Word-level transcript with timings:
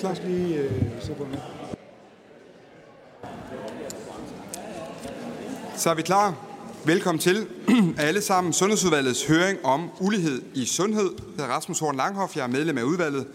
klar. 0.00 0.16
lige 0.26 0.56
øh, 0.56 0.72
se 1.00 1.14
på 1.14 1.24
nu. 1.24 1.36
Så 5.76 5.90
er 5.90 5.94
vi 5.94 6.02
klar. 6.02 6.34
Velkommen 6.84 7.20
til 7.20 7.46
alle 7.98 8.20
sammen 8.20 8.52
Sundhedsudvalgets 8.52 9.26
høring 9.26 9.64
om 9.64 9.90
ulighed 10.00 10.42
i 10.54 10.64
sundhed. 10.66 11.10
Jeg 11.38 11.44
er 11.44 11.48
Rasmus 11.48 11.78
Horn 11.78 11.96
Langhoff. 11.96 12.36
Jeg 12.36 12.42
er 12.42 12.46
medlem 12.46 12.78
af 12.78 12.82
udvalget 12.82 13.26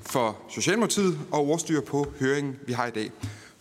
for 0.00 0.36
Socialdemokratiet 0.48 1.18
og 1.32 1.46
ordstyrer 1.46 1.80
på 1.80 2.06
høringen, 2.20 2.56
vi 2.66 2.72
har 2.72 2.86
i 2.86 2.90
dag. 2.90 3.10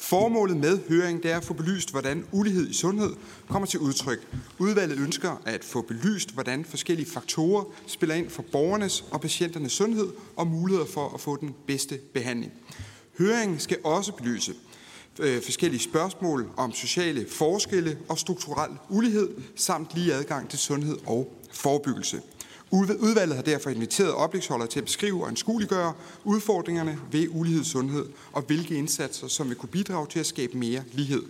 Formålet 0.10 0.58
med 0.58 0.80
høringen 0.90 1.24
det 1.24 1.32
er 1.32 1.38
at 1.38 1.44
få 1.44 1.54
belyst, 1.54 1.92
hvordan 1.92 2.26
ulighed 2.32 2.70
i 2.70 2.74
sundhed 2.74 3.14
kommer 3.50 3.66
til 3.66 3.80
udtryk. 3.80 4.28
Udvalget 4.60 4.98
ønsker 4.98 5.42
at 5.46 5.64
få 5.64 5.82
belyst, 5.82 6.34
hvordan 6.34 6.66
forskellige 6.66 7.10
faktorer 7.10 7.64
spiller 7.88 8.16
ind 8.16 8.30
for 8.30 8.46
borgernes 8.52 9.04
og 9.12 9.22
patienternes 9.22 9.72
sundhed 9.72 10.08
og 10.36 10.48
muligheder 10.48 10.88
for 10.88 11.14
at 11.14 11.22
få 11.22 11.36
den 11.36 11.56
bedste 11.68 11.98
behandling. 12.14 12.52
Høringen 13.18 13.60
skal 13.60 13.78
også 13.84 14.12
belyse 14.12 14.54
øh, 15.20 15.44
forskellige 15.44 15.82
spørgsmål 15.82 16.50
om 16.58 16.72
sociale 16.74 17.26
forskelle 17.30 17.98
og 18.08 18.20
strukturel 18.20 18.72
ulighed, 18.90 19.30
samt 19.56 19.88
lige 19.96 20.14
adgang 20.14 20.50
til 20.50 20.60
sundhed 20.60 20.98
og 21.06 21.34
forebyggelse. 21.52 22.22
Udvalget 22.72 23.36
har 23.36 23.44
derfor 23.44 23.70
inviteret 23.70 24.14
oplægsholdere 24.14 24.68
til 24.68 24.80
at 24.80 24.86
beskrive 24.86 25.24
og 25.24 25.28
anskueliggøre 25.28 25.94
udfordringerne 26.24 27.00
ved 27.12 27.28
ulighed 27.30 27.62
i 27.62 27.66
sundhed 27.66 28.06
og 28.32 28.42
hvilke 28.42 28.76
indsatser, 28.76 29.28
som 29.28 29.50
vil 29.50 29.58
kunne 29.58 29.70
bidrage 29.70 30.08
til 30.08 30.20
at 30.20 30.26
skabe 30.26 30.58
mere 30.58 30.84
lighed. 30.92 31.24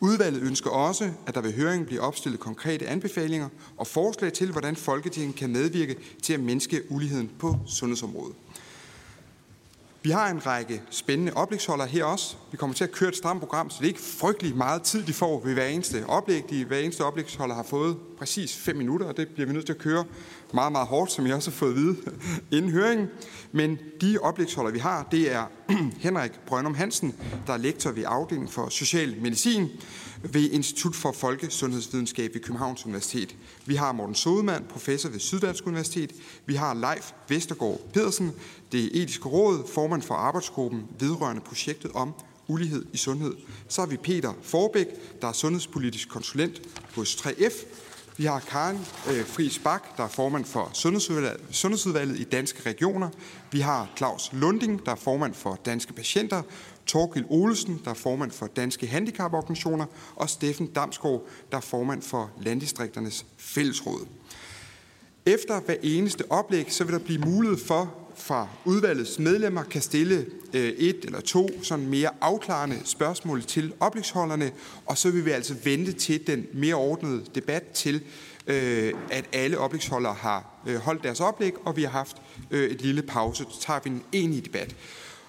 Udvalget 0.00 0.42
ønsker 0.42 0.70
også, 0.70 1.10
at 1.26 1.34
der 1.34 1.40
ved 1.40 1.52
høringen 1.52 1.86
bliver 1.86 2.02
opstillet 2.02 2.40
konkrete 2.40 2.86
anbefalinger 2.86 3.48
og 3.76 3.86
forslag 3.86 4.32
til, 4.32 4.52
hvordan 4.52 4.76
Folketinget 4.76 5.36
kan 5.36 5.50
medvirke 5.50 5.96
til 6.22 6.32
at 6.32 6.40
mindske 6.40 6.82
uligheden 6.92 7.30
på 7.38 7.56
sundhedsområdet. 7.66 8.34
Vi 10.02 10.10
har 10.10 10.30
en 10.30 10.46
række 10.46 10.82
spændende 10.90 11.32
oplægsholdere 11.34 11.88
her 11.88 12.04
også. 12.04 12.36
Vi 12.50 12.56
kommer 12.56 12.74
til 12.74 12.84
at 12.84 12.92
køre 12.92 13.08
et 13.08 13.16
stramt 13.16 13.40
program, 13.40 13.70
så 13.70 13.76
det 13.78 13.84
er 13.84 13.88
ikke 13.88 14.00
frygtelig 14.00 14.56
meget 14.56 14.82
tid, 14.82 15.02
de 15.02 15.12
får 15.12 15.40
ved 15.44 15.54
hver 15.54 15.66
eneste 15.66 16.04
oplæg. 16.06 16.50
De 16.50 16.64
hver 16.64 16.78
eneste 16.78 17.04
oplægsholder 17.04 17.54
har 17.54 17.62
fået 17.62 17.96
præcis 18.18 18.56
5 18.56 18.76
minutter, 18.76 19.06
og 19.06 19.16
det 19.16 19.28
bliver 19.28 19.46
vi 19.46 19.52
nødt 19.52 19.66
til 19.66 19.72
at 19.72 19.78
køre 19.78 20.04
meget, 20.54 20.72
meget 20.72 20.88
hårdt, 20.88 21.12
som 21.12 21.26
jeg 21.26 21.34
også 21.34 21.50
har 21.50 21.56
fået 21.56 21.70
at 21.70 21.76
vide 21.76 21.96
inden 22.56 22.70
høringen. 22.70 23.08
Men 23.52 23.78
de 24.00 24.18
oplægsholdere, 24.18 24.72
vi 24.72 24.78
har, 24.78 25.08
det 25.10 25.32
er 25.32 25.44
Henrik 26.06 26.32
Brønum 26.46 26.74
Hansen, 26.74 27.14
der 27.46 27.52
er 27.52 27.56
lektor 27.56 27.90
ved 27.90 28.04
afdelingen 28.06 28.48
for 28.48 28.68
social 28.68 29.16
medicin 29.22 29.68
ved 30.22 30.50
Institut 30.50 30.94
for 30.94 31.12
Folkesundhedsvidenskab 31.12 32.34
ved 32.34 32.40
Københavns 32.40 32.86
Universitet. 32.86 33.36
Vi 33.66 33.74
har 33.74 33.92
Morten 33.92 34.14
Sodemann, 34.14 34.64
professor 34.70 35.08
ved 35.08 35.18
Syddansk 35.18 35.66
Universitet. 35.66 36.12
Vi 36.46 36.54
har 36.54 36.74
Leif 36.74 37.12
Vestergaard 37.28 37.80
Pedersen, 37.92 38.32
det 38.72 39.02
etiske 39.02 39.28
råd, 39.28 39.68
formand 39.74 40.02
for 40.02 40.14
arbejdsgruppen 40.14 40.82
vedrørende 40.98 41.42
projektet 41.42 41.90
om 41.94 42.12
ulighed 42.48 42.86
i 42.92 42.96
sundhed. 42.96 43.34
Så 43.68 43.80
har 43.80 43.86
vi 43.86 43.96
Peter 43.96 44.32
Forbæk, 44.42 44.86
der 45.22 45.28
er 45.28 45.32
sundhedspolitisk 45.32 46.08
konsulent 46.08 46.62
hos 46.94 47.14
3F. 47.14 47.66
Vi 48.16 48.24
har 48.24 48.40
Karen 48.40 48.86
øh, 49.10 49.26
Friis 49.26 49.58
Bak, 49.58 49.96
der 49.96 50.04
er 50.04 50.08
formand 50.08 50.44
for 50.44 50.70
Sundhedsudvalget, 50.72 51.40
Sundhedsudvalget 51.50 52.20
i 52.20 52.24
Danske 52.24 52.68
Regioner. 52.68 53.08
Vi 53.52 53.60
har 53.60 53.90
Claus 53.96 54.30
Lunding, 54.32 54.86
der 54.86 54.92
er 54.92 54.96
formand 54.96 55.34
for 55.34 55.60
Danske 55.64 55.92
Patienter. 55.92 56.42
Torgild 56.86 57.24
Olesen, 57.28 57.80
der 57.84 57.90
er 57.90 57.94
formand 57.94 58.30
for 58.30 58.46
Danske 58.46 58.86
Handicaporganisationer. 58.86 59.86
Og 60.16 60.30
Steffen 60.30 60.66
Damsgaard, 60.66 61.26
der 61.50 61.56
er 61.56 61.60
formand 61.60 62.02
for 62.02 62.30
Landdistrikternes 62.40 63.26
Fællesråd. 63.36 64.06
Efter 65.26 65.60
hver 65.60 65.76
eneste 65.82 66.24
oplæg, 66.30 66.72
så 66.72 66.84
vil 66.84 66.92
der 66.92 66.98
blive 66.98 67.20
mulighed 67.20 67.58
for, 67.58 67.94
fra 68.20 68.48
udvalgets 68.64 69.18
medlemmer 69.18 69.62
kan 69.62 69.82
stille 69.82 70.26
øh, 70.54 70.68
et 70.68 71.04
eller 71.04 71.20
to 71.20 71.50
sådan 71.62 71.86
mere 71.86 72.10
afklarende 72.20 72.80
spørgsmål 72.84 73.42
til 73.42 73.72
oplægsholderne, 73.80 74.50
og 74.86 74.98
så 74.98 75.10
vil 75.10 75.24
vi 75.24 75.30
altså 75.30 75.54
vente 75.64 75.92
til 75.92 76.26
den 76.26 76.46
mere 76.52 76.74
ordnede 76.74 77.24
debat 77.34 77.62
til, 77.62 78.02
øh, 78.46 78.92
at 79.10 79.24
alle 79.32 79.58
oplægsholdere 79.58 80.14
har 80.14 80.62
øh, 80.66 80.76
holdt 80.76 81.04
deres 81.04 81.20
oplæg, 81.20 81.52
og 81.64 81.76
vi 81.76 81.82
har 81.82 81.90
haft 81.90 82.16
et 82.50 82.82
lille 82.82 83.02
pause. 83.02 83.44
Så 83.50 83.60
tager 83.60 83.80
vi 83.84 83.90
en 83.90 84.02
enig 84.12 84.44
debat. 84.44 84.76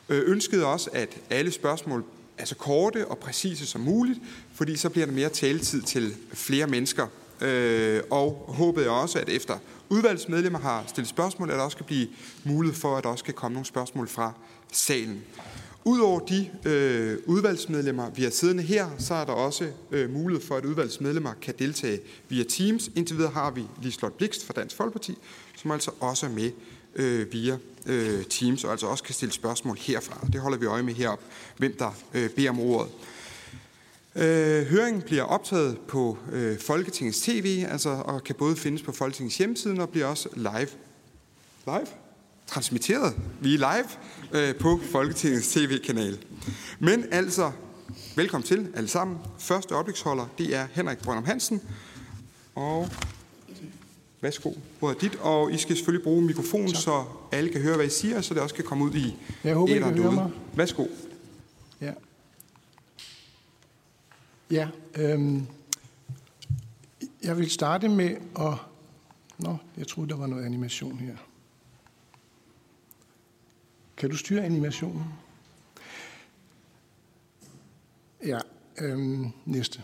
Ønskede 0.10 0.66
også, 0.66 0.90
at 0.94 1.18
alle 1.30 1.52
spørgsmål 1.52 2.04
er 2.38 2.46
så 2.46 2.56
korte 2.56 3.08
og 3.08 3.18
præcise 3.18 3.66
som 3.66 3.82
muligt, 3.82 4.20
fordi 4.54 4.76
så 4.76 4.90
bliver 4.90 5.06
der 5.06 5.14
mere 5.14 5.30
taletid 5.30 5.82
til 5.82 6.16
flere 6.34 6.68
mennesker. 6.68 7.08
Og 8.10 8.46
håbede 8.48 8.90
også, 8.90 9.20
at 9.20 9.30
efter 9.30 9.58
udvalgsmedlemmer 9.92 10.60
har 10.60 10.84
stillet 10.88 11.10
spørgsmål, 11.10 11.50
at 11.50 11.58
der 11.58 11.64
også 11.64 11.78
kan 11.78 11.86
blive 11.86 12.08
mulighed 12.44 12.80
for, 12.80 12.98
at 12.98 13.04
der 13.04 13.10
også 13.10 13.24
kan 13.24 13.34
komme 13.34 13.54
nogle 13.54 13.66
spørgsmål 13.66 14.08
fra 14.08 14.34
salen. 14.72 15.24
Udover 15.86 16.20
de 16.20 16.50
øh, 16.66 17.18
udvalgsmedlemmer, 17.26 18.10
vi 18.10 18.24
har 18.24 18.30
siddende 18.30 18.64
her, 18.64 18.90
så 18.98 19.14
er 19.14 19.26
der 19.26 19.34
også 19.34 19.68
øh, 19.92 20.10
mulighed 20.10 20.48
for, 20.48 20.56
at 20.56 20.66
udvalgsmedlemmer 20.66 21.34
kan 21.42 21.54
deltage 21.60 22.00
via 22.30 22.44
Teams. 22.44 22.92
Indtil 22.96 23.18
videre 23.18 23.32
har 23.32 23.52
vi 23.52 23.64
Lislot 23.82 24.14
Blikst 24.14 24.46
fra 24.46 24.54
Dansk 24.54 24.76
Folkeparti, 24.76 25.18
som 25.56 25.72
altså 25.72 25.92
også 26.00 26.26
er 26.26 26.30
med 26.30 26.52
øh, 26.96 27.34
via 27.34 27.58
øh, 27.86 28.26
Teams, 28.26 28.64
og 28.64 28.72
altså 28.72 28.88
også 28.88 29.04
kan 29.04 29.14
stille 29.14 29.34
spørgsmål 29.34 29.78
herfra. 29.80 30.28
Det 30.34 30.42
holder 30.42 30.58
vi 30.58 30.66
øje 30.66 30.84
med 30.84 30.94
herop, 30.94 31.20
hvem 31.58 31.76
der 31.80 31.92
øh, 32.14 32.30
beder 32.30 32.50
om 32.50 32.60
ordet. 32.60 32.92
Øh, 34.16 34.66
høringen 34.66 35.02
bliver 35.02 35.24
optaget 35.24 35.78
på 35.88 36.18
øh, 36.32 36.60
Folketingets 36.60 37.22
TV, 37.22 37.66
altså, 37.70 37.90
og 37.90 38.24
kan 38.24 38.36
både 38.36 38.56
findes 38.56 38.82
på 38.82 38.92
Folketingets 38.92 39.38
hjemmeside 39.38 39.80
og 39.80 39.90
bliver 39.90 40.06
også 40.06 40.30
live. 40.36 40.68
Live? 41.66 41.88
Transmitteret. 42.48 43.14
Vi 43.42 43.54
er 43.54 43.58
live 43.58 43.88
øh, 44.42 44.56
på 44.56 44.80
Folketingets 44.92 45.54
TV-kanal. 45.54 46.18
Men 46.80 47.06
altså, 47.12 47.52
velkommen 48.16 48.48
til 48.48 48.68
alle 48.76 48.90
sammen. 48.90 49.18
Første 49.40 49.72
oplægsholder, 49.72 50.26
det 50.38 50.56
er 50.56 50.68
Henrik 50.72 50.98
Brøndum 50.98 51.26
Hansen. 51.26 51.62
Og 52.56 52.90
værsgo, 54.22 54.54
hvor 54.80 54.90
er 54.90 54.94
dit? 54.94 55.16
Og 55.16 55.52
I 55.52 55.58
skal 55.58 55.76
selvfølgelig 55.76 56.04
bruge 56.04 56.22
mikrofonen, 56.22 56.76
så 56.76 57.04
alle 57.32 57.50
kan 57.50 57.62
høre, 57.62 57.76
hvad 57.76 57.86
I 57.86 57.90
siger, 57.90 58.22
så 58.22 58.34
det 58.34 58.42
også 58.42 58.56
kan 58.56 58.64
komme 58.64 58.84
ud 58.84 58.94
i 58.94 59.16
Jeg 59.44 59.56
håber, 59.56 59.76
I 59.76 59.80
kan 59.80 59.98
høre 59.98 60.12
mig. 60.12 60.30
Værsgo. 60.56 60.86
Ja. 61.82 61.92
Ja, 64.52 64.70
øhm, 64.96 65.48
jeg 67.24 67.38
vil 67.38 67.50
starte 67.52 67.90
med 67.90 68.18
at... 68.40 68.54
Nå, 69.38 69.58
jeg 69.78 69.88
troede, 69.88 70.10
der 70.10 70.16
var 70.16 70.28
noget 70.28 70.46
animation 70.46 70.98
her. 71.00 71.18
Kan 73.98 74.10
du 74.10 74.18
styre 74.18 74.44
animationen? 74.44 75.04
Ja, 78.26 78.40
øhm, 78.78 79.28
næste. 79.46 79.82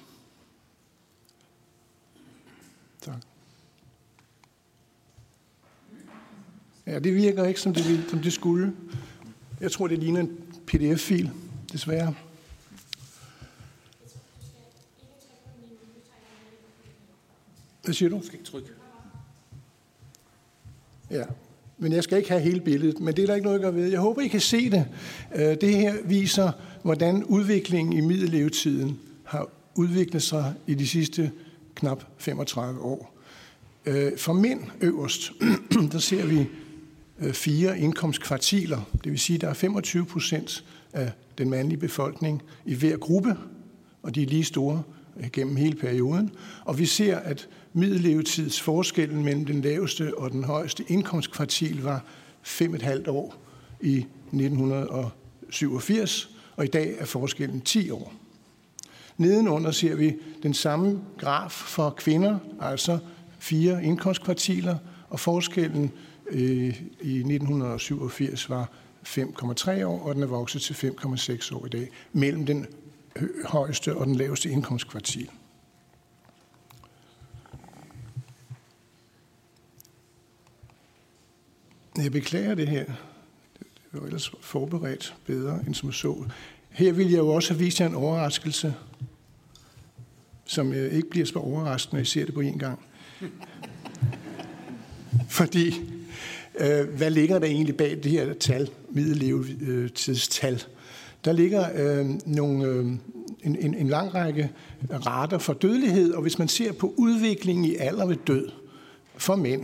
Tak. 3.01 3.22
Ja, 6.85 6.99
det 6.99 7.16
virker 7.16 7.45
ikke, 7.45 7.59
som 7.59 7.73
det, 7.73 7.88
ville- 7.89 8.09
som 8.09 8.19
det 8.19 8.34
skulle. 8.34 8.75
Jeg 9.61 9.72
tror, 9.72 9.88
det 9.88 9.99
ligner 9.99 10.19
en 10.19 10.38
pdf-fil, 10.67 11.31
desværre. 11.72 12.16
Hvad 17.88 17.94
siger 17.94 18.09
du? 18.09 18.22
skal 18.24 18.40
ikke 18.40 18.50
trykke. 18.52 18.70
Ja, 21.12 21.24
men 21.78 21.92
jeg 21.92 22.03
skal 22.03 22.18
ikke 22.18 22.30
have 22.30 22.42
hele 22.42 22.62
billedet, 22.62 23.00
men 23.00 23.16
det 23.16 23.22
er 23.24 23.25
der 23.28 23.36
ikke 23.36 23.46
noget 23.48 23.66
at 23.66 23.75
ved. 23.75 23.88
Jeg 23.90 24.00
håber, 24.00 24.22
I 24.22 24.28
kan 24.28 24.40
se 24.42 24.70
det. 24.70 24.86
Øh, 25.36 25.42
Det 25.62 25.75
her 25.78 25.96
viser, 26.06 26.52
hvordan 26.84 27.24
udviklingen 27.24 27.94
i 27.94 28.02
middellevetiden 28.02 29.00
har 29.24 29.50
udviklet 29.76 30.22
sig 30.22 30.53
i 30.68 30.74
de 30.74 30.88
sidste 30.88 31.31
knap 31.76 32.03
35 32.18 32.81
år. 32.81 33.17
Øh, 33.85 34.17
For 34.17 34.34
mænd 34.34 34.61
øverst, 34.82 35.32
der 35.91 36.00
ser 36.00 36.26
vi 36.26 36.46
øh, 37.20 37.34
fire 37.34 37.79
indkomstkvartiler. 37.79 38.82
Det 39.03 39.11
vil 39.11 39.20
sige, 39.20 39.35
at 39.35 39.41
der 39.41 39.50
er 39.50 39.53
25 39.53 40.06
procent 40.06 40.64
af 40.94 41.11
den 41.38 41.50
mandlige 41.50 41.79
befolkning 41.79 42.41
i 42.66 42.73
hver 42.76 42.97
gruppe, 42.97 43.35
og 44.03 44.16
de 44.16 44.23
er 44.23 44.28
lige 44.28 44.44
store 44.44 44.84
gennem 45.34 45.56
hele 45.56 45.76
perioden. 45.76 46.32
Og 46.66 46.79
vi 46.79 46.85
ser, 46.85 47.17
at 47.17 47.47
middellevetidsforskellen 47.78 49.24
mellem 49.24 49.46
den 49.46 49.62
laveste 49.62 50.18
og 50.18 50.32
den 50.32 50.44
højeste 50.44 50.84
indkomstkvartil 50.88 51.84
var 51.84 52.03
5,5 52.44 53.09
år 53.09 53.35
i 53.82 53.97
1987, 53.97 56.29
og 56.56 56.66
i 56.66 56.68
dag 56.68 56.96
er 57.00 57.06
forskellen 57.06 57.62
10 57.62 57.90
år. 57.90 58.14
Nedenunder 59.18 59.72
ser 59.72 59.96
vi 59.96 60.16
den 60.44 60.53
samme 60.53 61.02
graf 61.18 61.52
for 61.52 61.90
kvinder, 61.90 62.40
altså 62.62 63.00
fire 63.40 63.84
indkomstkvartiler, 63.84 64.78
og 65.09 65.20
forskellen 65.20 65.91
øh, 66.30 66.82
i 67.02 67.18
1987 67.18 68.50
var 68.50 68.72
5,3 69.08 69.84
år, 69.84 70.00
og 70.00 70.16
den 70.16 70.23
er 70.23 70.28
vokset 70.28 70.62
til 70.62 70.73
5,6 70.73 71.56
år 71.56 71.66
i 71.66 71.70
dag, 71.70 71.90
mellem 72.14 72.46
den 72.46 72.66
højeste 73.46 73.97
og 73.97 74.06
den 74.06 74.16
laveste 74.16 74.50
indkomstkvartil. 74.50 75.30
Jeg 82.03 82.11
beklager 82.11 82.55
det 82.55 82.67
her. 82.67 82.85
Det 83.91 84.02
var 84.02 84.05
ellers 84.05 84.32
forberedt 84.41 85.16
bedre 85.26 85.59
end 85.67 85.76
som 85.76 85.91
så. 85.91 86.26
Her 86.70 86.91
vil 86.91 87.09
jeg 87.09 87.17
jo 87.17 87.28
også 87.28 87.53
have 87.53 87.59
vist 87.59 87.79
jer 87.79 87.88
en 87.88 87.96
overraskelse, 87.96 88.73
som 90.46 90.73
ikke 90.73 91.09
bliver 91.09 91.26
så 91.26 91.40
overraskende, 91.40 91.96
når 91.96 92.02
I 92.02 92.05
ser 92.05 92.26
det 92.26 92.34
på 92.34 92.41
en 92.41 92.59
gang. 92.59 92.79
Fordi, 95.29 95.82
øh, 96.59 96.90
hvad 96.90 97.11
ligger 97.11 97.40
der 97.40 97.47
egentlig 97.47 97.78
bag 97.78 97.99
det 98.03 98.11
her 98.11 98.34
tal, 98.34 98.70
middellevetidstal? 98.90 100.64
Der 101.26 101.32
ligger 101.32 101.67
øh, 101.76 102.05
nogle, 102.26 102.66
øh, 102.66 102.85
en, 103.44 103.55
en, 103.55 103.73
en 103.73 103.88
lang 103.88 104.14
række 104.14 104.52
rater 104.91 105.38
for 105.38 105.53
dødelighed, 105.53 106.14
og 106.14 106.22
hvis 106.22 106.40
man 106.40 106.47
ser 106.47 106.72
på 106.72 106.94
udviklingen 106.97 107.66
i 107.66 107.76
alder 107.76 108.05
ved 108.05 108.17
død 108.28 108.49
for 109.16 109.35
mænd 109.35 109.61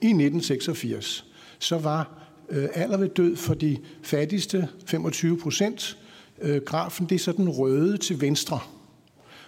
i 0.00 0.06
1986, 0.06 1.26
så 1.58 1.78
var 1.78 2.10
øh, 2.48 2.68
alder 2.74 2.96
ved 2.96 3.08
død 3.08 3.36
for 3.36 3.54
de 3.54 3.78
fattigste 4.02 4.68
25 4.86 5.38
procent. 5.38 5.98
Øh, 6.42 6.60
grafen 6.62 7.06
det 7.06 7.14
er 7.14 7.18
så 7.18 7.32
den 7.32 7.48
røde 7.48 7.96
til 7.96 8.20
venstre. 8.20 8.60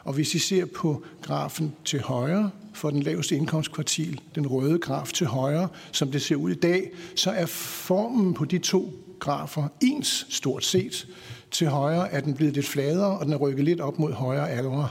Og 0.05 0.15
hvis 0.15 0.35
I 0.35 0.39
ser 0.39 0.65
på 0.65 1.03
grafen 1.23 1.75
til 1.85 2.01
højre 2.01 2.51
for 2.75 2.91
den 2.91 3.03
laveste 3.03 3.37
indkomstkvartil, 3.37 4.21
den 4.35 4.47
røde 4.47 4.79
graf 4.79 5.13
til 5.13 5.27
højre, 5.27 5.69
som 5.93 6.11
det 6.11 6.23
ser 6.23 6.37
ud 6.37 6.51
i 6.51 6.55
dag, 6.55 6.91
så 7.15 7.31
er 7.31 7.47
formen 7.47 8.35
på 8.35 8.45
de 8.45 8.59
to 8.59 8.93
grafer 9.19 9.69
ens 9.83 10.27
stort 10.29 10.65
set. 10.65 11.09
Til 11.51 11.67
højre 11.67 12.13
er 12.13 12.21
den 12.21 12.35
blevet 12.35 12.55
lidt 12.55 12.67
fladere, 12.67 13.19
og 13.19 13.25
den 13.25 13.33
er 13.33 13.37
rykket 13.37 13.65
lidt 13.65 13.81
op 13.81 13.99
mod 13.99 14.13
højre 14.13 14.51
aldre. 14.51 14.89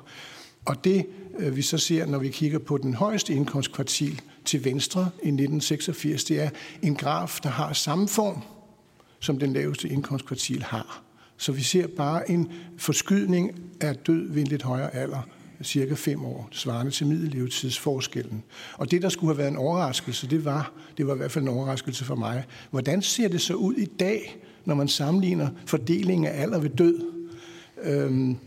Og 0.66 0.84
det 0.84 1.06
øh, 1.40 1.56
vi 1.56 1.62
så 1.62 1.78
ser, 1.78 2.06
når 2.06 2.20
vi 2.20 2.30
kigger 2.30 2.60
på 2.60 2.78
den 2.78 2.94
højeste 2.94 3.34
indkomstkvartil 3.34 4.22
til 4.48 4.66
venstre 4.66 5.02
i 5.02 5.28
1986, 5.28 6.24
det 6.24 6.42
er 6.42 6.50
en 6.82 6.96
graf, 6.96 7.40
der 7.44 7.50
har 7.50 7.74
samme 7.74 8.08
form, 8.08 8.42
som 9.20 9.40
den 9.40 9.54
laveste 9.54 9.90
indkomstkvartil 9.90 10.64
har. 10.64 11.04
Så 11.38 11.52
vi 11.52 11.62
ser 11.62 11.88
bare 11.88 12.32
en 12.32 12.52
forskydning 12.78 13.52
af 13.82 13.96
død 13.96 14.32
ved 14.32 14.42
en 14.42 14.48
lidt 14.48 14.64
højere 14.64 14.96
alder, 14.96 15.22
cirka 15.64 15.94
fem 15.94 16.26
år, 16.26 16.48
svarende 16.52 16.92
til 16.92 17.08
middellevetidsforskellen. 17.08 18.44
Og 18.74 18.92
det, 18.92 19.02
der 19.02 19.10
skulle 19.10 19.34
have 19.34 19.38
været 19.38 19.52
en 19.52 19.58
overraskelse, 19.58 20.28
det 20.28 20.46
var, 20.46 20.72
det 20.98 21.08
var 21.08 21.14
i 21.14 21.18
hvert 21.18 21.32
fald 21.32 21.44
en 21.44 21.50
overraskelse 21.50 22.06
for 22.06 22.16
mig. 22.16 22.44
Hvordan 22.72 23.02
ser 23.02 23.28
det 23.28 23.42
så 23.42 23.54
ud 23.54 23.74
i 23.74 23.86
dag, 23.86 24.38
når 24.66 24.76
man 24.76 24.88
sammenligner 24.88 25.50
fordelingen 25.66 26.28
af 26.28 26.42
alder 26.42 26.60
ved 26.60 26.70
død 26.70 27.02
øhm, 27.84 28.38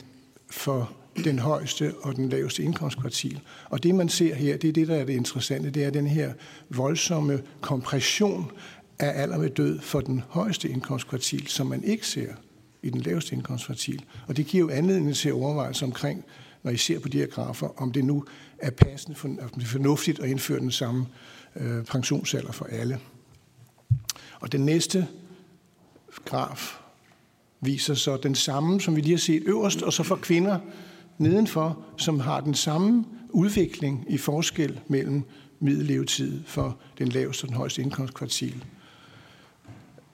for 0.51 0.93
den 1.25 1.39
højeste 1.39 1.95
og 2.03 2.17
den 2.17 2.29
laveste 2.29 2.63
indkomstkvartil. 2.63 3.41
Og 3.71 3.83
det, 3.83 3.95
man 3.95 4.09
ser 4.09 4.35
her, 4.35 4.57
det 4.57 4.69
er 4.69 4.73
det, 4.73 4.89
der 4.89 4.97
er 4.97 5.05
det 5.05 5.13
interessante, 5.13 5.71
det 5.71 5.85
er 5.85 5.91
den 5.91 6.07
her 6.07 6.33
voldsomme 6.69 7.43
kompression 7.61 8.53
af 8.99 9.23
alder 9.23 9.39
ved 9.39 9.51
død 9.51 9.81
for 9.81 10.01
den 10.01 10.23
højeste 10.29 10.69
indkomstkvartil, 10.69 11.47
som 11.47 11.67
man 11.67 11.85
ikke 11.85 12.07
ser 12.07 12.33
i 12.83 12.91
den 12.91 13.01
laveste 13.01 13.35
indkomstkvartil. 13.35 14.05
Og 14.27 14.37
det 14.37 14.47
giver 14.47 14.65
jo 14.65 14.71
anledning 14.71 15.17
til 15.17 15.33
overvejelser 15.33 15.87
omkring, 15.87 16.25
når 16.63 16.71
I 16.71 16.77
ser 16.77 16.99
på 16.99 17.09
de 17.09 17.19
her 17.19 17.27
grafer, 17.27 17.81
om 17.83 17.93
det 17.93 18.05
nu 18.05 18.25
er 18.59 18.71
passende, 18.71 19.17
for, 19.17 19.29
om 19.29 19.51
det 19.55 19.63
er 19.63 19.67
fornuftigt 19.67 20.21
at 20.21 20.29
indføre 20.29 20.61
den 20.61 20.71
samme 20.71 21.07
øh, 21.57 21.85
pensionsalder 21.85 22.53
for 22.53 22.65
alle. 22.65 22.99
Og 24.41 24.53
den 24.53 24.61
næste 24.61 25.09
graf 26.25 26.79
viser 27.61 27.95
så 27.95 28.17
den 28.17 28.35
samme, 28.35 28.81
som 28.81 28.97
vi 28.97 29.01
lige 29.01 29.13
har 29.13 29.19
set 29.19 29.43
øverst, 29.47 29.83
og 29.83 29.93
så 29.93 30.03
for 30.03 30.17
kvinder 30.17 30.59
nedenfor, 31.21 31.79
som 31.97 32.21
har 32.21 32.41
den 32.41 32.55
samme 32.55 33.05
udvikling 33.31 34.05
i 34.09 34.19
forskel 34.19 34.81
mellem 34.89 35.23
middellevetid 35.61 36.43
for 36.47 36.79
den 36.99 37.09
laveste 37.09 37.45
og 37.45 37.49
den 37.49 37.57
højeste 37.57 37.83
indkomstkvartil. 37.83 38.65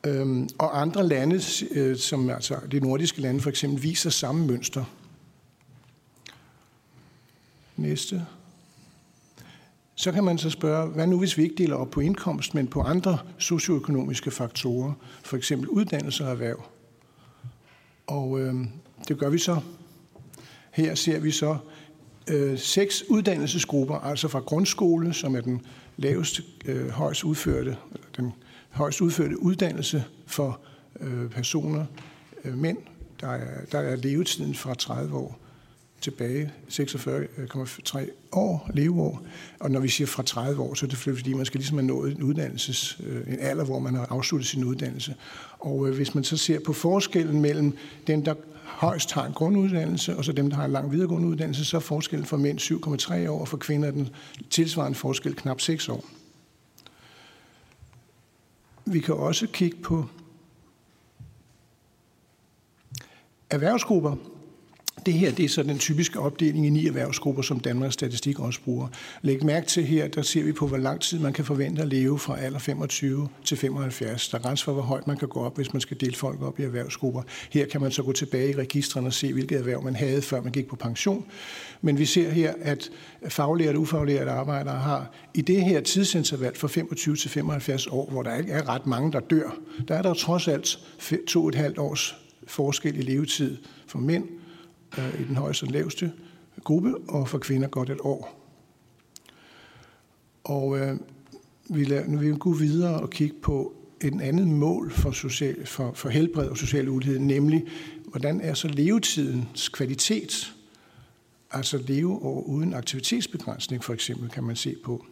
Øhm, 0.06 0.49
og 0.58 0.81
andre 0.81 1.08
lande, 1.08 1.41
øh, 1.70 1.97
som 1.97 2.31
altså 2.31 2.56
de 2.73 2.81
nordiske 2.81 3.20
lande 3.20 3.41
for 3.41 3.50
eksempel, 3.50 3.82
viser 3.82 4.11
samme 4.11 4.47
mønster. 4.47 4.85
Næste. 7.76 8.26
Så 9.94 10.12
kan 10.12 10.25
man 10.25 10.38
så 10.38 10.50
spørge, 10.50 10.88
hvad 10.88 11.06
nu 11.06 11.19
hvis 11.19 11.38
vi 11.38 11.43
ikke 11.43 11.55
deler 11.55 11.76
op 11.76 11.91
på 11.91 12.00
indkomst, 12.00 12.55
men 12.55 12.67
på 12.67 12.81
andre 12.81 13.19
socioøkonomiske 13.38 14.31
faktorer, 14.31 14.93
for 15.25 15.37
eksempel 15.37 15.69
uddannelse 15.69 16.25
og 16.25 16.31
erhverv. 16.31 16.62
Og 18.06 18.41
øh, 18.41 18.55
det 19.09 19.19
gør 19.19 19.29
vi 19.29 19.38
så. 19.38 19.61
Her 20.76 20.94
ser 20.94 21.20
vi 21.20 21.31
så 21.31 21.56
øh, 22.31 22.58
seks 22.58 23.05
uddannelsesgrupper, 23.08 23.94
altså 23.94 24.28
fra 24.28 24.40
grundskole, 24.40 25.14
som 25.14 25.37
er 25.37 25.40
den 25.40 25.61
laveste, 25.96 26.43
øh, 26.64 26.88
højst 26.88 27.25
udførte, 27.25 27.76
den 28.17 28.32
højst 28.70 29.00
udførte 29.00 29.43
uddannelse 29.43 30.05
for 30.26 30.61
øh, 31.00 31.31
personer, 31.31 31.84
øh, 32.44 32.58
mænd, 32.58 32.78
der 33.20 33.28
er, 33.28 33.64
der 33.73 33.78
er 33.78 33.96
levetiden 33.96 34.55
fra 34.55 34.75
30 34.75 35.17
år 35.17 35.38
tilbage, 36.00 36.52
46,3 36.69 37.99
år, 38.32 38.70
leveår. 38.75 39.23
Og 39.61 39.70
når 39.70 39.81
vi 39.81 39.88
siger 39.88 40.06
fra 40.06 40.23
30 40.23 40.62
år, 40.62 40.75
så 40.75 40.87
er 40.87 40.90
det 40.90 40.99
fordi, 40.99 41.32
man 41.32 41.46
skal 41.46 41.58
ligesom 41.58 41.78
have 41.78 41.87
nået 41.87 42.17
en 42.17 42.23
uddannelses, 42.23 43.00
øh, 43.06 43.32
en 43.34 43.40
alder, 43.40 43.64
hvor 43.64 43.78
man 43.78 43.94
har 43.94 44.06
afsluttet 44.11 44.49
sin 44.49 44.64
uddannelse. 44.64 45.14
Og 45.58 45.88
øh, 45.88 45.94
hvis 45.94 46.14
man 46.14 46.25
så 46.25 46.37
ser 46.37 46.61
på 46.61 46.73
forskellen 46.73 47.40
mellem 47.40 47.76
dem, 48.06 48.25
der 48.25 48.34
højst 48.76 49.12
har 49.12 49.26
en 49.26 49.32
grunduddannelse, 49.32 50.17
og 50.17 50.25
så 50.25 50.32
dem, 50.32 50.50
der 50.50 50.56
har 50.56 50.64
en 50.64 50.73
lang 50.73 50.93
videregående 50.93 51.28
uddannelse, 51.28 51.64
så 51.64 51.76
er 51.76 51.81
forskellen 51.81 52.26
for 52.26 52.37
mænd 52.37 52.58
7,3 53.25 53.31
år, 53.31 53.40
og 53.40 53.49
for 53.49 53.56
kvinder 53.56 53.88
er 53.88 53.93
den 53.93 54.08
tilsvarende 54.50 54.99
forskel 54.99 55.34
knap 55.34 55.61
6 55.61 55.88
år. 55.88 56.05
Vi 58.84 59.00
kan 59.00 59.14
også 59.14 59.46
kigge 59.46 59.76
på 59.76 60.05
erhvervsgrupper. 63.50 64.17
Det 65.06 65.14
her 65.14 65.32
det 65.32 65.44
er 65.44 65.49
så 65.49 65.62
den 65.62 65.79
typiske 65.79 66.20
opdeling 66.20 66.67
i 66.67 66.70
ni 66.70 66.87
erhvervsgrupper, 66.87 67.43
som 67.43 67.61
Danmarks 67.61 67.94
Statistik 67.94 68.41
også 68.41 68.61
bruger. 68.61 68.88
Læg 69.23 69.44
mærke 69.44 69.67
til 69.67 69.85
her, 69.85 70.08
der 70.08 70.23
ser 70.23 70.43
vi 70.43 70.53
på, 70.53 70.67
hvor 70.67 70.76
lang 70.76 71.00
tid 71.00 71.19
man 71.19 71.32
kan 71.32 71.44
forvente 71.44 71.82
at 71.82 71.88
leve 71.88 72.19
fra 72.19 72.38
alder 72.38 72.58
25 72.58 73.29
til 73.44 73.56
75. 73.56 74.29
Der 74.29 74.38
er 74.38 74.43
grænser 74.43 74.64
for, 74.64 74.73
hvor 74.73 74.82
højt 74.82 75.06
man 75.06 75.17
kan 75.17 75.29
gå 75.29 75.41
op, 75.41 75.56
hvis 75.56 75.73
man 75.73 75.81
skal 75.81 76.00
dele 76.00 76.14
folk 76.14 76.43
op 76.43 76.61
i 76.61 76.62
erhvervsgrupper. 76.62 77.23
Her 77.50 77.67
kan 77.67 77.81
man 77.81 77.91
så 77.91 78.03
gå 78.03 78.12
tilbage 78.12 78.50
i 78.50 78.56
registrene 78.56 79.06
og 79.06 79.12
se, 79.12 79.32
hvilket 79.32 79.58
erhverv 79.58 79.82
man 79.82 79.97
havde, 79.97 80.23
før 80.23 80.43
man 80.43 80.53
gik 80.53 80.67
på 80.67 80.76
pension. 80.76 81.25
Men 81.82 81.99
vi 81.99 82.05
ser 82.05 82.31
her, 82.31 82.55
at 82.61 82.91
faglærte 83.29 83.76
og 83.76 83.81
ufaglærte 83.81 84.31
arbejdere 84.31 84.79
har 84.79 85.11
i 85.35 85.41
det 85.41 85.64
her 85.64 85.81
tidsinterval 85.81 86.57
fra 86.57 86.69
25 86.69 87.16
til 87.16 87.31
75 87.31 87.87
år, 87.87 88.11
hvor 88.11 88.23
der 88.23 88.37
ikke 88.37 88.52
er 88.52 88.69
ret 88.69 88.87
mange, 88.87 89.12
der 89.12 89.21
dør, 89.21 89.57
der 89.88 89.95
er 89.95 90.02
der 90.02 90.14
trods 90.14 90.49
alt 90.49 90.78
to 91.28 91.42
og 91.42 91.49
et 91.49 91.54
halvt 91.54 91.78
års 91.78 92.16
forskel 92.47 92.99
i 92.99 93.02
levetid 93.02 93.57
for 93.87 93.99
mænd 93.99 94.25
i 95.21 95.25
den 95.29 95.37
højeste 95.37 95.65
og 95.65 95.69
laveste 95.69 96.12
gruppe, 96.65 96.95
og 97.09 97.29
for 97.29 97.38
kvinder 97.38 97.69
godt 97.69 97.91
et 97.91 98.00
år. 98.00 98.43
Og 100.45 100.79
øh, 100.79 100.97
vi 101.69 101.85
lader, 101.85 102.07
nu 102.07 102.19
vil 102.19 102.33
vi 102.33 102.37
gå 102.38 102.53
videre 102.53 103.00
og 103.00 103.11
kigge 103.11 103.37
på 103.43 103.73
et 104.00 104.21
andet 104.21 104.49
mål 104.49 104.91
for, 104.91 105.11
social, 105.11 105.67
for, 105.67 105.93
for 105.93 106.09
helbred 106.09 106.49
og 106.49 106.57
social 106.57 106.88
ulighed, 106.88 107.19
nemlig 107.19 107.65
hvordan 108.07 108.41
er 108.41 108.55
så 108.55 108.69
levetidens 108.69 109.69
kvalitet, 109.69 110.55
altså 111.50 111.79
leveår 111.87 112.43
uden 112.43 112.75
aktivitetsbegrænsning 112.75 113.85
for 113.85 113.93
eksempel, 113.95 114.31
kan 114.31 114.45
man 114.45 114.57
se 114.57 114.76
på. 114.85 115.07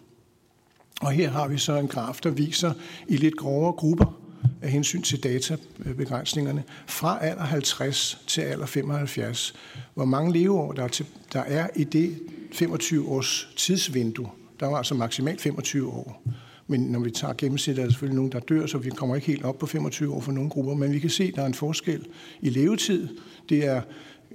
Og 1.01 1.13
her 1.13 1.31
har 1.31 1.49
vi 1.49 1.59
så 1.59 1.77
en 1.77 1.89
graf, 1.89 2.19
der 2.23 2.31
viser 2.31 2.73
i 3.09 3.17
lidt 3.17 3.37
grovere 3.37 3.73
grupper, 3.73 4.24
af 4.63 4.71
hensyn 4.71 5.03
til 5.03 5.23
databegrænsningerne 5.23 6.63
fra 6.87 7.19
alder 7.25 7.43
50 7.43 8.23
til 8.27 8.41
alder 8.41 8.67
75. 8.67 9.55
Hvor 9.95 10.05
mange 10.05 10.33
leveår 10.33 10.73
der 10.73 10.83
er, 10.83 10.89
til, 10.89 11.07
der 11.33 11.41
er 11.41 11.69
i 11.77 11.85
det 11.85 12.19
25 12.53 13.09
års 13.09 13.49
tidsvindue. 13.57 14.31
Der 14.61 14.67
var 14.67 14.77
altså 14.77 14.95
maksimalt 14.95 15.41
25 15.41 15.89
år. 15.89 16.23
Men 16.67 16.81
når 16.81 17.01
vi 17.01 17.11
tager 17.11 17.35
gennemsnit, 17.35 17.79
er 17.79 17.83
der 17.83 17.91
selvfølgelig 17.91 18.17
nogen, 18.17 18.33
der 18.33 18.41
dør, 18.41 18.67
så 18.67 18.79
vi 18.79 18.91
kommer 18.91 19.15
ikke 19.15 19.27
helt 19.27 19.45
op 19.45 19.59
på 19.59 19.67
25 19.67 20.15
år 20.15 20.21
for 20.21 20.33
nogle 20.33 20.51
grupper. 20.51 20.75
Men 20.75 20.93
vi 20.93 20.99
kan 20.99 21.11
se, 21.11 21.25
at 21.25 21.35
der 21.35 21.43
er 21.43 21.47
en 21.47 21.55
forskel 21.55 22.07
i 22.41 22.51
levetid. 22.51 23.09
Det 23.49 23.67
er, 23.67 23.83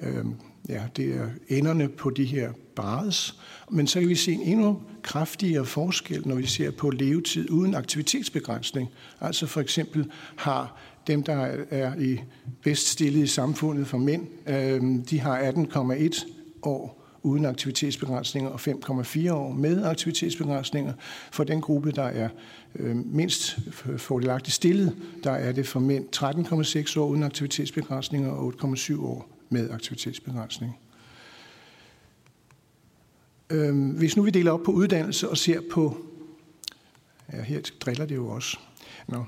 øh, 0.02 0.26
ja, 0.70 0.84
det 0.96 1.16
er 1.16 1.28
enderne 1.48 1.88
på 1.88 2.10
de 2.10 2.26
her 2.26 2.52
bars. 2.76 3.40
Men 3.72 3.88
så 3.88 4.00
kan 4.00 4.10
vi 4.10 4.16
se 4.16 4.34
en 4.34 4.42
endnu 4.42 4.82
kraftigere 5.02 5.66
forskel, 5.66 6.28
når 6.28 6.36
vi 6.36 6.48
ser 6.48 6.72
på 6.72 6.90
levetid 6.90 7.50
uden 7.50 7.76
aktivitetsbegrænsning. 7.76 8.90
Altså 9.22 9.46
for 9.46 9.62
eksempel 9.62 10.12
har 10.36 10.78
dem, 11.08 11.24
der 11.24 11.48
er 11.70 12.00
i 12.00 12.20
bedst 12.64 12.88
stillet 12.88 13.24
i 13.24 13.28
samfundet 13.28 13.88
for 13.88 13.98
mænd, 13.98 14.28
øh, 14.48 14.82
de 15.10 15.20
har 15.20 15.52
18,1 15.52 16.28
år 16.62 17.00
uden 17.24 17.46
aktivitetsbegrænsninger 17.46 18.50
og 18.50 18.60
5,4 18.60 19.32
år 19.32 19.52
med 19.52 19.84
aktivitetsbegrænsninger. 19.84 20.94
For 21.32 21.44
den 21.44 21.62
gruppe, 21.62 21.92
der 21.92 22.04
er 22.04 22.30
øh, 22.76 22.96
mindst 22.96 23.60
fordelagtigt 23.98 24.56
stillet, 24.56 24.96
der 25.24 25.32
er 25.32 25.52
det 25.52 25.68
for 25.68 25.80
mænd 25.80 26.06
13,6 26.96 27.00
år 27.00 27.08
uden 27.08 27.24
aktivitetsbegrænsninger 27.24 28.30
og 28.32 28.54
8,7 28.64 29.02
år 29.02 29.39
med 29.50 29.70
aktivitetsbegrænsning. 29.70 30.80
Øhm, 33.50 33.90
hvis 33.90 34.18
nu 34.18 34.24
vi 34.24 34.30
deler 34.30 34.52
op 34.52 34.64
på 34.64 34.72
uddannelse 34.72 35.30
og 35.30 35.38
ser 35.38 35.62
på, 35.72 35.98
ja 37.34 37.42
her 37.42 37.62
driller 37.82 38.06
det 38.06 38.16
jo 38.16 38.28
også, 38.28 38.58
Nå. 39.08 39.26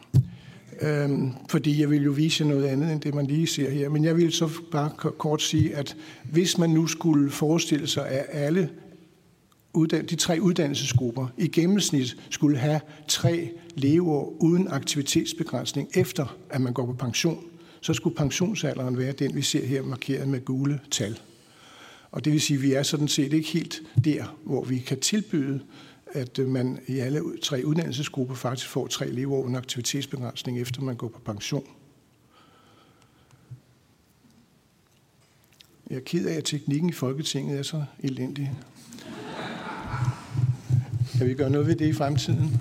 Øhm, 0.81 1.31
fordi 1.49 1.81
jeg 1.81 1.89
vil 1.89 2.03
jo 2.03 2.11
vise 2.11 2.43
noget 2.43 2.65
andet, 2.65 2.91
end 2.91 3.01
det 3.01 3.13
man 3.13 3.25
lige 3.25 3.47
ser 3.47 3.69
her. 3.69 3.89
Men 3.89 4.03
jeg 4.03 4.17
vil 4.17 4.31
så 4.31 4.49
bare 4.71 4.91
kort 5.17 5.41
sige, 5.41 5.75
at 5.75 5.97
hvis 6.23 6.57
man 6.57 6.69
nu 6.69 6.87
skulle 6.87 7.31
forestille 7.31 7.87
sig, 7.87 8.07
at 8.07 8.25
alle 8.29 8.69
de 9.91 10.15
tre 10.15 10.37
uddannelsesgrupper 10.41 11.27
i 11.37 11.47
gennemsnit 11.47 12.17
skulle 12.29 12.57
have 12.57 12.79
tre 13.07 13.49
leveår 13.75 14.35
uden 14.39 14.67
aktivitetsbegrænsning 14.67 15.89
efter, 15.93 16.37
at 16.49 16.61
man 16.61 16.73
går 16.73 16.85
på 16.85 16.93
pension, 16.93 17.43
så 17.81 17.93
skulle 17.93 18.15
pensionsalderen 18.15 18.97
være 18.97 19.11
den, 19.11 19.35
vi 19.35 19.41
ser 19.41 19.65
her 19.65 19.81
markeret 19.81 20.27
med 20.27 20.45
gule 20.45 20.79
tal. 20.91 21.19
Og 22.11 22.25
det 22.25 22.33
vil 22.33 22.41
sige, 22.41 22.57
at 22.57 22.63
vi 22.63 22.73
er 22.73 22.83
sådan 22.83 23.07
set 23.07 23.33
ikke 23.33 23.49
helt 23.49 23.81
der, 24.03 24.37
hvor 24.43 24.63
vi 24.63 24.79
kan 24.79 24.99
tilbyde, 24.99 25.59
at 26.13 26.39
øh, 26.39 26.47
man 26.47 26.79
i 26.87 26.99
alle 26.99 27.21
tre 27.43 27.61
uddannelsesgrupper 27.65 28.35
faktisk 28.35 28.67
får 28.67 28.87
tre 28.87 29.11
leveår 29.11 29.43
under 29.43 29.59
aktivitetsbegrænsning, 29.59 30.61
efter 30.61 30.81
man 30.81 30.95
går 30.95 31.07
på 31.07 31.19
pension. 31.19 31.67
Jeg 35.89 35.95
er 35.95 36.01
ked 36.01 36.25
af, 36.25 36.33
at 36.33 36.43
teknikken 36.43 36.89
i 36.89 36.93
Folketinget 36.93 37.59
er 37.59 37.63
så 37.63 37.83
elendig. 37.99 38.51
Kan 41.17 41.27
vi 41.27 41.33
gøre 41.33 41.49
noget 41.49 41.67
ved 41.67 41.75
det 41.75 41.87
i 41.87 41.93
fremtiden? 41.93 42.57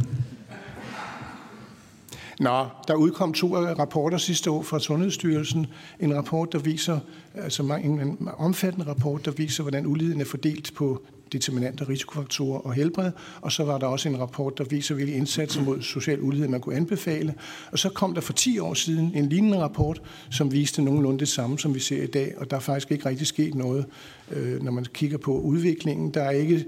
Nå, 2.40 2.66
der 2.88 2.94
udkom 2.94 3.32
to 3.32 3.56
rapporter 3.56 4.18
sidste 4.18 4.50
år 4.50 4.62
fra 4.62 4.78
Sundhedsstyrelsen. 4.78 5.66
En 6.00 6.16
rapport, 6.16 6.52
der 6.52 6.58
viser, 6.58 6.98
altså 7.34 7.62
en 7.84 8.28
omfattende 8.36 8.86
rapport, 8.86 9.24
der 9.24 9.30
viser, 9.30 9.62
hvordan 9.62 9.86
uligheden 9.86 10.20
er 10.20 10.24
fordelt 10.24 10.74
på 10.74 11.02
determinanter, 11.32 11.88
risikofaktorer 11.88 12.58
og 12.58 12.72
helbred. 12.72 13.12
Og 13.40 13.52
så 13.52 13.64
var 13.64 13.78
der 13.78 13.86
også 13.86 14.08
en 14.08 14.20
rapport, 14.20 14.58
der 14.58 14.64
viser, 14.64 14.94
hvilke 14.94 15.12
indsatser 15.12 15.62
mod 15.62 15.82
social 15.82 16.20
ulighed 16.20 16.48
man 16.48 16.60
kunne 16.60 16.76
anbefale. 16.76 17.34
Og 17.72 17.78
så 17.78 17.88
kom 17.88 18.14
der 18.14 18.20
for 18.20 18.32
10 18.32 18.58
år 18.58 18.74
siden 18.74 19.12
en 19.14 19.28
lignende 19.28 19.58
rapport, 19.58 20.02
som 20.30 20.52
viste 20.52 20.82
nogenlunde 20.82 21.18
det 21.18 21.28
samme, 21.28 21.58
som 21.58 21.74
vi 21.74 21.80
ser 21.80 22.02
i 22.02 22.06
dag. 22.06 22.34
Og 22.36 22.50
der 22.50 22.56
er 22.56 22.60
faktisk 22.60 22.90
ikke 22.90 23.08
rigtig 23.08 23.26
sket 23.26 23.54
noget, 23.54 23.86
øh, 24.30 24.62
når 24.62 24.72
man 24.72 24.84
kigger 24.84 25.18
på 25.18 25.40
udviklingen. 25.40 26.14
Der 26.14 26.22
er 26.22 26.30
ikke 26.30 26.64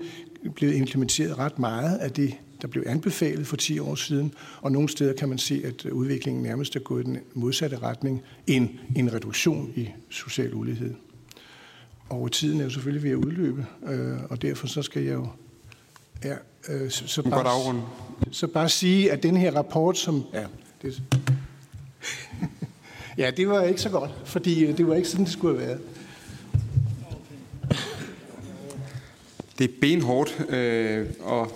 blevet 0.55 0.75
implementeret 0.75 1.39
ret 1.39 1.59
meget 1.59 1.99
af 1.99 2.11
det, 2.11 2.35
der 2.63 2.69
blev 2.69 2.85
anbefalet 2.87 3.47
for 3.47 3.57
10 3.57 3.79
år 3.79 3.95
siden, 3.95 4.35
og 4.61 4.73
nogle 4.73 4.89
steder 4.89 5.13
kan 5.13 5.29
man 5.29 5.39
se, 5.39 5.63
at 5.65 5.85
udviklingen 5.85 6.43
nærmest 6.43 6.77
er 6.77 6.81
gået 6.81 7.03
i 7.03 7.05
den 7.05 7.19
modsatte 7.35 7.79
retning 7.79 8.23
end 8.47 8.69
en 8.97 9.13
reduktion 9.13 9.73
i 9.77 9.89
social 10.11 10.55
ulighed. 10.55 10.95
Og 12.09 12.33
tiden 12.33 12.61
er 12.61 12.65
jo 12.65 12.71
selvfølgelig 12.71 13.03
ved 13.03 13.11
at 13.11 13.17
udløbe, 13.17 13.67
øh, 13.87 14.17
og 14.31 14.43
derfor 14.43 14.67
så 14.67 14.83
skal 14.83 15.03
jeg 15.03 15.15
jo 15.15 15.29
ja, 16.25 16.35
øh, 16.69 16.91
så, 16.91 17.07
så, 17.07 17.23
bare, 17.23 17.83
så 18.31 18.47
bare 18.47 18.69
sige, 18.69 19.13
at 19.13 19.23
den 19.23 19.37
her 19.37 19.57
rapport, 19.57 19.99
som... 19.99 20.25
Ja, 20.33 20.45
det, 20.83 21.03
ja, 23.19 23.31
det 23.31 23.49
var 23.49 23.63
ikke 23.63 23.81
så 23.81 23.91
godt, 23.91 24.11
fordi 24.25 24.65
øh, 24.65 24.77
det 24.77 24.87
var 24.87 24.95
ikke 24.95 25.09
sådan, 25.09 25.25
det 25.25 25.33
skulle 25.33 25.59
have 25.59 25.69
været. 25.69 25.81
Det 29.59 29.71
er 29.71 29.75
benhårdt 29.81 30.47
øh, 30.49 31.07
at 31.27 31.49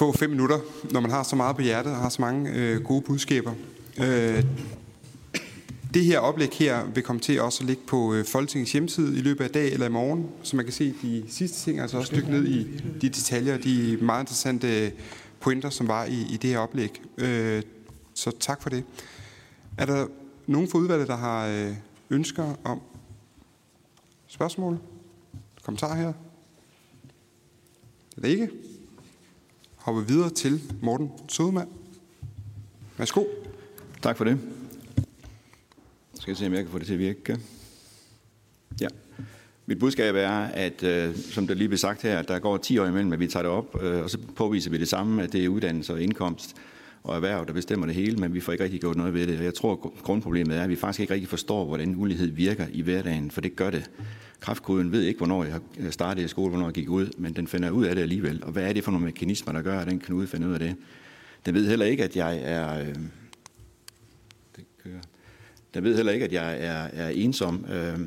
få 0.00 0.12
fem 0.12 0.30
minutter, 0.30 0.58
når 0.90 1.00
man 1.00 1.10
har 1.10 1.22
så 1.22 1.36
meget 1.36 1.56
på 1.56 1.62
hjertet 1.62 1.92
og 1.92 1.98
har 1.98 2.08
så 2.08 2.22
mange 2.22 2.50
øh, 2.50 2.82
gode 2.82 3.02
budskaber. 3.02 3.52
Øh, 3.98 4.44
det 5.94 6.04
her 6.04 6.18
oplæg 6.18 6.48
her 6.52 6.84
vil 6.84 7.02
komme 7.02 7.20
til 7.20 7.40
også 7.40 7.62
at 7.62 7.66
ligge 7.66 7.82
på 7.86 8.14
øh, 8.14 8.24
Folketingets 8.24 8.72
hjemmeside 8.72 9.18
i 9.18 9.20
løbet 9.20 9.44
af 9.44 9.50
dag 9.50 9.72
eller 9.72 9.86
i 9.86 9.90
morgen, 9.90 10.26
så 10.42 10.56
man 10.56 10.64
kan 10.64 10.72
se 10.72 10.94
de 11.02 11.24
sidste 11.28 11.58
ting, 11.58 11.80
altså 11.80 11.98
også 11.98 12.16
dykke 12.16 12.30
ned 12.30 12.46
i 12.46 12.82
de 13.00 13.08
detaljer, 13.08 13.54
og 13.54 13.64
de 13.64 13.98
meget 14.00 14.22
interessante 14.22 14.84
øh, 14.86 14.90
pointer, 15.40 15.70
som 15.70 15.88
var 15.88 16.04
i, 16.04 16.26
i 16.30 16.36
det 16.36 16.50
her 16.50 16.58
oplæg. 16.58 17.02
Øh, 17.18 17.62
så 18.14 18.30
tak 18.40 18.62
for 18.62 18.70
det. 18.70 18.84
Er 19.78 19.86
der 19.86 20.06
nogen 20.46 20.68
fra 20.68 20.78
udvalget, 20.78 21.08
der 21.08 21.16
har 21.16 21.46
øh, 21.46 21.74
ønsker 22.10 22.54
om 22.64 22.80
spørgsmål? 24.26 24.78
Kommentar 25.62 25.94
her? 25.94 26.12
Er 28.16 28.20
det 28.22 28.28
ikke? 28.28 28.48
Hoppe 29.80 30.06
videre 30.06 30.30
til 30.30 30.60
Morten 30.82 31.10
Sødemann. 31.28 31.68
Værsgo. 32.98 33.24
Tak 34.02 34.16
for 34.16 34.24
det. 34.24 34.38
Jeg 34.96 36.22
skal 36.22 36.36
se, 36.36 36.46
om 36.46 36.52
jeg 36.52 36.62
kan 36.62 36.72
få 36.72 36.78
det 36.78 36.86
til 36.86 36.92
at 36.92 36.98
virke. 36.98 37.38
Ja. 38.80 38.88
Mit 39.66 39.78
budskab 39.78 40.14
er, 40.14 40.30
at 40.40 40.82
øh, 40.82 41.16
som 41.16 41.46
der 41.46 41.54
lige 41.54 41.68
blev 41.68 41.78
sagt 41.78 42.02
her, 42.02 42.22
der 42.22 42.38
går 42.38 42.56
10 42.56 42.78
år 42.78 42.86
imellem, 42.86 43.12
at 43.12 43.20
vi 43.20 43.26
tager 43.26 43.42
det 43.42 43.52
op, 43.52 43.82
øh, 43.82 44.02
og 44.02 44.10
så 44.10 44.18
påviser 44.36 44.70
vi 44.70 44.78
det 44.78 44.88
samme, 44.88 45.22
at 45.22 45.32
det 45.32 45.44
er 45.44 45.48
uddannelse 45.48 45.92
og 45.92 46.02
indkomst 46.02 46.56
og 47.02 47.16
erhverv, 47.16 47.46
der 47.46 47.52
bestemmer 47.52 47.86
det 47.86 47.94
hele, 47.94 48.16
men 48.16 48.34
vi 48.34 48.40
får 48.40 48.52
ikke 48.52 48.64
rigtig 48.64 48.80
gjort 48.80 48.96
noget 48.96 49.14
ved 49.14 49.26
det. 49.26 49.38
Og 49.38 49.44
jeg 49.44 49.54
tror, 49.54 49.72
at 49.72 50.02
grundproblemet 50.02 50.56
er, 50.56 50.62
at 50.62 50.68
vi 50.68 50.76
faktisk 50.76 51.00
ikke 51.00 51.14
rigtig 51.14 51.28
forstår, 51.28 51.64
hvordan 51.64 51.94
ulighed 51.96 52.26
virker 52.26 52.66
i 52.72 52.82
hverdagen, 52.82 53.30
for 53.30 53.40
det 53.40 53.56
gør 53.56 53.70
det. 53.70 53.90
Kraftkoden 54.40 54.92
ved 54.92 55.02
ikke, 55.02 55.18
hvornår 55.18 55.44
jeg 55.44 55.60
øh, 55.78 55.90
startede 55.90 56.24
i 56.24 56.28
skole, 56.28 56.50
hvornår 56.50 56.66
jeg 56.66 56.74
gik 56.74 56.88
ud, 56.88 57.10
men 57.18 57.32
den 57.32 57.46
finder 57.46 57.70
ud 57.70 57.84
af 57.84 57.94
det 57.94 58.02
alligevel. 58.02 58.44
Og 58.44 58.52
hvad 58.52 58.68
er 58.68 58.72
det 58.72 58.84
for 58.84 58.90
nogle 58.90 59.06
mekanismer, 59.06 59.52
der 59.52 59.62
gør, 59.62 59.78
at 59.78 59.86
den 59.86 60.00
kan 60.00 60.14
udfinde 60.14 60.48
ud 60.48 60.52
af 60.52 60.58
det? 60.58 60.76
Den 61.46 61.54
ved 61.54 61.68
heller 61.68 61.86
ikke, 61.86 62.04
at 62.04 62.16
jeg 62.16 62.40
er... 62.42 62.80
Øh, 62.80 62.94
det 64.56 64.64
kører. 64.84 65.00
Den 65.74 65.84
ved 65.84 65.96
heller 65.96 66.12
ikke, 66.12 66.24
at 66.24 66.32
jeg 66.32 66.64
er, 66.64 66.88
er 66.92 67.08
ensom 67.08 67.66
øh, 67.72 67.98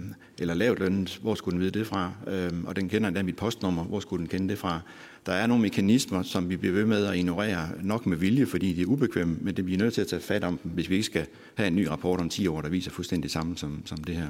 eller 0.43 0.53
lavt 0.53 0.79
lønnet. 0.79 1.19
Hvor 1.21 1.35
skulle 1.35 1.53
den 1.53 1.61
vide 1.61 1.79
det 1.79 1.87
fra? 1.87 2.11
Øhm, 2.27 2.65
og 2.65 2.75
den 2.75 2.89
kender 2.89 3.07
endda 3.07 3.23
mit 3.23 3.35
postnummer. 3.35 3.83
Hvor 3.83 3.99
skulle 3.99 4.19
den 4.19 4.27
kende 4.27 4.49
det 4.49 4.57
fra? 4.57 4.81
Der 5.25 5.33
er 5.33 5.47
nogle 5.47 5.61
mekanismer, 5.61 6.23
som 6.23 6.49
vi 6.49 6.57
bliver 6.57 6.73
ved 6.73 6.85
med 6.85 7.05
at 7.05 7.15
ignorere, 7.15 7.69
nok 7.81 8.05
med 8.05 8.17
vilje, 8.17 8.45
fordi 8.45 8.73
de 8.73 8.81
er 8.81 8.85
ubekvemme, 8.85 9.37
men 9.41 9.55
det 9.55 9.65
bliver 9.65 9.79
nødt 9.79 9.93
til 9.93 10.01
at 10.01 10.07
tage 10.07 10.21
fat 10.21 10.43
om 10.43 10.57
dem, 10.57 10.71
hvis 10.71 10.89
vi 10.89 10.95
ikke 10.95 11.05
skal 11.05 11.25
have 11.55 11.67
en 11.67 11.75
ny 11.75 11.85
rapport 11.85 12.19
om 12.19 12.29
10 12.29 12.47
år, 12.47 12.61
der 12.61 12.69
viser 12.69 12.91
fuldstændig 12.91 13.23
det 13.23 13.31
samme 13.31 13.57
som, 13.57 13.81
som 13.85 13.97
det 13.97 14.15
her. 14.15 14.27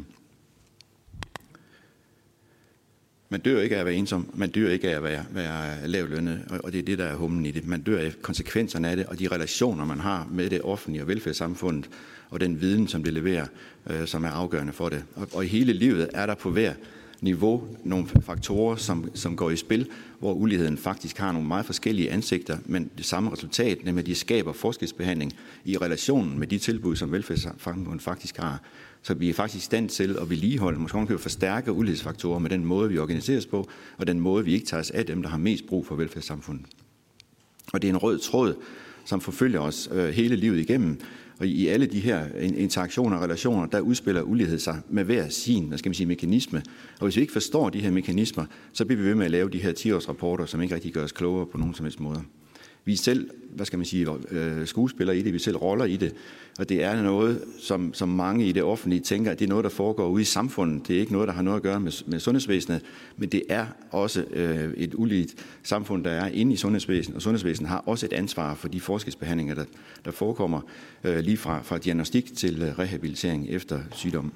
Man 3.30 3.42
dør 3.42 3.62
ikke 3.62 3.76
af 3.76 3.80
at 3.80 3.86
være 3.86 3.96
ensom, 3.96 4.30
man 4.34 4.50
dør 4.50 4.70
ikke 4.70 4.90
af 4.90 4.96
at 4.96 5.04
være, 5.04 5.26
være 5.32 5.88
lavlønnet, 5.88 6.46
og 6.64 6.72
det 6.72 6.80
er 6.80 6.84
det, 6.84 6.98
der 6.98 7.06
er 7.06 7.16
humlen 7.16 7.46
i 7.46 7.52
det. 7.52 7.68
Man 7.68 7.82
dør 7.82 8.00
af 8.00 8.14
konsekvenserne 8.22 8.90
af 8.90 8.96
det, 8.96 9.06
og 9.06 9.20
de 9.20 9.28
relationer, 9.28 9.86
man 9.86 10.00
har 10.00 10.28
med 10.32 10.50
det 10.50 10.62
offentlige 10.62 11.04
og 11.04 11.08
velfærdssamfundet, 11.08 11.90
og 12.34 12.40
den 12.40 12.62
viden, 12.62 12.88
som 12.88 13.04
det 13.04 13.14
leverer, 13.14 13.46
øh, 13.90 14.08
som 14.08 14.24
er 14.24 14.30
afgørende 14.30 14.74
for 14.74 14.90
det. 14.90 15.04
Og, 15.16 15.28
og 15.34 15.46
i 15.46 15.48
hele 15.48 15.74
livet 15.74 16.10
er 16.14 16.26
der 16.26 16.36
på 16.36 16.52
hver 16.52 16.74
niveau 17.22 17.64
nogle 17.84 18.08
faktorer, 18.22 18.76
som, 18.76 19.10
som 19.14 19.36
går 19.36 19.50
i 19.50 19.56
spil, 19.56 19.88
hvor 20.20 20.34
uligheden 20.34 20.78
faktisk 20.78 21.18
har 21.18 21.32
nogle 21.32 21.48
meget 21.48 21.66
forskellige 21.66 22.12
ansigter, 22.12 22.58
men 22.66 22.92
det 22.98 23.06
samme 23.06 23.32
resultat, 23.32 23.86
nemlig 23.86 24.02
at 24.02 24.06
de 24.06 24.16
skaber 24.16 24.54
forskelsbehandling 24.54 25.34
i 25.66 25.78
relationen 25.78 26.40
med 26.40 26.48
de 26.48 26.58
tilbud, 26.58 26.96
som 26.96 27.12
velfærdssamfundet 27.12 28.02
faktisk 28.02 28.38
har. 28.38 28.62
Så 29.02 29.14
vi 29.14 29.30
er 29.30 29.34
faktisk 29.34 29.64
i 29.64 29.66
stand 29.66 29.90
til 29.90 30.18
at 30.22 30.30
vedligeholde, 30.30 30.80
måske 30.80 31.08
kan 31.08 31.20
forstærke 31.20 31.72
ulighedsfaktorer 31.72 32.40
med 32.40 32.50
den 32.50 32.66
måde, 32.66 32.90
vi 32.90 32.98
organiseres 32.98 33.46
på, 33.46 33.70
og 33.98 34.08
den 34.08 34.20
måde, 34.20 34.46
vi 34.46 34.54
ikke 34.54 34.66
tager 34.66 34.82
os 34.82 34.92
af 34.92 35.06
dem, 35.06 35.22
der 35.22 35.30
har 35.30 35.38
mest 35.38 35.68
brug 35.68 35.86
for 35.86 35.96
velfærdssamfundet. 35.96 36.66
Og 37.74 37.82
det 37.82 37.88
er 37.88 37.94
en 37.94 37.98
rød 37.98 38.20
tråd, 38.20 38.56
som 39.06 39.22
forfølger 39.22 39.60
os 39.60 39.90
øh, 39.92 40.10
hele 40.10 40.36
livet 40.36 40.60
igennem, 40.60 41.00
og 41.44 41.48
i 41.48 41.68
alle 41.68 41.86
de 41.86 42.00
her 42.00 42.26
interaktioner 42.40 43.18
og 43.18 43.24
relationer, 43.24 43.66
der 43.66 43.80
udspiller 43.80 44.22
ulighed 44.22 44.60
sig 44.60 44.80
med 44.90 45.04
hver 45.04 45.30
sin 45.30 45.68
hvad 45.68 45.78
skal 45.78 45.90
man 45.90 45.94
sige, 45.94 46.08
mekanisme. 46.08 46.64
Og 47.00 47.04
hvis 47.06 47.16
vi 47.16 47.22
ikke 47.22 47.34
forstår 47.34 47.70
de 47.70 47.80
her 47.80 47.92
mekanismer, 47.92 48.46
så 48.74 48.86
bliver 48.86 49.02
vi 49.02 49.08
ved 49.08 49.16
med 49.16 49.26
at 49.26 49.32
lave 49.32 49.50
de 49.50 49.58
her 49.58 49.74
10-årsrapporter, 49.74 50.46
som 50.46 50.62
ikke 50.62 50.76
rigtig 50.76 50.94
gør 50.94 51.04
os 51.04 51.12
klogere 51.12 51.46
på 51.46 51.58
nogen 51.58 51.74
som 51.74 51.86
helst 51.86 52.00
måde. 52.00 52.22
Vi 52.86 52.94
er 52.94 52.98
selv, 52.98 53.30
hvad 53.56 53.66
skal 53.66 53.80
man 53.80 53.86
sige, 53.86 54.08
øh, 54.32 54.68
skuespillere 54.68 55.18
i 55.18 55.22
det, 55.22 55.34
vi 55.34 55.40
selv 55.40 55.58
roller 55.58 55.86
i 55.86 55.98
det, 55.98 56.14
og 56.60 56.70
det 56.70 56.84
er 56.84 57.02
noget, 57.02 57.44
som, 57.60 57.94
som 57.94 58.10
mange 58.10 58.46
i 58.46 58.52
det 58.52 58.64
offentlige 58.64 59.00
tænker, 59.00 59.32
at 59.32 59.40
det 59.40 59.46
er 59.46 59.50
noget, 59.50 59.64
der 59.64 59.70
foregår 59.70 60.08
ude 60.08 60.22
i 60.22 60.26
samfundet. 60.26 60.88
Det 60.88 60.96
er 60.96 61.00
ikke 61.00 61.14
noget, 61.14 61.28
der 61.28 61.34
har 61.34 61.42
noget 61.42 61.58
at 61.58 61.64
gøre 61.64 61.80
med, 61.80 61.92
med 62.06 62.20
sundhedsvæsenet, 62.20 62.82
men 63.18 63.30
det 63.30 63.44
er 63.50 63.66
også 63.92 64.26
øh, 64.32 64.74
et 64.78 64.94
uligt 64.96 65.36
samfund, 65.64 66.04
der 66.04 66.12
er 66.12 66.28
inde 66.28 66.54
i 66.54 66.56
sundhedsvæsenet, 66.56 67.16
og 67.16 67.22
sundhedsvæsenet 67.22 67.70
har 67.70 67.84
også 67.86 68.06
et 68.06 68.14
ansvar 68.14 68.56
for 68.56 68.68
de 68.68 68.82
forskelsbehandlinger, 68.82 69.56
der, 69.56 69.66
der 70.06 70.12
forekommer 70.12 70.62
øh, 71.04 71.20
lige 71.20 71.38
fra, 71.38 71.62
fra 71.62 71.78
diagnostik 71.78 72.38
til 72.38 72.62
øh, 72.62 72.80
rehabilitering 72.80 73.50
efter 73.50 73.80
sygdom. 73.92 74.34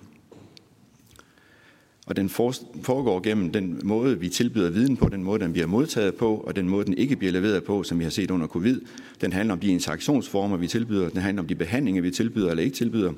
Og 2.08 2.16
den 2.16 2.30
foregår 2.30 3.20
gennem 3.20 3.52
den 3.52 3.80
måde, 3.84 4.20
vi 4.20 4.30
tilbyder 4.30 4.70
viden 4.70 4.98
på, 4.98 5.10
den 5.10 5.24
måde, 5.24 5.40
den 5.40 5.54
bliver 5.54 5.68
modtaget 5.68 6.16
på, 6.16 6.36
og 6.36 6.56
den 6.56 6.70
måde, 6.70 6.86
den 6.86 6.94
ikke 6.94 7.16
bliver 7.16 7.32
leveret 7.32 7.64
på, 7.64 7.84
som 7.84 8.00
vi 8.00 8.04
har 8.04 8.12
set 8.12 8.32
under 8.32 8.48
covid. 8.48 8.82
Den 9.22 9.34
handler 9.34 9.54
om 9.54 9.60
de 9.60 9.68
interaktionsformer, 9.68 10.58
vi 10.58 10.68
tilbyder, 10.68 11.10
den 11.10 11.22
handler 11.22 11.42
om 11.42 11.48
de 11.48 11.56
behandlinger, 11.56 12.02
vi 12.02 12.12
tilbyder 12.12 12.50
eller 12.50 12.64
ikke 12.64 12.76
tilbyder, 12.76 13.14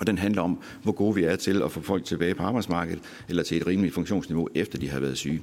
og 0.00 0.06
den 0.06 0.18
handler 0.18 0.42
om, 0.42 0.58
hvor 0.82 0.92
gode 0.92 1.14
vi 1.14 1.24
er 1.24 1.36
til 1.36 1.62
at 1.62 1.72
få 1.72 1.80
folk 1.80 2.04
tilbage 2.04 2.34
på 2.34 2.42
arbejdsmarkedet, 2.42 3.00
eller 3.28 3.42
til 3.42 3.56
et 3.56 3.66
rimeligt 3.66 3.94
funktionsniveau, 3.94 4.48
efter 4.54 4.78
de 4.78 4.88
har 4.88 5.00
været 5.00 5.18
syge. 5.18 5.42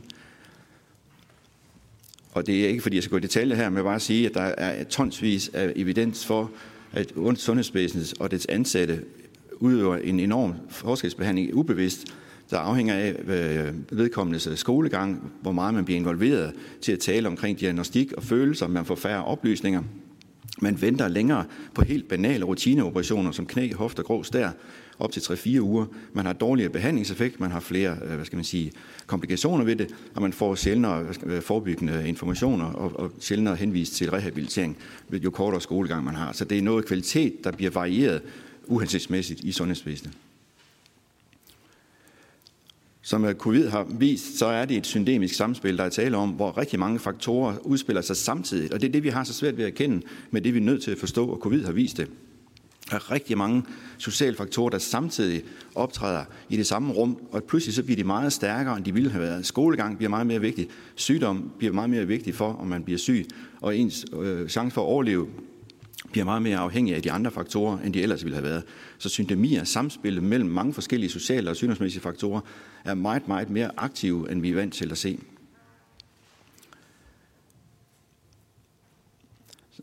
Og 2.32 2.48
det 2.48 2.64
er 2.64 2.68
ikke, 2.68 2.82
fordi 2.82 2.96
jeg 2.96 3.04
skal 3.04 3.12
gå 3.12 3.18
i 3.18 3.22
detaljer 3.22 3.56
her, 3.56 3.70
men 3.70 3.84
bare 3.84 4.00
sige, 4.00 4.26
at 4.26 4.34
der 4.34 4.42
er 4.42 4.84
tonsvis 4.84 5.50
af 5.54 5.74
evidens 5.76 6.26
for, 6.26 6.52
at 6.92 7.14
sundhedsvæsenet 7.36 8.14
og 8.20 8.32
dets 8.32 8.46
ansatte 8.46 9.04
udøver 9.60 9.98
en 9.98 10.20
enorm 10.20 10.54
forskelsbehandling 10.70 11.54
ubevidst, 11.54 12.06
der 12.52 12.58
afhænger 12.58 12.96
af 12.96 13.16
øh, 13.28 13.74
vedkommendes 13.98 14.48
øh, 14.48 14.58
skolegang, 14.58 15.32
hvor 15.42 15.52
meget 15.52 15.74
man 15.74 15.86
bliver 15.86 16.00
involveret 16.00 16.54
til 16.82 16.92
at 16.92 17.00
tale 17.00 17.28
omkring 17.28 17.60
diagnostik 17.60 18.14
og 18.14 18.24
følelser, 18.24 18.68
man 18.68 18.86
får 18.86 18.96
færre 18.96 19.26
oplysninger. 19.26 19.84
Man 20.62 20.82
venter 20.82 21.08
længere 21.08 21.46
på 21.74 21.84
helt 21.84 22.08
banale 22.08 22.46
rutineoperationer 22.46 23.32
som 23.32 23.46
knæ, 23.46 23.72
og 23.78 23.92
grå 23.92 24.24
stær, 24.24 24.50
op 25.00 25.12
til 25.12 25.20
3-4 25.20 25.60
uger. 25.60 25.86
Man 26.14 26.26
har 26.26 26.34
dårligere 26.34 26.72
behandlingseffekt, 26.72 27.40
man 27.40 27.52
har 27.52 27.60
flere 27.60 27.98
øh, 28.06 28.16
hvad 28.16 28.26
skal 28.26 28.36
man 28.36 28.46
sige, 28.46 28.72
komplikationer 29.08 29.66
ved 29.66 29.76
det, 29.76 29.96
og 30.16 30.22
man 30.22 30.34
får 30.34 30.56
sjældnere 30.56 31.06
øh, 31.26 31.42
forebyggende 31.42 32.08
informationer 32.08 32.66
og, 32.66 33.00
og 33.00 33.12
sjældnere 33.20 33.56
henvist 33.56 33.94
til 33.94 34.12
rehabilitering, 34.12 34.78
jo 35.12 35.32
kortere 35.32 35.62
skolegang 35.62 36.04
man 36.04 36.16
har. 36.16 36.32
Så 36.32 36.46
det 36.46 36.58
er 36.58 36.62
noget 36.62 36.86
kvalitet, 36.86 37.44
der 37.44 37.52
bliver 37.52 37.72
varieret 37.72 38.22
uhensigtsmæssigt 38.68 39.40
i 39.40 39.52
sundhedsvæsenet. 39.52 40.14
Som 43.06 43.34
covid 43.34 43.68
har 43.68 43.88
vist, 43.90 44.38
så 44.38 44.46
er 44.46 44.66
det 44.66 44.78
et 44.78 44.86
syndemisk 44.86 45.36
samspil, 45.36 45.78
der 45.78 45.84
er 45.84 45.90
tale 45.90 46.18
om, 46.18 46.30
hvor 46.30 46.58
rigtig 46.58 46.80
mange 46.80 47.00
faktorer 47.00 47.56
udspiller 47.62 48.02
sig 48.02 48.18
samtidig. 48.18 48.74
Og 48.74 48.82
det 48.82 48.88
er 48.88 48.92
det, 48.92 49.04
vi 49.04 49.10
har 49.10 49.24
så 49.24 49.34
svært 49.34 49.58
ved 49.58 49.66
at 49.66 49.74
kende, 49.74 50.02
men 50.32 50.44
det 50.44 50.54
vi 50.54 50.60
er 50.60 50.64
nødt 50.64 50.84
til 50.84 50.92
at 50.92 50.98
forstå, 50.98 51.28
og 51.28 51.38
covid 51.38 51.66
har 51.66 51.72
vist 51.72 51.98
det. 51.98 52.08
Der 52.90 52.96
er 52.96 53.12
rigtig 53.12 53.38
mange 53.38 53.64
sociale 53.98 54.36
faktorer, 54.36 54.70
der 54.70 54.78
samtidig 54.78 55.44
optræder 55.76 56.24
i 56.50 56.58
det 56.58 56.68
samme 56.68 56.94
rum, 56.94 57.18
og 57.32 57.44
pludselig 57.44 57.76
så 57.76 57.84
bliver 57.84 57.96
de 57.96 58.04
meget 58.04 58.34
stærkere, 58.34 58.78
end 58.78 58.86
de 58.86 58.94
ville 58.94 59.10
have 59.10 59.24
været. 59.24 59.46
Skolegang 59.46 59.98
bliver 59.98 60.10
meget 60.10 60.28
mere 60.28 60.42
vigtig. 60.42 60.68
Sygdom 60.96 61.52
bliver 61.58 61.74
meget 61.74 61.90
mere 61.90 62.08
vigtig 62.08 62.36
for, 62.36 62.54
om 62.54 62.68
man 62.68 62.84
bliver 62.84 62.98
syg, 62.98 63.28
og 63.62 63.78
ens 63.78 64.06
øh, 64.22 64.50
chance 64.50 64.74
for 64.74 64.82
at 64.82 64.86
overleve 64.86 65.28
bliver 66.12 66.26
meget 66.26 66.42
mere 66.42 66.58
afhængig 66.58 66.96
af 66.96 67.02
de 67.02 67.12
andre 67.12 67.32
faktorer, 67.32 67.80
end 67.80 67.94
de 67.94 68.02
ellers 68.02 68.24
ville 68.24 68.36
have 68.36 68.50
været. 68.50 68.64
Så 68.98 69.10
syndemier, 69.10 69.64
samspillet 69.64 70.24
mellem 70.24 70.50
mange 70.50 70.74
forskellige 70.74 71.10
sociale 71.10 71.50
og 71.50 71.56
sygdomsmæssige 71.56 72.02
faktorer, 72.02 72.42
er 72.86 72.94
meget, 72.94 73.28
meget 73.28 73.50
mere 73.50 73.72
aktive, 73.78 74.32
end 74.32 74.42
vi 74.42 74.50
er 74.50 74.56
vant 74.56 74.74
til 74.74 74.92
at 74.92 74.98
se. 74.98 75.20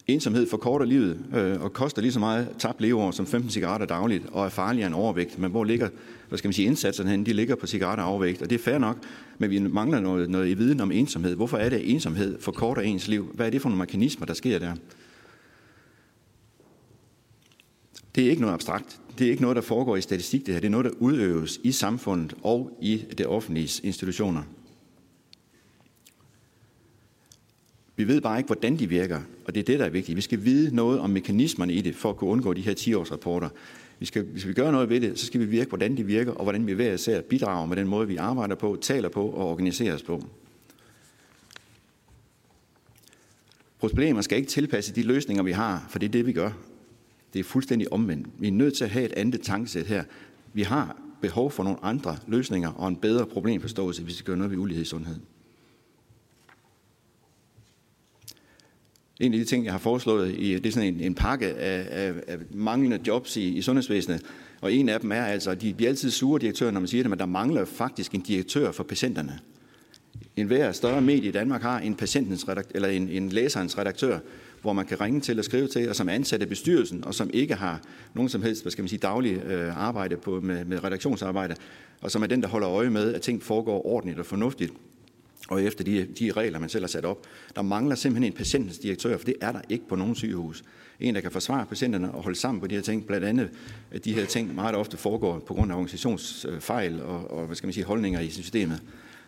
Ensomhed 0.06 0.46
forkorter 0.50 0.86
livet 0.86 1.24
øh, 1.34 1.62
og 1.62 1.72
koster 1.72 2.02
lige 2.02 2.12
så 2.12 2.18
meget 2.18 2.48
tabt 2.58 2.80
leveår 2.80 3.10
som 3.10 3.26
15 3.26 3.50
cigaretter 3.50 3.86
dagligt 3.86 4.26
og 4.32 4.44
er 4.44 4.48
farligere 4.48 4.86
end 4.86 4.94
overvægt. 4.94 5.38
Men 5.38 5.50
hvor 5.50 5.64
ligger 5.64 5.88
hvad 6.28 6.38
skal 6.38 6.48
man 6.48 6.52
sige, 6.52 6.66
indsatserne 6.66 7.10
hen? 7.10 7.26
De 7.26 7.32
ligger 7.32 7.54
på 7.54 7.66
cigaretter 7.66 8.04
og 8.04 8.10
overvægt, 8.10 8.42
og 8.42 8.50
det 8.50 8.60
er 8.60 8.62
fair 8.62 8.78
nok, 8.78 8.96
men 9.38 9.50
vi 9.50 9.58
mangler 9.58 10.00
noget, 10.00 10.30
noget 10.30 10.48
i 10.48 10.54
viden 10.54 10.80
om 10.80 10.92
ensomhed. 10.92 11.36
Hvorfor 11.36 11.56
er 11.56 11.68
det, 11.68 11.76
at 11.76 11.82
ensomhed 11.84 12.40
forkorter 12.40 12.82
ens 12.82 13.08
liv? 13.08 13.30
Hvad 13.34 13.46
er 13.46 13.50
det 13.50 13.62
for 13.62 13.68
nogle 13.68 13.78
mekanismer, 13.78 14.26
der 14.26 14.34
sker 14.34 14.58
der? 14.58 14.74
Det 18.14 18.26
er 18.26 18.30
ikke 18.30 18.42
noget 18.42 18.54
abstrakt. 18.54 19.00
Det 19.18 19.26
er 19.26 19.30
ikke 19.30 19.42
noget, 19.42 19.56
der 19.56 19.62
foregår 19.62 19.96
i 19.96 20.00
statistik, 20.00 20.46
det 20.46 20.54
her. 20.54 20.60
Det 20.60 20.66
er 20.66 20.70
noget, 20.70 20.84
der 20.84 20.90
udøves 20.98 21.60
i 21.64 21.72
samfundet 21.72 22.34
og 22.42 22.78
i 22.82 23.04
det 23.18 23.26
offentlige 23.26 23.80
institutioner. 23.86 24.42
Vi 27.96 28.08
ved 28.08 28.20
bare 28.20 28.38
ikke, 28.38 28.46
hvordan 28.46 28.78
de 28.78 28.88
virker, 28.88 29.20
og 29.44 29.54
det 29.54 29.60
er 29.60 29.64
det, 29.64 29.78
der 29.78 29.84
er 29.84 29.90
vigtigt. 29.90 30.16
Vi 30.16 30.20
skal 30.20 30.44
vide 30.44 30.74
noget 30.74 31.00
om 31.00 31.10
mekanismerne 31.10 31.72
i 31.72 31.80
det, 31.80 31.96
for 31.96 32.10
at 32.10 32.16
kunne 32.16 32.30
undgå 32.30 32.52
de 32.52 32.60
her 32.60 32.74
10-års-rapporter. 32.74 33.48
Vi 33.98 34.06
skal, 34.06 34.24
hvis 34.24 34.46
vi 34.46 34.52
gør 34.52 34.70
noget 34.70 34.88
ved 34.88 35.00
det, 35.00 35.18
så 35.18 35.26
skal 35.26 35.40
vi 35.40 35.46
virke, 35.46 35.68
hvordan 35.68 35.96
de 35.96 36.06
virker, 36.06 36.32
og 36.32 36.42
hvordan 36.42 36.66
vi 36.66 36.72
hver 36.72 36.92
især 36.92 37.20
bidrager 37.20 37.66
med 37.66 37.76
den 37.76 37.88
måde, 37.88 38.08
vi 38.08 38.16
arbejder 38.16 38.54
på, 38.54 38.78
taler 38.80 39.08
på 39.08 39.28
og 39.28 39.50
organiserer 39.50 39.94
os 39.94 40.02
på. 40.02 40.24
Problemer 43.78 44.20
skal 44.20 44.38
ikke 44.38 44.50
tilpasse 44.50 44.94
de 44.94 45.02
løsninger, 45.02 45.42
vi 45.42 45.52
har, 45.52 45.86
for 45.90 45.98
det 45.98 46.06
er 46.06 46.10
det, 46.12 46.26
vi 46.26 46.32
gør. 46.32 46.50
Det 47.32 47.38
er 47.38 47.44
fuldstændig 47.44 47.92
omvendt. 47.92 48.26
Vi 48.38 48.48
er 48.48 48.52
nødt 48.52 48.74
til 48.74 48.84
at 48.84 48.90
have 48.90 49.04
et 49.04 49.12
andet 49.12 49.40
tankesæt 49.40 49.86
her. 49.86 50.04
Vi 50.52 50.62
har 50.62 50.96
behov 51.20 51.50
for 51.50 51.64
nogle 51.64 51.78
andre 51.84 52.16
løsninger 52.26 52.68
og 52.68 52.88
en 52.88 52.96
bedre 52.96 53.26
problemforståelse, 53.26 54.02
hvis 54.02 54.12
vi 54.12 54.16
skal 54.16 54.26
gøre 54.26 54.36
noget 54.36 54.50
ved 54.50 54.58
ulighed 54.58 54.82
i 54.82 54.88
sundhed. 54.88 55.16
En 59.20 59.32
af 59.32 59.38
de 59.38 59.44
ting, 59.44 59.64
jeg 59.64 59.72
har 59.72 59.78
foreslået, 59.78 60.34
i, 60.38 60.54
det 60.54 60.66
er 60.66 60.72
sådan 60.72 60.94
en, 60.94 61.00
en 61.00 61.14
pakke 61.14 61.46
af, 61.46 61.86
af, 61.90 62.14
af 62.26 62.38
manglende 62.54 62.98
jobs 63.06 63.36
i, 63.36 63.48
i 63.48 63.62
sundhedsvæsenet. 63.62 64.22
Og 64.60 64.72
en 64.72 64.88
af 64.88 65.00
dem 65.00 65.12
er 65.12 65.24
altså, 65.24 65.54
de 65.54 65.74
bliver 65.74 65.88
altid 65.88 66.10
sure 66.10 66.40
direktører, 66.40 66.70
når 66.70 66.80
man 66.80 66.88
siger 66.88 67.02
det, 67.02 67.10
men 67.10 67.18
der 67.18 67.26
mangler 67.26 67.64
faktisk 67.64 68.14
en 68.14 68.20
direktør 68.20 68.72
for 68.72 68.84
patienterne. 68.84 69.38
En 70.36 70.46
hver 70.46 70.72
større 70.72 71.00
medie 71.00 71.28
i 71.28 71.32
Danmark 71.32 71.62
har 71.62 71.78
en, 71.78 71.94
patientens 71.94 72.48
redaktør, 72.48 72.72
eller 72.74 72.88
en, 72.88 73.08
en 73.08 73.28
læserens 73.28 73.78
redaktør, 73.78 74.18
hvor 74.62 74.72
man 74.72 74.86
kan 74.86 75.00
ringe 75.00 75.20
til 75.20 75.38
og 75.38 75.44
skrive 75.44 75.68
til, 75.68 75.88
og 75.88 75.96
som 75.96 76.08
er 76.08 76.12
ansat 76.12 76.42
af 76.42 76.48
bestyrelsen, 76.48 77.04
og 77.04 77.14
som 77.14 77.30
ikke 77.32 77.54
har 77.54 77.80
nogen 78.14 78.28
som 78.28 78.42
helst, 78.42 78.62
hvad 78.62 78.72
skal 78.72 78.82
man 78.82 78.88
sige, 78.88 78.98
daglig 78.98 79.44
øh, 79.44 79.78
arbejde 79.78 80.16
på, 80.16 80.40
med, 80.40 80.64
med 80.64 80.84
redaktionsarbejde, 80.84 81.54
og 82.00 82.10
som 82.10 82.22
er 82.22 82.26
den, 82.26 82.42
der 82.42 82.48
holder 82.48 82.70
øje 82.70 82.90
med, 82.90 83.14
at 83.14 83.22
ting 83.22 83.42
foregår 83.42 83.86
ordentligt 83.86 84.18
og 84.18 84.26
fornuftigt, 84.26 84.72
og 85.48 85.62
efter 85.62 85.84
de, 85.84 86.06
de 86.18 86.32
regler, 86.32 86.58
man 86.58 86.68
selv 86.68 86.82
har 86.82 86.88
sat 86.88 87.04
op. 87.04 87.26
Der 87.56 87.62
mangler 87.62 87.94
simpelthen 87.94 88.32
en 88.32 88.36
patientens 88.36 88.78
direktør, 88.78 89.18
for 89.18 89.24
det 89.24 89.34
er 89.40 89.52
der 89.52 89.60
ikke 89.68 89.88
på 89.88 89.96
nogen 89.96 90.14
sygehus. 90.14 90.64
En, 91.00 91.14
der 91.14 91.20
kan 91.20 91.30
forsvare 91.30 91.66
patienterne 91.66 92.12
og 92.12 92.22
holde 92.22 92.38
sammen 92.38 92.60
på 92.60 92.66
de 92.66 92.74
her 92.74 92.82
ting, 92.82 93.06
blandt 93.06 93.26
andet 93.26 93.50
at 93.90 94.04
de 94.04 94.14
her 94.14 94.26
ting 94.26 94.54
meget 94.54 94.76
ofte 94.76 94.96
foregår 94.96 95.38
på 95.38 95.54
grund 95.54 95.72
af 95.72 95.76
organisationsfejl 95.76 97.02
og, 97.02 97.30
og 97.30 97.46
hvad 97.46 97.56
skal 97.56 97.66
man 97.66 97.74
sige, 97.74 97.84
holdninger 97.84 98.20
i 98.20 98.30
systemet. 98.30 98.80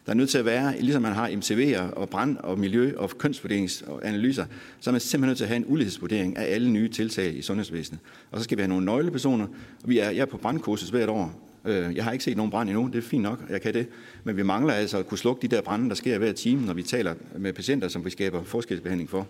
Der 0.07 0.13
er 0.13 0.17
nødt 0.17 0.31
til 0.31 0.39
at 0.39 0.45
være, 0.45 0.81
ligesom 0.81 1.03
man 1.03 1.13
har 1.13 1.29
MCV'er 1.29 1.95
og 1.95 2.09
brand 2.09 2.37
og 2.37 2.59
miljø 2.59 2.93
og 2.97 3.11
kønsfordelingsanalyser, 3.19 4.45
så 4.81 4.91
er 4.91 4.93
man 4.93 5.01
simpelthen 5.01 5.29
nødt 5.29 5.37
til 5.37 5.45
at 5.45 5.49
have 5.49 5.57
en 5.57 5.65
ulighedsvurdering 5.67 6.37
af 6.37 6.55
alle 6.55 6.71
nye 6.71 6.89
tiltag 6.89 7.37
i 7.37 7.43
sundhedsvæsenet. 7.43 8.01
Og 8.31 8.39
så 8.39 8.45
skal 8.45 8.59
vi 8.59 8.63
have 8.63 8.69
nogle 8.69 8.85
nøglepersoner. 8.85 9.47
Vi 9.85 9.99
er, 9.99 10.11
jeg 10.11 10.21
er 10.21 10.27
på 10.27 10.37
brandkursus 10.37 10.89
hvert 10.89 11.09
år. 11.09 11.53
Øh, 11.65 11.97
jeg 11.97 12.05
har 12.05 12.13
ikke 12.13 12.25
set 12.25 12.37
nogen 12.37 12.51
brand 12.51 12.71
endnu, 12.71 12.87
det 12.87 12.99
er 12.99 13.03
fint 13.03 13.23
nok, 13.23 13.45
jeg 13.51 13.63
kan 13.63 13.75
det. 13.75 13.87
Men 14.25 14.37
vi 14.37 14.43
mangler 14.43 14.75
altså 14.75 14.99
at 14.99 15.07
kunne 15.07 15.19
slukke 15.19 15.43
de 15.49 15.57
der 15.57 15.63
brænde, 15.63 15.89
der 15.89 15.95
sker 15.95 16.19
hver 16.19 16.33
time, 16.33 16.67
når 16.67 16.75
vi 16.75 16.83
taler 16.83 17.15
med 17.39 17.53
patienter, 17.53 17.89
som 17.89 18.05
vi 18.05 18.11
skaber 18.11 18.43
forskelsbehandling 18.45 19.11
for. 19.11 19.27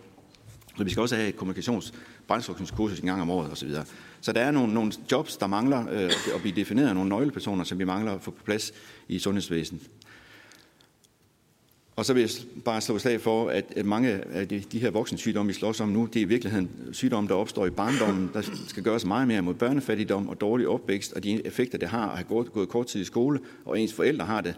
Så 0.76 0.85
vi 0.85 0.90
skal 0.90 1.00
også 1.00 1.16
have 1.16 1.28
et 1.28 1.37
kommunikationsbrændstrukningskursus 1.37 3.00
en 3.00 3.06
gang 3.06 3.22
om 3.22 3.30
året 3.30 3.52
osv. 3.52 3.70
Så, 3.70 3.85
så 4.20 4.32
der 4.32 4.40
er 4.40 4.50
nogle, 4.50 4.74
nogle 4.74 4.92
jobs, 5.12 5.37
der 5.37 5.46
mangler 5.46 5.87
øh, 5.90 6.11
at 6.35 6.40
blive 6.40 6.56
defineret 6.56 6.94
nogle 6.94 7.08
nøglepersoner, 7.08 7.64
som 7.64 7.78
vi 7.78 7.85
mangler 7.85 8.12
at 8.12 8.22
få 8.22 8.30
på 8.30 8.44
plads 8.44 8.72
i 9.08 9.18
sundhedsvæsenet. 9.18 9.82
Og 11.96 12.05
så 12.05 12.12
vil 12.12 12.20
jeg 12.20 12.31
bare 12.64 12.81
slå 12.81 12.98
slag 12.98 13.20
for, 13.20 13.48
at 13.48 13.87
mange 13.87 14.09
af 14.33 14.48
de, 14.48 14.62
de 14.72 14.78
her 14.78 14.90
voksensygdomme, 14.90 15.48
vi 15.48 15.55
slås 15.55 15.81
om 15.81 15.88
nu, 15.88 16.09
det 16.12 16.16
er 16.16 16.24
i 16.24 16.28
virkeligheden 16.28 16.70
sygdomme, 16.92 17.28
der 17.28 17.35
opstår 17.35 17.66
i 17.66 17.70
barndommen. 17.70 18.31
Der 18.35 18.42
skal 18.68 18.83
gøres 18.83 19.05
meget 19.05 19.28
mere 19.28 19.42
mod 19.42 19.55
børnefattigdom 19.55 20.28
og 20.28 20.40
dårlig 20.40 20.68
opvækst, 20.68 21.12
og 21.12 21.24
de 21.24 21.46
effekter, 21.46 21.78
det 21.78 21.88
har 21.88 22.09
at 22.09 22.16
have 22.16 22.24
gået, 22.24 22.52
gået 22.52 22.68
kort 22.68 22.87
tid 22.87 23.00
i 23.00 23.05
skole, 23.05 23.40
og 23.64 23.81
ens 23.81 23.92
forældre 23.92 24.26
har 24.26 24.40
det. 24.40 24.55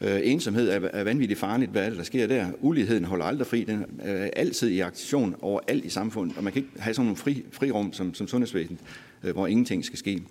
Øh, 0.00 0.20
ensomhed 0.22 0.68
er, 0.68 0.88
er 0.92 1.04
vanvittigt 1.04 1.40
farligt. 1.40 1.70
Hvad 1.70 1.84
er 1.84 1.88
det, 1.88 1.98
der 1.98 2.04
sker 2.04 2.26
der? 2.26 2.46
Uligheden 2.60 3.04
holder 3.04 3.24
aldrig 3.24 3.46
fri. 3.46 3.64
Den 3.64 3.78
øh, 3.80 3.86
er 4.04 4.30
altid 4.36 4.68
i 4.68 4.80
aktion 4.80 5.36
overalt 5.42 5.84
i 5.84 5.88
samfundet, 5.88 6.36
og 6.36 6.44
man 6.44 6.52
kan 6.52 6.62
ikke 6.62 6.80
have 6.80 6.94
sådan 6.94 7.06
nogle 7.06 7.16
fri, 7.16 7.44
frirum 7.50 7.92
som, 7.92 8.14
som 8.14 8.28
sundhedsvæsen, 8.28 8.78
øh, 9.24 9.32
hvor 9.32 9.46
ingenting 9.46 9.84
skal 9.84 9.98
ske. 9.98 10.22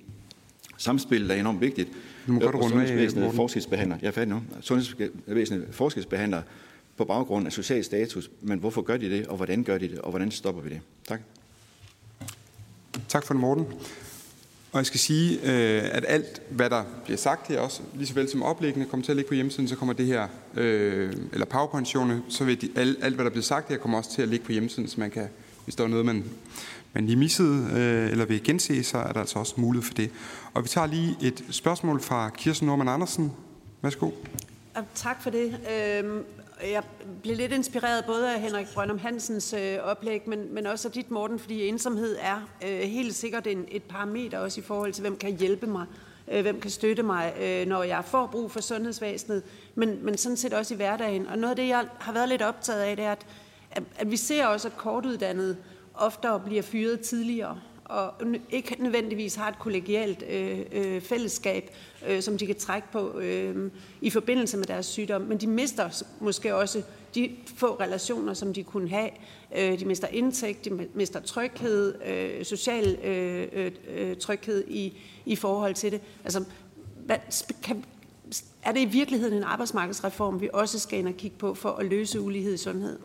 Samspillet 0.81 1.31
er 1.31 1.39
enormt 1.39 1.61
vigtigt. 1.61 1.89
Du 2.27 2.31
må 2.31 2.39
godt 2.39 2.55
runde 2.55 2.69
Sundhedsvæsenet 2.69 3.33
forskelsbehandler. 3.33 3.97
Jeg 4.01 4.07
er 4.07 4.11
færdig 4.11 4.33
nu. 4.33 4.41
Sundhedsvæsenet 4.61 5.67
forskelsbehandler 5.71 6.41
på 6.97 7.05
baggrund 7.05 7.45
af 7.45 7.53
social 7.53 7.83
status. 7.83 8.29
Men 8.41 8.59
hvorfor 8.59 8.81
gør 8.81 8.97
de 8.97 9.09
det, 9.09 9.27
og 9.27 9.35
hvordan 9.35 9.63
gør 9.63 9.77
de 9.77 9.87
det, 9.87 9.99
og 9.99 10.09
hvordan 10.09 10.31
stopper 10.31 10.61
vi 10.61 10.69
det? 10.69 10.81
Tak. 11.07 11.21
Tak 13.07 13.25
for 13.25 13.33
det, 13.33 13.41
Morten. 13.41 13.65
Og 14.71 14.77
jeg 14.77 14.85
skal 14.85 14.99
sige, 14.99 15.33
øh, 15.33 15.83
at 15.91 16.05
alt, 16.07 16.41
hvad 16.49 16.69
der 16.69 16.83
bliver 17.03 17.17
sagt 17.17 17.47
her 17.47 17.59
også, 17.59 17.81
lige 17.95 18.07
så 18.07 18.13
vel 18.13 18.29
som 18.29 18.43
oplæggende 18.43 18.87
kommer 18.89 19.03
til 19.03 19.11
at 19.11 19.15
ligge 19.15 19.29
på 19.29 19.33
hjemmesiden, 19.33 19.67
så 19.67 19.75
kommer 19.75 19.93
det 19.93 20.05
her, 20.05 20.27
øh, 20.57 21.13
eller 21.33 21.45
powerpoint 21.45 21.87
så 22.29 22.43
vil 22.45 22.61
de, 22.61 22.69
alt, 22.75 22.97
alt, 23.01 23.15
hvad 23.15 23.25
der 23.25 23.31
bliver 23.31 23.43
sagt 23.43 23.69
her, 23.69 23.77
kommer 23.77 23.97
også 23.97 24.11
til 24.11 24.21
at 24.21 24.27
ligge 24.27 24.45
på 24.45 24.51
hjemmesiden, 24.51 24.89
så 24.89 24.99
man 24.99 25.11
kan, 25.11 25.27
hvis 25.63 25.75
der 25.75 25.83
er 25.83 25.87
noget, 25.87 26.05
man 26.05 26.23
men 26.93 27.05
lige 27.05 27.15
missede 27.15 27.67
øh, 27.75 28.11
eller 28.11 28.25
vil 28.25 28.43
gense, 28.43 28.83
så 28.83 28.97
er 28.97 29.11
der 29.11 29.19
altså 29.19 29.39
også 29.39 29.53
mulighed 29.57 29.87
for 29.87 29.93
det. 29.93 30.09
Og 30.53 30.63
vi 30.63 30.67
tager 30.67 30.87
lige 30.87 31.17
et 31.21 31.43
spørgsmål 31.49 32.01
fra 32.01 32.29
Kirsten 32.29 32.67
Norman 32.67 32.87
Andersen. 32.87 33.31
Værsgo. 33.81 34.11
Tak 34.95 35.23
for 35.23 35.29
det. 35.29 35.47
Øhm, 35.47 36.23
jeg 36.71 36.83
blev 37.21 37.37
lidt 37.37 37.51
inspireret 37.51 38.05
både 38.05 38.33
af 38.33 38.41
Henrik 38.41 38.67
Brøndum 38.73 38.97
Hansens 38.97 39.53
øh, 39.53 39.77
oplæg, 39.83 40.21
men, 40.25 40.53
men 40.53 40.67
også 40.67 40.87
af 40.87 40.91
dit, 40.91 41.11
Morten, 41.11 41.39
fordi 41.39 41.67
ensomhed 41.67 42.17
er 42.21 42.49
øh, 42.67 42.79
helt 42.79 43.15
sikkert 43.15 43.47
en, 43.47 43.65
et 43.71 43.83
parameter 43.83 44.39
også 44.39 44.61
i 44.61 44.63
forhold 44.63 44.93
til, 44.93 45.01
hvem 45.01 45.17
kan 45.17 45.37
hjælpe 45.37 45.67
mig, 45.67 45.85
øh, 46.31 46.41
hvem 46.41 46.59
kan 46.59 46.71
støtte 46.71 47.03
mig, 47.03 47.33
når 47.67 47.83
jeg 47.83 48.05
får 48.05 48.27
brug 48.27 48.51
for 48.51 48.61
sundhedsvæsenet, 48.61 49.43
men, 49.75 50.05
men 50.05 50.17
sådan 50.17 50.37
set 50.37 50.53
også 50.53 50.73
i 50.73 50.77
hverdagen. 50.77 51.27
Og 51.27 51.37
noget 51.37 51.49
af 51.49 51.55
det, 51.55 51.67
jeg 51.67 51.85
har 51.99 52.13
været 52.13 52.29
lidt 52.29 52.41
optaget 52.41 52.81
af, 52.81 52.95
det 52.95 53.05
er, 53.05 53.11
at, 53.11 53.25
at 53.97 54.11
vi 54.11 54.17
ser 54.17 54.45
også, 54.45 54.67
at 54.67 54.77
kortuddannede 54.77 55.57
oftere 55.93 56.39
bliver 56.39 56.61
fyret 56.61 56.99
tidligere 56.99 57.57
og 57.91 58.13
ikke 58.49 58.75
nødvendigvis 58.79 59.35
har 59.35 59.49
et 59.49 59.59
kollegialt 59.59 60.23
øh, 60.29 60.59
øh, 60.71 61.01
fællesskab, 61.01 61.69
øh, 62.07 62.21
som 62.21 62.37
de 62.37 62.45
kan 62.45 62.55
trække 62.55 62.87
på 62.91 63.19
øh, 63.19 63.71
i 64.01 64.09
forbindelse 64.09 64.57
med 64.57 64.65
deres 64.65 64.85
sygdom. 64.85 65.21
Men 65.21 65.37
de 65.37 65.47
mister 65.47 66.03
måske 66.19 66.55
også 66.55 66.81
de 67.15 67.31
få 67.55 67.75
relationer, 67.79 68.33
som 68.33 68.53
de 68.53 68.63
kunne 68.63 68.89
have. 68.89 69.09
Øh, 69.57 69.79
de 69.79 69.85
mister 69.85 70.07
indtægt, 70.07 70.65
de 70.65 70.87
mister 70.93 71.19
tryghed, 71.19 71.95
øh, 72.05 72.45
social 72.45 72.97
øh, 73.03 73.47
øh, 73.53 73.71
øh, 73.87 74.17
tryghed 74.17 74.63
i, 74.67 74.97
i 75.25 75.35
forhold 75.35 75.73
til 75.73 75.91
det. 75.91 76.01
Altså, 76.23 76.43
hvad, 77.05 77.17
kan, 77.63 77.85
er 78.63 78.71
det 78.71 78.79
i 78.79 78.85
virkeligheden 78.85 79.37
en 79.37 79.43
arbejdsmarkedsreform, 79.43 80.41
vi 80.41 80.49
også 80.53 80.79
skal 80.79 80.99
ind 80.99 81.07
og 81.07 81.13
kigge 81.13 81.37
på 81.37 81.53
for 81.53 81.69
at 81.69 81.85
løse 81.85 82.21
ulighed 82.21 82.53
i 82.53 82.57
sundhed? 82.57 82.99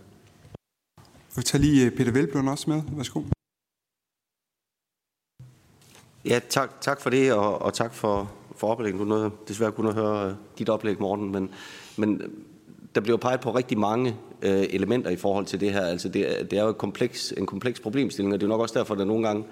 Vi 1.37 1.42
tager 1.42 1.62
lige 1.62 1.87
øh, 1.87 1.92
Peter 1.92 2.12
Velblom 2.12 2.49
også 2.49 2.70
med. 2.70 2.83
Værsgo. 2.92 3.22
Ja, 6.25 6.40
tak, 6.49 6.81
tak 6.81 7.01
for 7.01 7.11
det, 7.11 7.33
og, 7.33 7.62
og 7.62 7.75
tak 7.75 7.94
for, 7.94 8.33
for 8.57 8.66
oplægget. 8.66 9.01
Du 9.01 9.05
nåede 9.05 9.31
desværre 9.49 9.72
kun 9.72 9.87
at 9.87 9.94
høre 9.94 10.29
øh, 10.29 10.35
dit 10.59 10.68
oplæg, 10.68 11.01
Morten, 11.01 11.33
men, 11.33 11.51
men 11.96 12.20
øh, 12.20 12.29
der 12.94 13.01
bliver 13.01 13.16
peget 13.18 13.40
på 13.40 13.51
rigtig 13.51 13.79
mange 13.79 14.16
øh, 14.42 14.66
elementer 14.70 15.11
i 15.11 15.16
forhold 15.16 15.46
til 15.46 15.61
det 15.61 15.72
her. 15.72 15.81
Altså 15.81 16.09
det, 16.09 16.51
det 16.51 16.59
er 16.59 16.62
jo 16.62 16.68
et 16.68 16.79
kompleks, 16.79 17.33
en 17.37 17.46
kompleks 17.46 17.81
problemstilling, 17.81 18.35
og 18.35 18.40
det 18.40 18.46
er 18.46 18.49
nok 18.49 18.61
også 18.61 18.79
derfor, 18.79 18.94
at 18.94 18.99
der 18.99 19.05
nogle 19.05 19.27
gange 19.27 19.44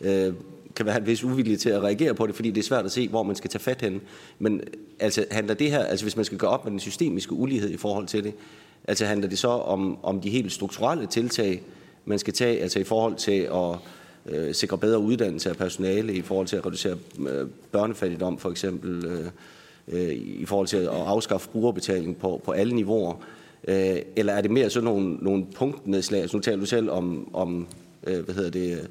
øh, 0.00 0.34
kan 0.76 0.86
være 0.86 0.98
en 0.98 1.06
vis 1.06 1.24
uvilje 1.24 1.56
til 1.56 1.70
at 1.70 1.82
reagere 1.82 2.14
på 2.14 2.26
det, 2.26 2.34
fordi 2.34 2.50
det 2.50 2.60
er 2.60 2.64
svært 2.64 2.84
at 2.84 2.92
se, 2.92 3.08
hvor 3.08 3.22
man 3.22 3.36
skal 3.36 3.50
tage 3.50 3.62
fat 3.62 3.82
hen. 3.82 4.00
Men 4.38 4.60
altså, 4.98 5.24
handler 5.30 5.54
det 5.54 5.70
her, 5.70 5.84
altså 5.84 6.04
hvis 6.04 6.16
man 6.16 6.24
skal 6.24 6.38
gøre 6.38 6.50
op 6.50 6.64
med 6.64 6.72
den 6.72 6.80
systemiske 6.80 7.32
ulighed 7.32 7.70
i 7.70 7.76
forhold 7.76 8.06
til 8.06 8.24
det, 8.24 8.34
altså 8.86 9.04
handler 9.04 9.28
det 9.28 9.38
så 9.38 9.48
om, 9.48 9.98
om 10.02 10.20
de 10.20 10.30
helt 10.30 10.52
strukturelle 10.52 11.06
tiltag, 11.06 11.62
man 12.04 12.18
skal 12.18 12.34
tage, 12.34 12.62
altså 12.62 12.78
i 12.78 12.84
forhold 12.84 13.14
til 13.14 13.48
at 13.54 13.78
øh, 14.26 14.54
sikre 14.54 14.78
bedre 14.78 14.98
uddannelse 14.98 15.50
af 15.50 15.56
personale, 15.56 16.14
i 16.14 16.22
forhold 16.22 16.46
til 16.46 16.56
at 16.56 16.66
reducere 16.66 16.96
øh, 17.28 17.48
børnefattigdom 17.72 18.38
for 18.38 18.50
eksempel, 18.50 19.04
øh, 19.04 19.26
øh, 19.88 20.12
i 20.14 20.44
forhold 20.46 20.66
til 20.66 20.76
at 20.76 20.88
afskaffe 20.88 21.48
brugerbetaling 21.48 22.16
på, 22.16 22.40
på 22.44 22.52
alle 22.52 22.74
niveauer? 22.74 23.14
Øh, 23.68 23.96
eller 24.16 24.32
er 24.32 24.40
det 24.40 24.50
mere 24.50 24.70
sådan 24.70 24.84
nogle, 24.84 25.14
nogle 25.14 25.46
punktnedslag? 25.54 26.20
Altså, 26.20 26.36
nu 26.36 26.40
taler 26.40 26.58
du 26.58 26.66
selv 26.66 26.90
om, 26.90 27.34
om 27.34 27.66
øh, 28.06 28.24
hvad 28.24 28.34
hedder 28.34 28.50
det, 28.50 28.88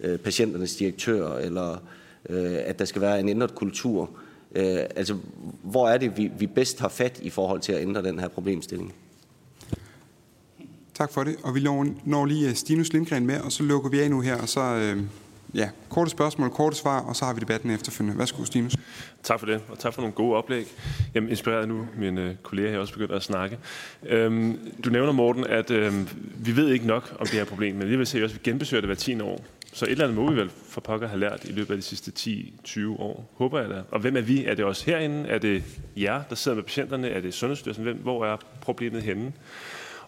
øh, 0.00 0.18
patienternes 0.18 0.76
direktør, 0.76 1.36
eller 1.36 1.82
øh, 2.28 2.56
at 2.64 2.78
der 2.78 2.84
skal 2.84 3.02
være 3.02 3.20
en 3.20 3.28
ændret 3.28 3.54
kultur. 3.54 4.10
Øh, 4.54 4.78
altså, 4.96 5.16
hvor 5.62 5.88
er 5.88 5.98
det, 5.98 6.16
vi, 6.16 6.30
vi 6.38 6.46
bedst 6.46 6.80
har 6.80 6.88
fat 6.88 7.20
i 7.22 7.30
forhold 7.30 7.60
til 7.60 7.72
at 7.72 7.82
ændre 7.82 8.02
den 8.02 8.18
her 8.18 8.28
problemstilling? 8.28 8.94
Tak 10.98 11.12
for 11.12 11.24
det. 11.24 11.36
Og 11.42 11.54
vi 11.54 11.62
når 12.04 12.26
lige 12.26 12.48
øh, 12.48 12.54
Stinus 12.54 12.92
Lindgren 12.92 13.26
med, 13.26 13.40
og 13.40 13.52
så 13.52 13.62
lukker 13.62 13.90
vi 13.90 14.00
af 14.00 14.10
nu 14.10 14.20
her, 14.20 14.36
og 14.36 14.48
så 14.48 14.60
øh, 14.60 15.02
ja, 15.54 15.68
korte 15.88 16.10
spørgsmål, 16.10 16.50
korte 16.50 16.76
svar, 16.76 17.00
og 17.00 17.16
så 17.16 17.24
har 17.24 17.34
vi 17.34 17.40
debatten 17.40 17.70
efterfølgende. 17.70 18.18
Værsgo, 18.18 18.44
Stinus. 18.44 18.76
Tak 19.22 19.38
for 19.38 19.46
det, 19.46 19.60
og 19.68 19.78
tak 19.78 19.94
for 19.94 20.02
nogle 20.02 20.14
gode 20.14 20.36
oplæg. 20.36 20.66
Jamen, 21.14 21.30
inspireret 21.30 21.68
nu, 21.68 21.86
mine 21.98 22.22
øh, 22.22 22.34
kolleger 22.42 22.70
her 22.70 22.78
også 22.78 22.92
begyndt 22.92 23.12
at 23.12 23.22
snakke. 23.22 23.58
Øhm, 24.06 24.58
du 24.84 24.90
nævner, 24.90 25.12
Morten, 25.12 25.46
at 25.46 25.70
øhm, 25.70 26.08
vi 26.38 26.56
ved 26.56 26.68
ikke 26.68 26.86
nok 26.86 27.16
om 27.20 27.26
det 27.26 27.34
her 27.34 27.44
problem, 27.44 27.76
men 27.76 27.88
vi 27.88 27.96
vil 27.96 28.06
se, 28.06 28.24
at 28.24 28.34
vi 28.34 28.38
genbesøger 28.44 28.80
det 28.80 28.88
hver 28.88 28.94
10 28.94 29.20
år. 29.20 29.44
Så 29.72 29.84
et 29.84 29.90
eller 29.90 30.04
andet 30.04 30.18
må 30.18 30.30
vi 30.30 30.36
vel 30.36 30.50
for 30.68 30.80
pokker 30.80 31.08
have 31.08 31.20
lært 31.20 31.44
i 31.44 31.52
løbet 31.52 31.70
af 31.70 31.76
de 31.76 31.82
sidste 31.82 32.12
10-20 32.66 32.88
år, 32.88 33.34
håber 33.34 33.60
jeg 33.60 33.70
da. 33.70 33.82
Og 33.90 34.00
hvem 34.00 34.16
er 34.16 34.20
vi? 34.20 34.44
Er 34.44 34.54
det 34.54 34.64
os 34.64 34.82
herinde? 34.82 35.28
Er 35.28 35.38
det 35.38 35.62
jer, 35.96 36.22
der 36.22 36.34
sidder 36.34 36.54
med 36.54 36.64
patienterne? 36.64 37.08
Er 37.08 37.20
det 37.20 37.34
Sundhedsstyrelsen? 37.34 37.84
Hvem, 37.84 37.96
hvor 37.96 38.26
er 38.26 38.36
problemet 38.60 39.02
henne? 39.02 39.32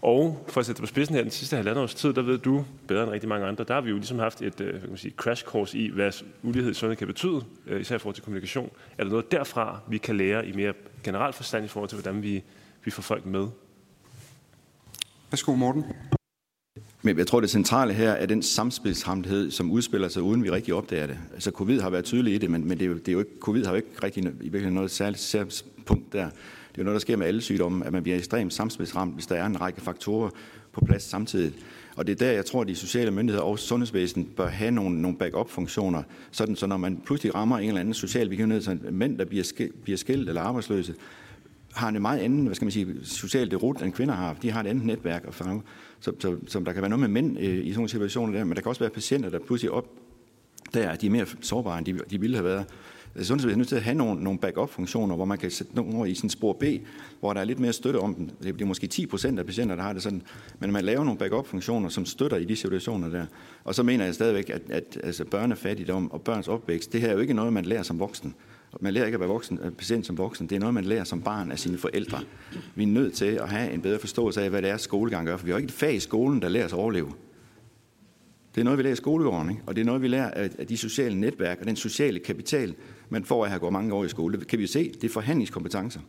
Og 0.02 0.44
for 0.48 0.60
at 0.60 0.66
sætte 0.66 0.80
på 0.80 0.86
spidsen 0.86 1.14
her 1.14 1.22
den 1.22 1.30
sidste 1.30 1.56
halvandet 1.56 1.82
års 1.82 1.94
tid, 1.94 2.12
der 2.12 2.22
ved 2.22 2.38
du 2.38 2.64
bedre 2.88 3.02
end 3.02 3.10
rigtig 3.10 3.28
mange 3.28 3.46
andre, 3.46 3.64
der 3.64 3.74
har 3.74 3.80
vi 3.80 3.90
jo 3.90 3.96
ligesom 3.96 4.18
haft 4.18 4.42
et 4.42 4.60
øh, 4.60 4.80
kan 4.80 4.88
man 4.88 4.98
sige, 4.98 5.14
crash 5.16 5.44
course 5.44 5.78
i, 5.78 5.90
hvad 5.90 6.12
ulighed 6.42 6.70
i 6.70 6.74
sundhed 6.74 6.96
kan 6.96 7.06
betyde, 7.06 7.44
øh, 7.66 7.80
især 7.80 7.96
i 7.96 7.98
forhold 7.98 8.14
til 8.14 8.24
kommunikation. 8.24 8.70
Er 8.98 9.04
der 9.04 9.10
noget 9.10 9.32
derfra, 9.32 9.80
vi 9.88 9.98
kan 9.98 10.16
lære 10.16 10.46
i 10.46 10.52
mere 10.52 10.72
generelt 11.04 11.34
forstand 11.34 11.64
i 11.64 11.68
forhold 11.68 11.88
til, 11.88 11.96
hvordan 12.00 12.22
vi, 12.22 12.42
vi 12.84 12.90
får 12.90 13.02
folk 13.02 13.26
med? 13.26 13.46
Værsgo, 15.30 15.54
Morten. 15.54 15.84
Men 17.02 17.18
jeg 17.18 17.26
tror, 17.26 17.40
det 17.40 17.50
centrale 17.50 17.92
her 17.92 18.10
er 18.10 18.26
den 18.26 18.42
samspilshamlighed, 18.42 19.50
som 19.50 19.70
udspiller 19.70 20.08
sig, 20.08 20.22
uden 20.22 20.44
vi 20.44 20.50
rigtig 20.50 20.74
opdager 20.74 21.06
det. 21.06 21.18
Altså, 21.34 21.50
covid 21.50 21.80
har 21.80 21.90
været 21.90 22.04
tydelig 22.04 22.34
i 22.34 22.38
det, 22.38 22.50
men, 22.50 22.68
men 22.68 22.78
det, 22.78 22.84
er 22.84 22.88
jo, 22.88 22.94
det 22.94 23.08
er 23.08 23.12
jo 23.12 23.18
ikke, 23.18 23.30
covid 23.40 23.64
har 23.64 23.72
jo 23.72 23.76
ikke 23.76 23.88
rigtig 24.02 24.24
i 24.24 24.26
virkeligheden 24.26 24.74
noget 24.74 24.90
særligt, 24.90 25.22
særligt 25.22 25.64
punkt 25.86 26.12
der. 26.12 26.30
Det 26.74 26.80
er 26.80 26.84
noget, 26.84 26.94
der 26.94 27.00
sker 27.00 27.16
med 27.16 27.26
alle 27.26 27.40
sygdomme, 27.40 27.86
at 27.86 27.92
man 27.92 28.02
bliver 28.02 28.18
ekstremt 28.18 28.52
samspilsramt, 28.52 29.14
hvis 29.14 29.26
der 29.26 29.36
er 29.36 29.46
en 29.46 29.60
række 29.60 29.80
faktorer 29.80 30.30
på 30.72 30.84
plads 30.84 31.02
samtidig. 31.02 31.52
Og 31.96 32.06
det 32.06 32.12
er 32.12 32.26
der, 32.26 32.32
jeg 32.32 32.46
tror, 32.46 32.60
at 32.60 32.68
de 32.68 32.74
sociale 32.74 33.10
myndigheder 33.10 33.44
og 33.44 33.58
sundhedsvæsen 33.58 34.24
bør 34.24 34.48
have 34.48 34.70
nogle, 34.70 35.02
nogle 35.02 35.16
backup-funktioner, 35.16 36.02
sådan 36.30 36.56
så 36.56 36.66
når 36.66 36.76
man 36.76 37.02
pludselig 37.06 37.34
rammer 37.34 37.58
en 37.58 37.68
eller 37.68 37.80
anden 37.80 37.94
social 37.94 38.28
begivenhed, 38.28 38.62
så 38.62 38.78
mænd, 38.90 39.18
der 39.18 39.24
bliver, 39.24 39.44
skilt, 39.44 39.82
bliver 39.82 39.96
skilt 39.96 40.28
eller 40.28 40.42
arbejdsløse, 40.42 40.94
har 41.72 41.88
en 41.88 42.02
meget 42.02 42.18
anden, 42.18 42.46
hvad 42.46 42.54
skal 42.54 42.64
man 42.64 42.72
sige, 42.72 42.96
social 43.02 43.50
derut, 43.50 43.82
end 43.82 43.92
kvinder 43.92 44.14
har. 44.14 44.36
De 44.42 44.50
har 44.50 44.60
et 44.60 44.66
andet 44.66 44.84
netværk, 44.84 45.24
og 45.24 45.34
så, 45.34 45.60
så, 46.00 46.12
så, 46.18 46.36
så 46.46 46.60
der 46.60 46.72
kan 46.72 46.82
være 46.82 46.88
noget 46.88 47.00
med 47.00 47.22
mænd 47.22 47.38
øh, 47.38 47.44
i 47.44 47.48
sådan 47.56 47.74
nogle 47.74 47.88
situationer 47.88 48.38
der, 48.38 48.44
men 48.44 48.56
der 48.56 48.62
kan 48.62 48.68
også 48.68 48.80
være 48.80 48.90
patienter, 48.90 49.30
der 49.30 49.38
pludselig 49.38 49.70
op, 49.70 49.86
der 50.74 50.82
er 50.82 50.96
de 50.96 51.10
mere 51.10 51.26
sårbare, 51.40 51.78
end 51.78 51.86
de, 51.86 51.98
de 52.10 52.20
ville 52.20 52.36
have 52.36 52.44
været. 52.44 52.66
Øh, 53.16 53.24
sundhedsvæsenet 53.24 53.52
er 53.52 53.56
nødt 53.56 53.68
til 53.68 53.76
at 53.76 53.82
have 53.82 53.94
nogle, 53.94 54.24
nogle 54.24 54.38
backup-funktioner, 54.38 55.16
hvor 55.16 55.24
man 55.24 55.38
kan 55.38 55.50
sætte 55.50 55.76
nogle 55.76 55.96
over 55.96 56.06
i 56.06 56.14
sin 56.14 56.30
spor 56.30 56.52
B, 56.52 56.64
hvor 57.20 57.32
der 57.32 57.40
er 57.40 57.44
lidt 57.44 57.60
mere 57.60 57.72
støtte 57.72 57.96
om 57.96 58.14
den. 58.14 58.30
Det 58.42 58.60
er 58.62 58.66
måske 58.66 58.86
10 58.86 59.06
procent 59.06 59.38
af 59.38 59.46
patienter, 59.46 59.76
der 59.76 59.82
har 59.82 59.92
det 59.92 60.02
sådan, 60.02 60.22
men 60.58 60.72
man 60.72 60.84
laver 60.84 61.04
nogle 61.04 61.18
backup-funktioner, 61.18 61.88
som 61.88 62.06
støtter 62.06 62.36
i 62.36 62.44
de 62.44 62.56
situationer 62.56 63.08
der. 63.08 63.26
Og 63.64 63.74
så 63.74 63.82
mener 63.82 64.04
jeg 64.04 64.14
stadigvæk, 64.14 64.50
at, 64.50 64.62
at 64.68 64.98
altså 65.04 65.24
børnefattigdom 65.24 66.10
og 66.10 66.22
børns 66.22 66.48
opvækst, 66.48 66.92
det 66.92 67.00
her 67.00 67.08
er 67.08 67.12
jo 67.12 67.18
ikke 67.18 67.34
noget, 67.34 67.52
man 67.52 67.64
lærer 67.64 67.82
som 67.82 67.98
voksen. 67.98 68.34
Man 68.80 68.94
lærer 68.94 69.06
ikke 69.06 69.16
at 69.16 69.20
være 69.20 69.28
voksen, 69.28 69.58
øh, 69.62 69.70
patient 69.72 70.06
som 70.06 70.18
voksen. 70.18 70.46
Det 70.46 70.56
er 70.56 70.60
noget, 70.60 70.74
man 70.74 70.84
lærer 70.84 71.04
som 71.04 71.22
barn 71.22 71.50
af 71.50 71.58
sine 71.58 71.78
forældre. 71.78 72.20
Vi 72.74 72.82
er 72.82 72.86
nødt 72.86 73.14
til 73.14 73.24
at 73.24 73.48
have 73.48 73.72
en 73.72 73.82
bedre 73.82 73.98
forståelse 73.98 74.42
af, 74.42 74.50
hvad 74.50 74.62
det 74.62 74.70
er, 74.70 74.76
skolegang 74.76 75.26
gør. 75.26 75.36
For 75.36 75.44
vi 75.44 75.50
har 75.50 75.58
ikke 75.58 75.66
et 75.66 75.72
fag 75.72 75.94
i 75.94 76.00
skolen, 76.00 76.42
der 76.42 76.48
lærer 76.48 76.64
os 76.64 76.72
at 76.72 76.78
overleve. 76.78 77.12
Det 78.54 78.60
er 78.60 78.64
noget, 78.64 78.78
vi 78.78 78.82
lærer 78.82 78.92
i 78.92 78.96
skolegården, 78.96 79.50
ikke? 79.50 79.62
og 79.66 79.76
det 79.76 79.80
er 79.80 79.84
noget, 79.84 80.02
vi 80.02 80.08
lærer 80.08 80.30
af 80.58 80.66
de 80.66 80.76
sociale 80.76 81.20
netværk 81.20 81.60
og 81.60 81.66
den 81.66 81.76
sociale 81.76 82.18
kapital, 82.18 82.74
man 83.08 83.24
får 83.24 83.44
af 83.44 83.46
at 83.46 83.50
have 83.50 83.60
gået 83.60 83.72
mange 83.72 83.94
år 83.94 84.04
i 84.04 84.08
skole. 84.08 84.38
Det 84.38 84.46
kan 84.46 84.58
vi 84.58 84.66
se, 84.66 84.92
det 84.92 85.04
er 85.04 85.12
forhandlingskompetencer. 85.12 86.00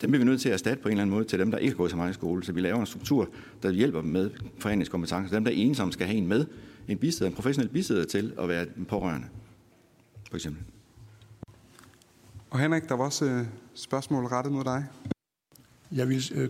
Dem 0.00 0.10
bliver 0.10 0.24
vi 0.24 0.30
nødt 0.30 0.40
til 0.40 0.48
at 0.48 0.52
erstatte 0.52 0.82
på 0.82 0.88
en 0.88 0.92
eller 0.92 1.02
anden 1.02 1.14
måde 1.14 1.24
til 1.24 1.38
dem, 1.38 1.50
der 1.50 1.58
ikke 1.58 1.70
har 1.70 1.76
gået 1.76 1.90
så 1.90 1.96
meget 1.96 2.10
i 2.10 2.14
skole. 2.14 2.44
Så 2.44 2.52
vi 2.52 2.60
laver 2.60 2.80
en 2.80 2.86
struktur, 2.86 3.28
der 3.62 3.70
hjælper 3.70 4.00
dem 4.00 4.10
med 4.10 4.30
forhandlingskompetencer. 4.58 5.36
Dem, 5.36 5.44
der 5.44 5.50
er 5.50 5.56
ensomme, 5.56 5.92
skal 5.92 6.06
have 6.06 6.18
en 6.18 6.26
med, 6.26 6.46
en 6.88 6.98
bisidder, 6.98 7.30
en 7.30 7.34
professionel 7.34 7.68
bisidder 7.68 8.04
til 8.04 8.34
at 8.38 8.48
være 8.48 8.66
en 8.76 8.84
pårørende, 8.84 9.26
for 10.28 10.36
eksempel. 10.36 10.62
Og 12.50 12.58
Henrik, 12.58 12.88
der 12.88 12.94
var 12.94 13.04
også 13.04 13.24
øh, 13.24 13.46
spørgsmål 13.74 14.24
rettet 14.24 14.52
mod 14.52 14.64
dig. 14.64 14.84
Jeg 15.92 16.08
vil 16.08 16.32
øh, 16.34 16.48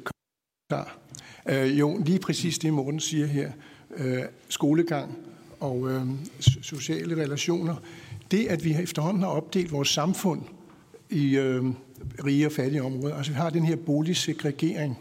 klar. 0.68 0.98
Øh, 1.48 1.78
jo, 1.78 2.02
lige 2.06 2.18
præcis 2.18 2.58
det, 2.58 2.72
Morten 2.72 3.00
siger 3.00 3.26
her. 3.26 3.52
Øh, 3.96 4.22
skolegang 4.48 5.18
og 5.60 5.90
øh, 5.90 6.02
sociale 6.40 7.22
relationer. 7.22 7.76
Det, 8.30 8.46
at 8.46 8.64
vi 8.64 8.74
efterhånden 8.74 9.22
har 9.22 9.30
opdelt 9.30 9.72
vores 9.72 9.88
samfund 9.88 10.42
i 11.10 11.36
øh, 11.36 11.64
rige 12.24 12.46
og 12.46 12.52
fattige 12.52 12.82
områder. 12.82 13.16
Altså 13.16 13.32
vi 13.32 13.36
har 13.36 13.50
den 13.50 13.64
her 13.64 13.76
boligsegregering, 13.76 14.98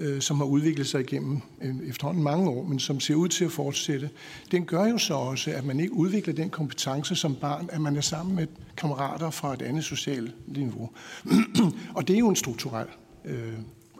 øh, 0.00 0.20
som 0.20 0.36
har 0.36 0.44
udviklet 0.44 0.86
sig 0.86 1.00
igennem 1.00 1.40
øh, 1.62 1.74
efterhånden 1.88 2.22
mange 2.22 2.50
år, 2.50 2.64
men 2.64 2.78
som 2.78 3.00
ser 3.00 3.14
ud 3.14 3.28
til 3.28 3.44
at 3.44 3.52
fortsætte. 3.52 4.10
Den 4.50 4.64
gør 4.64 4.86
jo 4.86 4.98
så 4.98 5.14
også, 5.14 5.50
at 5.50 5.64
man 5.64 5.80
ikke 5.80 5.92
udvikler 5.92 6.34
den 6.34 6.50
kompetence 6.50 7.16
som 7.16 7.34
barn, 7.34 7.68
at 7.72 7.80
man 7.80 7.96
er 7.96 8.00
sammen 8.00 8.36
med 8.36 8.46
kammerater 8.76 9.30
fra 9.30 9.54
et 9.54 9.62
andet 9.62 9.84
socialt 9.84 10.34
niveau. 10.46 10.90
og 11.96 12.08
det 12.08 12.14
er 12.14 12.18
jo 12.18 12.28
en 12.28 12.36
strukturel 12.36 12.86
øh, 13.24 13.52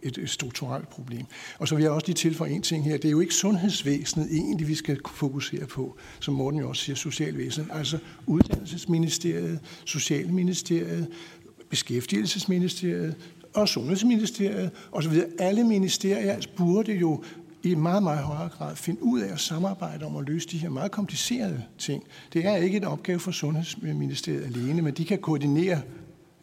et, 0.05 0.19
et 0.19 0.31
strukturelt 0.31 0.89
problem. 0.89 1.27
Og 1.59 1.69
så 1.69 1.75
vil 1.75 1.83
jeg 1.83 1.91
også 1.91 2.07
lige 2.07 2.15
tilføje 2.15 2.51
en 2.51 2.63
ting 2.63 2.85
her. 2.85 2.97
Det 2.97 3.05
er 3.05 3.11
jo 3.11 3.21
ikke 3.21 3.35
sundhedsvæsenet 3.35 4.29
egentlig, 4.33 4.69
vi 4.69 4.75
skal 4.75 4.99
fokusere 5.15 5.67
på, 5.67 5.97
som 6.21 6.35
Morten 6.35 6.61
jo 6.61 6.69
også 6.69 6.83
siger, 6.83 6.97
socialvæsenet. 6.97 7.69
Altså 7.73 7.99
uddannelsesministeriet, 8.27 9.61
socialministeriet, 9.85 11.09
beskæftigelsesministeriet 11.71 13.17
og 13.55 13.69
sundhedsministeriet 13.69 14.71
osv. 14.93 15.13
Alle 15.39 15.65
ministerier 15.65 16.41
burde 16.57 16.93
jo 16.93 17.23
i 17.63 17.75
meget, 17.75 18.03
meget 18.03 18.25
højere 18.25 18.49
grad 18.49 18.77
finde 18.77 19.03
ud 19.03 19.21
af 19.21 19.33
at 19.33 19.41
samarbejde 19.41 20.07
om 20.07 20.17
at 20.17 20.27
løse 20.29 20.49
de 20.49 20.59
her 20.59 20.69
meget 20.69 20.91
komplicerede 20.91 21.65
ting. 21.79 22.05
Det 22.33 22.47
er 22.47 22.57
ikke 22.57 22.77
en 22.77 22.85
opgave 22.85 23.21
for 23.21 23.31
Sundhedsministeriet 23.31 24.45
alene, 24.45 24.83
men 24.83 24.95
de 24.95 25.05
kan 25.05 25.19
koordinere 25.19 25.81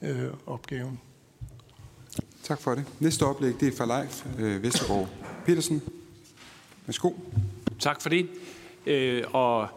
øh, 0.02 0.28
opgaven. 0.46 1.00
Tak 2.52 2.62
for 2.62 2.76
det. 2.76 2.86
Næste 3.00 3.26
oplæg, 3.26 3.60
det 3.60 3.68
er 3.68 3.78
fra 3.78 4.02
Leif 4.02 4.26
øh, 4.40 4.64
Vestergaard 4.64 5.08
Petersen. 5.46 5.82
Værsgo. 6.86 7.12
Tak 7.80 8.02
for 8.02 8.10
det. 8.10 8.28
Øh, 8.86 9.24
og 9.34 9.68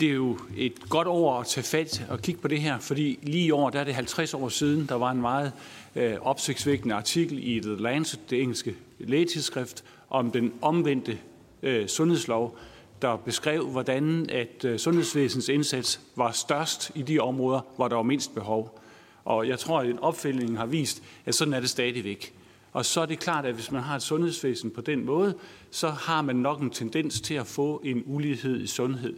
det 0.00 0.08
er 0.08 0.14
jo 0.14 0.38
et 0.56 0.88
godt 0.88 1.08
år 1.08 1.40
at 1.40 1.46
tage 1.46 1.64
fat 1.64 2.06
og 2.08 2.22
kigge 2.22 2.40
på 2.40 2.48
det 2.48 2.60
her, 2.60 2.78
fordi 2.78 3.18
lige 3.22 3.44
i 3.44 3.50
år, 3.50 3.70
der 3.70 3.80
er 3.80 3.84
det 3.84 3.94
50 3.94 4.34
år 4.34 4.48
siden, 4.48 4.86
der 4.88 4.94
var 4.94 5.10
en 5.10 5.20
meget 5.20 5.52
øh, 5.96 6.14
opsigtsvækkende 6.20 6.94
artikel 6.94 7.48
i 7.48 7.60
The 7.60 7.76
Lancet, 7.76 8.30
det 8.30 8.42
engelske 8.42 8.76
lægetidsskrift, 8.98 9.84
om 10.10 10.30
den 10.30 10.52
omvendte 10.62 11.18
øh, 11.62 11.88
sundhedslov, 11.88 12.58
der 13.02 13.16
beskrev, 13.16 13.66
hvordan 13.66 14.30
at 14.30 14.64
øh, 14.64 14.78
sundhedsvæsenets 14.78 15.48
indsats 15.48 16.00
var 16.16 16.32
størst 16.32 16.92
i 16.94 17.02
de 17.02 17.18
områder, 17.18 17.60
hvor 17.76 17.88
der 17.88 17.96
var 17.96 18.02
mindst 18.02 18.34
behov. 18.34 18.80
Og 19.26 19.48
jeg 19.48 19.58
tror, 19.58 19.80
at 19.80 19.90
en 19.90 19.98
opfølgning 19.98 20.58
har 20.58 20.66
vist, 20.66 21.02
at 21.24 21.34
sådan 21.34 21.54
er 21.54 21.60
det 21.60 21.70
stadigvæk. 21.70 22.34
Og 22.72 22.84
så 22.84 23.00
er 23.00 23.06
det 23.06 23.18
klart, 23.18 23.44
at 23.44 23.54
hvis 23.54 23.70
man 23.70 23.82
har 23.82 23.96
et 23.96 24.02
sundhedsvæsen 24.02 24.70
på 24.70 24.80
den 24.80 25.04
måde, 25.04 25.34
så 25.70 25.88
har 25.88 26.22
man 26.22 26.36
nok 26.36 26.60
en 26.60 26.70
tendens 26.70 27.20
til 27.20 27.34
at 27.34 27.46
få 27.46 27.80
en 27.84 28.02
ulighed 28.06 28.60
i 28.60 28.66
sundhed. 28.66 29.16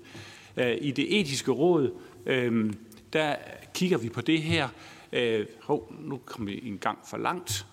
Øh, 0.57 0.77
I 0.81 0.91
det 0.91 1.21
etiske 1.21 1.51
råd, 1.51 1.93
øh, 2.27 2.73
der 3.13 3.37
kigger 3.75 3.99
vi 3.99 4.09
på 4.09 4.21
det 4.21 4.43
her. 4.43 4.69
Øh, 5.13 5.47
hov, 5.63 5.93
nu 6.01 6.17
kommer 6.17 6.51
vi 6.51 6.69
en 6.69 6.79
gang 6.79 6.99
for 7.11 7.17
langt 7.17 7.67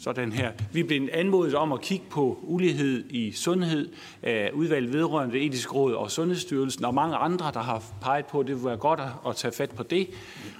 sådan 0.00 0.32
her. 0.32 0.52
Vi 0.72 0.82
blev 0.82 1.08
anmodet 1.12 1.54
om 1.54 1.72
at 1.72 1.80
kigge 1.80 2.04
på 2.10 2.38
ulighed 2.42 3.04
i 3.10 3.32
sundhed 3.32 3.88
øh, 3.88 3.94
af 4.22 4.50
udvalg 4.54 4.92
vedrørende 4.92 5.34
det 5.34 5.46
etiske 5.46 5.72
råd 5.72 5.94
og 5.94 6.10
Sundhedsstyrelsen 6.10 6.84
og 6.84 6.94
mange 6.94 7.16
andre, 7.16 7.50
der 7.54 7.60
har 7.60 7.82
peget 8.02 8.26
på, 8.26 8.40
at 8.40 8.46
det 8.46 8.54
ville 8.54 8.68
være 8.68 8.76
godt 8.76 9.00
at 9.28 9.36
tage 9.36 9.52
fat 9.52 9.70
på 9.70 9.82
det. 9.82 10.08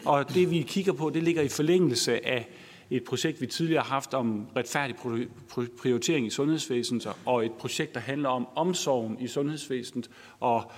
Og 0.05 0.35
det 0.35 0.51
vi 0.51 0.63
kigger 0.63 0.93
på, 0.93 1.11
det 1.11 1.23
ligger 1.23 1.43
i 1.43 1.49
forlængelse 1.49 2.27
af 2.27 2.49
et 2.91 3.05
projekt, 3.05 3.41
vi 3.41 3.47
tidligere 3.47 3.83
har 3.83 3.91
haft 3.91 4.15
om 4.15 4.47
retfærdig 4.57 4.97
prioritering 5.83 6.27
i 6.27 6.31
sundhedsvæsenet, 6.31 7.09
og 7.27 7.47
et 7.47 7.53
projekt, 7.53 7.95
der 7.95 8.01
handler 8.01 8.29
om 8.29 8.47
omsorgen 8.57 9.17
i 9.21 9.27
sundhedsvæsenet, 9.27 10.11
og 10.41 10.73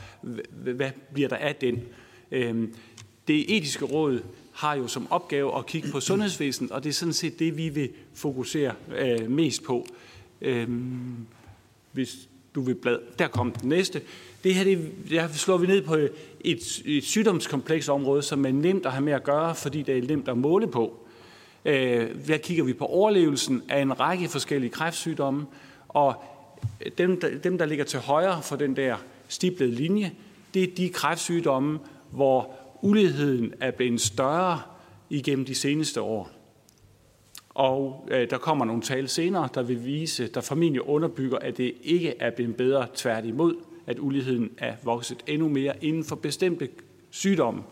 hvad 0.50 0.90
bliver 1.12 1.28
der 1.28 1.36
af 1.36 1.54
den. 1.54 1.82
Øhm, 2.30 2.74
det 3.28 3.56
etiske 3.56 3.84
råd 3.84 4.22
har 4.52 4.74
jo 4.74 4.88
som 4.88 5.12
opgave 5.12 5.58
at 5.58 5.66
kigge 5.66 5.92
på 5.92 6.00
sundhedsvæsenet, 6.00 6.70
og 6.70 6.84
det 6.84 6.88
er 6.88 6.94
sådan 6.94 7.12
set 7.12 7.38
det, 7.38 7.56
vi 7.56 7.68
vil 7.68 7.90
fokusere 8.14 8.72
øh, 8.98 9.30
mest 9.30 9.62
på. 9.62 9.86
Øhm, 10.40 11.26
hvis 11.92 12.28
du 12.54 12.60
vil 12.60 12.74
blad. 12.74 12.98
Der 13.18 13.28
kom 13.28 13.52
den 13.52 13.68
næste. 13.68 14.00
Det 14.44 14.54
her 14.54 14.64
det, 14.64 14.92
der 15.10 15.28
slår 15.28 15.56
vi 15.56 15.66
ned 15.66 15.82
på 15.82 15.94
et, 15.94 16.12
et 16.84 17.04
sygdomskompleks 17.04 17.84
som 18.20 18.46
er 18.46 18.52
nemt 18.52 18.86
at 18.86 18.92
have 18.92 19.04
med 19.04 19.12
at 19.12 19.24
gøre, 19.24 19.54
fordi 19.54 19.82
det 19.82 19.98
er 19.98 20.02
nemt 20.02 20.28
at 20.28 20.38
måle 20.38 20.66
på. 20.66 20.98
Øh, 21.64 22.08
der 22.26 22.36
kigger 22.36 22.64
vi 22.64 22.72
på 22.72 22.86
overlevelsen 22.86 23.62
af 23.68 23.80
en 23.80 24.00
række 24.00 24.28
forskellige 24.28 24.70
kræftsygdomme, 24.70 25.46
og 25.88 26.24
dem, 26.98 27.20
der, 27.20 27.38
dem, 27.38 27.58
der 27.58 27.66
ligger 27.66 27.84
til 27.84 27.98
højre 27.98 28.42
for 28.42 28.56
den 28.56 28.76
der 28.76 28.96
stiplede 29.28 29.70
linje, 29.70 30.12
det 30.54 30.62
er 30.62 30.74
de 30.76 30.88
kræftsygdomme, 30.88 31.78
hvor 32.10 32.54
uligheden 32.82 33.54
er 33.60 33.70
blevet 33.70 34.00
større 34.00 34.62
igennem 35.10 35.44
de 35.44 35.54
seneste 35.54 36.00
år. 36.00 36.30
Og 37.48 38.08
øh, 38.10 38.30
der 38.30 38.38
kommer 38.38 38.64
nogle 38.64 38.82
tal 38.82 39.08
senere, 39.08 39.48
der 39.54 39.62
vil 39.62 39.84
vise, 39.84 40.26
der 40.26 40.40
formentlig 40.40 40.82
underbygger, 40.82 41.38
at 41.38 41.56
det 41.56 41.74
ikke 41.82 42.14
er 42.20 42.30
blevet 42.30 42.56
bedre 42.56 42.86
tværtimod, 42.94 43.54
at 43.86 43.98
uligheden 43.98 44.50
er 44.58 44.74
vokset 44.82 45.18
endnu 45.26 45.48
mere 45.48 45.84
inden 45.84 46.04
for 46.04 46.16
bestemte 46.16 46.68
sygdomme. 47.10 47.62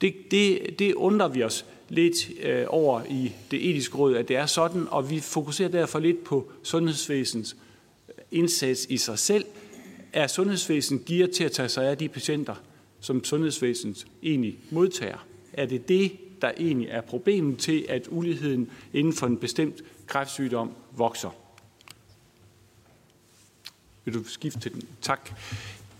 Det, 0.00 0.14
det, 0.30 0.78
det 0.78 0.94
undrer 0.94 1.28
vi 1.28 1.42
os 1.42 1.66
lidt 1.88 2.30
øh, 2.42 2.64
over 2.68 3.02
i 3.10 3.32
det 3.50 3.70
etiske 3.70 3.98
råd, 3.98 4.16
at 4.16 4.28
det 4.28 4.36
er 4.36 4.46
sådan, 4.46 4.86
og 4.90 5.10
vi 5.10 5.20
fokuserer 5.20 5.68
derfor 5.68 5.98
lidt 5.98 6.24
på 6.24 6.50
sundhedsvæsenets 6.62 7.56
indsats 8.30 8.86
i 8.90 8.96
sig 8.96 9.18
selv. 9.18 9.44
Er 10.12 10.26
sundhedsvæsenet 10.26 11.04
gear 11.04 11.28
til 11.28 11.44
at 11.44 11.52
tage 11.52 11.68
sig 11.68 11.88
af 11.90 11.98
de 11.98 12.08
patienter, 12.08 12.54
som 13.02 13.24
sundhedsvæsenet 13.24 14.06
egentlig 14.22 14.58
modtager? 14.70 15.26
Er 15.52 15.66
det 15.66 15.88
det, 15.88 16.12
der 16.42 16.52
egentlig 16.58 16.88
er 16.88 17.00
problemet 17.00 17.58
til, 17.58 17.86
at 17.88 18.08
uligheden 18.10 18.70
inden 18.92 19.12
for 19.12 19.26
en 19.26 19.36
bestemt 19.36 19.82
kræftsygdom 20.06 20.70
vokser? 20.96 21.30
Vil 24.04 24.14
du 24.14 24.24
skifte 24.24 24.60
til 24.60 24.72
den? 24.72 24.82
Tak. 25.02 25.30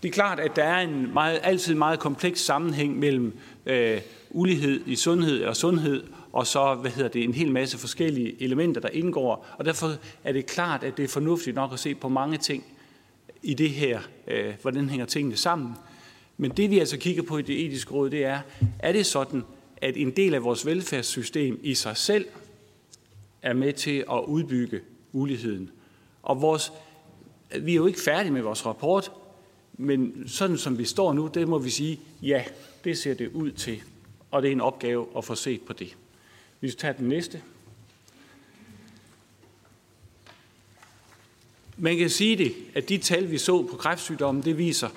Det 0.03 0.09
er 0.09 0.13
klart, 0.13 0.39
at 0.39 0.55
der 0.55 0.63
er 0.63 0.81
en 0.81 1.13
meget, 1.13 1.39
altid 1.43 1.75
meget 1.75 1.99
kompleks 1.99 2.41
sammenhæng 2.41 2.99
mellem 2.99 3.37
øh, 3.65 4.01
ulighed 4.29 4.81
i 4.85 4.95
sundhed 4.95 5.43
og 5.43 5.55
sundhed, 5.55 6.03
og 6.33 6.47
så 6.47 6.75
hvad 6.75 6.91
hedder 6.91 7.09
det, 7.09 7.23
en 7.23 7.33
hel 7.33 7.51
masse 7.51 7.77
forskellige 7.77 8.43
elementer, 8.43 8.81
der 8.81 8.89
indgår. 8.89 9.47
Og 9.57 9.65
derfor 9.65 9.95
er 10.23 10.31
det 10.31 10.45
klart, 10.45 10.83
at 10.83 10.97
det 10.97 11.03
er 11.03 11.07
fornuftigt 11.07 11.55
nok 11.55 11.73
at 11.73 11.79
se 11.79 11.95
på 11.95 12.09
mange 12.09 12.37
ting 12.37 12.63
i 13.43 13.53
det 13.53 13.69
her, 13.69 14.01
øh, 14.27 14.53
hvordan 14.61 14.89
hænger 14.89 15.05
tingene 15.05 15.37
sammen. 15.37 15.73
Men 16.37 16.51
det 16.51 16.69
vi 16.69 16.79
altså 16.79 16.97
kigger 16.97 17.23
på 17.23 17.37
i 17.37 17.41
det 17.41 17.65
etiske 17.65 17.91
råd, 17.91 18.09
det 18.09 18.25
er, 18.25 18.39
er 18.79 18.91
det 18.91 19.05
sådan, 19.05 19.43
at 19.77 19.97
en 19.97 20.11
del 20.11 20.33
af 20.33 20.43
vores 20.43 20.65
velfærdssystem 20.65 21.59
i 21.63 21.73
sig 21.73 21.97
selv 21.97 22.25
er 23.41 23.53
med 23.53 23.73
til 23.73 24.05
at 24.11 24.23
udbygge 24.27 24.81
uligheden. 25.11 25.71
Og 26.23 26.41
vores, 26.41 26.71
vi 27.59 27.71
er 27.71 27.75
jo 27.75 27.87
ikke 27.87 28.01
færdige 28.01 28.33
med 28.33 28.41
vores 28.41 28.65
rapport, 28.65 29.11
men 29.73 30.23
sådan 30.27 30.57
som 30.57 30.77
vi 30.77 30.85
står 30.85 31.13
nu, 31.13 31.29
det 31.33 31.47
må 31.47 31.57
vi 31.57 31.69
sige, 31.69 31.99
ja, 32.21 32.43
det 32.83 32.97
ser 32.97 33.13
det 33.13 33.31
ud 33.31 33.51
til. 33.51 33.81
Og 34.31 34.41
det 34.41 34.47
er 34.47 34.51
en 34.51 34.61
opgave 34.61 35.07
at 35.17 35.25
få 35.25 35.35
set 35.35 35.61
på 35.61 35.73
det. 35.73 35.97
Vi 36.61 36.69
skal 36.69 36.79
tage 36.79 36.95
den 36.97 37.07
næste. 37.07 37.41
Man 41.77 41.97
kan 41.97 42.09
sige 42.09 42.35
det, 42.35 42.53
at 42.73 42.89
de 42.89 42.97
tal, 42.97 43.31
vi 43.31 43.37
så 43.37 43.61
på 43.63 43.77
kræftsygdommen, 43.77 44.43
det 44.43 44.57
viser, 44.57 44.89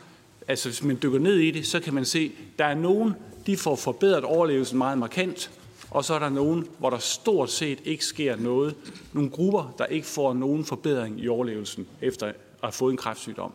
altså 0.48 0.68
hvis 0.68 0.82
man 0.82 0.98
dykker 1.02 1.18
ned 1.18 1.36
i 1.36 1.50
det, 1.50 1.66
så 1.66 1.80
kan 1.80 1.94
man 1.94 2.04
se, 2.04 2.32
at 2.38 2.58
der 2.58 2.64
er 2.64 2.74
nogen, 2.74 3.14
de 3.46 3.56
får 3.56 3.76
forbedret 3.76 4.24
overlevelsen 4.24 4.78
meget 4.78 4.98
markant, 4.98 5.50
og 5.90 6.04
så 6.04 6.14
er 6.14 6.18
der 6.18 6.28
nogen, 6.28 6.68
hvor 6.78 6.90
der 6.90 6.98
stort 6.98 7.50
set 7.50 7.78
ikke 7.84 8.04
sker 8.04 8.36
noget. 8.36 8.74
Nogle 9.12 9.30
grupper, 9.30 9.74
der 9.78 9.86
ikke 9.86 10.06
får 10.06 10.34
nogen 10.34 10.64
forbedring 10.64 11.20
i 11.20 11.28
overlevelsen 11.28 11.86
efter 12.02 12.26
at 12.26 12.34
have 12.62 12.72
fået 12.72 12.92
en 12.92 12.96
kræftsygdom. 12.96 13.52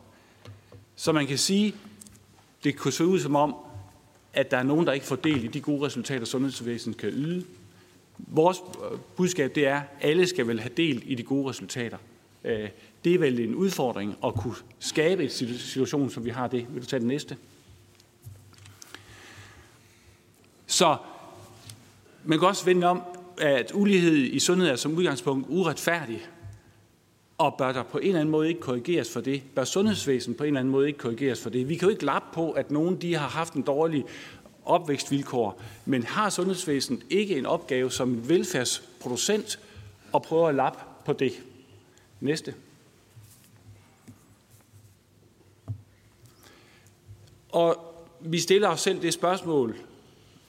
Så 0.96 1.12
man 1.12 1.28
kan 1.28 1.38
sige, 1.38 1.76
det 2.64 2.76
kunne 2.78 2.92
se 2.92 3.06
ud 3.06 3.20
som 3.20 3.36
om, 3.36 3.56
at 4.34 4.52
der 4.52 4.58
er 4.58 4.64
nogen, 4.64 4.88
der 4.88 4.94
ikke 4.94 5.06
får 5.06 5.16
del 5.16 5.44
i 5.44 5.48
de 5.48 5.62
gode 5.62 5.86
resultater, 5.86 6.26
sundhedsvæsenet 6.26 6.98
kan 6.98 7.10
yde. 7.10 7.46
Vores 8.18 8.58
budskab 9.16 9.56
det 9.56 9.68
er, 9.68 9.76
at 9.76 9.86
alle 10.02 10.28
skal 10.28 10.48
vel 10.48 10.60
have 10.60 10.74
del 10.78 11.04
i 11.06 11.16
de 11.16 11.24
gode 11.24 11.50
resultater. 11.50 11.98
Øh, 12.44 12.70
det 13.04 13.14
er 13.14 13.20
vel 13.20 13.40
en 13.40 13.56
udfordring 13.56 14.16
at 14.26 14.36
kunne 14.36 14.56
skabe 14.80 15.24
en 15.24 15.30
situation, 15.30 16.10
som 16.10 16.26
vi 16.26 16.30
har 16.30 16.48
det. 16.48 16.66
Vil 16.70 16.82
du 16.82 16.88
tage 16.88 17.00
det 17.00 17.08
næste? 17.08 17.38
Så 20.68 20.98
man 22.24 22.40
kan 22.40 22.48
også 22.48 22.66
vende 22.66 22.88
om, 22.88 23.02
at 23.38 23.72
ulighed 23.74 24.14
i 24.14 24.40
sundhed 24.40 24.70
er 24.70 24.76
som 24.76 24.98
udgangspunkt 24.98 25.48
uretfærdig, 25.50 26.28
og 27.38 27.56
bør 27.58 27.72
der 27.72 27.84
på 27.84 27.98
en 27.98 28.08
eller 28.08 28.20
anden 28.20 28.32
måde 28.32 28.48
ikke 28.48 28.60
korrigeres 28.60 29.14
for 29.14 29.22
det? 29.22 29.44
Bør 29.56 29.64
sundhedsvæsen 29.64 30.34
på 30.34 30.44
en 30.44 30.48
eller 30.48 30.60
anden 30.60 30.72
måde 30.72 30.88
ikke 30.88 31.00
korrigeres 31.00 31.42
for 31.42 31.50
det? 31.50 31.70
Vi 31.70 31.76
kan 31.76 31.86
jo 31.86 31.90
ikke 31.90 32.06
lappe 32.06 32.28
på, 32.34 32.52
at 32.52 32.72
nogen 32.72 33.02
de 33.02 33.16
har 33.16 33.28
haft 33.28 33.54
en 33.54 33.62
dårlig 33.62 34.06
opvækstvilkår, 34.66 35.62
men 35.86 36.04
har 36.04 36.30
sundhedsvæsenet 36.30 37.04
ikke 37.10 37.38
en 37.38 37.46
opgave 37.46 37.92
som 37.92 38.30
velfærdsproducent 38.30 39.60
at 40.16 40.22
prøve 40.22 40.50
at 40.50 40.56
lappe 40.56 40.80
på 41.06 41.14
det? 41.14 41.32
Næste. 42.20 42.54
Og 47.52 47.94
vi 48.20 48.40
stiller 48.40 48.68
os 48.68 48.82
selv 48.82 49.02
det 49.02 49.14
spørgsmål, 49.14 49.76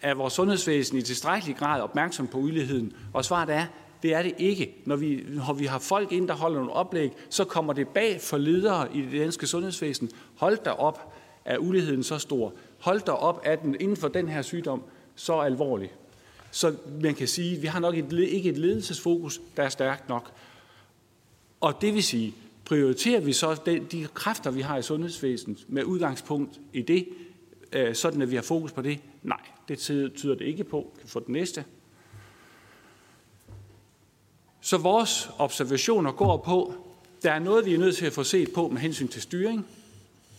er 0.03 0.15
vores 0.15 0.33
sundhedsvæsen 0.33 0.99
i 0.99 1.03
tilstrækkelig 1.03 1.57
grad 1.57 1.81
opmærksom 1.81 2.27
på 2.27 2.38
uligheden? 2.38 2.93
Og 3.12 3.25
svaret 3.25 3.51
er, 3.51 3.67
det 4.03 4.15
er 4.15 4.23
det 4.23 4.35
ikke. 4.38 4.75
Når 4.85 4.97
vi, 4.97 5.25
når 5.29 5.53
vi 5.53 5.67
har 5.67 5.79
folk 5.79 6.12
ind, 6.12 6.29
der 6.29 6.35
holder 6.35 6.59
nogle 6.59 6.73
oplæg, 6.73 7.12
så 7.31 7.45
kommer 7.45 7.73
det 7.73 7.88
bag 7.88 8.21
for 8.21 8.37
ledere 8.37 8.97
i 8.97 9.03
det 9.03 9.21
danske 9.21 9.47
sundhedsvæsen. 9.47 10.11
Hold 10.37 10.59
der 10.65 10.71
op, 10.71 11.12
er 11.45 11.59
uligheden 11.59 12.03
så 12.03 12.19
stor. 12.19 12.53
Hold 12.79 13.01
der 13.01 13.12
op, 13.12 13.41
er 13.45 13.57
den 13.57 13.77
inden 13.81 13.97
for 13.97 14.09
den 14.09 14.29
her 14.29 14.43
sygdom 14.43 14.83
så 15.15 15.38
alvorlig. 15.38 15.93
Så 16.51 16.75
man 17.03 17.15
kan 17.15 17.29
sige, 17.29 17.57
at 17.57 17.62
vi 17.62 17.67
har 17.67 17.81
nok 17.81 17.97
et, 17.97 18.12
ikke 18.12 18.51
et 18.51 18.59
ledelsesfokus, 18.59 19.41
der 19.57 19.62
er 19.62 19.69
stærkt 19.69 20.09
nok. 20.09 20.33
Og 21.61 21.81
det 21.81 21.95
vil 21.95 22.03
sige, 22.03 22.35
prioriterer 22.64 23.20
vi 23.20 23.33
så 23.33 23.61
de, 23.66 23.87
de 23.92 24.07
kræfter, 24.14 24.51
vi 24.51 24.61
har 24.61 24.79
i 24.79 24.83
sundhedsvæsenet 24.83 25.64
med 25.68 25.85
udgangspunkt 25.85 26.61
i 26.72 26.83
det, 26.83 27.09
øh, 27.72 27.94
sådan 27.94 28.22
at 28.22 28.31
vi 28.31 28.37
har 28.37 28.42
fokus 28.42 28.72
på 28.72 28.83
det? 28.83 28.98
Nej, 29.22 29.40
det 29.68 29.79
tyder 30.14 30.35
det 30.35 30.44
ikke 30.44 30.64
på. 30.64 30.92
Kan 31.01 31.09
få 31.09 31.20
den 31.20 31.33
næste. 31.33 31.64
Så 34.61 34.79
vores 34.79 35.31
observationer 35.38 36.12
går 36.12 36.37
på, 36.37 36.75
der 37.22 37.33
er 37.33 37.38
noget, 37.38 37.66
vi 37.66 37.75
er 37.75 37.79
nødt 37.79 37.96
til 37.96 38.07
at 38.07 38.12
få 38.12 38.25
set 38.25 38.53
på 38.55 38.68
med 38.68 38.81
hensyn 38.81 39.09
til 39.09 39.22
styring. 39.22 39.66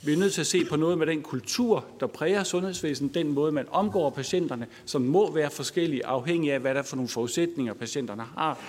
Vi 0.05 0.13
er 0.13 0.17
nødt 0.17 0.33
til 0.33 0.41
at 0.41 0.47
se 0.47 0.65
på 0.65 0.75
noget 0.75 0.97
med 0.97 1.07
den 1.07 1.21
kultur, 1.21 1.86
der 1.99 2.07
præger 2.07 2.43
sundhedsvæsenet, 2.43 3.15
den 3.15 3.31
måde, 3.31 3.51
man 3.51 3.65
omgår 3.71 4.09
patienterne, 4.09 4.67
som 4.86 5.01
må 5.01 5.31
være 5.31 5.51
forskellige, 5.51 6.05
afhængig 6.05 6.51
af, 6.51 6.59
hvad 6.59 6.73
der 6.73 6.79
er 6.79 6.83
for 6.83 6.95
nogle 6.95 7.09
forudsætninger, 7.09 7.73
patienterne 7.73 8.23
har. 8.23 8.59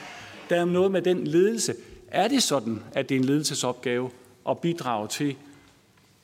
Der 0.50 0.56
er 0.56 0.64
noget 0.64 0.90
med 0.92 1.02
den 1.02 1.26
ledelse. 1.26 1.74
Er 2.14 2.28
det 2.28 2.42
sådan, 2.42 2.82
at 2.92 3.08
det 3.08 3.14
er 3.14 3.18
en 3.18 3.24
ledelsesopgave 3.24 4.10
at 4.48 4.58
bidrage 4.58 5.08
til 5.08 5.36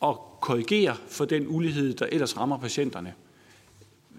at 0.03 0.14
korrigere 0.40 0.96
for 1.09 1.24
den 1.24 1.46
ulighed, 1.48 1.94
der 1.94 2.07
ellers 2.07 2.37
rammer 2.37 2.59
patienterne? 2.59 3.14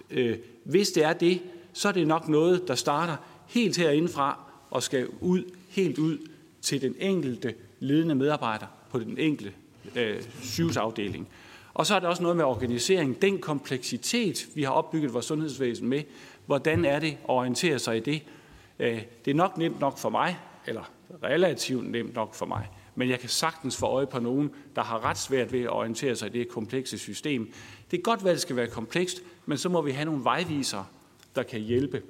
Øh, 0.09 0.37
hvis 0.63 0.91
det 0.91 1.03
er 1.03 1.13
det, 1.13 1.41
så 1.73 1.87
er 1.87 1.91
det 1.91 2.07
nok 2.07 2.27
noget, 2.27 2.67
der 2.67 2.75
starter 2.75 3.15
helt 3.47 3.77
herindefra, 3.77 4.39
og 4.69 4.83
skal 4.83 5.07
ud, 5.21 5.43
helt 5.69 5.97
ud 5.97 6.17
til 6.61 6.81
den 6.81 6.95
enkelte 6.99 7.53
ledende 7.79 8.15
medarbejder 8.15 8.65
på 8.89 8.99
den 8.99 9.17
enkelte 9.17 9.53
øh, 9.95 10.23
sygehusafdeling. 10.41 11.27
Og 11.73 11.85
så 11.85 11.95
er 11.95 11.99
der 11.99 12.07
også 12.07 12.21
noget 12.21 12.37
med 12.37 12.45
organisering. 12.45 13.21
Den 13.21 13.39
kompleksitet, 13.39 14.47
vi 14.55 14.63
har 14.63 14.71
opbygget 14.71 15.13
vores 15.13 15.25
sundhedsvæsen 15.25 15.87
med, 15.87 16.03
hvordan 16.45 16.85
er 16.85 16.99
det 16.99 17.11
at 17.11 17.29
orientere 17.29 17.79
sig 17.79 17.97
i 17.97 17.99
det? 17.99 18.21
Øh, 18.79 19.01
det 19.25 19.31
er 19.31 19.35
nok 19.35 19.57
nemt 19.57 19.79
nok 19.79 19.97
for 19.97 20.09
mig, 20.09 20.39
eller 20.67 20.83
relativt 21.23 21.91
nemt 21.91 22.15
nok 22.15 22.33
for 22.33 22.45
mig, 22.45 22.69
men 22.95 23.09
jeg 23.09 23.19
kan 23.19 23.29
sagtens 23.29 23.77
få 23.77 23.85
øje 23.85 24.07
på 24.07 24.19
nogen, 24.19 24.51
der 24.75 24.81
har 24.81 25.05
ret 25.05 25.17
svært 25.17 25.51
ved 25.51 25.61
at 25.61 25.69
orientere 25.69 26.15
sig 26.15 26.35
i 26.35 26.39
det 26.39 26.49
komplekse 26.49 26.97
system. 26.97 27.53
Det 27.91 27.97
er 27.97 28.01
godt, 28.01 28.19
at 28.19 28.25
det 28.25 28.41
skal 28.41 28.55
være 28.55 28.67
komplekst, 28.67 29.21
men 29.45 29.57
så 29.57 29.69
må 29.69 29.81
vi 29.81 29.91
have 29.91 30.05
nogle 30.05 30.23
vejvisere, 30.23 30.85
der 31.35 31.43
kan 31.43 31.59
hjælpe. 31.59 32.01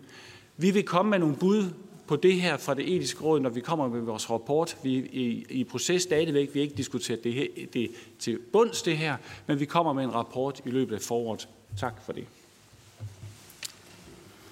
Vi 0.57 0.71
vil 0.71 0.83
komme 0.83 1.09
med 1.09 1.19
nogle 1.19 1.35
bud 1.35 1.69
på 2.07 2.15
det 2.15 2.41
her 2.41 2.57
fra 2.57 2.73
det 2.73 2.95
etiske 2.95 3.21
råd, 3.23 3.39
når 3.39 3.49
vi 3.49 3.61
kommer 3.61 3.87
med 3.87 4.01
vores 4.01 4.29
rapport. 4.29 4.77
Vi 4.83 4.97
er 4.97 5.03
i, 5.11 5.45
i 5.49 5.63
proces 5.63 6.01
stadigvæk. 6.01 6.53
Vi 6.53 6.59
har 6.59 6.63
ikke 6.63 6.77
diskuteret 6.77 7.23
det, 7.23 7.33
her, 7.33 7.47
det 7.73 7.91
til 8.19 8.39
bunds, 8.53 8.81
det 8.81 8.97
her, 8.97 9.17
men 9.47 9.59
vi 9.59 9.65
kommer 9.65 9.93
med 9.93 10.03
en 10.03 10.13
rapport 10.13 10.61
i 10.65 10.69
løbet 10.69 10.95
af 10.95 11.01
foråret. 11.01 11.47
Tak 11.79 11.93
for 12.05 12.13
det. 12.13 12.25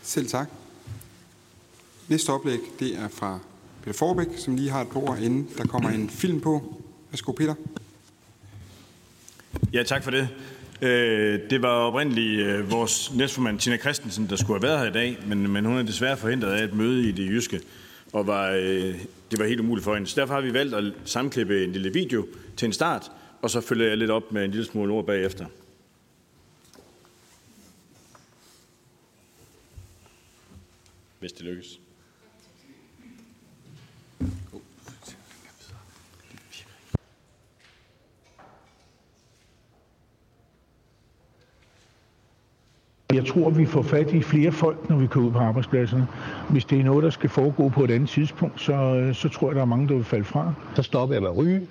Selv 0.01 0.27
tak. 0.27 0.49
Næste 2.07 2.29
oplæg, 2.29 2.59
det 2.79 2.95
er 2.95 3.07
fra 3.07 3.39
Peter 3.89 3.97
Forbæk, 3.97 4.27
som 4.37 4.55
lige 4.55 4.69
har 4.69 4.81
et 4.81 4.87
par 4.87 4.99
ord, 4.99 5.19
inden 5.19 5.49
der 5.57 5.65
kommer 5.65 5.89
en 5.89 6.09
film 6.09 6.41
på. 6.41 6.81
Værsgo, 7.11 7.31
Peter. 7.31 7.55
Ja, 9.73 9.83
tak 9.83 10.03
for 10.03 10.11
det. 10.11 10.29
Øh, 10.81 11.39
det 11.49 11.61
var 11.61 11.69
oprindeligt 11.69 12.41
øh, 12.41 12.71
vores 12.71 13.13
næstformand 13.13 13.59
Tina 13.59 13.77
Christensen, 13.77 14.29
der 14.29 14.35
skulle 14.35 14.59
have 14.59 14.67
været 14.69 14.79
her 14.79 14.89
i 14.89 14.93
dag, 14.93 15.17
men, 15.27 15.51
men 15.51 15.65
hun 15.65 15.77
er 15.77 15.83
desværre 15.83 16.17
forhindret 16.17 16.51
af 16.51 16.63
et 16.63 16.73
møde 16.73 17.09
i 17.09 17.11
det 17.11 17.27
jyske, 17.29 17.61
og 18.13 18.27
var, 18.27 18.51
øh, 18.51 18.95
det 19.31 19.39
var 19.39 19.45
helt 19.45 19.59
umuligt 19.59 19.83
for 19.83 19.93
hende. 19.93 20.07
Så 20.07 20.21
derfor 20.21 20.33
har 20.33 20.41
vi 20.41 20.53
valgt 20.53 20.75
at 20.75 20.93
sammenklippe 21.05 21.63
en 21.63 21.71
lille 21.71 21.93
video 21.93 22.27
til 22.57 22.65
en 22.65 22.73
start, 22.73 23.11
og 23.41 23.49
så 23.49 23.61
følger 23.61 23.87
jeg 23.87 23.97
lidt 23.97 24.11
op 24.11 24.31
med 24.31 24.45
en 24.45 24.51
lille 24.51 24.65
smule 24.65 24.93
ord 24.93 25.05
bagefter. 25.05 25.45
Hvis 31.19 31.31
det 31.31 31.45
lykkes. 31.45 31.79
Jeg 43.13 43.25
tror, 43.25 43.49
vi 43.49 43.65
får 43.65 43.81
fat 43.81 44.13
i 44.13 44.21
flere 44.21 44.51
folk, 44.51 44.89
når 44.89 44.97
vi 44.97 45.07
kommer 45.07 45.29
ud 45.29 45.33
på 45.33 45.39
arbejdspladserne. 45.39 46.07
Hvis 46.49 46.65
det 46.65 46.79
er 46.79 46.83
noget, 46.83 47.03
der 47.03 47.09
skal 47.09 47.29
foregå 47.29 47.69
på 47.69 47.83
et 47.83 47.91
andet 47.91 48.09
tidspunkt, 48.09 48.61
så, 48.61 48.73
øh, 48.73 49.15
så 49.15 49.29
tror 49.29 49.47
jeg, 49.47 49.55
der 49.55 49.61
er 49.61 49.65
mange, 49.65 49.87
der 49.87 49.93
vil 49.93 50.03
falde 50.03 50.23
fra. 50.23 50.53
Så 50.75 50.83
stopper 50.83 51.15
jeg 51.15 51.21
med 51.21 51.29
at 51.29 51.37
ryge, 51.37 51.61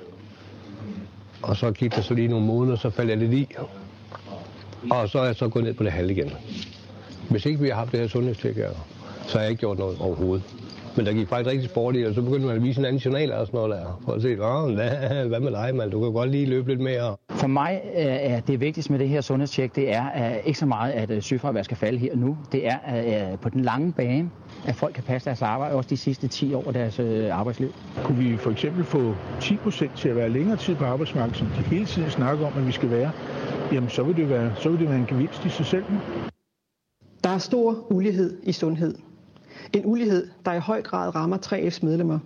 og 1.43 1.57
så 1.57 1.71
gik 1.71 1.95
der 1.95 2.01
så 2.01 2.15
lige 2.15 2.29
nogle 2.29 2.47
måneder, 2.47 2.77
så 2.77 2.91
faldt 2.91 3.11
jeg 3.11 3.19
lidt 3.19 3.33
i. 3.33 3.49
Og 4.91 5.09
så 5.09 5.19
er 5.19 5.25
jeg 5.25 5.37
så 5.37 5.49
gået 5.49 5.65
ned 5.65 5.75
på 5.75 5.85
det 5.85 5.93
halve 5.93 6.13
igen. 6.13 6.31
Hvis 7.31 7.47
ikke 7.47 7.61
vi 7.61 7.69
har 7.69 7.75
haft 7.75 7.93
det 7.93 8.01
her 8.01 8.07
sundhedstjek, 8.09 8.57
så 9.27 9.33
har 9.33 9.41
jeg 9.41 9.51
ikke 9.51 9.61
gjort 9.61 9.79
noget 9.79 9.97
overhovedet. 10.01 10.45
Men 10.99 11.07
der 11.07 11.13
gik 11.13 11.29
faktisk 11.29 11.53
rigtig 11.53 11.71
sport 11.71 11.97
i, 11.97 12.03
og 12.03 12.15
så 12.15 12.23
begyndte 12.23 12.47
man 12.47 12.57
at 12.57 12.63
vise 12.63 12.81
en 12.81 12.85
anden 12.85 13.01
journal 13.01 13.33
og 13.33 13.47
sådan 13.47 13.59
noget 13.59 13.77
der, 13.77 14.01
for 14.05 14.13
at 14.13 14.23
se, 14.23 14.37
hvad, 14.37 15.27
hvad 15.29 15.41
med 15.41 15.51
dig, 15.53 15.75
man? 15.75 15.91
Du 15.91 16.01
kan 16.01 16.13
godt 16.13 16.31
lige 16.31 16.47
løbe 16.47 16.69
lidt 16.69 16.81
mere. 16.81 17.17
For 17.31 17.47
mig 17.47 17.81
er 17.95 18.41
det 18.41 18.61
vigtigste 18.61 18.93
med 18.93 18.99
det 18.99 19.09
her 19.09 19.21
sundhedstjek, 19.21 19.77
det 19.77 19.95
er 19.95 20.35
ikke 20.35 20.59
så 20.59 20.67
meget, 20.67 20.93
at 20.93 21.11
øh, 21.11 21.23
sygefravær 21.23 21.63
skal 21.63 21.77
falde 21.77 21.99
her 21.99 22.17
nu. 22.17 22.37
Det 22.53 22.67
er 22.67 22.79
at 22.79 23.41
på 23.41 23.49
den 23.49 23.61
lange 23.61 23.93
bane, 23.93 24.31
at 24.67 24.75
folk 24.75 24.95
kan 24.95 25.05
passe 25.05 25.27
deres 25.27 25.43
arbejde, 25.43 25.75
også 25.75 25.91
de 25.91 25.97
sidste 25.97 26.29
10 26.29 26.55
år 26.55 26.65
af 26.67 26.73
deres 26.73 26.99
øh, 26.99 27.39
arbejdsliv. 27.39 27.73
Kunne 28.05 28.19
vi 28.19 28.37
for 28.37 28.51
eksempel 28.51 28.85
få 28.85 29.15
10 29.41 29.57
procent 29.57 29.93
til 29.97 30.09
at 30.09 30.17
være 30.17 30.29
længere 30.29 30.57
tid 30.57 30.75
på 30.75 30.85
arbejdsmarkedet, 30.85 31.39
som 31.39 31.47
de 31.47 31.63
hele 31.63 31.87
tiden 31.87 32.11
snakker 32.11 32.47
om, 32.47 32.53
at 32.57 32.67
vi 32.67 32.73
skal 32.73 32.91
være, 32.91 33.11
jamen 33.73 33.89
så 33.89 34.03
vil 34.03 34.17
det 34.17 34.31
være, 34.31 34.53
så 34.57 34.69
vil 34.69 34.79
det 34.79 34.89
være 34.89 34.99
en 34.99 35.07
gevinst 35.07 35.45
i 35.45 35.49
sig 35.49 35.67
selv. 35.67 35.85
Der 37.25 37.31
er 37.31 37.39
stor 37.39 37.87
ulighed 37.91 38.39
i 38.43 38.53
sundhed. 38.53 38.95
En 39.73 39.87
ulighed, 39.87 40.29
der 40.45 40.53
i 40.53 40.59
høj 40.59 40.83
grad 40.83 41.15
rammer 41.15 41.37
3F's 41.47 41.79
medlemmer, 41.87 42.19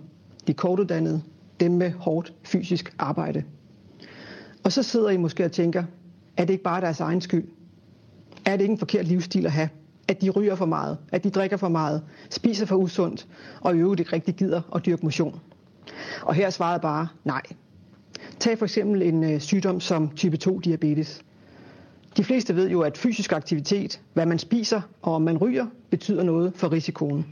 de 0.47 0.53
kortuddannede, 0.53 1.21
dem 1.59 1.71
med 1.71 1.91
hårdt 1.91 2.33
fysisk 2.43 2.95
arbejde. 2.99 3.43
Og 4.63 4.71
så 4.71 4.83
sidder 4.83 5.09
I 5.09 5.17
måske 5.17 5.45
og 5.45 5.51
tænker, 5.51 5.83
er 6.37 6.45
det 6.45 6.53
ikke 6.53 6.63
bare 6.63 6.81
deres 6.81 6.99
egen 6.99 7.21
skyld? 7.21 7.47
Er 8.45 8.51
det 8.51 8.61
ikke 8.61 8.71
en 8.71 8.77
forkert 8.77 9.07
livsstil 9.07 9.45
at 9.45 9.51
have? 9.51 9.69
At 10.07 10.21
de 10.21 10.29
ryger 10.29 10.55
for 10.55 10.65
meget, 10.65 10.97
at 11.11 11.23
de 11.23 11.29
drikker 11.29 11.57
for 11.57 11.67
meget, 11.67 12.03
spiser 12.29 12.65
for 12.65 12.75
usundt, 12.75 13.27
og 13.61 13.75
i 13.75 13.79
øvrigt 13.79 13.99
ikke 13.99 14.13
rigtig 14.13 14.35
gider 14.35 14.61
at 14.75 14.85
dyrke 14.85 15.03
motion? 15.05 15.39
Og 16.21 16.33
her 16.33 16.45
er 16.45 16.49
svaret 16.49 16.81
bare 16.81 17.07
nej. 17.23 17.41
Tag 18.39 18.57
for 18.57 18.65
eksempel 18.65 19.01
en 19.01 19.23
øh, 19.23 19.39
sygdom 19.39 19.79
som 19.79 20.09
type 20.15 20.37
2 20.37 20.59
diabetes. 20.59 21.21
De 22.17 22.23
fleste 22.23 22.55
ved 22.55 22.69
jo, 22.69 22.81
at 22.81 22.97
fysisk 22.97 23.31
aktivitet, 23.31 24.01
hvad 24.13 24.25
man 24.25 24.39
spiser 24.39 24.81
og 25.01 25.15
om 25.15 25.21
man 25.21 25.37
ryger, 25.37 25.65
betyder 25.89 26.23
noget 26.23 26.53
for 26.55 26.71
risikoen. 26.71 27.25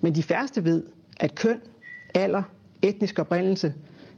Men 0.00 0.14
de 0.14 0.22
færreste 0.22 0.64
ved, 0.64 0.82
at 1.20 1.34
køn, 1.34 1.60
alder, 2.14 2.42
etnisk 2.82 3.18
oprindelse, 3.18 3.74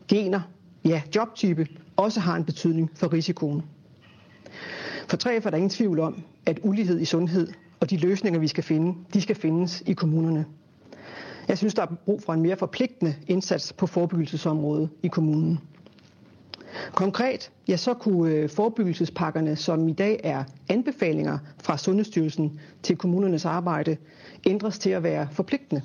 gener, 0.08 0.40
ja, 0.84 1.02
jobtype 1.14 1.66
også 1.96 2.20
har 2.20 2.36
en 2.36 2.44
betydning 2.44 2.90
for 2.94 3.12
risikoen. 3.12 3.62
For 5.08 5.28
3F 5.28 5.46
er 5.46 5.50
der 5.50 5.56
ingen 5.56 5.70
tvivl 5.70 6.00
om, 6.00 6.22
at 6.46 6.60
ulighed 6.62 7.00
i 7.00 7.04
sundhed 7.04 7.48
og 7.80 7.90
de 7.90 7.96
løsninger, 7.96 8.40
vi 8.40 8.48
skal 8.48 8.64
finde, 8.64 8.98
de 9.14 9.20
skal 9.20 9.36
findes 9.36 9.82
i 9.86 9.92
kommunerne. 9.92 10.44
Jeg 11.48 11.58
synes, 11.58 11.74
der 11.74 11.82
er 11.82 11.94
brug 12.04 12.22
for 12.22 12.32
en 12.32 12.42
mere 12.42 12.56
forpligtende 12.56 13.14
indsats 13.26 13.72
på 13.72 13.86
forebyggelsesområdet 13.86 14.88
i 15.02 15.08
kommunen. 15.08 15.60
Konkret, 16.94 17.50
ja, 17.68 17.76
så 17.76 17.94
kunne 17.94 18.32
øh, 18.32 18.48
forebyggelsespakkerne, 18.50 19.56
som 19.56 19.88
i 19.88 19.92
dag 19.92 20.20
er 20.24 20.44
anbefalinger 20.68 21.38
fra 21.62 21.78
Sundhedsstyrelsen 21.78 22.60
til 22.82 22.96
kommunernes 22.96 23.44
arbejde, 23.44 23.96
ændres 24.46 24.78
til 24.78 24.90
at 24.90 25.02
være 25.02 25.28
forpligtende. 25.32 25.82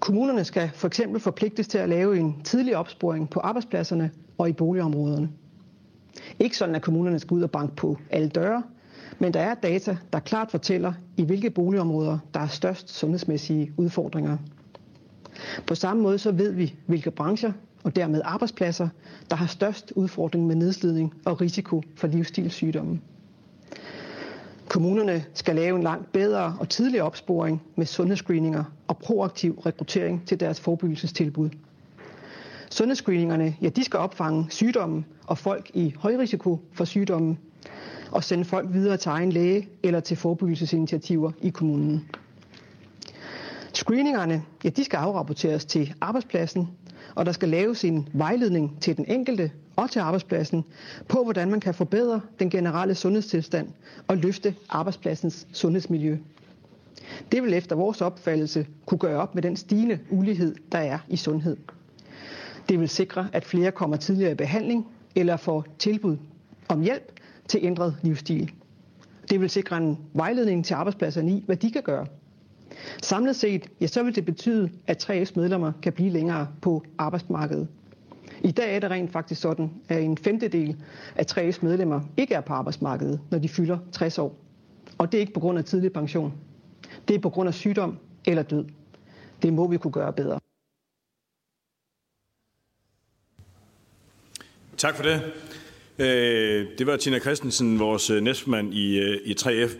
Kommunerne 0.00 0.44
skal 0.44 0.70
for 0.74 0.86
eksempel 0.86 1.20
forpligtes 1.20 1.68
til 1.68 1.78
at 1.78 1.88
lave 1.88 2.18
en 2.18 2.42
tidlig 2.44 2.76
opsporing 2.76 3.30
på 3.30 3.40
arbejdspladserne 3.40 4.10
og 4.38 4.48
i 4.48 4.52
boligområderne. 4.52 5.28
Ikke 6.38 6.56
sådan, 6.56 6.74
at 6.74 6.82
kommunerne 6.82 7.18
skal 7.18 7.34
ud 7.34 7.42
og 7.42 7.50
banke 7.50 7.76
på 7.76 7.98
alle 8.10 8.28
døre, 8.28 8.62
men 9.18 9.34
der 9.34 9.40
er 9.40 9.54
data, 9.54 9.96
der 10.12 10.18
klart 10.20 10.50
fortæller, 10.50 10.92
i 11.16 11.24
hvilke 11.24 11.50
boligområder 11.50 12.18
der 12.34 12.40
er 12.40 12.46
størst 12.46 12.90
sundhedsmæssige 12.90 13.72
udfordringer. 13.76 14.36
På 15.66 15.74
samme 15.74 16.02
måde 16.02 16.18
så 16.18 16.32
ved 16.32 16.52
vi, 16.52 16.74
hvilke 16.86 17.10
brancher 17.10 17.52
og 17.84 17.96
dermed 17.96 18.20
arbejdspladser, 18.24 18.88
der 19.30 19.36
har 19.36 19.46
størst 19.46 19.92
udfordring 19.96 20.46
med 20.46 20.54
nedslidning 20.54 21.14
og 21.24 21.40
risiko 21.40 21.82
for 21.96 22.06
livsstilssygdomme. 22.06 23.00
Kommunerne 24.68 25.24
skal 25.34 25.56
lave 25.56 25.76
en 25.76 25.82
langt 25.82 26.12
bedre 26.12 26.56
og 26.60 26.68
tidligere 26.68 27.04
opsporing 27.06 27.62
med 27.76 27.86
sundhedsscreeninger 27.86 28.64
og 28.88 28.98
proaktiv 28.98 29.58
rekruttering 29.66 30.26
til 30.26 30.40
deres 30.40 30.60
forebyggelsestilbud. 30.60 31.50
Sundhedsscreeningerne 32.70 33.56
ja, 33.62 33.68
de 33.68 33.84
skal 33.84 33.98
opfange 33.98 34.46
sygdommen 34.50 35.04
og 35.26 35.38
folk 35.38 35.70
i 35.74 35.94
høj 35.98 36.16
risiko 36.18 36.60
for 36.72 36.84
sygdommen 36.84 37.38
og 38.10 38.24
sende 38.24 38.44
folk 38.44 38.68
videre 38.72 38.96
til 38.96 39.08
egen 39.08 39.32
læge 39.32 39.68
eller 39.82 40.00
til 40.00 40.16
forebyggelsesinitiativer 40.16 41.32
i 41.42 41.48
kommunen. 41.48 42.08
Screeningerne 43.72 44.42
ja, 44.64 44.68
de 44.68 44.84
skal 44.84 44.96
afrapporteres 44.96 45.64
til 45.64 45.94
arbejdspladsen 46.00 46.68
og 47.14 47.26
der 47.26 47.32
skal 47.32 47.48
laves 47.48 47.84
en 47.84 48.08
vejledning 48.12 48.76
til 48.80 48.96
den 48.96 49.04
enkelte 49.08 49.50
og 49.76 49.90
til 49.90 49.98
arbejdspladsen 50.00 50.64
på, 51.08 51.22
hvordan 51.22 51.50
man 51.50 51.60
kan 51.60 51.74
forbedre 51.74 52.20
den 52.38 52.50
generelle 52.50 52.94
sundhedstilstand 52.94 53.68
og 54.08 54.16
løfte 54.16 54.54
arbejdspladsens 54.68 55.46
sundhedsmiljø. 55.52 56.16
Det 57.32 57.42
vil 57.42 57.54
efter 57.54 57.76
vores 57.76 58.00
opfattelse 58.00 58.66
kunne 58.86 58.98
gøre 58.98 59.20
op 59.20 59.34
med 59.34 59.42
den 59.42 59.56
stigende 59.56 59.98
ulighed, 60.10 60.54
der 60.72 60.78
er 60.78 60.98
i 61.08 61.16
sundhed. 61.16 61.56
Det 62.68 62.80
vil 62.80 62.88
sikre, 62.88 63.28
at 63.32 63.44
flere 63.44 63.70
kommer 63.72 63.96
tidligere 63.96 64.32
i 64.32 64.34
behandling 64.34 64.86
eller 65.14 65.36
får 65.36 65.64
tilbud 65.78 66.16
om 66.68 66.80
hjælp 66.80 67.12
til 67.48 67.60
ændret 67.62 67.96
livsstil. 68.02 68.52
Det 69.30 69.40
vil 69.40 69.50
sikre 69.50 69.76
en 69.76 69.98
vejledning 70.12 70.64
til 70.64 70.74
arbejdspladserne 70.74 71.30
i, 71.30 71.42
hvad 71.46 71.56
de 71.56 71.70
kan 71.70 71.82
gøre 71.82 72.06
Samlet 73.02 73.36
set, 73.36 73.66
ja, 73.80 73.86
så 73.86 74.02
vil 74.02 74.14
det 74.14 74.24
betyde, 74.24 74.70
at 74.86 75.10
3F's 75.10 75.32
medlemmer 75.36 75.72
kan 75.82 75.92
blive 75.92 76.10
længere 76.10 76.48
på 76.62 76.82
arbejdsmarkedet. 76.98 77.68
I 78.44 78.50
dag 78.50 78.76
er 78.76 78.80
det 78.80 78.90
rent 78.90 79.12
faktisk 79.12 79.40
sådan, 79.40 79.70
at 79.88 80.02
en 80.02 80.18
femtedel 80.18 80.76
af 81.16 81.24
3F's 81.32 81.58
medlemmer 81.62 82.00
ikke 82.16 82.34
er 82.34 82.40
på 82.40 82.52
arbejdsmarkedet, 82.52 83.20
når 83.30 83.38
de 83.38 83.48
fylder 83.48 83.78
60 83.92 84.18
år. 84.18 84.38
Og 84.98 85.12
det 85.12 85.18
er 85.18 85.20
ikke 85.20 85.32
på 85.32 85.40
grund 85.40 85.58
af 85.58 85.64
tidlig 85.64 85.92
pension. 85.92 86.32
Det 87.08 87.16
er 87.16 87.20
på 87.20 87.30
grund 87.30 87.48
af 87.48 87.54
sygdom 87.54 87.98
eller 88.24 88.42
død. 88.42 88.64
Det 89.42 89.52
må 89.52 89.68
vi 89.68 89.76
kunne 89.76 89.92
gøre 89.92 90.12
bedre. 90.12 90.40
Tak 94.76 94.96
for 94.96 95.02
det. 95.02 95.20
Øh, 95.98 96.66
det 96.78 96.86
var 96.86 96.96
Tina 96.96 97.18
Christensen, 97.18 97.78
vores 97.78 98.10
næstmand 98.10 98.74
i, 98.74 98.98
øh, 98.98 99.20
i 99.24 99.34
3F. 99.40 99.76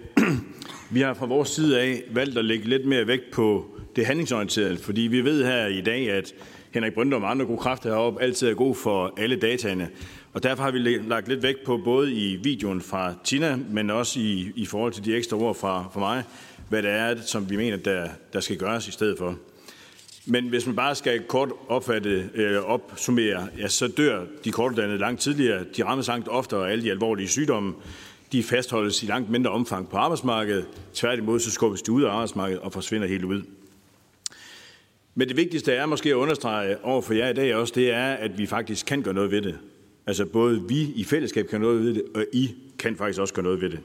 Vi 0.91 1.01
har 1.01 1.14
fra 1.14 1.26
vores 1.26 1.49
side 1.49 1.80
af 1.80 2.03
valgt 2.11 2.39
at 2.39 2.45
lægge 2.45 2.68
lidt 2.68 2.87
mere 2.87 3.07
vægt 3.07 3.30
på 3.32 3.66
det 3.97 4.07
handlingsorienterede, 4.07 4.76
fordi 4.76 5.01
vi 5.01 5.24
ved 5.24 5.45
her 5.45 5.66
i 5.66 5.80
dag, 5.80 6.11
at 6.11 6.35
Henrik 6.70 6.95
Brøndum 6.95 7.22
og 7.22 7.30
andre 7.30 7.47
gode 7.47 7.59
kræfter 7.59 7.91
heroppe 7.91 8.22
altid 8.22 8.49
er 8.49 8.55
god 8.55 8.74
for 8.74 9.14
alle 9.16 9.37
dataene. 9.37 9.89
Og 10.32 10.43
derfor 10.43 10.62
har 10.62 10.70
vi 10.70 10.78
lagt 10.78 11.28
lidt 11.28 11.43
vægt 11.43 11.64
på, 11.64 11.80
både 11.85 12.12
i 12.12 12.37
videoen 12.37 12.80
fra 12.80 13.14
Tina, 13.24 13.59
men 13.70 13.91
også 13.91 14.20
i, 14.20 14.53
i 14.57 14.66
forhold 14.66 14.93
til 14.93 15.05
de 15.05 15.16
ekstra 15.16 15.37
ord 15.37 15.55
fra, 15.55 15.85
fra 15.93 16.01
mig, 16.01 16.22
hvad 16.68 16.82
det 16.82 16.91
er, 16.91 17.16
som 17.20 17.51
vi 17.51 17.57
mener, 17.57 17.76
der, 17.76 18.09
der 18.32 18.41
skal 18.41 18.57
gøres 18.57 18.89
i 18.89 18.93
stedet 18.93 19.18
for. 19.18 19.35
Men 20.26 20.49
hvis 20.49 20.66
man 20.66 20.76
bare 20.76 20.95
skal 20.95 21.22
kort 21.22 21.49
opfatte, 21.68 22.30
øh, 22.35 22.57
opsummere, 22.57 23.49
ja, 23.59 23.68
så 23.68 23.89
dør 23.89 24.24
de 24.45 24.51
kortuddannede 24.51 24.99
langt 24.99 25.20
tidligere. 25.20 25.64
De 25.76 25.85
rammes 25.85 26.09
langt 26.09 26.28
oftere 26.28 26.68
af 26.68 26.72
alle 26.72 26.85
de 26.85 26.91
alvorlige 26.91 27.28
sygdomme 27.28 27.74
de 28.35 28.43
fastholdes 28.43 29.03
i 29.03 29.07
langt 29.07 29.30
mindre 29.30 29.51
omfang 29.51 29.89
på 29.89 29.97
arbejdsmarkedet. 29.97 30.66
Tværtimod 30.95 31.41
så 31.41 31.51
skubbes 31.51 31.82
de 31.82 31.93
ud 31.93 32.03
af 32.03 32.11
arbejdsmarkedet 32.11 32.61
og 32.61 32.72
forsvinder 32.72 33.09
helt 33.09 33.24
ud. 33.24 33.43
Men 35.14 35.28
det 35.28 35.37
vigtigste 35.37 35.72
er 35.72 35.87
måske 35.87 36.11
at 36.11 36.14
understrege 36.14 36.85
over 36.85 37.03
for 37.03 37.14
jer 37.14 37.28
i 37.28 37.32
dag 37.32 37.55
også, 37.55 37.72
det 37.76 37.93
er, 37.93 38.12
at 38.12 38.39
vi 38.39 38.47
faktisk 38.47 38.87
kan 38.87 39.03
gøre 39.03 39.14
noget 39.14 39.30
ved 39.30 39.43
det. 39.43 39.59
Altså 40.07 40.26
både 40.26 40.62
vi 40.68 40.80
i 40.80 41.05
fællesskab 41.05 41.47
kan 41.47 41.61
noget 41.61 41.80
ved 41.80 41.95
det, 41.95 42.03
og 42.14 42.26
I 42.32 42.55
kan 42.78 42.97
faktisk 42.97 43.20
også 43.20 43.35
gøre 43.35 43.45
noget 43.45 43.61
ved 43.61 43.70
det. 43.70 43.80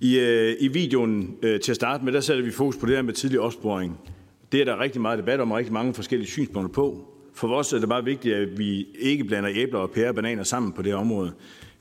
I, 0.00 0.18
øh, 0.18 0.56
i 0.60 0.68
videoen 0.68 1.36
øh, 1.42 1.60
til 1.60 1.72
at 1.72 1.76
starte 1.76 2.04
med, 2.04 2.12
der 2.12 2.20
sætter 2.20 2.44
vi 2.44 2.50
fokus 2.50 2.76
på 2.76 2.86
det 2.86 2.94
her 2.94 3.02
med 3.02 3.14
tidlig 3.14 3.40
opsporing. 3.40 3.98
Det 4.52 4.60
er 4.60 4.64
der 4.64 4.80
rigtig 4.80 5.00
meget 5.00 5.18
debat 5.18 5.40
om, 5.40 5.50
og 5.50 5.58
rigtig 5.58 5.72
mange 5.72 5.94
forskellige 5.94 6.30
synspunkter 6.30 6.72
på. 6.72 7.14
For 7.34 7.54
os 7.54 7.72
er 7.72 7.78
det 7.78 7.88
bare 7.88 8.04
vigtigt, 8.04 8.34
at 8.34 8.58
vi 8.58 8.86
ikke 8.98 9.24
blander 9.24 9.50
æbler 9.54 9.78
og 9.78 9.90
pære 9.90 10.08
og 10.08 10.14
bananer 10.14 10.42
sammen 10.42 10.72
på 10.72 10.82
det 10.82 10.92
her 10.92 10.98
område. 10.98 11.32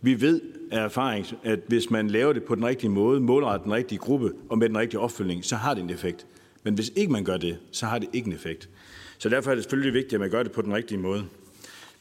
Vi 0.02 0.22
ved 0.22 0.42
af 0.72 0.84
erfaring, 0.84 1.26
at 1.44 1.60
hvis 1.68 1.90
man 1.90 2.08
laver 2.08 2.34
det 2.34 2.44
på 2.44 2.56
den 2.56 2.66
rigtige 2.66 2.90
måde, 2.90 3.20
målretter 3.20 3.64
den 3.64 3.74
rigtige 3.74 4.00
gruppe 4.00 4.32
og 4.50 4.58
med 4.58 4.70
den 4.70 4.78
rigtige 4.78 5.00
opfølgning, 5.00 5.46
så 5.46 5.56
har 5.56 5.74
det 5.74 5.84
en 5.84 5.90
effekt. 5.90 6.26
Men 6.64 6.74
hvis 6.74 6.92
ikke 6.96 7.12
man 7.12 7.24
gør 7.24 7.38
det, 7.38 7.58
så 7.72 7.86
har 7.86 8.00
det 8.00 8.10
ikke 8.14 8.28
en 8.28 8.34
effekt. 8.34 8.70
Så 9.18 9.30
derfor 9.30 9.52
er 9.52 9.56
det 9.56 9.64
selvfølgelig 9.64 9.94
vigtigt, 9.94 10.14
at 10.14 10.20
man 10.20 10.30
gør 10.30 10.44
det 10.44 10.52
på 10.52 10.62
den 10.62 10.74
rigtige 10.74 10.98
måde. 10.98 11.26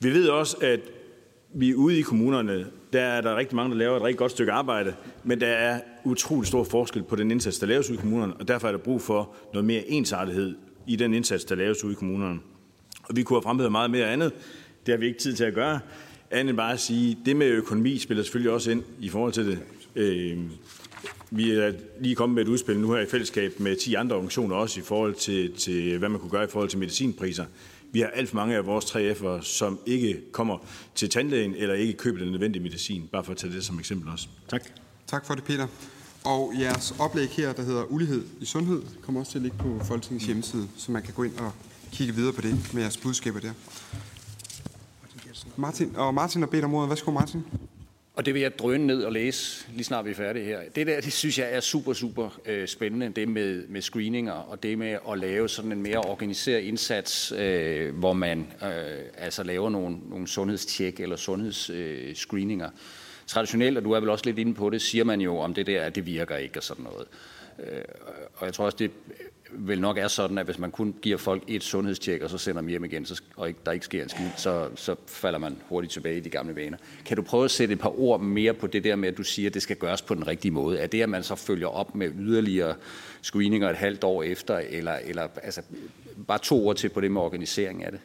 Vi 0.01 0.11
ved 0.11 0.29
også, 0.29 0.57
at 0.61 0.81
vi 1.55 1.75
ude 1.75 1.99
i 1.99 2.03
kommunerne, 2.03 2.67
der 2.93 3.01
er 3.01 3.21
der 3.21 3.37
rigtig 3.37 3.57
mange, 3.57 3.71
der 3.71 3.77
laver 3.77 3.97
et 3.97 4.03
rigtig 4.03 4.19
godt 4.19 4.33
stykke 4.33 4.53
arbejde, 4.53 4.95
men 5.25 5.41
der 5.41 5.47
er 5.47 5.81
utrolig 6.05 6.47
stor 6.47 6.65
forskel 6.65 7.03
på 7.03 7.17
den 7.17 7.31
indsats, 7.31 7.59
der 7.59 7.67
laves 7.67 7.91
ude 7.91 7.99
i 7.99 8.01
kommunerne, 8.01 8.35
og 8.35 8.49
derfor 8.49 8.69
er 8.69 8.73
der 8.73 8.79
brug 8.79 9.03
for 9.03 9.35
noget 9.53 9.65
mere 9.65 9.89
ensartethed 9.89 10.57
i 10.87 10.97
den 10.97 11.15
indsats, 11.15 11.45
der 11.45 11.55
laves 11.55 11.85
ude 11.85 11.93
i 11.93 11.97
kommunerne. 11.97 12.41
Og 13.03 13.17
vi 13.17 13.23
kunne 13.23 13.37
have 13.37 13.43
fremhævet 13.43 13.73
meget 13.73 13.91
mere 13.91 14.07
andet. 14.07 14.33
Det 14.87 14.93
har 14.93 14.99
vi 14.99 15.07
ikke 15.07 15.19
tid 15.19 15.35
til 15.35 15.45
at 15.45 15.55
gøre. 15.55 15.81
Andet 16.31 16.57
bare 16.57 16.73
at 16.73 16.81
sige, 16.81 17.19
det 17.25 17.37
med 17.37 17.47
økonomi 17.47 17.99
spiller 17.99 18.25
selvfølgelig 18.25 18.53
også 18.53 18.71
ind 18.71 18.83
i 19.01 19.09
forhold 19.09 19.33
til 19.33 19.47
det. 19.47 19.59
Øh, 19.97 20.39
vi 21.31 21.51
er 21.51 21.73
lige 22.01 22.15
kommet 22.15 22.35
med 22.35 22.43
et 22.43 22.49
udspil 22.49 22.81
nu 22.81 22.93
her 22.93 23.01
i 23.01 23.07
fællesskab 23.07 23.61
med 23.61 23.77
10 23.77 23.95
andre 23.95 24.17
organisationer 24.17 24.57
også 24.57 24.81
i 24.81 24.83
forhold 24.83 25.15
til, 25.15 25.53
til 25.53 25.99
hvad 25.99 26.09
man 26.09 26.21
kunne 26.21 26.31
gøre 26.31 26.45
i 26.45 26.49
forhold 26.51 26.69
til 26.69 26.79
medicinpriser. 26.79 27.45
Vi 27.93 28.01
har 28.01 28.09
alt 28.09 28.29
for 28.29 28.37
mange 28.37 28.57
af 28.57 28.67
vores 28.67 28.85
3F'ere, 28.85 29.43
som 29.43 29.79
ikke 29.87 30.21
kommer 30.33 30.59
til 30.95 31.11
tandlægen 31.11 31.55
eller 31.55 31.75
ikke 31.75 31.93
køber 31.93 32.19
den 32.19 32.31
nødvendige 32.31 32.63
medicin, 32.63 33.09
bare 33.13 33.25
for 33.25 33.33
at 33.33 33.39
tage 33.39 33.53
det 33.53 33.65
som 33.65 33.79
eksempel 33.79 34.13
også. 34.13 34.29
Tak. 34.49 34.63
Tak 35.07 35.27
for 35.27 35.35
det, 35.35 35.45
Peter. 35.45 35.67
Og 36.25 36.53
jeres 36.61 36.95
oplæg 36.99 37.29
her, 37.29 37.53
der 37.53 37.63
hedder 37.63 37.85
Ulighed 37.85 38.25
i 38.41 38.45
sundhed, 38.45 38.83
kommer 39.03 39.21
også 39.21 39.33
til 39.33 39.39
at 39.39 39.43
ligge 39.43 39.59
på 39.59 39.81
Folketingets 39.85 40.27
hjemmeside, 40.27 40.69
så 40.77 40.93
man 40.93 41.03
kan 41.03 41.15
gå 41.15 41.23
ind 41.23 41.37
og 41.39 41.53
kigge 41.93 42.15
videre 42.15 42.33
på 42.33 42.41
det 42.41 42.75
med 42.75 42.83
jeres 42.83 42.97
budskaber 42.97 43.41
der. 43.41 43.53
Martin, 45.57 45.97
og 45.97 46.15
Martin 46.15 46.43
har 46.43 46.47
bedt 46.47 46.65
om 46.65 46.75
ordet. 46.75 46.89
Værsgo, 46.89 47.11
Martin. 47.11 47.45
Og 48.15 48.27
det 48.27 48.35
vil 48.35 48.43
jeg 48.43 48.59
drøne 48.59 48.87
ned 48.87 49.03
og 49.03 49.13
læse, 49.13 49.67
lige 49.73 49.85
snart 49.85 50.05
vi 50.05 50.11
er 50.11 50.15
færdige 50.15 50.45
her. 50.45 50.61
Det 50.75 50.87
der, 50.87 51.01
det 51.01 51.13
synes 51.13 51.39
jeg 51.39 51.49
er 51.51 51.61
super, 51.61 51.93
super 51.93 52.39
øh, 52.47 52.69
spændende, 52.69 53.09
det 53.09 53.29
med, 53.29 53.67
med 53.69 53.83
screeninger, 53.83 54.33
og 54.33 54.63
det 54.63 54.79
med 54.79 54.99
at 55.11 55.19
lave 55.19 55.49
sådan 55.49 55.73
en 55.73 55.83
mere 55.83 55.99
organiseret 55.99 56.61
indsats, 56.61 57.33
øh, 57.33 57.95
hvor 57.95 58.13
man 58.13 58.47
øh, 58.63 58.69
altså 59.17 59.43
laver 59.43 59.71
nogle, 59.71 59.97
nogle 60.11 60.29
sundhedstjek 60.29 61.01
eller 61.01 61.17
sundhedsscreeninger. 61.17 62.67
Øh, 62.67 62.73
Traditionelt, 63.27 63.79
og 63.79 63.85
du 63.85 63.93
er 63.93 64.01
vel 64.01 64.09
også 64.09 64.25
lidt 64.25 64.39
inde 64.39 64.55
på 64.55 64.71
det, 64.71 64.83
siger 64.83 65.05
man 65.05 65.21
jo 65.21 65.39
om 65.39 65.55
det 65.55 65.67
der, 65.67 65.83
at 65.83 65.95
det 65.95 66.07
virker 66.07 66.37
ikke 66.37 66.59
og 66.59 66.63
sådan 66.63 66.85
noget. 66.85 67.07
Øh, 67.59 67.83
og 68.35 68.47
jeg 68.47 68.55
tror 68.55 68.65
også, 68.65 68.77
det 68.77 68.91
vel 69.51 69.81
nok 69.81 69.99
er 69.99 70.09
sådan, 70.09 70.39
at 70.39 70.45
hvis 70.45 70.59
man 70.59 70.71
kun 70.71 70.95
giver 71.03 71.17
folk 71.17 71.43
et 71.47 71.63
sundhedstjek, 71.63 72.23
og 72.23 72.31
så 72.31 72.39
sender 72.39 72.61
dem 72.61 72.69
hjem 72.69 72.85
igen, 72.85 73.07
så, 73.07 73.23
og 73.37 73.49
ikke, 73.49 73.61
der 73.67 73.73
ikke 73.73 73.85
sker 73.85 74.03
en 74.03 74.09
skid, 74.09 74.29
så, 74.37 74.69
så 74.75 74.97
falder 75.07 75.39
man 75.39 75.57
hurtigt 75.69 75.93
tilbage 75.93 76.17
i 76.17 76.21
de 76.21 76.31
gamle 76.31 76.57
vaner. 76.57 76.79
Kan 77.05 77.17
du 77.17 77.23
prøve 77.23 77.45
at 77.45 77.51
sætte 77.51 77.75
et 77.75 77.81
par 77.81 78.01
ord 78.01 78.21
mere 78.21 78.55
på 78.55 78.67
det 78.67 78.85
der 78.85 78.97
med, 78.97 79.09
at 79.09 79.19
du 79.19 79.23
siger, 79.23 79.49
at 79.49 79.55
det 79.55 79.63
skal 79.63 79.77
gøres 79.77 80.03
på 80.03 80.15
den 80.15 80.27
rigtige 80.27 80.53
måde? 80.53 80.79
Er 80.79 80.87
det, 80.87 81.03
at 81.03 81.09
man 81.09 81.23
så 81.23 81.35
følger 81.35 81.69
op 81.69 81.95
med 81.95 82.11
yderligere 82.19 82.75
screeninger 83.23 83.71
et 83.71 83.77
halvt 83.77 84.05
år 84.05 84.23
efter, 84.23 84.59
eller, 84.59 84.93
eller 84.93 85.29
altså, 85.43 85.63
bare 86.27 86.39
to 86.39 86.67
ord 86.67 86.77
til 86.77 86.89
på 86.89 87.01
det 87.01 87.11
med 87.11 87.21
organisering 87.21 87.85
af 87.85 87.93
det? 87.93 88.01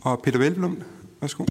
Og 0.00 0.22
Peter 0.22 0.38
Velblom, 0.38 0.82
værsgo. 1.20 1.44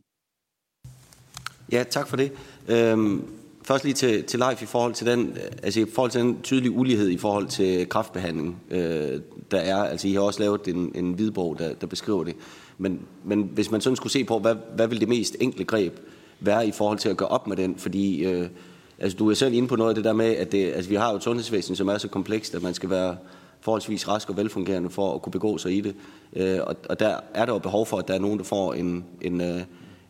Ja, 1.71 1.83
tak 1.83 2.07
for 2.07 2.17
det. 2.17 2.31
Øhm, 2.67 3.44
Først 3.67 3.83
lige 3.83 3.93
til, 3.93 4.23
til 4.23 4.39
Leif 4.39 4.61
i 4.61 4.65
forhold 4.65 4.93
til 4.93 5.07
den, 5.07 5.29
øh, 5.29 5.51
altså 5.63 5.79
i 5.79 5.85
forhold 5.93 6.11
til 6.11 6.21
den 6.21 6.41
tydelige 6.43 6.71
ulighed 6.71 7.09
i 7.09 7.17
forhold 7.17 7.47
til 7.47 7.89
kraftbehandling, 7.89 8.57
øh, 8.71 9.21
der 9.51 9.57
er. 9.57 9.83
Altså 9.83 10.07
I 10.07 10.13
har 10.13 10.21
også 10.21 10.39
lavet 10.39 10.67
en, 10.67 10.91
en 10.95 11.13
hvidbog, 11.13 11.55
der, 11.59 11.73
der 11.73 11.87
beskriver 11.87 12.23
det. 12.23 12.35
Men, 12.77 13.01
men 13.23 13.49
hvis 13.53 13.71
man 13.71 13.81
sådan 13.81 13.95
skulle 13.95 14.13
se 14.13 14.23
på, 14.23 14.39
hvad, 14.39 14.55
hvad 14.75 14.87
vil 14.87 14.99
det 14.99 15.09
mest 15.09 15.35
enkle 15.39 15.65
greb 15.65 15.99
være 16.39 16.67
i 16.67 16.71
forhold 16.71 16.97
til 16.97 17.09
at 17.09 17.17
gøre 17.17 17.29
op 17.29 17.47
med 17.47 17.57
den? 17.57 17.75
Fordi 17.77 18.25
øh, 18.25 18.47
altså, 18.99 19.17
du 19.17 19.29
er 19.29 19.33
selv 19.33 19.53
inde 19.53 19.67
på 19.67 19.75
noget 19.75 19.89
af 19.89 19.95
det 19.95 20.03
der 20.03 20.13
med, 20.13 20.35
at 20.35 20.51
det, 20.51 20.73
altså, 20.73 20.89
vi 20.89 20.95
har 20.95 21.09
jo 21.09 21.15
et 21.15 21.23
sundhedsvæsen, 21.23 21.75
som 21.75 21.87
er 21.87 21.97
så 21.97 22.07
komplekst, 22.07 22.55
at 22.55 22.63
man 22.63 22.73
skal 22.73 22.89
være 22.89 23.17
forholdsvis 23.61 24.07
rask 24.07 24.29
og 24.29 24.37
velfungerende 24.37 24.89
for 24.89 25.15
at 25.15 25.21
kunne 25.21 25.31
begå 25.31 25.57
sig 25.57 25.77
i 25.77 25.81
det. 25.81 25.95
Øh, 26.35 26.59
og, 26.63 26.75
og 26.89 26.99
der 26.99 27.19
er 27.33 27.45
der 27.45 27.53
jo 27.53 27.59
behov 27.59 27.85
for, 27.85 27.97
at 27.97 28.07
der 28.07 28.13
er 28.13 28.19
nogen, 28.19 28.37
der 28.37 28.45
får 28.45 28.73
en, 28.73 29.05
en, 29.21 29.41
øh, 29.41 29.61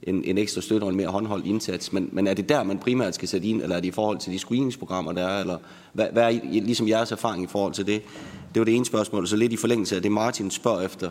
en, 0.06 0.24
en 0.24 0.38
ekstra 0.38 0.62
støtte 0.62 0.84
og 0.84 0.90
en 0.90 0.96
mere 0.96 1.08
håndholdt 1.08 1.46
indsats. 1.46 1.94
Men, 1.94 2.10
men 2.12 2.28
er 2.28 2.34
det 2.34 2.50
der, 2.50 2.64
man 2.64 2.80
primært 2.80 3.16
skal 3.16 3.28
sætte 3.28 3.48
ind, 3.48 3.62
eller 3.62 3.76
er 3.76 3.80
det 3.80 3.88
i 3.88 3.92
forhold 3.92 4.18
til 4.18 4.34
de 4.34 4.40
screeningsprogrammer, 4.40 5.12
der 5.12 5.28
er, 5.28 5.42
eller 5.42 5.58
hvad, 5.94 6.08
hvad 6.12 6.24
er 6.24 6.40
ligesom 6.42 6.88
jeres 6.88 7.12
erfaring 7.12 7.44
i 7.44 7.48
forhold 7.48 7.74
til 7.74 7.88
det? 7.88 8.02
Det 8.54 8.60
var 8.60 8.66
det 8.66 8.76
ene 8.76 8.86
spørgsmål, 8.86 9.28
så 9.28 9.36
lidt 9.36 9.54
i 9.54 9.58
forlængelse 9.58 9.96
af 9.96 10.02
det, 10.02 10.12
Martin 10.12 10.52
spørger 10.52 10.82
efter, 10.82 11.10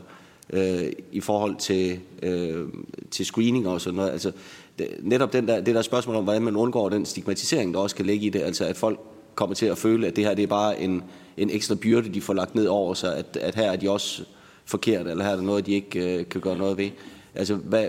øh, 0.51 0.93
i 1.13 1.21
forhold 1.21 1.57
til, 1.57 1.99
øh, 2.23 2.69
til 3.11 3.27
screening 3.27 3.69
og 3.69 3.81
sådan 3.81 3.97
noget. 3.97 4.11
Altså, 4.11 4.33
det, 4.79 4.89
netop 5.03 5.33
den 5.33 5.49
der, 5.49 5.61
det 5.61 5.75
der 5.75 5.83
spørgsmål 5.83 6.17
om, 6.17 6.25
hvordan 6.25 6.43
man 6.43 6.57
undgår 6.57 6.89
den 6.89 7.07
stigmatisering, 7.07 7.75
der 7.75 7.81
også 7.81 7.97
kan 7.97 8.07
ligge 8.07 8.27
i 8.27 8.29
det, 8.29 8.43
altså 8.43 8.65
at 8.65 8.77
folk 8.77 9.01
kommer 9.35 9.55
til 9.55 9.67
at 9.67 9.79
føle, 9.79 10.07
at 10.07 10.17
det 10.17 10.25
her 10.25 10.35
det 10.35 10.43
er 10.43 10.47
bare 10.47 10.81
en, 10.81 11.03
en 11.37 11.51
ekstra 11.51 11.75
byrde, 11.75 12.15
de 12.15 12.21
får 12.21 12.35
lagt 12.35 12.55
ned 12.55 12.67
over 12.67 12.95
sig, 12.95 13.17
at, 13.17 13.37
at 13.41 13.55
her 13.55 13.73
er 13.73 13.77
de 13.77 13.91
også 13.91 14.25
forkert, 14.65 15.07
eller 15.07 15.25
her 15.25 15.31
er 15.31 15.37
der 15.37 15.43
noget, 15.43 15.67
de 15.67 15.73
ikke 15.73 16.19
øh, 16.19 16.29
kan 16.29 16.41
gøre 16.41 16.59
noget 16.59 16.79
ved. 16.79 16.91
Altså, 17.35 17.55
hvad, 17.55 17.89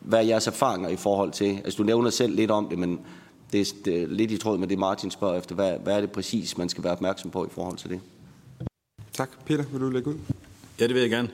hvad 0.00 0.18
er 0.18 0.22
jeres 0.22 0.46
erfaringer 0.46 0.88
i 0.88 0.96
forhold 0.96 1.32
til? 1.32 1.60
Altså, 1.64 1.76
du 1.76 1.82
nævner 1.82 2.10
selv 2.10 2.34
lidt 2.34 2.50
om 2.50 2.68
det, 2.68 2.78
men 2.78 3.00
det 3.52 3.60
er, 3.60 3.74
det 3.84 4.02
er 4.02 4.06
lidt 4.06 4.30
i 4.30 4.38
tråd 4.38 4.58
med 4.58 4.68
det, 4.68 4.78
Martin 4.78 5.10
spørger 5.10 5.38
efter. 5.38 5.54
Hvad, 5.54 5.72
hvad 5.84 5.96
er 5.96 6.00
det 6.00 6.10
præcis, 6.10 6.58
man 6.58 6.68
skal 6.68 6.84
være 6.84 6.92
opmærksom 6.92 7.30
på 7.30 7.46
i 7.46 7.48
forhold 7.50 7.76
til 7.76 7.90
det? 7.90 8.00
Tak. 9.12 9.30
Peter, 9.46 9.64
vil 9.72 9.80
du 9.80 9.90
lægge 9.90 10.10
ud? 10.10 10.16
Ja, 10.80 10.86
det 10.86 10.94
vil 10.94 11.00
jeg 11.00 11.10
gerne. 11.10 11.28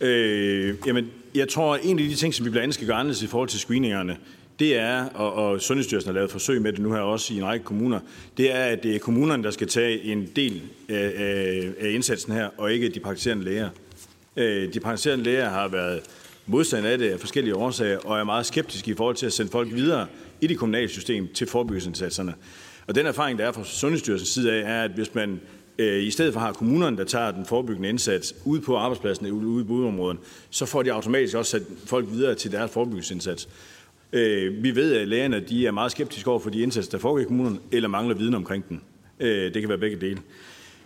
Øh, 0.00 0.76
jamen, 0.86 1.10
jeg 1.34 1.48
tror, 1.48 1.74
at 1.74 1.80
en 1.82 1.98
af 1.98 2.04
de 2.04 2.14
ting, 2.14 2.34
som 2.34 2.46
vi 2.46 2.50
blandt 2.50 2.62
andet 2.62 2.74
skal 2.74 2.86
gøre 2.86 2.96
anderledes 2.96 3.22
i 3.22 3.26
forhold 3.26 3.48
til 3.48 3.60
screeningerne, 3.60 4.16
det 4.58 4.76
er, 4.76 5.04
og, 5.04 5.32
og 5.32 5.60
Sundhedsstyrelsen 5.60 6.08
har 6.08 6.14
lavet 6.14 6.30
forsøg 6.30 6.62
med 6.62 6.72
det 6.72 6.80
nu 6.80 6.92
her 6.92 7.00
også 7.00 7.34
i 7.34 7.36
en 7.36 7.44
række 7.44 7.64
kommuner, 7.64 8.00
det 8.36 8.54
er, 8.54 8.64
at 8.64 8.82
det 8.82 8.94
er 8.94 8.98
kommunerne, 8.98 9.42
der 9.42 9.50
skal 9.50 9.68
tage 9.68 10.02
en 10.02 10.28
del 10.36 10.62
af, 10.88 11.12
af, 11.16 11.70
af 11.80 11.90
indsatsen 11.90 12.32
her, 12.32 12.48
og 12.58 12.72
ikke 12.72 12.88
de 12.88 13.00
praktiserende 13.00 13.44
læger. 13.44 13.68
Øh, 14.36 14.74
de 14.74 14.80
praktiserende 14.80 15.24
læger 15.24 15.48
har 15.48 15.68
været 15.68 16.00
modstand 16.46 16.86
af 16.86 16.98
det 16.98 17.10
af 17.10 17.20
forskellige 17.20 17.56
årsager, 17.56 17.98
og 17.98 18.18
er 18.18 18.24
meget 18.24 18.46
skeptisk 18.46 18.88
i 18.88 18.94
forhold 18.94 19.16
til 19.16 19.26
at 19.26 19.32
sende 19.32 19.50
folk 19.50 19.74
videre 19.74 20.06
i 20.40 20.46
det 20.46 20.58
kommunale 20.58 20.88
system 20.88 21.28
til 21.34 21.46
forebyggelsesindsatserne. 21.46 22.34
Og 22.86 22.94
den 22.94 23.06
erfaring, 23.06 23.38
der 23.38 23.46
er 23.46 23.52
fra 23.52 23.64
Sundhedsstyrelsens 23.64 24.28
side 24.28 24.52
af, 24.52 24.78
er, 24.78 24.84
at 24.84 24.90
hvis 24.90 25.14
man 25.14 25.40
øh, 25.78 26.02
i 26.02 26.10
stedet 26.10 26.32
for 26.32 26.40
har 26.40 26.52
kommunerne, 26.52 26.96
der 26.96 27.04
tager 27.04 27.30
den 27.30 27.46
forebyggende 27.46 27.88
indsats 27.88 28.34
ude 28.44 28.60
på 28.60 28.76
arbejdspladsen, 28.76 29.30
ude 29.30 29.60
i 29.60 29.64
bodområden, 29.64 30.18
så 30.50 30.66
får 30.66 30.82
de 30.82 30.92
automatisk 30.92 31.36
også 31.36 31.50
sat 31.50 31.62
folk 31.86 32.06
videre 32.10 32.34
til 32.34 32.52
deres 32.52 32.70
forebyggelsesindsats. 32.70 33.48
Øh, 34.12 34.62
vi 34.62 34.74
ved, 34.74 34.94
at 34.94 35.08
lægerne 35.08 35.40
de 35.40 35.66
er 35.66 35.70
meget 35.70 35.92
skeptiske 35.92 36.30
over 36.30 36.38
for 36.38 36.50
de 36.50 36.60
indsatser, 36.60 36.90
der 36.90 36.98
foregår 36.98 37.18
i 37.18 37.24
kommunerne, 37.24 37.58
eller 37.72 37.88
mangler 37.88 38.14
viden 38.14 38.34
omkring 38.34 38.68
den. 38.68 38.80
Øh, 39.20 39.54
det 39.54 39.62
kan 39.62 39.68
være 39.68 39.78
begge 39.78 39.96
dele. 40.00 40.20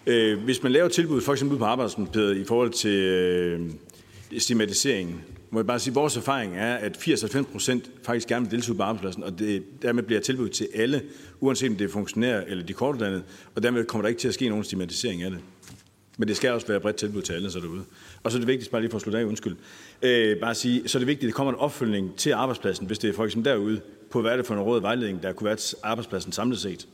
Øh, 0.06 0.38
hvis 0.38 0.62
man 0.62 0.72
laver 0.72 0.88
tilbud, 0.88 1.20
for 1.20 1.32
eksempel 1.32 1.58
på 1.58 1.64
arbejdspladsen, 1.64 2.40
i 2.42 2.44
forhold 2.44 2.70
til 2.70 2.90
øh, 2.90 3.60
stigmatiseringen, 4.38 5.20
må 5.50 5.58
jeg 5.58 5.66
bare 5.66 5.78
sige, 5.78 5.92
at 5.92 5.94
vores 5.94 6.16
erfaring 6.16 6.56
er, 6.56 6.74
at 6.74 6.96
80-90 6.96 7.42
procent 7.42 7.90
faktisk 8.02 8.28
gerne 8.28 8.44
vil 8.44 8.50
deltage 8.50 8.76
på 8.76 8.82
arbejdspladsen, 8.82 9.22
og 9.22 9.38
det, 9.38 9.82
dermed 9.82 10.02
bliver 10.02 10.20
tilbudt 10.20 10.52
til 10.52 10.68
alle, 10.74 11.02
uanset 11.40 11.70
om 11.70 11.76
det 11.76 11.84
er 11.84 11.88
funktionærer 11.88 12.44
eller 12.46 12.64
de 12.64 12.72
kortuddannede, 12.72 13.22
og 13.54 13.62
dermed 13.62 13.84
kommer 13.84 14.02
der 14.02 14.08
ikke 14.08 14.20
til 14.20 14.28
at 14.28 14.34
ske 14.34 14.48
nogen 14.48 14.64
stigmatisering 14.64 15.22
af 15.22 15.30
det. 15.30 15.40
Men 16.18 16.28
det 16.28 16.36
skal 16.36 16.50
også 16.50 16.66
være 16.66 16.80
bredt 16.80 16.96
tilbud 16.96 17.22
til 17.22 17.32
alle 17.32 17.50
så 17.50 17.60
derude. 17.60 17.84
Og 18.22 18.30
så 18.32 18.38
er 18.38 18.40
det 18.40 18.48
vigtigt, 18.48 18.70
bare 18.70 18.80
lige 18.80 18.90
for 18.90 18.96
at 18.96 19.02
slutte 19.02 19.18
af, 19.18 19.24
undskyld, 19.24 19.56
øh, 20.02 20.40
bare 20.40 20.50
at 20.50 20.56
sige, 20.56 20.88
så 20.88 20.98
er 20.98 21.00
det 21.00 21.06
vigtigt, 21.06 21.28
at 21.28 21.32
der 21.32 21.36
kommer 21.36 21.52
en 21.52 21.58
opfølgning 21.58 22.16
til 22.16 22.30
arbejdspladsen, 22.30 22.86
hvis 22.86 22.98
det 22.98 23.10
er 23.10 23.14
for 23.14 23.24
eksempel 23.24 23.52
derude, 23.52 23.80
på 24.10 24.20
hvad 24.20 24.32
er 24.32 24.36
det 24.36 24.46
for 24.46 24.54
en 24.54 24.60
råd 24.60 24.80
vejledning, 24.80 25.22
der 25.22 25.32
kunne 25.32 25.44
være 25.44 25.56
til 25.56 25.76
arbejdspladsen 25.82 26.32
samlet 26.32 26.58
set. 26.58 26.88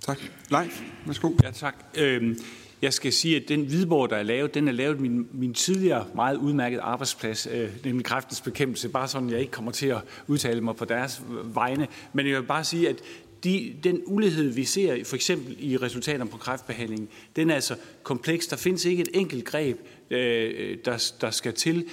Tak. 0.00 0.18
Leif, 0.50 0.82
værsgo. 1.06 1.30
Ja, 1.42 1.50
tak. 1.50 1.74
Øhm, 1.98 2.38
jeg 2.82 2.92
skal 2.92 3.12
sige, 3.12 3.36
at 3.36 3.42
den 3.48 3.64
hvidbog, 3.64 4.10
der 4.10 4.16
er 4.16 4.22
lavet, 4.22 4.54
den 4.54 4.68
er 4.68 4.72
lavet 4.72 5.00
min, 5.00 5.28
min 5.32 5.54
tidligere 5.54 6.06
meget 6.14 6.36
udmærket 6.36 6.78
arbejdsplads, 6.78 7.48
øh, 7.52 7.68
nemlig 7.84 8.04
kræftens 8.04 8.40
bekæmpelse, 8.40 8.88
bare 8.88 9.08
sådan, 9.08 9.30
jeg 9.30 9.40
ikke 9.40 9.52
kommer 9.52 9.72
til 9.72 9.86
at 9.86 9.98
udtale 10.26 10.60
mig 10.60 10.76
på 10.76 10.84
deres 10.84 11.22
vegne. 11.44 11.88
Men 12.12 12.26
jeg 12.26 12.36
vil 12.40 12.46
bare 12.46 12.64
sige, 12.64 12.88
at 12.88 12.96
de, 13.44 13.74
den 13.84 14.02
ulighed, 14.06 14.48
vi 14.48 14.64
ser 14.64 15.04
for 15.04 15.16
eksempel 15.16 15.56
i 15.58 15.76
resultaterne 15.76 16.30
på 16.30 16.36
kræftbehandling, 16.36 17.08
den 17.36 17.50
er 17.50 17.54
altså 17.54 17.76
kompleks. 18.02 18.46
Der 18.46 18.56
findes 18.56 18.84
ikke 18.84 19.02
et 19.02 19.08
enkelt 19.14 19.44
greb, 19.44 19.78
øh, 20.10 20.78
der, 20.84 21.12
der 21.20 21.30
skal 21.30 21.52
til. 21.52 21.84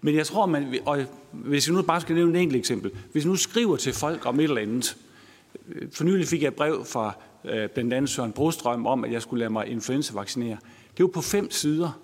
Men 0.00 0.14
jeg 0.14 0.26
tror, 0.26 0.46
man, 0.46 0.78
og 0.86 1.04
hvis 1.32 1.68
jeg 1.68 1.74
nu 1.74 1.82
bare 1.82 2.00
skal 2.00 2.14
nævne 2.14 2.38
et 2.38 2.42
enkelt 2.42 2.58
eksempel, 2.58 2.90
hvis 3.12 3.26
nu 3.26 3.36
skriver 3.36 3.76
til 3.76 3.92
folk 3.92 4.26
om 4.26 4.40
et 4.40 4.44
eller 4.44 4.60
andet, 4.60 4.96
for 5.92 6.04
nylig 6.04 6.28
fik 6.28 6.42
jeg 6.42 6.48
et 6.48 6.54
brev 6.54 6.84
fra 6.84 7.16
øh, 7.44 7.68
blandt 7.68 7.92
andet 7.94 8.10
Søren 8.10 8.32
Brostrøm 8.32 8.86
om, 8.86 9.04
at 9.04 9.12
jeg 9.12 9.22
skulle 9.22 9.38
lade 9.38 9.52
mig 9.52 9.66
influenza-vaccinere. 9.66 10.56
Det 10.90 11.00
er 11.00 11.04
jo 11.04 11.10
på 11.14 11.20
fem 11.20 11.50
sider. 11.50 12.00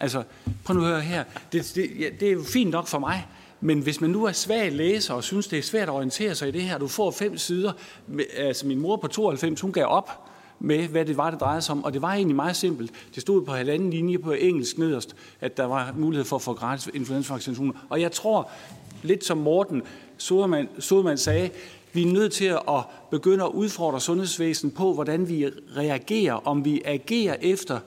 Altså, 0.00 0.22
prøv 0.64 0.76
nu 0.76 0.82
at 0.82 0.88
høre 0.88 1.00
her. 1.00 1.24
Det, 1.52 1.72
det, 1.74 1.90
ja, 1.98 2.08
det 2.20 2.28
er 2.28 2.32
jo 2.32 2.42
fint 2.42 2.70
nok 2.70 2.86
for 2.86 2.98
mig, 2.98 3.26
men 3.60 3.80
hvis 3.80 4.00
man 4.00 4.10
nu 4.10 4.24
er 4.24 4.32
svag 4.32 4.72
læser 4.72 5.14
og 5.14 5.24
synes, 5.24 5.46
det 5.46 5.58
er 5.58 5.62
svært 5.62 5.88
at 5.88 5.94
orientere 5.94 6.34
sig 6.34 6.48
i 6.48 6.50
det 6.50 6.62
her, 6.62 6.78
du 6.78 6.88
får 6.88 7.10
fem 7.10 7.38
sider. 7.38 7.72
Altså, 8.36 8.66
min 8.66 8.78
mor 8.78 8.96
på 8.96 9.06
92, 9.06 9.60
hun 9.60 9.72
gav 9.72 9.86
op 9.86 10.10
med, 10.60 10.88
hvad 10.88 11.04
det 11.04 11.16
var, 11.16 11.30
det 11.30 11.40
drejede 11.40 11.62
sig 11.62 11.72
om. 11.72 11.84
Og 11.84 11.92
det 11.92 12.02
var 12.02 12.12
egentlig 12.12 12.36
meget 12.36 12.56
simpelt. 12.56 12.92
Det 13.14 13.22
stod 13.22 13.44
på 13.44 13.52
halvanden 13.52 13.90
linje 13.90 14.18
på 14.18 14.32
engelsk 14.32 14.78
nederst, 14.78 15.16
at 15.40 15.56
der 15.56 15.64
var 15.64 15.94
mulighed 15.96 16.24
for 16.24 16.36
at 16.36 16.42
få 16.42 16.54
gratis 16.54 16.90
influenzavaccinationer. 16.94 17.72
Og 17.88 18.00
jeg 18.00 18.12
tror, 18.12 18.50
lidt 19.02 19.24
som 19.24 19.38
Morten 19.38 19.82
Sodermann, 20.16 20.68
Sodermann 20.78 21.18
sagde, 21.18 21.50
vi 21.92 22.02
er 22.02 22.12
nødt 22.12 22.32
til 22.32 22.44
at 22.44 22.84
begynde 23.10 23.44
at 23.44 23.50
udfordre 23.50 24.00
sundhedsvæsenet 24.00 24.74
på, 24.74 24.94
hvordan 24.94 25.28
vi 25.28 25.48
reagerer, 25.76 26.34
om 26.34 26.64
vi 26.64 26.82
agerer 26.84 27.36
efter 27.40 27.80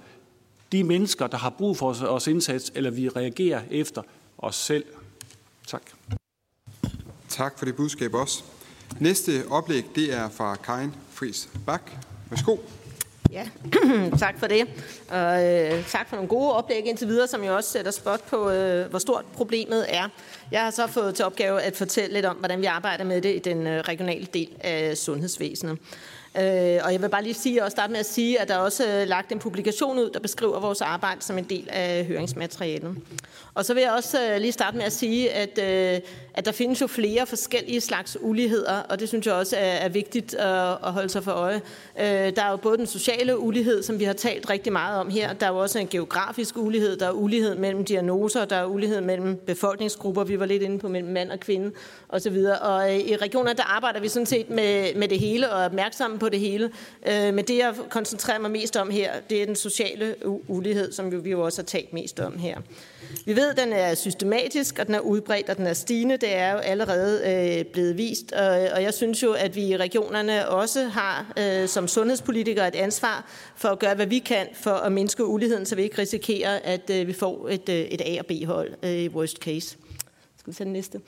de 0.71 0.83
mennesker, 0.83 1.27
der 1.27 1.37
har 1.37 1.49
brug 1.49 1.77
for 1.77 1.89
os 2.03 2.27
indsats, 2.27 2.71
eller 2.75 2.91
vi 2.91 3.09
reagerer 3.09 3.61
efter 3.71 4.01
os 4.37 4.55
selv. 4.55 4.85
Tak. 5.67 5.81
Tak 7.29 7.57
for 7.57 7.65
det 7.65 7.75
budskab 7.75 8.13
også. 8.13 8.43
Næste 8.99 9.43
oplæg, 9.49 9.85
det 9.95 10.13
er 10.13 10.29
fra 10.29 10.55
Karin 10.55 10.93
Friis 11.11 11.49
Bak. 11.65 11.91
Værsgo. 12.29 12.57
Ja, 13.32 13.47
tak 14.19 14.39
for 14.39 14.47
det. 14.47 14.67
Og 15.09 15.43
øh, 15.43 15.86
tak 15.88 16.09
for 16.09 16.15
nogle 16.15 16.30
gode 16.30 16.53
oplæg 16.53 16.86
indtil 16.86 17.07
videre, 17.07 17.28
som 17.28 17.43
jo 17.43 17.55
også 17.55 17.69
sætter 17.69 17.91
spot 17.91 18.23
på, 18.23 18.49
øh, 18.49 18.89
hvor 18.89 18.99
stort 18.99 19.26
problemet 19.34 19.86
er. 19.89 20.07
Jeg 20.51 20.63
har 20.63 20.71
så 20.71 20.88
fået 20.88 21.15
til 21.15 21.26
opgave 21.26 21.61
at 21.61 21.76
fortælle 21.76 22.13
lidt 22.13 22.26
om, 22.26 22.36
hvordan 22.36 22.61
vi 22.61 22.65
arbejder 22.65 23.03
med 23.03 23.21
det 23.21 23.36
i 23.36 23.39
den 23.39 23.67
øh, 23.67 23.82
regionale 23.82 24.28
del 24.34 24.49
af 24.61 24.97
sundhedsvæsenet. 24.97 25.78
Øh, 26.38 26.79
og 26.83 26.93
jeg 26.93 27.01
vil 27.01 27.09
bare 27.09 27.23
lige 27.23 27.33
sige, 27.33 27.63
og 27.63 27.71
starte 27.71 27.91
med 27.91 27.99
at 27.99 28.05
sige, 28.05 28.41
at 28.41 28.47
der 28.47 28.53
er 28.53 28.59
også 28.59 28.88
øh, 28.88 29.07
lagt 29.07 29.31
en 29.31 29.39
publikation 29.39 29.99
ud, 29.99 30.09
der 30.09 30.19
beskriver 30.19 30.59
vores 30.59 30.81
arbejde 30.81 31.21
som 31.21 31.38
en 31.38 31.43
del 31.43 31.67
af 31.71 32.05
høringsmaterialet. 32.05 32.95
Og 33.53 33.65
så 33.65 33.73
vil 33.73 33.81
jeg 33.81 33.91
også 33.91 34.31
øh, 34.31 34.41
lige 34.41 34.51
starte 34.51 34.77
med 34.77 34.86
at 34.86 34.91
sige, 34.91 35.31
at, 35.31 35.59
øh, 35.59 35.99
at 36.33 36.45
der 36.45 36.51
findes 36.51 36.81
jo 36.81 36.88
flere 36.88 37.25
forskellige 37.25 37.81
slags 37.81 38.17
uligheder, 38.21 38.79
og 38.79 38.99
det 38.99 39.07
synes 39.07 39.25
jeg 39.25 39.33
også 39.33 39.55
er, 39.57 39.61
er 39.61 39.89
vigtigt 39.89 40.33
at, 40.33 40.69
at 40.69 40.91
holde 40.93 41.09
sig 41.09 41.23
for 41.23 41.31
øje. 41.31 41.61
Der 41.97 42.43
er 42.43 42.51
jo 42.51 42.57
både 42.57 42.77
den 42.77 42.88
sociale 42.88 43.39
ulighed, 43.39 43.83
som 43.83 43.99
vi 43.99 44.03
har 44.03 44.13
talt 44.13 44.49
rigtig 44.49 44.73
meget 44.73 44.99
om 44.99 45.09
her. 45.09 45.33
Der 45.33 45.45
er 45.45 45.51
jo 45.51 45.57
også 45.57 45.79
en 45.79 45.88
geografisk 45.88 46.57
ulighed, 46.57 46.97
der 46.97 47.07
er 47.07 47.11
ulighed 47.11 47.55
mellem 47.55 47.86
diagnoser, 47.86 48.45
der 48.45 48.55
er 48.55 48.65
ulighed 48.65 49.01
mellem 49.01 49.36
befolkningsgrupper, 49.36 50.23
vi 50.23 50.39
var 50.39 50.45
lidt 50.45 50.63
inde 50.63 50.79
på, 50.79 50.88
mellem 50.88 51.11
mand 51.11 51.31
og 51.31 51.39
kvinde 51.39 51.71
osv. 52.09 52.45
Og 52.61 52.93
i 52.93 53.15
regionerne, 53.15 53.57
der 53.57 53.75
arbejder 53.75 53.99
vi 53.99 54.07
sådan 54.07 54.25
set 54.25 54.49
med, 54.49 54.95
med 54.95 55.07
det 55.07 55.19
hele 55.19 55.51
og 55.51 55.61
er 55.61 55.65
opmærksomme 55.65 56.19
på 56.19 56.24
det 56.30 56.39
hele. 56.39 56.71
Men 57.05 57.38
det, 57.38 57.57
jeg 57.57 57.76
koncentrerer 57.89 58.39
mig 58.39 58.51
mest 58.51 58.78
om 58.78 58.89
her, 58.89 59.11
det 59.30 59.41
er 59.41 59.45
den 59.45 59.55
sociale 59.55 60.15
ulighed, 60.47 60.91
som 60.91 61.23
vi 61.23 61.32
jo 61.32 61.41
også 61.41 61.61
har 61.61 61.65
talt 61.65 61.93
mest 61.93 62.19
om 62.19 62.38
her. 62.38 62.57
Vi 63.26 63.36
ved, 63.36 63.49
at 63.49 63.57
den 63.57 63.73
er 63.73 63.95
systematisk, 63.95 64.80
og 64.80 64.88
den 64.88 64.95
er 64.95 64.99
udbredt, 64.99 65.49
og 65.49 65.57
den 65.57 65.67
er 65.67 65.73
stigende. 65.73 66.17
Det 66.17 66.36
er 66.36 66.51
jo 66.51 66.57
allerede 66.57 67.21
øh, 67.26 67.65
blevet 67.65 67.97
vist, 67.97 68.32
og, 68.32 68.47
og 68.47 68.84
jeg 68.84 68.93
synes 68.93 69.23
jo, 69.23 69.34
at 69.34 69.55
vi 69.55 69.65
i 69.65 69.78
regionerne 69.78 70.49
også 70.49 70.84
har 70.84 71.34
øh, 71.38 71.67
som 71.67 71.88
sundhedspolitikere 71.88 72.67
et 72.67 72.76
ansvar 72.76 73.26
for 73.55 73.69
at 73.69 73.80
gøre, 73.80 73.95
hvad 73.95 74.05
vi 74.05 74.19
kan 74.19 74.47
for 74.53 74.71
at 74.71 74.91
mindske 74.91 75.26
uligheden, 75.26 75.65
så 75.65 75.76
vi 75.76 75.82
ikke 75.82 75.97
risikerer, 75.97 76.59
at 76.63 76.89
øh, 76.89 77.07
vi 77.07 77.13
får 77.13 77.49
et, 77.49 77.69
øh, 77.69 77.76
et 77.76 78.01
A- 78.01 78.19
og 78.19 78.26
B-hold 78.26 78.73
øh, 78.84 78.91
i 78.91 79.09
worst 79.09 79.38
case. 79.38 79.78
Skal 80.38 80.51
vi 80.51 80.53
tage 80.53 80.65
den 80.65 80.73
næste? 80.73 81.01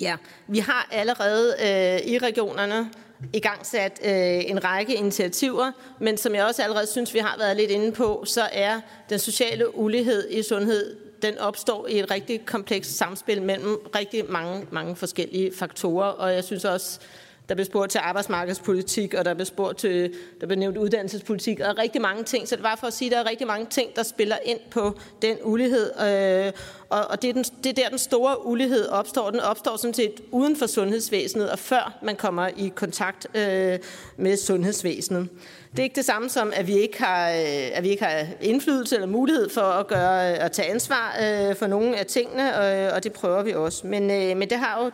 Ja, 0.00 0.16
vi 0.46 0.58
har 0.58 0.88
allerede 0.92 1.54
øh, 1.60 2.12
i 2.12 2.18
regionerne 2.18 2.90
i 3.32 3.40
gang 3.40 3.66
sat 3.66 4.00
øh, 4.04 4.50
en 4.50 4.64
række 4.64 4.94
initiativer, 4.94 5.72
men 6.00 6.16
som 6.16 6.34
jeg 6.34 6.44
også 6.44 6.62
allerede 6.62 6.86
synes, 6.86 7.14
vi 7.14 7.18
har 7.18 7.36
været 7.38 7.56
lidt 7.56 7.70
inde 7.70 7.92
på, 7.92 8.24
så 8.26 8.48
er 8.52 8.80
den 9.10 9.18
sociale 9.18 9.78
ulighed 9.78 10.30
i 10.30 10.42
sundhed, 10.42 10.96
den 11.22 11.38
opstår 11.38 11.86
i 11.86 11.98
et 11.98 12.10
rigtig 12.10 12.46
komplekst 12.46 12.96
samspil 12.96 13.42
mellem 13.42 13.76
rigtig 13.94 14.24
mange, 14.28 14.66
mange 14.70 14.96
forskellige 14.96 15.52
faktorer, 15.56 16.06
og 16.06 16.34
jeg 16.34 16.44
synes 16.44 16.64
også, 16.64 17.00
der 17.48 17.54
blev 17.54 17.64
spurgt 17.64 17.90
til 17.90 17.98
arbejdsmarkedspolitik, 17.98 19.14
og 19.14 19.24
der 19.24 19.34
blev 19.34 19.46
spurgt 19.46 19.78
til, 19.78 20.14
der 20.40 20.46
blev 20.46 20.58
nævnt 20.58 20.76
uddannelsespolitik, 20.76 21.60
og 21.60 21.78
rigtig 21.78 22.00
mange 22.00 22.24
ting. 22.24 22.48
Så 22.48 22.56
det 22.56 22.64
var 22.64 22.76
for 22.76 22.86
at 22.86 22.92
sige, 22.92 23.08
at 23.08 23.12
der 23.12 23.18
er 23.18 23.30
rigtig 23.30 23.46
mange 23.46 23.66
ting, 23.70 23.96
der 23.96 24.02
spiller 24.02 24.36
ind 24.44 24.58
på 24.70 24.98
den 25.22 25.36
ulighed. 25.42 25.90
Øh, 26.00 26.52
og, 26.88 27.06
og 27.10 27.22
det, 27.22 27.30
er 27.30 27.32
den, 27.32 27.44
det 27.64 27.70
er 27.70 27.74
der, 27.82 27.88
den 27.88 27.98
store 27.98 28.46
ulighed 28.46 28.88
opstår. 28.88 29.30
Den 29.30 29.40
opstår 29.40 29.76
sådan 29.76 29.94
set 29.94 30.12
uden 30.30 30.56
for 30.56 30.66
sundhedsvæsenet, 30.66 31.50
og 31.50 31.58
før 31.58 31.98
man 32.02 32.16
kommer 32.16 32.48
i 32.56 32.72
kontakt 32.74 33.26
øh, 33.34 33.78
med 34.16 34.36
sundhedsvæsenet. 34.36 35.28
Det 35.70 35.78
er 35.78 35.82
ikke 35.84 35.96
det 35.96 36.04
samme 36.04 36.28
som, 36.28 36.52
at 36.56 36.66
vi 36.66 36.78
ikke 36.78 37.02
har, 37.02 37.30
øh, 37.30 37.36
at 37.72 37.82
vi 37.82 37.88
ikke 37.88 38.04
har 38.04 38.26
indflydelse 38.40 38.94
eller 38.94 39.08
mulighed 39.08 39.50
for 39.50 39.60
at, 39.60 39.86
gøre, 39.86 40.22
at 40.24 40.52
tage 40.52 40.70
ansvar 40.70 41.16
øh, 41.22 41.56
for 41.56 41.66
nogle 41.66 41.96
af 41.96 42.06
tingene, 42.06 42.56
og, 42.56 42.92
og 42.92 43.04
det 43.04 43.12
prøver 43.12 43.42
vi 43.42 43.52
også. 43.52 43.86
Men, 43.86 44.10
øh, 44.10 44.36
men 44.36 44.50
det 44.50 44.58
har 44.58 44.84
jo 44.84 44.90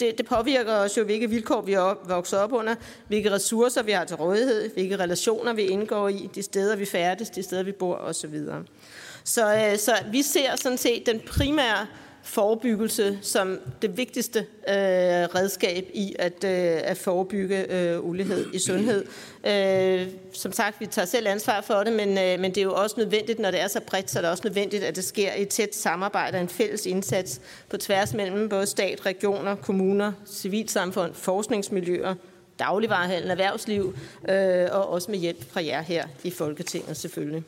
det, 0.00 0.18
det 0.18 0.26
påvirker 0.26 0.72
os 0.72 0.96
jo, 0.98 1.04
hvilke 1.04 1.30
vilkår 1.30 1.60
vi 1.60 1.72
er 1.72 1.94
vokset 2.08 2.38
op 2.38 2.52
under, 2.52 2.74
hvilke 3.08 3.32
ressourcer 3.32 3.82
vi 3.82 3.92
har 3.92 4.04
til 4.04 4.16
rådighed, 4.16 4.70
hvilke 4.74 4.96
relationer 4.96 5.52
vi 5.52 5.62
indgår 5.62 6.08
i, 6.08 6.30
de 6.34 6.42
steder 6.42 6.76
vi 6.76 6.84
færdes, 6.84 7.30
de 7.30 7.42
steder 7.42 7.62
vi 7.62 7.72
bor 7.72 7.94
osv. 7.94 8.40
Så, 9.24 9.54
øh, 9.54 9.78
så 9.78 9.92
vi 10.12 10.22
ser 10.22 10.56
sådan 10.56 10.78
set 10.78 11.06
den 11.06 11.20
primære 11.26 11.86
forebyggelse 12.26 13.18
som 13.22 13.58
det 13.82 13.96
vigtigste 13.96 14.38
øh, 14.38 14.74
redskab 15.34 15.84
i 15.94 16.14
at, 16.18 16.44
øh, 16.44 16.80
at 16.84 16.96
forebygge 16.96 17.72
øh, 17.72 18.04
ulighed 18.04 18.54
i 18.54 18.58
sundhed. 18.58 19.04
Øh, 19.46 20.08
som 20.32 20.52
sagt, 20.52 20.80
vi 20.80 20.86
tager 20.86 21.06
selv 21.06 21.26
ansvar 21.26 21.60
for 21.60 21.74
det, 21.74 21.92
men, 21.92 22.18
øh, 22.18 22.40
men 22.40 22.44
det 22.44 22.58
er 22.58 22.62
jo 22.62 22.74
også 22.74 22.94
nødvendigt, 22.98 23.38
når 23.38 23.50
det 23.50 23.60
er 23.60 23.68
så 23.68 23.80
bredt, 23.80 24.10
så 24.10 24.18
er 24.18 24.22
det 24.22 24.30
også 24.30 24.42
nødvendigt, 24.44 24.84
at 24.84 24.96
det 24.96 25.04
sker 25.04 25.32
i 25.32 25.42
et 25.42 25.48
tæt 25.48 25.74
samarbejde 25.74 26.36
og 26.36 26.42
en 26.42 26.48
fælles 26.48 26.86
indsats 26.86 27.40
på 27.68 27.76
tværs 27.76 28.14
mellem 28.14 28.48
både 28.48 28.66
stat, 28.66 29.06
regioner, 29.06 29.54
kommuner, 29.54 30.12
civilsamfund, 30.26 31.14
forskningsmiljøer, 31.14 32.14
dagligvarehandel, 32.58 33.30
erhvervsliv, 33.30 33.96
øh, 34.28 34.68
og 34.72 34.88
også 34.88 35.10
med 35.10 35.18
hjælp 35.18 35.52
fra 35.52 35.64
jer 35.64 35.82
her 35.82 36.06
i 36.24 36.30
Folketinget 36.30 36.96
selvfølgelig. 36.96 37.44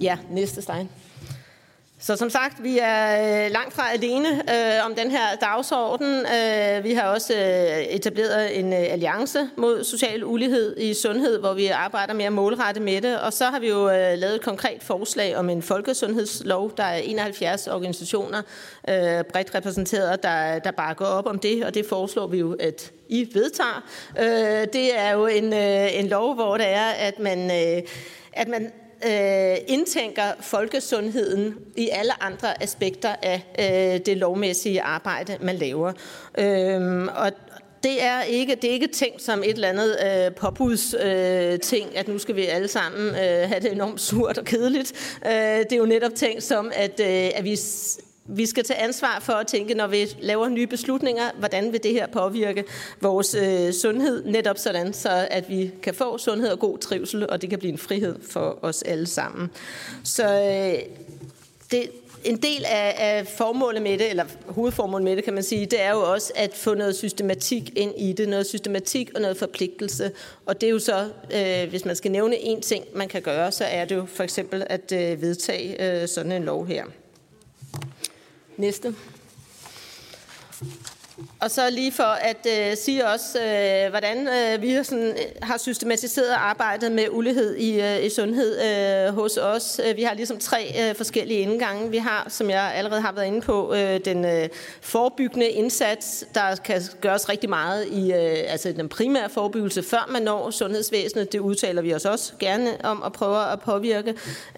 Ja, 0.00 0.18
næste 0.30 0.62
slide. 0.62 0.88
Så 2.06 2.16
som 2.16 2.30
sagt, 2.30 2.62
vi 2.62 2.78
er 2.82 3.44
øh, 3.44 3.50
langt 3.52 3.74
fra 3.74 3.92
alene 3.92 4.28
øh, 4.28 4.86
om 4.86 4.94
den 4.94 5.10
her 5.10 5.36
dagsorden. 5.40 6.26
Øh, 6.26 6.84
vi 6.84 6.92
har 6.92 7.02
også 7.02 7.34
øh, 7.34 7.82
etableret 7.82 8.58
en 8.58 8.72
øh, 8.72 8.78
alliance 8.78 9.38
mod 9.56 9.84
social 9.84 10.24
ulighed 10.24 10.76
i 10.78 10.94
sundhed, 10.94 11.38
hvor 11.38 11.54
vi 11.54 11.66
arbejder 11.66 12.14
med 12.14 12.24
at 12.24 12.32
målrette 12.32 12.80
med 12.80 13.00
det. 13.00 13.20
Og 13.20 13.32
så 13.32 13.44
har 13.44 13.58
vi 13.58 13.68
jo 13.68 13.90
øh, 13.90 14.18
lavet 14.18 14.34
et 14.34 14.40
konkret 14.40 14.82
forslag 14.82 15.36
om 15.36 15.50
en 15.50 15.62
folkesundhedslov. 15.62 16.72
Der 16.76 16.84
er 16.84 16.96
71 16.96 17.68
organisationer 17.68 18.42
øh, 18.88 19.24
bredt 19.32 19.54
repræsenteret, 19.54 20.22
der, 20.22 20.58
der 20.58 20.70
bakker 20.70 21.06
op 21.06 21.26
om 21.26 21.38
det, 21.38 21.64
og 21.64 21.74
det 21.74 21.86
foreslår 21.88 22.26
vi 22.26 22.38
jo, 22.38 22.56
at 22.60 22.92
I 23.08 23.28
vedtager. 23.34 23.84
Øh, 24.18 24.66
det 24.72 24.98
er 24.98 25.12
jo 25.12 25.26
en, 25.26 25.52
øh, 25.52 25.98
en 25.98 26.08
lov, 26.08 26.34
hvor 26.34 26.56
det 26.56 26.68
er, 26.68 26.88
at 26.88 27.18
man, 27.18 27.50
øh, 27.50 27.82
at 28.32 28.48
man 28.48 28.72
øh, 29.06 29.56
indtænker 29.66 30.22
folkesundheden 30.40 31.54
i 31.76 31.88
alle 31.92 32.22
andre 32.22 32.62
aspekter 32.62 33.14
af 33.22 33.42
øh, 33.58 34.00
det 34.06 34.16
lovmæssige 34.16 34.82
arbejde, 34.82 35.38
man 35.40 35.56
laver. 35.56 35.92
Øh, 36.38 37.08
og 37.16 37.32
det 37.82 38.02
er 38.02 38.22
ikke 38.22 38.54
det 38.54 38.70
er 38.70 38.74
ikke 38.74 38.86
tænkt 38.86 39.22
som 39.22 39.42
et 39.42 39.50
eller 39.50 39.68
andet 39.68 39.96
øh, 40.06 40.34
påbudsting, 40.34 41.02
øh, 41.02 41.60
ting, 41.60 41.96
at 41.96 42.08
nu 42.08 42.18
skal 42.18 42.36
vi 42.36 42.46
alle 42.46 42.68
sammen 42.68 43.08
øh, 43.08 43.48
have 43.48 43.60
det 43.60 43.72
enormt 43.72 44.00
surt 44.00 44.38
og 44.38 44.44
kedeligt. 44.44 45.18
Øh, 45.26 45.32
det 45.32 45.72
er 45.72 45.76
jo 45.76 45.86
netop 45.86 46.14
tænkt 46.14 46.42
som 46.42 46.72
at 46.74 47.00
øh, 47.00 47.30
at 47.34 47.44
vi 47.44 47.58
vi 48.28 48.46
skal 48.46 48.64
tage 48.64 48.80
ansvar 48.80 49.20
for 49.20 49.32
at 49.32 49.46
tænke, 49.46 49.74
når 49.74 49.86
vi 49.86 50.06
laver 50.20 50.48
nye 50.48 50.66
beslutninger, 50.66 51.24
hvordan 51.38 51.72
vil 51.72 51.82
det 51.82 51.92
her 51.92 52.06
påvirke 52.06 52.64
vores 53.00 53.34
øh, 53.34 53.72
sundhed, 53.72 54.24
netop 54.24 54.58
sådan, 54.58 54.92
så 54.92 55.28
at 55.30 55.48
vi 55.48 55.70
kan 55.82 55.94
få 55.94 56.18
sundhed 56.18 56.48
og 56.48 56.58
god 56.58 56.78
trivsel, 56.78 57.30
og 57.30 57.42
det 57.42 57.50
kan 57.50 57.58
blive 57.58 57.72
en 57.72 57.78
frihed 57.78 58.16
for 58.30 58.58
os 58.62 58.82
alle 58.82 59.06
sammen. 59.06 59.50
Så 60.04 60.24
øh, 60.24 60.78
det, 61.70 61.90
en 62.24 62.36
del 62.36 62.64
af, 62.64 62.94
af 62.98 63.26
formålet 63.26 63.82
med 63.82 63.98
det, 63.98 64.10
eller 64.10 64.24
hovedformålet 64.46 65.04
med 65.04 65.16
det, 65.16 65.24
kan 65.24 65.34
man 65.34 65.42
sige, 65.42 65.66
det 65.66 65.82
er 65.82 65.90
jo 65.90 66.12
også 66.12 66.32
at 66.36 66.54
få 66.54 66.74
noget 66.74 66.96
systematik 66.96 67.72
ind 67.76 67.94
i 67.96 68.12
det, 68.12 68.28
noget 68.28 68.46
systematik 68.46 69.10
og 69.14 69.20
noget 69.20 69.36
forpligtelse. 69.36 70.10
Og 70.46 70.60
det 70.60 70.66
er 70.66 70.70
jo 70.70 70.78
så, 70.78 71.08
øh, 71.34 71.70
hvis 71.70 71.84
man 71.84 71.96
skal 71.96 72.10
nævne 72.10 72.36
en 72.36 72.60
ting, 72.60 72.84
man 72.94 73.08
kan 73.08 73.22
gøre, 73.22 73.52
så 73.52 73.64
er 73.64 73.84
det 73.84 73.94
jo 73.94 74.06
for 74.06 74.22
eksempel 74.22 74.66
at 74.66 74.92
øh, 74.92 75.22
vedtage 75.22 76.02
øh, 76.02 76.08
sådan 76.08 76.32
en 76.32 76.44
lov 76.44 76.66
her. 76.66 76.84
Næste. 78.58 78.94
Og 81.40 81.50
så 81.50 81.70
lige 81.70 81.92
for 81.92 82.02
at 82.02 82.46
øh, 82.46 82.76
sige 82.76 83.06
også, 83.06 83.38
øh, 83.38 83.90
hvordan 83.90 84.28
øh, 84.28 84.62
vi 84.62 84.70
har, 84.70 84.82
sådan, 84.82 85.08
øh, 85.08 85.14
har 85.42 85.58
systematiseret 85.58 86.30
arbejdet 86.30 86.92
med 86.92 87.06
ulighed 87.10 87.56
i, 87.56 87.80
øh, 87.80 88.04
i 88.04 88.10
sundhed 88.10 88.60
øh, 88.62 89.14
hos 89.14 89.36
os. 89.36 89.80
Øh, 89.88 89.96
vi 89.96 90.02
har 90.02 90.14
ligesom 90.14 90.38
tre 90.38 90.74
øh, 90.80 90.94
forskellige 90.94 91.40
indgange. 91.40 91.90
Vi 91.90 91.96
har, 91.96 92.26
som 92.28 92.50
jeg 92.50 92.72
allerede 92.74 93.00
har 93.00 93.12
været 93.12 93.26
inde 93.26 93.40
på, 93.40 93.74
øh, 93.74 94.00
den 94.04 94.24
øh, 94.24 94.48
forebyggende 94.80 95.48
indsats, 95.48 96.24
der 96.34 96.56
kan 96.64 96.82
gøres 97.00 97.28
rigtig 97.28 97.50
meget 97.50 97.86
i 97.86 98.12
øh, 98.12 98.36
altså 98.46 98.72
den 98.72 98.88
primære 98.88 99.28
forebyggelse, 99.28 99.82
før 99.82 100.08
man 100.12 100.22
når 100.22 100.50
sundhedsvæsenet. 100.50 101.32
Det 101.32 101.38
udtaler 101.38 101.82
vi 101.82 101.94
os 101.94 102.04
også 102.04 102.32
gerne 102.38 102.84
om 102.84 103.02
at 103.02 103.12
prøve 103.12 103.52
at 103.52 103.60
påvirke. 103.60 104.10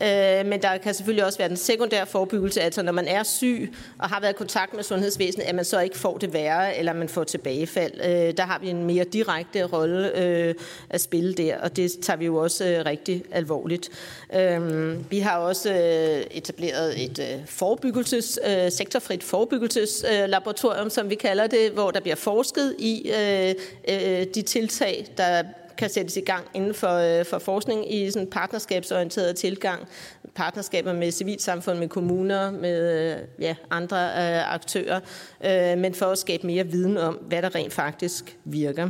Øh, 0.03 0.47
men 0.47 0.63
der 0.63 0.79
kan 0.83 0.95
selvfølgelig 0.95 1.25
også 1.25 1.39
være 1.39 1.49
den 1.49 1.57
sekundære 1.57 2.07
forebyggelse, 2.07 2.61
altså 2.61 2.83
når 2.83 2.93
man 2.93 3.09
er 3.09 3.23
syg 3.23 3.75
og 3.99 4.09
har 4.09 4.21
været 4.21 4.33
i 4.33 4.37
kontakt 4.37 4.75
med 4.75 4.83
sundhedsvæsenet, 4.83 5.45
at 5.45 5.55
man 5.55 5.65
så 5.65 5.81
ikke 5.81 5.99
får 5.99 6.19
det 6.19 6.33
værre, 6.33 6.48
eller 6.57 6.93
man 6.93 7.09
får 7.09 7.25
tilbagefald. 7.25 7.93
Øh, 8.01 8.37
der 8.37 8.43
har 8.43 8.59
vi 8.59 8.69
en 8.69 8.85
mere 8.85 9.05
direkte 9.05 9.65
rolle 9.65 10.19
øh, 10.19 10.55
at 10.91 11.01
spille 11.01 11.35
der, 11.35 11.61
og 11.61 11.77
det 11.77 11.93
tager 12.03 12.17
vi 12.17 12.27
jo 12.27 12.37
også 12.37 12.69
øh, 12.69 12.85
rigtig 12.87 13.25
alvorligt. 13.33 13.89
Øh, 14.35 15.11
vi 15.11 15.19
har 15.19 15.39
også 15.39 15.71
øh, 15.71 16.27
etableret 16.31 17.05
et 17.05 17.19
øh, 17.19 17.47
forebyggelses, 17.47 18.39
øh, 18.47 18.73
sektorfrit 18.73 19.25
forebyggelseslaboratorium, 19.25 20.87
øh, 20.87 20.91
som 20.91 21.11
vi 21.11 21.15
kalder 21.15 21.47
det, 21.47 21.71
hvor 21.71 21.91
der 21.91 22.01
bliver 22.01 22.17
forsket 22.17 22.75
i 22.79 23.11
øh, 23.21 23.55
øh, 23.89 24.27
de 24.35 24.43
tiltag, 24.43 25.07
der 25.17 25.43
kan 25.79 25.91
sættes 25.91 26.17
i 26.17 26.21
gang 26.21 26.47
inden 26.55 26.75
for, 26.75 27.19
øh, 27.21 27.25
for 27.25 27.39
forskning 27.39 27.95
i 27.95 28.11
sådan 28.11 28.27
en 28.27 28.31
partnerskabsorienteret 28.31 29.37
tilgang. 29.37 29.89
Partnerskaber 30.35 30.93
med 30.93 31.11
civilsamfund, 31.11 31.79
med 31.79 31.89
kommuner, 31.89 32.51
med 32.51 33.11
øh, 33.13 33.17
ja, 33.41 33.55
andre 33.71 33.97
øh, 33.97 34.55
aktører, 34.55 35.01
øh, 35.45 35.79
men 35.79 35.95
for 35.95 36.07
at 36.07 36.19
skabe 36.19 36.47
mere 36.47 36.67
viden 36.67 36.97
om, 36.97 37.15
hvad 37.15 37.43
der 37.43 37.55
rent 37.55 37.73
faktisk 37.73 38.37
virker. 38.45 38.89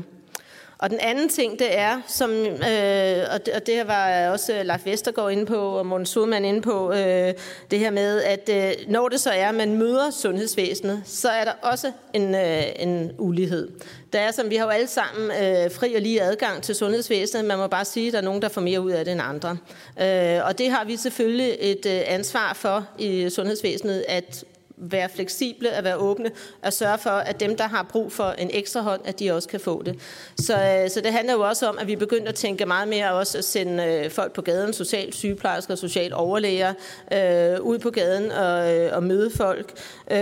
Og 0.78 0.90
den 0.90 0.98
anden 1.00 1.28
ting, 1.28 1.58
det 1.58 1.78
er, 1.78 2.00
som, 2.06 2.30
øh, 2.30 3.24
og, 3.34 3.46
det, 3.46 3.54
og 3.54 3.66
det 3.66 3.86
var 3.86 4.28
også 4.28 4.62
Leif 4.64 4.86
Vestergaard 4.86 5.32
inde 5.32 5.46
på, 5.46 5.56
og 5.56 5.86
Morten 5.86 6.06
Surman 6.06 6.44
inde 6.44 6.62
på, 6.62 6.92
øh, 6.92 7.34
det 7.70 7.78
her 7.78 7.90
med, 7.90 8.22
at 8.22 8.50
øh, 8.52 8.72
når 8.88 9.08
det 9.08 9.20
så 9.20 9.30
er, 9.30 9.48
at 9.48 9.54
man 9.54 9.74
møder 9.74 10.10
sundhedsvæsenet, 10.10 11.02
så 11.04 11.28
er 11.28 11.44
der 11.44 11.52
også 11.62 11.92
en, 12.14 12.34
øh, 12.34 12.62
en 12.78 13.10
ulighed. 13.18 13.68
Der 14.12 14.20
er, 14.20 14.30
som 14.30 14.50
vi 14.50 14.56
har 14.56 14.64
jo 14.64 14.70
alle 14.70 14.86
sammen 14.86 15.30
øh, 15.30 15.70
fri 15.70 15.94
og 15.94 16.00
lige 16.00 16.22
adgang 16.22 16.62
til 16.62 16.74
sundhedsvæsenet. 16.74 17.44
Man 17.44 17.58
må 17.58 17.66
bare 17.66 17.84
sige, 17.84 18.06
at 18.06 18.12
der 18.12 18.18
er 18.18 18.22
nogen, 18.22 18.42
der 18.42 18.48
får 18.48 18.60
mere 18.60 18.80
ud 18.80 18.90
af 18.90 19.04
det 19.04 19.12
end 19.12 19.20
andre. 19.22 19.56
Øh, 20.00 20.46
og 20.46 20.58
det 20.58 20.70
har 20.70 20.84
vi 20.84 20.96
selvfølgelig 20.96 21.56
et 21.60 21.86
øh, 21.86 22.00
ansvar 22.06 22.52
for 22.52 22.86
i 22.98 23.30
sundhedsvæsenet, 23.30 24.04
at 24.08 24.44
være 24.80 25.08
fleksible, 25.08 25.70
at 25.70 25.84
være 25.84 25.96
åbne, 25.96 26.30
at 26.62 26.72
sørge 26.72 26.98
for, 26.98 27.10
at 27.10 27.40
dem, 27.40 27.56
der 27.56 27.68
har 27.68 27.82
brug 27.82 28.12
for 28.12 28.30
en 28.30 28.50
ekstra 28.52 28.80
hånd, 28.80 29.00
at 29.04 29.18
de 29.18 29.30
også 29.30 29.48
kan 29.48 29.60
få 29.60 29.82
det. 29.82 29.98
Så, 30.36 30.54
øh, 30.54 30.90
så 30.90 31.00
det 31.00 31.12
handler 31.12 31.32
jo 31.32 31.40
også 31.40 31.68
om, 31.68 31.78
at 31.78 31.86
vi 31.86 31.96
begynder 31.96 32.28
at 32.28 32.34
tænke 32.34 32.66
meget 32.66 32.88
mere 32.88 33.12
også 33.12 33.38
at 33.38 33.44
sende 33.44 33.84
øh, 33.84 34.10
folk 34.10 34.32
på 34.32 34.42
gaden, 34.42 34.72
social 34.72 35.12
sygeplejersker, 35.12 35.74
social 35.74 36.14
overlæger, 36.14 36.74
øh, 37.12 37.60
ud 37.60 37.78
på 37.78 37.90
gaden 37.90 38.30
og, 38.30 38.74
øh, 38.74 38.96
og 38.96 39.02
møde 39.02 39.30
folk. 39.30 39.72
Øh, 40.10 40.18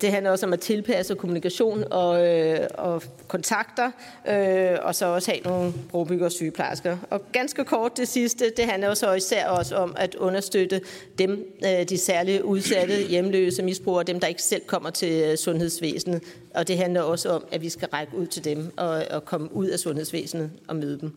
det 0.00 0.12
handler 0.12 0.30
også 0.30 0.46
om 0.46 0.52
at 0.52 0.60
tilpasse 0.60 1.14
kommunikation 1.14 1.84
og, 1.90 2.26
øh, 2.26 2.66
og 2.74 3.02
kontakter, 3.28 3.90
øh, 4.28 4.78
og 4.82 4.94
så 4.94 5.06
også 5.06 5.30
have 5.30 5.40
nogle 5.44 5.72
brobygger 5.90 6.24
og 6.24 6.32
sygeplejersker. 6.32 6.96
Og 7.10 7.22
ganske 7.32 7.64
kort 7.64 7.96
det 7.96 8.08
sidste, 8.08 8.52
det 8.56 8.64
handler 8.64 8.88
jo 8.88 8.94
så 8.94 9.12
især 9.12 9.48
også 9.48 9.76
om 9.76 9.94
at 9.98 10.14
understøtte 10.14 10.80
dem, 11.18 11.44
øh, 11.64 11.88
de 11.88 11.98
særligt 11.98 12.42
udsatte 12.42 12.94
hjemløse, 12.94 13.62
misbrugere, 13.70 14.04
dem 14.04 14.20
der 14.20 14.26
ikke 14.26 14.42
selv 14.42 14.62
kommer 14.66 14.90
til 14.90 15.12
øh, 15.22 15.36
sundhedsvæsenet. 15.38 16.22
Og 16.54 16.68
det 16.68 16.78
handler 16.78 17.00
også 17.00 17.30
om, 17.30 17.44
at 17.52 17.60
vi 17.60 17.68
skal 17.68 17.88
række 17.88 18.16
ud 18.16 18.26
til 18.26 18.44
dem 18.44 18.72
og, 18.76 19.04
og 19.10 19.24
komme 19.24 19.54
ud 19.54 19.66
af 19.66 19.78
sundhedsvæsenet 19.78 20.50
og 20.68 20.76
møde 20.76 21.00
dem. 21.00 21.16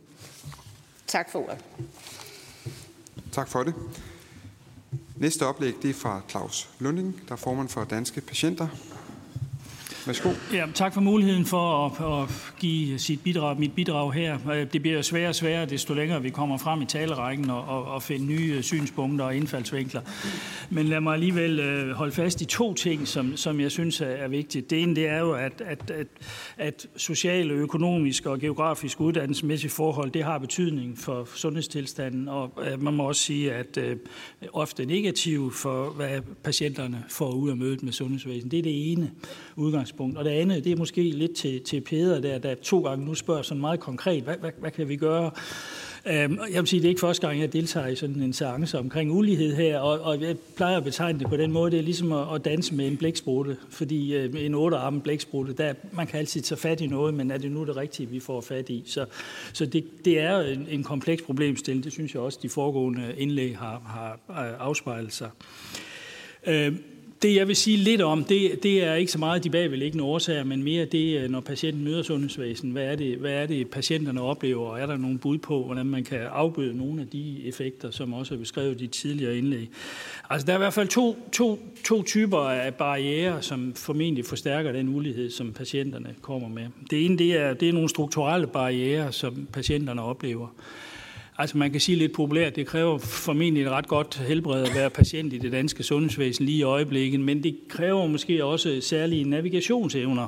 Tak 1.07 1.31
for 1.31 1.39
ordet. 1.39 1.57
Tak 3.31 3.47
for 3.47 3.63
det. 3.63 3.73
Næste 5.17 5.45
oplæg 5.45 5.73
det 5.81 5.89
er 5.89 5.93
fra 5.93 6.21
Claus 6.29 6.69
Lunding, 6.79 7.21
der 7.27 7.33
er 7.33 7.37
formand 7.37 7.69
for 7.69 7.83
Danske 7.83 8.21
Patienter. 8.21 8.67
Værsgo. 10.07 10.29
Ja, 10.53 10.65
tak 10.73 10.93
for 10.93 11.01
muligheden 11.01 11.45
for 11.45 11.85
at, 11.85 12.23
at 12.23 12.29
give 12.59 12.99
sit 12.99 13.23
bidrag, 13.23 13.59
mit 13.59 13.73
bidrag 13.75 14.13
her. 14.13 14.65
Det 14.73 14.81
bliver 14.81 15.01
sværere 15.01 15.29
og 15.29 15.35
sværere, 15.35 15.65
desto 15.65 15.93
længere 15.93 16.21
vi 16.21 16.29
kommer 16.29 16.57
frem 16.57 16.81
i 16.81 16.85
talerækken 16.85 17.49
og, 17.49 17.63
og, 17.63 17.85
og 17.85 18.03
finde 18.03 18.25
nye 18.25 18.63
synspunkter 18.63 19.25
og 19.25 19.35
indfaldsvinkler. 19.35 20.01
Men 20.69 20.85
lad 20.85 20.99
mig 20.99 21.13
alligevel 21.13 21.59
øh, 21.59 21.91
holde 21.91 22.11
fast 22.11 22.41
i 22.41 22.45
to 22.45 22.73
ting, 22.73 23.07
som, 23.07 23.37
som 23.37 23.59
jeg 23.59 23.71
synes 23.71 24.01
er, 24.01 24.05
er 24.05 24.27
vigtigt. 24.27 24.69
Det 24.69 24.81
ene 24.81 24.95
det 24.95 25.07
er 25.07 25.19
jo, 25.19 25.31
at, 25.31 25.61
at, 25.65 25.91
at, 25.91 26.07
at 26.57 26.87
sociale, 26.95 27.53
økonomiske 27.53 28.29
og 28.29 28.39
geografiske 28.39 29.01
uddannelsesmæssige 29.01 29.71
forhold, 29.71 30.11
det 30.11 30.23
har 30.23 30.37
betydning 30.37 30.97
for 30.97 31.29
sundhedstilstanden, 31.35 32.27
og 32.27 32.51
øh, 32.71 32.83
man 32.83 32.93
må 32.93 33.07
også 33.07 33.21
sige, 33.21 33.53
at 33.53 33.77
øh, 33.77 33.97
ofte 34.53 34.85
negativ 34.85 35.53
for, 35.53 35.89
hvad 35.89 36.21
patienterne 36.43 37.03
får 37.09 37.31
ud 37.31 37.49
af 37.49 37.57
mødet 37.57 37.83
med 37.83 37.91
sundhedsvæsenet. 37.91 38.51
Det 38.51 38.59
er 38.59 38.63
det 38.63 38.91
ene 38.91 39.11
udgangspunkt 39.55 39.92
udgangspunkt. 39.93 40.17
Og 40.17 40.25
det 40.25 40.31
andet, 40.31 40.63
det 40.63 40.71
er 40.71 40.75
måske 40.75 41.01
lidt 41.01 41.35
til, 41.35 41.61
til 41.61 41.81
Peder, 41.81 42.21
der, 42.21 42.37
der 42.37 42.55
to 42.55 42.81
gange 42.81 43.05
nu 43.05 43.13
spørger 43.13 43.41
sådan 43.41 43.61
meget 43.61 43.79
konkret, 43.79 44.23
hvad, 44.23 44.35
hvad, 44.39 44.51
hvad 44.59 44.71
kan 44.71 44.89
vi 44.89 44.95
gøre? 44.95 45.31
Øhm, 46.05 46.39
jeg 46.53 46.61
vil 46.61 46.67
sige, 46.67 46.79
det 46.79 46.85
er 46.85 46.89
ikke 46.89 47.01
første 47.01 47.27
gang, 47.27 47.39
jeg 47.39 47.53
deltager 47.53 47.87
i 47.87 47.95
sådan 47.95 48.21
en 48.21 48.33
seance 48.33 48.79
omkring 48.79 49.11
ulighed 49.11 49.55
her, 49.55 49.79
og, 49.79 49.99
og 49.99 50.21
jeg 50.21 50.35
plejer 50.55 50.77
at 50.77 50.83
betegne 50.83 51.19
det 51.19 51.27
på 51.27 51.37
den 51.37 51.51
måde, 51.51 51.71
det 51.71 51.79
er 51.79 51.83
ligesom 51.83 52.11
at, 52.11 52.35
at 52.35 52.45
danse 52.45 52.75
med 52.75 52.87
en 52.87 52.97
blæksprutte, 52.97 53.57
fordi 53.69 54.15
øh, 54.15 54.45
en 54.45 54.55
ottearmet 54.55 55.03
blæksprutte, 55.03 55.53
der, 55.53 55.73
man 55.91 56.07
kan 56.07 56.19
altid 56.19 56.41
tage 56.41 56.59
fat 56.59 56.81
i 56.81 56.87
noget, 56.87 57.13
men 57.13 57.31
er 57.31 57.37
det 57.37 57.51
nu 57.51 57.65
det 57.65 57.77
rigtige, 57.77 58.09
vi 58.09 58.19
får 58.19 58.41
fat 58.41 58.69
i? 58.69 58.83
Så, 58.85 59.05
så 59.53 59.65
det, 59.65 59.85
det 60.05 60.19
er 60.19 60.39
en, 60.39 60.67
en 60.69 60.83
kompleks 60.83 61.21
problemstilling, 61.21 61.83
det 61.83 61.91
synes 61.91 62.13
jeg 62.13 62.21
også, 62.21 62.39
de 62.41 62.49
foregående 62.49 63.13
indlæg 63.17 63.57
har, 63.57 63.81
har 64.29 64.43
afspejlet 64.59 65.13
sig. 65.13 65.29
Øhm, 66.47 66.83
det, 67.23 67.35
jeg 67.35 67.47
vil 67.47 67.55
sige 67.55 67.77
lidt 67.77 68.01
om, 68.01 68.23
det, 68.23 68.63
det 68.63 68.83
er 68.83 68.93
ikke 68.93 69.11
så 69.11 69.17
meget 69.19 69.43
de 69.43 69.49
bagvedliggende 69.49 70.03
årsager, 70.03 70.43
men 70.43 70.63
mere 70.63 70.85
det, 70.85 71.19
øh, 71.19 71.29
når 71.29 71.39
patienten 71.39 71.83
møder 71.83 72.03
sundhedsvæsen. 72.03 72.71
Hvad 72.71 72.83
er, 72.83 72.95
det, 72.95 73.17
hvad 73.17 73.31
er 73.31 73.45
det, 73.45 73.69
patienterne 73.69 74.21
oplever, 74.21 74.69
og 74.69 74.79
er 74.79 74.85
der 74.85 74.97
nogle 74.97 75.17
bud 75.17 75.37
på, 75.37 75.63
hvordan 75.63 75.85
man 75.85 76.03
kan 76.03 76.19
afbøde 76.19 76.77
nogle 76.77 77.01
af 77.01 77.07
de 77.07 77.47
effekter, 77.47 77.91
som 77.91 78.13
også 78.13 78.33
er 78.33 78.37
beskrevet 78.37 78.81
i 78.81 78.87
tidligere 78.87 79.37
indlæg. 79.37 79.69
Altså, 80.29 80.45
der 80.45 80.53
er 80.53 80.57
i 80.57 80.59
hvert 80.59 80.73
fald 80.73 80.87
to, 80.87 81.29
to, 81.31 81.59
to 81.85 82.03
typer 82.03 82.39
af 82.39 82.73
barriere, 82.73 83.41
som 83.41 83.73
formentlig 83.75 84.25
forstærker 84.25 84.71
den 84.71 84.95
ulighed, 84.95 85.31
som 85.31 85.53
patienterne 85.53 86.15
kommer 86.21 86.49
med. 86.49 86.67
Det 86.89 87.05
ene, 87.05 87.17
det 87.17 87.39
er, 87.39 87.53
det 87.53 87.69
er 87.69 87.73
nogle 87.73 87.89
strukturelle 87.89 88.47
barriere, 88.47 89.11
som 89.11 89.47
patienterne 89.53 90.01
oplever. 90.01 90.47
Altså 91.37 91.57
man 91.57 91.71
kan 91.71 91.81
sige 91.81 91.97
lidt 91.97 92.13
populært, 92.13 92.55
det 92.55 92.67
kræver 92.67 92.97
formentlig 92.97 93.63
et 93.63 93.69
ret 93.69 93.87
godt 93.87 94.23
helbred 94.27 94.63
at 94.63 94.75
være 94.75 94.89
patient 94.89 95.33
i 95.33 95.37
det 95.37 95.51
danske 95.51 95.83
sundhedsvæsen 95.83 96.45
lige 96.45 96.57
i 96.57 96.63
øjeblikket, 96.63 97.19
men 97.19 97.43
det 97.43 97.57
kræver 97.67 98.07
måske 98.07 98.45
også 98.45 98.79
særlige 98.81 99.23
navigationsevner 99.23 100.27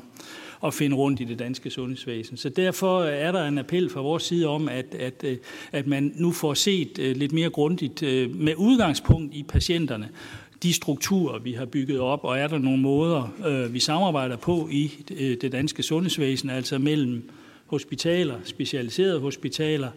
at 0.65 0.73
finde 0.73 0.95
rundt 0.95 1.19
i 1.21 1.23
det 1.23 1.39
danske 1.39 1.69
sundhedsvæsen. 1.69 2.37
Så 2.37 2.49
derfor 2.49 3.03
er 3.03 3.31
der 3.31 3.45
en 3.45 3.57
appel 3.57 3.89
fra 3.89 4.01
vores 4.01 4.23
side 4.23 4.47
om, 4.47 4.69
at, 4.69 4.95
at, 4.99 5.23
øh, 5.23 5.37
at 5.71 5.87
man 5.87 6.13
nu 6.15 6.31
får 6.31 6.53
set 6.53 6.99
øh, 6.99 7.15
lidt 7.15 7.31
mere 7.31 7.49
grundigt 7.49 8.03
øh, 8.03 8.35
med 8.35 8.53
udgangspunkt 8.57 9.33
i 9.33 9.43
patienterne, 9.43 10.09
de 10.63 10.73
strukturer, 10.73 11.39
vi 11.39 11.51
har 11.51 11.65
bygget 11.65 11.99
op, 11.99 12.19
og 12.23 12.37
er 12.37 12.47
der 12.47 12.57
nogle 12.57 12.81
måder, 12.81 13.33
øh, 13.47 13.73
vi 13.73 13.79
samarbejder 13.79 14.37
på 14.37 14.69
i 14.71 14.91
det 15.41 15.51
danske 15.51 15.83
sundhedsvæsen, 15.83 16.49
altså 16.49 16.77
mellem 16.77 17.29
hospitaler, 17.65 18.35
specialiserede 18.43 19.19
hospitaler, 19.19 19.89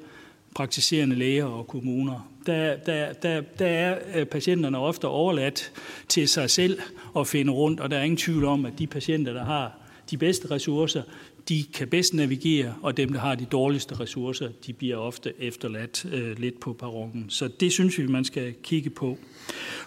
praktiserende 0.54 1.16
læger 1.16 1.44
og 1.44 1.66
kommuner. 1.66 2.32
Der, 2.46 2.76
der, 2.76 3.12
der, 3.12 3.40
der 3.40 3.66
er 3.66 3.98
øh, 4.14 4.26
patienterne 4.26 4.78
ofte 4.78 5.08
overladt 5.08 5.72
til 6.08 6.28
sig 6.28 6.50
selv 6.50 6.80
at 7.16 7.26
finde 7.26 7.52
rundt, 7.52 7.80
og 7.80 7.90
der 7.90 7.98
er 7.98 8.02
ingen 8.02 8.16
tvivl 8.16 8.44
om, 8.44 8.66
at 8.66 8.72
de 8.78 8.86
patienter, 8.86 9.32
der 9.32 9.44
har 9.44 9.72
de 10.10 10.16
bedste 10.16 10.50
ressourcer, 10.50 11.02
de 11.48 11.64
kan 11.74 11.88
bedst 11.88 12.14
navigere, 12.14 12.74
og 12.82 12.96
dem, 12.96 13.12
der 13.12 13.20
har 13.20 13.34
de 13.34 13.44
dårligste 13.44 14.00
ressourcer, 14.00 14.48
de 14.66 14.72
bliver 14.72 14.96
ofte 14.96 15.32
efterladt 15.38 16.06
øh, 16.12 16.38
lidt 16.38 16.60
på 16.60 16.72
perronen. 16.72 17.24
Så 17.28 17.48
det 17.48 17.72
synes 17.72 17.98
vi, 17.98 18.06
man 18.06 18.24
skal 18.24 18.54
kigge 18.62 18.90
på. 18.90 19.18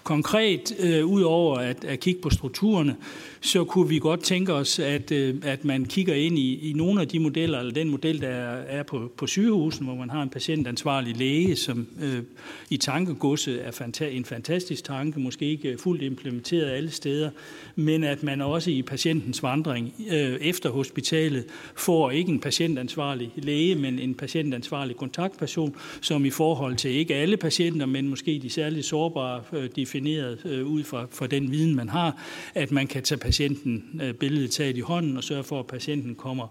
Konkret, 0.03 0.75
øh, 0.79 1.05
ud 1.05 1.21
over 1.21 1.57
at, 1.57 1.85
at 1.85 1.99
kigge 1.99 2.21
på 2.21 2.29
strukturerne, 2.29 2.95
så 3.41 3.63
kunne 3.63 3.89
vi 3.89 3.99
godt 3.99 4.23
tænke 4.23 4.53
os, 4.53 4.79
at, 4.79 5.11
øh, 5.11 5.35
at 5.43 5.65
man 5.65 5.85
kigger 5.85 6.13
ind 6.13 6.39
i, 6.39 6.69
i 6.69 6.73
nogle 6.73 7.01
af 7.01 7.07
de 7.07 7.19
modeller, 7.19 7.59
eller 7.59 7.73
den 7.73 7.89
model, 7.89 8.21
der 8.21 8.27
er 8.27 8.83
på, 8.83 9.11
på 9.17 9.27
sygehusen, 9.27 9.85
hvor 9.85 9.95
man 9.95 10.09
har 10.09 10.23
en 10.23 10.29
patientansvarlig 10.29 11.17
læge, 11.17 11.55
som 11.55 11.87
øh, 12.01 12.23
i 12.69 12.77
tankegodset 12.77 13.67
er 13.67 13.71
fanta- 13.71 14.05
en 14.05 14.25
fantastisk 14.25 14.83
tanke, 14.83 15.19
måske 15.19 15.45
ikke 15.45 15.77
fuldt 15.77 16.01
implementeret 16.01 16.69
alle 16.69 16.91
steder, 16.91 17.29
men 17.75 18.03
at 18.03 18.23
man 18.23 18.41
også 18.41 18.71
i 18.71 18.81
patientens 18.81 19.43
vandring 19.43 19.93
øh, 20.11 20.37
efter 20.41 20.69
hospitalet 20.69 21.45
får 21.75 22.11
ikke 22.11 22.31
en 22.31 22.39
patientansvarlig 22.39 23.31
læge, 23.35 23.75
men 23.75 23.99
en 23.99 24.15
patientansvarlig 24.15 24.95
kontaktperson, 24.95 25.75
som 26.01 26.25
i 26.25 26.29
forhold 26.29 26.75
til 26.75 26.91
ikke 26.91 27.15
alle 27.15 27.37
patienter, 27.37 27.85
men 27.85 28.07
måske 28.07 28.39
de 28.41 28.49
særligt 28.49 28.85
sårbare, 28.85 29.43
øh, 29.53 29.69
defineret 29.75 30.45
øh, 30.45 30.65
ud 30.65 30.83
fra, 30.83 31.07
fra 31.11 31.27
den 31.27 31.51
viden, 31.51 31.75
man 31.75 31.89
har, 31.89 32.23
at 32.55 32.71
man 32.71 32.87
kan 32.87 33.03
tage 33.03 33.19
patienten 33.19 34.01
øh, 34.03 34.13
billedet 34.13 34.51
taget 34.51 34.77
i 34.77 34.81
hånden 34.81 35.17
og 35.17 35.23
sørge 35.23 35.43
for, 35.43 35.59
at 35.59 35.67
patienten 35.67 36.15
kommer 36.15 36.47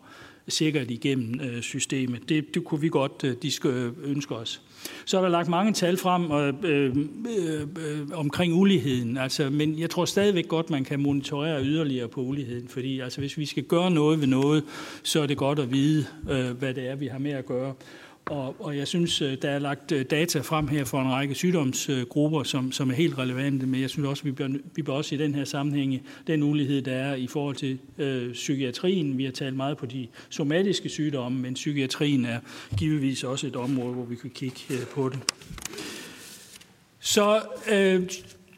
sikkert 0.49 0.91
igennem 0.91 1.41
øh, 1.41 1.63
systemet. 1.63 2.29
Det, 2.29 2.55
det 2.55 2.65
kunne 2.65 2.81
vi 2.81 2.89
godt 2.89 3.25
øh, 3.25 3.37
de 3.43 3.51
skal 3.51 3.71
øh, 3.71 3.93
ønske 4.05 4.35
os. 4.37 4.63
Så 5.05 5.19
er 5.19 5.23
der 5.23 5.29
lagt 5.29 5.49
mange 5.49 5.73
tal 5.73 5.97
frem 5.97 6.33
øh, 6.33 6.55
øh, 6.63 6.97
øh, 7.61 8.09
omkring 8.15 8.55
uligheden, 8.55 9.17
altså, 9.17 9.51
men 9.51 9.79
jeg 9.79 9.91
tror 9.91 10.05
stadigvæk 10.05 10.49
godt, 10.49 10.71
man 10.71 10.85
kan 10.85 11.01
monitorere 11.01 11.65
yderligere 11.65 12.09
på 12.09 12.21
uligheden, 12.21 12.69
fordi 12.69 13.01
altså, 13.01 13.21
hvis 13.21 13.39
vi 13.39 13.47
skal 13.47 13.63
gøre 13.63 13.91
noget 13.91 14.21
ved 14.21 14.27
noget, 14.27 14.65
så 15.03 15.23
er 15.23 15.27
det 15.27 15.37
godt 15.37 15.59
at 15.59 15.73
vide, 15.73 16.07
øh, 16.31 16.51
hvad 16.51 16.75
det 16.75 16.89
er, 16.89 16.95
vi 16.95 17.07
har 17.07 17.19
med 17.19 17.31
at 17.31 17.47
gøre. 17.47 17.75
Og, 18.27 18.57
og 18.59 18.77
jeg 18.77 18.89
synes, 18.89 19.23
øh, 19.23 19.37
der 19.43 19.51
er 19.51 19.59
lagt 19.59 19.93
øh, 19.93 20.05
data 20.05 20.41
frem 20.41 20.69
her 20.69 20.85
for 20.85 21.01
en 21.01 21.11
række 21.11 21.35
sygdomsgrupper, 21.35 22.43
som, 22.43 22.73
som 22.73 22.91
er 22.91 22.95
helt 22.95 23.19
relevante, 23.19 23.67
men 23.67 23.81
jeg 23.81 23.91
synes 23.91 24.09
også, 24.09 24.25
vi 24.25 24.33
bør, 24.33 24.49
vi 24.75 24.83
bør 24.83 24.93
også 24.93 25.15
i 25.15 25.19
den 25.19 25.35
her 25.35 25.45
sammenhæng, 25.45 26.03
den 26.27 26.43
ulighed, 26.43 26.83
der 26.83 26.93
er 26.93 27.15
i 27.15 27.27
forhold 27.27 27.57
til 27.57 27.79
øh, 27.99 28.33
psykiatrien. 28.33 29.19
Vi 29.19 29.25
har 29.25 29.33
talt 29.33 29.57
meget 29.57 29.77
på 29.77 29.87
de 29.87 30.07
somatiske 30.29 30.89
sygdomme, 30.89 31.39
men 31.39 31.55
psykiatrien 31.55 32.25
er 32.25 32.41
givetvis 32.77 33.25
også 33.25 33.47
et 33.47 33.57
område, 33.57 33.95
hvor 33.95 34.05
vi 34.05 34.17
kan 34.17 34.31
kigge 34.31 34.61
øh, 34.71 34.87
på 34.95 35.09
det. 35.09 35.19
Så 37.01 37.43
øh, 37.73 38.09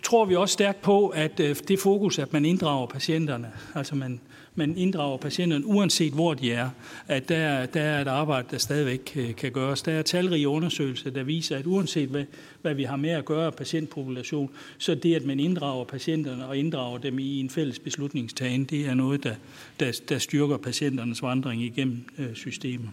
tror 0.03 0.25
vi 0.25 0.35
også 0.35 0.53
stærkt 0.53 0.83
på, 0.83 1.09
at 1.09 1.41
øh, 1.41 1.57
det 1.69 1.79
fokus, 1.79 2.19
at 2.19 2.33
man 2.33 2.45
inddrager 2.45 2.87
patienterne, 2.87 3.51
altså 3.75 3.95
man 3.95 4.21
man 4.55 4.77
inddrager 4.77 5.17
patienterne, 5.17 5.67
uanset 5.67 6.13
hvor 6.13 6.35
de 6.35 6.53
er, 6.53 6.71
at 7.09 7.29
der, 7.29 7.67
der 7.67 7.81
er 7.81 8.01
et 8.01 8.09
arbejde, 8.09 8.49
der 8.51 8.59
stadigvæk 8.59 9.13
øh, 9.17 9.35
kan 9.35 9.53
gøres. 9.53 9.83
Der 9.83 9.93
er 9.93 10.03
talrige 10.03 10.49
undersøgelser, 10.49 11.11
der 11.11 11.23
viser, 11.23 11.57
at 11.57 11.67
uanset 11.67 12.09
hvad, 12.09 12.25
hvad 12.63 12.75
vi 12.75 12.83
har 12.83 12.97
med 12.97 13.11
at 13.11 13.25
gøre 13.25 13.53
patientpopulation, 13.53 14.51
så 14.79 14.95
det, 14.95 15.15
at 15.15 15.25
man 15.25 15.41
inddrager 15.41 15.85
patienterne 15.85 16.47
og 16.47 16.57
inddrager 16.57 16.99
dem 16.99 17.19
i 17.19 17.41
en 17.41 17.51
fælles 17.51 17.79
beslutningstagen, 17.79 18.65
det 18.65 18.87
er 18.87 18.95
noget, 18.95 19.25
der, 19.25 19.35
der, 19.81 20.01
der 20.09 20.19
styrker 20.19 20.57
patienternes 20.57 21.23
vandring 21.23 21.63
igennem 21.63 22.05
øh, 22.19 22.35
systemet. 22.35 22.91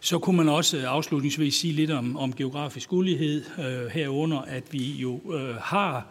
Så 0.00 0.18
kunne 0.18 0.36
man 0.36 0.48
også 0.48 0.76
øh, 0.76 0.84
afslutningsvis 0.86 1.54
sige 1.54 1.72
lidt 1.72 1.90
om, 1.90 2.16
om 2.16 2.32
geografisk 2.32 2.92
ulighed 2.92 3.44
øh, 3.58 3.86
herunder, 3.86 4.38
at 4.38 4.62
vi 4.70 4.92
jo 4.92 5.20
øh, 5.34 5.56
har 5.56 6.06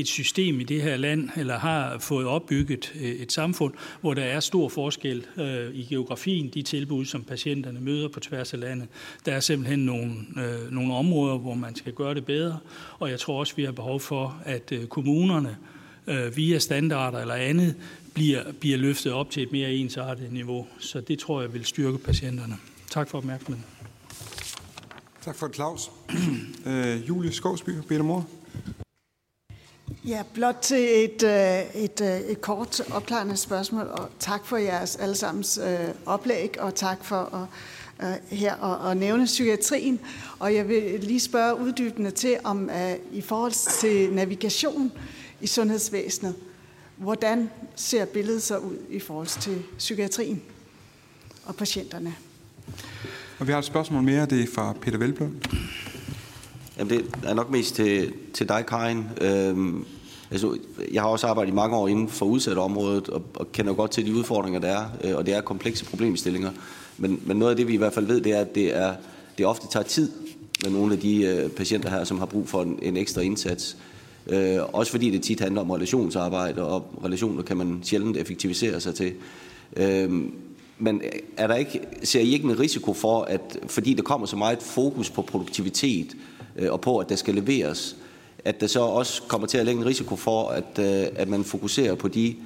et 0.00 0.08
system 0.08 0.60
i 0.60 0.64
det 0.64 0.82
her 0.82 0.96
land, 0.96 1.28
eller 1.36 1.58
har 1.58 1.98
fået 1.98 2.26
opbygget 2.26 2.92
øh, 3.00 3.10
et 3.10 3.32
samfund, 3.32 3.74
hvor 4.00 4.14
der 4.14 4.22
er 4.22 4.40
stor 4.40 4.68
forskel 4.68 5.26
øh, 5.36 5.74
i 5.74 5.86
geografien, 5.88 6.48
de 6.48 6.62
tilbud, 6.62 7.04
som 7.04 7.24
patienterne 7.24 7.80
møder 7.80 8.08
på 8.08 8.20
tværs 8.20 8.54
af 8.54 8.60
landet. 8.60 8.88
Der 9.26 9.32
er 9.32 9.40
simpelthen 9.40 9.78
nogle, 9.78 10.14
øh, 10.36 10.72
nogle 10.72 10.94
områder, 10.94 11.38
hvor 11.38 11.54
man 11.54 11.74
skal 11.74 11.92
gøre 11.92 12.14
det 12.14 12.24
bedre, 12.24 12.58
og 12.98 13.10
jeg 13.10 13.20
tror 13.20 13.40
også, 13.40 13.56
vi 13.56 13.64
har 13.64 13.72
behov 13.72 14.00
for, 14.00 14.42
at 14.44 14.72
øh, 14.72 14.86
kommunerne 14.86 15.56
øh, 16.06 16.36
via 16.36 16.58
standarder 16.58 17.18
eller 17.18 17.34
andet 17.34 17.74
bliver, 18.14 18.52
bliver 18.60 18.76
løftet 18.76 19.12
op 19.12 19.30
til 19.30 19.42
et 19.42 19.52
mere 19.52 19.72
ensartet 19.72 20.32
niveau. 20.32 20.66
Så 20.78 21.00
det 21.00 21.18
tror 21.18 21.40
jeg 21.40 21.54
vil 21.54 21.64
styrke 21.64 21.98
patienterne. 21.98 22.56
Tak 22.90 23.08
for 23.08 23.18
opmærksomheden. 23.18 23.64
Tak 25.22 25.36
for 25.36 25.46
det, 25.46 25.54
Claus. 25.54 25.90
øh, 26.66 27.08
Julie 27.08 27.32
Skovsby, 27.32 27.70
Peter 27.88 28.02
Mor. 28.02 28.28
Ja, 30.04 30.22
blot 30.34 30.56
til 30.62 31.04
et, 31.04 31.22
øh, 31.22 31.82
et, 31.82 32.00
øh, 32.00 32.20
et 32.20 32.40
kort 32.40 32.80
opklarende 32.90 33.36
spørgsmål, 33.36 33.86
og 33.86 34.08
tak 34.18 34.46
for 34.46 34.56
jeres 34.56 34.96
allesammens 34.96 35.58
øh, 35.64 35.94
oplæg, 36.06 36.60
og 36.60 36.74
tak 36.74 37.04
for 37.04 37.48
at, 38.00 38.08
øh, 38.08 38.38
her 38.38 38.64
at, 38.64 38.90
at 38.90 38.96
nævne 38.96 39.24
psykiatrien. 39.24 40.00
Og 40.38 40.54
jeg 40.54 40.68
vil 40.68 41.00
lige 41.00 41.20
spørge 41.20 41.60
uddybende 41.60 42.10
til, 42.10 42.36
om 42.44 42.70
øh, 42.70 42.92
i 43.12 43.20
forhold 43.20 43.80
til 43.80 44.12
navigation 44.12 44.92
i 45.40 45.46
sundhedsvæsenet, 45.46 46.34
hvordan 46.96 47.50
ser 47.76 48.04
billedet 48.04 48.42
så 48.42 48.58
ud 48.58 48.76
i 48.90 49.00
forhold 49.00 49.40
til 49.40 49.62
psykiatrien 49.78 50.42
og 51.44 51.56
patienterne? 51.56 52.14
Og 53.38 53.46
vi 53.46 53.52
har 53.52 53.58
et 53.58 53.64
spørgsmål 53.64 54.02
mere, 54.02 54.26
det 54.26 54.42
er 54.42 54.46
fra 54.54 54.72
Peter 54.72 54.98
Velblom. 54.98 55.36
Jamen, 56.78 56.98
det 56.98 57.04
er 57.24 57.34
nok 57.34 57.50
mest 57.50 57.74
til, 57.74 58.12
til 58.34 58.48
dig, 58.48 58.64
Karin. 58.66 59.04
Øhm, 59.20 59.84
altså, 60.30 60.58
jeg 60.92 61.02
har 61.02 61.08
også 61.08 61.26
arbejdet 61.26 61.52
i 61.52 61.54
mange 61.54 61.76
år 61.76 61.88
inden 61.88 62.08
for 62.08 62.26
udsatte 62.26 62.58
området, 62.58 63.08
og, 63.08 63.22
og 63.34 63.52
kender 63.52 63.72
godt 63.72 63.90
til 63.90 64.06
de 64.06 64.14
udfordringer, 64.14 64.60
der 64.60 64.68
er, 64.68 64.84
øh, 65.04 65.16
og 65.16 65.26
det 65.26 65.34
er 65.34 65.40
komplekse 65.40 65.84
problemstillinger. 65.84 66.50
Men, 66.98 67.20
men 67.24 67.36
noget 67.36 67.50
af 67.50 67.56
det, 67.56 67.68
vi 67.68 67.74
i 67.74 67.76
hvert 67.76 67.92
fald 67.92 68.06
ved, 68.06 68.20
det 68.20 68.32
er, 68.32 68.40
at 68.40 68.54
det, 68.54 68.76
er, 68.76 68.94
det 69.38 69.46
ofte 69.46 69.66
tager 69.72 69.84
tid 69.84 70.10
med 70.62 70.72
nogle 70.72 70.92
af 70.92 71.00
de 71.00 71.22
øh, 71.22 71.50
patienter 71.50 71.90
her, 71.90 72.04
som 72.04 72.18
har 72.18 72.26
brug 72.26 72.48
for 72.48 72.62
en, 72.62 72.78
en 72.82 72.96
ekstra 72.96 73.20
indsats. 73.20 73.76
Øh, 74.26 74.58
også 74.72 74.92
fordi 74.92 75.10
det 75.10 75.22
tit 75.22 75.40
handler 75.40 75.60
om 75.60 75.70
relationsarbejde, 75.70 76.64
og 76.64 77.00
relationer 77.04 77.42
kan 77.42 77.56
man 77.56 77.80
sjældent 77.82 78.16
effektivisere 78.16 78.80
sig 78.80 78.94
til. 78.94 79.12
Øh, 79.76 80.12
men 80.78 81.02
er 81.36 81.46
der 81.46 81.54
ikke, 81.54 81.80
ser 82.02 82.20
I 82.20 82.32
ikke 82.32 82.44
en 82.44 82.60
risiko 82.60 82.92
for, 82.92 83.22
at 83.22 83.58
fordi 83.66 83.94
der 83.94 84.02
kommer 84.02 84.26
så 84.26 84.36
meget 84.36 84.62
fokus 84.62 85.10
på 85.10 85.22
produktivitet, 85.22 86.16
Øh, 86.58 86.72
og 86.72 86.80
på, 86.80 86.98
at 86.98 87.08
der 87.08 87.16
skal 87.16 87.34
leveres, 87.34 87.96
at 88.44 88.60
der 88.60 88.66
så 88.66 88.80
også 88.80 89.22
kommer 89.28 89.46
til 89.46 89.58
at 89.58 89.66
lægge 89.66 89.80
en 89.80 89.86
risiko 89.86 90.16
for, 90.16 90.48
at, 90.48 90.78
øh, 90.78 91.06
at 91.16 91.28
man 91.28 91.44
fokuserer 91.44 91.94
på 91.94 92.08
de 92.08 92.36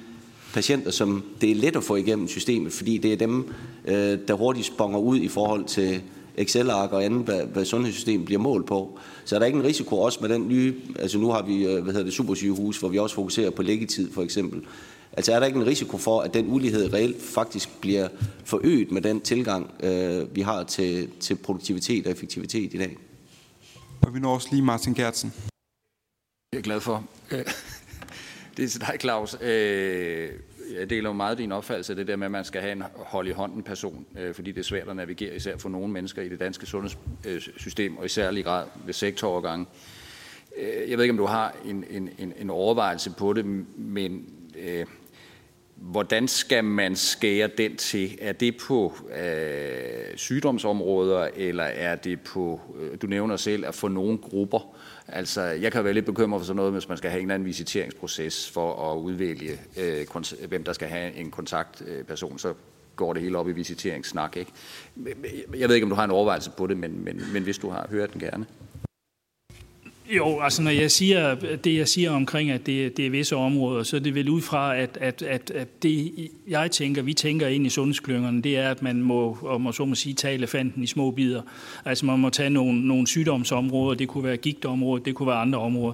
patienter, 0.53 0.91
som 0.91 1.23
det 1.41 1.51
er 1.51 1.55
let 1.55 1.75
at 1.75 1.83
få 1.83 1.95
igennem 1.95 2.27
systemet, 2.27 2.73
fordi 2.73 2.97
det 2.97 3.13
er 3.13 3.17
dem, 3.17 3.53
øh, 3.85 4.19
der 4.27 4.33
hurtigt 4.33 4.67
sponger 4.67 4.99
ud 4.99 5.19
i 5.19 5.27
forhold 5.27 5.65
til 5.65 6.01
Excel-ark 6.37 6.91
og 6.91 7.05
andet, 7.05 7.21
hvad, 7.21 7.41
hvad 7.43 7.65
sundhedssystemet 7.65 8.25
bliver 8.25 8.41
målt 8.41 8.65
på. 8.65 8.99
Så 9.25 9.35
er 9.35 9.39
der 9.39 9.45
ikke 9.45 9.59
en 9.59 9.65
risiko 9.65 9.97
også 9.97 10.19
med 10.21 10.29
den 10.29 10.47
nye, 10.47 10.75
altså 10.99 11.17
nu 11.17 11.31
har 11.31 11.41
vi, 11.41 11.63
hvad 11.63 11.93
hedder 11.93 12.03
det, 12.03 12.13
supersygehus, 12.13 12.77
hvor 12.77 12.89
vi 12.89 12.97
også 12.99 13.15
fokuserer 13.15 13.49
på 13.49 13.61
læggetid 13.61 14.11
for 14.11 14.21
eksempel. 14.21 14.61
Altså 15.17 15.33
er 15.33 15.39
der 15.39 15.45
ikke 15.45 15.59
en 15.59 15.65
risiko 15.65 15.97
for, 15.97 16.21
at 16.21 16.33
den 16.33 16.53
ulighed 16.53 16.93
reelt 16.93 17.21
faktisk 17.21 17.69
bliver 17.81 18.07
forøget 18.43 18.91
med 18.91 19.01
den 19.01 19.21
tilgang, 19.21 19.71
øh, 19.83 20.35
vi 20.35 20.41
har 20.41 20.63
til, 20.63 21.07
til 21.19 21.35
produktivitet 21.35 22.05
og 22.05 22.11
effektivitet 22.11 22.73
i 22.73 22.77
dag? 22.77 22.97
Og 24.03 24.13
vi 24.13 24.19
når 24.19 24.33
også 24.33 24.47
lige 24.51 24.61
Martin 24.61 24.93
Gertsen. 24.93 25.33
Jeg 26.53 26.59
er 26.59 26.63
glad 26.63 26.81
for. 26.81 27.05
Øh, 27.31 27.37
det 28.57 28.65
er 28.65 28.69
til 28.69 28.81
dig, 28.81 28.97
Claus. 28.99 29.37
Øh, 29.41 30.29
jeg 30.73 30.89
deler 30.89 31.09
jo 31.09 31.13
meget 31.13 31.37
din 31.37 31.51
opfattelse 31.51 31.93
af 31.93 31.97
det 31.97 32.07
der 32.07 32.15
med, 32.15 32.25
at 32.25 32.31
man 32.31 32.45
skal 32.45 32.61
have 32.61 32.71
en 32.71 32.83
hold 32.95 33.27
i 33.27 33.31
hånden 33.31 33.63
person, 33.63 34.05
øh, 34.17 34.35
fordi 34.35 34.51
det 34.51 34.59
er 34.59 34.63
svært 34.63 34.89
at 34.89 34.95
navigere, 34.95 35.35
især 35.35 35.57
for 35.57 35.69
nogle 35.69 35.93
mennesker 35.93 36.21
i 36.21 36.29
det 36.29 36.39
danske 36.39 36.65
sundhedssystem, 36.65 37.97
og 37.97 38.05
i 38.05 38.09
særlig 38.09 38.43
grad 38.43 38.67
ved 38.85 38.93
sektorovergange. 38.93 39.65
Jeg 40.87 40.97
ved 40.97 41.03
ikke, 41.03 41.11
om 41.11 41.17
du 41.17 41.25
har 41.25 41.55
en, 41.65 41.85
en, 41.89 42.33
en 42.37 42.49
overvejelse 42.49 43.11
på 43.17 43.33
det, 43.33 43.45
men 43.75 44.29
Hvordan 45.83 46.27
skal 46.27 46.63
man 46.63 46.95
skære 46.95 47.49
den 47.57 47.75
til? 47.75 48.17
Er 48.21 48.31
det 48.31 48.57
på 48.57 48.93
øh, 49.23 50.17
sygdomsområder, 50.17 51.27
eller 51.35 51.63
er 51.63 51.95
det 51.95 52.21
på, 52.21 52.61
øh, 52.79 52.97
du 53.01 53.07
nævner 53.07 53.37
selv, 53.37 53.65
at 53.65 53.75
få 53.75 53.87
nogle 53.87 54.17
grupper? 54.17 54.75
Altså, 55.07 55.41
jeg 55.41 55.71
kan 55.71 55.83
være 55.83 55.93
lidt 55.93 56.05
bekymret 56.05 56.41
for 56.41 56.45
sådan 56.45 56.55
noget, 56.55 56.71
hvis 56.71 56.89
man 56.89 56.97
skal 56.97 57.09
have 57.09 57.19
en 57.19 57.25
eller 57.25 57.35
anden 57.35 57.45
visiteringsproces 57.45 58.49
for 58.49 58.91
at 58.91 58.97
udvælge, 58.97 59.59
øh, 59.77 60.05
hvem 60.47 60.63
der 60.63 60.73
skal 60.73 60.87
have 60.87 61.13
en 61.13 61.31
kontaktperson, 61.31 62.33
øh, 62.33 62.39
så 62.39 62.53
går 62.95 63.13
det 63.13 63.21
hele 63.21 63.37
op 63.37 63.49
i 63.49 63.51
visiteringssnak. 63.51 64.37
Ikke? 64.37 64.51
Jeg 65.57 65.69
ved 65.69 65.75
ikke, 65.75 65.85
om 65.85 65.89
du 65.89 65.95
har 65.95 66.03
en 66.03 66.11
overvejelse 66.11 66.51
på 66.57 66.67
det, 66.67 66.77
men, 66.77 67.03
men, 67.03 67.21
men 67.33 67.43
hvis 67.43 67.57
du 67.57 67.69
har, 67.69 67.87
hører 67.89 68.07
den 68.07 68.19
gerne. 68.21 68.45
Jo, 70.17 70.39
altså 70.39 70.61
når 70.61 70.71
jeg 70.71 70.91
siger 70.91 71.35
det, 71.35 71.75
jeg 71.75 71.87
siger 71.87 72.11
omkring, 72.11 72.51
at 72.51 72.65
det, 72.65 72.97
det 72.97 73.05
er 73.05 73.09
visse 73.09 73.35
områder, 73.35 73.83
så 73.83 73.95
er 73.95 73.99
det 73.99 74.15
vel 74.15 74.29
ud 74.29 74.41
fra, 74.41 74.77
at, 74.77 74.97
at, 75.01 75.21
at, 75.21 75.51
at 75.51 75.83
det, 75.83 76.13
jeg 76.47 76.71
tænker, 76.71 77.01
vi 77.01 77.13
tænker 77.13 77.47
ind 77.47 77.65
i 77.65 77.69
sundhedsklyngerne, 77.69 78.41
det 78.41 78.57
er, 78.57 78.69
at 78.69 78.81
man 78.81 79.01
må, 79.01 79.37
om 79.41 79.61
man 79.61 79.73
så 79.73 79.85
må 79.85 79.95
sige, 79.95 80.13
tage 80.13 80.33
elefanten 80.33 80.83
i 80.83 80.87
små 80.87 81.11
bidder. 81.11 81.41
Altså 81.85 82.05
man 82.05 82.19
må 82.19 82.29
tage 82.29 82.49
nogle, 82.49 82.87
nogle 82.87 83.07
sygdomsområder, 83.07 83.97
det 83.97 84.07
kunne 84.07 84.23
være 84.23 84.37
gigtområder, 84.37 85.03
det 85.03 85.15
kunne 85.15 85.27
være 85.27 85.37
andre 85.37 85.59
områder. 85.59 85.93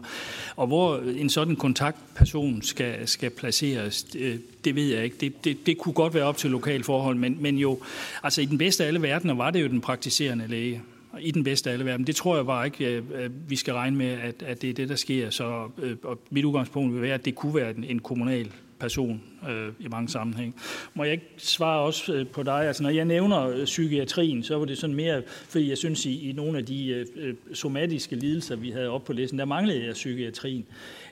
Og 0.56 0.68
hvor 0.68 0.98
en 1.18 1.30
sådan 1.30 1.56
kontaktperson 1.56 2.62
skal, 2.62 3.08
skal 3.08 3.30
placeres, 3.30 4.04
det, 4.04 4.42
det 4.66 4.76
ved 4.76 4.94
jeg 4.94 5.04
ikke. 5.04 5.16
Det, 5.22 5.46
det, 5.46 5.66
det 5.66 5.78
kunne 5.78 5.94
godt 5.94 6.14
være 6.14 6.24
op 6.24 6.38
til 6.38 6.50
lokal 6.50 6.84
forhold, 6.84 7.16
men, 7.16 7.38
men 7.40 7.58
jo, 7.58 7.80
altså 8.24 8.42
i 8.42 8.46
den 8.46 8.58
bedste 8.58 8.84
af 8.84 8.88
alle 8.88 9.02
verdener 9.02 9.34
var 9.34 9.52
det 9.52 9.62
jo 9.62 9.68
den 9.68 9.82
praktiserende 9.82 10.48
læge 10.48 10.82
i 11.20 11.32
den 11.32 11.44
bedste 11.44 11.70
af 11.70 11.74
alle 11.74 11.86
verden. 11.86 12.08
Det 12.08 12.16
tror 12.16 12.36
jeg 12.36 12.46
bare 12.46 12.66
ikke, 12.66 13.04
at 13.14 13.32
vi 13.50 13.56
skal 13.56 13.74
regne 13.74 13.98
med, 13.98 14.08
at, 14.08 14.44
at 14.44 14.62
det 14.62 14.70
er 14.70 14.74
det, 14.74 14.90
der 14.90 14.96
sker. 14.96 15.30
Så 15.30 15.70
øh, 15.78 15.96
og 16.04 16.20
mit 16.30 16.46
udgangspunkt 16.46 16.94
vil 16.94 17.02
være, 17.02 17.14
at 17.14 17.26
det 17.26 17.36
kunne 17.36 17.56
være 17.56 17.78
en, 17.78 17.84
en 17.84 18.00
kommunal 18.00 18.52
person 18.80 19.22
øh, 19.50 19.74
i 19.80 19.88
mange 19.88 20.10
sammenhæng. 20.10 20.56
Må 20.94 21.04
jeg 21.04 21.14
ikke 21.14 21.30
svare 21.38 21.82
også 21.82 22.14
øh, 22.14 22.28
på 22.28 22.44
dig? 22.44 22.68
Altså, 22.68 22.84
når 22.84 22.90
jeg 22.90 23.06
nævner 23.06 23.48
øh, 23.48 23.66
psykiatrien, 23.66 24.44
så 24.44 24.58
var 24.58 24.66
det 24.66 24.78
sådan 24.78 24.96
mere, 24.96 25.22
fordi 25.28 25.70
jeg 25.70 25.78
synes, 25.78 26.06
i, 26.06 26.30
i 26.30 26.34
nogle 26.34 26.58
af 26.58 26.66
de 26.66 26.88
øh, 26.88 27.06
øh, 27.16 27.36
somatiske 27.54 28.16
lidelser, 28.16 28.56
vi 28.56 28.70
havde 28.70 28.90
op 28.90 29.04
på 29.04 29.14
listen, 29.14 29.40
der 29.40 29.46
manglede 29.46 29.86
jeg 29.86 29.94
psykiatrien. 29.94 30.66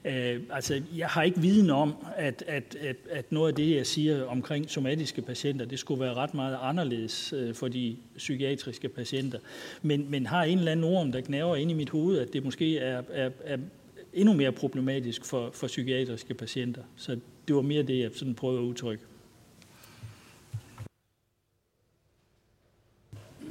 Øh, 0.05 0.39
altså, 0.49 0.81
jeg 0.97 1.07
har 1.07 1.23
ikke 1.23 1.41
viden 1.41 1.69
om, 1.69 1.93
at, 2.15 2.43
at, 2.47 2.77
at, 2.81 2.95
at 3.11 3.31
noget 3.31 3.49
af 3.51 3.55
det, 3.55 3.75
jeg 3.75 3.85
siger 3.85 4.25
omkring 4.25 4.69
somatiske 4.69 5.21
patienter, 5.21 5.65
det 5.65 5.79
skulle 5.79 6.01
være 6.01 6.13
ret 6.13 6.33
meget 6.33 6.57
anderledes 6.61 7.33
øh, 7.33 7.55
for 7.55 7.67
de 7.67 7.95
psykiatriske 8.17 8.89
patienter. 8.89 9.39
Men, 9.81 10.11
men 10.11 10.25
har 10.25 10.43
en 10.43 10.57
eller 10.57 10.71
anden 10.71 10.85
orm, 10.85 11.11
der 11.11 11.21
knæver 11.21 11.55
ind 11.55 11.71
i 11.71 11.73
mit 11.73 11.89
hoved, 11.89 12.19
at 12.19 12.33
det 12.33 12.43
måske 12.43 12.77
er, 12.77 13.01
er, 13.13 13.29
er 13.43 13.57
endnu 14.13 14.33
mere 14.33 14.51
problematisk 14.51 15.25
for, 15.25 15.49
for 15.53 15.67
psykiatriske 15.67 16.33
patienter. 16.33 16.81
Så 16.95 17.17
det 17.47 17.55
var 17.55 17.61
mere 17.61 17.83
det, 17.83 17.99
jeg 17.99 18.11
sådan 18.13 18.35
prøvede 18.35 18.59
at 18.59 18.63
udtrykke. 18.63 19.03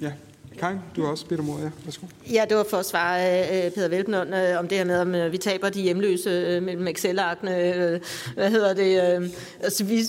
Ja, 0.01 0.13
Karin, 0.59 0.79
du 0.97 1.03
har 1.03 1.11
også 1.11 1.27
bedt 1.27 1.41
om 1.41 1.51
ordet. 1.51 1.65
Ja, 1.65 1.71
værsgo. 1.85 2.07
Ja, 2.33 2.45
det 2.49 2.57
var 2.57 2.65
for 2.71 2.77
at 2.77 2.87
svare 2.87 3.43
øh, 3.43 3.73
Peter 3.73 3.89
Velblund 3.89 4.35
øh, 4.35 4.59
om 4.59 4.69
det 4.69 4.79
her 4.79 4.85
med, 4.85 5.01
om 5.01 5.15
øh, 5.15 5.33
vi 5.33 5.39
taber 5.39 5.69
de 5.69 5.83
hjemløse 5.83 6.31
øh, 6.31 6.63
mellem 6.63 6.87
Excel-arkene. 6.89 7.75
Øh, 7.75 8.01
hvad 8.35 8.51
hedder 8.51 8.75
det? 8.75 9.21
Øh, 9.23 9.31
altså, 9.61 9.85
vi, 9.85 10.01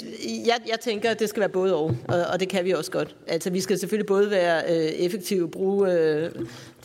jeg, 0.45 0.59
jeg 0.69 0.79
tænker, 0.79 1.09
at 1.09 1.19
det 1.19 1.29
skal 1.29 1.39
være 1.39 1.49
både 1.49 1.75
og, 1.75 1.95
og, 2.07 2.23
og 2.33 2.39
det 2.39 2.49
kan 2.49 2.65
vi 2.65 2.71
også 2.71 2.91
godt. 2.91 3.15
Altså, 3.27 3.49
vi 3.49 3.61
skal 3.61 3.79
selvfølgelig 3.79 4.07
både 4.07 4.31
være 4.31 4.63
øh, 4.69 4.85
effektive, 4.85 5.51
bruge 5.51 5.91
øh, 5.93 6.31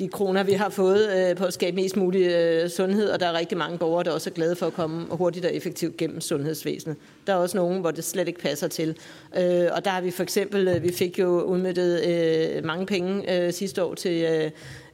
de 0.02 0.08
kroner, 0.08 0.42
vi 0.42 0.52
har 0.52 0.68
fået 0.68 1.10
øh, 1.16 1.36
på 1.36 1.44
at 1.44 1.52
skabe 1.52 1.76
mest 1.76 1.96
mulig 1.96 2.26
øh, 2.26 2.70
sundhed, 2.70 3.08
og 3.08 3.20
der 3.20 3.26
er 3.26 3.32
rigtig 3.38 3.58
mange 3.58 3.78
borgere, 3.78 4.04
der 4.04 4.10
også 4.10 4.30
er 4.30 4.34
glade 4.34 4.56
for 4.56 4.66
at 4.66 4.72
komme 4.72 5.06
hurtigt 5.10 5.44
og 5.44 5.54
effektivt 5.54 5.96
gennem 5.96 6.20
sundhedsvæsenet. 6.20 6.96
Der 7.26 7.32
er 7.32 7.36
også 7.36 7.56
nogen, 7.56 7.80
hvor 7.80 7.90
det 7.90 8.04
slet 8.04 8.28
ikke 8.28 8.40
passer 8.40 8.68
til. 8.68 8.96
Øh, 9.36 9.68
og 9.72 9.84
der 9.84 9.90
har 9.90 10.00
vi 10.00 10.10
for 10.10 10.22
eksempel, 10.22 10.68
øh, 10.68 10.82
vi 10.82 10.92
fik 10.92 11.18
jo 11.18 11.42
udmyttet 11.42 12.06
øh, 12.06 12.64
mange 12.64 12.86
penge 12.86 13.36
øh, 13.36 13.52
sidste 13.52 13.84
år 13.84 13.94
til, 13.94 14.22
øh, 14.22 14.50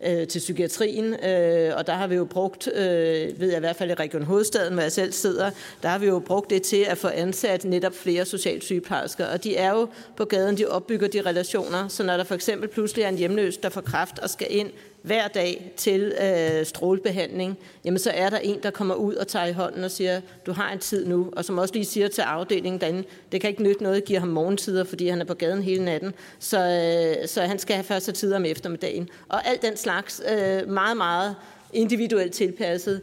øh, 0.07 0.27
til 0.27 0.39
psykiatrien, 0.39 1.15
øh, 1.25 1.73
og 1.77 1.87
der 1.87 1.93
har 1.93 2.07
vi 2.07 2.15
jo 2.15 2.25
brugt, 2.25 2.69
øh, 2.75 3.41
ved 3.41 3.49
jeg 3.49 3.57
i 3.57 3.61
hvert 3.61 3.77
fald 3.77 3.91
i 3.91 3.95
Region 3.95 4.23
Hovedstaden, 4.23 4.73
hvor 4.73 4.83
jeg 4.83 4.93
selv 4.93 5.13
sidder, 5.13 5.51
der 5.83 5.89
har 5.89 5.99
vi 5.99 6.07
jo 6.07 6.19
brugt 6.19 6.51
det 6.51 6.63
til 6.63 6.85
at 6.89 6.99
få 6.99 7.09
ansat 7.09 7.65
netop 7.65 7.95
flere 7.95 8.25
socialsygeplejersker, 8.25 9.27
og 9.27 9.45
de 9.45 9.57
er 9.57 9.71
jo 9.71 9.89
på 10.17 10.25
gaden, 10.25 10.59
de 10.59 10.67
opbygger 10.67 11.09
de 11.09 11.21
relationer, 11.21 11.89
så 11.89 12.03
når 12.03 12.17
der 12.17 12.25
for 12.25 12.35
eksempel 12.35 12.69
pludselig 12.69 13.03
er 13.03 13.09
en 13.09 13.19
hjemløs, 13.19 13.57
der 13.57 13.69
får 13.69 13.81
kraft 13.81 14.19
og 14.19 14.31
skal 14.31 14.47
ind 14.51 14.71
hver 15.03 15.29
dag 15.29 15.73
til 15.77 16.15
øh, 16.23 16.67
strålebehandling, 16.67 17.59
jamen 17.85 17.99
så 17.99 18.11
er 18.11 18.31
der 18.31 18.39
en, 18.39 18.59
der 18.63 18.71
kommer 18.71 18.95
ud 18.95 19.15
og 19.15 19.29
tager 19.29 19.47
i 19.47 19.53
hånden 19.53 19.85
og 19.85 19.91
siger, 19.91 20.21
du 20.47 20.53
har 20.53 20.73
en 20.73 20.79
tid 20.79 21.07
nu, 21.07 21.33
og 21.33 21.45
som 21.45 21.59
også 21.59 21.75
lige 21.75 21.85
siger 21.85 22.09
til 22.09 22.23
afdelingen 22.23 22.81
derinde, 22.81 23.05
det 23.33 23.41
kan 23.41 23.51
ikke 23.51 23.63
nytte 23.63 23.83
noget, 23.83 23.97
at 23.97 24.05
give 24.05 24.19
ham 24.19 24.29
morgentider, 24.29 24.85
fordi 24.85 25.09
han 25.09 25.21
er 25.21 25.25
på 25.25 25.35
gaden 25.35 25.63
hele 25.63 25.85
natten, 25.85 26.15
så, 26.39 26.59
øh, 26.59 27.29
så 27.29 27.43
han 27.43 27.59
skal 27.59 27.77
have 27.77 27.85
første 27.85 28.13
tid 28.13 28.33
om 28.33 28.45
eftermiddagen. 28.45 29.09
Og 29.29 29.49
alt 29.49 29.63
den 29.63 29.77
slags 29.77 30.23
øh, 30.33 30.71
meget, 30.71 30.97
meget 30.97 31.37
individuelt 31.73 32.33
tilpasset, 32.33 33.03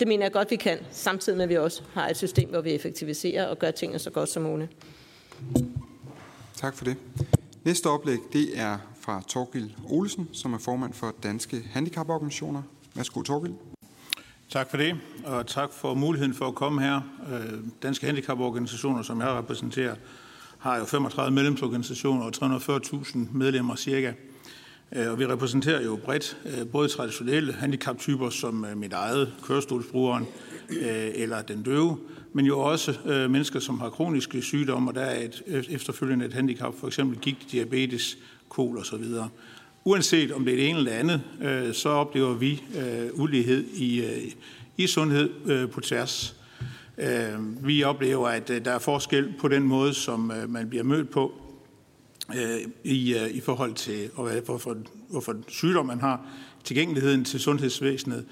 det 0.00 0.08
mener 0.08 0.24
jeg 0.24 0.32
godt, 0.32 0.50
vi 0.50 0.56
kan, 0.56 0.78
samtidig 0.90 1.36
med, 1.36 1.44
at 1.44 1.48
vi 1.48 1.56
også 1.56 1.82
har 1.92 2.08
et 2.08 2.16
system, 2.16 2.48
hvor 2.48 2.60
vi 2.60 2.72
effektiviserer 2.72 3.46
og 3.46 3.58
gør 3.58 3.70
tingene 3.70 3.98
så 3.98 4.10
godt 4.10 4.28
som 4.28 4.42
muligt. 4.42 4.70
Tak 6.56 6.76
for 6.76 6.84
det. 6.84 6.96
Næste 7.64 7.86
oplæg, 7.86 8.18
det 8.32 8.48
er 8.54 8.78
fra 9.06 9.22
Torgild 9.28 9.70
Olsen, 9.84 10.28
som 10.32 10.52
er 10.52 10.58
formand 10.58 10.92
for 10.92 11.14
Danske 11.22 11.62
Handicaporganisationer. 11.70 12.62
Værsgo, 12.94 13.22
Torgild. 13.22 13.52
Tak 14.50 14.70
for 14.70 14.76
det, 14.76 14.96
og 15.24 15.46
tak 15.46 15.72
for 15.72 15.94
muligheden 15.94 16.34
for 16.34 16.48
at 16.48 16.54
komme 16.54 16.82
her. 16.82 17.00
Øh, 17.32 17.58
Danske 17.82 18.06
Handicaporganisationer, 18.06 19.02
som 19.02 19.20
jeg 19.20 19.28
repræsenterer, 19.28 19.94
har 20.58 20.78
jo 20.78 20.84
35 20.84 21.34
medlemsorganisationer 21.34 22.24
og 22.24 22.32
340.000 22.36 23.18
medlemmer 23.32 23.76
cirka. 23.76 24.12
Øh, 24.92 25.10
og 25.10 25.18
vi 25.18 25.26
repræsenterer 25.26 25.84
jo 25.84 25.98
bredt 26.04 26.38
øh, 26.46 26.66
både 26.68 26.88
traditionelle 26.88 27.52
handicaptyper 27.52 28.30
som 28.30 28.66
mit 28.76 28.92
eget, 28.92 29.32
kørestolsbrugeren 29.42 30.26
eller 31.14 31.42
den 31.42 31.62
døve, 31.62 31.98
men 32.32 32.46
jo 32.46 32.60
også 32.60 32.98
mennesker, 33.06 33.60
som 33.60 33.80
har 33.80 33.90
kroniske 33.90 34.42
sygdomme, 34.42 34.90
og 34.90 34.94
der 34.94 35.00
er 35.00 35.24
et 35.24 35.66
efterfølgende 35.70 36.24
et 36.24 36.32
handicap, 36.32 36.74
for 36.80 36.86
eksempel 36.86 37.18
gigt, 37.18 37.52
diabetes, 37.52 38.18
kol 38.48 38.78
osv. 38.78 39.04
Uanset 39.88 40.32
om 40.32 40.44
det 40.44 40.52
er 40.52 40.56
det 40.56 40.68
ene 40.68 40.78
eller 40.78 40.92
andet, 40.92 41.22
øh, 41.42 41.74
så 41.74 41.88
oplever 41.88 42.34
vi 42.34 42.62
øh, 42.78 43.20
ulighed 43.20 43.64
i, 43.74 44.04
øh, 44.04 44.32
i 44.76 44.86
sundhed 44.86 45.30
øh, 45.46 45.70
på 45.70 45.80
tværs. 45.80 46.36
Øh, 46.98 47.66
vi 47.66 47.82
oplever, 47.82 48.28
at 48.28 48.50
øh, 48.50 48.64
der 48.64 48.70
er 48.70 48.78
forskel 48.78 49.34
på 49.38 49.48
den 49.48 49.62
måde, 49.62 49.94
som 49.94 50.32
man 50.48 50.68
bliver 50.68 50.84
mødt 50.84 51.10
på 51.10 51.32
i, 52.84 53.16
i 53.30 53.40
forhold 53.40 53.74
til, 53.74 54.10
hvorfor, 54.44 54.76
hvorfor 55.10 55.36
sygdom 55.48 55.86
man 55.86 56.00
har, 56.00 56.26
tilgængeligheden 56.64 57.24
til 57.24 57.40
sundhedsvæsenet, 57.40 58.24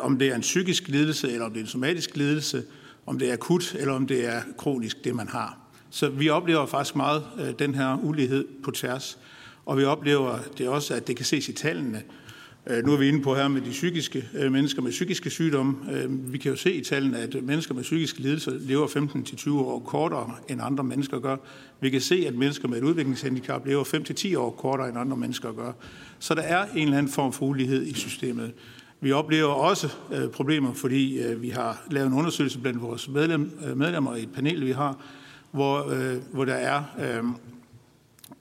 om 0.00 0.18
det 0.18 0.28
er 0.28 0.34
en 0.34 0.40
psykisk 0.40 0.88
lidelse, 0.88 1.32
eller 1.32 1.44
om 1.44 1.50
det 1.52 1.60
er 1.60 1.64
en 1.64 1.70
somatisk 1.70 2.16
lidelse, 2.16 2.62
om 3.06 3.18
det 3.18 3.28
er 3.28 3.32
akut, 3.32 3.74
eller 3.78 3.94
om 3.94 4.06
det 4.06 4.26
er 4.26 4.42
kronisk, 4.58 5.04
det 5.04 5.14
man 5.14 5.28
har. 5.28 5.58
Så 5.90 6.08
vi 6.08 6.28
oplever 6.28 6.66
faktisk 6.66 6.96
meget 6.96 7.24
den 7.58 7.74
her 7.74 7.98
ulighed 8.02 8.44
på 8.64 8.70
tværs. 8.70 9.18
Og 9.66 9.78
vi 9.78 9.84
oplever 9.84 10.38
det 10.58 10.68
også, 10.68 10.94
at 10.94 11.06
det 11.06 11.16
kan 11.16 11.24
ses 11.24 11.48
i 11.48 11.52
tallene. 11.52 12.02
Øh, 12.66 12.86
nu 12.86 12.92
er 12.92 12.96
vi 12.96 13.08
inde 13.08 13.22
på 13.22 13.34
her 13.34 13.48
med 13.48 13.60
de 13.60 13.70
psykiske 13.70 14.28
øh, 14.34 14.52
mennesker 14.52 14.82
med 14.82 14.90
psykiske 14.90 15.30
sygdomme. 15.30 15.74
Øh, 15.92 16.32
vi 16.32 16.38
kan 16.38 16.50
jo 16.50 16.56
se 16.56 16.72
i 16.72 16.84
tallene, 16.84 17.18
at 17.18 17.36
mennesker 17.42 17.74
med 17.74 17.82
psykiske 17.82 18.20
lidelser 18.20 18.52
lever 18.60 18.86
15-20 18.86 19.50
år 19.50 19.78
kortere 19.78 20.30
end 20.48 20.60
andre 20.62 20.84
mennesker 20.84 21.18
gør. 21.18 21.36
Vi 21.80 21.90
kan 21.90 22.00
se, 22.00 22.24
at 22.28 22.34
mennesker 22.34 22.68
med 22.68 22.78
et 22.78 22.84
udviklingshandicap 22.84 23.66
lever 23.66 23.84
5-10 23.84 24.38
år 24.38 24.50
kortere 24.50 24.88
end 24.88 24.98
andre 24.98 25.16
mennesker 25.16 25.52
gør. 25.52 25.72
Så 26.18 26.34
der 26.34 26.42
er 26.42 26.64
en 26.74 26.82
eller 26.82 26.98
anden 26.98 27.12
form 27.12 27.32
for 27.32 27.46
ulighed 27.46 27.86
i 27.86 27.94
systemet. 27.94 28.52
Vi 29.00 29.12
oplever 29.12 29.48
også 29.48 29.88
problemer, 30.32 30.72
fordi 30.72 31.22
vi 31.36 31.48
har 31.48 31.82
lavet 31.90 32.06
en 32.06 32.12
undersøgelse 32.12 32.58
blandt 32.58 32.82
vores 32.82 33.08
medlem 33.08 33.58
medlemmer 33.76 34.16
i 34.16 34.22
et 34.22 34.32
panel, 34.34 34.66
vi 34.66 34.72
har, 34.72 34.96
hvor, 35.50 35.94
hvor 36.32 36.44
der 36.44 36.54
er 36.54 36.82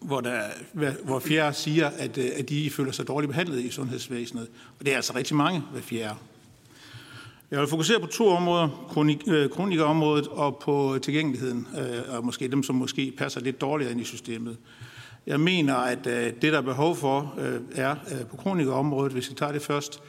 hvor, 0.04 0.22
der, 0.22 0.42
hvor 1.04 1.20
fjerde 1.20 1.56
siger, 1.56 1.90
at, 1.98 2.18
øh, 2.18 2.30
at 2.36 2.50
de 2.50 2.70
føler 2.70 2.92
sig 2.92 3.08
dårligt 3.08 3.30
behandlet 3.30 3.60
i 3.60 3.70
sundhedsvæsenet. 3.70 4.48
Og 4.80 4.86
det 4.86 4.92
er 4.92 4.96
altså 4.96 5.16
rigtig 5.16 5.36
mange 5.36 5.64
hver 5.72 5.82
fjerde. 5.82 6.16
Jeg 7.52 7.60
vil 7.60 7.68
fokusere 7.68 8.00
på 8.00 8.08
to 8.08 8.28
områder, 8.28 8.88
kronik, 8.90 9.22
øh, 9.28 9.50
kronikerområdet 9.50 10.28
og 10.28 10.60
på 10.64 10.98
tilgængeligheden, 11.02 11.68
øh, 11.78 12.16
og 12.16 12.26
måske 12.26 12.48
dem, 12.48 12.64
som 12.64 12.76
måske 12.76 13.14
passer 13.18 13.42
lidt 13.42 13.62
dårligere 13.62 13.92
ind 13.92 14.02
i 14.02 14.04
systemet. 14.04 14.58
Jeg 15.28 15.40
mener, 15.40 15.76
at 15.76 16.06
det, 16.06 16.42
der 16.42 16.58
er 16.58 16.62
behov 16.62 16.96
for, 16.96 17.40
er 17.76 17.96
på 18.32 18.38
kronikerområdet, 18.38 19.14
hvis 19.14 19.30
vi 19.30 19.36
tager 19.36 19.52
det 19.52 19.62
først, 19.62 20.02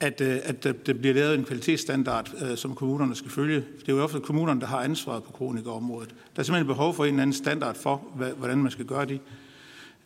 at, 0.00 0.20
øh, 0.20 0.38
at 0.42 0.64
der 0.64 0.92
bliver 0.92 1.14
lavet 1.14 1.38
en 1.38 1.44
kvalitetsstandard, 1.44 2.34
øh, 2.42 2.56
som 2.56 2.74
kommunerne 2.74 3.16
skal 3.16 3.30
følge. 3.30 3.56
Det 3.56 3.88
er 3.88 3.92
jo 3.92 4.02
ofte 4.02 4.20
kommunerne, 4.20 4.60
der 4.60 4.66
har 4.66 4.80
ansvaret 4.80 5.22
på 5.22 5.32
kronikerområdet. 5.32 6.08
Der 6.08 6.40
er 6.40 6.42
simpelthen 6.42 6.66
behov 6.66 6.94
for 6.94 7.04
en 7.04 7.08
eller 7.08 7.22
anden 7.22 7.36
standard 7.36 7.76
for, 7.76 7.96
hvordan 8.38 8.58
man 8.58 8.70
skal 8.70 8.84
gøre 8.84 9.06
det. 9.06 9.20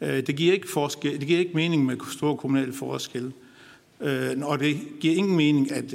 Øh, 0.01 0.27
det 0.27 0.37
giver 0.37 0.53
ikke, 0.53 0.71
forskel, 0.71 1.21
det 1.21 1.27
giver 1.27 1.39
ikke 1.39 1.55
mening 1.55 1.85
med 1.85 1.97
store 2.13 2.37
kommunale 2.37 2.73
forskelle. 2.73 3.33
Og 4.43 4.59
det 4.59 4.79
giver 5.01 5.15
ingen 5.15 5.37
mening, 5.37 5.73
at 5.73 5.95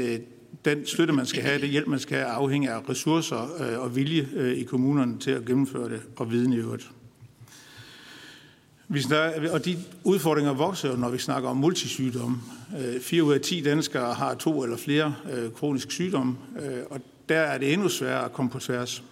den 0.65 0.85
støtte, 0.85 1.13
man 1.13 1.25
skal 1.25 1.43
have, 1.43 1.61
det 1.61 1.69
hjælp, 1.69 1.87
man 1.87 1.99
skal 1.99 2.17
have, 2.17 2.29
afhænger 2.29 2.73
af 2.73 2.89
ressourcer 2.89 3.35
og 3.77 3.95
vilje 3.95 4.53
i 4.55 4.63
kommunerne 4.63 5.19
til 5.19 5.31
at 5.31 5.45
gennemføre 5.45 5.89
det 5.89 6.01
og 6.15 6.31
viden 6.31 6.53
i 6.53 6.55
øvrigt. 6.55 6.91
Vi 8.87 9.01
snakker, 9.01 9.51
og 9.51 9.65
de 9.65 9.77
udfordringer 10.03 10.53
vokser 10.53 10.97
når 10.97 11.09
vi 11.09 11.17
snakker 11.17 11.49
om 11.49 11.57
multisygdomme. 11.57 12.37
Øh, 12.77 13.01
4 13.01 13.23
ud 13.23 13.33
af 13.33 13.41
10 13.41 13.61
danskere 13.61 14.13
har 14.13 14.35
to 14.35 14.63
eller 14.63 14.77
flere 14.77 15.15
øh, 15.33 15.51
kroniske 15.51 15.93
sygdomme, 15.93 16.37
øh, 16.61 16.79
og 16.89 17.01
der 17.29 17.39
er 17.39 17.57
det 17.57 17.73
endnu 17.73 17.89
sværere 17.89 18.25
at 18.25 18.33
komme 18.33 18.51
på 18.51 18.59
tværs, 18.59 19.03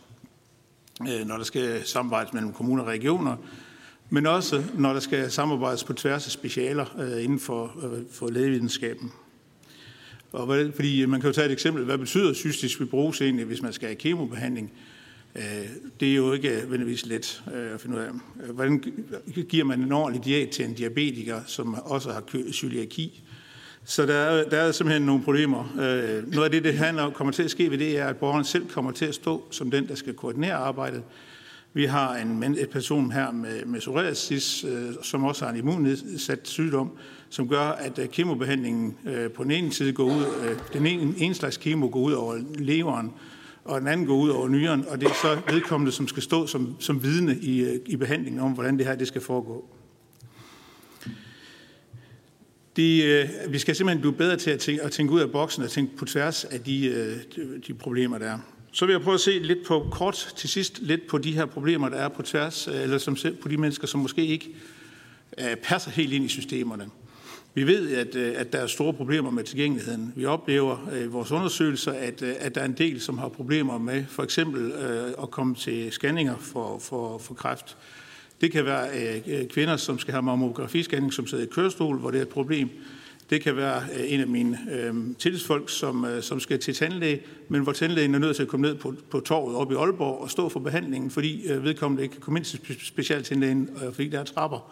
når 1.26 1.38
der 1.38 1.44
skal 1.44 1.86
samarbejdes 1.86 2.34
mellem 2.34 2.54
kommuner 2.54 2.84
og 2.84 2.90
regioner, 2.90 3.36
men 4.10 4.26
også 4.26 4.64
når 4.74 4.94
der 4.94 5.00
skal 5.00 5.32
samarbejdes 5.32 5.84
på 5.84 5.94
tværs 5.94 6.26
af 6.26 6.32
specialer 6.32 7.18
inden 7.18 7.40
for, 7.40 7.76
for 8.12 8.30
lægevidenskaben. 8.30 9.12
Og 10.32 10.72
fordi 10.76 11.06
man 11.06 11.22
kan 11.22 11.30
jo 11.30 11.34
tage 11.34 11.46
et 11.46 11.52
eksempel. 11.52 11.84
Hvad 11.84 11.98
betyder 11.98 12.34
cystisk 12.34 12.78
fibrose 12.78 13.24
egentlig, 13.24 13.46
hvis 13.46 13.62
man 13.62 13.74
skal 13.74 13.88
have 13.88 13.96
kemobehandling? 13.96 14.72
Det 16.00 16.12
er 16.12 16.16
jo 16.16 16.34
ikke 16.34 16.50
nødvendigvis 16.50 17.06
let 17.06 17.44
at 17.74 17.82
finde 17.82 17.98
ud 17.98 18.02
af. 18.02 18.10
Hvordan 18.54 18.84
giver 19.50 19.64
man 19.64 19.82
en 19.82 19.92
ordentlig 19.92 20.26
diæt 20.26 20.50
til 20.50 20.66
en 20.66 20.74
diabetiker, 20.74 21.42
som 21.46 21.74
også 21.74 22.12
har 22.12 22.24
cøliaki? 22.52 23.24
Så 23.90 24.06
der 24.06 24.14
er, 24.14 24.50
der 24.50 24.58
er 24.58 24.72
simpelthen 24.72 25.06
nogle 25.06 25.24
problemer. 25.24 25.74
Øh, 25.80 26.34
noget 26.34 26.46
af 26.46 26.52
det, 26.52 26.64
det 26.64 26.74
handler 26.74 27.04
om, 27.04 27.12
kommer 27.12 27.34
til 27.34 27.44
at 27.44 27.52
ske 27.52 27.72
ved 27.72 27.78
det, 27.78 28.00
er, 28.00 28.08
at 28.08 28.18
borgeren 28.18 28.46
selv 28.46 28.70
kommer 28.70 28.92
til 28.92 29.06
at 29.06 29.16
stå 29.16 29.44
som 29.52 29.72
den, 29.72 29.88
der 29.88 29.96
skal 29.96 30.14
koordinere 30.14 30.54
arbejdet. 30.54 31.04
Vi 31.74 31.86
har 31.86 32.16
en, 32.16 32.44
en 32.44 32.58
person 32.72 33.12
her 33.12 33.32
med, 33.32 33.66
med 33.66 33.80
psoriasis, 33.80 34.64
øh, 34.64 34.92
som 35.02 35.24
også 35.24 35.46
har 35.46 35.52
en 35.52 35.58
immunnedsat 35.58 36.40
sygdom, 36.44 36.92
som 37.30 37.50
gør, 37.50 37.62
at 37.62 38.00
øh, 38.00 38.08
kemobehandlingen 38.10 38.98
på 39.36 39.44
den 39.44 39.52
ene 39.52 39.74
side 39.74 39.94
går 39.94 40.04
ud, 40.04 40.26
den 40.74 40.86
ene, 40.86 41.14
en 41.18 41.34
slags 41.34 41.58
kemo 41.58 41.90
går 41.92 42.00
ud 42.00 42.14
over 42.14 42.38
leveren, 42.56 43.12
og 43.66 43.80
den 43.80 43.88
anden 43.88 44.06
går 44.08 44.16
ud 44.16 44.30
over 44.30 44.48
nyren, 44.48 44.86
og 44.88 45.02
det 45.02 45.08
er 45.08 45.14
så 45.14 45.54
vedkommende, 45.54 45.92
som 45.92 46.08
skal 46.08 46.24
stå 46.24 46.48
som, 46.48 46.76
som 46.80 47.04
vidne 47.04 47.36
i, 47.36 47.80
i 47.86 47.96
behandlingen 47.96 48.42
om, 48.42 48.52
hvordan 48.52 48.78
det 48.78 48.86
her 48.86 48.96
det 48.96 49.08
skal 49.08 49.22
foregå. 49.22 49.66
Det, 52.78 53.04
øh, 53.04 53.30
vi 53.50 53.60
skal 53.60 53.76
simpelthen 53.76 54.02
blive 54.02 54.14
bedre 54.14 54.38
til 54.38 54.52
at 54.52 54.60
tænke, 54.60 54.84
at 54.84 54.92
tænke 54.92 55.14
ud 55.14 55.20
af 55.20 55.32
boksen 55.32 55.64
og 55.64 55.70
tænke 55.70 55.98
på 55.98 56.06
tværs 56.06 56.46
af 56.46 56.62
de, 56.62 56.86
øh, 56.86 57.18
de, 57.68 57.74
problemer, 57.74 58.18
der 58.18 58.26
er. 58.26 58.40
Så 58.72 58.86
vil 58.86 58.94
jeg 58.94 59.02
prøve 59.02 59.14
at 59.14 59.20
se 59.20 59.40
lidt 59.40 59.66
på 59.66 59.88
kort 59.92 60.34
til 60.38 60.50
sidst 60.50 60.80
lidt 60.82 61.08
på 61.08 61.18
de 61.18 61.32
her 61.32 61.46
problemer, 61.46 61.90
der 61.90 61.98
er 61.98 62.10
på 62.10 62.22
tværs, 62.22 62.68
øh, 62.68 62.82
eller 62.82 62.98
som, 62.98 63.18
på 63.42 63.48
de 63.48 63.58
mennesker, 63.58 63.88
som 63.88 64.00
måske 64.00 64.26
ikke 64.26 64.50
øh, 65.38 65.56
passer 65.56 65.92
helt 65.92 66.14
ind 66.14 66.26
i 66.26 66.28
systemerne. 66.28 66.86
Vi 67.54 67.68
ved, 67.68 67.96
at, 67.96 68.16
øh, 68.16 68.34
at 68.36 68.54
der 68.54 68.60
er 68.60 68.68
store 68.68 68.94
problemer 68.94 69.32
med 69.32 69.44
tilgængeligheden. 69.44 70.14
Vi 70.16 70.26
oplever 70.26 70.90
i 71.04 71.06
vores 71.06 71.32
undersøgelser, 71.32 71.92
at, 71.92 72.22
øh, 72.22 72.34
at 72.40 72.56
der 72.56 72.62
er 72.62 72.66
en 72.66 72.78
del, 72.78 73.02
som 73.02 73.18
har 73.18 73.30
problemer 73.30 73.78
med 73.78 74.06
for 74.10 74.24
eksempel 74.24 74.74
at 75.24 75.32
komme 75.32 75.56
til 75.56 75.92
scanninger 75.92 76.38
for, 76.38 76.80
for, 76.80 77.18
for 77.18 77.34
kræft. 77.34 77.78
Det 78.42 78.52
kan 78.52 78.66
være 78.66 78.88
øh, 78.90 79.40
øh, 79.40 79.48
kvinder, 79.48 79.78
som 79.78 80.00
skal 80.00 80.12
have 80.12 80.22
mammografiscanning, 80.22 81.14
som 81.14 81.28
sidder 81.28 81.44
i 81.44 81.48
kørestol, 81.48 81.98
hvor 81.98 82.12
det 82.12 82.18
er 82.18 82.22
et 82.22 82.30
problem. 82.30 82.70
Det 83.30 83.42
kan 83.42 83.56
være 83.56 83.82
øh, 84.00 84.14
en 84.14 84.20
af 84.20 84.28
mine 84.28 84.58
øh, 84.72 84.94
tillidsfolk, 85.20 85.70
som, 85.70 86.06
øh, 86.06 86.24
som 86.24 86.40
skal 86.40 86.60
til 86.60 86.74
tandlæge, 86.74 87.22
men 87.50 87.62
hvor 87.62 87.72
tandlægen 87.72 88.16
er 88.16 88.20
nødt 88.20 88.36
til 88.36 88.44
at 88.44 88.50
komme 88.50 88.68
ned 88.68 88.76
på, 88.76 88.94
på 89.10 89.20
torvet 89.20 89.56
oppe 89.56 89.74
i 89.74 89.78
Aalborg 89.78 90.22
og 90.22 90.30
stå 90.30 90.50
for 90.50 90.60
behandlingen, 90.60 91.12
fordi 91.12 91.48
øh, 91.48 91.64
vedkommende 91.64 92.04
ikke 92.04 92.14
kan 92.14 92.22
komme 92.22 92.40
ind 92.40 92.46
til 92.46 92.60
specialtandlægen, 92.86 93.70
øh, 93.86 93.94
fordi 93.94 94.08
der 94.08 94.20
er 94.20 94.24
trapper. 94.24 94.72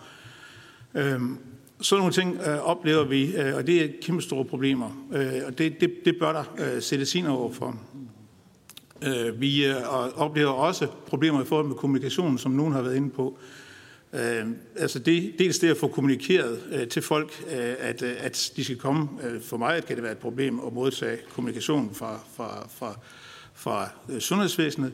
Øh, 0.95 1.20
sådan 1.82 1.99
nogle 1.99 2.13
ting 2.13 2.38
øh, 2.47 2.57
oplever 2.57 3.03
vi, 3.03 3.36
øh, 3.36 3.55
og 3.55 3.68
det 3.68 3.84
er 3.84 3.88
kæmpe 4.01 4.22
store 4.22 4.45
problemer, 4.45 5.07
øh, 5.13 5.32
og 5.47 5.57
det, 5.57 5.82
det, 5.82 5.93
det 6.05 6.16
bør 6.20 6.32
der 6.32 6.76
øh, 6.76 6.82
sættes 6.82 7.16
ind 7.16 7.28
over 7.28 7.53
for. 7.53 7.80
Øh, 9.06 9.41
vi 9.41 9.66
øh, 9.66 9.76
oplever 10.16 10.51
også 10.51 10.88
problemer 11.08 11.41
i 11.41 11.45
forhold 11.45 11.68
med 11.68 11.76
kommunikation, 11.76 12.38
som 12.38 12.51
nogen 12.51 12.74
har 12.74 12.82
været 12.82 12.95
inde 12.95 13.10
på. 13.10 13.38
Øh, 14.14 14.47
altså 14.76 14.99
det, 14.99 15.34
dels 15.39 15.60
det 15.60 15.70
at 15.70 15.78
få 15.78 15.88
kommunikeret 15.88 16.60
øh, 16.72 16.88
til 16.88 17.01
folk, 17.01 17.43
øh, 17.47 17.74
at, 17.80 18.01
øh, 18.01 18.16
at 18.20 18.51
de 18.56 18.64
skal 18.64 18.78
komme. 18.78 19.10
Øh, 19.24 19.41
for 19.41 19.58
mig 19.58 19.86
kan 19.86 19.95
det 19.95 20.03
være 20.03 20.12
et 20.12 20.18
problem 20.18 20.60
at 20.68 20.74
modtage 20.74 21.18
kommunikation 21.34 21.91
fra, 21.93 22.20
fra, 22.36 22.68
fra, 22.70 22.99
fra 23.53 23.89
øh, 24.10 24.20
sundhedsvæsenet, 24.20 24.93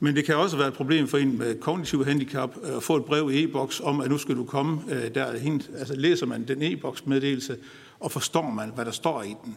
men 0.00 0.16
det 0.16 0.24
kan 0.24 0.36
også 0.36 0.56
være 0.56 0.68
et 0.68 0.74
problem 0.74 1.08
for 1.08 1.18
en 1.18 1.38
med 1.38 1.60
kognitiv 1.60 2.04
handicap 2.04 2.50
øh, 2.62 2.76
at 2.76 2.82
få 2.82 2.96
et 2.96 3.04
brev 3.04 3.30
i 3.32 3.44
e-boks 3.44 3.80
om, 3.80 4.00
at 4.00 4.10
nu 4.10 4.18
skal 4.18 4.36
du 4.36 4.44
komme 4.44 4.80
øh, 4.90 5.14
derhen. 5.14 5.62
Altså 5.78 5.94
læser 5.94 6.26
man 6.26 6.48
den 6.48 6.62
e-boks 6.62 7.06
meddelelse, 7.06 7.56
og 8.00 8.12
forstår 8.12 8.50
man, 8.50 8.72
hvad 8.74 8.84
der 8.84 8.90
står 8.90 9.22
i 9.22 9.34
den. 9.44 9.56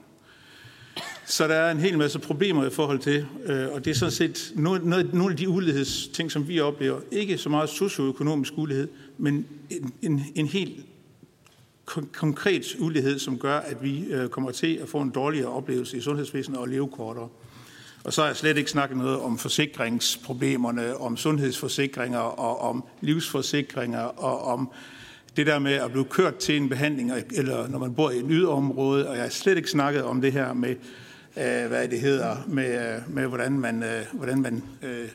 Så 1.26 1.48
der 1.48 1.56
er 1.56 1.72
en 1.72 1.80
hel 1.80 1.98
masse 1.98 2.20
problemer 2.20 2.66
i 2.66 2.70
forhold 2.70 3.00
til, 3.00 3.26
øh, 3.46 3.68
og 3.72 3.86
det 3.86 3.92
er 3.92 3.96
sådan 3.96 4.12
set 4.12 4.52
nogle 4.56 5.30
af 5.30 5.38
de 5.38 5.50
ulighedsting, 5.50 6.32
som 6.32 6.48
vi 6.48 6.60
oplever. 6.60 7.00
Ikke 7.12 7.38
så 7.38 7.50
meget 7.50 7.70
socioøkonomisk 7.70 8.54
ulighed, 8.58 8.88
men 9.18 9.46
en, 9.70 9.94
en, 10.02 10.26
en 10.36 10.48
helt 10.48 10.86
konkret 12.12 12.76
ulighed, 12.80 13.20
som 13.20 13.40
gør, 13.40 13.58
at 13.58 13.84
vi 13.84 14.06
øh, 14.06 14.30
kommer 14.30 14.52
til 14.52 14.76
at 14.76 14.90
få 14.90 15.02
en 15.02 15.10
dårligere 15.10 15.48
oplevelse 15.48 15.98
i 15.98 16.02
sundhedsvæsenet 16.02 16.60
og 16.60 16.68
leve 16.68 16.88
kortere. 16.88 17.30
Og 18.04 18.14
så 18.14 18.22
har 18.22 18.28
jeg 18.28 18.38
slet 18.38 18.58
ikke 18.58 18.72
snakket 18.72 18.98
noget 18.98 19.20
om 19.20 19.38
forsikringsproblemerne, 19.38 20.98
om 20.98 21.18
sundhedsforsikringer 21.18 22.20
og 22.20 22.62
om 22.62 22.84
livsforsikringer 23.02 24.00
og 24.00 24.42
om 24.42 24.72
det 25.38 25.48
der 25.48 25.60
med 25.60 25.74
at 25.74 25.92
blive 25.92 26.06
kørt 26.06 26.36
til 26.36 26.58
en 26.58 26.70
behandling, 26.70 27.12
eller 27.32 27.68
når 27.68 27.80
man 27.80 27.94
bor 27.94 28.12
i 28.12 28.18
et 28.18 28.26
yderområde, 28.30 29.10
og 29.10 29.16
jeg 29.16 29.24
har 29.24 29.30
slet 29.30 29.58
ikke 29.58 29.70
snakket 29.70 30.04
om 30.04 30.22
det 30.22 30.32
her 30.32 30.54
med, 30.54 30.76
øh, 31.38 31.68
hvad 31.68 31.88
det 31.88 32.00
hedder, 32.00 32.38
med, 32.48 32.96
øh, 32.96 33.14
med 33.16 33.28
hvordan 33.28 33.60
man, 33.60 33.84
øh, 33.84 34.06
hvordan 34.14 34.42
man 34.42 34.64
øh, 34.82 35.10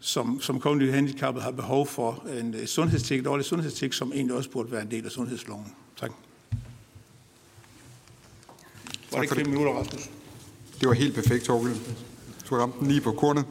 som, 0.00 0.40
som 0.40 0.60
kognitivt 0.60 0.94
handicappet 0.94 1.42
har 1.42 1.50
behov 1.50 1.86
for 1.86 2.26
en 2.38 2.66
sundhedstjek, 2.66 3.18
et 3.18 3.24
dårligt 3.24 3.48
sundhedstjek, 3.48 3.92
som 3.92 4.12
egentlig 4.12 4.36
også 4.36 4.50
burde 4.50 4.72
være 4.72 4.82
en 4.82 4.90
del 4.90 5.04
af 5.04 5.10
sundhedsloven. 5.10 5.74
Tak. 5.96 6.10
Var 9.10 9.18
det 9.18 9.22
ikke 9.22 9.34
fem 9.34 9.46
minutter, 9.46 9.72
Rasmus? 9.72 10.10
Det 10.80 10.88
var 10.88 10.94
helt 10.94 11.14
perfekt, 11.14 11.44
Torgild. 11.44 11.76
Du 12.48 12.54
har 12.54 12.62
ramt 12.62 12.78
den 12.78 12.88
lige 12.88 13.00
på 13.00 13.12
kornet. 13.12 13.44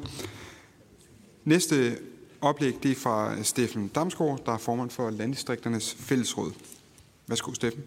Næste 1.46 1.98
oplæg 2.42 2.74
det 2.84 2.92
er 2.92 2.96
fra 2.96 3.44
Steffen 3.44 3.88
Damsgaard, 3.88 4.46
der 4.46 4.52
er 4.52 4.58
formand 4.58 4.90
for 4.90 5.10
Landdistrikternes 5.10 5.96
Fællesråd. 6.00 6.52
Værsgo, 7.28 7.54
Steffen. 7.54 7.84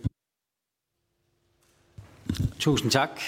Tusind 2.59 2.91
tak 2.91 3.21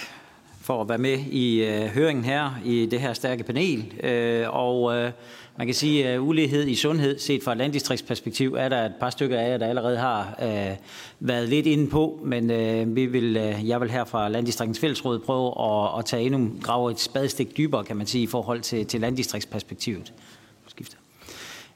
for 0.66 0.80
at 0.82 0.88
være 0.88 0.98
med 0.98 1.18
i 1.30 1.64
øh, 1.64 1.86
høringen 1.86 2.24
her 2.24 2.60
i 2.64 2.86
det 2.86 3.00
her 3.00 3.12
stærke 3.12 3.44
panel. 3.44 3.92
Øh, 4.02 4.44
og 4.48 4.96
øh, 4.96 5.12
man 5.56 5.66
kan 5.66 5.74
sige, 5.74 6.08
at 6.08 6.18
ulighed 6.18 6.66
i 6.66 6.74
sundhed, 6.74 7.18
set 7.18 7.42
fra 7.42 7.52
et 7.52 7.58
landdistriktsperspektiv, 7.58 8.54
er 8.54 8.68
der 8.68 8.86
et 8.86 8.92
par 9.00 9.10
stykker 9.10 9.38
af 9.38 9.50
jer, 9.50 9.56
der 9.56 9.66
allerede 9.66 9.98
har 9.98 10.38
øh, 10.42 10.76
været 11.20 11.48
lidt 11.48 11.66
inde 11.66 11.90
på, 11.90 12.20
men 12.24 12.50
øh, 12.50 12.96
vi 12.96 13.06
vil, 13.06 13.36
øh, 13.36 13.68
jeg 13.68 13.80
vil 13.80 13.90
her 13.90 14.04
fra 14.04 14.28
Landdistriktens 14.28 14.78
Fællesråd 14.78 15.18
prøve 15.18 15.48
at, 15.60 15.98
at 15.98 16.04
tage 16.04 16.22
endnu, 16.22 16.50
grave 16.62 16.90
et 16.90 17.00
spadestik 17.00 17.56
dybere, 17.56 17.84
kan 17.84 17.96
man 17.96 18.06
sige, 18.06 18.22
i 18.22 18.26
forhold 18.26 18.60
til, 18.60 18.86
til 18.86 19.00
landdistriktsperspektivet. 19.00 20.12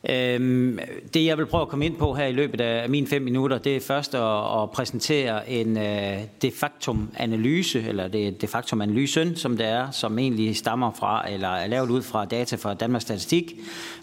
Øhm, 0.08 0.78
det 1.14 1.24
jeg 1.24 1.38
vil 1.38 1.46
prøve 1.46 1.62
at 1.62 1.68
komme 1.68 1.86
ind 1.86 1.96
på 1.96 2.14
her 2.14 2.26
i 2.26 2.32
løbet 2.32 2.60
af 2.60 2.88
mine 2.88 3.06
fem 3.06 3.22
minutter, 3.22 3.58
det 3.58 3.76
er 3.76 3.80
først 3.80 4.14
at, 4.14 4.62
at 4.62 4.70
præsentere 4.70 5.50
en 5.50 5.76
øh, 5.76 6.18
de 6.42 6.50
facto 6.50 6.96
analyse, 7.16 7.82
eller 7.88 8.08
det 8.08 8.40
de 8.40 8.46
facto 8.46 8.80
analysen, 8.80 9.36
som 9.36 9.56
det 9.56 9.66
er, 9.66 9.90
som 9.90 10.18
egentlig 10.18 10.56
stammer 10.56 10.92
fra, 10.98 11.30
eller 11.30 11.48
er 11.48 11.66
lavet 11.66 11.90
ud 11.90 12.02
fra 12.02 12.24
data 12.24 12.56
fra 12.56 12.74
Danmarks 12.74 13.02
Statistik, 13.02 13.54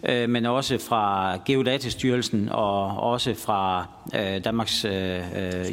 øh, 0.09 0.29
men 0.29 0.45
også 0.45 0.77
fra 0.77 1.35
Geodatastyrelsen 1.45 2.49
og 2.51 2.97
også 2.97 3.33
fra 3.33 3.87
øh, 4.15 4.43
Danmarks 4.43 4.85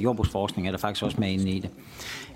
jordbrugsforskning, 0.02 0.66
er 0.66 0.70
der 0.70 0.78
faktisk 0.78 1.04
også 1.04 1.16
med 1.20 1.30
inde 1.30 1.50
i 1.50 1.58
det. 1.60 1.70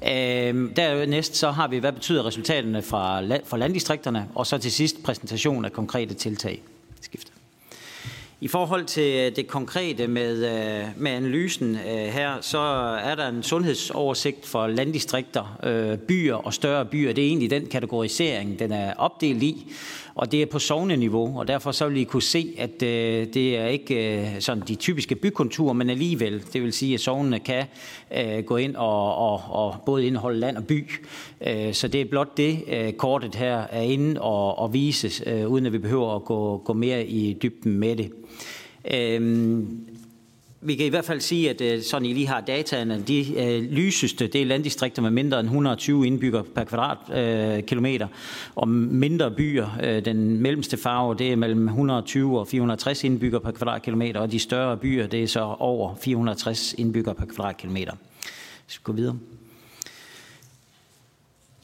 Uh, 0.03 0.77
dernæst 0.77 1.37
så 1.37 1.51
har 1.51 1.69
vi, 1.69 1.79
hvad 1.79 1.93
betyder 1.93 2.27
resultaterne 2.27 2.83
fra, 2.83 3.23
for 3.45 3.57
landdistrikterne, 3.57 4.29
og 4.35 4.47
så 4.47 4.59
til 4.59 4.73
sidst 4.73 5.03
præsentation 5.03 5.65
af 5.65 5.73
konkrete 5.73 6.15
tiltag. 6.15 6.63
I 8.41 8.49
forhold 8.49 8.85
til 8.85 9.17
øh, 9.17 9.37
det 9.37 9.47
konkrete 9.47 10.07
med, 10.07 10.45
øh, 10.45 10.85
med 10.97 11.11
analysen 11.11 11.75
øh, 11.75 12.07
her, 12.07 12.33
så 12.41 12.59
er 13.05 13.15
der 13.15 13.29
en 13.29 13.43
sundhedsoversigt 13.43 14.47
for 14.47 14.67
landdistrikter, 14.67 15.59
byer 16.09 16.35
og 16.35 16.55
større 16.55 16.85
byer. 16.85 17.13
Det 17.13 17.25
er 17.25 17.29
egentlig 17.29 17.51
den 17.51 17.67
kategorisering, 17.67 18.59
den 18.59 18.73
er 18.73 18.95
opdelt 18.95 19.43
i, 19.43 19.73
og 20.15 20.33
det 20.33 20.43
er 20.43 20.47
på 20.47 20.59
sovneniveau, 20.59 21.39
og 21.39 21.49
derfor 21.49 21.73
så 21.73 21.89
vil 21.89 21.97
I 21.97 22.05
kunne 22.05 22.23
se, 22.23 22.55
at 22.59 22.81
det 22.81 23.57
er 23.57 23.67
ikke 23.67 24.37
sådan 24.41 24.63
de 24.69 24.75
typiske 24.75 25.15
bykonturer, 25.15 25.73
men 25.73 25.91
alligevel, 25.91 26.45
det 26.53 26.63
vil 26.63 26.73
sige, 26.73 26.95
at 26.95 27.01
sovnene 27.01 27.39
kan 27.39 27.65
gå 28.47 28.57
ind 28.57 28.77
og, 28.77 29.15
og, 29.15 29.43
og 29.49 29.77
både 29.87 30.07
indeholde 30.07 30.41
land 30.41 30.57
og 30.57 30.67
by. 30.67 30.91
Så 31.73 31.89
det 31.93 32.01
er 32.01 32.05
blot 32.05 32.37
det, 32.37 32.59
kortet 32.97 33.35
her 33.35 33.57
er 33.71 33.83
inde 33.83 34.21
og, 34.21 34.59
og 34.59 34.73
vises, 34.73 35.23
uden 35.47 35.67
at 35.67 35.73
vi 35.73 35.79
behøver 35.79 36.17
at 36.17 36.25
gå, 36.25 36.63
gå 36.65 36.73
mere 36.73 37.07
i 37.07 37.37
dybden 37.43 37.73
med 37.73 37.97
det. 37.97 38.13
Øhm, 38.91 39.89
vi 40.61 40.75
kan 40.75 40.87
i 40.87 40.89
hvert 40.89 41.05
fald 41.05 41.21
sige, 41.21 41.51
at 41.51 41.61
øh, 41.61 41.83
sådan 41.83 42.07
I 42.07 42.13
lige 42.13 42.27
har 42.27 42.41
dataene, 42.41 43.05
de 43.09 43.35
øh, 43.37 43.63
lyseste, 43.63 44.27
det 44.27 44.43
er 44.43 44.47
landdistrikter 44.47 45.03
med 45.03 45.11
mindre 45.11 45.41
end 45.41 45.47
120 45.47 46.07
indbygger 46.07 46.43
per 46.43 46.65
kvadratkilometer, 46.65 48.07
øh, 48.07 48.53
og 48.55 48.69
mindre 48.69 49.31
byer, 49.31 49.79
øh, 49.83 50.05
den 50.05 50.43
mellemste 50.43 50.77
farve, 50.77 51.15
det 51.15 51.33
er 51.33 51.37
mellem 51.37 51.67
120 51.69 52.39
og 52.39 52.49
460 52.49 53.05
indbygger 53.05 53.39
per 53.39 53.51
kvadratkilometer, 53.51 54.21
og 54.21 54.33
de 54.33 54.39
større 54.39 54.77
byer, 54.77 55.07
det 55.07 55.23
er 55.23 55.27
så 55.27 55.41
over 55.59 55.95
460 55.95 56.75
indbygger 56.79 57.13
per 57.13 57.27
kvadratkilometer. 57.27 57.93
Så 58.67 58.79
vi 58.79 58.83
gå 58.85 58.93
videre. 58.93 59.19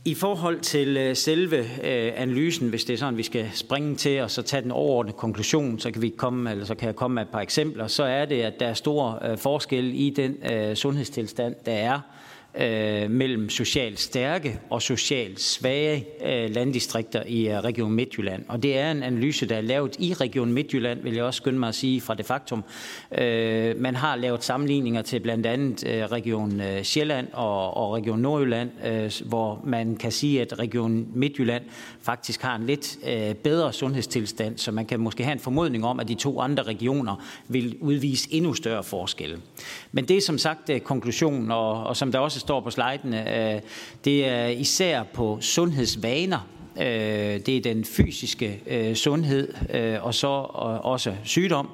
I 0.07 0.15
forhold 0.15 0.61
til 0.61 0.97
øh, 0.97 1.17
selve 1.17 1.59
øh, 1.59 2.13
analysen, 2.17 2.69
hvis 2.69 2.85
det 2.85 2.95
er 2.95 2.99
sådan, 2.99 3.17
vi 3.17 3.23
skal 3.23 3.51
springe 3.55 3.97
til 3.97 4.23
og 4.23 4.31
så 4.31 4.43
tage 4.43 4.63
den 4.63 4.71
overordnede 4.71 5.17
konklusion, 5.17 5.79
så 5.79 5.91
kan, 5.91 6.03
vi 6.03 6.09
komme, 6.09 6.51
eller 6.51 6.65
så 6.65 6.75
kan 6.75 6.87
jeg 6.87 6.97
komme 6.97 7.15
med 7.15 7.23
et 7.23 7.29
par 7.29 7.41
eksempler, 7.41 7.87
så 7.87 8.05
er 8.05 8.25
det, 8.25 8.43
at 8.43 8.61
der 8.61 8.67
er 8.67 8.75
stor 8.75 9.25
øh, 9.25 9.39
forskel 9.39 9.93
i 9.95 10.11
den 10.11 10.37
sundhedstilstand, 10.77 11.55
der 11.67 11.73
er 11.73 12.01
øh, 12.61 13.11
mellem 13.11 13.51
socialt 13.51 14.01
stærke 14.01 14.61
og 14.71 14.83
socialt 14.83 15.41
svage 15.41 16.07
øh, 16.25 16.51
landdistrikter 16.55 17.23
i 17.27 17.49
øh, 17.49 17.59
Region 17.59 17.93
Midtjylland. 17.93 18.45
Og 18.49 18.63
det 18.63 18.79
er 18.79 18.91
en 18.91 19.03
analyse, 19.03 19.47
der 19.49 19.57
er 19.57 19.61
lavet 19.61 19.97
i 19.99 20.15
Region 20.15 20.53
Midtjylland, 20.53 21.03
vil 21.03 21.15
jeg 21.15 21.25
også 21.25 21.37
skynde 21.39 21.59
mig 21.59 21.69
at 21.69 21.75
sige 21.75 22.01
fra 22.01 22.15
det 22.15 22.27
faktum. 22.27 22.65
Øh, 23.19 23.81
man 23.81 23.95
har 23.95 24.17
lavet 24.17 24.45
sammenligninger 24.45 25.03
til 25.03 25.21
blandt 25.21 25.47
andet 25.47 25.87
øh, 25.87 26.05
Region 26.05 26.61
øh, 26.61 26.83
Sjælland 26.83 27.29
og, 27.33 27.77
og 27.77 27.95
Region 27.95 28.19
Nordjylland, 28.19 28.71
øh, 28.87 29.13
hvor 29.29 29.61
man 29.65 29.97
kan 29.97 30.13
sige, 30.13 30.41
at 30.41 30.59
Region 30.59 31.07
Midtjylland 31.15 31.65
faktisk 32.03 32.43
har 32.43 32.57
en 32.57 32.67
lidt 32.67 32.99
øh, 33.09 33.35
bedre 33.35 33.73
sundhedstilstand, 33.73 34.59
så 34.59 34.73
man 34.73 34.87
kan 34.87 35.01
måske 35.01 35.25
have 35.25 35.33
en 35.33 35.39
formodning 35.39 35.85
om, 35.85 36.01
at 36.01 36.09
de 36.09 36.15
to 36.15 36.41
andre 36.41 36.63
regioner 36.63 37.25
vil 37.49 37.77
udvise 37.81 38.29
endnu 38.33 38.55
større 38.55 38.85
forskelle. 38.85 39.39
Men 39.93 40.05
det 40.05 40.17
er 40.17 40.21
som 40.21 40.39
sagt 40.39 40.71
øh, 40.71 40.81
konklusionen, 40.81 41.51
og, 41.51 41.87
og 41.87 41.97
som 41.97 42.13
der 42.13 42.19
også 42.19 42.44
står 42.45 42.61
på 42.61 42.71
slidene, 42.71 43.55
øh, 43.55 43.61
det 44.05 44.29
er 44.29 44.47
især 44.47 45.03
på 45.03 45.39
sundhedsvaner, 45.41 46.49
øh, 46.77 46.85
det 47.47 47.49
er 47.49 47.61
den 47.61 47.85
fysiske 47.85 48.61
øh, 48.67 48.95
sundhed, 48.95 49.49
og 50.01 50.15
så 50.15 50.29
også 50.83 51.13
sygdom, 51.25 51.69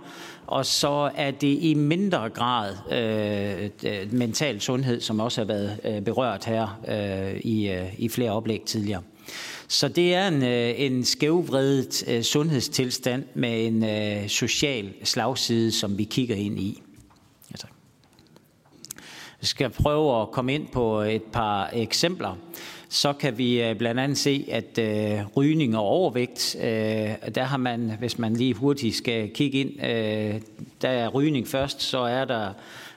og 0.47 0.67
så 0.67 1.11
er 1.17 1.31
det 1.31 1.59
i 1.61 1.75
mindre 1.75 2.29
grad 2.29 2.75
øh, 3.85 4.13
mental 4.13 4.61
sundhed, 4.61 5.01
som 5.01 5.21
også 5.21 5.41
har 5.41 5.47
været 5.47 6.05
berørt 6.05 6.45
her 6.45 6.81
øh, 6.89 7.41
i, 7.41 7.79
i 7.99 8.09
flere 8.09 8.31
oplæg 8.31 8.63
tidligere. 8.67 9.03
Så 9.69 9.89
det 9.89 10.15
er 10.15 10.29
en, 10.29 10.43
en 10.43 11.05
skævvredet 11.05 12.25
sundhedstilstand 12.27 13.25
med 13.35 13.67
en 13.67 13.85
øh, 13.85 14.29
social 14.29 14.93
slagside, 15.05 15.73
som 15.73 15.99
vi 15.99 16.05
kigger 16.05 16.37
ind 16.37 16.59
i 16.59 16.83
skal 19.41 19.71
prøve 19.71 20.23
at 20.23 20.31
komme 20.31 20.55
ind 20.55 20.69
på 20.69 21.01
et 21.01 21.23
par 21.23 21.71
eksempler, 21.73 22.37
så 22.89 23.13
kan 23.13 23.39
vi 23.39 23.63
øh, 23.63 23.77
blandt 23.77 24.01
andet 24.01 24.19
se, 24.19 24.47
at 24.51 24.79
øh, 24.79 25.27
rygning 25.37 25.77
og 25.77 25.83
overvægt, 25.83 26.57
øh, 26.61 26.65
der 27.35 27.43
har 27.43 27.57
man, 27.57 27.93
hvis 27.99 28.19
man 28.19 28.35
lige 28.35 28.55
hurtigt 28.55 28.97
skal 28.97 29.31
kigge 29.35 29.59
ind, 29.59 29.85
øh, 29.85 30.41
der 30.83 30.89
er 30.89 31.09
rygning 31.09 31.49
først, 31.49 31.83
så 31.83 31.99
er 31.99 32.25
der 32.25 32.53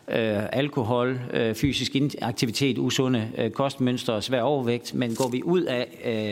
øh, 0.07 0.43
alkohol, 0.51 1.19
øh, 1.33 1.55
fysisk 1.55 1.91
aktivitet, 2.21 2.77
usunde 2.77 3.29
øh, 3.37 3.51
kostmønstre 3.51 4.13
og 4.13 4.23
svær 4.23 4.41
overvægt. 4.41 4.93
Men 4.93 5.15
går 5.15 5.29
vi 5.29 5.43
ud 5.43 5.61
af, 5.61 5.87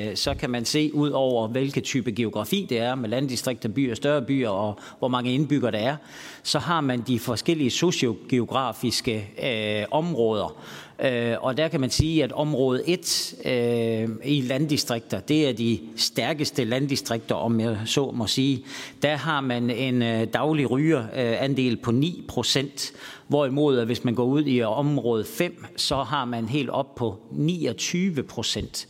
øh, 0.09 0.15
så 0.15 0.34
kan 0.34 0.49
man 0.49 0.65
se 0.65 0.91
ud 0.93 1.09
over, 1.09 1.47
hvilke 1.47 1.82
type 1.82 2.11
geografi 2.11 2.67
det 2.69 2.78
er, 2.78 2.95
med 2.95 3.09
landdistrikter, 3.09 3.69
byer, 3.69 3.95
større 3.95 4.22
byer 4.22 4.49
og 4.49 4.80
hvor 4.99 5.07
mange 5.07 5.34
indbyggere 5.34 5.72
der 5.72 5.78
er, 5.78 5.95
så 6.43 6.59
har 6.59 6.82
man 6.82 7.01
de 7.01 7.19
forskellige 7.19 7.69
sociogeografiske 7.69 9.30
øh, 9.43 9.86
områder. 9.91 10.57
Øh, 11.05 11.36
og 11.41 11.57
der 11.57 11.67
kan 11.67 11.82
man 11.82 11.89
sige, 11.89 12.24
at 12.24 12.32
område 12.32 12.84
1 12.88 13.34
øh, 13.45 14.09
i 14.26 14.41
landdistrikter, 14.41 15.19
det 15.19 15.49
er 15.49 15.53
de 15.53 15.80
stærkeste 15.95 16.63
landdistrikter, 16.63 17.36
om 17.36 17.59
jeg 17.59 17.78
så 17.86 18.11
må 18.11 18.28
sige. 18.28 18.65
Der 19.01 19.15
har 19.15 19.41
man 19.41 19.69
en 19.69 20.01
øh, 20.01 20.28
daglig 20.34 20.72
rygerandel 20.72 21.78
på 21.78 21.91
9 21.91 22.24
procent, 22.28 22.91
hvorimod 23.32 23.86
hvis 23.86 24.03
man 24.03 24.15
går 24.15 24.23
ud 24.23 24.43
i 24.45 24.61
område 24.61 25.25
5, 25.25 25.65
så 25.75 26.03
har 26.03 26.25
man 26.25 26.49
helt 26.49 26.69
op 26.69 26.95
på 26.95 27.19
29 27.32 28.23
procent. 28.23 28.88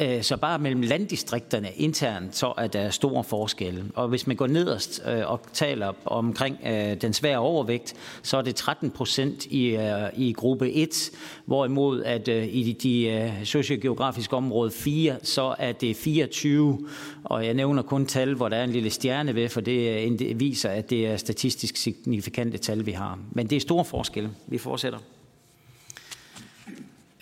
Øh, 0.00 0.22
så 0.22 0.36
bare 0.36 0.58
mellem 0.58 0.82
landdistrikterne 0.82 1.68
internt, 1.76 2.36
så 2.36 2.52
er 2.58 2.66
der 2.66 2.90
store 2.90 3.24
forskelle. 3.24 3.84
Og 3.94 4.08
hvis 4.08 4.26
man 4.26 4.36
går 4.36 4.46
nederst 4.46 5.02
øh, 5.08 5.30
og 5.30 5.40
taler 5.52 5.92
omkring 6.04 6.58
øh, 6.66 7.00
den 7.00 7.12
svære 7.12 7.38
overvægt, 7.38 7.94
så 8.22 8.36
er 8.36 8.42
det 8.42 8.54
13 8.54 8.90
procent 8.90 9.46
i, 9.46 9.78
i 10.16 10.32
gruppe 10.32 10.72
1, 10.72 11.10
hvorimod 11.46 12.02
at 12.02 12.28
i 12.28 12.76
de 12.82 13.32
sociogeografiske 13.44 14.36
område 14.36 14.70
4, 14.70 15.16
så 15.22 15.54
er 15.58 15.72
det 15.72 15.96
24. 15.96 16.88
Og 17.24 17.46
jeg 17.46 17.54
nævner 17.54 17.82
kun 17.82 18.06
tal, 18.06 18.34
hvor 18.34 18.48
der 18.48 18.56
er 18.56 18.64
en 18.64 18.70
lille 18.70 18.90
stjerne 18.90 19.34
ved, 19.34 19.48
for 19.48 19.60
det 19.60 20.40
viser, 20.40 20.70
at 20.70 20.90
det 20.90 21.06
er 21.06 21.16
statistisk 21.16 21.76
signifikante 21.76 22.58
tal, 22.58 22.86
vi 22.86 22.92
har. 22.92 23.18
Men 23.30 23.50
det 23.50 23.56
er 23.56 23.60
store 23.60 23.84
forskelle. 23.84 24.30
Vi 24.46 24.58
fortsætter. 24.58 24.98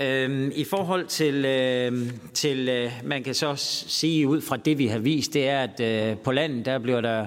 Øhm, 0.00 0.52
I 0.54 0.64
forhold 0.64 1.06
til, 1.06 1.44
øh, 1.44 2.10
til 2.32 2.68
øh, 2.68 2.92
man 3.04 3.22
kan 3.22 3.34
så 3.34 3.54
sige 3.86 4.28
ud 4.28 4.40
fra 4.40 4.56
det, 4.56 4.78
vi 4.78 4.86
har 4.86 4.98
vist, 4.98 5.34
det 5.34 5.48
er, 5.48 5.60
at 5.60 5.80
øh, 5.80 6.18
på 6.18 6.32
landet, 6.32 6.66
der 6.66 6.78
bliver 6.78 7.00
der 7.00 7.26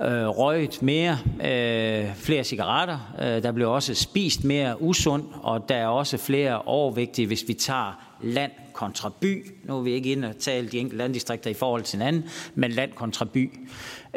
øh, 0.00 0.28
røget 0.28 0.82
mere, 0.82 1.18
øh, 1.44 2.14
flere 2.16 2.44
cigaretter. 2.44 3.14
Øh, 3.20 3.42
der 3.42 3.52
bliver 3.52 3.70
også 3.70 3.94
spist 3.94 4.44
mere 4.44 4.82
usund, 4.82 5.24
og 5.42 5.68
der 5.68 5.74
er 5.74 5.86
også 5.86 6.16
flere 6.16 6.62
overvægtige, 6.62 7.26
hvis 7.26 7.44
vi 7.48 7.54
tager 7.54 8.16
land 8.22 8.52
kontra 8.72 9.12
by. 9.20 9.46
Nu 9.64 9.76
er 9.78 9.82
vi 9.82 9.92
ikke 9.92 10.12
inde 10.12 10.28
og 10.28 10.38
tale 10.38 10.68
de 10.68 10.78
enkelte 10.78 10.98
landdistrikter 10.98 11.50
i 11.50 11.54
forhold 11.54 11.82
til 11.82 11.98
hinanden, 11.98 12.24
men 12.54 12.70
land 12.70 12.92
kontra 12.92 13.24
by. 13.24 13.52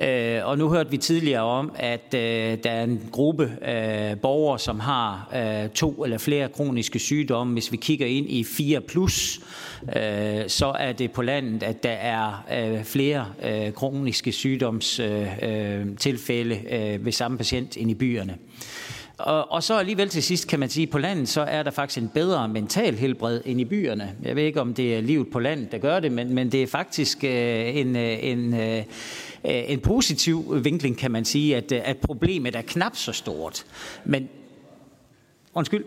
Øh, 0.01 0.39
og 0.43 0.57
nu 0.57 0.69
hørte 0.69 0.91
vi 0.91 0.97
tidligere 0.97 1.41
om, 1.41 1.71
at 1.75 2.13
øh, 2.13 2.57
der 2.63 2.71
er 2.71 2.83
en 2.83 3.09
gruppe 3.11 3.43
øh, 3.43 4.17
borgere, 4.17 4.59
som 4.59 4.79
har 4.79 5.29
øh, 5.35 5.69
to 5.69 6.03
eller 6.03 6.17
flere 6.17 6.49
kroniske 6.49 6.99
sygdomme. 6.99 7.53
Hvis 7.53 7.71
vi 7.71 7.77
kigger 7.77 8.07
ind 8.07 8.29
i 8.29 8.43
4 8.43 8.81
plus, 8.81 9.39
øh, 9.95 10.43
så 10.47 10.75
er 10.79 10.91
det 10.91 11.11
på 11.11 11.21
landet, 11.21 11.63
at 11.63 11.83
der 11.83 11.89
er 11.89 12.45
øh, 12.53 12.83
flere 12.83 13.25
øh, 13.43 13.73
kroniske 13.73 14.31
sygdomstilfælde 14.31 16.55
øh, 16.55 16.63
øh, 16.71 16.93
øh 16.93 17.05
ved 17.05 17.11
samme 17.11 17.37
patient 17.37 17.77
end 17.77 17.91
i 17.91 17.95
byerne. 17.95 18.37
Og, 19.17 19.51
og 19.51 19.63
så 19.63 19.77
alligevel 19.77 20.09
til 20.09 20.23
sidst 20.23 20.47
kan 20.47 20.59
man 20.59 20.69
sige, 20.69 20.83
at 20.83 20.89
på 20.89 20.97
landet 20.97 21.29
så 21.29 21.41
er 21.41 21.63
der 21.63 21.71
faktisk 21.71 22.01
en 22.01 22.09
bedre 22.09 22.47
mental 22.47 22.95
helbred 22.95 23.41
end 23.45 23.61
i 23.61 23.65
byerne. 23.65 24.15
Jeg 24.23 24.35
ved 24.35 24.43
ikke, 24.43 24.61
om 24.61 24.73
det 24.73 24.97
er 24.97 25.01
livet 25.01 25.27
på 25.31 25.39
landet, 25.39 25.71
der 25.71 25.77
gør 25.77 25.99
det, 25.99 26.11
men, 26.11 26.33
men 26.33 26.51
det 26.51 26.63
er 26.63 26.67
faktisk 26.67 27.23
øh, 27.23 27.77
en, 27.77 27.95
øh, 27.95 28.17
en, 28.21 28.53
øh, 28.53 28.83
en 29.43 29.79
positiv 29.79 30.63
vinkling, 30.63 30.97
kan 30.97 31.11
man 31.11 31.25
sige, 31.25 31.55
at, 31.55 31.71
øh, 31.71 31.81
at 31.83 31.97
problemet 31.97 32.55
er 32.55 32.61
knap 32.61 32.95
så 32.95 33.11
stort. 33.11 33.65
Men, 34.05 34.29
undskyld. 35.53 35.85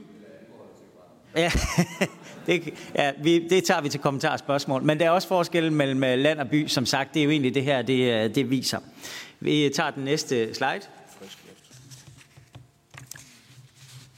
Ja, 1.37 1.51
det, 2.47 2.75
ja 2.95 3.13
vi, 3.23 3.49
det 3.49 3.65
tager 3.65 3.81
vi 3.81 3.89
til 3.89 4.01
kommentarspørgsmål. 4.01 4.83
Men 4.83 5.01
der 5.01 5.07
er 5.07 5.11
også 5.11 5.29
forskel 5.29 5.73
mellem 5.73 6.05
øh, 6.05 6.19
land 6.19 6.39
og 6.39 6.49
by, 6.49 6.67
som 6.67 6.87
sagt. 6.87 7.15
Det 7.15 7.21
er 7.21 7.25
jo 7.25 7.31
egentlig 7.31 7.55
det 7.55 7.63
her, 7.63 7.83
det, 7.83 8.25
øh, 8.25 8.35
det 8.35 8.51
viser. 8.51 8.79
Vi 9.41 9.71
tager 9.77 9.91
den 9.91 10.05
næste 10.05 10.55
slide. 10.55 10.81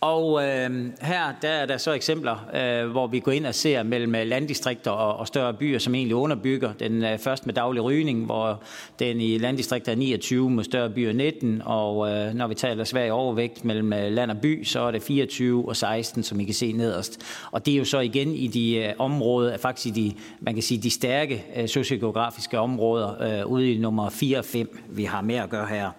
Og 0.02 0.44
øh, 0.44 0.70
her 1.00 1.32
der 1.42 1.48
er 1.48 1.66
der 1.66 1.76
så 1.76 1.92
eksempler, 1.92 2.48
øh, 2.54 2.90
hvor 2.90 3.06
vi 3.06 3.20
går 3.20 3.32
ind 3.32 3.46
og 3.46 3.54
ser 3.54 3.82
mellem 3.82 4.14
øh, 4.14 4.26
landdistrikter 4.26 4.90
og, 4.90 5.16
og 5.16 5.26
større 5.26 5.54
byer, 5.54 5.78
som 5.78 5.94
egentlig 5.94 6.14
underbygger. 6.16 6.72
Den 6.72 7.02
er 7.02 7.16
først 7.16 7.46
med 7.46 7.54
daglig 7.54 7.82
rygning, 7.84 8.24
hvor 8.24 8.62
den 8.98 9.20
i 9.20 9.38
landdistrikter 9.38 9.92
er 9.92 9.96
29, 9.96 10.50
med 10.50 10.64
større 10.64 10.90
byer 10.90 11.12
19, 11.12 11.62
og 11.64 12.10
øh, 12.10 12.34
når 12.34 12.46
vi 12.46 12.54
taler 12.54 12.84
svær 12.84 13.12
overvægt 13.12 13.64
mellem 13.64 13.92
øh, 13.92 14.12
land 14.12 14.30
og 14.30 14.36
by, 14.38 14.64
så 14.64 14.80
er 14.80 14.90
det 14.90 15.02
24 15.02 15.68
og 15.68 15.76
16, 15.76 16.22
som 16.22 16.40
I 16.40 16.44
kan 16.44 16.54
se 16.54 16.72
nederst. 16.72 17.20
Og 17.52 17.66
det 17.66 17.74
er 17.74 17.78
jo 17.78 17.84
så 17.84 18.00
igen 18.00 18.34
i 18.34 18.46
de 18.46 18.76
øh, 18.76 18.92
områder, 18.98 19.56
faktisk 19.58 19.86
i 19.86 19.90
de, 19.90 20.14
man 20.40 20.54
kan 20.54 20.62
sige, 20.62 20.82
de 20.82 20.90
stærke 20.90 21.44
øh, 21.56 21.68
sociogeografiske 21.68 22.58
områder, 22.58 23.40
øh, 23.40 23.46
ude 23.46 23.72
i 23.72 23.78
nummer 23.78 24.10
4 24.10 24.38
og 24.38 24.44
5, 24.44 24.78
vi 24.90 25.04
har 25.04 25.20
med 25.20 25.34
at 25.34 25.50
gøre 25.50 25.66
her. 25.66 25.90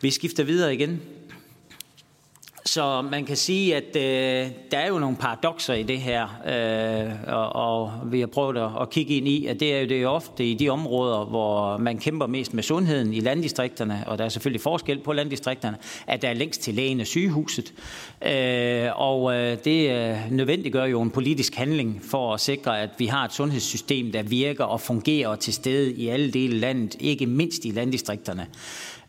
Vi 0.00 0.10
skifter 0.10 0.44
videre 0.44 0.74
igen. 0.74 1.00
Så 2.70 3.02
man 3.02 3.24
kan 3.24 3.36
sige, 3.36 3.76
at 3.76 3.96
øh, 3.96 4.50
der 4.70 4.78
er 4.78 4.88
jo 4.88 4.98
nogle 4.98 5.16
paradoxer 5.16 5.74
i 5.74 5.82
det 5.82 5.98
her, 5.98 6.22
øh, 6.46 7.34
og, 7.34 7.56
og 7.56 7.92
vi 8.04 8.20
har 8.20 8.26
prøvet 8.26 8.56
at, 8.56 8.70
at 8.80 8.90
kigge 8.90 9.14
ind 9.14 9.28
i, 9.28 9.46
at 9.46 9.60
det 9.60 9.74
er 9.74 9.80
jo 9.80 9.86
det 9.86 10.02
er 10.02 10.06
ofte 10.06 10.46
i 10.46 10.54
de 10.54 10.68
områder, 10.68 11.24
hvor 11.24 11.76
man 11.76 11.98
kæmper 11.98 12.26
mest 12.26 12.54
med 12.54 12.62
sundheden 12.62 13.14
i 13.14 13.20
landdistrikterne, 13.20 14.04
og 14.06 14.18
der 14.18 14.24
er 14.24 14.28
selvfølgelig 14.28 14.60
forskel 14.60 14.98
på 14.98 15.12
landdistrikterne, 15.12 15.76
at 16.06 16.22
der 16.22 16.28
er 16.28 16.34
længst 16.34 16.60
til 16.60 16.74
lægen 16.74 17.00
og 17.00 17.06
sygehuset. 17.06 17.72
Øh, 18.26 18.88
og 18.94 19.34
øh, 19.34 19.56
det 19.64 19.90
øh, 19.90 20.16
nødvendiggør 20.30 20.84
jo 20.84 21.02
en 21.02 21.10
politisk 21.10 21.54
handling 21.54 22.02
for 22.10 22.34
at 22.34 22.40
sikre, 22.40 22.80
at 22.80 22.90
vi 22.98 23.06
har 23.06 23.24
et 23.24 23.32
sundhedssystem, 23.32 24.12
der 24.12 24.22
virker 24.22 24.64
og 24.64 24.80
fungerer 24.80 25.36
til 25.36 25.52
stede 25.54 25.92
i 25.92 26.08
alle 26.08 26.30
dele 26.30 26.54
af 26.54 26.60
landet, 26.60 26.96
ikke 27.00 27.26
mindst 27.26 27.64
i 27.64 27.70
landdistrikterne. 27.70 28.46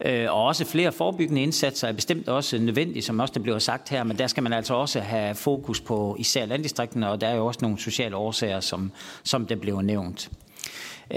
Øh, 0.06 0.34
og 0.34 0.46
også 0.46 0.66
flere 0.66 0.92
forebyggende 0.92 1.42
indsatser 1.42 1.88
er 1.88 1.92
bestemt 1.92 2.30
også 2.30 2.58
nødvendige, 2.58 3.02
som 3.02 3.20
også 3.20 3.34
det 3.34 3.44
bliver 3.44 3.60
sagt 3.60 3.90
her, 3.90 4.04
men 4.04 4.18
der 4.18 4.28
skal 4.28 4.44
man 4.44 4.54
altså 4.54 4.74
også 4.74 5.00
have 5.00 5.36
fokus 5.36 5.82
på 5.82 6.16
især 6.20 6.46
landdistrikterne, 6.46 7.10
og 7.10 7.22
der 7.22 7.28
er 7.28 7.36
jo 7.36 7.46
også 7.46 7.60
nogle 7.62 7.80
sociale 7.80 8.16
årsager, 8.16 8.60
som, 8.60 8.92
som 9.24 9.46
det 9.46 9.62
blev 9.62 9.82
nævnt. 9.82 10.30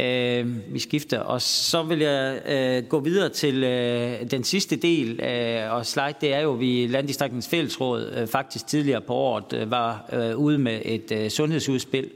Øh, 0.00 0.72
vi 0.74 0.78
skifter, 0.78 1.18
og 1.18 1.42
så 1.42 1.82
vil 1.82 1.98
jeg 1.98 2.40
øh, 2.48 2.84
gå 2.88 3.00
videre 3.00 3.28
til 3.28 3.64
øh, 3.64 4.30
den 4.30 4.44
sidste 4.44 4.76
del 4.76 5.20
øh, 5.20 5.74
og 5.74 5.86
slide. 5.86 6.14
Det 6.20 6.34
er 6.34 6.40
jo, 6.40 6.50
vi 6.50 6.86
Landdistriktens 6.86 7.48
Fællesråd 7.48 8.12
øh, 8.16 8.26
faktisk 8.26 8.66
tidligere 8.66 9.00
på 9.00 9.14
året 9.14 9.52
øh, 9.52 9.70
var 9.70 10.08
øh, 10.12 10.36
ude 10.36 10.58
med 10.58 10.80
et 10.84 11.12
øh, 11.12 11.30
sundhedsudspil, 11.30 12.10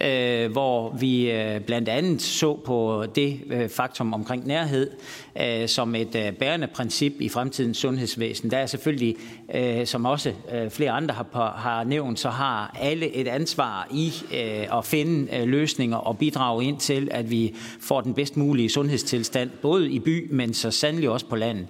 øh, 0.00 0.52
hvor 0.52 0.96
vi 1.00 1.30
øh, 1.30 1.60
blandt 1.60 1.88
andet 1.88 2.22
så 2.22 2.56
på 2.56 3.04
det 3.14 3.40
øh, 3.50 3.68
faktum 3.68 4.14
omkring 4.14 4.46
nærhed 4.46 4.90
øh, 5.40 5.68
som 5.68 5.94
et 5.94 6.14
øh, 6.14 6.32
bærende 6.32 6.66
princip 6.66 7.12
i 7.20 7.28
fremtidens 7.28 7.78
sundhedsvæsen. 7.78 8.50
Der 8.50 8.58
er 8.58 8.66
selvfølgelig, 8.66 9.16
øh, 9.54 9.86
som 9.86 10.04
også 10.04 10.32
øh, 10.54 10.70
flere 10.70 10.90
andre 10.90 11.14
har, 11.14 11.54
har 11.56 11.84
nævnt, 11.84 12.20
så 12.20 12.28
har 12.28 12.76
alle 12.80 13.14
et 13.14 13.28
ansvar 13.28 13.88
i 13.94 14.12
øh, 14.32 14.78
at 14.78 14.84
finde 14.84 15.36
øh, 15.36 15.48
løsninger 15.48 15.96
og 15.96 16.18
bidrage 16.18 16.64
ind 16.64 16.78
til, 16.78 17.08
at 17.10 17.30
vi 17.30 17.54
får 17.80 18.00
den 18.00 18.14
bedst 18.14 18.36
mulige 18.36 18.68
sundhedstilstand, 18.68 19.50
både 19.62 19.90
i 19.90 19.98
by, 19.98 20.28
men 20.30 20.54
så 20.54 20.70
sandelig 20.70 21.10
også 21.10 21.26
på 21.26 21.36
landet. 21.36 21.66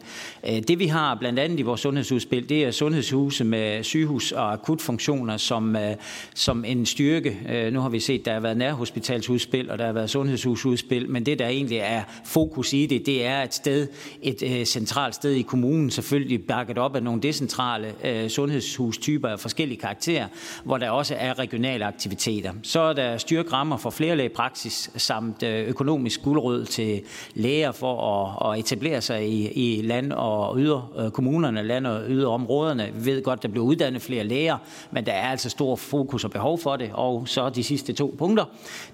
Øh, 0.48 0.62
det 0.68 0.78
vi 0.78 0.86
har 0.86 1.14
blandt 1.14 1.38
andet 1.38 1.60
i 1.60 1.62
vores 1.62 1.80
sundhedsudspil, 1.80 2.48
det 2.48 2.64
er 2.64 2.70
sundhedshuse 2.70 3.44
med 3.44 3.84
sygehus- 3.84 4.32
og 4.32 4.52
akutfunktioner 4.52 5.36
som, 5.36 5.76
øh, 5.76 5.94
som 6.34 6.64
en 6.64 6.86
styrke. 6.86 7.38
Øh, 7.48 7.72
nu 7.72 7.80
har 7.80 7.88
vi 7.88 8.00
set, 8.00 8.24
der 8.24 8.32
har 8.32 8.40
været 8.40 8.56
nærhospitalsudspil, 8.56 9.70
og 9.70 9.78
der 9.78 9.86
har 9.86 9.92
været 9.92 10.10
sundhedshusudspil, 10.10 11.08
men 11.08 11.26
det, 11.26 11.38
der 11.38 11.48
egentlig 11.48 11.78
er 11.78 12.02
fokus 12.24 12.72
i 12.72 12.86
det, 12.86 13.06
det 13.06 13.24
er 13.26 13.42
et 13.54 13.56
sted, 13.56 13.88
et 14.22 14.42
øh, 14.42 14.64
centralt 14.64 15.14
sted 15.14 15.30
i 15.30 15.42
kommunen, 15.42 15.90
selvfølgelig 15.90 16.46
bakket 16.46 16.78
op 16.78 16.96
af 16.96 17.02
nogle 17.02 17.22
decentrale 17.22 17.94
øh, 18.04 18.28
sundhedshustyper 18.28 19.28
af 19.28 19.40
forskellige 19.40 19.80
karakterer, 19.80 20.28
hvor 20.64 20.78
der 20.78 20.90
også 20.90 21.14
er 21.18 21.38
regionale 21.38 21.84
aktiviteter. 21.84 22.52
Så 22.62 22.80
er 22.80 22.92
der 22.92 23.18
styrkrammer 23.18 23.76
for 23.76 23.90
flere 23.90 24.28
praksis 24.28 24.90
samt 24.96 25.42
øh, 25.42 25.68
økonomisk 25.68 26.22
guldrød 26.22 26.64
til 26.64 27.02
læger 27.34 27.72
for 27.72 28.24
at, 28.42 28.52
at 28.52 28.60
etablere 28.60 29.00
sig 29.00 29.28
i, 29.28 29.48
i 29.48 29.82
land- 29.82 30.12
og 30.12 30.58
yder 30.58 30.92
øh, 30.98 31.10
kommunerne, 31.10 31.62
land- 31.62 31.86
og 31.86 32.02
yderområderne. 32.08 32.90
Vi 32.94 33.10
ved 33.10 33.22
godt, 33.22 33.42
der 33.42 33.48
bliver 33.48 33.64
uddannet 33.66 34.02
flere 34.02 34.24
læger, 34.24 34.58
men 34.90 35.06
der 35.06 35.12
er 35.12 35.30
altså 35.30 35.50
stor 35.50 35.76
fokus 35.76 36.24
og 36.24 36.30
behov 36.30 36.58
for 36.58 36.76
det. 36.76 36.90
Og 36.92 37.28
så 37.28 37.50
de 37.50 37.64
sidste 37.64 37.92
to 37.92 38.14
punkter, 38.18 38.44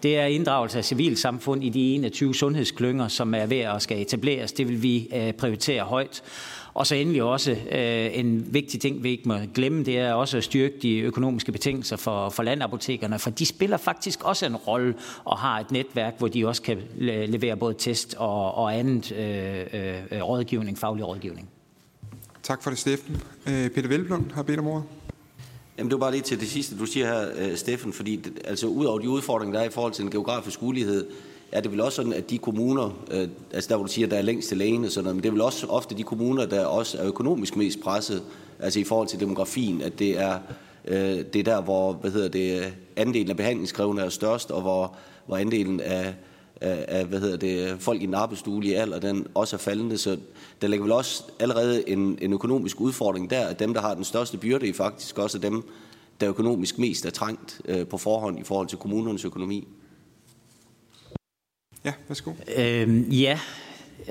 det 0.03 0.19
er 0.19 0.25
inddragelse 0.25 0.79
af 0.79 0.85
civilsamfund 0.85 1.65
i 1.65 1.69
de 1.69 1.95
21 1.95 2.35
sundhedsklynger, 2.35 3.09
som 3.09 3.35
er 3.35 3.47
ved 3.47 3.59
at 3.59 3.83
skal 3.83 4.01
etableres. 4.51 4.53
Det 4.53 4.69
vil 4.69 4.83
vi 4.83 5.09
øh, 5.15 5.33
prioritere 5.33 5.83
højt. 5.83 6.23
Og 6.75 6.87
så 6.87 6.95
endelig 6.95 7.23
også 7.23 7.51
øh, 7.51 8.19
en 8.19 8.55
vigtig 8.55 8.81
ting, 8.81 9.03
vi 9.03 9.11
ikke 9.11 9.29
må 9.29 9.35
glemme, 9.55 9.85
det 9.85 9.99
er 9.99 10.13
også 10.13 10.37
at 10.37 10.45
styrke 10.45 10.75
de 10.83 10.99
økonomiske 10.99 11.53
betingelser 11.53 11.97
for, 11.97 12.29
for 12.29 12.43
landapotekerne, 12.43 13.19
for 13.19 13.31
de 13.31 13.47
spiller 13.47 13.77
faktisk 13.77 14.25
også 14.25 14.47
en 14.47 14.57
rolle 14.57 14.95
og 15.25 15.39
har 15.39 15.61
et 15.61 15.71
netværk, 15.71 16.15
hvor 16.19 16.29
de 16.29 16.47
også 16.47 16.63
kan 16.63 16.79
levere 16.99 17.57
både 17.57 17.75
test 17.79 18.15
og, 18.19 18.55
og 18.55 18.79
andet 18.79 19.13
øh, 19.13 20.11
øh, 20.11 20.23
rådgivning, 20.23 20.79
faglig 20.79 21.07
rådgivning. 21.07 21.49
Tak 22.43 22.63
for 22.63 22.71
det, 22.71 22.79
Steffen. 22.79 23.23
Øh, 23.47 23.71
Peter 23.71 23.89
Velblom 23.89 24.31
har 24.35 24.43
bedt 24.43 24.59
om 24.59 24.67
ordet. 24.67 24.85
Jamen, 25.79 25.91
det 25.91 26.01
var 26.01 26.07
bare 26.07 26.13
lige 26.13 26.23
til 26.23 26.41
det 26.41 26.49
sidste, 26.49 26.79
du 26.79 26.87
siger 26.87 27.07
her, 27.07 27.29
øh, 27.37 27.57
Steffen, 27.57 27.93
fordi 27.93 28.23
altså, 28.45 28.67
ud 28.67 28.85
over 28.85 28.99
de 28.99 29.09
udfordringer, 29.09 29.57
der 29.57 29.65
er 29.65 29.69
i 29.69 29.73
forhold 29.73 29.93
til 29.93 30.05
en 30.05 30.11
geografisk 30.11 30.63
ulighed, 30.63 31.07
er 31.53 31.61
det 31.61 31.73
vel 31.73 31.81
også 31.81 31.97
sådan, 31.97 32.13
at 32.13 32.31
de 32.31 32.39
kommuner, 32.39 32.91
øh, 33.11 33.29
altså 33.53 33.69
der 33.69 33.77
hvor 33.77 33.87
du 33.87 33.93
siger, 33.93 34.09
der 34.09 34.17
er 34.17 34.23
længst 34.23 34.49
til 34.49 34.57
lægen 34.57 34.85
og 34.85 34.91
sådan 34.91 35.05
noget, 35.05 35.17
men 35.17 35.23
det 35.23 35.29
er 35.29 35.33
vel 35.33 35.41
også 35.41 35.67
ofte 35.67 35.97
de 35.97 36.03
kommuner, 36.03 36.47
der 36.47 36.65
også 36.65 36.99
er 36.99 37.07
økonomisk 37.07 37.57
mest 37.57 37.81
presset, 37.81 38.23
altså 38.59 38.81
i 38.81 38.85
forhold 38.85 39.09
til 39.09 39.21
demografien, 39.21 39.83
at 39.83 39.99
det 39.99 40.19
er, 40.19 40.39
øh, 40.85 41.25
det 41.33 41.37
er 41.37 41.43
der, 41.43 41.61
hvor 41.61 41.93
hvad 41.93 42.11
hedder 42.11 42.29
det, 42.29 42.73
andelen 42.97 43.31
af 43.31 43.37
behandlingskrævende 43.37 44.03
er 44.03 44.09
størst, 44.09 44.51
og 44.51 44.61
hvor, 44.61 44.95
hvor 45.27 45.37
andelen 45.37 45.81
af, 45.81 46.15
af, 46.61 46.85
af 46.89 47.05
hvad 47.05 47.21
hedder 47.21 47.37
det, 47.37 47.77
folk 47.79 48.03
i 48.03 48.07
den 48.07 48.15
arbejdsduelige 48.15 48.79
alder, 48.79 48.99
den 48.99 49.27
også 49.35 49.57
er 49.57 49.59
faldende, 49.59 49.99
så 49.99 50.17
der 50.63 50.69
ligger 50.69 50.85
vel 50.85 50.93
også 50.93 51.25
allerede 51.41 51.89
en, 51.89 52.19
en 52.23 52.33
økonomisk 52.33 52.81
udfordring 52.81 53.31
der, 53.31 53.47
at 53.47 53.59
dem, 53.59 53.75
der 53.75 53.81
har 53.81 53.95
den 53.95 54.05
største 54.05 54.39
byrde, 54.39 54.67
i 54.67 54.73
faktisk 54.73 55.19
også 55.19 55.39
dem, 55.39 55.63
der 56.21 56.29
økonomisk 56.29 56.79
mest 56.79 57.07
er 57.07 57.11
trængt 57.11 57.61
øh, 57.65 57.87
på 57.87 57.99
forhånd 57.99 58.39
i 58.39 58.45
forhold 58.45 58.67
til 58.67 58.79
kommunernes 58.79 59.25
økonomi. 59.25 59.69
Ja, 61.85 61.93
værsgo. 62.09 62.33
Øhm, 62.57 63.09
ja, 63.11 63.39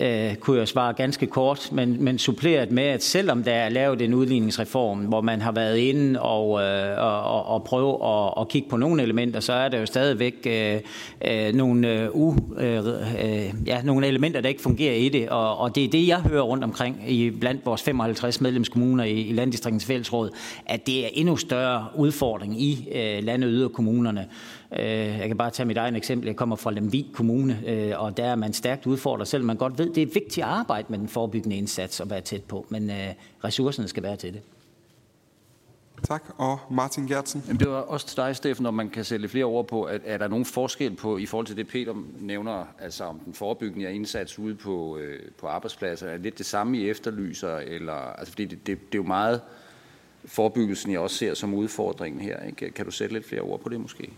øh, 0.02 0.36
kunne 0.36 0.60
jeg 0.60 0.68
svare 0.68 0.94
ganske 0.94 1.28
kort, 1.28 1.70
men, 1.72 2.04
men 2.04 2.20
suppleret 2.20 2.72
med, 2.72 2.84
at 2.84 3.04
selvom 3.04 3.44
der 3.44 3.52
er 3.52 3.70
lavet 3.70 4.02
en 4.02 4.14
udligningsreform, 4.14 5.00
hvor 5.00 5.22
man 5.22 5.41
har 5.41 5.52
været 5.52 5.78
inde 5.78 6.22
og, 6.22 6.62
øh, 6.62 6.98
og, 6.98 7.46
og 7.46 7.64
prøve 7.64 7.94
at, 7.94 8.38
og 8.38 8.48
kigge 8.50 8.70
på 8.70 8.78
nogle 8.78 9.04
elementer, 9.04 9.40
så 9.40 9.54
er 9.54 9.70
der 9.70 9.80
jo 9.80 9.86
stadigvæk 9.86 10.48
øh, 10.48 10.80
øh, 11.26 11.54
nogle, 11.54 12.04
øh, 12.04 12.10
uh, 12.14 12.38
øh, 12.58 13.54
ja, 13.66 13.82
nogle 13.82 14.08
elementer, 14.08 14.41
der 14.41 14.50
ikke 14.50 14.62
fungerer 14.62 14.96
i 14.96 15.10
det, 15.10 15.30
og, 15.30 15.58
og 15.58 15.76
det 15.76 15.84
er 15.84 15.90
det, 15.90 16.08
jeg 16.08 16.22
hører 16.22 16.41
rundt 16.41 16.64
omkring 16.64 17.12
i 17.12 17.30
blandt 17.30 17.66
vores 17.66 17.82
55 17.82 18.41
medlemskommuner 18.41 19.04
i, 19.04 19.22
i 19.22 19.34
Landdistriktens 19.34 19.86
Fællesråd, 19.86 20.30
at 20.66 20.88
det 20.88 21.06
er 21.06 21.10
endnu 21.14 21.38
større 21.38 21.88
udfordring 21.96 22.62
i 22.62 22.90
øh, 22.96 23.24
landet 23.24 23.50
yderkommunerne. 23.54 24.28
Øh, 24.72 24.86
jeg 25.20 25.28
kan 25.28 25.38
bare 25.38 25.52
tage 25.52 25.66
mit 25.66 25.78
eget 25.78 25.96
eksempel. 25.96 26.28
Jeg 26.28 26.36
kommer 26.36 26.56
fra 26.56 26.72
Lemvig 26.72 27.08
Kommune, 27.14 27.64
øh, 27.68 27.94
og 28.02 28.18
der 28.18 28.26
er 28.26 28.36
man 28.36 28.54
stærkt 28.54 28.86
udfordret, 28.86 29.28
selvom 29.28 29.48
man 29.48 29.58
godt 29.58 29.78
ved, 29.78 29.94
det 29.94 30.04
er 30.04 30.08
vigtigt 30.08 30.38
at 30.38 30.44
arbejde 30.44 30.86
med 30.90 31.00
den 31.00 31.08
forebyggende 31.08 31.56
indsats 31.56 32.00
og 32.00 32.10
være 32.10 32.22
tæt 32.22 32.44
på, 32.44 32.66
men 32.70 32.90
øh, 32.90 33.14
ressourcerne 33.44 33.88
skal 33.88 34.04
være 34.04 34.16
til 34.16 34.34
det. 34.34 34.41
Tak. 36.08 36.24
Og 36.38 36.60
Martin 36.72 37.08
Gertsen. 37.08 37.44
Jamen, 37.48 37.60
det 37.60 37.70
var 37.70 37.76
også 37.76 38.08
til 38.08 38.18
dig, 38.18 38.36
Steffen, 38.36 38.64
når 38.64 38.72
man 38.72 38.90
kan 38.90 39.04
sætte 39.04 39.30
flere 39.30 39.46
ord 39.46 39.68
på, 39.68 39.84
at 39.84 40.02
er 40.06 40.18
der 40.18 40.28
nogen 40.28 40.46
forskel 40.46 40.96
på, 40.96 41.18
i 41.18 41.26
forhold 41.26 41.46
til 41.46 41.58
det, 41.58 41.68
Peter 41.68 41.94
nævner, 42.20 42.66
altså 42.80 43.04
om 43.04 43.20
den 43.20 43.34
forebyggende 43.34 43.94
indsats 43.94 44.40
ude 44.40 44.56
på, 44.56 44.98
øh, 44.98 45.20
på 45.38 45.48
arbejdspladser, 45.48 46.08
er 46.08 46.12
det 46.12 46.22
lidt 46.22 46.38
det 46.38 46.46
samme, 46.46 46.78
I 46.78 46.90
efterlyser, 46.90 47.56
eller, 47.56 47.94
altså 47.94 48.32
fordi 48.32 48.46
det, 48.46 48.68
det, 48.68 48.80
det 48.91 48.96
er 48.98 49.04
jo 49.04 49.08
meget 49.08 49.41
forebyggelsen, 50.26 50.91
jeg 50.91 51.00
også 51.00 51.16
ser 51.16 51.34
som 51.34 51.54
udfordringen 51.54 52.22
her. 52.22 52.44
Ikke? 52.44 52.72
Kan 52.72 52.86
du 52.86 52.91
sætte 52.91 53.14
lidt 53.14 53.26
flere 53.26 53.41
ord 53.41 53.60
på 53.60 53.70
det 53.70 53.80
måske? 53.80 54.10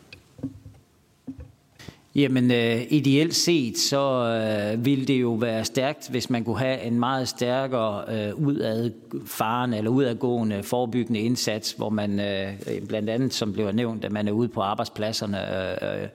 Jamen, 2.15 2.51
øh, 2.51 2.81
ideelt 2.89 3.35
set, 3.35 3.77
så 3.77 4.25
øh, 4.73 4.85
ville 4.85 5.05
det 5.05 5.21
jo 5.21 5.33
være 5.33 5.65
stærkt, 5.65 6.09
hvis 6.09 6.29
man 6.29 6.43
kunne 6.43 6.59
have 6.59 6.81
en 6.81 6.99
meget 6.99 7.27
stærkere 7.27 8.03
øh, 8.07 8.35
udadfaren 8.35 9.73
eller 9.73 9.91
udadgående 9.91 10.63
forebyggende 10.63 11.19
indsats, 11.19 11.71
hvor 11.71 11.89
man 11.89 12.19
øh, 12.19 12.53
blandt 12.87 13.09
andet, 13.09 13.33
som 13.33 13.53
blev 13.53 13.71
nævnt, 13.71 14.05
at 14.05 14.11
man 14.11 14.27
er 14.27 14.31
ude 14.31 14.47
på 14.47 14.61
arbejdspladserne 14.61 15.37
øh, 15.83 16.01
øh 16.01 16.07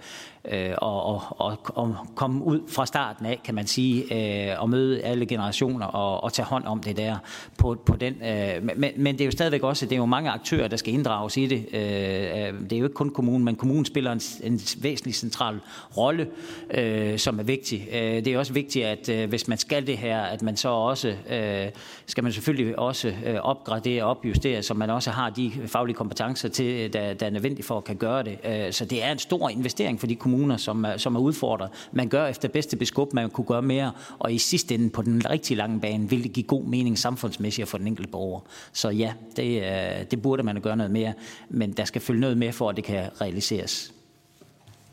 øh, 0.53 0.75
og, 0.79 1.03
og, 1.07 1.23
og, 1.31 1.59
og 1.67 1.97
komme 2.15 2.45
ud 2.45 2.61
fra 2.69 2.87
starten 2.87 3.27
af, 3.27 3.41
kan 3.45 3.55
man 3.55 3.67
sige, 3.67 4.15
øh, 4.51 4.63
og 4.63 4.71
møde 4.71 5.03
alle 5.03 5.27
generationer 5.27 5.87
og, 5.87 6.25
og 6.25 6.33
tage 6.33 6.47
hånd 6.47 6.65
om 6.65 6.81
det 6.81 6.97
der 6.97 7.17
på, 7.59 7.77
på 7.87 7.97
den. 7.97 8.15
Øh, 8.23 8.71
men, 8.77 8.93
men 8.97 9.15
det 9.15 9.21
er 9.21 9.25
jo 9.25 9.31
stadigvæk 9.31 9.63
også, 9.63 9.87
det 9.87 9.93
er 9.93 9.97
jo 9.97 10.07
mange 10.07 10.31
aktører, 10.31 10.69
der 10.69 10.77
skal 10.77 10.95
inddrages 10.95 11.37
i 11.37 11.47
det. 11.47 11.67
Øh, 11.73 11.81
øh, 11.83 12.61
det 12.71 12.73
er 12.73 12.79
jo 12.79 12.85
ikke 12.85 12.95
kun 12.95 13.11
kommunen, 13.11 13.45
men 13.45 13.57
kommunen 13.57 13.85
spiller 13.85 14.13
en, 14.13 14.21
en 14.43 14.61
væsentlig 14.81 15.15
central 15.15 15.61
rolle, 15.97 16.27
øh, 16.71 17.19
som 17.19 17.39
er 17.39 17.43
vigtig. 17.43 17.89
Øh, 17.93 18.01
det 18.01 18.29
er 18.29 18.39
også 18.39 18.53
vigtigt, 18.53 18.85
at 18.85 19.09
øh, 19.09 19.29
hvis 19.29 19.49
man 19.49 19.59
skal 19.59 19.87
det 19.87 19.99
her, 19.99 20.21
at 20.21 20.43
man 20.43 20.57
så 20.57 20.69
også, 20.69 21.09
øh, 21.09 21.69
skal 22.07 22.25
man 22.25 22.33
selvfølgelig 22.33 22.79
også 22.79 23.09
øh, 23.09 23.35
opgradere 23.35 24.05
og 24.05 24.11
opjustere, 24.11 24.63
så 24.63 24.75
man 24.75 24.91
også 24.91 25.11
har 25.11 25.31
de 25.31 25.53
faglige 25.67 25.97
kompetencer 25.97 26.49
til, 26.49 26.67
øh, 26.67 26.93
der, 26.93 27.15
der 27.15 27.27
er 27.27 27.31
nødvendige 27.31 27.65
for 27.65 27.79
at 27.79 27.85
kan 27.85 27.97
gøre 27.97 28.23
det. 28.23 28.39
Øh, 28.45 28.73
så 28.73 28.85
det 28.85 29.05
er 29.05 29.13
en 29.13 29.19
stor 29.19 29.49
investering 29.49 30.01
for 30.01 30.07
de 30.07 30.15
kommuner, 30.15 30.57
som 30.57 30.87
som 30.97 31.17
er 31.17 31.21
udfordret. 31.21 31.71
Man 31.93 32.09
gør 32.09 32.27
efter 32.27 32.49
bedste 32.49 32.77
beskub, 32.77 33.13
man 33.13 33.31
kunne 33.31 33.47
gøre 33.47 33.63
mere, 33.63 33.93
og 34.19 34.33
i 34.33 34.39
sidste 34.39 34.75
ende 34.75 34.91
på 34.91 35.03
den 35.03 35.31
rigtig 35.31 35.57
lange 35.57 35.81
bane 35.81 36.11
vil 36.11 36.23
det 36.23 36.33
give 36.33 36.47
god 36.47 36.65
mening 36.65 36.99
samfundsmæssigt 36.99 37.69
for 37.69 37.79
den 37.79 37.87
enkelte 37.87 38.11
borger. 38.11 38.41
Så 38.73 38.91
ja, 38.91 39.13
det, 39.37 40.11
det 40.11 40.23
burde 40.23 40.43
man 40.43 40.61
gøre 40.61 40.77
noget 40.77 40.93
mere, 40.93 41.13
men 41.49 41.73
der 41.73 41.85
skal 41.85 42.01
følge 42.01 42.21
noget 42.21 42.39
med 42.39 42.53
for, 42.53 42.71
at 42.71 42.77
det 42.77 42.85
kan 42.85 43.11
realiseres. 43.21 43.93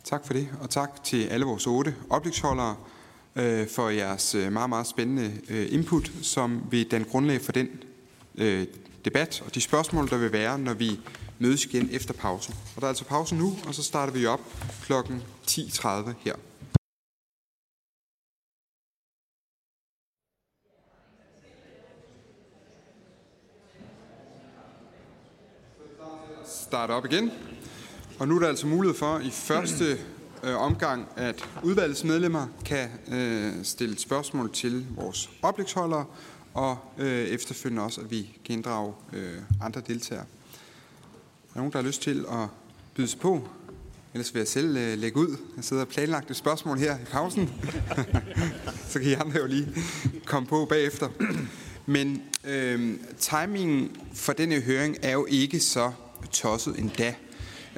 Tak 0.04 0.26
for 0.26 0.34
det, 0.34 0.48
og 0.62 0.70
tak 0.70 1.04
til 1.04 1.26
alle 1.28 1.46
vores 1.46 1.68
otte 1.68 1.96
oplægsholdere 2.10 2.76
øh, 3.36 3.68
for 3.70 3.90
jeres 3.90 4.36
øh, 4.36 4.52
meget, 4.52 4.70
meget 4.70 4.88
spændende 4.88 5.32
øh, 5.50 5.68
input, 5.74 6.12
som 6.22 6.62
vil 6.72 6.92
danne 6.92 7.08
grundlag 7.08 7.42
for 7.42 7.52
den 7.52 7.70
øh, 8.36 8.68
debat 9.06 9.44
og 9.46 9.56
de 9.56 9.62
spørgsmål, 9.62 10.10
der 10.10 10.18
vil 10.18 10.32
være, 10.32 10.60
når 10.60 10.74
vi 10.74 11.00
mødes 11.40 11.66
igen 11.66 11.90
efter 11.92 12.14
pausen. 12.14 12.54
Og 12.76 12.82
der 12.82 12.88
er 12.88 12.90
altså 12.90 13.06
pause 13.06 13.36
nu, 13.36 13.54
og 13.68 13.76
så 13.76 13.84
starter 13.84 14.14
vi 14.14 14.26
op 14.26 14.42
klokken 14.82 15.24
10.30 15.48 15.88
her. 16.20 16.36
Start 26.46 26.90
op 26.90 27.06
igen. 27.06 27.32
Og 28.20 28.28
nu 28.28 28.36
er 28.36 28.40
der 28.40 28.48
altså 28.48 28.68
mulighed 28.68 28.98
for 28.98 29.20
i 29.20 29.30
første 29.30 29.98
øh, 30.44 30.62
omgang, 30.62 31.08
at 31.16 31.50
udvalgets 31.64 32.04
medlemmer 32.04 32.48
kan 32.66 32.90
øh, 33.12 33.54
stille 33.64 34.00
spørgsmål 34.00 34.54
til 34.54 34.86
vores 34.96 35.30
oplægsholdere, 35.42 36.06
og 36.54 36.78
øh, 36.98 37.22
efterfølgende 37.22 37.84
også, 37.84 38.02
at 38.02 38.12
vi 38.12 38.38
kan 38.46 38.56
inddrage 38.56 38.94
øh, 39.14 39.38
andre 39.62 39.82
deltagere. 39.88 40.24
Er 40.24 41.54
der 41.54 41.60
nogen, 41.60 41.72
der 41.72 41.78
har 41.78 41.88
lyst 41.88 42.02
til 42.02 42.26
at 42.32 42.48
byde 42.96 43.08
sig 43.08 43.20
på? 43.20 43.48
Ellers 44.14 44.34
vil 44.34 44.40
jeg 44.40 44.48
selv 44.48 44.78
øh, 44.78 44.98
lægge 44.98 45.18
ud. 45.20 45.38
Jeg 45.56 45.64
sidder 45.64 45.84
og 45.84 45.88
planlagt 45.88 46.32
et 46.32 46.36
spørgsmål 46.36 46.78
her 46.78 46.96
i 46.96 47.06
pausen. 47.12 47.50
så 48.90 49.00
kan 49.00 49.10
I 49.10 49.14
andre 49.14 49.40
jo 49.40 49.48
lige 49.48 49.68
komme 50.26 50.48
på 50.48 50.66
bagefter. 50.66 51.10
Men 51.86 52.22
øh, 52.44 52.98
timingen 53.20 53.98
for 54.14 54.34
denne 54.34 54.62
høring 54.62 54.98
er 55.02 55.12
jo 55.12 55.26
ikke 55.30 55.60
så 55.60 55.92
tosset 56.32 56.80
endda. 56.80 57.16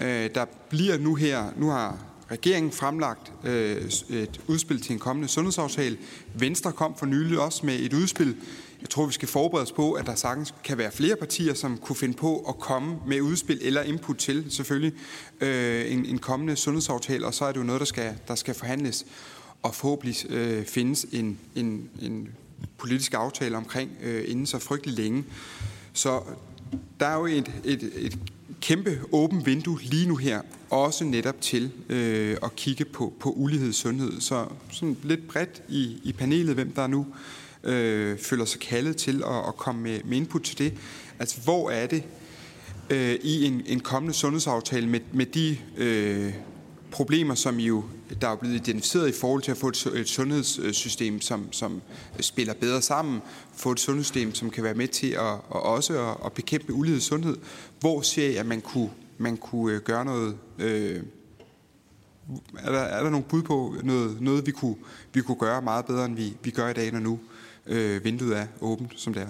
Øh, 0.01 0.29
der 0.35 0.45
bliver 0.69 0.97
nu 0.97 1.15
her, 1.15 1.51
nu 1.57 1.69
har 1.69 1.97
regeringen 2.31 2.71
fremlagt 2.71 3.31
øh, 3.43 3.91
et 4.09 4.41
udspil 4.47 4.81
til 4.81 4.93
en 4.93 4.99
kommende 4.99 5.27
sundhedsaftale. 5.27 5.97
Venstre 6.33 6.71
kom 6.71 6.95
for 6.97 7.05
nylig 7.05 7.39
også 7.39 7.65
med 7.65 7.79
et 7.79 7.93
udspil, 7.93 8.35
jeg 8.81 8.89
tror, 8.89 9.05
vi 9.05 9.13
skal 9.13 9.27
forberede 9.27 9.63
os 9.63 9.71
på, 9.71 9.93
at 9.93 10.05
der 10.05 10.15
sagtens 10.15 10.53
kan 10.63 10.77
være 10.77 10.91
flere 10.91 11.15
partier, 11.15 11.53
som 11.53 11.77
kunne 11.77 11.95
finde 11.95 12.13
på 12.13 12.39
at 12.39 12.59
komme 12.59 12.97
med 13.07 13.21
udspil 13.21 13.59
eller 13.61 13.81
input 13.81 14.17
til 14.17 14.45
selvfølgelig 14.49 14.93
øh, 15.41 15.91
en, 15.91 16.05
en 16.05 16.19
kommende 16.19 16.55
sundhedsaftale, 16.55 17.25
og 17.25 17.33
så 17.33 17.45
er 17.45 17.51
det 17.51 17.59
jo 17.59 17.63
noget, 17.63 17.79
der 17.79 17.85
skal, 17.85 18.17
der 18.27 18.35
skal 18.35 18.53
forhandles 18.53 19.05
og 19.63 19.75
forhåbentlig 19.75 20.31
øh, 20.31 20.65
findes 20.65 21.05
en, 21.11 21.39
en, 21.55 21.89
en 22.01 22.29
politisk 22.77 23.13
aftale 23.13 23.57
omkring 23.57 23.91
øh, 24.03 24.23
inden 24.27 24.45
så 24.45 24.59
frygtelig 24.59 24.95
længe. 24.95 25.23
Så 25.93 26.21
der 26.99 27.05
er 27.05 27.15
jo 27.15 27.25
et, 27.25 27.51
et, 27.63 27.91
et 27.95 28.17
kæmpe 28.61 28.99
åben 29.11 29.45
vindue 29.45 29.79
lige 29.81 30.07
nu 30.07 30.15
her, 30.15 30.41
også 30.69 31.03
netop 31.03 31.41
til 31.41 31.71
øh, 31.89 32.37
at 32.43 32.55
kigge 32.55 32.85
på, 32.85 33.13
på 33.19 33.29
ulighed 33.29 33.69
i 33.69 33.73
sundhed. 33.73 34.21
Så 34.21 34.45
sådan 34.71 34.97
lidt 35.03 35.27
bredt 35.27 35.63
i, 35.69 35.97
i 36.03 36.13
panelet, 36.13 36.55
hvem 36.55 36.71
der 36.71 36.81
er 36.81 36.87
nu 36.87 37.05
øh, 37.63 38.19
føler 38.19 38.45
sig 38.45 38.59
kaldet 38.59 38.97
til 38.97 39.23
at, 39.27 39.47
at 39.47 39.57
komme 39.57 39.81
med, 39.81 39.99
med 40.05 40.17
input 40.17 40.41
til 40.41 40.57
det. 40.57 40.73
Altså, 41.19 41.41
hvor 41.41 41.69
er 41.69 41.87
det 41.87 42.03
øh, 42.89 43.15
i 43.23 43.45
en, 43.45 43.61
en 43.65 43.79
kommende 43.79 44.13
sundhedsaftale 44.13 44.89
med, 44.89 44.99
med 45.13 45.25
de 45.25 45.57
øh, 45.77 46.33
problemer, 46.91 47.35
som 47.35 47.59
I 47.59 47.65
jo 47.65 47.83
der 48.21 48.27
er 48.27 48.35
blevet 48.35 48.55
identificeret 48.55 49.09
i 49.09 49.11
forhold 49.11 49.41
til 49.41 49.51
at 49.51 49.57
få 49.57 49.67
et, 49.67 50.09
sundhedssystem, 50.09 51.21
som, 51.21 51.51
som 51.51 51.81
spiller 52.19 52.53
bedre 52.53 52.81
sammen, 52.81 53.21
få 53.53 53.71
et 53.71 53.79
sundhedssystem, 53.79 54.35
som 54.35 54.49
kan 54.49 54.63
være 54.63 54.73
med 54.73 54.87
til 54.87 55.07
at, 55.07 55.33
at 55.33 55.39
også 55.49 56.09
at, 56.09 56.17
at 56.25 56.33
bekæmpe 56.33 56.73
ulighed 56.73 56.99
i 56.99 57.03
sundhed. 57.03 57.37
Hvor 57.79 58.01
ser 58.01 58.29
jeg, 58.29 58.39
at 58.39 58.45
man 58.45 58.61
kunne, 58.61 58.89
man 59.17 59.37
kunne 59.37 59.73
øh, 59.73 59.81
gøre 59.81 60.05
noget... 60.05 60.37
Øh, 60.57 61.03
er 62.57 62.71
der, 62.71 62.79
er 62.79 63.03
der 63.03 63.09
nogle 63.09 63.25
bud 63.25 63.43
på 63.43 63.75
noget, 63.83 64.21
noget 64.21 64.45
vi, 64.45 64.51
kunne, 64.51 64.75
vi 65.13 65.21
kunne 65.21 65.39
gøre 65.39 65.61
meget 65.61 65.85
bedre, 65.85 66.05
end 66.05 66.15
vi, 66.15 66.37
vi 66.43 66.51
gør 66.51 66.67
i 66.67 66.73
dag, 66.73 66.91
når 66.91 66.99
nu 66.99 67.19
øh, 67.65 68.03
vinduet 68.03 68.37
er 68.37 68.47
åbent, 68.61 68.99
som 68.99 69.13
det 69.13 69.21
er. 69.23 69.27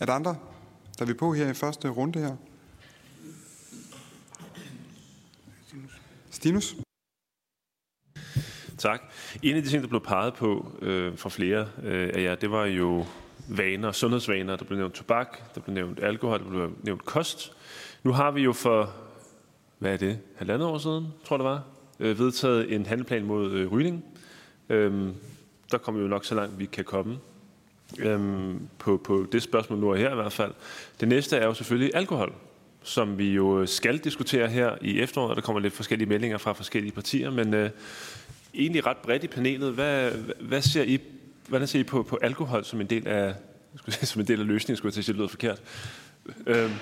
Er 0.00 0.06
der 0.06 0.12
andre, 0.12 0.36
der 0.98 1.04
vil 1.04 1.14
på 1.14 1.32
her 1.32 1.50
i 1.50 1.54
første 1.54 1.88
runde 1.88 2.18
her? 2.18 2.36
Stinus? 6.38 6.76
Tak. 8.78 9.02
En 9.42 9.56
af 9.56 9.62
de 9.62 9.68
ting, 9.68 9.82
der 9.82 9.88
blev 9.88 10.00
peget 10.00 10.34
på 10.34 10.72
øh, 10.82 11.18
fra 11.18 11.28
flere 11.28 11.68
øh, 11.82 12.10
af 12.14 12.22
jer, 12.22 12.34
det 12.34 12.50
var 12.50 12.66
jo 12.66 13.04
vaner, 13.48 13.92
sundhedsvaner. 13.92 14.56
Der 14.56 14.64
blev 14.64 14.78
nævnt 14.78 14.94
tobak, 14.94 15.54
der 15.54 15.60
blev 15.60 15.74
nævnt 15.74 16.00
alkohol, 16.02 16.38
der 16.38 16.50
blev 16.50 16.72
nævnt 16.82 17.04
kost. 17.04 17.52
Nu 18.02 18.12
har 18.12 18.30
vi 18.30 18.42
jo 18.42 18.52
for, 18.52 18.94
hvad 19.78 19.92
er 19.92 19.96
det, 19.96 20.18
halvandet 20.36 20.68
år 20.68 20.78
siden, 20.78 21.06
tror 21.24 21.36
jeg 21.36 21.38
det 21.38 21.50
var, 21.50 21.62
øh, 22.00 22.18
vedtaget 22.18 22.72
en 22.74 22.86
handleplan 22.86 23.24
mod 23.24 23.52
øh, 23.52 23.72
rygning. 23.72 24.04
Øhm, 24.68 25.14
der 25.70 25.78
kommer 25.78 25.98
vi 25.98 26.02
jo 26.02 26.08
nok 26.08 26.24
så 26.24 26.34
langt, 26.34 26.58
vi 26.58 26.66
kan 26.66 26.84
komme 26.84 27.18
øhm, 27.98 28.68
på, 28.78 29.00
på 29.04 29.26
det 29.32 29.42
spørgsmål 29.42 29.78
nu 29.78 29.90
og 29.90 29.96
her 29.96 30.12
i 30.12 30.14
hvert 30.14 30.32
fald. 30.32 30.52
Det 31.00 31.08
næste 31.08 31.36
er 31.36 31.46
jo 31.46 31.54
selvfølgelig 31.54 31.94
alkohol, 31.94 32.32
som 32.88 33.18
vi 33.18 33.30
jo 33.30 33.66
skal 33.66 33.98
diskutere 33.98 34.48
her 34.48 34.76
i 34.80 35.00
efteråret. 35.00 35.36
Der 35.36 35.42
kommer 35.42 35.60
lidt 35.60 35.74
forskellige 35.74 36.08
meldinger 36.08 36.38
fra 36.38 36.52
forskellige 36.52 36.92
partier, 36.92 37.30
men 37.30 37.54
øh, 37.54 37.70
egentlig 38.54 38.86
ret 38.86 38.96
bredt 38.96 39.24
i 39.24 39.26
panelet. 39.26 39.72
Hvad, 39.72 40.10
hvad 40.40 40.62
ser 40.62 40.82
I, 40.82 40.98
hvordan 41.48 41.68
ser 41.68 41.80
I 41.80 41.82
på, 41.82 42.02
på 42.02 42.18
alkohol 42.22 42.64
som 42.64 42.80
en 42.80 42.86
del 42.86 43.08
af, 43.08 43.34
skulle 43.76 43.94
sige, 43.94 44.06
som 44.06 44.20
en 44.20 44.28
del 44.28 44.40
af 44.40 44.46
løsningen, 44.46 44.76
skulle 44.76 44.88
jeg 44.88 44.94
til 44.94 45.00
at 45.00 45.04
sige, 45.04 45.12
det 45.12 45.18
lyder 45.18 45.28
forkert. 45.28 45.62
Øhm. 46.46 46.72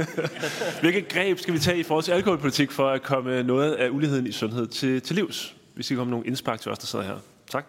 Hvilke 0.80 1.02
greb 1.02 1.38
skal 1.38 1.54
vi 1.54 1.58
tage 1.58 1.78
i 1.78 1.82
forhold 1.82 2.04
til 2.04 2.12
alkoholpolitik 2.12 2.70
for 2.70 2.88
at 2.88 3.02
komme 3.02 3.42
noget 3.42 3.72
af 3.72 3.88
uligheden 3.90 4.26
i 4.26 4.32
sundhed 4.32 4.66
til, 4.66 5.02
til 5.02 5.16
livs? 5.16 5.56
Hvis 5.74 5.90
I 5.90 5.94
kommer 5.94 6.10
nogle 6.10 6.26
indspark 6.26 6.60
til 6.60 6.70
os, 6.70 6.78
der 6.78 6.86
sidder 6.86 7.04
her. 7.04 7.16
Tak. 7.50 7.66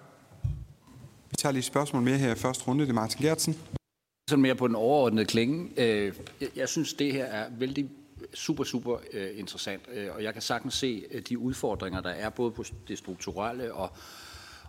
Vi 1.29 1.35
tager 1.38 1.53
lige 1.53 1.59
et 1.59 1.65
spørgsmål 1.65 2.01
mere 2.01 2.17
her 2.17 2.31
i 2.31 2.35
første 2.35 2.63
runde. 2.67 2.83
Det 2.83 2.89
er 2.89 2.93
Martin 2.93 3.25
Gertsen. 3.25 3.80
Sådan 4.30 4.41
mere 4.41 4.56
på 4.56 4.68
den 4.68 4.76
overordnede 4.76 5.26
klinge. 5.26 5.69
Øh, 5.77 6.14
jeg 6.56 6.69
synes, 6.69 6.93
det 6.93 7.14
her 7.14 7.26
er 7.26 7.49
vældig 7.57 7.89
super, 8.34 8.64
super 8.64 8.98
øh, 9.14 9.30
interessant, 9.39 9.81
øh, 9.93 10.15
og 10.15 10.23
jeg 10.23 10.34
kan 10.34 10.41
sagtens 10.41 10.73
se 10.73 11.03
øh, 11.11 11.22
de 11.22 11.38
udfordringer, 11.38 12.02
der 12.02 12.10
er 12.10 12.30
både 12.30 12.52
på 12.52 12.64
det 12.88 12.98
strukturelle 12.98 13.73
og, 13.73 13.91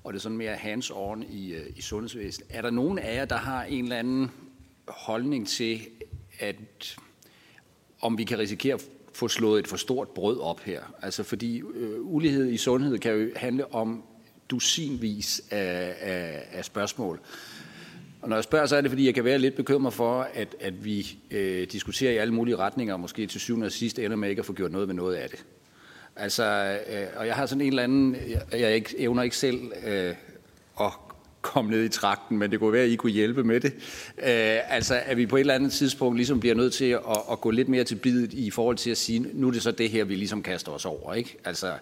og 0.05 0.13
det 0.13 0.23
sådan 0.23 0.39
mere 0.39 0.55
hands-on 0.55 1.23
i, 1.33 1.53
øh, 1.55 1.67
i 1.77 1.81
sundhedsvæsenet. 1.81 2.49
Er 2.51 2.63
der 2.63 2.71
nogen 2.71 2.99
af 2.99 3.17
jer, 3.17 3.25
der 3.25 3.37
har 3.37 3.65
en 3.65 3.85
eller 3.85 3.97
anden 3.97 4.31
holdning 4.89 5.49
til, 5.49 5.81
at 6.39 6.97
om 8.01 8.19
vi 8.19 8.25
kan 8.25 8.39
risikere 8.39 8.75
at 8.75 8.85
få 9.15 9.29
slået 9.29 9.59
et 9.59 9.69
for 9.69 9.77
stort 9.77 10.09
brød 10.09 10.41
op 10.41 10.61
her? 10.61 10.83
Altså 11.03 11.23
fordi 11.23 11.63
øh, 11.75 12.01
ulighed 12.01 12.51
i 12.51 12.57
sundhed 12.57 12.99
kan 12.99 13.13
jo 13.13 13.31
handle 13.37 13.75
om 13.75 14.05
dusinvis 14.49 15.43
af, 15.51 15.95
af, 16.01 16.47
af 16.53 16.65
spørgsmål. 16.65 17.21
Og 18.23 18.29
når 18.29 18.37
jeg 18.37 18.45
spørger, 18.45 18.67
så 18.67 18.77
er 18.77 18.81
det, 18.81 18.91
fordi 18.91 19.07
jeg 19.07 19.15
kan 19.15 19.25
være 19.25 19.39
lidt 19.39 19.55
bekymret 19.55 19.95
for, 19.95 20.29
at, 20.35 20.57
at 20.61 20.85
vi 20.85 21.17
øh, 21.31 21.67
diskuterer 21.73 22.13
i 22.13 22.17
alle 22.17 22.35
mulige 22.35 22.57
retninger, 22.57 22.95
og 22.95 23.01
måske 23.01 23.27
til 23.27 23.41
syvende 23.41 23.67
og 23.67 23.73
sidst 23.73 23.99
ender 23.99 24.17
med 24.17 24.31
ikke 24.31 24.41
at 24.41 24.47
få 24.47 24.53
gjort 24.53 24.73
noget 24.73 24.89
ved 24.89 24.95
noget 24.95 25.15
af 25.15 25.29
det. 25.29 25.45
Altså, 26.17 26.79
øh, 26.91 27.07
og 27.17 27.27
jeg 27.27 27.35
har 27.35 27.47
sådan 27.47 27.61
en 27.61 27.69
eller 27.69 27.83
anden, 27.83 28.17
jeg, 28.29 28.61
jeg 28.61 28.75
ikke, 28.75 28.95
evner 28.99 29.23
ikke 29.23 29.37
selv 29.37 29.73
øh, 29.87 30.15
at 30.81 30.93
komme 31.41 31.71
ned 31.71 31.85
i 31.85 31.89
trakten, 31.89 32.39
men 32.39 32.51
det 32.51 32.59
kunne 32.59 32.73
være, 32.73 32.85
at 32.85 32.91
I 32.91 32.97
kunne 32.97 33.13
hjælpe 33.13 33.45
med 33.45 33.61
det. 33.61 33.73
Øh, 34.19 34.75
altså, 34.75 35.01
at 35.07 35.17
vi 35.17 35.27
på 35.27 35.37
et 35.37 35.41
eller 35.41 35.55
andet 35.55 35.73
tidspunkt 35.73 36.17
ligesom 36.17 36.41
bliver 36.41 36.55
nødt 36.55 36.73
til 36.73 36.85
at, 36.85 37.01
at 37.31 37.41
gå 37.41 37.51
lidt 37.51 37.69
mere 37.69 37.85
til 37.85 37.95
bidet 37.95 38.33
i 38.33 38.51
forhold 38.51 38.77
til 38.77 38.91
at 38.91 38.97
sige, 38.97 39.27
nu 39.33 39.49
er 39.49 39.53
det 39.53 39.63
så 39.63 39.71
det 39.71 39.91
her, 39.91 40.05
vi 40.05 40.15
ligesom 40.15 40.43
kaster 40.43 40.73
os 40.73 40.85
over, 40.85 41.15
ikke? 41.15 41.37
Altså, 41.45 41.73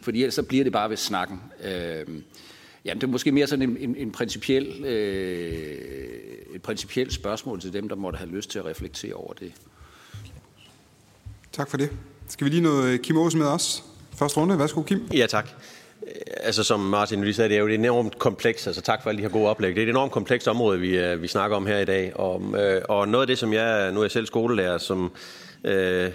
fordi 0.00 0.22
ellers 0.22 0.34
så 0.34 0.42
bliver 0.42 0.64
det 0.64 0.72
bare 0.72 0.90
ved 0.90 0.96
snakken. 0.96 1.40
Øh, 1.64 2.06
Jamen, 2.84 3.00
det 3.00 3.06
er 3.06 3.10
måske 3.10 3.32
mere 3.32 3.46
sådan 3.46 3.70
en, 3.70 3.76
en, 3.80 3.96
en 3.96 4.12
principiel, 4.12 4.84
øh, 4.84 6.54
et 6.54 6.62
principielt 6.62 7.12
spørgsmål 7.12 7.60
til 7.60 7.72
dem, 7.72 7.88
der 7.88 7.96
måtte 7.96 8.16
have 8.16 8.30
lyst 8.30 8.50
til 8.50 8.58
at 8.58 8.64
reflektere 8.64 9.14
over 9.14 9.32
det. 9.32 9.52
Tak 11.52 11.70
for 11.70 11.76
det. 11.76 11.90
Skal 12.28 12.44
vi 12.44 12.50
lige 12.50 12.62
nå 12.62 12.96
Kim 12.96 13.16
Aarhus 13.16 13.34
med 13.34 13.46
os? 13.46 13.84
Første 14.16 14.40
runde. 14.40 14.58
Værsgo, 14.58 14.82
Kim. 14.82 15.08
Ja, 15.14 15.26
tak. 15.26 15.48
Altså 16.36 16.64
som 16.64 16.80
Martin 16.80 17.24
lige 17.24 17.34
sagde, 17.34 17.48
det 17.48 17.56
er 17.56 17.60
jo 17.60 17.66
et 17.66 17.74
enormt 17.74 18.18
komplekst, 18.18 18.66
altså 18.66 18.82
tak 18.82 19.02
for 19.02 19.10
alle 19.10 19.18
de 19.18 19.22
her 19.22 19.32
gode 19.32 19.48
oplæg. 19.48 19.74
Det 19.74 19.78
er 19.78 19.86
et 19.86 19.90
enormt 19.90 20.12
komplekst 20.12 20.48
område, 20.48 20.80
vi, 20.80 21.16
vi 21.16 21.28
snakker 21.28 21.56
om 21.56 21.66
her 21.66 21.78
i 21.78 21.84
dag. 21.84 22.16
Og, 22.16 22.42
øh, 22.58 22.82
og 22.88 23.08
noget 23.08 23.22
af 23.22 23.26
det, 23.26 23.38
som 23.38 23.52
jeg, 23.52 23.92
nu 23.92 24.00
er 24.00 24.04
jeg 24.04 24.10
selv 24.10 24.26
skolelærer, 24.26 24.78
som 24.78 25.12
øh, 25.64 26.10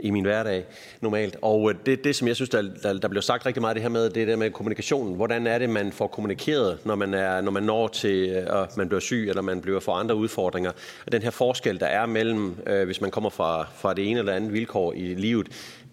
i 0.00 0.10
min 0.10 0.24
hverdag 0.24 0.64
normalt. 1.00 1.36
Og 1.42 1.70
øh, 1.70 1.76
det, 1.86 2.04
det 2.04 2.16
som 2.16 2.28
jeg 2.28 2.36
synes, 2.36 2.50
der, 2.50 2.62
der, 2.82 2.92
der 2.92 3.08
bliver 3.08 3.22
sagt 3.22 3.46
rigtig 3.46 3.60
meget 3.60 3.74
det 3.74 3.82
her 3.82 3.88
med, 3.88 4.10
det 4.10 4.22
er 4.22 4.26
det 4.26 4.38
med 4.38 4.50
kommunikationen. 4.50 5.14
Hvordan 5.14 5.46
er 5.46 5.58
det, 5.58 5.70
man 5.70 5.92
får 5.92 6.06
kommunikeret, 6.06 6.78
når 6.84 6.94
man, 6.94 7.14
er, 7.14 7.40
når 7.40 7.50
man 7.50 7.62
når 7.62 7.88
til, 7.88 8.28
øh, 8.30 8.62
at 8.62 8.76
man 8.76 8.88
bliver 8.88 9.00
syg, 9.00 9.26
eller 9.28 9.42
man 9.42 9.60
bliver 9.60 9.80
for 9.80 9.92
andre 9.92 10.14
udfordringer. 10.14 10.70
Og 11.06 11.12
den 11.12 11.22
her 11.22 11.30
forskel, 11.30 11.80
der 11.80 11.86
er 11.86 12.06
mellem, 12.06 12.56
øh, 12.66 12.84
hvis 12.84 13.00
man 13.00 13.10
kommer 13.10 13.30
fra, 13.30 13.66
fra 13.76 13.94
det 13.94 14.10
ene 14.10 14.18
eller 14.18 14.32
andet 14.32 14.52
vilkår 14.52 14.92
i 14.92 15.14
livet, 15.14 15.48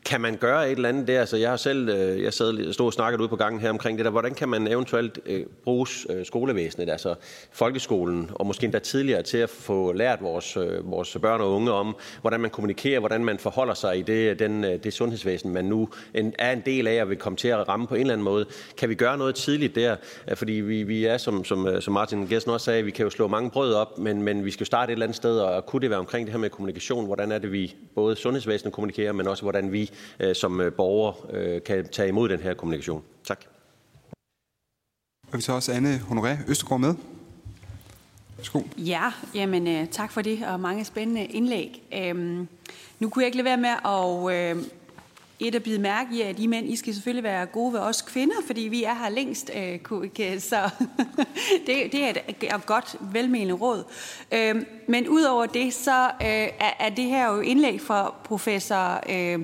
kan 0.05 0.21
man 0.21 0.37
gøre 0.37 0.71
et 0.71 0.75
eller 0.75 0.89
andet 0.89 1.07
der? 1.07 1.19
Altså, 1.19 1.37
jeg 1.37 1.49
har 1.49 1.57
selv 1.57 1.89
øh, 1.89 2.23
jeg 2.23 2.33
sad, 2.33 2.73
stod 2.73 2.85
og 2.85 2.93
snakket 2.93 3.19
ude 3.19 3.29
på 3.29 3.35
gangen 3.35 3.61
her 3.61 3.69
omkring 3.69 3.97
det 3.97 4.05
der. 4.05 4.11
Hvordan 4.11 4.33
kan 4.33 4.49
man 4.49 4.67
eventuelt 4.67 5.19
øh, 5.25 5.45
bruge 5.63 5.87
øh, 6.09 6.25
skolevæsenet, 6.25 6.89
altså 6.89 7.15
folkeskolen, 7.51 8.31
og 8.33 8.45
måske 8.45 8.63
endda 8.63 8.79
tidligere 8.79 9.21
til 9.21 9.37
at 9.37 9.49
få 9.49 9.91
lært 9.91 10.21
vores, 10.21 10.57
vores 10.81 11.17
børn 11.21 11.41
og 11.41 11.51
unge 11.51 11.71
om, 11.71 11.95
hvordan 12.21 12.39
man 12.39 12.49
kommunikerer, 12.49 12.99
hvordan 12.99 13.25
man 13.25 13.37
forholder 13.37 13.73
sig 13.73 13.97
i 13.97 14.01
det, 14.01 14.39
den, 14.39 14.63
det 14.63 14.93
sundhedsvæsen, 14.93 15.53
man 15.53 15.65
nu 15.65 15.89
en, 16.13 16.33
er 16.39 16.51
en 16.51 16.61
del 16.65 16.87
af 16.87 17.01
og 17.01 17.09
vil 17.09 17.17
komme 17.17 17.37
til 17.37 17.47
at 17.47 17.67
ramme 17.67 17.87
på 17.87 17.95
en 17.95 18.01
eller 18.01 18.13
anden 18.13 18.25
måde. 18.25 18.45
Kan 18.77 18.89
vi 18.89 18.95
gøre 18.95 19.17
noget 19.17 19.35
tidligt 19.35 19.75
der? 19.75 19.95
Fordi 20.35 20.51
vi, 20.51 20.83
vi 20.83 21.05
er, 21.05 21.17
som, 21.17 21.43
som, 21.43 21.81
som 21.81 21.93
Martin 21.93 22.27
Gessen 22.27 22.51
også 22.51 22.65
sagde, 22.65 22.83
vi 22.83 22.91
kan 22.91 23.03
jo 23.03 23.09
slå 23.09 23.27
mange 23.27 23.49
brød 23.49 23.73
op, 23.73 23.97
men, 23.97 24.21
men 24.21 24.45
vi 24.45 24.51
skal 24.51 24.63
jo 24.63 24.65
starte 24.65 24.91
et 24.91 24.93
eller 24.93 25.05
andet 25.05 25.15
sted, 25.15 25.39
og 25.39 25.65
kunne 25.65 25.81
det 25.81 25.89
være 25.89 25.99
omkring 25.99 26.27
det 26.27 26.31
her 26.31 26.39
med 26.39 26.49
kommunikation? 26.49 27.05
Hvordan 27.05 27.31
er 27.31 27.37
det, 27.37 27.51
vi 27.51 27.75
både 27.95 28.15
sundhedsvæsenet 28.15 28.73
kommunikerer, 28.73 29.11
men 29.11 29.27
også 29.27 29.43
hvordan 29.43 29.71
vi 29.71 29.91
som 30.33 30.61
øh, 30.61 30.73
borger 30.73 31.13
øh, 31.33 31.63
kan 31.63 31.87
tage 31.87 32.09
imod 32.09 32.29
den 32.29 32.39
her 32.39 32.53
kommunikation. 32.53 33.03
Tak. 33.23 33.45
Og 35.31 35.37
vi 35.37 35.41
tager 35.41 35.55
også 35.55 35.71
Anne 35.71 35.95
Honoré 36.09 36.49
Østergaard 36.49 36.81
med. 36.81 36.95
Værsgo. 38.37 38.61
Ja, 38.77 39.11
jamen 39.35 39.87
tak 39.87 40.11
for 40.11 40.21
det, 40.21 40.45
og 40.45 40.59
mange 40.59 40.85
spændende 40.85 41.25
indlæg. 41.25 41.83
Øhm, 41.93 42.47
nu 42.99 43.09
kunne 43.09 43.23
jeg 43.23 43.27
ikke 43.27 43.37
lade 43.37 43.45
være 43.45 43.57
med 43.57 43.69
at 43.85 44.57
øh, 44.57 44.63
et 45.39 45.55
at 45.55 45.63
bide 45.63 45.79
mærke 45.79 46.15
i, 46.15 46.21
at 46.21 46.39
I 46.39 46.47
mænd, 46.47 46.69
I 46.69 46.75
skal 46.75 46.93
selvfølgelig 46.93 47.23
være 47.23 47.45
gode 47.45 47.73
ved 47.73 47.79
os 47.79 48.01
kvinder, 48.01 48.35
fordi 48.45 48.61
vi 48.61 48.83
er 48.83 48.93
her 48.93 49.09
længst, 49.09 49.51
øh, 49.55 49.79
så 50.39 50.69
det, 51.67 51.91
det 51.91 52.05
er 52.05 52.55
et 52.55 52.65
godt, 52.65 52.95
velmenende 53.01 53.53
råd. 53.53 53.83
Øh, 54.31 54.55
men 54.87 55.07
udover 55.07 55.45
det, 55.45 55.73
så 55.73 56.05
øh, 56.05 56.27
er, 56.59 56.73
er 56.79 56.89
det 56.89 57.05
her 57.05 57.33
jo 57.33 57.39
indlæg 57.39 57.81
fra 57.81 58.13
professor... 58.23 59.03
Øh, 59.09 59.39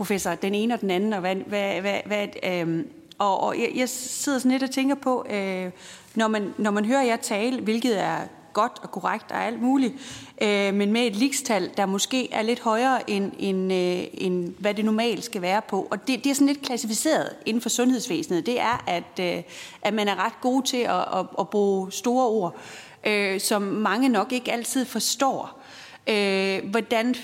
professor, 0.00 0.34
den 0.34 0.54
ene 0.54 0.74
og 0.74 0.80
den 0.80 0.90
anden, 0.90 1.12
og 1.12 1.20
hvad, 1.20 1.34
hvad, 1.34 1.80
hvad, 1.80 1.98
hvad 2.06 2.26
øh, 2.42 2.84
og, 3.18 3.40
og 3.40 3.58
jeg, 3.58 3.72
jeg 3.76 3.88
sidder 3.88 4.38
sådan 4.38 4.50
lidt 4.50 4.62
og 4.62 4.70
tænker 4.70 4.94
på, 4.94 5.26
øh, 5.30 5.70
når, 6.14 6.28
man, 6.28 6.54
når 6.58 6.70
man 6.70 6.84
hører 6.84 7.02
jer 7.02 7.16
tale, 7.16 7.60
hvilket 7.60 8.00
er 8.00 8.18
godt 8.52 8.72
og 8.82 8.90
korrekt 8.90 9.32
og 9.32 9.44
alt 9.44 9.62
muligt, 9.62 9.94
øh, 10.42 10.74
men 10.74 10.92
med 10.92 11.06
et 11.06 11.16
likstal, 11.16 11.70
der 11.76 11.86
måske 11.86 12.32
er 12.32 12.42
lidt 12.42 12.60
højere 12.60 13.10
end, 13.10 13.32
end, 13.38 13.72
øh, 13.72 14.04
end 14.14 14.54
hvad 14.58 14.74
det 14.74 14.84
normalt 14.84 15.24
skal 15.24 15.42
være 15.42 15.62
på. 15.68 15.88
Og 15.90 16.08
det, 16.08 16.24
det 16.24 16.30
er 16.30 16.34
sådan 16.34 16.46
lidt 16.46 16.62
klassificeret 16.62 17.36
inden 17.46 17.60
for 17.60 17.68
sundhedsvæsenet. 17.68 18.46
Det 18.46 18.60
er, 18.60 18.84
at, 18.86 19.36
øh, 19.36 19.42
at 19.82 19.94
man 19.94 20.08
er 20.08 20.24
ret 20.24 20.40
god 20.40 20.62
til 20.62 20.76
at, 20.76 21.18
at, 21.18 21.26
at 21.38 21.50
bruge 21.50 21.92
store 21.92 22.26
ord, 22.26 22.56
øh, 23.06 23.40
som 23.40 23.62
mange 23.62 24.08
nok 24.08 24.32
ikke 24.32 24.52
altid 24.52 24.84
forstår. 24.84 25.60
Øh, 26.08 26.70
hvordan 26.70 27.14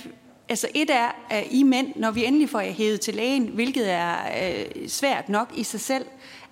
Altså 0.48 0.68
et 0.74 0.90
er, 0.90 1.08
at 1.30 1.46
I 1.50 1.62
mænd, 1.62 1.92
når 1.96 2.10
vi 2.10 2.24
endelig 2.24 2.50
får 2.50 2.60
jer 2.60 2.72
hævet 2.72 3.00
til 3.00 3.14
lægen, 3.14 3.46
hvilket 3.46 3.92
er 3.92 4.16
øh, 4.50 4.88
svært 4.88 5.28
nok 5.28 5.52
i 5.56 5.62
sig 5.62 5.80
selv, 5.80 6.04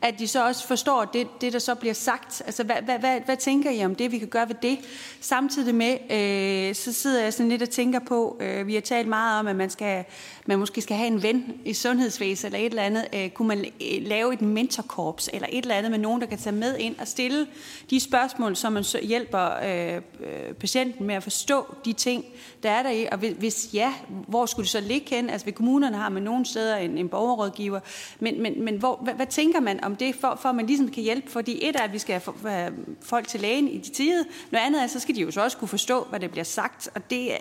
at 0.05 0.19
de 0.19 0.29
så 0.29 0.47
også 0.47 0.67
forstår 0.67 1.05
det, 1.05 1.27
det 1.41 1.53
der 1.53 1.59
så 1.59 1.75
bliver 1.75 1.95
sagt. 1.95 2.43
Altså, 2.47 2.65
hvad, 2.65 2.77
hvad, 2.85 2.99
hvad, 2.99 3.21
hvad 3.21 3.37
tænker 3.37 3.71
I 3.71 3.85
om 3.85 3.95
det, 3.95 4.13
vi 4.13 4.19
kan 4.19 4.29
gøre 4.29 4.49
ved 4.49 4.55
det? 4.63 4.79
Samtidig 5.21 5.75
med, 5.75 5.93
øh, 6.11 6.75
så 6.75 6.93
sidder 6.93 7.23
jeg 7.23 7.33
sådan 7.33 7.49
lidt 7.49 7.63
og 7.63 7.71
tænker 7.71 7.99
på, 7.99 8.37
øh, 8.41 8.67
vi 8.67 8.75
har 8.75 8.81
talt 8.81 9.09
meget 9.09 9.41
om, 9.41 9.47
at 9.47 9.57
man, 9.57 9.71
skal, 9.71 10.05
man 10.47 10.59
måske 10.59 10.81
skal 10.81 10.97
have 10.97 11.07
en 11.07 11.23
ven 11.23 11.61
i 11.65 11.75
sundhedsvæsenet 11.75 12.55
eller 12.55 12.67
et 12.67 12.71
eller 12.71 12.83
andet. 12.83 13.07
Øh, 13.15 13.31
kunne 13.31 13.49
man 13.49 13.59
øh, 13.59 14.03
lave 14.03 14.33
et 14.33 14.43
mentorkorps 14.43 15.31
eller 15.33 15.49
et 15.53 15.63
eller 15.63 15.75
andet 15.75 15.91
med 15.91 15.99
nogen, 15.99 16.21
der 16.21 16.27
kan 16.27 16.39
tage 16.39 16.57
med 16.57 16.77
ind 16.79 16.97
og 16.99 17.09
stille 17.09 17.47
de 17.91 18.01
spørgsmål, 18.01 18.57
som 18.57 18.73
man 18.73 18.85
så 18.85 19.01
hjælper 19.03 19.51
øh, 19.65 19.95
øh, 19.97 20.55
patienten 20.55 21.07
med 21.07 21.15
at 21.15 21.23
forstå 21.23 21.75
de 21.85 21.93
ting, 21.93 22.25
der 22.63 22.71
er 22.71 22.83
der 22.83 22.91
i. 22.91 23.07
Og 23.13 23.19
hvis 23.19 23.71
ja, 23.73 23.95
hvor 24.09 24.47
skulle 24.47 24.65
det 24.65 24.71
så 24.71 24.81
ligge 24.81 25.15
hen? 25.15 25.31
Altså 25.31 25.45
ved 25.45 25.53
kommunerne 25.53 25.97
har 25.97 26.09
man 26.09 26.23
nogle 26.23 26.47
steder 26.47 26.77
en, 26.77 26.99
en 26.99 27.09
borgerrådgiver, 27.09 27.81
men, 28.21 28.43
men, 28.43 28.65
men 28.65 28.77
hvor, 28.77 29.01
hvad, 29.03 29.15
hvad 29.15 29.27
tænker 29.27 29.61
man 29.61 29.85
om 29.85 29.94
om 29.95 29.99
det, 29.99 30.15
for, 30.15 30.39
for 30.43 30.49
at 30.49 30.55
man 30.55 30.67
ligesom 30.67 30.89
kan 30.91 31.03
hjælpe. 31.03 31.31
Fordi 31.31 31.69
et 31.69 31.77
er, 31.77 31.83
at 31.83 31.93
vi 31.93 31.99
skal 31.99 32.21
have 32.21 32.67
øh, 32.67 32.73
folk 33.03 33.29
til 33.29 33.41
lægen 33.41 33.69
i 33.69 33.79
de 33.79 33.93
tide. 33.93 34.25
Noget 34.53 34.67
andet 34.67 34.83
er, 34.83 34.87
så 34.87 35.01
skal 35.01 35.15
de 35.15 35.21
jo 35.21 35.31
så 35.31 35.43
også 35.43 35.57
kunne 35.57 35.69
forstå, 35.69 36.05
hvad 36.05 36.21
der 36.21 36.29
bliver 36.29 36.45
sagt. 36.45 36.89
Og 36.95 37.11
det 37.11 37.33
er 37.33 37.39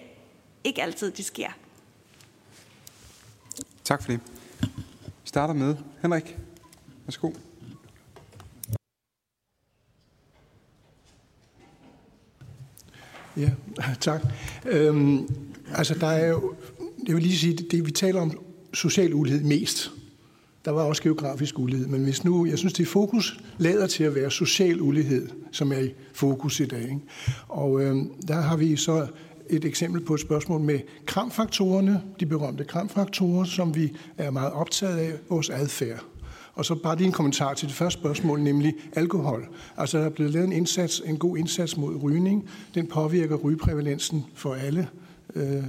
ikke 0.63 0.81
altid, 0.81 1.11
det 1.11 1.25
sker. 1.25 1.49
Tak 3.83 4.03
for 4.03 4.11
det. 4.11 4.19
Vi 5.05 5.27
starter 5.27 5.53
med 5.53 5.75
Henrik. 6.01 6.37
Værsgo. 7.05 7.31
Ja, 13.37 13.49
tak. 13.99 14.21
Øhm, 14.65 15.27
altså, 15.75 15.93
der 15.93 16.07
er 16.07 16.27
jo, 16.27 16.55
jeg 17.07 17.15
vil 17.15 17.23
lige 17.23 17.37
sige, 17.37 17.57
det, 17.57 17.71
det 17.71 17.85
vi 17.85 17.91
taler 17.91 18.21
om 18.21 18.39
social 18.73 19.13
ulighed 19.13 19.43
mest, 19.43 19.91
der 20.65 20.71
var 20.71 20.81
også 20.81 21.03
geografisk 21.03 21.59
ulighed, 21.59 21.87
men 21.87 22.03
hvis 22.03 22.23
nu, 22.23 22.45
jeg 22.45 22.57
synes, 22.57 22.73
det 22.73 22.87
fokus 22.87 23.39
lader 23.57 23.87
til 23.87 24.03
at 24.03 24.15
være 24.15 24.31
social 24.31 24.81
ulighed, 24.81 25.29
som 25.51 25.71
er 25.71 25.79
i 25.79 25.93
fokus 26.13 26.59
i 26.59 26.65
dag. 26.65 26.81
Ikke? 26.81 26.99
Og 27.47 27.81
øh, 27.81 27.95
der 28.27 28.41
har 28.41 28.57
vi 28.57 28.75
så 28.75 29.07
et 29.49 29.65
eksempel 29.65 30.01
på 30.01 30.13
et 30.13 30.19
spørgsmål 30.19 30.61
med 30.61 30.79
kramfaktorerne, 31.05 32.01
de 32.19 32.25
berømte 32.25 32.63
kramfaktorer, 32.63 33.43
som 33.43 33.75
vi 33.75 33.93
er 34.17 34.31
meget 34.31 34.51
optaget 34.51 34.97
af, 34.97 35.13
vores 35.29 35.49
adfærd. 35.49 36.03
Og 36.53 36.65
så 36.65 36.75
bare 36.75 36.95
lige 36.95 37.07
en 37.07 37.13
kommentar 37.13 37.53
til 37.53 37.67
det 37.67 37.75
første 37.75 37.99
spørgsmål, 37.99 38.41
nemlig 38.41 38.73
alkohol. 38.95 39.47
Altså 39.77 39.97
der 39.97 40.05
er 40.05 40.09
blevet 40.09 40.33
lavet 40.33 40.45
en 40.45 40.51
indsats, 40.51 41.01
en 41.05 41.17
god 41.17 41.37
indsats 41.37 41.77
mod 41.77 42.03
rygning. 42.03 42.49
Den 42.75 42.87
påvirker 42.87 43.35
rygeprævalensen 43.35 44.25
for 44.35 44.53
alle 44.53 44.87
øh, 45.35 45.63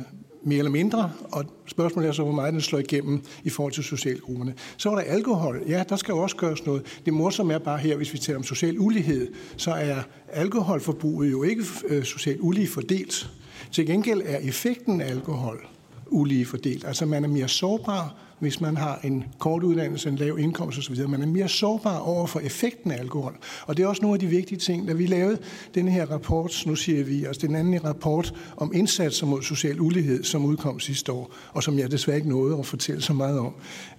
mere 0.45 0.59
eller 0.59 0.71
mindre, 0.71 1.13
og 1.33 1.45
spørgsmålet 1.67 2.09
er 2.09 2.13
så, 2.13 2.23
hvor 2.23 2.33
meget 2.33 2.53
den 2.53 2.61
slår 2.61 2.79
igennem 2.79 3.23
i 3.45 3.51
forhold 3.51 3.73
til 3.73 3.85
socialgrupperne. 3.85 4.55
Så 4.77 4.91
er 4.91 4.95
der 4.95 5.03
alkohol. 5.03 5.63
Ja, 5.69 5.85
der 5.89 5.97
skal 5.97 6.13
jo 6.13 6.19
også 6.19 6.37
gøres 6.37 6.67
noget. 6.67 7.01
Det 7.05 7.13
morsomme 7.13 7.55
er 7.55 7.59
bare 7.59 7.79
her, 7.79 7.97
hvis 7.97 8.13
vi 8.13 8.19
taler 8.19 8.39
om 8.39 8.45
social 8.45 8.79
ulighed, 8.79 9.29
så 9.57 9.71
er 9.71 9.97
alkoholforbruget 10.29 11.31
jo 11.31 11.43
ikke 11.43 11.65
øh, 11.89 12.05
socialt 12.05 12.41
ulige 12.41 12.69
fordelt. 12.69 13.31
Til 13.73 13.87
gengæld 13.87 14.23
er 14.25 14.39
effekten 14.39 15.01
af 15.01 15.11
alkohol 15.11 15.74
ulige 16.07 16.47
fordelt. 16.47 16.85
Altså 16.85 17.07
man 17.07 17.25
er 17.25 17.29
mere 17.29 17.49
sårbar 17.49 18.15
hvis 18.45 18.61
man 18.61 18.77
har 18.77 19.01
en 19.05 19.25
kort 19.39 19.63
uddannelse, 19.63 20.09
en 20.09 20.17
lav 20.17 20.39
indkomst 20.39 20.79
osv. 20.79 21.09
Man 21.09 21.23
er 21.23 21.27
mere 21.27 21.49
sårbar 21.49 21.99
over 21.99 22.27
for 22.27 22.41
effekten 22.41 22.91
af 22.91 22.99
alkohol. 22.99 23.37
Og 23.67 23.77
det 23.77 23.83
er 23.83 23.87
også 23.87 24.03
nogle 24.03 24.15
af 24.15 24.21
de 24.21 24.27
vigtige 24.27 24.59
ting. 24.59 24.89
Da 24.89 24.93
vi 24.93 25.07
lavede 25.07 25.39
den 25.75 25.89
her 25.89 26.07
rapport, 26.07 26.63
nu 26.67 26.77
siger 26.77 27.05
vi, 27.05 27.25
altså 27.25 27.47
den 27.47 27.57
anden 27.57 27.85
rapport 27.85 28.35
om 28.57 28.73
indsatser 28.75 29.27
mod 29.27 29.43
social 29.43 29.81
ulighed, 29.81 30.25
som 30.25 30.45
udkom 30.45 30.81
sidste 30.81 31.13
år, 31.13 31.35
og 31.53 31.63
som 31.63 31.79
jeg 31.79 31.91
desværre 31.91 32.17
ikke 32.17 32.29
nåede 32.29 32.59
at 32.59 32.67
fortælle 32.67 33.03
så 33.03 33.13
meget 33.13 33.39
om 33.39 33.55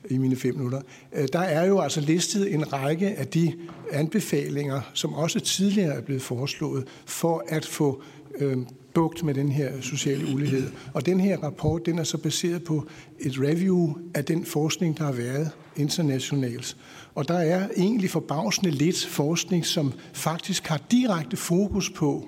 i 0.09 0.17
mine 0.17 0.35
fem 0.35 0.55
minutter, 0.55 0.81
øh, 1.15 1.27
der 1.33 1.39
er 1.39 1.65
jo 1.65 1.79
altså 1.79 2.01
listet 2.01 2.53
en 2.53 2.73
række 2.73 3.09
af 3.09 3.27
de 3.27 3.53
anbefalinger, 3.91 4.81
som 4.93 5.13
også 5.13 5.39
tidligere 5.39 5.93
er 5.93 6.01
blevet 6.01 6.21
foreslået, 6.21 6.87
for 7.05 7.43
at 7.47 7.65
få 7.65 8.01
øh, 8.39 8.57
bugt 8.95 9.23
med 9.23 9.33
den 9.33 9.51
her 9.51 9.81
sociale 9.81 10.33
ulighed. 10.33 10.71
Og 10.93 11.05
den 11.05 11.19
her 11.19 11.37
rapport, 11.37 11.85
den 11.85 11.99
er 11.99 12.03
så 12.03 12.17
baseret 12.17 12.63
på 12.63 12.87
et 13.19 13.39
review 13.39 13.93
af 14.13 14.25
den 14.25 14.45
forskning, 14.45 14.97
der 14.97 15.03
har 15.03 15.11
været 15.11 15.49
internationalt. 15.75 16.77
Og 17.15 17.27
der 17.27 17.37
er 17.37 17.67
egentlig 17.77 18.09
forbavsende 18.09 18.71
lidt 18.71 19.05
forskning, 19.05 19.65
som 19.65 19.93
faktisk 20.13 20.67
har 20.67 20.81
direkte 20.91 21.37
fokus 21.37 21.89
på, 21.89 22.27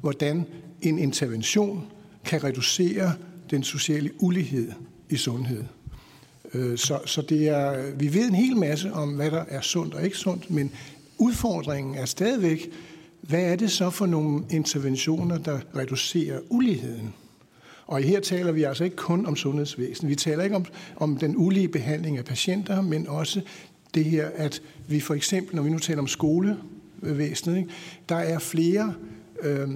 hvordan 0.00 0.46
en 0.82 0.98
intervention 0.98 1.86
kan 2.24 2.44
reducere 2.44 3.12
den 3.50 3.62
sociale 3.62 4.10
ulighed 4.20 4.72
i 5.10 5.16
sundhed. 5.16 5.64
Øh, 6.54 6.78
så, 6.78 7.00
så 7.06 7.22
det 7.22 7.48
er, 7.48 7.92
vi 7.98 8.14
ved 8.14 8.28
en 8.28 8.34
hel 8.34 8.56
masse 8.56 8.92
om, 8.92 9.14
hvad 9.14 9.30
der 9.30 9.44
er 9.48 9.60
sundt 9.60 9.94
og 9.94 10.04
ikke 10.04 10.16
sundt, 10.16 10.50
men 10.50 10.70
udfordringen 11.18 11.94
er 11.94 12.04
stadigvæk, 12.04 12.70
hvad 13.28 13.42
er 13.42 13.56
det 13.56 13.70
så 13.70 13.90
for 13.90 14.06
nogle 14.06 14.44
interventioner, 14.50 15.38
der 15.38 15.58
reducerer 15.76 16.40
uligheden? 16.48 17.14
Og 17.86 18.02
her 18.02 18.20
taler 18.20 18.52
vi 18.52 18.62
altså 18.62 18.84
ikke 18.84 18.96
kun 18.96 19.26
om 19.26 19.36
sundhedsvæsen. 19.36 20.08
Vi 20.08 20.14
taler 20.14 20.44
ikke 20.44 20.56
om, 20.56 20.64
om 20.96 21.16
den 21.16 21.34
ulige 21.36 21.68
behandling 21.68 22.18
af 22.18 22.24
patienter, 22.24 22.80
men 22.80 23.08
også 23.08 23.40
det 23.94 24.04
her, 24.04 24.28
at 24.34 24.62
vi 24.88 25.00
for 25.00 25.14
eksempel, 25.14 25.56
når 25.56 25.62
vi 25.62 25.70
nu 25.70 25.78
taler 25.78 26.00
om 26.00 26.06
skolevæsenet, 26.06 27.56
ikke, 27.56 27.70
der 28.08 28.16
er 28.16 28.38
flere 28.38 28.94
øh, 29.42 29.68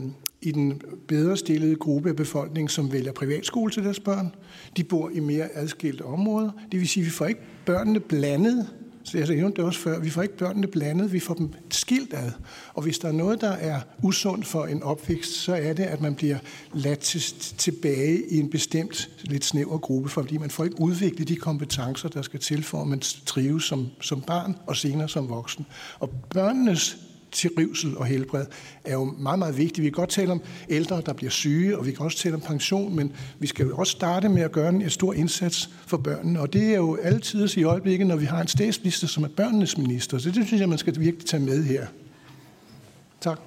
i 0.43 0.51
den 0.53 0.83
bedre 1.09 1.37
stillede 1.37 1.77
gruppe 1.77 2.09
af 2.09 2.17
befolkningen, 2.17 2.69
som 2.69 2.93
vælger 2.93 3.13
privatskole 3.13 3.73
til 3.73 3.85
deres 3.85 4.01
børn. 4.01 4.35
De 4.77 4.85
bor 4.85 5.11
i 5.11 5.21
mere 5.21 5.49
adskilte 5.55 6.03
områder. 6.03 6.51
Det 6.73 6.81
vil 6.81 6.89
sige, 6.89 7.03
at 7.03 7.07
vi 7.07 7.11
får 7.11 7.27
ikke 7.27 7.41
børnene 7.67 8.01
blandet 8.01 8.67
så 9.05 9.19
jeg 9.19 9.29
nævnte 9.29 9.57
det 9.57 9.65
også 9.65 9.81
før, 9.81 9.99
vi 9.99 10.11
får 10.11 10.23
ikke 10.23 10.37
børnene 10.37 10.67
blandet, 10.67 11.13
vi 11.13 11.21
får 11.21 11.35
dem 11.35 11.53
skilt 11.71 12.15
ad. 12.15 12.31
Og 12.75 12.83
hvis 12.83 12.99
der 12.99 13.09
er 13.09 13.13
noget, 13.13 13.41
der 13.41 13.51
er 13.51 13.81
usundt 14.03 14.47
for 14.47 14.65
en 14.65 14.83
opvækst, 14.83 15.33
så 15.33 15.55
er 15.55 15.73
det, 15.73 15.83
at 15.83 16.01
man 16.01 16.15
bliver 16.15 16.39
ladt 16.75 16.99
til, 16.99 17.21
tilbage 17.59 18.31
i 18.31 18.39
en 18.39 18.51
bestemt 18.51 19.11
lidt 19.23 19.45
snæver 19.45 19.79
gruppe, 19.79 20.09
fordi 20.09 20.37
man 20.37 20.51
får 20.51 20.65
ikke 20.65 20.81
udviklet 20.81 21.29
de 21.29 21.37
kompetencer, 21.37 22.09
der 22.09 22.23
skal 22.23 22.41
til, 22.41 22.63
for 22.63 22.83
at 22.83 22.89
man 22.89 23.01
trives 23.27 23.65
som, 23.65 23.89
som 24.01 24.23
barn 24.23 24.57
og 24.67 24.77
senere 24.77 25.09
som 25.09 25.29
voksen. 25.29 25.67
Og 25.99 26.11
børnenes 26.11 26.97
trivsel 27.33 27.97
og 27.97 28.07
helbred 28.07 28.47
er 28.85 28.93
jo 28.93 29.05
meget, 29.05 29.39
meget 29.39 29.57
vigtigt. 29.57 29.83
Vi 29.83 29.89
kan 29.89 29.93
godt 29.93 30.11
tale 30.11 30.33
om 30.33 30.43
ældre, 30.69 31.03
der 31.07 31.13
bliver 31.13 31.31
syge, 31.31 31.79
og 31.79 31.87
vi 31.87 31.93
kan 31.93 32.05
også 32.05 32.19
tale 32.19 32.35
om 32.35 32.41
pension, 32.41 32.97
men 32.97 33.13
vi 33.39 33.47
skal 33.47 33.67
jo 33.67 33.77
også 33.77 33.91
starte 33.91 34.29
med 34.29 34.43
at 34.43 34.53
gøre 34.53 34.69
en 34.69 34.91
stor 34.91 35.13
indsats 35.13 35.71
for 35.87 35.97
børnene. 35.97 36.41
Og 36.41 36.53
det 36.53 36.63
er 36.63 36.77
jo 36.77 36.97
altid 36.97 37.57
i 37.57 37.63
øjeblikket, 37.63 38.07
når 38.07 38.17
vi 38.17 38.25
har 38.25 38.41
en 38.41 38.49
statsminister, 38.49 39.07
som 39.07 39.25
er 39.25 39.29
børnenes 39.29 39.79
minister. 39.79 40.19
Så 40.19 40.31
det 40.31 40.47
synes 40.47 40.61
jeg, 40.61 40.69
man 40.69 40.79
skal 40.79 41.01
virkelig 41.01 41.27
tage 41.27 41.43
med 41.43 41.65
her. 41.65 41.87
Tak. 43.21 43.41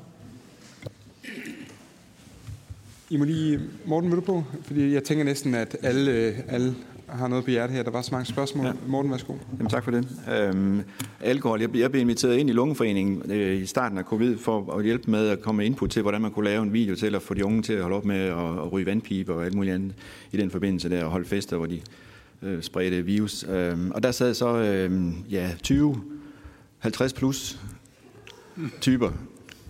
I 3.10 3.18
må 3.18 3.26
lige, 3.26 3.60
Morten, 3.86 4.10
vil 4.10 4.16
du 4.16 4.22
på? 4.22 4.44
Fordi 4.64 4.94
jeg 4.94 5.04
tænker 5.04 5.24
næsten, 5.24 5.56
at 5.56 5.78
alle, 5.82 6.44
alle 6.48 6.76
har 7.14 7.28
noget 7.28 7.44
på 7.44 7.52
hjertet 7.52 7.76
her. 7.76 7.84
Der 7.84 7.92
var 7.92 8.02
så 8.02 8.10
mange 8.12 8.26
spørgsmål. 8.26 8.66
Ja. 8.66 8.72
Morten, 8.88 9.12
værsgo. 9.12 9.34
Jamen, 9.58 9.70
tak 9.70 9.84
for 9.84 9.92
det. 9.92 10.08
Øhm, 10.40 10.84
alkohol. 11.22 11.62
Jeg, 11.62 11.76
jeg 11.76 11.92
blev 11.92 12.02
inviteret 12.02 12.38
ind 12.38 12.50
i 12.50 12.54
Lungeforeningen 12.54 13.32
øh, 13.32 13.62
i 13.62 13.66
starten 13.66 13.98
af 13.98 14.04
covid 14.04 14.38
for 14.38 14.78
at 14.78 14.84
hjælpe 14.84 15.12
med 15.12 15.30
at 15.30 15.42
komme 15.42 15.58
med 15.58 15.66
input 15.66 15.90
til, 15.90 16.02
hvordan 16.02 16.22
man 16.22 16.32
kunne 16.32 16.46
lave 16.46 16.64
en 16.64 16.74
video 16.74 16.96
til 16.96 17.16
at 17.16 17.22
få 17.22 17.34
de 17.34 17.46
unge 17.46 17.62
til 17.62 17.74
at 17.74 17.82
holde 17.82 17.96
op 17.96 18.06
med 18.06 18.20
at, 18.20 18.38
at 18.38 18.72
ryge 18.72 18.86
vandpipe 18.86 19.34
og 19.34 19.46
alt 19.46 19.56
muligt 19.56 19.76
andet 19.76 19.94
i 20.32 20.38
den 20.38 20.50
forbindelse 20.52 20.90
der 20.90 21.04
og 21.04 21.12
holde 21.12 21.26
fester, 21.26 21.58
hvor 21.58 21.66
de 21.66 21.82
øh, 22.42 22.64
spredte 22.64 23.02
virus. 23.02 23.46
Øhm, 23.50 23.92
og 23.92 24.04
der 24.04 24.12
sad 24.12 24.34
så 24.34 24.58
øh, 24.58 25.14
ja, 25.30 25.52
20, 25.64 26.02
50 26.80 27.14
plus 27.14 27.60
typer 28.82 29.12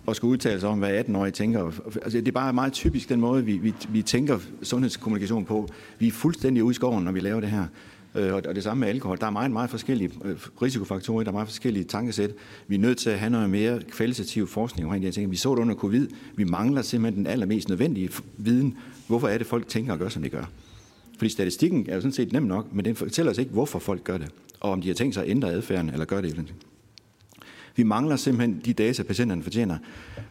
og 0.06 0.16
skulle 0.16 0.32
udtale 0.32 0.60
sig 0.60 0.68
om, 0.68 0.78
hvad 0.78 1.00
18-årige 1.00 1.32
tænker. 1.32 1.64
Altså, 2.02 2.18
det 2.18 2.28
er 2.28 2.32
bare 2.32 2.52
meget 2.52 2.72
typisk 2.72 3.08
den 3.08 3.20
måde, 3.20 3.44
vi, 3.44 3.56
vi, 3.56 3.74
vi 3.88 4.02
tænker 4.02 4.38
sundhedskommunikation 4.62 5.44
på. 5.44 5.68
Vi 5.98 6.06
er 6.06 6.12
fuldstændig 6.12 6.64
ude 6.64 6.70
i 6.70 6.74
skoven, 6.74 7.04
når 7.04 7.12
vi 7.12 7.20
laver 7.20 7.40
det 7.40 7.50
her. 7.50 7.66
Øh, 8.14 8.34
og 8.34 8.54
det 8.54 8.62
samme 8.62 8.80
med 8.80 8.88
alkohol. 8.88 9.18
Der 9.18 9.26
er 9.26 9.30
meget, 9.30 9.50
meget 9.50 9.70
forskellige 9.70 10.10
øh, 10.24 10.36
risikofaktorer, 10.62 11.22
der 11.22 11.30
er 11.30 11.32
meget 11.32 11.48
forskellige 11.48 11.84
tankesæt. 11.84 12.30
Vi 12.68 12.74
er 12.74 12.78
nødt 12.78 12.98
til 12.98 13.10
at 13.10 13.18
have 13.18 13.30
noget 13.30 13.50
mere 13.50 13.82
kvalitativ 13.90 14.46
forskning 14.46 14.86
omkring 14.86 15.02
det. 15.02 15.06
Jeg 15.06 15.14
tænker, 15.14 15.30
vi 15.30 15.36
så 15.36 15.54
det 15.54 15.60
under 15.60 15.74
covid. 15.74 16.08
Vi 16.36 16.44
mangler 16.44 16.82
simpelthen 16.82 17.24
den 17.24 17.32
allermest 17.32 17.68
nødvendige 17.68 18.10
viden. 18.36 18.76
Hvorfor 19.06 19.28
er 19.28 19.38
det, 19.38 19.46
folk 19.46 19.68
tænker 19.68 19.92
og 19.92 19.98
gør, 19.98 20.08
som 20.08 20.22
de 20.22 20.28
gør? 20.28 20.44
Fordi 21.18 21.28
statistikken 21.28 21.86
er 21.88 21.94
jo 21.94 22.00
sådan 22.00 22.12
set 22.12 22.32
nem 22.32 22.42
nok, 22.42 22.74
men 22.74 22.84
den 22.84 22.96
fortæller 22.96 23.32
os 23.32 23.38
ikke, 23.38 23.50
hvorfor 23.50 23.78
folk 23.78 24.04
gør 24.04 24.18
det. 24.18 24.30
Og 24.60 24.70
om 24.70 24.80
de 24.80 24.88
har 24.88 24.94
tænkt 24.94 25.14
sig 25.14 25.24
at 25.24 25.30
ændre 25.30 25.50
adfærden, 25.50 25.90
eller 25.90 26.04
gør 26.04 26.20
det 26.20 26.30
eller 26.30 26.44
vi 27.76 27.82
mangler 27.82 28.16
simpelthen 28.16 28.60
de 28.64 28.72
data, 28.72 29.02
patienterne 29.02 29.42
fortjener. 29.42 29.78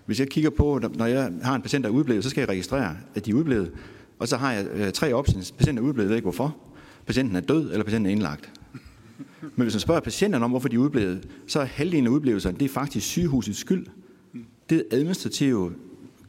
Hvis 0.05 0.19
jeg 0.19 0.29
kigger 0.29 0.49
på, 0.49 0.81
når 0.95 1.05
jeg 1.05 1.31
har 1.43 1.55
en 1.55 1.61
patient, 1.61 1.83
der 1.83 1.89
er 1.89 1.93
udblevet, 1.93 2.23
så 2.23 2.29
skal 2.29 2.41
jeg 2.41 2.49
registrere, 2.49 2.97
at 3.15 3.25
de 3.25 3.31
er 3.31 3.35
udblevet. 3.35 3.71
Og 4.19 4.27
så 4.27 4.37
har 4.37 4.51
jeg 4.51 4.65
øh, 4.73 4.91
tre 4.91 5.13
options. 5.13 5.51
Patienten 5.51 5.83
er 5.83 5.87
udblevet, 5.87 6.09
ved 6.09 6.15
ikke 6.15 6.25
hvorfor. 6.25 6.55
Patienten 7.05 7.35
er 7.35 7.39
død, 7.39 7.71
eller 7.71 7.83
patienten 7.83 8.05
er 8.05 8.11
indlagt. 8.11 8.51
Men 9.41 9.63
hvis 9.63 9.73
man 9.73 9.79
spørger 9.79 10.01
patienterne 10.01 10.45
om, 10.45 10.51
hvorfor 10.51 10.67
de 10.67 10.75
er 10.75 10.79
udblevet, 10.79 11.27
så 11.47 11.59
er 11.59 11.65
halvdelen 11.65 12.07
af 12.07 12.11
udblevelserne, 12.11 12.57
det 12.57 12.65
er 12.65 12.69
faktisk 12.69 13.07
sygehusets 13.07 13.59
skyld. 13.59 13.87
Det 14.69 14.77
er 14.77 14.97
administrative 14.97 15.73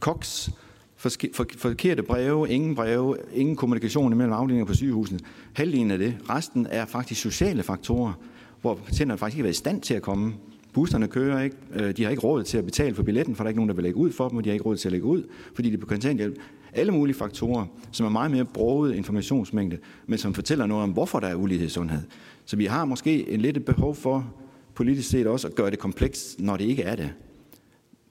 koks, 0.01 0.51
forkerte 0.97 2.03
breve, 2.03 2.49
ingen 2.49 2.75
breve, 2.75 3.17
ingen 3.33 3.57
kommunikation 3.57 4.13
imellem 4.13 4.33
afdelinger 4.33 4.65
på 4.65 4.75
sygehusene. 4.75 5.21
Halvdelen 5.53 5.91
af 5.91 5.99
det. 5.99 6.17
Resten 6.31 6.67
er 6.71 6.87
faktisk 6.87 7.21
sociale 7.21 7.63
faktorer, 7.63 8.13
hvor 8.61 8.75
patienterne 8.75 9.19
faktisk 9.19 9.37
ikke 9.37 9.43
har 9.43 9.45
været 9.45 9.55
i 9.55 9.59
stand 9.59 9.81
til 9.81 9.95
at 9.95 10.03
komme 10.03 10.35
Busserne 10.75 11.09
kører 11.09 11.43
ikke. 11.43 11.57
Øh, 11.75 11.97
de 11.97 12.03
har 12.03 12.11
ikke 12.11 12.23
råd 12.23 12.45
til 12.45 12.59
at 12.59 12.65
betale 12.65 12.95
for 12.95 13.03
billetten, 13.03 13.37
for 13.37 13.45
der 13.45 13.47
er 13.47 13.51
ikke 13.51 13.59
nogen, 13.59 13.69
der 13.69 13.75
vil 13.75 13.85
lægge 13.85 13.99
ud 13.99 14.13
for 14.13 14.29
dem, 14.29 14.39
og 14.39 14.45
de 14.45 14.49
har 14.49 14.53
ikke 14.53 14.65
råd 14.65 14.77
til 14.77 14.89
at 14.89 14.93
lægge 14.93 15.07
ud, 15.07 15.23
fordi 15.55 15.71
de 15.71 15.75
er 15.75 15.79
på 15.79 15.87
kontanthjælp. 15.87 16.39
Alle 16.73 16.93
mulige 16.93 17.15
faktorer, 17.15 17.67
som 17.93 18.07
er 18.07 18.11
meget 18.11 18.31
mere 18.31 18.45
broget 18.45 18.95
informationsmængde, 18.95 19.79
men 20.07 20.19
som 20.19 20.35
fortæller 20.35 20.67
noget 20.67 20.83
om, 20.83 20.91
hvorfor 20.91 21.21
der 21.21 21.27
er 21.27 21.35
ulighed 21.35 21.67
i 21.67 21.71
sundhed. 21.71 22.03
Så 22.45 22.57
vi 22.57 22.65
har 22.65 22.85
måske 22.85 23.31
en 23.31 23.41
lidt 23.41 23.65
behov 23.65 23.95
for 23.95 24.35
politisk 24.75 25.09
set 25.09 25.27
også 25.27 25.49
at 25.49 25.55
gøre 25.55 25.71
det 25.71 25.79
komplekst, 25.79 26.41
når 26.41 26.57
det 26.57 26.65
ikke 26.65 26.83
er 26.83 26.97
det. 26.97 27.11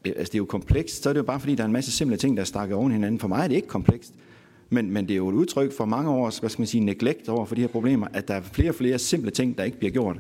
Øh, 0.06 0.14
altså 0.18 0.32
det 0.32 0.36
er 0.36 0.38
jo 0.38 0.46
komplekst, 0.46 1.04
så 1.04 1.10
er 1.10 1.14
det 1.14 1.20
jo 1.20 1.26
bare 1.26 1.40
fordi, 1.40 1.56
der 1.56 1.64
er 1.64 1.68
en 1.68 1.74
masse 1.74 1.92
simple 1.92 2.18
ting, 2.18 2.38
der 2.38 2.42
er 2.42 2.46
stakket 2.46 2.78
oven 2.78 2.92
hinanden. 2.92 3.20
For 3.20 3.28
mig 3.28 3.44
er 3.44 3.48
det 3.48 3.56
ikke 3.56 3.68
komplekst. 3.68 4.14
Men, 4.70 4.92
men 4.92 5.08
det 5.08 5.14
er 5.14 5.18
jo 5.18 5.30
et 5.30 5.34
udtryk 5.34 5.72
for 5.78 5.86
mange 5.86 6.10
års, 6.10 6.38
hvad 6.38 6.50
skal 6.50 6.62
man 6.62 6.68
sige, 6.68 6.84
neglect 6.84 7.30
over 7.30 7.46
for 7.46 7.56
de 7.56 7.62
her 7.62 7.68
problemer, 7.68 8.08
at 8.14 8.28
der 8.28 8.34
er 8.34 8.42
flere 8.42 8.70
og 8.70 8.76
flere 8.76 9.00
simple 9.00 9.32
ting, 9.32 9.58
der 9.58 9.64
ikke 9.64 9.78
bliver 9.78 9.92
gjort. 9.92 10.18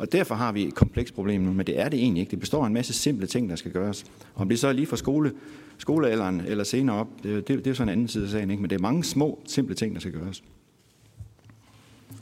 Og 0.00 0.12
derfor 0.12 0.34
har 0.34 0.52
vi 0.52 0.64
et 0.64 0.74
komplekst 0.74 1.14
problem 1.14 1.40
nu, 1.40 1.52
men 1.52 1.66
det 1.66 1.78
er 1.78 1.88
det 1.88 2.00
egentlig 2.00 2.20
ikke. 2.20 2.30
Det 2.30 2.40
består 2.40 2.62
af 2.62 2.66
en 2.66 2.72
masse 2.72 2.92
simple 2.92 3.26
ting, 3.26 3.50
der 3.50 3.56
skal 3.56 3.72
gøres. 3.72 4.04
Om 4.34 4.48
det 4.48 4.58
så 4.58 4.68
er 4.68 4.72
lige 4.72 4.86
fra 4.86 4.96
skole, 4.96 5.32
skolealderen 5.78 6.40
eller 6.40 6.64
senere 6.64 6.96
op, 6.96 7.08
det, 7.22 7.48
det, 7.48 7.64
det 7.64 7.70
er 7.70 7.74
sådan 7.74 7.88
en 7.88 7.92
anden 7.92 8.08
side 8.08 8.24
af 8.24 8.30
sagen, 8.30 8.50
ikke? 8.50 8.60
men 8.60 8.70
det 8.70 8.76
er 8.76 8.80
mange 8.80 9.04
små, 9.04 9.42
simple 9.46 9.74
ting, 9.74 9.94
der 9.94 10.00
skal 10.00 10.12
gøres. 10.12 10.42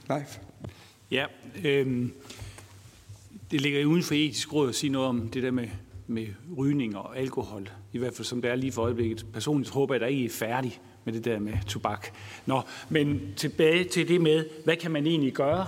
Leif? 0.09 0.39
Ja, 1.11 1.27
øh, 1.65 2.09
det 3.51 3.61
ligger 3.61 3.85
uden 3.85 4.03
for 4.03 4.15
etisk 4.15 4.53
råd 4.53 4.69
at 4.69 4.75
sige 4.75 4.91
noget 4.91 5.09
om 5.09 5.29
det 5.29 5.43
der 5.43 5.51
med 5.51 5.69
med 6.11 6.27
rygning 6.57 6.97
og 6.97 7.19
alkohol, 7.19 7.69
i 7.93 7.99
hvert 7.99 8.15
fald 8.15 8.25
som 8.25 8.43
det 8.43 8.51
er 8.51 8.55
lige 8.55 8.73
for 8.73 8.83
øjeblikket. 8.83 9.27
Personligt 9.33 9.71
håber 9.71 9.95
jeg, 9.95 9.97
at 9.97 10.01
der 10.01 10.07
ikke 10.07 10.25
er 10.25 10.31
færdig 10.31 10.81
med 11.05 11.13
det 11.13 11.25
der 11.25 11.39
med 11.39 11.53
tobak. 11.67 12.09
Nå, 12.47 12.61
men 12.89 13.21
tilbage 13.37 13.85
til 13.85 14.09
det 14.09 14.21
med, 14.21 14.45
hvad 14.65 14.77
kan 14.77 14.91
man 14.91 15.07
egentlig 15.07 15.33
gøre? 15.33 15.67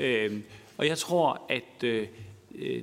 Øh, 0.00 0.40
og 0.80 0.86
jeg 0.86 0.98
tror, 0.98 1.42
at 1.48 1.84
øh, 1.84 2.06
øh, 2.54 2.82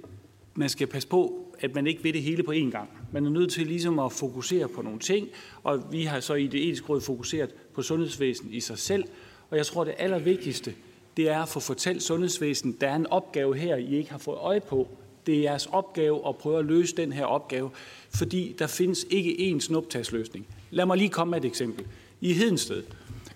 man 0.55 0.69
skal 0.69 0.87
passe 0.87 1.07
på, 1.07 1.45
at 1.59 1.75
man 1.75 1.87
ikke 1.87 2.03
ved 2.03 2.13
det 2.13 2.21
hele 2.21 2.43
på 2.43 2.51
én 2.51 2.69
gang. 2.69 2.89
Man 3.11 3.25
er 3.25 3.29
nødt 3.29 3.51
til 3.51 3.67
ligesom 3.67 3.99
at 3.99 4.11
fokusere 4.11 4.67
på 4.67 4.81
nogle 4.81 4.99
ting, 4.99 5.27
og 5.63 5.91
vi 5.91 6.03
har 6.03 6.19
så 6.19 6.33
i 6.33 6.47
det 6.47 6.63
etiske 6.63 6.87
råd 6.89 7.01
fokuseret 7.01 7.55
på 7.73 7.81
sundhedsvæsen 7.81 8.53
i 8.53 8.59
sig 8.59 8.77
selv. 8.77 9.03
Og 9.49 9.57
jeg 9.57 9.65
tror, 9.65 9.83
det 9.83 9.93
allervigtigste, 9.97 10.73
det 11.17 11.29
er 11.29 11.39
at 11.39 11.49
få 11.49 11.59
fortalt 11.59 12.03
sundhedsvæsenet, 12.03 12.81
der 12.81 12.89
er 12.89 12.95
en 12.95 13.07
opgave 13.07 13.55
her, 13.55 13.75
I 13.75 13.95
ikke 13.95 14.11
har 14.11 14.17
fået 14.17 14.37
øje 14.37 14.61
på. 14.61 14.87
Det 15.25 15.35
er 15.35 15.41
jeres 15.41 15.65
opgave 15.65 16.27
at 16.27 16.37
prøve 16.37 16.59
at 16.59 16.65
løse 16.65 16.95
den 16.95 17.11
her 17.11 17.25
opgave, 17.25 17.69
fordi 18.15 18.55
der 18.59 18.67
findes 18.67 19.05
ikke 19.09 19.53
én 19.55 19.59
snuptagsløsning. 19.59 20.47
Lad 20.71 20.85
mig 20.85 20.97
lige 20.97 21.09
komme 21.09 21.31
med 21.31 21.39
et 21.39 21.45
eksempel. 21.45 21.85
I 22.21 22.33
Hedensted, 22.33 22.83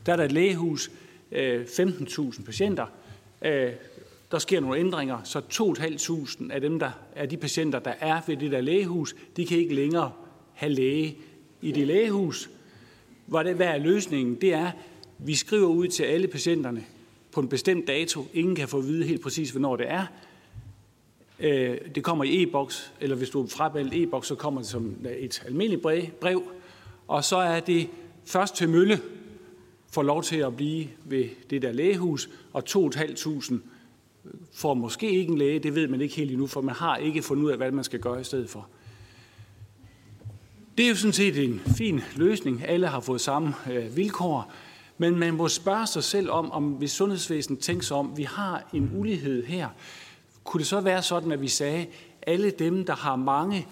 der 0.05 0.11
er 0.11 0.17
der 0.17 0.23
et 0.23 0.31
lægehus, 0.31 0.91
øh, 1.31 1.65
15.000 1.65 2.43
patienter. 2.43 2.85
Øh, 3.41 3.71
der 4.31 4.39
sker 4.39 4.59
nogle 4.59 4.79
ændringer, 4.79 5.23
så 5.23 5.41
2.500 5.53 6.53
af 6.53 6.61
dem, 6.61 6.79
der 6.79 6.91
er 7.15 7.25
de 7.25 7.37
patienter, 7.37 7.79
der 7.79 7.93
er 7.99 8.21
ved 8.27 8.37
det 8.37 8.51
der 8.51 8.61
lægehus, 8.61 9.15
de 9.37 9.45
kan 9.45 9.57
ikke 9.57 9.75
længere 9.75 10.11
have 10.53 10.71
læge 10.73 11.17
i 11.61 11.71
det 11.71 11.87
lægehus. 11.87 12.49
Hvad 13.25 13.45
er 13.59 13.77
løsningen? 13.77 14.35
Det 14.35 14.53
er, 14.53 14.71
vi 15.17 15.35
skriver 15.35 15.67
ud 15.67 15.87
til 15.87 16.03
alle 16.03 16.27
patienterne 16.27 16.83
på 17.31 17.39
en 17.39 17.47
bestemt 17.47 17.87
dato. 17.87 18.25
Ingen 18.33 18.55
kan 18.55 18.67
få 18.67 18.77
at 18.77 18.87
vide 18.87 19.05
helt 19.05 19.21
præcis, 19.21 19.49
hvornår 19.49 19.75
det 19.75 19.91
er. 19.91 20.05
Øh, 21.39 21.77
det 21.95 22.03
kommer 22.03 22.23
i 22.23 22.43
e-boks, 22.43 22.93
eller 23.01 23.15
hvis 23.15 23.29
du 23.29 23.43
er 23.43 23.47
fravalgt 23.47 23.93
e-boks, 23.93 24.27
så 24.27 24.35
kommer 24.35 24.61
det 24.61 24.69
som 24.69 24.95
et 25.19 25.43
almindeligt 25.45 25.81
brev. 26.19 26.43
Og 27.07 27.23
så 27.23 27.37
er 27.37 27.59
det 27.59 27.89
først 28.25 28.55
til 28.55 28.69
mølle, 28.69 28.99
får 29.91 30.03
lov 30.03 30.23
til 30.23 30.37
at 30.37 30.55
blive 30.55 30.87
ved 31.05 31.25
det 31.49 31.61
der 31.61 31.71
lægehus, 31.71 32.29
og 32.53 32.63
2.500 32.69 33.55
får 34.53 34.73
måske 34.73 35.11
ikke 35.11 35.31
en 35.31 35.37
læge, 35.37 35.59
det 35.59 35.75
ved 35.75 35.87
man 35.87 36.01
ikke 36.01 36.15
helt 36.15 36.31
endnu, 36.31 36.47
for 36.47 36.61
man 36.61 36.75
har 36.75 36.97
ikke 36.97 37.21
fundet 37.21 37.43
ud 37.43 37.51
af, 37.51 37.57
hvad 37.57 37.71
man 37.71 37.83
skal 37.83 37.99
gøre 37.99 38.21
i 38.21 38.23
stedet 38.23 38.49
for. 38.49 38.67
Det 40.77 40.85
er 40.85 40.89
jo 40.89 40.95
sådan 40.95 41.13
set 41.13 41.45
en 41.45 41.61
fin 41.77 42.01
løsning. 42.15 42.63
Alle 42.65 42.87
har 42.87 42.99
fået 42.99 43.21
samme 43.21 43.53
øh, 43.71 43.97
vilkår. 43.97 44.51
Men 44.97 45.19
man 45.19 45.33
må 45.33 45.47
spørge 45.47 45.87
sig 45.87 46.03
selv 46.03 46.31
om, 46.31 46.51
om 46.51 46.63
hvis 46.63 46.91
sundhedsvæsenet 46.91 47.59
tænker 47.59 47.83
sig 47.83 47.97
om, 47.97 48.17
vi 48.17 48.23
har 48.23 48.69
en 48.73 48.91
ulighed 48.95 49.45
her, 49.45 49.69
kunne 50.43 50.59
det 50.59 50.67
så 50.67 50.81
være 50.81 51.01
sådan, 51.01 51.31
at 51.31 51.41
vi 51.41 51.47
sagde, 51.47 51.85
alle 52.27 52.51
dem, 52.51 52.85
der 52.85 52.95
har 52.95 53.15
mange 53.15 53.67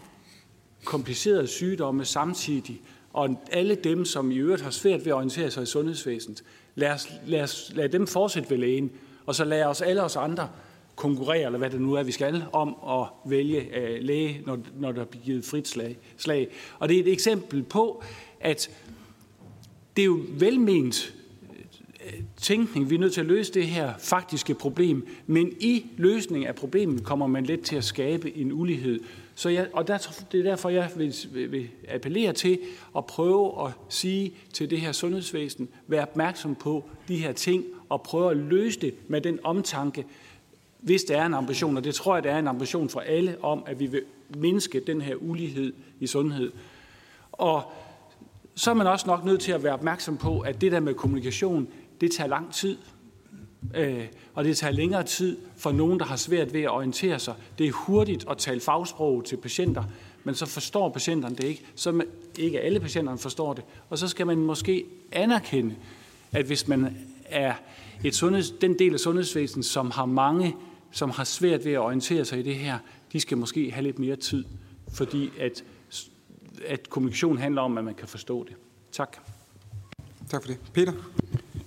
komplicerede 0.85 1.47
sygdomme 1.47 2.05
samtidig, 2.05 2.81
og 3.13 3.43
alle 3.51 3.75
dem, 3.75 4.05
som 4.05 4.31
i 4.31 4.35
øvrigt 4.35 4.61
har 4.61 4.71
svært 4.71 4.99
ved 4.99 5.07
at 5.07 5.15
orientere 5.15 5.51
sig 5.51 5.63
i 5.63 5.65
sundhedsvæsenet, 5.65 6.43
lad, 6.75 6.91
os, 6.91 7.07
lad, 7.27 7.41
os, 7.41 7.71
lad 7.75 7.89
dem 7.89 8.07
fortsætte 8.07 8.49
ved 8.49 8.57
lægen, 8.57 8.91
og 9.29 9.35
så 9.35 9.45
lad 9.45 9.63
os 9.63 9.81
alle 9.81 10.03
os 10.03 10.15
andre 10.15 10.49
konkurrere, 10.95 11.45
eller 11.45 11.59
hvad 11.59 11.69
det 11.69 11.81
nu 11.81 11.93
er, 11.93 12.03
vi 12.03 12.11
skal, 12.11 12.43
om 12.51 12.75
at 12.89 13.29
vælge 13.31 13.77
øh, 13.77 14.01
læge, 14.01 14.41
når, 14.45 14.59
når 14.79 14.91
der 14.91 15.05
bliver 15.05 15.23
givet 15.23 15.45
frit 15.45 15.67
slag, 15.67 15.97
slag. 16.17 16.47
Og 16.79 16.89
det 16.89 16.97
er 16.97 17.01
et 17.01 17.11
eksempel 17.11 17.63
på, 17.63 18.03
at 18.39 18.69
det 19.95 20.01
er 20.01 20.05
jo 20.05 20.19
velment 20.29 21.13
øh, 22.05 22.21
tænkning. 22.37 22.89
Vi 22.89 22.95
er 22.95 22.99
nødt 22.99 23.13
til 23.13 23.21
at 23.21 23.27
løse 23.27 23.53
det 23.53 23.67
her 23.67 23.93
faktiske 23.99 24.53
problem, 24.53 25.07
men 25.27 25.53
i 25.59 25.85
løsningen 25.97 26.47
af 26.47 26.55
problemet 26.55 27.03
kommer 27.03 27.27
man 27.27 27.45
let 27.45 27.61
til 27.61 27.75
at 27.75 27.83
skabe 27.83 28.37
en 28.37 28.51
ulighed. 28.53 28.99
Så 29.35 29.49
jeg, 29.49 29.67
og 29.73 29.87
der, 29.87 29.97
det 30.31 30.39
er 30.39 30.43
derfor, 30.43 30.69
jeg 30.69 30.89
vil, 30.95 31.15
vil, 31.31 31.51
vil 31.51 31.69
appellere 31.87 32.33
til 32.33 32.59
at 32.97 33.05
prøve 33.05 33.67
at 33.67 33.71
sige 33.89 34.33
til 34.53 34.69
det 34.69 34.81
her 34.81 34.91
sundhedsvæsen, 34.91 35.69
vær 35.87 36.01
opmærksom 36.01 36.55
på 36.55 36.83
de 37.07 37.17
her 37.17 37.31
ting 37.31 37.65
og 37.89 38.01
prøver 38.01 38.29
at 38.29 38.37
løse 38.37 38.79
det 38.79 38.93
med 39.07 39.21
den 39.21 39.39
omtanke, 39.43 40.05
hvis 40.79 41.03
der 41.03 41.17
er 41.17 41.25
en 41.25 41.33
ambition, 41.33 41.77
og 41.77 41.83
det 41.83 41.95
tror 41.95 42.15
jeg, 42.15 42.23
der 42.23 42.31
er 42.31 42.39
en 42.39 42.47
ambition 42.47 42.89
for 42.89 42.99
alle 42.99 43.37
om, 43.41 43.63
at 43.65 43.79
vi 43.79 43.85
vil 43.85 44.01
mindske 44.37 44.79
den 44.79 45.01
her 45.01 45.15
ulighed 45.15 45.73
i 45.99 46.07
sundhed. 46.07 46.51
Og 47.31 47.63
så 48.55 48.69
er 48.69 48.75
man 48.75 48.87
også 48.87 49.07
nok 49.07 49.25
nødt 49.25 49.41
til 49.41 49.51
at 49.51 49.63
være 49.63 49.73
opmærksom 49.73 50.17
på, 50.17 50.39
at 50.39 50.61
det 50.61 50.71
der 50.71 50.79
med 50.79 50.93
kommunikation, 50.93 51.67
det 52.01 52.11
tager 52.11 52.27
lang 52.27 52.53
tid. 52.53 52.77
Øh, 53.75 54.05
og 54.33 54.43
det 54.43 54.57
tager 54.57 54.71
længere 54.71 55.03
tid 55.03 55.37
for 55.57 55.71
nogen, 55.71 55.99
der 55.99 56.05
har 56.05 56.15
svært 56.15 56.53
ved 56.53 56.61
at 56.61 56.69
orientere 56.69 57.19
sig. 57.19 57.33
Det 57.57 57.67
er 57.67 57.71
hurtigt 57.71 58.25
at 58.29 58.37
tale 58.37 58.59
fagsprog 58.59 59.25
til 59.25 59.37
patienter, 59.37 59.83
men 60.23 60.35
så 60.35 60.45
forstår 60.45 60.89
patienterne 60.89 61.35
det 61.35 61.43
ikke. 61.43 61.65
Så 61.75 62.03
ikke 62.37 62.61
alle 62.61 62.79
patienterne 62.79 63.17
forstår 63.17 63.53
det. 63.53 63.63
Og 63.89 63.97
så 63.97 64.07
skal 64.07 64.27
man 64.27 64.37
måske 64.37 64.85
anerkende, 65.11 65.75
at 66.31 66.45
hvis 66.45 66.67
man 66.67 66.97
er 67.29 67.53
et 68.03 68.15
sundheds, 68.15 68.51
den 68.51 68.79
del 68.79 68.93
af 68.93 68.99
sundhedsvæsenet, 68.99 69.65
som 69.65 69.91
har 69.91 70.05
mange, 70.05 70.55
som 70.91 71.09
har 71.09 71.23
svært 71.23 71.65
ved 71.65 71.71
at 71.71 71.79
orientere 71.79 72.25
sig 72.25 72.39
i 72.39 72.41
det 72.41 72.55
her, 72.55 72.77
de 73.13 73.19
skal 73.19 73.37
måske 73.37 73.71
have 73.71 73.83
lidt 73.83 73.99
mere 73.99 74.15
tid, 74.15 74.45
fordi 74.93 75.31
at, 75.39 75.63
at 76.67 76.89
kommunikation 76.89 77.37
handler 77.37 77.61
om, 77.61 77.77
at 77.77 77.83
man 77.83 77.93
kan 77.93 78.07
forstå 78.07 78.43
det. 78.43 78.55
Tak. 78.91 79.17
Tak 80.29 80.43
for 80.43 80.47
det. 80.47 80.57
Peter? 80.73 80.93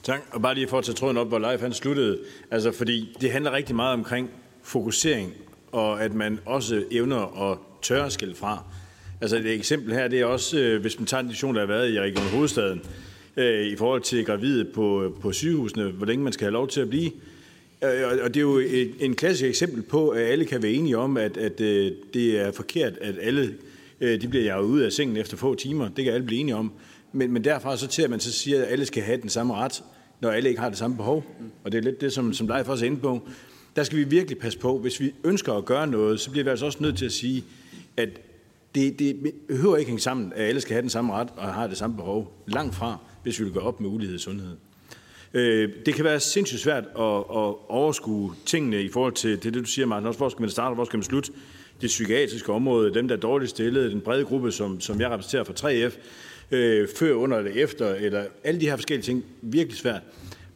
Tak, 0.02 0.20
og 0.32 0.43
bare 0.43 0.55
lige 0.55 0.68
for 0.68 0.78
at 0.78 0.84
tage 0.84 0.94
tråden 0.94 1.16
op, 1.16 1.28
hvor 1.28 1.39
Leif 1.39 1.60
han 1.60 1.72
sluttede. 1.72 2.18
Altså, 2.51 2.72
fordi 2.72 3.16
det 3.20 3.32
handler 3.32 3.52
rigtig 3.52 3.76
meget 3.76 3.93
omkring 3.93 4.30
fokusering, 4.62 5.32
og 5.72 6.05
at 6.05 6.14
man 6.14 6.39
også 6.47 6.84
evner 6.90 7.51
at 7.51 7.59
tørre 7.82 8.10
skille 8.10 8.34
fra. 8.34 8.64
Altså 9.20 9.36
et 9.36 9.52
eksempel 9.52 9.94
her, 9.94 10.09
det 10.09 10.20
er 10.20 10.24
også, 10.24 10.59
øh, 10.59 10.80
hvis 10.80 10.98
man 10.98 11.06
tager 11.06 11.20
en 11.20 11.26
diskussion, 11.26 11.55
der 11.55 11.60
har 11.60 11.66
været 11.66 11.93
i 11.93 12.01
Region 12.01 12.26
Hovedstaden, 12.26 12.82
øh, 13.36 13.66
i 13.66 13.76
forhold 13.76 14.00
til 14.00 14.24
gravide 14.24 14.64
på, 14.64 15.16
på 15.20 15.32
sygehusene, 15.32 15.90
hvor 15.90 16.06
længe 16.06 16.24
man 16.24 16.32
skal 16.32 16.44
have 16.44 16.52
lov 16.52 16.68
til 16.68 16.80
at 16.80 16.88
blive. 16.88 17.10
Øh, 17.84 18.22
og 18.24 18.34
det 18.34 18.36
er 18.36 18.44
jo 18.44 18.56
et, 18.56 18.94
en 19.00 19.14
klassisk 19.14 19.44
eksempel 19.44 19.82
på, 19.82 20.09
at 20.09 20.22
alle 20.22 20.44
kan 20.44 20.62
være 20.62 20.72
enige 20.72 20.98
om, 20.98 21.16
at, 21.16 21.36
at 21.36 21.60
øh, 21.60 21.92
det 22.14 22.40
er 22.40 22.52
forkert, 22.52 22.92
at 23.00 23.14
alle 23.20 23.54
øh, 24.00 24.20
de 24.20 24.28
bliver 24.28 24.44
jaget 24.44 24.64
ud 24.64 24.80
af 24.80 24.92
sengen 24.92 25.16
efter 25.16 25.36
få 25.36 25.54
timer. 25.54 25.88
Det 25.88 26.04
kan 26.04 26.14
alle 26.14 26.26
blive 26.26 26.40
enige 26.40 26.56
om. 26.56 26.72
Men, 27.12 27.32
men 27.32 27.44
derfra 27.44 27.76
så 27.76 27.88
til, 27.88 28.02
at 28.02 28.10
man 28.10 28.20
så 28.20 28.32
siger, 28.32 28.62
at 28.62 28.72
alle 28.72 28.86
skal 28.86 29.02
have 29.02 29.20
den 29.20 29.28
samme 29.28 29.54
ret, 29.54 29.82
når 30.20 30.30
alle 30.30 30.48
ikke 30.48 30.60
har 30.60 30.68
det 30.68 30.78
samme 30.78 30.96
behov. 30.96 31.24
Og 31.64 31.72
det 31.72 31.78
er 31.78 31.82
lidt 31.82 32.00
det, 32.00 32.12
som, 32.12 32.32
som 32.32 32.48
Leif 32.48 32.68
også 32.68 32.84
er 32.84 32.90
inde 32.90 33.00
på. 33.00 33.20
Der 33.76 33.82
skal 33.82 33.98
vi 33.98 34.04
virkelig 34.04 34.38
passe 34.38 34.59
på. 34.59 34.78
Hvis 34.78 35.00
vi 35.00 35.14
ønsker 35.24 35.52
at 35.52 35.64
gøre 35.64 35.86
noget, 35.86 36.20
så 36.20 36.30
bliver 36.30 36.44
vi 36.44 36.50
altså 36.50 36.66
også 36.66 36.78
nødt 36.80 36.98
til 36.98 37.04
at 37.04 37.12
sige, 37.12 37.44
at 37.96 38.09
det, 38.74 38.98
det 38.98 39.32
behøver 39.48 39.76
ikke 39.76 39.88
hænge 39.88 40.00
sammen, 40.00 40.32
at 40.36 40.44
alle 40.48 40.60
skal 40.60 40.72
have 40.72 40.82
den 40.82 40.90
samme 40.90 41.12
ret 41.12 41.28
og 41.36 41.54
har 41.54 41.66
det 41.66 41.76
samme 41.76 41.96
behov. 41.96 42.32
Langt 42.46 42.74
fra, 42.74 42.98
hvis 43.22 43.38
vi 43.38 43.44
vil 43.44 43.52
gå 43.52 43.60
op 43.60 43.80
med 43.80 43.90
ulighed 43.90 44.16
i 44.16 44.18
sundhed. 44.18 44.56
Øh, 45.34 45.70
det 45.86 45.94
kan 45.94 46.04
være 46.04 46.20
sindssygt 46.20 46.60
svært 46.60 46.84
at, 46.84 47.16
at 47.18 47.54
overskue 47.68 48.34
tingene 48.46 48.82
i 48.82 48.88
forhold 48.88 49.12
til 49.12 49.30
det, 49.30 49.54
det 49.54 49.54
du 49.54 49.64
siger, 49.64 49.86
Martin. 49.86 50.06
Også 50.06 50.18
hvor 50.18 50.28
skal 50.28 50.40
man 50.40 50.50
starte, 50.50 50.70
og 50.70 50.74
hvor 50.74 50.84
skal 50.84 50.96
man 50.96 51.04
slutte? 51.04 51.32
Det 51.80 51.88
psykiatriske 51.88 52.52
område, 52.52 52.94
dem 52.94 53.08
der 53.08 53.16
er 53.16 53.20
dårligt 53.20 53.50
stillede, 53.50 53.90
den 53.90 54.00
brede 54.00 54.24
gruppe, 54.24 54.52
som, 54.52 54.80
som 54.80 55.00
jeg 55.00 55.10
repræsenterer 55.10 55.44
fra 55.44 55.52
3F, 55.52 55.96
øh, 56.56 56.88
før, 56.96 57.14
under 57.14 57.38
eller 57.38 57.50
efter, 57.52 57.94
eller 57.94 58.24
alle 58.44 58.60
de 58.60 58.66
her 58.66 58.76
forskellige 58.76 59.04
ting, 59.04 59.24
virkelig 59.42 59.78
svært. 59.78 60.00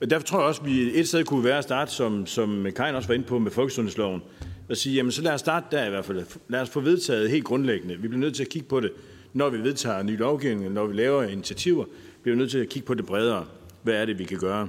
Men 0.01 0.11
derfor 0.11 0.27
tror 0.27 0.39
jeg 0.39 0.49
også, 0.49 0.61
at 0.61 0.67
vi 0.67 0.99
et 0.99 1.09
sted 1.09 1.25
kunne 1.25 1.45
være 1.45 1.59
at 1.59 1.65
starte, 1.65 1.93
som, 1.93 2.27
som 2.27 2.67
Karin 2.77 2.95
også 2.95 3.09
var 3.09 3.15
inde 3.15 3.27
på 3.27 3.39
med 3.39 3.51
folkesundhedsloven, 3.51 4.23
og 4.69 4.77
sige, 4.77 4.95
jamen 4.95 5.13
så 5.13 5.23
lad 5.23 5.33
os 5.33 5.41
starte 5.41 5.67
der 5.71 5.87
i 5.87 5.91
hvert 5.91 6.05
fald. 6.05 6.25
Lad 6.49 6.61
os 6.61 6.71
få 6.71 6.81
vedtaget 6.81 7.31
helt 7.31 7.45
grundlæggende. 7.45 7.95
Vi 7.95 8.09
bliver 8.09 8.21
nødt 8.21 8.35
til 8.35 8.43
at 8.43 8.49
kigge 8.49 8.69
på 8.69 8.81
det, 8.81 8.93
når 9.33 9.49
vi 9.49 9.59
vedtager 9.59 10.03
ny 10.03 10.19
lovgivning, 10.19 10.73
når 10.73 10.87
vi 10.87 10.95
laver 10.95 11.23
initiativer, 11.23 11.85
bliver 12.27 12.37
nødt 12.37 12.51
til 12.51 12.59
at 12.59 12.69
kigge 12.69 12.87
på 12.87 12.95
det 12.95 13.07
bredere. 13.07 13.47
Hvad 13.83 13.95
er 13.95 14.05
det, 14.05 14.19
vi 14.19 14.25
kan 14.25 14.39
gøre 14.39 14.69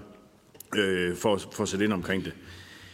øh, 0.77 1.15
for, 1.15 1.37
for 1.51 1.63
at 1.63 1.69
sætte 1.69 1.85
ind 1.85 1.93
omkring 1.93 2.25
det? 2.25 2.33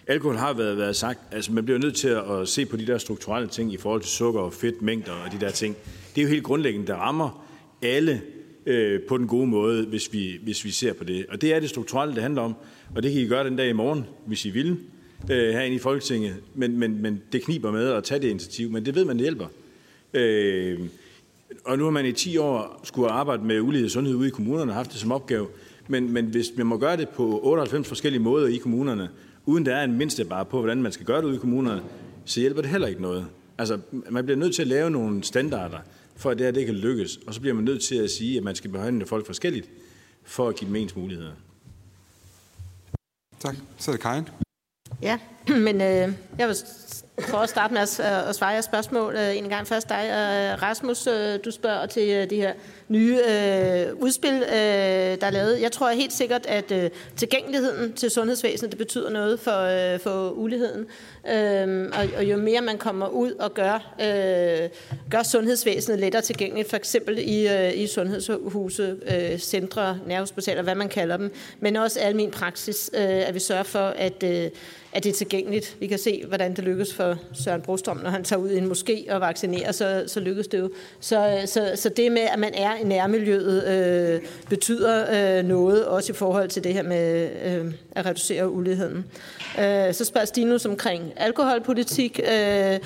Alkohol 0.08 0.38
har 0.38 0.54
været, 0.54 0.78
været 0.78 0.96
sagt, 0.96 1.20
altså 1.32 1.52
man 1.52 1.66
bliver 1.66 1.80
nødt 1.80 1.96
til 1.96 2.08
at 2.08 2.48
se 2.48 2.66
på 2.66 2.78
de 2.78 2.88
der 2.88 2.98
strukturelle 2.98 3.50
ting 3.50 3.74
i 3.74 3.78
forhold 3.78 4.02
til 4.02 4.12
sukker 4.12 4.42
og 4.42 4.54
fedt, 4.54 4.82
mængder 4.82 5.12
og 5.12 5.32
de 5.32 5.40
der 5.40 5.52
ting. 5.52 5.76
Det 6.16 6.22
er 6.22 6.26
jo 6.26 6.30
helt 6.30 6.44
grundlæggende, 6.44 6.88
der 6.88 6.96
rammer 6.96 7.48
alle 7.82 8.22
øh, 8.66 9.02
på 9.02 9.18
den 9.18 9.28
gode 9.28 9.48
måde, 9.48 9.86
hvis 9.86 10.14
vi, 10.14 10.40
hvis 10.44 10.66
vi 10.66 10.72
ser 10.72 10.94
på 10.94 11.04
det. 11.04 11.26
Og 11.30 11.42
det 11.42 11.54
er 11.54 11.60
det 11.60 11.70
strukturelle, 11.70 12.16
det 12.16 12.24
handler 12.24 12.42
om. 12.42 12.56
Og 12.96 13.04
det 13.04 13.12
kan 13.12 13.22
I 13.22 13.28
gøre 13.28 13.44
den 13.44 13.56
dag 13.56 13.70
i 13.70 13.74
morgen, 13.74 14.06
hvis 14.26 14.46
I 14.46 14.50
vil, 14.50 14.78
øh, 15.32 15.50
herinde 15.50 15.76
i 15.76 15.80
Folketinget. 15.80 16.36
Men, 16.56 16.78
men, 16.78 17.02
men 17.02 17.22
det 17.32 17.44
kniber 17.44 17.72
med 17.72 17.90
at 17.90 18.04
tage 18.04 18.22
det 18.22 18.28
initiativ. 18.28 18.70
Men 18.70 18.86
det 18.86 18.96
ved 18.96 19.06
man, 19.06 19.16
det 19.16 19.24
hjælper. 19.24 19.48
Øh, 20.14 20.80
og 21.66 21.78
nu 21.78 21.84
har 21.84 21.92
man 21.92 22.06
i 22.06 22.12
10 22.12 22.38
år 22.38 22.82
skulle 22.84 23.10
arbejde 23.10 23.44
med 23.44 23.60
ulighed 23.60 23.90
sundhed 23.90 24.16
ude 24.16 24.28
i 24.28 24.32
kommunerne 24.32 24.72
og 24.72 24.76
haft 24.76 24.92
det 24.92 25.00
som 25.00 25.12
opgave. 25.12 25.48
Men, 25.88 26.12
men 26.12 26.26
hvis 26.26 26.48
man 26.58 26.66
må 26.66 26.78
gøre 26.78 26.98
det 26.98 27.10
på 27.10 27.40
98 27.44 27.88
forskellige 27.88 28.22
måder 28.22 28.48
i 28.48 28.58
kommunerne, 28.58 29.10
uden 29.46 29.66
der 29.66 29.76
er 29.76 29.84
en 29.84 29.98
mindste 29.98 30.26
bare 30.26 30.46
på, 30.46 30.60
hvordan 30.60 30.82
man 30.82 30.92
skal 30.92 31.06
gøre 31.06 31.22
det 31.22 31.28
ude 31.28 31.36
i 31.36 31.40
kommunerne, 31.40 31.84
så 32.26 32.40
hjælper 32.40 32.62
det 32.62 32.72
heller 32.72 32.88
ikke 32.88 33.02
noget. 33.02 33.26
Altså, 33.58 33.80
man 34.10 34.26
bliver 34.26 34.38
nødt 34.38 34.56
til 34.56 34.62
at 34.62 34.68
lave 34.68 34.90
nogle 34.92 35.24
standarder, 35.24 35.78
for 36.16 36.30
at 36.30 36.38
det 36.38 36.46
her 36.46 36.52
det 36.52 36.66
kan 36.66 36.76
lykkes. 36.76 37.20
Og 37.28 37.34
så 37.34 37.42
bliver 37.42 37.54
man 37.54 37.64
nødt 37.64 37.84
til 37.84 37.96
at 37.96 38.10
sige, 38.10 38.38
at 38.38 38.44
man 38.44 38.56
skal 38.56 38.70
behandle 38.70 39.06
folk 39.06 39.26
forskelligt, 39.26 39.70
for 40.24 40.50
at 40.50 40.56
give 40.56 40.68
dem 40.68 40.76
ens 40.76 40.96
muligheder. 40.96 41.32
Tak. 43.40 43.56
Så 43.78 43.92
er 43.92 43.94
det 43.94 44.02
Karin. 44.02 44.28
Ja, 45.02 45.20
men 45.68 45.82
øh, 45.82 46.14
jeg 46.38 46.48
vil 46.48 46.56
for 47.20 47.38
at 47.38 47.50
starte 47.50 47.74
med 47.74 47.82
at, 47.82 48.00
at 48.00 48.36
svare 48.36 48.50
jeres 48.50 48.66
spørgsmål 48.66 49.16
øh, 49.16 49.38
en 49.38 49.50
gang 49.50 49.68
først 49.68 49.90
dig, 49.90 50.06
øh, 50.06 50.62
Rasmus, 50.62 51.08
øh, 51.08 51.40
du 51.46 51.52
spørger 51.52 51.86
til 51.86 52.08
det 52.08 52.30
de 52.30 52.36
her 52.36 52.54
nye 52.88 53.20
øh, 53.30 53.96
udspil, 53.96 54.34
øh, 54.34 54.50
der 55.22 55.28
er 55.28 55.30
lavet. 55.30 55.62
Jeg 55.62 55.72
tror 55.72 55.90
helt 55.90 56.14
sikkert, 56.14 56.46
at 56.46 56.72
øh, 56.72 56.90
tilgængeligheden 57.16 57.94
til 57.94 58.10
sundhedsvæsenet, 58.10 58.72
det 58.72 58.78
betyder 58.78 59.10
noget 59.10 59.40
for, 59.40 59.94
øh, 59.94 60.00
for 60.00 60.30
uligheden. 60.30 60.86
Øh, 61.30 61.92
og, 61.94 62.18
og 62.18 62.26
jo 62.26 62.38
mere 62.38 62.62
man 62.62 62.78
kommer 62.78 63.08
ud 63.08 63.32
og 63.32 63.54
gør, 63.54 63.94
øh, 64.02 64.70
gør 65.10 65.24
sundhedsvæsenet 65.24 66.00
lettere 66.00 66.22
tilgængeligt, 66.22 66.70
for 66.70 66.78
eksempel 66.78 67.18
i, 67.20 67.48
øh, 67.48 67.78
i 67.78 67.88
sundhedshuse, 67.88 68.96
øh, 69.12 69.38
centre, 69.40 70.00
nærhospitaler, 70.08 70.62
hvad 70.62 70.76
man 70.76 70.90
kalder 70.90 71.18
dem, 71.18 71.34
men 71.60 71.76
også 71.76 72.00
almen 72.00 72.32
praksis, 72.32 72.92
øh, 72.94 73.02
at 73.02 73.34
vi 73.34 73.40
sørger 73.40 73.64
for, 73.64 73.94
at 73.98 74.24
øh, 74.24 74.50
at 74.94 75.04
det 75.04 75.10
er 75.10 75.14
tilgængeligt. 75.14 75.76
Vi 75.80 75.88
kan 75.88 75.98
se, 75.98 76.24
hvordan 76.28 76.56
det 76.56 76.64
lykkes 76.64 76.94
for 76.94 77.18
Søren 77.34 77.62
Brostrøm, 77.62 77.98
når 77.98 78.10
han 78.10 78.24
tager 78.24 78.40
ud 78.40 78.50
i 78.50 78.58
en 78.58 78.72
moské 78.72 79.14
og 79.14 79.22
vaccinerer, 79.22 79.72
så, 79.72 80.04
så 80.08 80.20
lykkes 80.20 80.48
det 80.48 80.60
jo. 80.60 80.70
Så, 81.00 81.42
så, 81.46 81.72
så 81.76 81.90
det 81.90 82.12
med, 82.12 82.22
at 82.22 82.40
man 82.40 82.54
er 82.54 82.76
i 82.76 82.84
nærmiljøet, 82.84 83.68
øh, 83.68 84.22
betyder 84.50 85.06
øh, 85.38 85.46
noget, 85.46 85.86
også 85.86 86.12
i 86.12 86.16
forhold 86.16 86.50
til 86.50 86.64
det 86.64 86.74
her 86.74 86.84
med 86.84 87.30
øh, 87.46 87.74
at 87.92 88.06
reducere 88.06 88.50
uligheden. 88.50 89.06
Øh, 89.60 89.94
så 89.94 90.06
spørger 90.06 90.26
Stinus 90.26 90.66
omkring 90.66 91.14
alkoholpolitik. 91.18 92.20
Øh, 92.34 92.80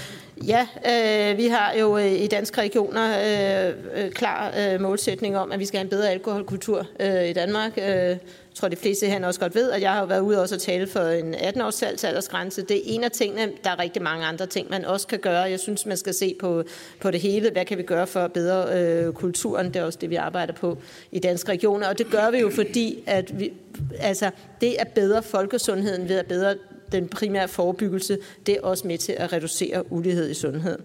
Ja, 0.47 0.67
øh, 0.85 1.37
vi 1.37 1.47
har 1.47 1.73
jo 1.79 1.97
øh, 1.97 2.11
i 2.11 2.27
danske 2.27 2.61
regioner 2.61 3.17
øh, 3.19 3.73
øh, 4.03 4.11
klar 4.11 4.53
øh, 4.59 4.81
målsætning 4.81 5.37
om, 5.37 5.51
at 5.51 5.59
vi 5.59 5.65
skal 5.65 5.77
have 5.77 5.83
en 5.83 5.89
bedre 5.89 6.09
alkoholkultur 6.09 6.87
øh, 6.99 7.29
i 7.29 7.33
Danmark. 7.33 7.71
Øh, 7.77 8.17
tror, 8.57 8.67
de 8.67 8.75
fleste 8.75 9.07
her 9.07 9.25
også 9.25 9.39
godt 9.39 9.55
ved, 9.55 9.71
at 9.71 9.81
jeg 9.81 9.91
har 9.91 10.05
været 10.05 10.19
ude 10.19 10.41
også 10.41 10.55
at 10.55 10.61
tale 10.61 10.87
for 10.87 10.99
en 10.99 11.35
18-års 11.35 11.75
salgsaldersgrænse. 11.75 12.61
Det 12.61 12.77
er 12.77 12.81
en 12.85 13.03
af 13.03 13.11
tingene. 13.11 13.51
Der 13.63 13.69
er 13.69 13.79
rigtig 13.79 14.01
mange 14.01 14.25
andre 14.25 14.45
ting, 14.45 14.69
man 14.69 14.85
også 14.85 15.07
kan 15.07 15.19
gøre. 15.19 15.41
Jeg 15.41 15.59
synes, 15.59 15.85
man 15.85 15.97
skal 15.97 16.13
se 16.13 16.35
på, 16.39 16.63
på 17.01 17.11
det 17.11 17.19
hele. 17.19 17.51
Hvad 17.51 17.65
kan 17.65 17.77
vi 17.77 17.83
gøre 17.83 18.07
for 18.07 18.19
at 18.19 18.33
bedre 18.33 18.81
øh, 18.81 19.13
kulturen? 19.13 19.67
Det 19.67 19.75
er 19.75 19.83
også 19.83 19.99
det, 20.01 20.09
vi 20.09 20.15
arbejder 20.15 20.53
på 20.53 20.77
i 21.11 21.19
danske 21.19 21.51
regioner. 21.51 21.87
Og 21.87 21.97
det 21.97 22.11
gør 22.11 22.31
vi 22.31 22.37
jo, 22.37 22.49
fordi 22.49 23.03
at 23.05 23.39
vi, 23.39 23.53
altså, 23.99 24.31
det 24.61 24.81
er 24.81 24.83
bedre 24.83 25.23
folkesundheden 25.23 26.09
ved 26.09 26.15
at 26.15 26.25
bedre 26.25 26.55
den 26.91 27.07
primære 27.07 27.47
forebyggelse, 27.47 28.17
det 28.45 28.55
er 28.55 28.61
også 28.61 28.87
med 28.87 28.97
til 28.97 29.15
at 29.17 29.33
reducere 29.33 29.91
ulighed 29.91 30.29
i 30.29 30.33
sundhed. 30.33 30.79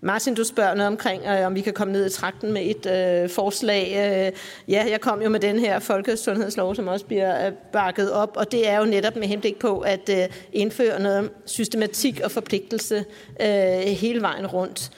Martin, 0.00 0.34
du 0.34 0.44
spørger 0.44 0.74
noget 0.74 0.86
omkring, 0.86 1.22
øh, 1.26 1.46
om 1.46 1.54
vi 1.54 1.60
kan 1.60 1.72
komme 1.72 1.92
ned 1.92 2.06
i 2.06 2.10
trakten 2.10 2.52
med 2.52 2.62
et 2.64 2.86
øh, 2.86 3.30
forslag. 3.30 3.84
Øh, 3.86 4.32
ja, 4.68 4.86
jeg 4.90 5.00
kom 5.00 5.22
jo 5.22 5.28
med 5.28 5.40
den 5.40 5.58
her 5.58 5.78
folkesundhedslov, 5.78 6.74
som 6.74 6.88
også 6.88 7.06
bliver 7.06 7.46
øh, 7.46 7.52
bakket 7.72 8.12
op, 8.12 8.36
og 8.36 8.52
det 8.52 8.68
er 8.68 8.78
jo 8.78 8.84
netop 8.84 9.16
med 9.16 9.28
henblik 9.28 9.58
på 9.58 9.78
at 9.78 10.08
øh, 10.08 10.24
indføre 10.52 11.02
noget 11.02 11.30
systematik 11.44 12.20
og 12.24 12.30
forpligtelse 12.30 13.04
øh, 13.40 13.48
hele 13.78 14.22
vejen 14.22 14.46
rundt 14.46 14.90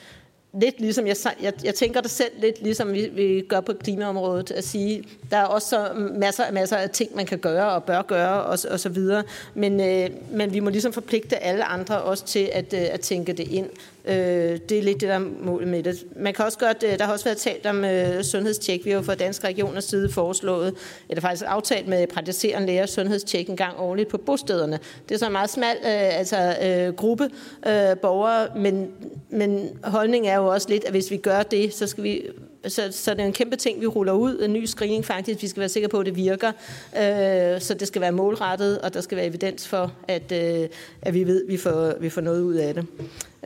lidt 0.53 0.79
ligesom, 0.79 1.07
jeg, 1.07 1.15
jeg, 1.41 1.53
jeg 1.63 1.75
tænker 1.75 2.01
det 2.01 2.11
selv 2.11 2.31
lidt 2.41 2.61
ligesom 2.61 2.93
vi, 2.93 3.09
vi 3.13 3.45
gør 3.49 3.59
på 3.59 3.73
klimaområdet, 3.73 4.51
at 4.51 4.63
sige, 4.63 5.03
der 5.31 5.37
er 5.37 5.43
også 5.43 5.69
så 5.69 5.89
masser, 5.95 6.51
masser 6.51 6.77
af 6.77 6.89
ting, 6.89 7.15
man 7.15 7.25
kan 7.25 7.39
gøre 7.39 7.71
og 7.71 7.83
bør 7.83 8.01
gøre 8.01 8.43
og, 8.43 8.59
og 8.71 8.79
så 8.79 8.89
videre, 8.89 9.23
men, 9.53 9.79
øh, 9.79 10.09
men 10.31 10.53
vi 10.53 10.59
må 10.59 10.69
ligesom 10.69 10.93
forpligte 10.93 11.43
alle 11.43 11.63
andre 11.63 12.01
også 12.01 12.25
til 12.25 12.49
at, 12.53 12.73
øh, 12.73 12.81
at 12.91 12.99
tænke 12.99 13.33
det 13.33 13.47
ind. 13.47 13.69
Øh, 14.05 14.59
det 14.69 14.71
er 14.71 14.81
lidt 14.81 15.01
det, 15.01 15.09
der 15.09 15.15
er 15.15 15.19
målet 15.41 15.67
med 15.67 15.83
det. 15.83 16.05
Man 16.15 16.33
kan 16.33 16.45
også 16.45 16.59
godt, 16.59 16.83
øh, 16.83 16.99
der 16.99 17.05
har 17.05 17.13
også 17.13 17.25
været 17.25 17.37
talt 17.37 17.65
om 17.65 17.85
øh, 17.85 18.23
sundhedstjek. 18.23 18.85
Vi 18.85 18.89
har 18.89 18.97
jo 18.97 19.03
fra 19.03 19.15
Danske 19.15 19.47
Regioners 19.47 19.83
side 19.83 20.09
foreslået, 20.11 20.73
eller 21.09 21.21
faktisk 21.21 21.43
aftalt 21.47 21.87
med 21.87 22.07
praktiserende 22.07 22.67
læger 22.67 22.85
sundhedstjek 22.85 23.49
en 23.49 23.55
gang 23.55 23.79
årligt 23.79 24.09
på 24.09 24.17
bostederne. 24.17 24.79
Det 25.09 25.15
er 25.15 25.19
så 25.19 25.25
en 25.25 25.31
meget 25.31 25.49
smal 25.49 25.75
øh, 25.77 26.19
altså, 26.19 26.55
øh, 26.63 26.93
gruppe 26.93 27.23
øh, 27.67 27.97
borgere, 28.01 28.47
men, 28.55 28.91
men 29.29 29.69
holdningen 29.83 30.31
er 30.31 30.35
jo 30.35 30.47
også 30.47 30.69
lidt, 30.69 30.85
at 30.85 30.91
hvis 30.91 31.11
vi 31.11 31.17
gør 31.17 31.43
det, 31.43 31.73
så 31.73 31.87
skal 31.87 32.03
vi 32.03 32.21
så, 32.67 32.87
så 32.91 33.11
det 33.11 33.19
er 33.19 33.25
en 33.25 33.33
kæmpe 33.33 33.55
ting, 33.55 33.81
vi 33.81 33.87
ruller 33.87 34.13
ud. 34.13 34.39
En 34.39 34.53
ny 34.53 34.65
screening 34.65 35.05
faktisk. 35.05 35.41
Vi 35.41 35.47
skal 35.47 35.59
være 35.59 35.69
sikre 35.69 35.89
på, 35.89 35.99
at 35.99 36.05
det 36.05 36.15
virker. 36.15 36.51
Øh, 36.97 37.61
så 37.61 37.75
det 37.79 37.87
skal 37.87 38.01
være 38.01 38.11
målrettet, 38.11 38.81
og 38.81 38.93
der 38.93 39.01
skal 39.01 39.17
være 39.17 39.25
evidens 39.25 39.67
for, 39.67 39.93
at, 40.07 40.31
øh, 40.31 40.69
at 41.01 41.13
vi 41.13 41.23
ved, 41.23 41.43
at 41.43 41.49
vi 41.51 41.57
får, 41.57 41.93
vi 41.99 42.09
får 42.09 42.21
noget 42.21 42.41
ud 42.41 42.55
af 42.55 42.73
det. 42.73 42.85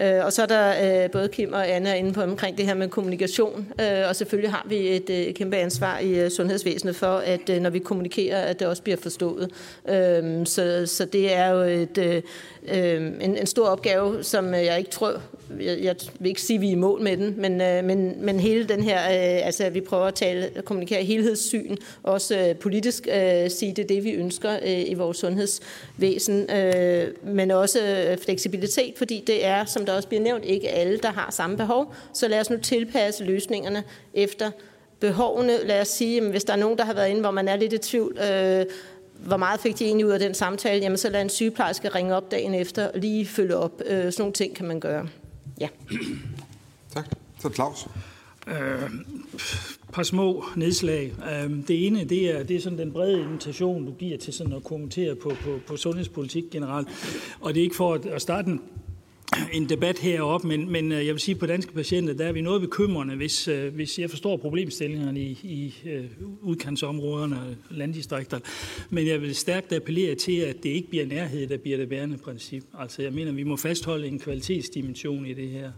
Øh, 0.02 0.26
og 0.26 0.34
så 0.34 0.42
er 0.42 0.46
der 0.46 1.04
øh, 1.04 1.12
både 1.12 1.28
Kim 1.28 1.54
og 1.54 1.70
Anna 1.70 1.94
inde 1.94 2.14
på 2.14 2.22
omkring 2.22 2.58
det 2.58 2.66
her 2.66 2.74
med 2.74 2.90
kommunikation, 2.90 3.68
øh, 3.82 4.10
og 4.10 4.16
selvfølgelig 4.16 4.52
har 4.52 4.66
vi 4.70 4.96
et 4.96 5.10
øh, 5.10 5.34
kæmpe 5.34 5.58
ansvar 5.58 6.00
i 6.00 6.20
øh, 6.20 6.32
sundhedsvæsenet 6.32 6.96
for, 6.96 7.18
at 7.18 7.62
når 7.62 7.70
vi 7.70 7.80
kommunikerer, 7.80 8.42
at 8.42 8.60
det 8.60 8.68
også 8.68 8.84
bliver 8.84 8.98
forstået. 8.98 9.52
Øhm, 9.90 10.46
så, 10.46 10.84
så 10.86 11.06
det 11.06 11.36
er 11.36 11.50
jo 11.50 11.62
et, 11.62 11.98
øh, 11.98 12.22
øhm, 12.68 13.16
en, 13.22 13.38
en 13.38 13.48
stor 13.48 13.68
opgave, 13.68 14.24
som 14.24 14.54
jeg 14.54 14.78
ikke 14.78 14.92
tror, 14.92 15.22
jeg, 15.62 15.80
jeg 15.82 15.96
vil 16.20 16.30
ikke 16.30 16.42
sige, 16.42 16.58
at 16.58 16.62
vi 16.62 16.68
er 16.68 16.72
i 16.72 16.76
mål 16.76 17.02
med 17.02 17.18
den, 17.18 17.36
men, 17.38 17.58
men, 17.86 18.16
men 18.26 18.40
hele 18.40 18.68
den 18.68 18.84
her, 18.84 19.00
altså 19.00 19.46
altså 19.46 19.70
vi 19.70 19.82
prøver 19.82 20.06
at 20.06 20.16
tale, 20.16 20.50
at 20.56 20.66
kommunikere 20.66 21.04
helhedssyn, 21.04 21.76
også 22.04 22.56
politisk 22.60 23.04
sige, 23.48 23.74
det 23.74 23.80
er 23.80 23.88
det, 23.88 24.04
vi 24.04 24.12
ønsker 24.12 24.66
i 24.66 24.94
vores 24.94 25.18
sundhedsvæsen, 25.18 26.48
men 27.24 27.52
også 27.52 27.80
fleksibilitet, 28.26 28.94
fordi 28.98 29.24
det 29.28 29.46
er, 29.46 29.66
som 29.66 29.85
der 29.86 29.94
også 29.94 30.08
bliver 30.08 30.24
nævnt, 30.24 30.46
ikke 30.46 30.70
alle, 30.70 30.98
der 30.98 31.12
har 31.12 31.32
samme 31.32 31.58
behov. 31.58 31.94
Så 32.14 32.28
lad 32.28 32.40
os 32.40 32.50
nu 32.50 32.58
tilpasse 32.58 33.24
løsningerne 33.24 33.84
efter 34.14 34.52
behovene. 35.00 35.66
Lad 35.66 35.82
os 35.82 35.88
sige, 35.88 36.22
at 36.22 36.30
hvis 36.30 36.44
der 36.44 36.54
er 36.54 36.58
nogen, 36.58 36.78
der 36.78 36.86
har 36.86 36.94
været 36.94 37.10
inde, 37.10 37.22
hvor 37.22 37.32
man 37.32 37.48
er 37.48 37.56
lidt 37.56 37.74
i 37.74 37.78
tvivl, 37.78 38.18
øh, 38.18 38.66
hvor 39.20 39.38
meget 39.38 39.60
fik 39.60 39.80
de 39.80 39.86
egentlig 39.86 40.06
ud 40.06 40.12
af 40.12 40.20
den 40.20 40.34
samtale, 40.34 40.82
jamen 40.82 40.98
så 40.98 41.10
lad 41.10 41.22
en 41.22 41.30
sygeplejerske 41.30 41.90
ringe 41.90 42.16
op 42.16 42.32
dagen 42.32 42.54
efter 42.54 42.88
og 42.88 43.00
lige 43.00 43.26
følge 43.26 43.56
op. 43.56 43.82
Øh, 43.86 43.98
sådan 43.98 44.14
nogle 44.18 44.34
ting 44.34 44.56
kan 44.56 44.68
man 44.68 44.80
gøre. 44.80 45.08
Ja. 45.60 45.68
Tak. 46.94 47.06
Så 47.42 47.50
Claus. 47.50 47.88
Øh, 48.48 48.90
par 49.94 50.04
små 50.04 50.46
nedslag. 50.56 51.14
Øh, 51.32 51.52
det 51.68 51.88
ene, 51.88 52.04
det 52.04 52.36
er, 52.36 52.44
det 52.44 52.56
er 52.56 52.62
sådan 52.62 52.80
den 52.80 52.92
brede 52.92 53.22
invitation, 53.22 53.86
du 53.86 53.92
giver 53.92 54.18
til 54.18 54.34
sådan 54.34 54.54
at 54.54 54.64
kommentere 54.64 55.16
på, 55.16 55.30
på, 55.30 55.60
på 55.68 55.78
sundhedspolitik 55.78 56.44
generelt. 56.52 56.88
Og 57.42 57.54
det 57.54 57.60
er 57.60 57.64
ikke 57.64 57.76
for 57.76 57.94
at, 57.94 58.06
at 58.06 58.22
starte 58.22 58.48
en 58.48 58.62
en 59.54 59.70
debat 59.70 60.00
heroppe, 60.00 60.48
men, 60.48 60.72
men 60.72 60.92
øh, 60.92 61.06
jeg 61.06 61.14
vil 61.14 61.20
sige, 61.20 61.36
på 61.36 61.46
danske 61.46 61.74
patienter, 61.74 62.14
der 62.14 62.26
er 62.26 62.32
vi 62.32 62.42
noget 62.42 62.62
bekymrende, 62.62 63.16
hvis, 63.16 63.48
øh, 63.48 63.76
hvis 63.76 64.00
jeg 64.00 64.10
forstår 64.10 64.38
problemstillingerne 64.38 65.20
i, 65.20 65.40
i 65.44 65.90
øh, 65.90 66.06
udkantsområderne 66.42 67.36
og 67.36 67.56
landdistrikter. 67.70 68.40
Men 68.90 69.08
jeg 69.08 69.22
vil 69.22 69.36
stærkt 69.36 69.74
appellere 69.74 70.16
til, 70.16 70.38
at 70.38 70.64
det 70.64 70.70
ikke 70.70 70.90
bliver 70.90 71.06
nærhed, 71.06 71.48
der 71.48 71.58
bliver 71.58 71.78
det 71.78 71.90
bærende 71.90 72.18
princip. 72.18 72.64
Altså 72.80 73.02
jeg 73.02 73.14
mener, 73.14 73.32
vi 73.32 73.44
må 73.44 73.56
fastholde 73.56 74.08
en 74.08 74.20
kvalitetsdimension 74.20 75.26
i 75.26 75.34
det 75.34 75.50
her. 75.50 75.72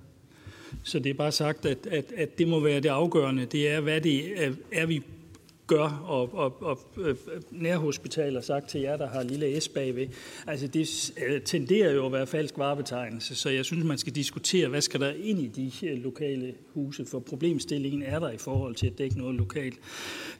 Så 0.84 1.00
det 1.00 1.10
er 1.10 1.14
bare 1.14 1.32
sagt, 1.32 1.66
at, 1.66 1.88
at, 1.92 2.06
at 2.16 2.38
det 2.38 2.48
må 2.48 2.60
være 2.60 2.80
det 2.80 2.90
afgørende. 2.90 3.46
Det 3.46 3.70
er, 3.70 3.80
hvad 3.80 4.02
det 4.02 4.44
er, 4.46 4.52
er 4.72 4.86
vi 4.86 5.02
gør, 5.68 6.04
og, 6.08 6.34
og, 6.34 6.64
og 6.64 6.80
øh, 6.98 7.16
nærhospitaler 7.52 8.42
sagt 8.42 8.70
til 8.70 8.82
jer, 8.82 8.98
der 8.98 9.08
har 9.08 9.24
lille 9.24 9.62
S 9.62 9.70
bagved. 9.70 10.08
Altså 10.48 10.68
det 10.68 11.12
øh, 11.28 11.42
tenderer 11.42 11.92
jo 11.92 12.06
at 12.06 12.12
være 12.12 12.28
falsk 12.28 12.58
varebetegnelse, 12.58 13.36
så 13.36 13.50
jeg 13.50 13.66
synes, 13.66 13.86
man 13.86 13.98
skal 13.98 14.16
diskutere, 14.16 14.68
hvad 14.68 14.82
skal 14.82 15.00
der 15.00 15.14
ind 15.24 15.40
i 15.40 15.48
de 15.48 15.88
øh, 15.88 16.04
lokale 16.04 16.54
huse, 16.74 17.06
for 17.06 17.20
problemstillingen 17.20 18.04
er 18.04 18.20
der 18.20 18.30
i 18.30 18.38
forhold 18.38 18.76
til 18.76 18.88
at 18.88 18.98
dække 18.98 19.18
noget 19.18 19.36
lokalt. 19.36 19.80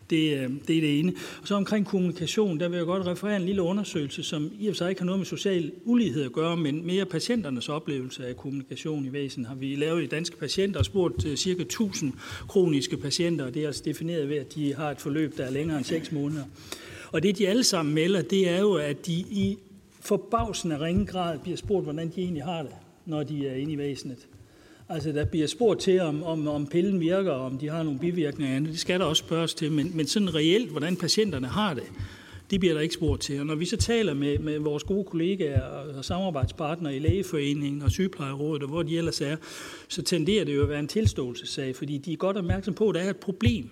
Det, 0.10 0.38
øh, 0.38 0.50
det 0.68 0.78
er 0.78 0.82
det 0.82 1.00
ene. 1.00 1.14
Og 1.42 1.48
så 1.48 1.56
omkring 1.56 1.86
kommunikation, 1.86 2.60
der 2.60 2.68
vil 2.70 2.78
jeg 2.78 2.86
godt 2.86 3.08
referere 3.08 3.36
en 3.36 3.46
lille 3.46 3.62
undersøgelse, 3.62 4.24
som 4.24 4.52
i 4.60 4.68
og 4.68 4.74
for 4.74 4.78
sig 4.78 4.90
ikke 4.90 5.02
har 5.02 5.06
noget 5.06 5.20
med 5.20 5.26
social 5.26 5.72
ulighed 5.86 6.24
at 6.24 6.32
gøre, 6.32 6.58
men 6.58 6.86
mere 6.86 7.06
patienternes 7.06 7.70
oplevelse 7.70 8.28
af 8.28 8.38
kommunikation 8.38 9.06
i 9.06 9.14
væsen 9.14 9.46
har 9.46 9.56
vi 9.56 9.76
lavet 9.76 10.04
i 10.04 10.08
danske 10.08 10.38
patienter 10.38 10.80
og 10.80 10.86
spurgt 10.86 11.26
øh, 11.26 11.36
cirka 11.36 11.62
1000 11.62 12.14
kroniske 12.48 12.98
patienter, 12.98 13.46
og 13.46 13.54
det 13.54 13.64
er 13.64 13.68
altså 13.68 13.82
defineret 13.86 14.30
ved, 14.30 14.38
at 14.38 14.56
de 14.56 14.76
har 14.76 14.92
et 14.92 15.02
forløb, 15.02 15.38
der 15.38 15.46
er 15.46 15.52
længere 15.52 15.78
end 15.78 15.86
6 15.86 16.12
måneder. 16.12 16.44
Og 17.12 17.24
det, 17.24 17.38
de 17.38 17.48
alle 17.48 17.64
sammen 17.64 17.96
melder, 17.96 18.22
det 18.22 18.50
er 18.50 18.60
jo, 18.60 18.74
at 18.74 19.06
de 19.06 19.14
i 19.14 19.58
forbavsende 20.02 20.80
ringe 20.80 21.06
grad 21.06 21.40
bliver 21.40 21.58
spurgt, 21.58 21.84
hvordan 21.84 22.12
de 22.16 22.22
egentlig 22.22 22.44
har 22.44 22.62
det, 22.62 22.72
når 23.06 23.24
de 23.24 23.48
er 23.48 23.56
inde 23.56 23.74
i 23.74 23.78
væsenet. 23.78 24.28
Altså, 24.90 25.12
der 25.12 25.26
bliver 25.26 25.48
spurgt 25.48 25.80
til, 25.80 26.02
om, 26.02 26.24
om, 26.24 26.48
om 26.48 26.68
pillen 26.68 27.00
virker, 27.00 27.32
og 27.32 27.46
om 27.46 27.58
de 27.58 27.70
har 27.70 27.84
nogle 27.84 28.00
bivirkninger. 28.00 28.60
Det 28.60 28.80
skal 28.80 29.00
der 29.00 29.06
også 29.06 29.20
spørges 29.20 29.54
til, 29.54 29.72
men, 29.72 29.92
men 29.94 30.08
sådan 30.08 30.36
reelt, 30.36 30.72
hvordan 30.72 30.96
patienterne 30.96 31.48
har 31.48 31.74
det, 31.74 31.84
det 32.52 32.60
bliver 32.60 32.74
der 32.74 32.82
ikke 32.82 32.94
spurgt 32.94 33.22
til. 33.22 33.40
Og 33.40 33.46
når 33.46 33.56
vi 33.56 33.66
så 33.66 33.78
taler 33.78 34.14
med, 34.14 34.40
med 34.40 34.60
vores 34.60 34.84
gode 34.84 35.04
kollegaer 35.04 35.62
og 35.98 36.06
samarbejdspartnere 36.06 36.96
i 36.96 37.00
Lægeforeningen 37.00 37.82
og 37.82 37.92
Sygeplejerådet, 37.92 38.64
og 38.64 38.70
hvor 38.70 38.84
de 38.84 38.98
ellers 38.98 39.22
er, 39.22 39.36
så 39.88 40.02
tenderer 40.02 40.46
det 40.46 40.56
jo 40.56 40.64
at 40.64 40.70
være 40.70 40.80
en 40.80 40.88
tilståelsessag, 40.88 41.76
fordi 41.76 41.98
de 41.98 42.14
er 42.14 42.18
godt 42.18 42.38
opmærksom 42.38 42.74
på, 42.74 42.90
at 42.90 42.96
der 42.96 43.02
er 43.02 43.10
et 43.10 43.18
problem. 43.18 43.70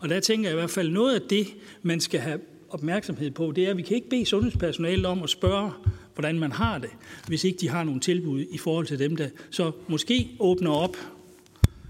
Og 0.00 0.08
der 0.08 0.20
tænker 0.20 0.48
jeg 0.48 0.56
i 0.56 0.60
hvert 0.60 0.70
fald, 0.70 0.90
noget 0.90 1.14
af 1.14 1.20
det, 1.30 1.46
man 1.82 2.00
skal 2.00 2.20
have 2.20 2.40
opmærksomhed 2.70 3.30
på, 3.30 3.52
det 3.56 3.64
er, 3.64 3.70
at 3.70 3.76
vi 3.76 3.82
kan 3.82 3.96
ikke 3.96 4.08
bede 4.08 4.26
sundhedspersonalet 4.26 5.06
om 5.06 5.22
at 5.22 5.30
spørge, 5.30 5.70
hvordan 6.18 6.38
man 6.38 6.52
har 6.52 6.78
det, 6.78 6.90
hvis 7.26 7.44
ikke 7.44 7.58
de 7.60 7.68
har 7.68 7.84
nogle 7.84 8.00
tilbud 8.00 8.44
i 8.50 8.58
forhold 8.58 8.86
til 8.86 8.98
dem, 8.98 9.16
der 9.16 9.28
så 9.50 9.72
måske 9.88 10.30
åbner 10.40 10.70
op 10.70 10.96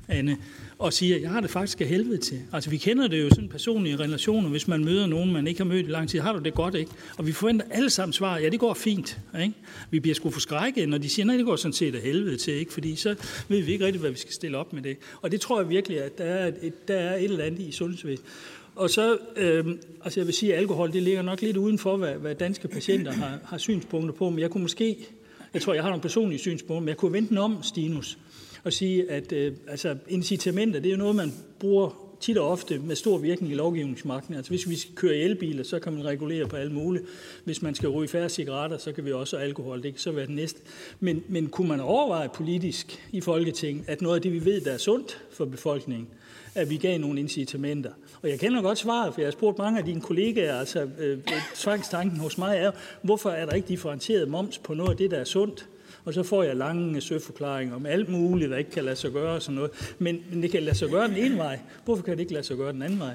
Anne, 0.09 0.36
og 0.78 0.92
siger, 0.92 1.18
jeg 1.18 1.30
har 1.30 1.40
det 1.40 1.50
faktisk 1.50 1.80
af 1.80 1.86
helvede 1.86 2.18
til. 2.18 2.40
Altså 2.52 2.70
vi 2.70 2.76
kender 2.76 3.09
det 3.09 3.22
jo 3.22 3.28
sådan 3.28 3.48
personlige 3.48 3.96
relationer, 3.96 4.48
hvis 4.48 4.68
man 4.68 4.84
møder 4.84 5.06
nogen, 5.06 5.32
man 5.32 5.46
ikke 5.46 5.60
har 5.60 5.64
mødt 5.64 5.86
i 5.86 5.90
lang 5.90 6.09
tid. 6.09 6.20
Har 6.20 6.32
du 6.32 6.38
det 6.38 6.55
godt, 6.55 6.74
ikke? 6.74 6.90
Og 7.18 7.26
vi 7.26 7.32
forventer 7.32 7.66
alle 7.70 7.90
sammen 7.90 8.12
svar, 8.12 8.38
ja 8.38 8.48
det 8.48 8.60
går 8.60 8.74
fint. 8.74 9.18
Ikke? 9.42 9.55
Vi 9.90 10.00
bliver 10.00 10.14
sgu 10.14 10.30
forskrækket, 10.30 10.88
når 10.88 10.98
de 10.98 11.09
siger, 11.09 11.26
nej 11.26 11.36
det 11.36 11.44
går 11.44 11.56
sådan 11.56 11.72
set 11.72 11.94
af 11.94 12.00
helvede 12.00 12.36
til, 12.36 12.55
ikke? 12.55 12.72
fordi 12.72 12.96
så 12.96 13.14
ved 13.48 13.62
vi 13.62 13.72
ikke 13.72 13.84
rigtigt, 13.84 14.02
hvad 14.02 14.10
vi 14.10 14.18
skal 14.18 14.32
stille 14.32 14.59
op 14.59 14.72
med 14.72 14.82
det. 14.82 14.96
Og 15.22 15.32
det 15.32 15.40
tror 15.40 15.60
jeg 15.60 15.68
virkelig, 15.68 16.02
at 16.02 16.18
der 16.18 16.24
er 16.24 16.52
et, 16.62 16.88
der 16.88 16.96
er 16.96 17.16
et 17.16 17.24
eller 17.24 17.44
andet 17.44 17.60
i 17.60 17.72
sundhedsvæsenet. 17.72 18.30
Og 18.78 18.90
så, 18.90 19.18
øh, 19.36 19.66
altså 20.05 20.20
jeg 20.20 20.26
vil 20.26 20.34
sige, 20.34 20.52
at 20.55 20.59
alkohol, 20.59 20.92
det 20.92 21.02
ligger 21.02 21.22
nok 21.22 21.42
lidt 21.42 21.56
uden 21.56 21.78
for, 21.78 21.96
hvad, 21.96 22.14
hvad 22.14 22.34
danske 22.34 22.68
patienter 22.68 23.12
har, 23.12 23.38
har 23.44 23.59
synspunkter 23.59 24.14
på, 24.14 24.30
men 24.30 24.38
jeg 24.38 24.50
kunne 24.50 24.62
måske, 24.62 25.09
jeg 25.55 25.62
tror, 25.62 25.74
jeg 25.74 25.82
har 25.82 25.90
nogle 25.90 26.02
personlige 26.02 26.38
synspunkter, 26.38 26.80
men 26.80 26.88
jeg 26.88 26.96
kunne 26.96 27.12
vente 27.12 27.28
den 27.28 27.38
om, 27.38 27.62
Stinus, 27.62 28.18
og 28.64 28.72
sige, 28.72 29.10
at 29.10 29.32
øh, 29.32 29.52
altså, 29.68 29.96
incitamenter, 30.09 30.80
det 30.80 30.88
er 30.88 30.92
jo 30.92 30.98
noget, 30.98 31.16
man 31.16 31.32
bruger 31.60 32.09
tit 32.20 32.38
og 32.38 32.48
ofte 32.48 32.78
med 32.78 32.96
stor 32.96 33.18
virkning 33.18 33.52
i 33.52 33.56
lovgivningsmagten. 33.56 34.34
Altså 34.34 34.50
hvis 34.50 34.68
vi 34.68 34.76
skal 34.76 34.94
køre 34.94 35.16
i 35.16 35.20
elbiler, 35.20 35.64
så 35.64 35.78
kan 35.78 35.92
man 35.92 36.05
regulere 36.05 36.48
på 36.48 36.56
alle 36.56 36.72
mulige. 36.72 37.05
Hvis 37.44 37.62
man 37.62 37.74
skal 37.74 37.88
ryge 37.88 38.09
færre 38.09 38.28
cigaretter, 38.28 38.78
så 38.78 38.92
kan 38.92 39.05
vi 39.05 39.12
også 39.12 39.36
alkohol. 39.36 39.82
Det 39.82 39.92
kan 39.92 40.00
så 40.00 40.12
være 40.12 40.26
det 40.26 40.34
næste. 40.34 40.60
Men, 41.00 41.22
men 41.28 41.46
kunne 41.46 41.68
man 41.68 41.80
overveje 41.80 42.28
politisk 42.34 43.09
i 43.12 43.20
Folketinget, 43.20 43.84
at 43.88 44.02
noget 44.02 44.16
af 44.16 44.22
det, 44.22 44.32
vi 44.32 44.44
ved, 44.44 44.60
der 44.60 44.72
er 44.72 44.78
sundt 44.78 45.22
for 45.30 45.44
befolkningen, 45.44 46.09
at 46.54 46.70
vi 46.70 46.76
gav 46.76 46.98
nogle 46.98 47.20
incitamenter. 47.20 47.90
Og 48.22 48.30
jeg 48.30 48.40
kender 48.40 48.62
godt 48.62 48.78
svaret, 48.78 49.14
for 49.14 49.20
jeg 49.20 49.26
har 49.26 49.32
spurgt 49.32 49.58
mange 49.58 49.78
af 49.78 49.84
dine 49.84 50.00
kollegaer, 50.00 50.58
altså 50.58 50.88
øh, 50.98 51.18
tvangstanken 51.54 52.20
hos 52.20 52.38
mig 52.38 52.56
er, 52.56 52.70
hvorfor 53.02 53.30
er 53.30 53.46
der 53.46 53.52
ikke 53.52 53.68
differentieret 53.68 54.28
moms 54.28 54.58
på 54.58 54.74
noget 54.74 54.90
af 54.90 54.96
det, 54.96 55.10
der 55.10 55.16
er 55.16 55.24
sundt? 55.24 55.68
Og 56.04 56.14
så 56.14 56.22
får 56.22 56.42
jeg 56.42 56.56
lange 56.56 57.00
søforklaringer 57.00 57.74
om 57.74 57.86
alt 57.86 58.08
muligt, 58.08 58.50
der 58.50 58.56
ikke 58.56 58.70
kan 58.70 58.84
lade 58.84 58.96
sig 58.96 59.12
gøre 59.12 59.34
og 59.34 59.42
sådan 59.42 59.54
noget. 59.54 59.94
Men, 59.98 60.22
men 60.30 60.42
det 60.42 60.50
kan 60.50 60.62
lade 60.62 60.76
sig 60.76 60.90
gøre 60.90 61.08
den 61.08 61.16
ene 61.16 61.36
vej. 61.36 61.58
Hvorfor 61.84 62.02
kan 62.02 62.12
det 62.12 62.20
ikke 62.20 62.32
lade 62.32 62.44
sig 62.44 62.56
gøre 62.56 62.72
den 62.72 62.82
anden 62.82 62.98
vej? 62.98 63.14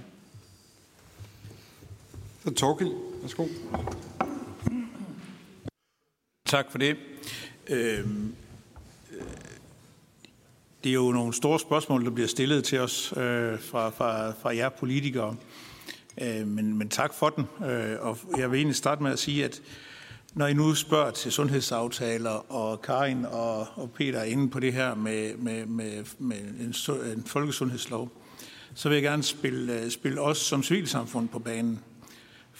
Så 2.43 2.53
Torgild, 2.53 2.91
værsgo. 3.21 3.45
Tak 6.45 6.71
for 6.71 6.77
det. 6.77 6.95
Øhm, 7.69 8.35
det 10.83 10.89
er 10.89 10.93
jo 10.93 11.11
nogle 11.11 11.33
store 11.33 11.59
spørgsmål, 11.59 12.05
der 12.05 12.11
bliver 12.11 12.27
stillet 12.27 12.63
til 12.63 12.79
os 12.79 13.13
øh, 13.17 13.59
fra, 13.59 13.89
fra, 13.89 14.31
fra 14.31 14.55
jer 14.55 14.69
politikere. 14.69 15.35
Øh, 16.21 16.47
men, 16.47 16.77
men 16.77 16.89
tak 16.89 17.13
for 17.13 17.29
den. 17.29 17.69
Øh, 17.69 17.95
og 17.99 18.17
jeg 18.37 18.51
vil 18.51 18.57
egentlig 18.57 18.75
starte 18.75 19.03
med 19.03 19.11
at 19.11 19.19
sige, 19.19 19.45
at 19.45 19.61
når 20.33 20.47
I 20.47 20.53
nu 20.53 20.75
spørger 20.75 21.11
til 21.11 21.31
sundhedsaftaler, 21.31 22.51
og 22.51 22.81
Karin 22.81 23.25
og, 23.25 23.67
og 23.75 23.91
Peter 23.91 24.19
er 24.19 24.23
inde 24.23 24.49
på 24.49 24.59
det 24.59 24.73
her 24.73 24.95
med, 24.95 25.37
med, 25.37 25.65
med, 25.65 26.03
med 26.19 26.37
en, 26.37 26.75
en 27.17 27.23
folkesundhedslov, 27.25 28.11
så 28.75 28.89
vil 28.89 28.95
jeg 28.95 29.03
gerne 29.03 29.23
spille, 29.23 29.81
øh, 29.81 29.89
spille 29.89 30.21
os 30.21 30.37
som 30.37 30.63
civilsamfund 30.63 31.27
på 31.27 31.39
banen. 31.39 31.79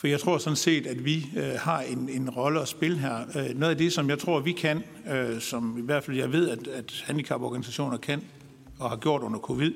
For 0.04 0.08
jeg 0.08 0.20
tror 0.20 0.38
sådan 0.38 0.56
set, 0.56 0.86
at 0.86 1.04
vi 1.04 1.26
øh, 1.36 1.52
har 1.58 1.80
en, 1.80 2.08
en 2.08 2.30
rolle 2.30 2.60
at 2.60 2.68
spille 2.68 2.98
her. 2.98 3.18
Øh, 3.36 3.58
noget 3.58 3.70
af 3.70 3.78
det, 3.78 3.92
som 3.92 4.10
jeg 4.10 4.18
tror, 4.18 4.40
vi 4.40 4.52
kan, 4.52 4.82
øh, 5.12 5.40
som 5.40 5.78
i 5.78 5.82
hvert 5.82 6.04
fald 6.04 6.16
jeg 6.16 6.32
ved, 6.32 6.48
at, 6.50 6.66
at 6.66 7.02
handicaporganisationer 7.06 7.96
kan 7.96 8.22
og 8.78 8.90
har 8.90 8.96
gjort 8.96 9.22
under 9.22 9.38
covid, 9.38 9.72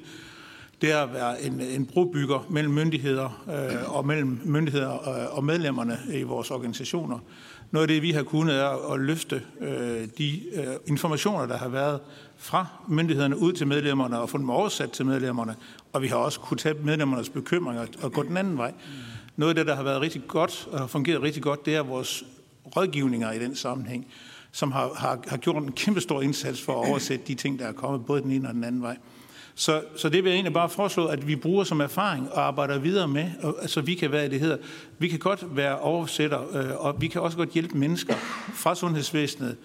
det 0.80 0.92
er 0.92 0.98
at 0.98 1.12
være 1.12 1.42
en, 1.42 1.60
en 1.60 1.86
brobygger 1.86 2.46
mellem 2.50 2.74
myndigheder 2.74 3.44
øh, 3.48 3.96
og 3.96 4.06
mellem 4.06 4.40
myndigheder 4.44 4.86
og, 4.86 5.36
og 5.36 5.44
medlemmerne 5.44 5.98
i 6.12 6.22
vores 6.22 6.50
organisationer. 6.50 7.18
Noget 7.70 7.82
af 7.82 7.88
det, 7.88 8.02
vi 8.02 8.10
har 8.10 8.22
kunnet, 8.22 8.54
er 8.54 8.92
at 8.92 9.00
løfte 9.00 9.42
øh, 9.60 10.08
de 10.18 10.40
øh, 10.54 10.66
informationer, 10.86 11.46
der 11.46 11.56
har 11.56 11.68
været 11.68 12.00
fra 12.36 12.66
myndighederne 12.88 13.38
ud 13.38 13.52
til 13.52 13.66
medlemmerne 13.66 14.18
og 14.18 14.30
få 14.30 14.38
dem 14.38 14.50
oversat 14.50 14.90
til 14.90 15.06
medlemmerne. 15.06 15.54
Og 15.92 16.02
vi 16.02 16.06
har 16.06 16.16
også 16.16 16.40
kunne 16.40 16.58
tage 16.58 16.74
medlemmernes 16.84 17.28
bekymringer 17.28 17.86
og 18.02 18.12
gå 18.12 18.22
den 18.22 18.36
anden 18.36 18.58
vej. 18.58 18.72
Noget 19.38 19.50
af 19.50 19.54
det, 19.54 19.66
der 19.66 19.74
har 19.76 19.82
været 19.82 20.00
rigtig 20.00 20.22
godt 20.28 20.68
og 20.72 20.78
har 20.78 20.86
fungeret 20.86 21.22
rigtig 21.22 21.42
godt, 21.42 21.66
det 21.66 21.74
er 21.74 21.82
vores 21.82 22.24
rådgivninger 22.76 23.32
i 23.32 23.38
den 23.38 23.56
sammenhæng, 23.56 24.06
som 24.52 24.72
har, 24.72 24.90
har, 24.96 25.18
har 25.28 25.36
gjort 25.36 25.62
en 25.62 25.72
kæmpe 25.72 26.00
stor 26.00 26.22
indsats 26.22 26.62
for 26.62 26.82
at 26.82 26.88
oversætte 26.88 27.24
de 27.26 27.34
ting, 27.34 27.58
der 27.58 27.66
er 27.66 27.72
kommet 27.72 28.06
både 28.06 28.22
den 28.22 28.30
ene 28.30 28.48
og 28.48 28.54
den 28.54 28.64
anden 28.64 28.82
vej. 28.82 28.96
Så, 29.54 29.82
så 29.96 30.08
det 30.08 30.24
vil 30.24 30.30
jeg 30.30 30.36
egentlig 30.36 30.52
bare 30.52 30.68
foreslå, 30.68 31.06
at 31.06 31.26
vi 31.26 31.36
bruger 31.36 31.64
som 31.64 31.80
erfaring 31.80 32.32
og 32.32 32.46
arbejder 32.46 32.78
videre 32.78 33.08
med, 33.08 33.30
og, 33.42 33.56
altså 33.60 33.80
vi 33.80 33.94
kan 33.94 34.12
være 34.12 34.28
det 34.28 34.40
hedder, 34.40 34.56
vi 34.98 35.08
kan 35.08 35.18
godt 35.18 35.56
være 35.56 35.78
oversætter, 35.78 36.56
øh, 36.56 36.84
og 36.84 37.00
vi 37.00 37.06
kan 37.06 37.20
også 37.20 37.36
godt 37.36 37.50
hjælpe 37.50 37.78
mennesker 37.78 38.14
fra 38.54 38.74
sundhedsvæsenet 38.74 39.56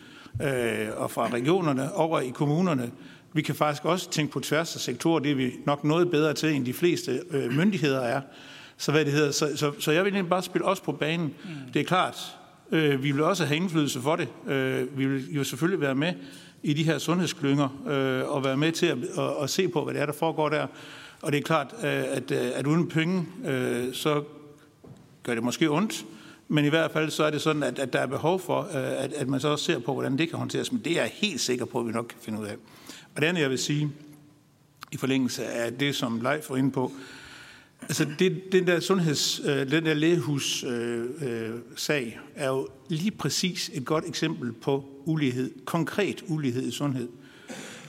øh, 0.41 0.87
og 0.95 1.11
fra 1.11 1.29
regionerne 1.29 1.93
over 1.93 2.19
i 2.19 2.29
kommunerne. 2.29 2.91
Vi 3.33 3.41
kan 3.41 3.55
faktisk 3.55 3.85
også 3.85 4.09
tænke 4.09 4.31
på 4.31 4.39
tværs 4.39 4.75
af 4.75 4.81
sektorer, 4.81 5.19
det 5.19 5.31
er 5.31 5.35
vi 5.35 5.51
nok 5.65 5.83
noget 5.83 6.11
bedre 6.11 6.33
til, 6.33 6.53
end 6.53 6.65
de 6.65 6.73
fleste 6.73 7.21
øh, 7.31 7.51
myndigheder 7.51 8.01
er. 8.01 8.21
Så, 8.77 8.91
hvad 8.91 9.05
det 9.05 9.13
hedder, 9.13 9.31
så, 9.31 9.57
så, 9.57 9.71
så 9.79 9.91
jeg 9.91 10.03
vil 10.03 10.13
egentlig 10.13 10.29
bare 10.29 10.43
spille 10.43 10.65
os 10.65 10.79
på 10.79 10.91
banen. 10.91 11.25
Mm. 11.25 11.71
Det 11.73 11.79
er 11.79 11.83
klart, 11.83 12.37
øh, 12.71 13.03
vi 13.03 13.11
vil 13.11 13.23
også 13.23 13.45
have 13.45 13.57
indflydelse 13.57 14.01
for 14.01 14.15
det. 14.15 14.27
Øh, 14.47 14.97
vi 14.97 15.05
vil 15.05 15.33
jo 15.35 15.43
selvfølgelig 15.43 15.81
være 15.81 15.95
med 15.95 16.13
i 16.63 16.73
de 16.73 16.83
her 16.83 16.97
sundhedsklynger 16.97 17.69
øh, 17.87 18.29
og 18.35 18.43
være 18.43 18.57
med 18.57 18.71
til 18.71 18.85
at, 18.85 18.97
at, 19.17 19.43
at 19.43 19.49
se 19.49 19.67
på, 19.67 19.83
hvad 19.83 19.93
det 19.93 20.01
er, 20.01 20.05
der 20.05 20.13
foregår 20.13 20.49
der. 20.49 20.67
Og 21.21 21.31
det 21.31 21.37
er 21.37 21.41
klart, 21.41 21.73
øh, 21.77 21.83
at, 21.89 22.31
øh, 22.31 22.51
at 22.55 22.67
uden 22.67 22.87
penge, 22.87 23.25
øh, 23.45 23.93
så 23.93 24.23
gør 25.23 25.33
det 25.33 25.43
måske 25.43 25.69
ondt, 25.71 26.05
men 26.47 26.65
i 26.65 26.69
hvert 26.69 26.91
fald 26.91 27.09
så 27.09 27.23
er 27.23 27.29
det 27.29 27.41
sådan, 27.41 27.63
at, 27.63 27.79
at 27.79 27.93
der 27.93 27.99
er 27.99 28.05
behov 28.05 28.39
for, 28.39 28.59
øh, 28.61 29.03
at, 29.03 29.13
at 29.13 29.27
man 29.27 29.39
så 29.39 29.47
også 29.47 29.65
ser 29.65 29.79
på, 29.79 29.93
hvordan 29.93 30.17
det 30.17 30.29
kan 30.29 30.39
håndteres. 30.39 30.71
Men 30.71 30.81
det 30.85 30.91
er 30.91 31.01
jeg 31.01 31.11
helt 31.13 31.41
sikker 31.41 31.65
på, 31.65 31.79
at 31.79 31.87
vi 31.87 31.91
nok 31.91 32.05
kan 32.07 32.17
finde 32.21 32.39
ud 32.39 32.45
af. 32.45 32.55
Og 33.15 33.21
det 33.21 33.27
andet, 33.27 33.41
jeg 33.41 33.49
vil 33.49 33.57
sige, 33.57 33.91
i 34.91 34.97
forlængelse 34.97 35.45
af 35.45 35.73
det, 35.73 35.95
som 35.95 36.21
Leif 36.21 36.49
var 36.49 36.57
inde 36.57 36.71
på, 36.71 36.91
Altså, 37.83 38.07
det, 38.19 38.43
den 38.51 38.67
der 38.67 38.79
sundheds, 38.79 39.41
øh, 39.45 39.71
den 39.71 39.85
der 39.85 39.93
lægehus 39.93 40.63
øh, 40.63 41.05
øh, 41.21 41.49
sag 41.75 42.19
er 42.35 42.49
jo 42.49 42.67
lige 42.89 43.11
præcis 43.11 43.71
et 43.73 43.85
godt 43.85 44.05
eksempel 44.07 44.53
på 44.53 44.85
ulighed, 45.05 45.51
konkret 45.65 46.23
ulighed 46.27 46.63
i 46.63 46.71
sundhed. 46.71 47.09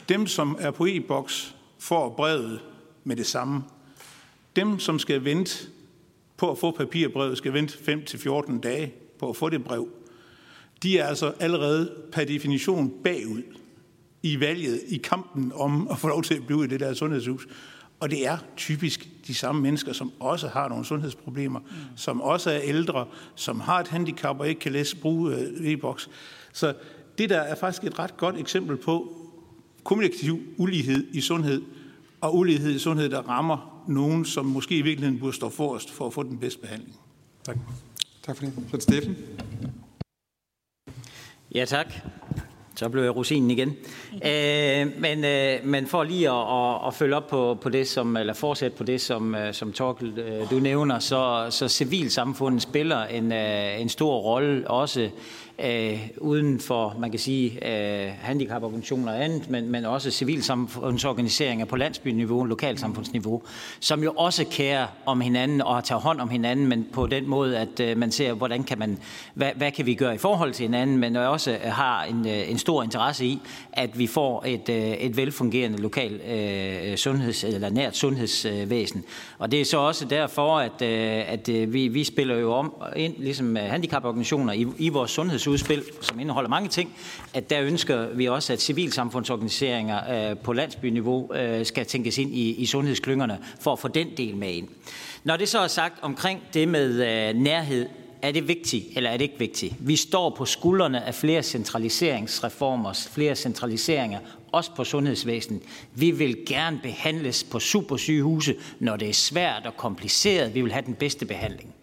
Dem, 0.09 0.27
som 0.27 0.57
er 0.61 0.71
på 0.71 0.87
e-boks, 0.87 1.57
får 1.79 2.15
brevet 2.17 2.61
med 3.05 3.17
det 3.17 3.27
samme. 3.27 3.63
Dem, 4.57 4.79
som 4.79 4.99
skal 4.99 5.25
vente 5.25 5.67
på 6.37 6.51
at 6.51 6.59
få 6.59 6.71
papirbrevet, 6.71 7.39
skal 7.39 7.53
vente 7.53 7.75
5-14 7.75 8.61
dage 8.61 8.95
på 9.19 9.31
at 9.31 9.37
få 9.37 9.49
det 9.49 9.65
brev. 9.65 9.89
De 10.83 10.99
er 10.99 11.07
altså 11.07 11.33
allerede 11.41 11.93
per 12.13 12.25
definition 12.25 12.93
bagud 13.05 13.43
i 14.23 14.41
valget, 14.41 14.81
i 14.89 14.97
kampen 14.97 15.53
om 15.55 15.89
at 15.91 15.99
få 15.99 16.09
lov 16.09 16.23
til 16.23 16.35
at 16.35 16.47
blive 16.47 16.65
i 16.65 16.67
det 16.67 16.81
der 16.81 16.95
sundhedshus. 16.95 17.47
Og 18.01 18.11
det 18.11 18.27
er 18.27 18.39
typisk 18.57 19.09
de 19.27 19.35
samme 19.35 19.61
mennesker, 19.61 19.93
som 19.93 20.13
også 20.21 20.49
har 20.49 20.69
nogle 20.69 20.85
sundhedsproblemer, 20.85 21.61
mm. 21.61 21.67
som 21.97 22.21
også 22.21 22.51
er 22.51 22.61
ældre, 22.63 23.07
som 23.35 23.61
har 23.61 23.81
et 23.81 23.89
handicap 23.89 24.41
og 24.41 24.49
ikke 24.49 24.61
kan 24.61 24.73
læse 24.73 24.97
bruge 24.97 25.35
øh, 25.35 25.73
e-boks. 25.73 26.09
Så 26.53 26.75
det 27.19 27.31
der 27.31 27.39
er 27.39 27.55
faktisk 27.55 27.85
et 27.85 27.99
ret 27.99 28.17
godt 28.17 28.37
eksempel 28.37 28.77
på 28.77 29.21
kommunikativ 29.85 30.41
ulighed 30.57 31.07
i 31.13 31.21
sundhed, 31.21 31.63
og 32.21 32.37
ulighed 32.37 32.71
i 32.71 32.79
sundhed, 32.79 33.09
der 33.09 33.23
rammer 33.23 33.85
nogen, 33.89 34.25
som 34.25 34.47
måske 34.47 34.79
i 34.79 34.83
virkeligheden 34.83 35.21
burde 35.21 35.37
stå 35.37 35.49
forrest 35.49 35.91
for 35.91 36.07
at 36.07 36.13
få 36.13 36.23
den 36.23 36.39
bedste 36.39 36.61
behandling. 36.61 36.97
Tak. 37.45 37.57
Tak 38.23 38.37
for 38.37 38.45
det. 38.45 38.55
Så 38.71 38.81
Steffen. 38.81 39.17
Ja, 41.55 41.65
tak. 41.65 41.95
Så 42.77 42.89
blev 42.89 43.03
jeg 43.03 43.17
rosinen 43.17 43.51
igen. 43.51 43.77
Øh, 44.13 45.01
men, 45.01 45.25
øh, 45.25 45.59
men 45.65 45.87
for 45.87 46.03
lige 46.03 46.31
at, 46.31 46.37
at, 46.37 46.87
at 46.87 46.95
følge 46.95 47.17
op 47.17 47.27
på, 47.27 47.59
på 47.61 47.69
det, 47.69 47.89
som, 47.89 48.17
eller 48.17 48.35
fortsætte 48.35 48.77
på 48.77 48.85
det, 48.85 49.01
som, 49.01 49.35
øh, 49.35 49.55
som 49.55 49.73
Torkel, 49.73 50.19
øh, 50.19 50.51
du 50.51 50.59
nævner, 50.59 50.99
så, 50.99 51.47
så 51.51 51.69
civilsamfundet 51.69 52.63
spiller 52.63 53.05
en, 53.05 53.33
øh, 53.33 53.81
en 53.81 53.89
stor 53.89 54.19
rolle 54.19 54.71
også 54.71 55.11
øh, 55.59 56.01
uden 56.19 56.61
for, 56.61 56.97
man 56.99 57.11
kan 57.11 57.21
sige, 57.21 57.69
øh, 57.69 58.13
handicaporganisationer 58.21 59.13
og 59.13 59.25
andet, 59.25 59.51
men, 59.51 59.71
men 59.71 59.85
også 59.85 60.11
civilsamfundsorganiseringer 60.11 61.65
på 61.65 61.77
landsbyniveau, 61.77 62.45
lokalsamfundsniveau, 62.45 63.43
som 63.81 64.03
jo 64.03 64.13
også 64.17 64.45
kærer 64.51 64.87
om 65.07 65.21
hinanden 65.21 65.61
og 65.61 65.85
tager 65.85 66.01
hånd 66.01 66.21
om 66.21 66.29
hinanden, 66.29 66.67
men 66.67 66.87
på 66.93 67.07
den 67.07 67.29
måde, 67.29 67.59
at 67.59 67.81
øh, 67.81 67.97
man 67.97 68.13
ser, 68.13 68.33
hvordan 68.33 68.63
kan 68.63 68.79
man, 68.79 68.99
hvad, 69.35 69.51
hvad 69.57 69.73
kan 69.73 69.87
vi 69.87 69.95
gøre 69.95 70.15
i 70.15 70.19
forhold 70.19 70.53
til 70.53 70.63
hinanden, 70.63 70.99
men 70.99 71.17
også 71.17 71.51
øh, 71.51 71.73
har 71.73 72.05
en, 72.05 72.29
øh, 72.29 72.51
en 72.51 72.59
stor 72.59 72.83
interesse 72.83 73.27
i, 73.27 73.41
at 73.73 73.99
vi 73.99 74.07
får 74.07 74.45
et, 74.47 74.69
øh, 74.69 74.77
et 74.77 75.17
velfungerende 75.17 75.79
lokal 75.79 76.21
øh, 76.21 76.97
sundheds, 76.97 77.45
eller 77.45 77.71
nært 77.71 77.97
sundhedsvæsen. 77.97 79.05
Og 79.39 79.53
det 79.53 79.61
er 79.61 79.65
så 79.65 79.79
også 79.79 80.05
derfor, 80.05 80.59
at, 80.59 80.83
øh, 80.83 81.33
at 81.33 81.49
øh, 81.49 81.73
vi, 81.73 81.89
vi 81.89 82.05
spiller 82.05 82.37
jo 82.37 82.53
om 82.53 82.75
ind, 82.97 83.15
ligesom 83.19 83.57
øh, 83.57 83.63
handicaporganisationer, 83.63 84.53
i, 84.53 84.67
i 84.79 84.89
vores 84.89 85.11
sundheds 85.11 85.44
udspil, 85.47 85.85
som 86.01 86.21
indeholder 86.21 86.51
mange 86.51 86.69
ting, 86.69 86.95
at 87.35 87.51
der 87.51 87.63
ønsker 87.63 88.09
vi 88.15 88.29
også, 88.29 88.53
at 88.53 88.61
civilsamfundsorganiseringer 88.63 90.31
øh, 90.31 90.39
på 90.39 90.53
landsbyniveau 90.53 91.35
øh, 91.35 91.67
skal 91.67 91.87
tænkes 91.87 92.19
ind 92.19 92.35
i, 92.35 92.55
i 92.55 92.67
sundhedsklyngerne 92.67 93.39
for 93.61 93.73
at 93.73 93.79
få 93.79 93.89
den 93.89 94.09
del 94.17 94.37
med 94.37 94.51
ind. 94.51 94.69
Når 95.25 95.37
det 95.37 95.49
så 95.49 95.59
er 95.59 95.67
sagt 95.67 95.95
omkring 96.03 96.41
det 96.55 96.69
med 96.69 96.91
øh, 97.29 97.35
nærhed, 97.37 97.87
er 98.23 98.33
det 98.33 98.49
vigtigt, 98.49 98.85
eller 98.97 99.11
er 99.11 99.17
det 99.17 99.25
ikke 99.25 99.39
vigtigt? 99.39 99.75
Vi 99.81 99.97
står 99.97 100.31
på 100.31 100.45
skuldrene 100.45 101.05
af 101.05 101.15
flere 101.15 101.43
centraliseringsreformer, 101.43 103.09
flere 103.11 103.35
centraliseringer, 103.35 104.19
også 104.53 104.71
på 104.77 104.85
sundhedsvæsenet. 104.85 105.63
Vi 105.95 106.11
vil 106.11 106.37
gerne 106.47 106.81
behandles 106.83 107.45
på 107.45 107.61
supersygehuse, 107.61 108.55
når 108.81 108.97
det 108.97 109.09
er 109.09 109.13
svært 109.13 109.67
og 109.67 109.77
kompliceret. 109.77 110.55
Vi 110.55 110.63
vil 110.63 110.73
have 110.73 110.85
den 110.87 110.95
bedste 110.95 111.27
behandling. 111.27 111.75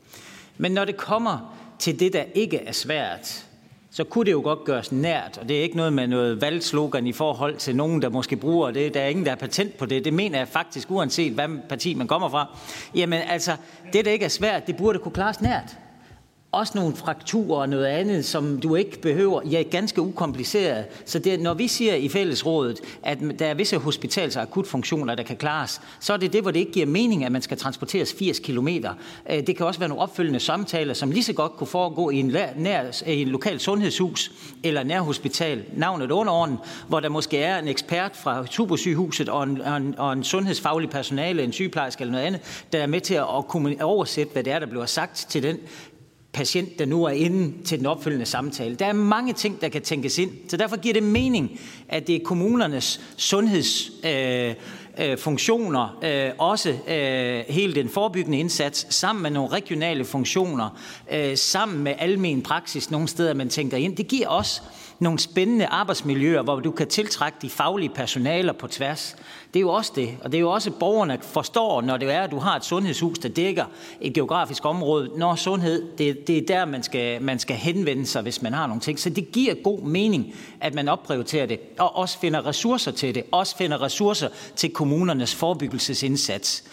Men 0.58 0.72
når 0.72 0.86
det 0.86 0.98
kommer 0.98 1.58
til 1.80 2.00
det, 2.00 2.14
der 2.14 2.24
ikke 2.36 2.58
er 2.58 2.72
svært, 2.72 3.46
så 3.94 4.04
kunne 4.04 4.26
det 4.26 4.32
jo 4.32 4.42
godt 4.44 4.64
gøres 4.64 4.92
nært, 4.92 5.38
og 5.38 5.50
det 5.50 5.60
er 5.60 5.64
ikke 5.64 5.78
noget 5.78 5.94
med 5.94 6.08
noget 6.08 6.42
valgslogan 6.42 7.08
i 7.08 7.12
forhold 7.12 7.56
til 7.56 7.76
nogen, 7.76 8.02
der 8.02 8.10
måske 8.10 8.36
bruger 8.36 8.72
det. 8.72 8.94
Der 8.94 9.02
er 9.02 9.08
ingen, 9.08 9.26
der 9.26 9.32
er 9.32 9.36
patent 9.36 9.78
på 9.78 9.86
det. 9.86 10.06
Det 10.06 10.14
mener 10.14 10.38
jeg 10.38 10.48
faktisk, 10.48 10.92
uanset 10.92 11.34
hvad 11.34 11.48
parti 11.70 11.94
man 11.94 12.08
kommer 12.08 12.30
fra. 12.30 12.58
Jamen 12.96 13.22
altså, 13.22 13.56
det, 13.94 14.06
der 14.06 14.12
ikke 14.12 14.26
er 14.26 14.30
svært, 14.30 14.68
det 14.68 14.78
burde 14.78 15.00
kunne 15.00 15.12
klares 15.12 15.42
nært 15.42 15.78
også 16.52 16.74
nogle 16.76 16.96
frakturer 16.96 17.62
og 17.62 17.70
noget 17.70 17.86
andet, 17.86 18.26
som 18.26 18.60
du 18.60 18.76
ikke 18.76 19.02
behøver. 19.02 19.42
Ja, 19.46 19.62
ganske 19.62 20.02
ukompliceret. 20.02 20.86
Så 21.06 21.20
det, 21.20 21.40
når 21.40 21.54
vi 21.54 21.68
siger 21.68 21.96
i 21.96 22.10
fællesrådet, 22.10 22.80
at 23.04 23.18
der 23.40 23.46
er 23.46 23.54
visse 23.54 23.78
hospitals- 23.78 24.36
og 24.36 24.42
akutfunktioner, 24.42 25.16
der 25.16 25.24
kan 25.24 25.38
klares, 25.38 25.82
så 26.00 26.14
er 26.14 26.18
det 26.18 26.34
det, 26.34 26.42
hvor 26.42 26.52
det 26.52 26.60
ikke 26.60 26.72
giver 26.72 26.86
mening, 26.86 27.26
at 27.26 27.32
man 27.32 27.42
skal 27.42 27.58
transporteres 27.58 28.14
80 28.14 28.40
km. 28.40 28.68
Øh, 28.68 29.48
det 29.48 29.58
kan 29.58 29.66
også 29.66 29.80
være 29.80 29.90
nogle 29.90 30.02
opfølgende 30.02 30.40
samtaler, 30.40 30.94
som 30.94 31.12
lige 31.12 31.24
så 31.24 31.34
godt 31.34 31.52
kunne 31.52 31.68
foregå 31.68 32.10
i 32.10 32.20
en, 32.20 32.36
nær, 32.58 33.04
i 33.08 33.22
en 33.22 33.28
lokal 33.28 33.60
sundhedshus 33.60 34.32
eller 34.64 34.84
nærhospital, 34.84 35.64
navnet 35.74 36.12
underordnen, 36.12 36.58
hvor 36.88 37.00
der 37.00 37.10
måske 37.10 37.38
er 37.38 37.60
en 37.60 37.68
ekspert 37.68 38.16
fra 38.16 38.46
supersygehuset 38.48 39.30
og 39.30 39.44
en, 39.44 39.62
og 39.62 39.78
en, 39.78 39.96
og 39.98 40.14
en 40.14 40.24
sundhedsfaglig 40.24 40.90
personale, 40.90 41.44
en 41.44 41.52
sygeplejerske 41.52 42.02
eller 42.02 42.12
noget 42.12 42.26
andet, 42.26 42.66
der 42.72 42.80
er 42.80 42.88
med 42.88 43.02
til 43.02 43.14
at 43.14 43.26
oversætte, 43.82 44.34
hvad 44.34 44.44
det 44.44 44.54
er, 44.54 44.60
der 44.60 44.66
bliver 44.66 44.86
sagt 44.86 45.26
til 45.30 45.44
den 45.44 45.58
patient, 46.34 46.80
der 46.80 46.86
nu 46.86 47.04
er 47.04 47.10
inde 47.10 47.54
til 47.66 47.78
den 47.78 47.86
opfølgende 47.86 48.26
samtale. 48.26 48.76
Der 48.76 48.86
er 48.86 48.94
mange 48.94 49.34
ting, 49.34 49.62
der 49.62 49.70
kan 49.70 49.82
tænkes 49.82 50.18
ind, 50.18 50.32
så 50.48 50.58
derfor 50.58 50.78
giver 50.78 50.94
det 50.94 51.04
mening, 51.04 51.60
at 51.90 52.08
det 52.08 52.16
er 52.16 52.20
kommunernes 52.24 53.02
sundhedsfunktioner, 53.18 56.00
øh, 56.04 56.10
øh, 56.10 56.28
øh, 56.28 56.32
også 56.38 56.70
øh, 56.88 57.44
hele 57.48 57.76
den 57.76 57.90
forebyggende 57.90 58.40
indsats, 58.40 58.96
sammen 58.96 59.24
med 59.24 59.32
nogle 59.32 59.50
regionale 59.50 60.06
funktioner, 60.06 60.80
øh, 61.12 61.38
sammen 61.38 61.84
med 61.84 61.94
almen 61.98 62.42
praksis 62.42 62.92
nogle 62.92 63.08
steder, 63.08 63.34
man 63.34 63.50
tænker 63.50 63.78
ind. 63.78 63.96
Det 63.96 64.08
giver 64.08 64.28
også 64.28 64.62
nogle 65.02 65.20
spændende 65.20 65.66
arbejdsmiljøer, 65.66 66.42
hvor 66.42 66.60
du 66.60 66.72
kan 66.72 66.88
tiltrække 66.88 67.38
de 67.42 67.50
faglige 67.50 67.90
personaler 67.90 68.54
på 68.54 68.68
tværs. 68.68 69.16
Det 69.54 69.60
er 69.60 69.62
jo 69.62 69.70
også 69.70 69.92
det. 69.96 70.18
Og 70.24 70.32
det 70.32 70.38
er 70.38 70.42
jo 70.42 70.52
også, 70.52 70.70
at 70.70 70.76
borgerne 70.76 71.18
forstår, 71.22 71.82
når 71.82 71.98
det 71.98 72.12
er, 72.12 72.22
at 72.22 72.32
du 72.32 72.40
har 72.40 72.56
et 72.56 72.66
sundhedshus, 72.66 73.20
der 73.20 73.30
dækker 73.30 73.66
et 74.02 74.14
geografisk 74.14 74.66
område. 74.66 75.12
Når 75.18 75.36
sundhed, 75.36 75.98
det, 75.98 76.28
det 76.28 76.38
er 76.38 76.42
der, 76.48 76.66
man 76.66 76.84
skal, 76.84 77.22
man 77.22 77.40
skal 77.40 77.56
henvende 77.56 78.06
sig, 78.06 78.22
hvis 78.22 78.42
man 78.42 78.54
har 78.54 78.68
nogle 78.68 78.82
ting. 78.82 79.00
Så 79.00 79.10
det 79.10 79.32
giver 79.32 79.54
god 79.64 79.82
mening, 79.82 80.34
at 80.60 80.74
man 80.74 80.88
opprioriterer 80.88 81.46
det, 81.46 81.60
og 81.80 81.98
også 81.98 82.20
finder 82.20 82.46
ressourcer 82.46 82.92
til 82.92 83.16
det. 83.16 83.24
Også 83.32 83.58
finder 83.58 83.82
ressourcer 83.82 84.28
til 84.56 84.74
kommunernes 84.74 85.36
forebyggelsesindsats. 85.36 86.64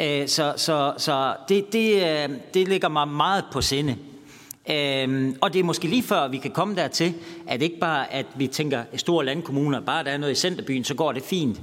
Øh, 0.00 0.28
så, 0.28 0.54
så, 0.56 0.94
så 0.96 1.34
det, 1.48 1.72
det, 1.72 1.94
øh, 1.94 2.28
det 2.54 2.68
ligger 2.68 2.88
mig 2.88 3.08
meget 3.08 3.44
på 3.52 3.60
sinde. 3.60 3.96
Øhm, 4.70 5.36
og 5.40 5.52
det 5.52 5.58
er 5.58 5.64
måske 5.64 5.88
lige 5.88 6.02
før, 6.02 6.28
vi 6.28 6.38
kan 6.38 6.50
komme 6.50 6.74
dertil, 6.76 7.14
at 7.46 7.62
ikke 7.62 7.78
bare, 7.78 8.12
at 8.12 8.26
vi 8.36 8.46
tænker 8.46 8.82
store 8.96 9.24
landkommuner, 9.24 9.80
bare 9.80 10.04
der 10.04 10.10
er 10.10 10.18
noget 10.18 10.32
i 10.32 10.40
centerbyen, 10.40 10.84
så 10.84 10.94
går 10.94 11.12
det 11.12 11.22
fint. 11.22 11.60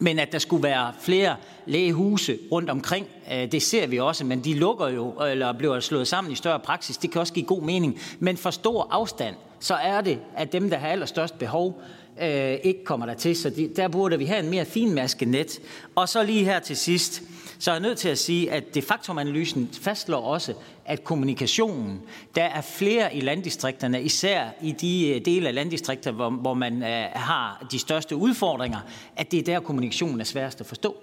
Men 0.00 0.18
at 0.18 0.32
der 0.32 0.38
skulle 0.38 0.62
være 0.62 0.92
flere 1.00 1.36
lægehuse 1.66 2.38
rundt 2.52 2.70
omkring, 2.70 3.06
øh, 3.32 3.52
det 3.52 3.62
ser 3.62 3.86
vi 3.86 3.98
også, 3.98 4.24
men 4.24 4.44
de 4.44 4.54
lukker 4.54 4.88
jo, 4.88 5.10
eller 5.10 5.52
bliver 5.52 5.80
slået 5.80 6.08
sammen 6.08 6.32
i 6.32 6.36
større 6.36 6.60
praksis. 6.60 6.96
Det 6.96 7.10
kan 7.10 7.20
også 7.20 7.32
give 7.32 7.46
god 7.46 7.62
mening. 7.62 7.98
Men 8.18 8.36
for 8.36 8.50
stor 8.50 8.88
afstand, 8.90 9.34
så 9.60 9.74
er 9.74 10.00
det, 10.00 10.18
at 10.36 10.52
dem, 10.52 10.70
der 10.70 10.76
har 10.76 10.88
allerstørst 10.88 11.38
behov, 11.38 11.82
øh, 12.22 12.54
ikke 12.64 12.84
kommer 12.84 13.06
der 13.06 13.14
til. 13.14 13.36
Så 13.36 13.50
de, 13.50 13.70
der 13.76 13.88
burde 13.88 14.18
vi 14.18 14.24
have 14.24 14.44
en 14.44 14.50
mere 14.50 14.64
finmasket 14.64 15.28
net. 15.28 15.60
Og 15.94 16.08
så 16.08 16.22
lige 16.22 16.44
her 16.44 16.58
til 16.58 16.76
sidst, 16.76 17.22
så 17.58 17.70
er 17.70 17.74
jeg 17.74 17.82
nødt 17.82 17.98
til 17.98 18.08
at 18.08 18.18
sige, 18.18 18.52
at 18.52 18.74
de 18.74 18.82
facto-analysen 18.82 19.70
fastslår 19.72 20.20
også, 20.20 20.54
at 20.84 21.04
kommunikationen, 21.04 22.02
der 22.34 22.44
er 22.44 22.60
flere 22.60 23.16
i 23.16 23.20
landdistrikterne, 23.20 24.02
især 24.02 24.48
i 24.62 24.72
de 24.72 25.08
øh, 25.08 25.24
dele 25.24 25.48
af 25.48 25.54
landdistrikter, 25.54 26.10
hvor, 26.10 26.30
hvor 26.30 26.54
man 26.54 26.82
øh, 26.82 27.04
har 27.12 27.66
de 27.70 27.78
største 27.78 28.16
udfordringer, 28.16 28.78
at 29.16 29.30
det 29.30 29.38
er 29.38 29.42
der, 29.42 29.60
kommunikationen 29.60 30.20
er 30.20 30.24
sværest 30.24 30.60
at 30.60 30.66
forstå. 30.66 30.96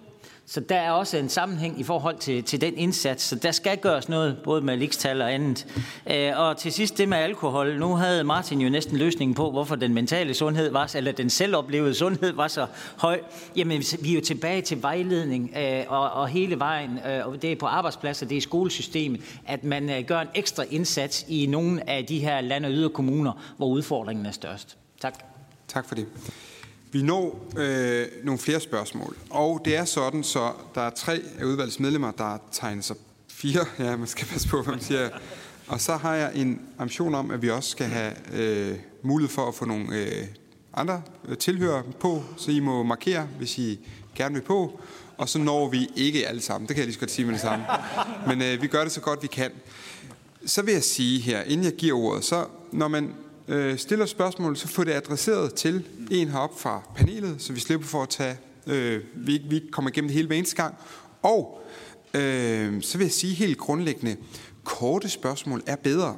Så 0.46 0.60
der 0.60 0.76
er 0.76 0.92
også 0.92 1.18
en 1.18 1.30
sammenhæng 1.30 1.80
i 1.80 1.84
forhold 1.84 2.18
til, 2.18 2.44
til 2.44 2.62
den 2.62 2.78
indsats, 2.78 3.24
så 3.24 3.36
der 3.36 3.52
skal 3.52 3.78
gøres 3.78 4.10
noget, 4.10 4.38
både 4.44 4.62
med 4.62 4.78
likstal 4.78 5.22
og 5.22 5.34
andet. 5.34 5.84
Øh, 6.12 6.40
og 6.40 6.58
til 6.58 6.72
sidst 6.74 6.98
det 6.98 7.10
med 7.10 7.18
alkohol. 7.18 7.80
Nu 7.80 7.96
havde 7.96 8.24
Martin 8.24 8.62
jo 8.62 8.70
næsten 8.70 8.98
løsningen 8.98 9.36
på, 9.36 9.52
hvorfor 9.52 9.76
den 9.76 9.94
mentale 9.94 10.34
sundhed 10.34 10.72
var, 10.72 10.92
eller 10.96 11.12
den 11.12 11.30
selvoplevede 11.30 11.94
sundhed 11.94 12.34
var 12.34 12.48
så 12.48 12.68
høj. 12.98 13.22
Jamen, 13.56 13.84
vi 14.02 14.12
er 14.12 14.16
jo 14.16 14.22
tilbage 14.22 14.62
til 14.62 14.82
vejledning 14.82 15.54
øh, 15.58 15.84
og, 15.88 16.12
og 16.12 16.28
hele 16.28 16.60
vejen, 16.60 17.00
øh, 17.08 17.28
og 17.28 17.42
det 17.42 17.52
er 17.52 17.56
på 17.56 17.66
arbejdspladser, 17.66 18.26
det 18.26 18.36
er 18.36 18.38
i 18.38 18.42
skolesystemet, 18.42 19.22
at 19.48 19.64
man 19.64 19.90
øh, 19.90 20.04
gør 20.04 20.20
en 20.20 20.30
ekstra 20.36 20.64
indsats 20.70 21.26
i 21.28 21.46
nogle 21.46 21.90
af 21.90 22.06
de 22.06 22.20
her 22.20 22.42
land- 22.42 22.66
og 22.66 22.72
yderkommuner, 22.72 23.54
hvor 23.58 23.68
udfordringen 23.68 24.26
er 24.26 24.32
størst. 24.32 24.78
Tak. 25.02 25.14
Tak 25.68 25.88
for 25.88 25.96
det. 25.96 26.08
Vi 26.94 27.02
når 27.02 27.52
øh, 27.58 28.08
nogle 28.24 28.40
flere 28.40 28.60
spørgsmål, 28.60 29.18
og 29.30 29.62
det 29.66 29.76
er 29.76 29.86
sådan, 29.86 30.24
så 30.24 30.52
der 30.76 30.82
er 30.82 30.90
tre 30.90 31.22
af 31.40 31.46
udvalgets 31.46 31.80
medlemmer, 31.80 32.12
der 32.12 32.38
tegner 32.52 32.82
sig 32.82 32.96
fire. 33.28 33.66
Ja, 33.80 33.96
man 33.96 34.08
skal 34.08 34.28
passe 34.28 34.48
på, 34.48 34.62
hvad 34.62 34.74
man 34.74 34.82
siger. 34.84 35.10
Og 35.68 35.82
så 35.82 35.96
har 35.96 36.16
jeg 36.16 36.32
en 36.36 36.62
ambition 36.78 37.16
om, 37.16 37.32
at 37.32 37.42
vi 37.42 37.50
også 37.50 37.70
skal 37.70 37.88
have 37.88 38.14
øh, 38.34 38.76
mulighed 39.04 39.30
for 39.30 39.48
at 39.48 39.56
få 39.56 39.66
nogle 39.66 39.96
øh, 39.96 40.26
andre 40.74 41.02
øh, 41.28 41.38
tilhører 41.38 41.84
på, 42.00 42.24
så 42.38 42.52
I 42.52 42.60
må 42.60 42.84
markere, 42.84 43.28
hvis 43.38 43.58
I 43.58 43.80
gerne 44.16 44.36
vil 44.36 44.42
på. 44.42 44.80
Og 45.18 45.30
så 45.30 45.40
når 45.40 45.70
vi 45.70 45.90
ikke 45.96 46.28
alle 46.28 46.42
sammen. 46.42 46.68
Det 46.68 46.76
kan 46.76 46.82
jeg 46.82 46.86
lige 46.86 46.94
så 46.94 47.00
godt 47.00 47.12
sige 47.12 47.26
med 47.26 47.34
det 47.34 47.42
samme. 47.42 47.66
Men 48.28 48.42
øh, 48.42 48.62
vi 48.62 48.68
gør 48.68 48.84
det 48.84 48.92
så 48.92 49.02
godt, 49.02 49.22
vi 49.22 49.28
kan. 49.28 49.52
Så 50.46 50.62
vil 50.62 50.74
jeg 50.74 50.84
sige 50.84 51.20
her, 51.20 51.42
inden 51.42 51.66
jeg 51.66 51.74
giver 51.74 51.98
ordet, 51.98 52.24
så 52.24 52.46
når 52.72 52.88
man 52.88 53.14
øh, 53.48 53.78
stiller 53.78 54.06
spørgsmål, 54.06 54.58
så 54.58 54.68
få 54.68 54.84
det 54.84 54.92
adresseret 54.92 55.54
til 55.54 55.84
en 56.12 56.28
heroppe 56.28 56.60
fra 56.60 56.82
panelet, 56.96 57.36
så 57.42 57.54
vi 57.54 57.60
slipper 57.60 57.88
for 57.88 58.04
at 58.04 58.10
tage, 58.10 58.38
øh, 58.68 59.02
vi, 59.16 59.34
ikke, 59.34 59.46
vi 59.50 59.56
ikke 59.56 59.72
kommer 59.72 59.92
igennem 59.92 60.08
det 60.08 60.16
hele 60.16 60.28
hver 60.28 60.38
eneste 60.38 60.56
gang. 60.56 60.76
Og 61.22 61.62
øh, 62.14 62.82
så 62.82 62.98
vil 62.98 63.06
jeg 63.06 63.12
sige 63.12 63.34
helt 63.34 63.58
grundlæggende, 63.58 64.16
korte 64.64 65.10
spørgsmål 65.10 65.64
er 65.66 65.76
bedre. 65.76 66.16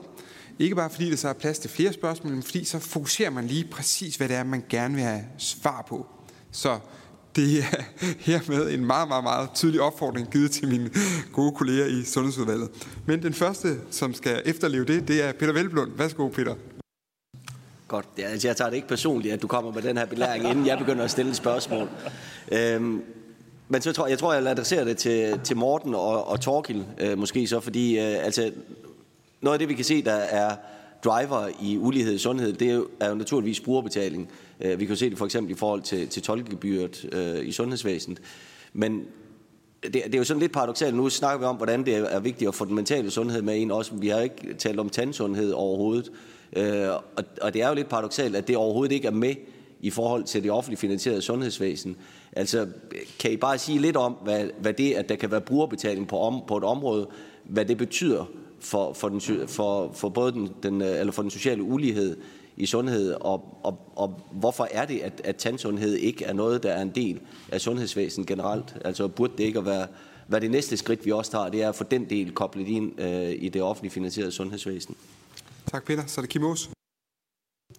Ikke 0.60 0.76
bare 0.76 0.90
fordi 0.90 1.10
der 1.10 1.16
så 1.16 1.30
er 1.30 1.34
plads 1.34 1.60
til 1.60 1.70
flere 1.70 1.94
spørgsmål, 1.94 2.34
men 2.34 2.44
fordi 2.44 2.64
så 2.64 2.80
fokuserer 2.80 3.30
man 3.30 3.48
lige 3.48 3.68
præcis, 3.72 4.16
hvad 4.16 4.30
det 4.30 4.36
er, 4.36 4.44
man 4.44 4.64
gerne 4.70 4.96
vil 4.96 5.04
have 5.04 5.24
svar 5.38 5.86
på. 5.90 6.08
Så 6.52 6.80
det 7.36 7.60
er 7.60 7.84
hermed 8.32 8.74
en 8.74 8.86
meget, 8.86 9.08
meget, 9.08 9.24
meget 9.24 9.50
tydelig 9.56 9.82
opfordring 9.82 10.32
givet 10.32 10.52
til 10.52 10.68
mine 10.68 10.90
gode 11.34 11.52
kolleger 11.52 11.86
i 11.86 12.04
Sundhedsudvalget. 12.04 12.70
Men 13.06 13.24
den 13.24 13.34
første, 13.34 13.78
som 13.92 14.14
skal 14.14 14.42
efterleve 14.46 14.86
det, 14.86 15.08
det 15.08 15.24
er 15.24 15.32
Peter 15.32 15.54
Velblund. 15.54 15.92
Værsgo, 15.98 16.28
Peter. 16.28 16.56
Godt. 17.88 18.06
Ja, 18.18 18.24
altså, 18.24 18.48
jeg 18.48 18.57
tager 18.57 18.70
det 18.70 18.76
ikke 18.76 18.88
personligt, 18.88 19.34
at 19.34 19.41
du 19.41 19.48
kommer 19.48 19.72
med 19.72 19.82
den 19.82 19.98
her 19.98 20.06
belæring, 20.06 20.49
inden 20.49 20.66
jeg 20.66 20.78
begynder 20.78 21.03
at 21.03 21.12
stille 21.12 21.32
et 21.32 21.38
spørgsmål. 21.38 21.90
Øhm, 22.52 23.03
men 23.68 23.82
så 23.82 23.91
tror, 23.91 24.07
jeg 24.07 24.20
tror, 24.20 24.34
jeg 24.34 24.41
vil 24.41 24.48
adressere 24.48 24.86
det 24.86 24.98
til, 24.98 25.40
til 25.44 25.57
Morten 25.57 25.95
og, 25.95 26.28
og 26.28 26.41
Torkil, 26.41 26.86
øh, 26.99 27.18
måske 27.18 27.48
så, 27.48 27.60
fordi 27.60 27.99
øh, 27.99 28.26
altså, 28.26 28.52
noget 29.41 29.56
af 29.56 29.60
det, 29.60 29.70
vi 29.70 29.74
kan 29.74 29.86
se, 29.86 30.02
der 30.02 30.14
er 30.14 30.56
driver 31.03 31.49
i 31.62 31.78
ulighed 31.78 32.14
i 32.14 32.18
sundhed, 32.18 32.53
det 32.53 32.70
er 32.70 32.74
jo, 32.74 32.88
er 32.99 33.10
jo 33.10 33.16
naturligvis 33.16 33.60
brugerbetaling. 33.60 34.30
Øh, 34.62 34.80
vi 34.80 34.86
kan 34.86 34.95
jo 34.95 34.99
se 34.99 35.10
det 35.10 35.18
for 35.18 35.26
eksempel 35.26 35.52
i 35.52 35.57
forhold 35.57 35.82
til, 35.82 36.07
til 36.07 36.22
tolkegebyret 36.22 37.10
øh, 37.12 37.48
i 37.48 37.52
sundhedsvæsenet. 37.52 38.20
Men 38.74 39.06
det, 39.84 39.94
det 39.94 40.16
er 40.16 40.18
jo 40.18 40.24
sådan 40.24 40.41
lidt 40.41 40.52
paradoxalt. 40.52 40.95
Nu 40.95 41.10
snakker 41.10 41.40
vi 41.40 41.45
om, 41.45 41.56
hvordan 41.56 41.86
det 41.86 41.95
er 41.95 42.20
vigtigt 42.20 42.48
at 42.48 42.56
få 42.56 42.66
den 42.66 42.76
mentale 42.76 43.12
sundhed 43.12 43.41
med 43.41 43.56
ind 43.56 43.72
også. 43.72 43.95
Vi 43.95 44.07
har 44.07 44.20
ikke 44.20 44.53
talt 44.53 44.80
om 44.80 44.90
tandsundhed 44.90 45.52
overhovedet. 45.52 46.12
Øh, 46.56 46.90
og, 46.90 47.24
og 47.42 47.54
det 47.54 47.62
er 47.62 47.70
jo 47.70 47.76
lidt 47.76 47.90
paradoxalt, 47.90 48.36
at 48.36 48.48
det 48.48 48.58
overhovedet 48.58 48.96
ikke 48.96 49.08
er 49.08 49.12
med 49.12 49.36
i 49.82 49.90
forhold 49.90 50.24
til 50.24 50.44
det 50.44 50.52
offentligt 50.52 50.82
finansierede 50.82 51.22
sundhedsvæsen. 51.22 51.98
Altså, 52.32 52.68
kan 53.20 53.32
I 53.32 53.38
bare 53.38 53.58
sige 53.58 53.80
lidt 53.80 53.98
om, 53.98 54.14
hvad, 54.24 54.50
hvad 54.60 54.74
det, 54.74 54.94
at 54.94 55.10
der 55.10 55.16
kan 55.16 55.32
være 55.32 55.42
brugerbetaling 55.42 56.08
på, 56.08 56.20
om, 56.20 56.42
på 56.48 56.58
et 56.58 56.64
område, 56.64 57.08
hvad 57.44 57.66
det 57.66 57.78
betyder 57.78 58.26
for, 58.60 58.94
for, 58.94 59.10
den, 59.10 59.48
for, 59.48 59.92
for 59.94 60.10
både 60.10 60.32
den, 60.32 60.50
den, 60.64 60.82
øh, 60.82 61.00
eller 61.00 61.12
for 61.12 61.22
den 61.22 61.32
sociale 61.32 61.64
ulighed 61.64 62.18
i 62.58 62.66
sundhed, 62.66 63.14
og, 63.14 63.60
og, 63.64 63.80
og 63.96 64.22
hvorfor 64.32 64.68
er 64.72 64.86
det, 64.86 65.00
at, 65.00 65.22
at 65.24 65.36
tandsundhed 65.36 65.96
ikke 65.96 66.26
er 66.26 66.34
noget, 66.34 66.64
der 66.64 66.72
er 66.72 66.82
en 66.82 66.92
del 66.96 67.20
af 67.52 67.62
sundhedsvæsenet 67.62 68.28
generelt? 68.28 68.76
Altså 68.86 69.08
burde 69.08 69.34
det 69.38 69.44
ikke 69.44 69.60
at 69.60 69.66
være, 69.66 69.88
hvad 70.28 70.42
det 70.42 70.52
næste 70.52 70.78
skridt, 70.78 71.06
vi 71.06 71.12
også 71.12 71.32
tager, 71.32 71.50
det 71.50 71.64
er 71.64 71.70
at 71.70 71.76
få 71.76 71.84
den 71.84 72.10
del 72.10 72.32
koblet 72.32 72.68
ind 72.68 73.02
øh, 73.02 73.34
i 73.38 73.50
det 73.50 73.62
offentligt 73.62 73.94
finansierede 73.94 74.32
sundhedsvæsen? 74.32 74.96
Tak, 75.76 75.86
Peter. 75.86 76.06
Så 76.08 76.22
er 76.22 76.24
det 76.24 76.30
Kim 76.30 76.46
Aas. 76.46 76.70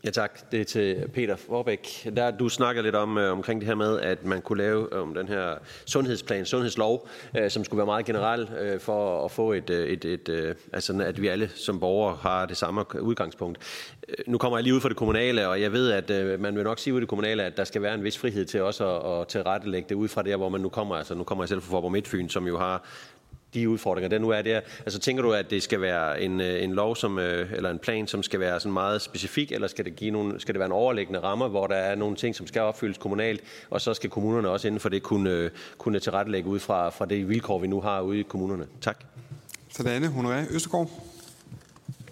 Ja 0.05 0.11
tak, 0.11 0.51
det 0.53 0.61
er 0.61 0.65
til 0.65 1.09
Peter 1.15 1.37
Forbæk. 1.37 2.09
Der, 2.17 2.31
du 2.31 2.49
snakker 2.49 2.83
lidt 2.83 2.95
om 2.95 3.19
øh, 3.19 3.33
omkring 3.33 3.61
det 3.61 3.67
her 3.67 3.75
med, 3.75 4.01
at 4.01 4.25
man 4.25 4.43
kunne 4.43 4.59
lave 4.59 4.95
øh, 4.95 5.03
om 5.03 5.15
den 5.15 5.29
her 5.29 5.55
sundhedsplan, 5.87 6.47
sundhedslov, 6.47 7.09
øh, 7.37 7.51
som 7.51 7.65
skulle 7.65 7.79
være 7.79 7.87
meget 7.87 8.07
generel 8.07 8.49
øh, 8.61 8.81
for 8.81 9.25
at 9.25 9.31
få 9.31 9.53
et, 9.53 9.71
øh, 9.71 9.89
et, 9.89 10.05
et 10.05 10.29
øh, 10.29 10.55
altså 10.73 11.03
at 11.03 11.23
vi 11.23 11.29
alle 11.29 11.51
som 11.55 11.81
borgere 11.81 12.17
har 12.21 12.47
det 12.47 12.57
samme 12.57 13.03
udgangspunkt. 13.03 13.59
Øh, 14.09 14.15
nu 14.27 14.39
kommer 14.39 14.59
jeg 14.59 14.63
lige 14.63 14.75
ud 14.75 14.81
fra 14.81 14.89
det 14.89 14.97
kommunale, 14.97 15.49
og 15.49 15.61
jeg 15.61 15.73
ved, 15.73 15.91
at 15.91 16.11
øh, 16.11 16.41
man 16.41 16.57
vil 16.57 16.65
nok 16.65 16.79
sige 16.79 16.95
ud 16.95 17.01
det 17.01 17.09
kommunale, 17.09 17.43
at 17.43 17.57
der 17.57 17.65
skal 17.65 17.83
være 17.83 17.95
en 17.95 18.05
vis 18.05 18.19
frihed 18.19 18.45
til 18.45 18.63
også 18.63 18.99
at, 18.99 19.21
at 19.21 19.29
tilrettelægge 19.29 19.89
det 19.89 19.95
ud 19.95 20.09
fra 20.09 20.23
der, 20.23 20.37
hvor 20.37 20.49
man 20.49 20.61
nu 20.61 20.69
kommer. 20.69 20.97
Altså 20.97 21.15
nu 21.15 21.25
kommer 21.25 21.45
jeg 21.45 21.49
selv 21.49 21.63
fra 21.63 21.71
Forborg 21.71 21.93
Midtfyn, 21.93 22.29
som 22.29 22.47
jo 22.47 22.59
har 22.59 22.85
de 23.61 23.69
udfordringer, 23.69 24.09
der 24.09 24.19
nu 24.19 24.29
er 24.29 24.43
der. 24.43 24.61
Altså 24.81 24.99
tænker 24.99 25.23
du, 25.23 25.33
at 25.33 25.51
det 25.51 25.63
skal 25.63 25.81
være 25.81 26.21
en, 26.21 26.41
øh, 26.41 26.65
en 26.65 26.73
lov 26.73 26.97
som, 26.97 27.19
øh, 27.19 27.53
eller 27.53 27.71
en 27.71 27.79
plan, 27.79 28.07
som 28.07 28.23
skal 28.23 28.41
være 28.41 28.61
sådan 28.61 28.73
meget 28.73 29.03
specifik, 29.03 29.53
eller 29.53 29.69
skal 29.69 29.85
det, 29.85 29.97
give 29.97 30.11
nogle, 30.11 30.41
skal 30.41 30.55
det 30.55 30.59
være 30.59 30.67
en 30.67 30.73
overliggende 30.73 31.21
rammer, 31.21 31.49
hvor 31.49 31.67
der 31.67 31.77
er 31.77 31.95
nogle 31.95 32.17
ting, 32.17 32.35
som 32.35 32.47
skal 32.47 32.63
opfyldes 32.63 32.99
kommunalt, 32.99 33.41
og 33.71 33.81
så 33.81 33.95
skal 33.95 34.11
kommunerne 34.11 34.49
også 34.49 34.69
inden 34.69 34.81
for 34.81 34.89
det 34.89 35.03
kunne, 35.03 35.31
øh, 35.31 35.51
kunne 35.79 36.01
tilrettelægge 36.01 36.49
ud 36.49 36.59
fra, 36.59 36.89
fra 36.89 37.07
det 37.07 37.29
vilkår, 37.29 37.59
vi 37.59 37.67
nu 37.67 37.81
har 37.81 38.01
ude 38.01 38.21
i 38.21 38.23
kommunerne? 38.23 38.67
Tak. 38.81 39.05
Så 39.71 39.83
det 39.83 39.91
andet, 39.91 40.11
Honoré 40.11 40.55
Østergaard. 40.55 40.91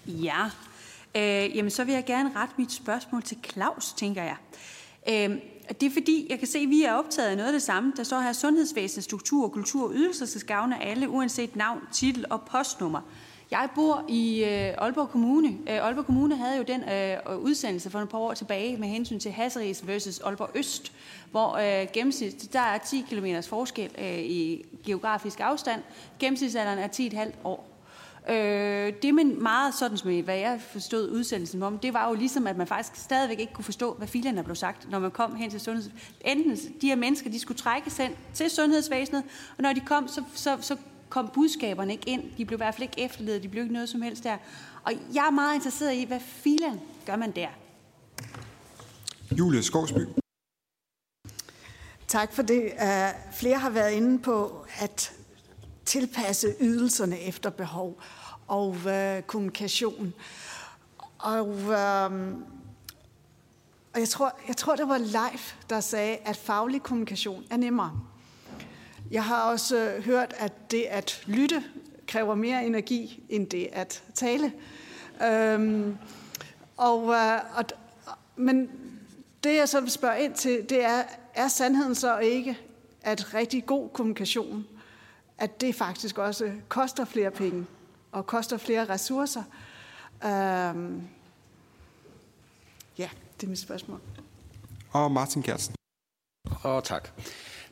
Ja, 0.06 0.50
øh, 1.14 1.56
jamen 1.56 1.70
så 1.70 1.84
vil 1.84 1.94
jeg 1.94 2.04
gerne 2.06 2.30
rette 2.36 2.54
mit 2.58 2.72
spørgsmål 2.72 3.22
til 3.22 3.36
Claus, 3.52 3.92
tænker 3.92 4.22
jeg. 4.22 4.36
Øh, 5.08 5.36
det 5.70 5.82
er 5.82 5.90
fordi, 5.90 6.26
jeg 6.30 6.38
kan 6.38 6.48
se, 6.48 6.58
at 6.58 6.70
vi 6.70 6.82
er 6.82 6.92
optaget 6.92 7.28
af 7.28 7.36
noget 7.36 7.48
af 7.48 7.52
det 7.52 7.62
samme. 7.62 7.92
Der 7.96 8.02
står 8.02 8.20
her, 8.20 8.32
sundhedsvæsen, 8.32 9.02
struktur, 9.02 9.48
kultur 9.48 9.88
og 9.88 9.94
ydelser 9.94 10.26
skal 10.26 10.42
gavne 10.46 10.82
alle, 10.82 11.08
uanset 11.08 11.56
navn, 11.56 11.80
titel 11.92 12.24
og 12.30 12.42
postnummer. 12.42 13.00
Jeg 13.50 13.68
bor 13.74 14.04
i 14.08 14.44
øh, 14.44 14.74
Aalborg 14.78 15.08
Kommune. 15.08 15.48
Øh, 15.48 15.86
Aalborg 15.86 16.06
Kommune 16.06 16.36
havde 16.36 16.56
jo 16.56 16.62
den 16.62 16.82
øh, 16.82 17.38
udsendelse 17.38 17.90
for 17.90 17.98
et 17.98 18.08
par 18.08 18.18
år 18.18 18.34
tilbage 18.34 18.76
med 18.76 18.88
hensyn 18.88 19.18
til 19.18 19.32
Hasseris 19.32 19.86
versus 19.86 20.18
Aalborg 20.18 20.50
Øst, 20.54 20.92
hvor 21.30 21.56
øh, 21.56 21.86
gennemsnit, 21.92 22.52
der 22.52 22.60
er 22.60 22.78
10 22.78 23.04
km 23.10 23.26
forskel 23.48 23.90
øh, 23.98 24.18
i 24.18 24.64
geografisk 24.86 25.40
afstand. 25.40 25.82
Gennemsnitsalderen 26.18 26.78
er 26.78 26.88
10,5 26.88 27.32
år. 27.44 27.73
Øh, 28.28 28.92
det 29.02 29.14
men 29.14 29.42
meget 29.42 29.74
sådan, 29.74 29.96
som 29.96 30.22
hvad 30.22 30.36
jeg 30.36 30.60
forstod 30.72 31.10
udsendelsen 31.10 31.62
om, 31.62 31.78
det 31.78 31.94
var 31.94 32.09
jo 32.09 32.14
ligesom, 32.14 32.46
at 32.46 32.56
man 32.56 32.66
faktisk 32.66 33.05
stadigvæk 33.05 33.40
ikke 33.40 33.52
kunne 33.52 33.64
forstå, 33.64 33.94
hvad 33.94 34.09
filerne 34.09 34.44
blev 34.44 34.56
sagt, 34.56 34.90
når 34.90 34.98
man 34.98 35.10
kom 35.10 35.36
hen 35.36 35.51
til 35.51 35.60
sundheds... 35.60 35.90
Enten 36.20 36.56
de 36.80 36.86
her 36.86 36.96
mennesker, 36.96 37.30
de 37.30 37.38
skulle 37.38 37.59
trækkes 37.59 37.96
hen 37.96 38.12
til 38.34 38.51
sundhedsvæsenet, 38.51 39.22
og 39.56 39.62
når 39.62 39.72
de 39.72 39.80
kom, 39.80 40.09
så, 40.09 40.22
så, 40.34 40.59
så 40.60 40.76
kom 41.09 41.30
budskaberne 41.34 41.92
ikke 41.92 42.09
ind. 42.09 42.22
De 42.36 42.44
blev 42.44 42.56
i 42.56 42.62
hvert 42.62 42.74
fald 42.74 42.82
ikke 42.82 43.01
efterledet, 43.01 43.42
de 43.42 43.48
blev 43.48 43.62
ikke 43.62 43.72
noget 43.72 43.88
som 43.88 44.02
helst 44.02 44.24
der. 44.24 44.36
Og 44.84 44.92
jeg 45.14 45.26
er 45.26 45.30
meget 45.30 45.55
interesseret 45.55 45.94
i, 45.94 46.05
hvad 46.05 46.20
filen 46.20 46.80
gør 47.06 47.16
man 47.16 47.30
der? 47.30 47.48
Julie 49.38 49.62
Skovsby. 49.62 49.98
Tak 52.09 52.32
for 52.32 52.42
det. 52.42 52.62
Uh, 52.62 53.32
flere 53.32 53.59
har 53.59 53.70
været 53.70 53.92
inde 53.92 54.18
på, 54.18 54.66
at 54.78 55.13
tilpasse 55.85 56.55
ydelserne 56.61 57.20
efter 57.20 57.51
behov 57.51 58.01
og 58.47 58.77
øh, 58.86 59.23
kommunikation. 59.23 60.15
Og, 61.19 61.48
øh, 61.61 62.35
og 63.94 64.01
jeg, 64.01 64.09
tror, 64.09 64.39
jeg 64.48 64.56
tror, 64.56 64.77
det 64.77 64.89
var 64.89 64.98
Leif, 64.98 65.55
der 65.70 65.81
sagde, 65.81 66.16
at 66.24 66.36
faglig 66.36 66.82
kommunikation 66.82 67.44
er 67.51 67.56
nemmere. 67.56 68.01
Jeg 69.11 69.24
har 69.24 69.43
også 69.43 69.77
øh, 69.77 70.05
hørt, 70.05 70.35
at 70.39 70.70
det 70.70 70.82
at 70.82 71.23
lytte 71.27 71.65
kræver 72.06 72.35
mere 72.35 72.66
energi 72.66 73.23
end 73.28 73.47
det 73.47 73.69
at 73.73 74.02
tale. 74.15 74.52
Øhm, 75.24 75.97
og, 76.77 77.12
øh, 77.12 77.40
og, 77.56 77.65
men 78.36 78.70
det 79.44 79.56
jeg 79.56 79.69
så 79.69 79.81
vil 79.81 79.90
spørge 79.90 80.24
ind 80.24 80.35
til, 80.35 80.66
det 80.69 80.85
er, 80.85 81.02
er 81.35 81.48
sandheden 81.48 81.94
så 81.94 82.19
ikke, 82.19 82.59
at 83.02 83.35
rigtig 83.35 83.66
god 83.66 83.89
kommunikation 83.89 84.66
at 85.39 85.61
det 85.61 85.74
faktisk 85.74 86.19
også 86.19 86.52
koster 86.69 87.05
flere 87.05 87.31
penge 87.31 87.66
og 88.12 88.27
koster 88.27 88.56
flere 88.56 88.85
ressourcer. 88.85 89.43
Øhm, 90.24 91.02
ja, 92.98 93.11
det 93.40 93.47
er 93.47 93.51
mit 93.51 93.59
spørgsmål. 93.59 94.01
Og 94.90 95.12
Martin 95.12 95.43
Kjærsen. 95.43 95.74
Og 96.62 96.85
tak. 96.85 97.09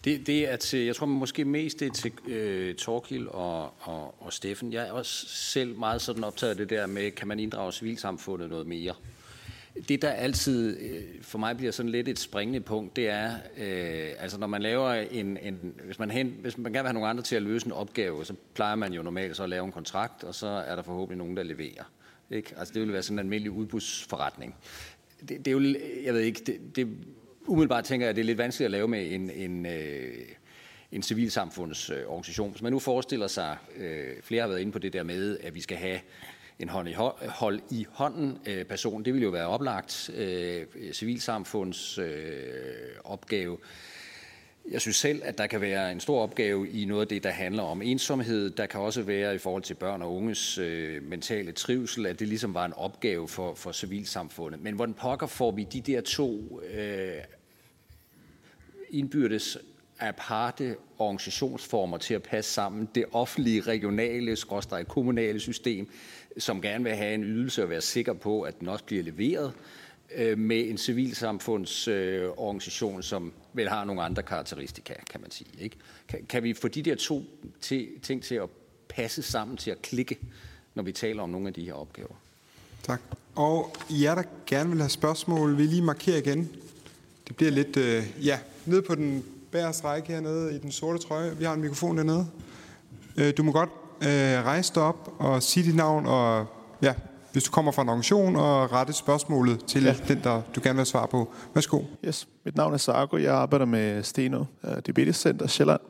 Det, 0.04 0.26
det 0.26 0.52
er 0.52 0.56
til, 0.56 0.78
jeg 0.78 0.96
tror 0.96 1.06
måske 1.06 1.44
mest 1.44 1.80
det 1.80 1.88
er 1.88 1.92
til 1.92 2.12
øh, 2.26 2.74
Torkil 2.74 3.28
og, 3.28 3.74
og, 3.80 4.14
og 4.20 4.32
Steffen. 4.32 4.72
Jeg 4.72 4.88
er 4.88 4.92
også 4.92 5.26
selv 5.28 5.78
meget 5.78 6.02
sådan 6.02 6.24
optaget 6.24 6.50
af 6.50 6.56
det 6.56 6.70
der 6.70 6.86
med, 6.86 7.10
kan 7.10 7.28
man 7.28 7.40
inddrage 7.40 7.72
civilsamfundet 7.72 8.50
noget 8.50 8.66
mere? 8.66 8.94
Det, 9.88 10.02
der 10.02 10.10
altid 10.10 10.80
øh, 10.80 11.22
for 11.22 11.38
mig 11.38 11.56
bliver 11.56 11.72
sådan 11.72 11.90
lidt 11.92 12.08
et 12.08 12.18
springende 12.18 12.60
punkt, 12.60 12.96
det 12.96 13.08
er, 13.08 13.34
øh, 13.56 14.10
altså 14.18 14.38
når 14.38 14.46
man 14.46 14.62
laver 14.62 14.92
en, 14.92 15.38
en 15.42 15.74
hvis, 15.84 15.98
man 15.98 16.10
hen, 16.10 16.34
hvis 16.40 16.58
man 16.58 16.72
gerne 16.72 16.82
vil 16.82 16.88
have 16.88 16.94
nogle 16.94 17.08
andre 17.08 17.22
til 17.22 17.36
at 17.36 17.42
løse 17.42 17.66
en 17.66 17.72
opgave, 17.72 18.24
så 18.24 18.34
plejer 18.54 18.74
man 18.74 18.92
jo 18.92 19.02
normalt 19.02 19.36
så 19.36 19.42
at 19.42 19.48
lave 19.48 19.64
en 19.64 19.72
kontrakt, 19.72 20.24
og 20.24 20.34
så 20.34 20.46
er 20.46 20.76
der 20.76 20.82
forhåbentlig 20.82 21.18
nogen, 21.18 21.36
der 21.36 21.42
leverer. 21.42 21.90
Ikke? 22.30 22.54
Altså 22.56 22.74
det 22.74 22.82
vil 22.82 22.92
være 22.92 23.02
sådan 23.02 23.14
en 23.14 23.18
almindelig 23.18 23.50
udbudsforretning. 23.50 24.54
Det, 25.20 25.28
det 25.28 25.46
er 25.46 25.52
jo, 25.52 25.60
jeg 26.04 26.14
ved 26.14 26.20
ikke, 26.20 26.40
det, 26.46 26.76
det, 26.76 26.88
umiddelbart 27.46 27.84
tænker 27.84 28.06
jeg, 28.06 28.10
at 28.10 28.16
det 28.16 28.22
er 28.22 28.26
lidt 28.26 28.38
vanskeligt 28.38 28.66
at 28.66 28.70
lave 28.70 28.88
med 28.88 29.12
en, 29.12 29.30
en 29.30 29.66
øh, 29.66 30.14
en 30.92 31.02
civilsamfundsorganisation. 31.02 32.50
Hvis 32.50 32.62
man 32.62 32.72
nu 32.72 32.78
forestiller 32.78 33.26
sig, 33.26 33.56
øh, 33.76 34.22
flere 34.22 34.40
har 34.40 34.48
været 34.48 34.60
inde 34.60 34.72
på 34.72 34.78
det 34.78 34.92
der 34.92 35.02
med, 35.02 35.38
at 35.42 35.54
vi 35.54 35.60
skal 35.60 35.76
have 35.76 36.00
en 36.62 36.68
hold 36.68 36.88
i, 36.88 36.92
hold 37.28 37.60
i 37.70 37.86
hånden 37.90 38.38
øh, 38.46 38.64
person. 38.64 39.04
Det 39.04 39.12
ville 39.12 39.24
jo 39.24 39.30
være 39.30 39.46
oplagt 39.46 40.10
øh, 40.14 40.66
civilsamfunds 40.92 41.98
øh, 41.98 42.04
opgave. 43.04 43.58
Jeg 44.70 44.80
synes 44.80 44.96
selv, 44.96 45.22
at 45.24 45.38
der 45.38 45.46
kan 45.46 45.60
være 45.60 45.92
en 45.92 46.00
stor 46.00 46.22
opgave 46.22 46.68
i 46.68 46.84
noget 46.84 47.00
af 47.00 47.08
det, 47.08 47.24
der 47.24 47.30
handler 47.30 47.62
om 47.62 47.82
ensomhed. 47.82 48.50
Der 48.50 48.66
kan 48.66 48.80
også 48.80 49.02
være 49.02 49.34
i 49.34 49.38
forhold 49.38 49.62
til 49.62 49.74
børn 49.74 50.02
og 50.02 50.16
unges 50.16 50.58
øh, 50.58 51.02
mentale 51.02 51.52
trivsel, 51.52 52.06
at 52.06 52.20
det 52.20 52.28
ligesom 52.28 52.54
var 52.54 52.64
en 52.64 52.72
opgave 52.72 53.28
for, 53.28 53.54
for 53.54 53.72
civilsamfundet. 53.72 54.62
Men 54.62 54.74
hvordan 54.74 54.94
pokker 54.94 55.26
får 55.26 55.50
vi 55.50 55.64
de 55.64 55.80
der 55.80 56.00
to 56.00 56.60
øh, 56.74 57.12
indbyrdes 58.90 59.58
aparte 60.02 60.76
organisationsformer 60.98 61.98
til 61.98 62.14
at 62.14 62.22
passe 62.22 62.52
sammen. 62.52 62.88
Det 62.94 63.04
offentlige, 63.12 63.60
regionale, 63.60 64.36
skråstrej 64.36 64.84
kommunale 64.84 65.40
system, 65.40 65.88
som 66.38 66.62
gerne 66.62 66.84
vil 66.84 66.94
have 66.94 67.14
en 67.14 67.24
ydelse 67.24 67.62
og 67.62 67.70
være 67.70 67.80
sikker 67.80 68.12
på, 68.12 68.42
at 68.42 68.60
den 68.60 68.68
også 68.68 68.84
bliver 68.84 69.02
leveret 69.02 69.52
øh, 70.14 70.38
med 70.38 70.68
en 70.68 70.78
civilsamfundsorganisation, 70.78 72.96
øh, 72.96 73.02
som 73.02 73.32
vel 73.52 73.68
har 73.68 73.84
nogle 73.84 74.02
andre 74.02 74.22
karakteristika, 74.22 74.94
kan 75.10 75.20
man 75.20 75.30
sige. 75.30 75.48
Ikke? 75.58 75.76
Kan, 76.08 76.26
kan 76.28 76.42
vi 76.42 76.54
få 76.54 76.68
de 76.68 76.82
der 76.82 76.94
to 76.94 77.22
til, 77.60 77.88
ting 78.02 78.22
til 78.22 78.34
at 78.34 78.48
passe 78.88 79.22
sammen, 79.22 79.56
til 79.56 79.70
at 79.70 79.82
klikke, 79.82 80.18
når 80.74 80.82
vi 80.82 80.92
taler 80.92 81.22
om 81.22 81.30
nogle 81.30 81.48
af 81.48 81.54
de 81.54 81.64
her 81.64 81.74
opgaver? 81.74 82.14
Tak. 82.82 83.00
Og 83.34 83.76
jer, 83.90 84.14
der 84.14 84.22
gerne 84.46 84.70
vil 84.70 84.78
have 84.78 84.90
spørgsmål, 84.90 85.58
vil 85.58 85.66
lige 85.66 85.82
markere 85.82 86.18
igen. 86.18 86.50
Det 87.28 87.36
bliver 87.36 87.52
lidt, 87.52 87.76
øh, 87.76 88.04
ja, 88.22 88.38
nede 88.66 88.82
på 88.82 88.94
den 88.94 89.24
bagerste 89.50 89.84
række 89.84 90.08
hernede 90.08 90.54
i 90.54 90.58
den 90.58 90.72
sorte 90.72 90.98
trøje. 90.98 91.38
Vi 91.38 91.44
har 91.44 91.54
en 91.54 91.60
mikrofon 91.60 91.96
dernede. 91.96 92.26
Øh, 93.16 93.36
du 93.36 93.42
må 93.42 93.52
godt 93.52 93.70
øh, 94.06 94.44
rejse 94.44 94.74
dig 94.74 94.82
op 94.82 95.14
og 95.18 95.42
sige 95.42 95.66
dit 95.66 95.76
navn, 95.76 96.06
og 96.06 96.46
ja, 96.82 96.94
hvis 97.32 97.44
du 97.44 97.50
kommer 97.50 97.72
fra 97.72 97.82
en 97.82 97.88
organisation, 97.88 98.36
og 98.36 98.72
rette 98.72 98.92
spørgsmålet 98.92 99.64
til 99.64 99.82
ja. 99.82 99.94
den, 100.08 100.20
der 100.24 100.42
du 100.54 100.60
gerne 100.64 100.76
vil 100.76 100.86
svare 100.86 101.08
på. 101.08 101.32
Værsgo. 101.54 101.82
Yes, 102.04 102.28
mit 102.44 102.56
navn 102.56 102.74
er 102.74 102.78
Sargo. 102.78 103.16
Jeg 103.16 103.34
arbejder 103.34 103.64
med 103.64 104.02
Steno 104.02 104.44
uh, 104.62 104.70
Diabetes 104.86 105.16
Center 105.16 105.46
Sjælland. 105.46 105.80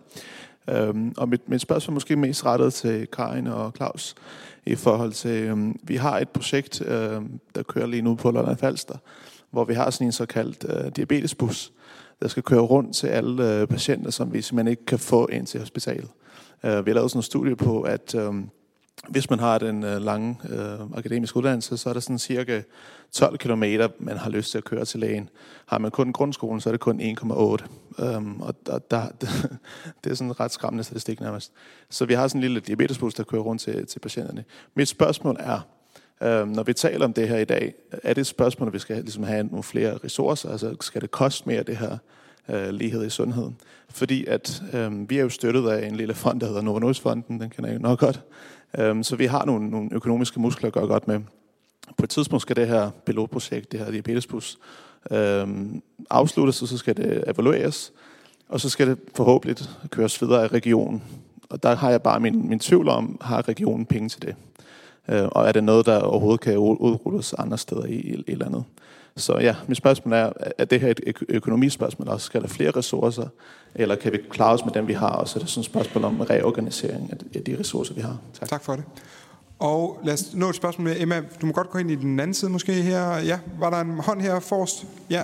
Um, 0.91 1.15
og 1.17 1.29
mit, 1.29 1.49
mit 1.49 1.61
spørgsmål 1.61 1.93
er 1.93 1.95
måske 1.95 2.17
mest 2.17 2.47
rettet 2.47 2.75
til 2.75 3.07
Karin 3.07 3.47
og 3.47 3.73
Claus 3.77 4.15
i 4.67 4.75
forhold 4.75 5.13
til, 5.13 5.53
um, 5.53 5.77
vi 5.83 5.97
har 5.97 6.19
et 6.19 6.29
projekt, 6.29 6.81
uh, 6.81 6.89
der 7.55 7.63
kører 7.69 7.87
lige 7.87 8.03
nu 8.03 8.15
på 8.15 8.31
Lolland 8.31 8.59
Falster, 8.59 8.97
hvor 9.51 9.65
vi 9.65 9.75
har 9.75 9.91
sådan 9.91 10.07
en 10.07 10.13
såkaldt 10.13 10.65
uh, 10.65 10.93
diabetesbus, 10.97 11.73
der 12.21 12.29
skal 12.29 12.43
køre 12.43 12.61
rundt 12.61 12.97
til 12.97 13.07
alle 13.07 13.63
uh, 13.63 13.69
patienter, 13.69 14.11
som 14.11 14.33
vi 14.33 14.43
simpelthen 14.43 14.71
ikke 14.71 14.87
kan 14.87 14.99
få 14.99 15.27
ind 15.27 15.47
til 15.47 15.61
hospitalet. 15.61 16.09
Uh, 16.65 16.87
vi 16.87 16.91
har 16.91 16.95
lavet 16.95 17.11
sådan 17.11 17.19
en 17.19 17.23
studie 17.23 17.57
på, 17.57 17.83
at 17.83 18.15
øhm, 18.15 18.51
hvis 19.09 19.31
man 19.31 19.39
har 19.39 19.59
den 19.59 19.85
uh, 19.85 19.97
lange 19.97 20.37
uh, 20.45 20.99
akademiske 20.99 21.37
uddannelse, 21.37 21.77
så 21.77 21.89
er 21.89 21.93
der 21.93 22.01
sådan 22.01 22.19
cirka 22.19 22.63
12 23.13 23.39
km, 23.39 23.65
man 23.99 24.17
har 24.17 24.31
lyst 24.31 24.51
til 24.51 24.59
at 24.59 24.65
køre 24.65 24.85
til 24.85 25.01
lægen. 25.01 25.29
Har 25.67 25.79
man 25.79 25.91
kun 25.91 26.13
grundskolen, 26.13 26.61
så 26.61 26.69
er 26.69 26.73
det 26.73 26.81
kun 26.81 27.01
1,8. 27.01 27.33
Um, 27.33 27.59
øhm, 27.99 28.41
og 28.41 28.55
der, 28.67 28.79
der, 28.79 29.03
det 30.05 30.11
er 30.11 30.15
sådan 30.15 30.31
en 30.31 30.41
ret 30.41 30.53
skræmmende 30.53 30.85
statistik 30.85 31.21
nærmest. 31.21 31.53
Så 31.91 32.05
vi 32.05 32.15
har 32.15 32.29
sådan 32.29 32.39
en 32.39 32.43
lille 32.43 32.61
diabetesbus, 32.61 33.15
der 33.15 33.25
kører 33.25 33.43
rundt 33.43 33.63
til, 33.63 33.87
til 33.87 33.99
patienterne. 33.99 34.45
Mit 34.75 34.89
spørgsmål 34.89 35.37
er, 35.41 35.61
um, 36.43 36.49
når 36.49 36.63
vi 36.63 36.73
taler 36.73 37.05
om 37.05 37.13
det 37.13 37.29
her 37.29 37.39
i 37.39 37.45
dag, 37.45 37.75
er 37.91 38.15
det 38.15 38.21
et 38.21 38.27
spørgsmål, 38.27 38.69
at 38.69 38.73
vi 38.73 38.79
skal 38.79 38.97
ligesom 38.97 39.23
have 39.23 39.45
nogle 39.45 39.63
flere 39.63 39.99
ressourcer? 40.05 40.51
Altså 40.51 40.77
skal 40.81 41.01
det 41.01 41.11
koste 41.11 41.49
mere, 41.49 41.63
det 41.63 41.77
her 41.77 41.99
øh, 42.49 42.69
lighed 42.69 43.07
i 43.07 43.11
sundheden? 43.11 43.57
Fordi 43.89 44.25
at 44.25 44.63
øh, 44.73 45.11
vi 45.11 45.19
er 45.19 45.23
jo 45.23 45.29
støttet 45.29 45.69
af 45.69 45.87
en 45.87 45.97
lille 45.97 46.15
fond, 46.15 46.41
der 46.41 46.47
hedder 46.47 46.63
Novo 46.63 46.79
Nordisk 46.79 47.03
Fonden, 47.03 47.41
den 47.41 47.51
kender 47.51 47.71
I 47.71 47.73
jo 47.73 47.79
nok 47.79 47.99
godt. 47.99 48.23
Øh, 48.79 49.05
så 49.05 49.17
vi 49.17 49.27
har 49.27 49.45
nogle, 49.45 49.71
nogle 49.71 49.89
økonomiske 49.93 50.41
muskler 50.41 50.67
at 50.67 50.73
gøre 50.73 50.87
godt 50.87 51.09
med. 51.09 51.21
på 51.97 52.05
et 52.05 52.11
tidspunkt 52.11 52.43
skal 52.43 52.57
det 52.57 52.69
her 52.69 52.91
pilotprojekt, 53.07 53.73
det 53.73 53.81
her 53.81 53.91
diabetesbus, 53.91 54.59
øh, 55.11 55.49
afsluttes, 56.11 56.63
og 56.63 56.69
så 56.69 56.79
skal 56.79 56.97
det 56.97 57.25
evalueres, 57.27 57.93
og 58.49 58.61
så 58.61 58.69
skal 58.69 58.87
det 58.87 58.99
forhåbentlig 59.15 59.67
køres 59.91 60.23
videre 60.23 60.43
af 60.43 60.53
regionen. 60.53 61.03
Og 61.51 61.63
der 61.63 61.75
har 61.75 61.91
jeg 61.91 62.03
bare 62.03 62.21
min, 62.21 62.49
min 62.49 62.59
tvivl 62.59 62.89
om, 62.89 63.19
har 63.21 63.49
regionen 63.49 63.87
penge 63.87 64.09
til 64.09 64.23
det? 64.23 64.35
Øh, 65.09 65.29
og 65.33 65.49
er 65.49 65.53
det 65.53 65.65
noget, 65.65 65.87
der 65.87 66.01
overhovedet 66.01 66.41
kan 66.41 66.59
udrulles 66.59 67.33
andre 67.33 67.59
steder 67.59 67.85
i, 67.85 67.95
i, 67.95 68.25
i 68.27 68.35
landet? 68.35 68.65
Så 69.17 69.39
ja, 69.39 69.57
mit 69.69 69.77
spørgsmål 69.77 70.13
er, 70.13 70.33
er 70.59 70.65
det 70.65 70.81
her 70.81 70.91
et 70.91 71.23
økonomispørgsmål 71.29 72.09
også? 72.09 72.27
Skal 72.27 72.43
der 72.43 72.49
flere 72.49 72.71
ressourcer, 72.71 73.27
eller 73.75 73.97
kan 73.97 74.13
vi 74.13 74.19
klare 74.31 74.53
os 74.53 74.65
med 74.65 74.73
dem, 74.73 74.89
vi 74.89 74.93
har? 74.93 75.11
Og 75.11 75.29
så 75.29 75.39
er 75.39 75.41
det 75.41 75.51
sådan 75.51 75.61
et 75.61 75.67
spørgsmål 75.67 76.05
om 76.05 76.21
reorganisering 76.21 77.11
af 77.35 77.43
de 77.43 77.57
ressourcer, 77.59 77.95
vi 77.95 78.01
har. 78.01 78.19
Tak. 78.41 78.49
tak 78.49 78.65
for 78.65 78.77
det. 78.77 78.85
Og 79.59 80.01
lad 80.05 80.15
os 80.15 80.35
nå 80.35 80.49
et 80.49 80.55
spørgsmål 80.55 80.85
med 80.85 81.01
Emma. 81.01 81.23
Du 81.41 81.47
må 81.47 81.53
godt 81.53 81.71
gå 81.71 81.79
ind 81.79 81.91
i 81.91 81.95
den 81.95 82.21
anden 82.21 82.35
side 82.35 82.51
måske 82.51 82.73
her. 82.73 83.19
Ja, 83.19 83.39
var 83.59 83.71
der 83.71 83.81
en 83.81 83.99
hånd 83.99 84.21
her 84.21 84.41
forrest? 84.41 84.87
Ja. 85.11 85.23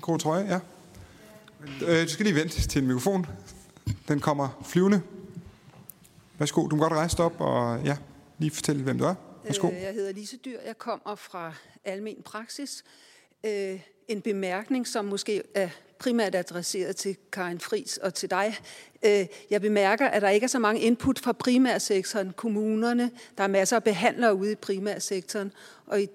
Grå 0.00 0.16
trøje, 0.16 0.46
ja. 0.48 0.58
Øh, 1.86 2.02
du 2.02 2.08
skal 2.08 2.26
lige 2.26 2.34
vente 2.34 2.68
til 2.68 2.82
en 2.82 2.86
mikrofon. 2.88 3.26
Den 4.08 4.20
kommer 4.20 4.48
flyvende. 4.64 5.00
Værsgo, 6.38 6.66
du 6.66 6.76
må 6.76 6.82
godt 6.82 6.92
rejse 6.92 7.16
dig 7.16 7.24
op 7.24 7.40
og 7.40 7.80
ja, 7.84 7.96
lige 8.38 8.50
fortælle, 8.50 8.82
hvem 8.82 8.98
du 8.98 9.04
er. 9.04 9.14
Værsgo. 9.48 9.68
Øh, 9.68 9.82
jeg 9.82 9.94
hedder 9.94 10.12
Lise 10.12 10.36
Dyr. 10.36 10.60
Jeg 10.66 10.78
kommer 10.78 11.14
fra 11.14 11.54
Almen 11.84 12.22
Praksis. 12.22 12.84
Øh, 13.44 13.80
en 14.08 14.20
bemærkning, 14.20 14.86
som 14.86 15.04
måske 15.04 15.42
er 15.54 15.68
primært 15.98 16.34
adresseret 16.34 16.96
til 16.96 17.16
Karin 17.32 17.60
Fris 17.60 17.96
og 17.96 18.14
til 18.14 18.30
dig. 18.30 18.56
Øh, 19.04 19.26
jeg 19.50 19.60
bemærker, 19.60 20.08
at 20.08 20.22
der 20.22 20.28
ikke 20.28 20.44
er 20.44 20.48
så 20.48 20.58
mange 20.58 20.80
input 20.80 21.18
fra 21.18 21.32
primærsektoren, 21.32 22.32
kommunerne. 22.32 23.10
Der 23.38 23.44
er 23.44 23.48
masser 23.48 23.76
af 23.76 23.84
behandlere 23.84 24.34
ude 24.34 24.52
i 24.52 24.54
primærsektoren. 24.54 25.52
Og 25.86 26.02
i 26.02 26.08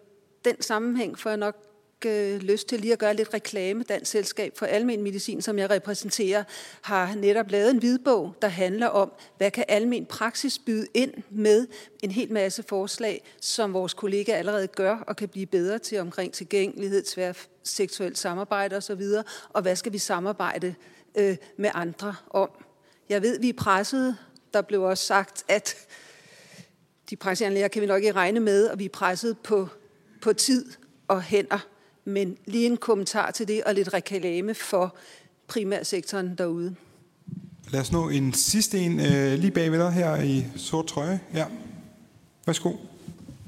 den 0.45 0.61
sammenhæng 0.61 1.19
får 1.19 1.30
jeg 1.30 1.38
nok 1.38 1.73
øh, 2.05 2.41
lyst 2.41 2.67
til 2.67 2.80
lige 2.80 2.93
at 2.93 2.99
gøre 2.99 3.13
lidt 3.13 3.34
reklame. 3.34 3.84
Dansk 3.84 4.11
Selskab 4.11 4.57
for 4.57 4.65
Almen 4.65 5.01
Medicin, 5.01 5.41
som 5.41 5.59
jeg 5.59 5.69
repræsenterer, 5.69 6.43
har 6.81 7.15
netop 7.15 7.51
lavet 7.51 7.71
en 7.71 7.77
hvidbog, 7.77 8.35
der 8.41 8.47
handler 8.47 8.88
om, 8.88 9.11
hvad 9.38 9.51
kan 9.51 9.65
almen 9.67 10.05
praksis 10.05 10.59
byde 10.59 10.88
ind 10.93 11.13
med 11.30 11.67
en 12.03 12.11
hel 12.11 12.34
masse 12.34 12.63
forslag, 12.63 13.23
som 13.41 13.73
vores 13.73 13.93
kollegaer 13.93 14.38
allerede 14.38 14.67
gør 14.67 14.97
og 14.97 15.15
kan 15.15 15.30
blive 15.30 15.45
bedre 15.45 15.80
til 15.80 15.99
omkring 15.99 16.34
tilgængelighed, 16.34 17.03
tværseksuelt 17.03 18.17
samarbejde 18.17 18.75
osv., 18.75 19.03
og 19.49 19.61
hvad 19.61 19.75
skal 19.75 19.93
vi 19.93 19.97
samarbejde 19.97 20.75
øh, 21.15 21.38
med 21.57 21.69
andre 21.73 22.15
om. 22.30 22.49
Jeg 23.09 23.21
ved, 23.21 23.39
vi 23.39 23.49
er 23.49 23.53
presset. 23.57 24.17
Der 24.53 24.61
blev 24.61 24.84
også 24.84 25.05
sagt, 25.05 25.43
at 25.47 25.75
de 27.09 27.15
praktiserende 27.15 27.53
læger 27.53 27.67
kan 27.67 27.81
vi 27.81 27.88
nok 27.88 28.03
ikke 28.03 28.15
regne 28.15 28.39
med, 28.39 28.67
og 28.67 28.80
vi 28.80 28.85
er 28.85 28.89
presset 28.89 29.38
på, 29.39 29.67
på 30.21 30.34
tid 30.34 30.65
og 31.07 31.21
hænder. 31.21 31.67
Men 32.05 32.38
lige 32.45 32.65
en 32.65 32.77
kommentar 32.77 33.31
til 33.31 33.47
det, 33.47 33.63
og 33.63 33.73
lidt 33.73 33.93
reklame 33.93 34.53
for 34.53 34.95
primærsektoren 35.47 36.35
derude. 36.38 36.75
Lad 37.69 37.81
os 37.81 37.91
nå 37.91 38.09
en 38.09 38.34
sidste 38.34 38.80
en 38.80 38.99
øh, 38.99 39.39
lige 39.39 39.51
bagved 39.51 39.80
dig 39.80 39.91
her 39.91 40.21
i 40.21 40.45
sort 40.55 40.85
trøje. 40.88 41.19
Ja. 41.34 41.45
Værsgo. 42.45 42.73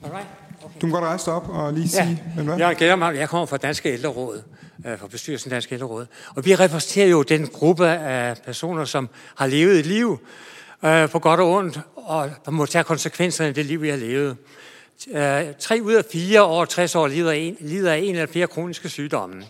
Alright. 0.04 0.28
Okay. 0.64 0.80
Du 0.82 0.88
må 0.88 0.94
godt 0.94 1.04
rejse 1.04 1.26
dig 1.26 1.34
op 1.34 1.50
og 1.50 1.74
lige 1.74 1.90
sige, 1.90 2.24
ja. 2.38 2.44
hvad? 2.44 2.58
Jeg 2.58 2.76
gælder 2.76 2.96
mig, 2.96 3.16
jeg 3.16 3.30
kommer 3.30 3.46
fra 3.46 3.58
Danske 3.58 3.94
Ældreråd, 3.94 4.42
øh, 4.86 5.00
fra 5.00 5.08
bestyrelsen 5.08 5.52
Danske 5.52 5.74
Ældreråd. 5.74 6.06
Og 6.36 6.46
vi 6.46 6.56
repræsenterer 6.56 7.08
jo 7.08 7.24
den 7.24 7.48
gruppe 7.48 7.88
af 7.88 8.38
personer, 8.38 8.86
som 8.86 9.10
har 9.36 9.48
levet 9.48 9.80
et 9.80 9.86
liv 9.86 10.20
øh, 10.86 11.10
på 11.10 11.20
godt 11.20 11.40
og 11.40 11.52
ondt, 11.52 11.80
og 11.96 12.30
må 12.50 12.66
tage 12.66 12.84
konsekvenserne 12.84 13.48
af 13.48 13.54
det 13.54 13.66
liv, 13.66 13.82
vi 13.82 13.90
har 13.90 13.98
levet. 13.98 14.38
Øh, 15.12 15.44
tre 15.60 15.80
ud 15.84 15.94
af 15.94 16.06
fire 16.12 16.42
over 16.42 16.66
60 16.66 16.96
år 16.96 17.08
lider, 17.08 17.32
en, 17.32 17.58
lider 17.60 17.94
af 17.94 17.98
en 17.98 18.16
eller 18.16 18.26
flere 18.26 18.48
kroniske 18.48 18.90
sygdomme. 18.90 19.44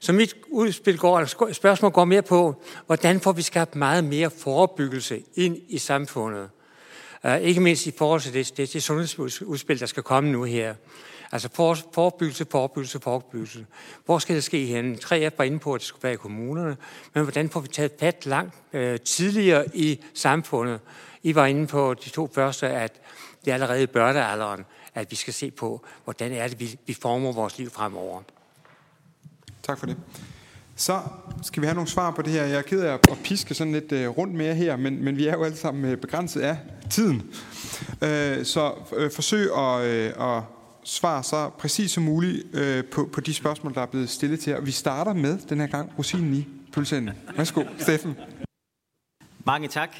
Så 0.00 0.12
mit 0.12 0.36
udspil 0.48 0.98
går, 0.98 1.52
spørgsmål 1.52 1.90
går 1.90 2.04
mere 2.04 2.22
på, 2.22 2.62
hvordan 2.86 3.20
får 3.20 3.32
vi 3.32 3.42
skabt 3.42 3.76
meget 3.76 4.04
mere 4.04 4.30
forebyggelse 4.30 5.22
ind 5.34 5.56
i 5.68 5.78
samfundet. 5.78 6.50
Uh, 7.24 7.40
ikke 7.40 7.60
mindst 7.60 7.86
i 7.86 7.92
forhold 7.98 8.20
til 8.20 8.34
det, 8.34 8.56
det, 8.56 8.72
det 8.72 8.82
sundhedsudspil, 8.82 9.80
der 9.80 9.86
skal 9.86 10.02
komme 10.02 10.32
nu 10.32 10.44
her. 10.44 10.74
Altså 11.32 11.48
for, 11.54 11.76
forebyggelse, 11.94 12.46
forebyggelse, 12.50 13.00
forebyggelse. 13.00 13.66
Hvor 14.04 14.18
skal 14.18 14.36
det 14.36 14.44
ske 14.44 14.66
hen? 14.66 14.94
3F 14.94 15.30
var 15.38 15.44
inde 15.44 15.58
på, 15.58 15.74
at 15.74 15.80
det 15.80 15.86
skulle 15.86 16.02
være 16.02 16.12
i 16.12 16.16
kommunerne, 16.16 16.76
men 17.14 17.22
hvordan 17.22 17.50
får 17.50 17.60
vi 17.60 17.68
taget 17.68 17.92
fat 18.00 18.26
langt 18.26 18.54
øh, 18.72 19.00
tidligere 19.00 19.64
i 19.74 20.00
samfundet? 20.14 20.80
I 21.22 21.34
var 21.34 21.46
inde 21.46 21.66
på 21.66 21.94
de 21.94 22.08
to 22.08 22.30
første, 22.34 22.68
at 22.68 23.00
det 23.44 23.50
er 23.50 23.54
allerede 23.54 23.82
i 23.82 23.86
børnealderen, 23.86 24.64
at 24.96 25.10
vi 25.10 25.16
skal 25.16 25.34
se 25.34 25.50
på, 25.50 25.84
hvordan 26.04 26.32
er 26.32 26.48
det, 26.48 26.60
vi, 26.60 26.78
vi 26.86 26.94
former 26.94 27.32
vores 27.32 27.58
liv 27.58 27.70
fremover. 27.70 28.22
Tak 29.62 29.78
for 29.78 29.86
det. 29.86 29.96
Så 30.76 31.00
skal 31.42 31.60
vi 31.60 31.66
have 31.66 31.74
nogle 31.74 31.90
svar 31.90 32.10
på 32.10 32.22
det 32.22 32.32
her. 32.32 32.44
Jeg 32.44 32.58
er 32.58 32.62
ked 32.62 32.80
af 32.80 32.92
at 32.92 33.18
piske 33.24 33.54
sådan 33.54 33.72
lidt 33.72 33.92
uh, 33.92 34.18
rundt 34.18 34.34
mere 34.34 34.54
her, 34.54 34.76
men, 34.76 35.04
men 35.04 35.16
vi 35.16 35.26
er 35.26 35.32
jo 35.32 35.44
alle 35.44 35.56
sammen 35.56 35.92
uh, 35.92 35.98
begrænset 35.98 36.40
af 36.40 36.58
tiden. 36.90 37.16
Uh, 37.90 38.44
så 38.44 38.74
uh, 38.96 39.10
forsøg 39.12 39.56
at, 39.56 39.80
at 40.20 40.42
svare 40.84 41.22
så 41.22 41.50
præcis 41.58 41.90
som 41.90 42.02
muligt 42.02 42.44
uh, 42.54 42.90
på, 42.90 43.08
på 43.12 43.20
de 43.20 43.34
spørgsmål, 43.34 43.74
der 43.74 43.80
er 43.80 43.86
blevet 43.86 44.10
stillet 44.10 44.40
til 44.40 44.50
jer. 44.50 44.60
Vi 44.60 44.70
starter 44.70 45.12
med 45.12 45.38
den 45.38 45.60
her 45.60 45.66
gang 45.66 45.92
rosinen 45.98 46.34
i 46.34 46.48
pølseenden. 46.72 47.14
Værsgo, 47.36 47.64
Steffen. 47.78 48.16
Mange 49.44 49.68
tak. 49.68 49.90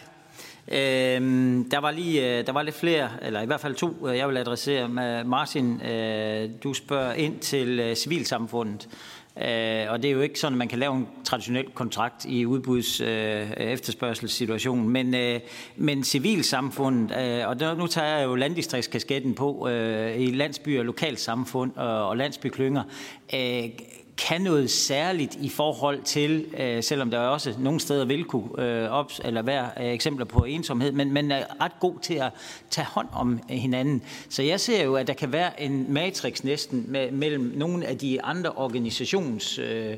Øhm, 0.73 1.71
der 1.71 1.79
var 1.79 1.91
lige 1.91 2.39
øh, 2.39 2.47
der 2.47 2.53
var 2.53 2.63
lidt 2.63 2.75
flere, 2.75 3.11
eller 3.23 3.43
i 3.43 3.47
hvert 3.47 3.61
fald 3.61 3.75
to, 3.75 4.09
øh, 4.09 4.17
jeg 4.17 4.29
vil 4.29 4.37
adressere. 4.37 4.89
Martin, 5.25 5.83
øh, 5.83 6.51
du 6.63 6.75
spørger 6.75 7.13
ind 7.13 7.39
til 7.39 7.81
øh, 7.81 7.97
civilsamfundet. 7.97 8.89
Øh, 9.37 9.87
og 9.89 10.03
det 10.03 10.05
er 10.05 10.13
jo 10.13 10.21
ikke 10.21 10.41
sådan, 10.41 10.55
at 10.55 10.59
man 10.59 10.69
kan 10.69 10.79
lave 10.79 10.95
en 10.97 11.09
traditionel 11.25 11.71
kontrakt 11.75 12.25
i 12.25 12.47
udbuds 12.47 13.01
øh, 13.01 13.51
efterspørgselssituation, 13.51 14.89
men, 14.89 15.15
øh, 15.15 15.41
men 15.77 16.05
civilsamfundet, 16.05 17.17
øh, 17.19 17.49
og 17.49 17.61
der, 17.61 17.75
nu 17.75 17.87
tager 17.87 18.17
jeg 18.17 18.25
jo 18.25 18.35
landdistriktskasketten 18.35 19.35
på 19.35 19.69
øh, 19.69 20.21
i 20.21 20.27
landsbyer, 20.27 20.83
lokalsamfund 20.83 21.73
og, 21.77 22.09
og 22.09 22.17
landsbyklynger, 22.17 22.83
øh, 23.35 23.69
kan 24.19 24.41
noget 24.41 24.71
særligt 24.71 25.35
i 25.35 25.49
forhold 25.49 26.03
til, 26.03 26.47
øh, 26.59 26.83
selvom 26.83 27.11
der 27.11 27.19
også 27.19 27.55
nogle 27.59 27.81
steder 27.81 28.05
vil 28.05 28.25
kunne 28.25 28.63
øh, 28.63 28.91
op, 28.91 29.13
eller 29.25 29.43
være 29.43 29.71
øh, 29.81 29.93
eksempler 29.93 30.25
på 30.25 30.45
ensomhed, 30.45 30.93
men 30.93 31.13
man 31.13 31.31
er 31.31 31.45
ret 31.61 31.81
god 31.81 31.95
til 32.03 32.15
at 32.15 32.33
tage 32.71 32.87
hånd 32.87 33.09
om 33.13 33.41
øh, 33.51 33.57
hinanden. 33.57 34.03
Så 34.29 34.43
jeg 34.43 34.61
ser 34.61 34.85
jo, 34.85 34.95
at 34.95 35.07
der 35.07 35.13
kan 35.13 35.33
være 35.33 35.63
en 35.63 35.93
matrix 35.93 36.45
næsten 36.45 36.85
med, 36.89 37.11
mellem 37.11 37.53
nogle 37.57 37.87
af 37.87 37.99
de 37.99 38.23
andre 38.23 38.51
organisations 38.51 39.59
øh, 39.59 39.95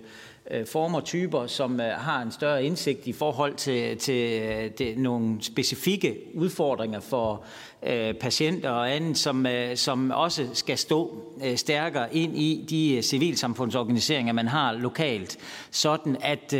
Øh, 0.50 0.66
former 0.66 0.98
og 0.98 1.04
typer, 1.04 1.46
som 1.46 1.80
øh, 1.80 1.86
har 1.86 2.22
en 2.22 2.32
større 2.32 2.64
indsigt 2.64 3.06
i 3.06 3.12
forhold 3.12 3.54
til, 3.54 3.98
til 3.98 4.42
øh, 4.42 4.70
det, 4.78 4.98
nogle 4.98 5.36
specifikke 5.40 6.16
udfordringer 6.34 7.00
for 7.00 7.44
øh, 7.82 8.14
patienter 8.14 8.70
og 8.70 8.94
andet, 8.94 9.18
som, 9.18 9.46
øh, 9.46 9.76
som 9.76 10.10
også 10.10 10.48
skal 10.52 10.78
stå 10.78 11.24
øh, 11.44 11.56
stærkere 11.56 12.16
ind 12.16 12.36
i 12.36 12.66
de 12.70 13.02
civilsamfundsorganiseringer, 13.02 14.32
man 14.32 14.48
har 14.48 14.72
lokalt, 14.72 15.38
sådan 15.70 16.16
at, 16.20 16.52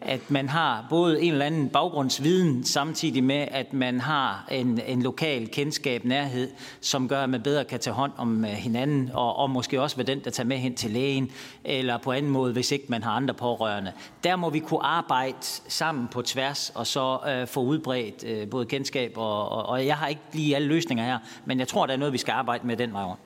at 0.00 0.30
man 0.30 0.48
har 0.48 0.86
både 0.90 1.22
en 1.22 1.32
eller 1.32 1.46
anden 1.46 1.68
baggrundsviden, 1.68 2.64
samtidig 2.64 3.24
med, 3.24 3.48
at 3.50 3.72
man 3.72 4.00
har 4.00 4.48
en, 4.50 4.80
en 4.86 5.02
lokal 5.02 5.48
kendskab, 5.48 6.04
nærhed, 6.04 6.50
som 6.80 7.08
gør, 7.08 7.22
at 7.22 7.30
man 7.30 7.42
bedre 7.42 7.64
kan 7.64 7.80
tage 7.80 7.94
hånd 7.94 8.12
om 8.16 8.44
hinanden, 8.44 9.10
og, 9.14 9.36
og 9.36 9.50
måske 9.50 9.82
også 9.82 9.96
være 9.96 10.06
den, 10.06 10.20
der 10.24 10.30
tager 10.30 10.46
med 10.46 10.56
hen 10.56 10.74
til 10.74 10.90
lægen, 10.90 11.30
eller 11.64 11.98
på 11.98 12.12
anden 12.12 12.32
måde, 12.32 12.52
hvis 12.52 12.72
ikke 12.72 12.84
man 12.88 13.02
har 13.08 13.16
andre 13.16 13.34
pårørende. 13.34 13.92
Der 14.24 14.36
må 14.36 14.50
vi 14.50 14.58
kunne 14.58 14.84
arbejde 14.84 15.36
sammen 15.68 16.08
på 16.08 16.22
tværs, 16.22 16.72
og 16.74 16.86
så 16.86 17.18
øh, 17.28 17.46
få 17.46 17.60
udbredt 17.60 18.24
øh, 18.24 18.50
både 18.50 18.66
kendskab, 18.66 19.12
og, 19.16 19.48
og, 19.48 19.66
og 19.66 19.86
jeg 19.86 19.96
har 19.96 20.06
ikke 20.08 20.20
lige 20.32 20.56
alle 20.56 20.68
løsninger 20.68 21.04
her, 21.04 21.18
men 21.44 21.58
jeg 21.58 21.68
tror, 21.68 21.86
der 21.86 21.92
er 21.92 21.96
noget, 21.96 22.12
vi 22.12 22.18
skal 22.18 22.32
arbejde 22.32 22.66
med 22.66 22.76
den 22.76 22.92
vej 22.92 23.02
rundt. 23.02 23.20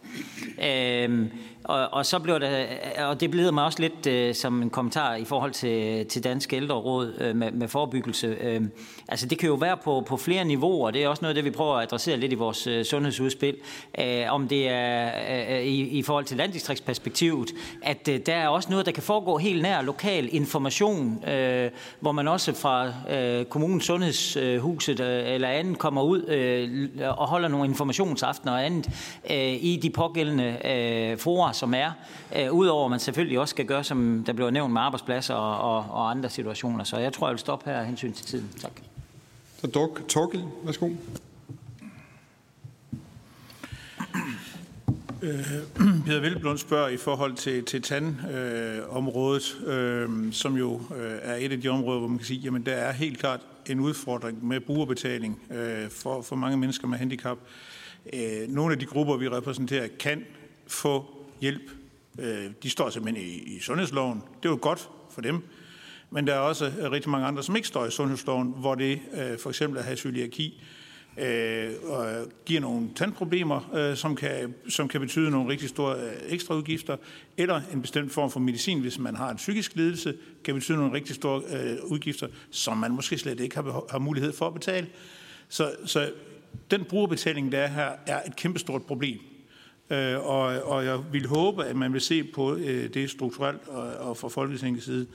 Øhm, 0.64 1.30
og, 1.64 1.88
og 1.92 2.06
så 2.06 2.18
blev 2.18 2.40
det, 2.40 2.66
og 2.98 3.20
det 3.20 3.30
blev 3.30 3.52
mig 3.52 3.64
også 3.64 3.80
lidt 3.80 4.06
øh, 4.06 4.34
som 4.34 4.62
en 4.62 4.70
kommentar 4.70 5.14
i 5.14 5.24
forhold 5.24 5.52
til, 5.52 6.06
til 6.06 6.24
Dansk 6.24 6.52
Ældreråd 6.52 7.14
øh, 7.20 7.36
med, 7.36 7.50
med 7.52 7.68
forebyggelse. 7.68 8.26
Øh, 8.40 8.60
altså 9.08 9.26
det 9.26 9.38
kan 9.38 9.48
jo 9.48 9.54
være 9.54 9.76
på, 9.84 10.04
på 10.06 10.16
flere 10.16 10.44
niveauer, 10.44 10.90
det 10.90 11.02
er 11.02 11.08
også 11.08 11.22
noget 11.22 11.30
af 11.30 11.34
det, 11.34 11.44
vi 11.44 11.56
prøver 11.56 11.76
at 11.76 11.82
adressere 11.82 12.16
lidt 12.16 12.32
i 12.32 12.34
vores 12.34 12.66
øh, 12.66 12.84
sundhedsudspil. 12.84 13.56
Øh, 13.98 14.24
om 14.28 14.48
det 14.48 14.68
er 14.68 15.10
øh, 15.50 15.56
øh 15.56 15.62
i, 15.62 15.98
i 15.98 16.02
forhold 16.02 16.24
til 16.24 16.36
landdistriktsperspektivet, 16.36 17.50
at 17.82 18.08
øh, 18.08 18.20
der 18.26 18.34
er 18.34 18.48
også 18.48 18.70
noget, 18.70 18.86
der 18.86 18.92
kan 18.92 19.02
foregå 19.02 19.38
helt 19.38 19.62
nær 19.62 19.82
lokal 19.82 20.28
information, 20.34 21.24
øh, 21.28 21.70
hvor 22.00 22.12
man 22.12 22.28
også 22.28 22.54
fra 22.54 22.92
øh, 23.10 23.44
kommunens 23.44 23.84
sundhedshuset 23.84 25.00
øh, 25.00 25.34
eller 25.34 25.48
andet 25.48 25.78
kommer 25.78 26.02
ud 26.02 26.28
øh, 26.28 26.88
og 27.18 27.26
holder 27.28 27.48
nogle 27.48 27.68
informationsaftener 27.68 28.52
og 28.52 28.64
andet 28.64 28.90
øh, 29.30 29.64
i 29.64 29.80
de 29.82 29.90
pågældende 30.02 30.58
øh, 30.64 31.18
forer, 31.18 31.52
som 31.52 31.74
er. 31.74 31.90
Øh, 32.36 32.52
Udover 32.52 32.84
at 32.84 32.90
man 32.90 33.00
selvfølgelig 33.00 33.38
også 33.40 33.52
skal 33.52 33.66
gøre, 33.66 33.84
som 33.84 34.24
der 34.26 34.32
bliver 34.32 34.50
nævnt 34.50 34.72
med 34.72 34.80
arbejdspladser 34.80 35.34
og, 35.34 35.76
og, 35.76 35.86
og 35.90 36.10
andre 36.10 36.30
situationer. 36.30 36.84
Så 36.84 36.96
jeg 36.96 37.12
tror, 37.12 37.26
jeg 37.26 37.32
vil 37.32 37.38
stoppe 37.38 37.70
her 37.70 37.82
hensyn 37.82 38.12
til 38.12 38.26
tiden. 38.26 38.50
Tak. 38.60 38.72
Så 39.60 39.88
Torgild, 40.08 40.42
værsgo. 40.64 40.90
Øh, 45.22 45.46
Peter 46.06 46.20
Velblund 46.20 46.58
spørger 46.58 46.88
i 46.88 46.96
forhold 46.96 47.34
til, 47.34 47.64
til 47.64 47.82
tandområdet, 47.82 49.56
øh, 49.66 50.02
øh, 50.02 50.32
som 50.32 50.56
jo 50.56 50.80
øh, 50.96 51.18
er 51.22 51.34
et 51.34 51.52
af 51.52 51.60
de 51.60 51.68
områder, 51.68 51.98
hvor 51.98 52.08
man 52.08 52.18
kan 52.18 52.26
sige, 52.26 52.40
jamen 52.40 52.66
der 52.66 52.74
er 52.74 52.92
helt 52.92 53.18
klart 53.18 53.40
en 53.66 53.80
udfordring 53.80 54.46
med 54.46 54.60
brugerbetaling 54.60 55.42
øh, 55.50 55.90
for, 55.90 56.22
for 56.22 56.36
mange 56.36 56.56
mennesker 56.56 56.88
med 56.88 56.98
handicap. 56.98 57.38
Øh, 57.38 57.71
Øh, 58.12 58.48
nogle 58.48 58.72
af 58.72 58.78
de 58.78 58.86
grupper, 58.86 59.16
vi 59.16 59.28
repræsenterer, 59.28 59.88
kan 59.98 60.24
få 60.66 61.04
hjælp. 61.40 61.70
Øh, 62.18 62.50
de 62.62 62.70
står 62.70 62.90
simpelthen 62.90 63.26
i, 63.26 63.56
i 63.56 63.60
sundhedsloven. 63.60 64.22
Det 64.42 64.48
er 64.48 64.52
jo 64.52 64.58
godt 64.62 64.90
for 65.10 65.20
dem. 65.20 65.42
Men 66.10 66.26
der 66.26 66.34
er 66.34 66.38
også 66.38 66.72
øh, 66.80 66.90
rigtig 66.90 67.10
mange 67.10 67.26
andre, 67.26 67.42
som 67.42 67.56
ikke 67.56 67.68
står 67.68 67.86
i 67.86 67.90
sundhedsloven, 67.90 68.54
hvor 68.56 68.74
det 68.74 69.00
øh, 69.14 69.38
for 69.38 69.48
eksempel 69.48 69.78
at 69.78 69.84
have 69.84 69.96
cøliaki 69.96 70.62
øh, 71.18 71.70
og 71.82 72.26
giver 72.46 72.60
nogle 72.60 72.88
tandproblemer, 72.96 73.70
øh, 73.74 73.96
som, 73.96 74.16
kan, 74.16 74.54
som 74.68 74.88
kan 74.88 75.00
betyde 75.00 75.30
nogle 75.30 75.50
rigtig 75.50 75.68
store 75.68 75.96
øh, 75.96 76.12
ekstra 76.28 76.54
udgifter, 76.54 76.96
eller 77.36 77.60
en 77.72 77.82
bestemt 77.82 78.12
form 78.12 78.30
for 78.30 78.40
medicin, 78.40 78.80
hvis 78.80 78.98
man 78.98 79.16
har 79.16 79.30
en 79.30 79.36
psykisk 79.36 79.76
lidelse, 79.76 80.14
kan 80.44 80.54
betyde 80.54 80.78
nogle 80.78 80.92
rigtig 80.92 81.14
store 81.14 81.42
øh, 81.52 81.76
udgifter, 81.84 82.26
som 82.50 82.76
man 82.76 82.92
måske 82.92 83.18
slet 83.18 83.40
ikke 83.40 83.56
har, 83.56 83.84
har 83.90 83.98
mulighed 83.98 84.32
for 84.32 84.46
at 84.46 84.54
betale. 84.54 84.86
Så, 85.48 85.72
så 85.84 86.10
den 86.70 86.84
brugerbetaling, 86.84 87.52
der 87.52 87.58
er 87.58 87.66
her, 87.66 87.90
er 88.06 88.22
et 88.26 88.36
kæmpestort 88.36 88.82
problem. 88.82 89.18
Øh, 89.90 90.26
og, 90.26 90.44
og 90.44 90.84
jeg 90.84 91.12
vil 91.12 91.26
håbe, 91.26 91.64
at 91.64 91.76
man 91.76 91.92
vil 91.92 92.00
se 92.00 92.24
på 92.24 92.54
øh, 92.56 92.94
det 92.94 93.10
strukturelt 93.10 93.68
og, 93.68 93.82
og 93.82 94.16
fra 94.16 94.28
Folketingets 94.28 94.84
side, 94.84 95.06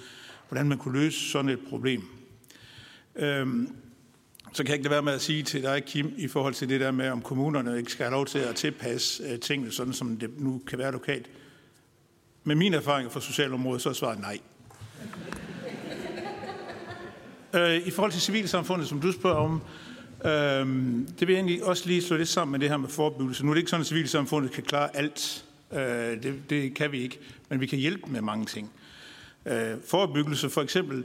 hvordan 0.50 0.68
man 0.68 0.78
kunne 0.78 1.00
løse 1.00 1.32
sådan 1.32 1.50
et 1.50 1.60
problem. 1.70 2.04
Øh, 3.16 3.48
så 4.54 4.64
kan 4.64 4.68
jeg 4.68 4.74
ikke 4.74 4.84
lade 4.84 4.92
være 4.92 5.02
med 5.02 5.14
at 5.14 5.22
sige 5.22 5.44
til 5.44 5.64
dig, 5.64 5.84
Kim, 5.86 6.14
i 6.18 6.28
forhold 6.28 6.54
til 6.54 6.70
det 6.70 6.80
der 6.80 6.92
med, 6.92 7.10
om 7.10 7.22
kommunerne 7.22 7.78
ikke 7.78 7.92
skal 7.92 8.04
have 8.04 8.12
lov 8.12 8.26
til 8.26 8.40
at 8.40 8.56
tilpasse 8.56 9.24
øh, 9.24 9.40
tingene, 9.40 9.72
sådan 9.72 9.94
som 9.94 10.18
det 10.18 10.30
nu 10.40 10.62
kan 10.68 10.80
være 10.80 10.92
lokalt. 10.92 11.30
Med 12.44 12.56
min 12.56 12.74
erfaring 12.74 13.12
fra 13.12 13.22
socialområdet, 13.22 13.82
så 13.82 13.90
er 13.90 13.94
svaret 13.94 14.20
nej. 14.20 14.40
Øh, 17.54 17.88
I 17.88 17.92
forhold 17.92 18.12
til 18.12 18.22
civilsamfundet, 18.22 18.88
som 18.88 19.02
du 19.02 19.12
spørger 19.12 19.38
om, 19.38 19.56
øh, 19.56 19.87
Øhm, 20.28 21.08
det 21.20 21.28
vil 21.28 21.34
jeg 21.34 21.40
egentlig 21.40 21.64
også 21.64 21.88
lige 21.88 22.02
slå 22.02 22.18
lidt 22.18 22.30
sammen 22.30 22.52
med 22.52 22.60
det 22.60 22.70
her 22.70 22.78
med 22.78 22.90
forebyggelse. 22.90 23.46
Nu 23.46 23.50
er 23.50 23.54
det 23.54 23.60
ikke 23.60 23.70
sådan, 23.70 23.82
at 23.82 23.88
civilsamfundet 23.88 24.52
kan 24.52 24.64
klare 24.64 24.98
alt. 24.98 25.46
Øh, 25.74 25.80
det, 26.24 26.50
det 26.50 26.74
kan 26.74 26.92
vi 26.92 27.02
ikke, 27.02 27.20
men 27.50 27.62
vi 27.62 27.66
kan 27.66 27.80
hjælpe 27.80 28.12
med 28.12 28.22
mange 28.22 28.46
ting. 28.46 28.72
Øh, 29.46 29.76
forebyggelse 29.86 30.50
for 30.50 30.62
eksempel, 30.62 31.04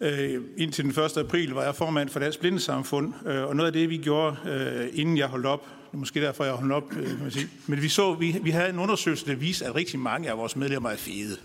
Øh, 0.00 0.42
indtil 0.56 0.84
den 0.84 1.04
1. 1.04 1.16
april 1.16 1.50
var 1.50 1.64
jeg 1.64 1.74
formand 1.74 2.08
for 2.08 2.20
Dansk 2.20 2.40
Blindesamfund, 2.40 3.12
øh, 3.26 3.42
og 3.42 3.56
noget 3.56 3.66
af 3.66 3.72
det, 3.72 3.90
vi 3.90 3.96
gjorde, 3.96 4.36
øh, 4.46 5.00
inden 5.00 5.18
jeg 5.18 5.26
holdt 5.26 5.46
op, 5.46 5.64
det 5.64 5.94
er 5.94 5.96
måske 5.96 6.20
derfor, 6.20 6.44
jeg 6.44 6.52
holdt 6.52 6.72
op, 6.72 6.96
øh, 6.96 7.06
kan 7.06 7.18
man 7.22 7.30
sige, 7.30 7.48
men 7.66 7.82
vi, 7.82 7.88
så, 7.88 8.14
vi, 8.14 8.36
vi 8.42 8.50
havde 8.50 8.68
en 8.68 8.78
undersøgelse, 8.78 9.26
der 9.26 9.34
viste, 9.34 9.66
at 9.66 9.74
rigtig 9.74 9.98
mange 9.98 10.30
af 10.30 10.38
vores 10.38 10.56
medlemmer 10.56 10.90
er 10.90 10.96
fede. 10.96 11.36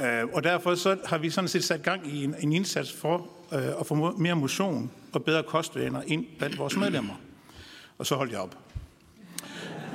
Øh, 0.00 0.24
og 0.32 0.44
derfor 0.44 0.74
så 0.74 0.96
har 1.04 1.18
vi 1.18 1.30
sådan 1.30 1.48
set 1.48 1.64
sat 1.64 1.82
gang 1.82 2.14
i 2.14 2.24
en, 2.24 2.34
en 2.40 2.52
indsats 2.52 2.92
for 2.92 3.30
øh, 3.52 3.76
og 3.76 3.86
få 3.86 4.14
mere 4.18 4.36
motion 4.36 4.90
og 5.12 5.24
bedre 5.24 5.42
kostvaner 5.42 6.02
ind 6.06 6.26
blandt 6.38 6.58
vores 6.58 6.76
medlemmer. 6.76 7.14
Og 7.98 8.06
så 8.06 8.14
holdt 8.14 8.32
jeg 8.32 8.40
op. 8.40 8.56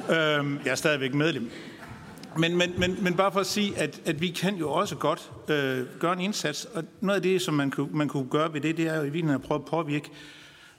Øh, 0.09 0.65
jeg 0.65 0.71
er 0.71 0.75
stadigvæk 0.75 1.13
medlem. 1.13 1.51
Men, 2.37 2.57
men, 2.57 2.73
men, 2.77 3.03
men 3.03 3.13
bare 3.13 3.31
for 3.31 3.39
at 3.39 3.45
sige, 3.45 3.77
at, 3.77 4.01
at 4.05 4.21
vi 4.21 4.27
kan 4.27 4.55
jo 4.55 4.71
også 4.71 4.95
godt 4.95 5.31
øh, 5.49 5.85
gøre 5.99 6.13
en 6.13 6.19
indsats, 6.19 6.65
og 6.65 6.83
noget 7.01 7.15
af 7.15 7.21
det, 7.21 7.41
som 7.41 7.53
man 7.53 7.71
kunne, 7.71 7.89
man 7.91 8.07
kunne 8.07 8.29
gøre 8.29 8.53
ved 8.53 8.61
det, 8.61 8.77
det 8.77 8.87
er 8.87 8.95
jo 8.95 9.01
i 9.01 9.03
virkeligheden 9.03 9.41
at 9.41 9.47
prøve 9.47 9.59
at 9.59 9.65
påvirke, 9.65 10.09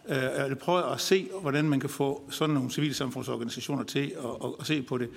øh, 0.08 0.16
eller 0.16 0.54
prøve 0.54 0.92
at 0.92 1.00
se, 1.00 1.28
hvordan 1.40 1.64
man 1.68 1.80
kan 1.80 1.90
få 1.90 2.22
sådan 2.30 2.54
nogle 2.54 2.70
civilsamfundsorganisationer 2.70 3.84
til 3.84 4.12
at, 4.18 4.30
at, 4.44 4.50
at 4.60 4.66
se 4.66 4.82
på 4.82 4.98
det. 4.98 5.08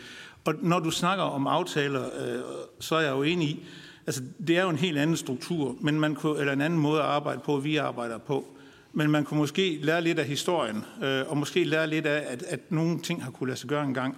Og 0.45 0.53
når 0.61 0.79
du 0.79 0.91
snakker 0.91 1.23
om 1.23 1.47
aftaler, 1.47 2.05
øh, 2.05 2.41
så 2.79 2.95
er 2.95 3.01
jeg 3.01 3.11
jo 3.11 3.23
enig 3.23 3.49
i, 3.49 3.65
altså 4.07 4.23
det 4.47 4.57
er 4.57 4.63
jo 4.63 4.69
en 4.69 4.77
helt 4.77 4.97
anden 4.97 5.17
struktur, 5.17 5.75
men 5.79 5.99
man 5.99 6.15
kunne, 6.15 6.39
eller 6.39 6.53
en 6.53 6.61
anden 6.61 6.79
måde 6.79 6.99
at 6.99 7.05
arbejde 7.05 7.41
på, 7.45 7.57
vi 7.57 7.77
arbejder 7.77 8.17
på. 8.17 8.47
Men 8.93 9.11
man 9.11 9.23
kunne 9.23 9.37
måske 9.37 9.79
lære 9.81 10.01
lidt 10.01 10.19
af 10.19 10.25
historien, 10.25 10.85
øh, 11.03 11.23
og 11.27 11.37
måske 11.37 11.63
lære 11.63 11.87
lidt 11.87 12.05
af, 12.05 12.33
at, 12.33 12.43
at 12.43 12.71
nogle 12.71 12.99
ting 12.99 13.23
har 13.23 13.31
kunne 13.31 13.47
lade 13.47 13.59
sig 13.59 13.69
gøre 13.69 13.83
en 13.83 13.93
gang. 13.93 14.17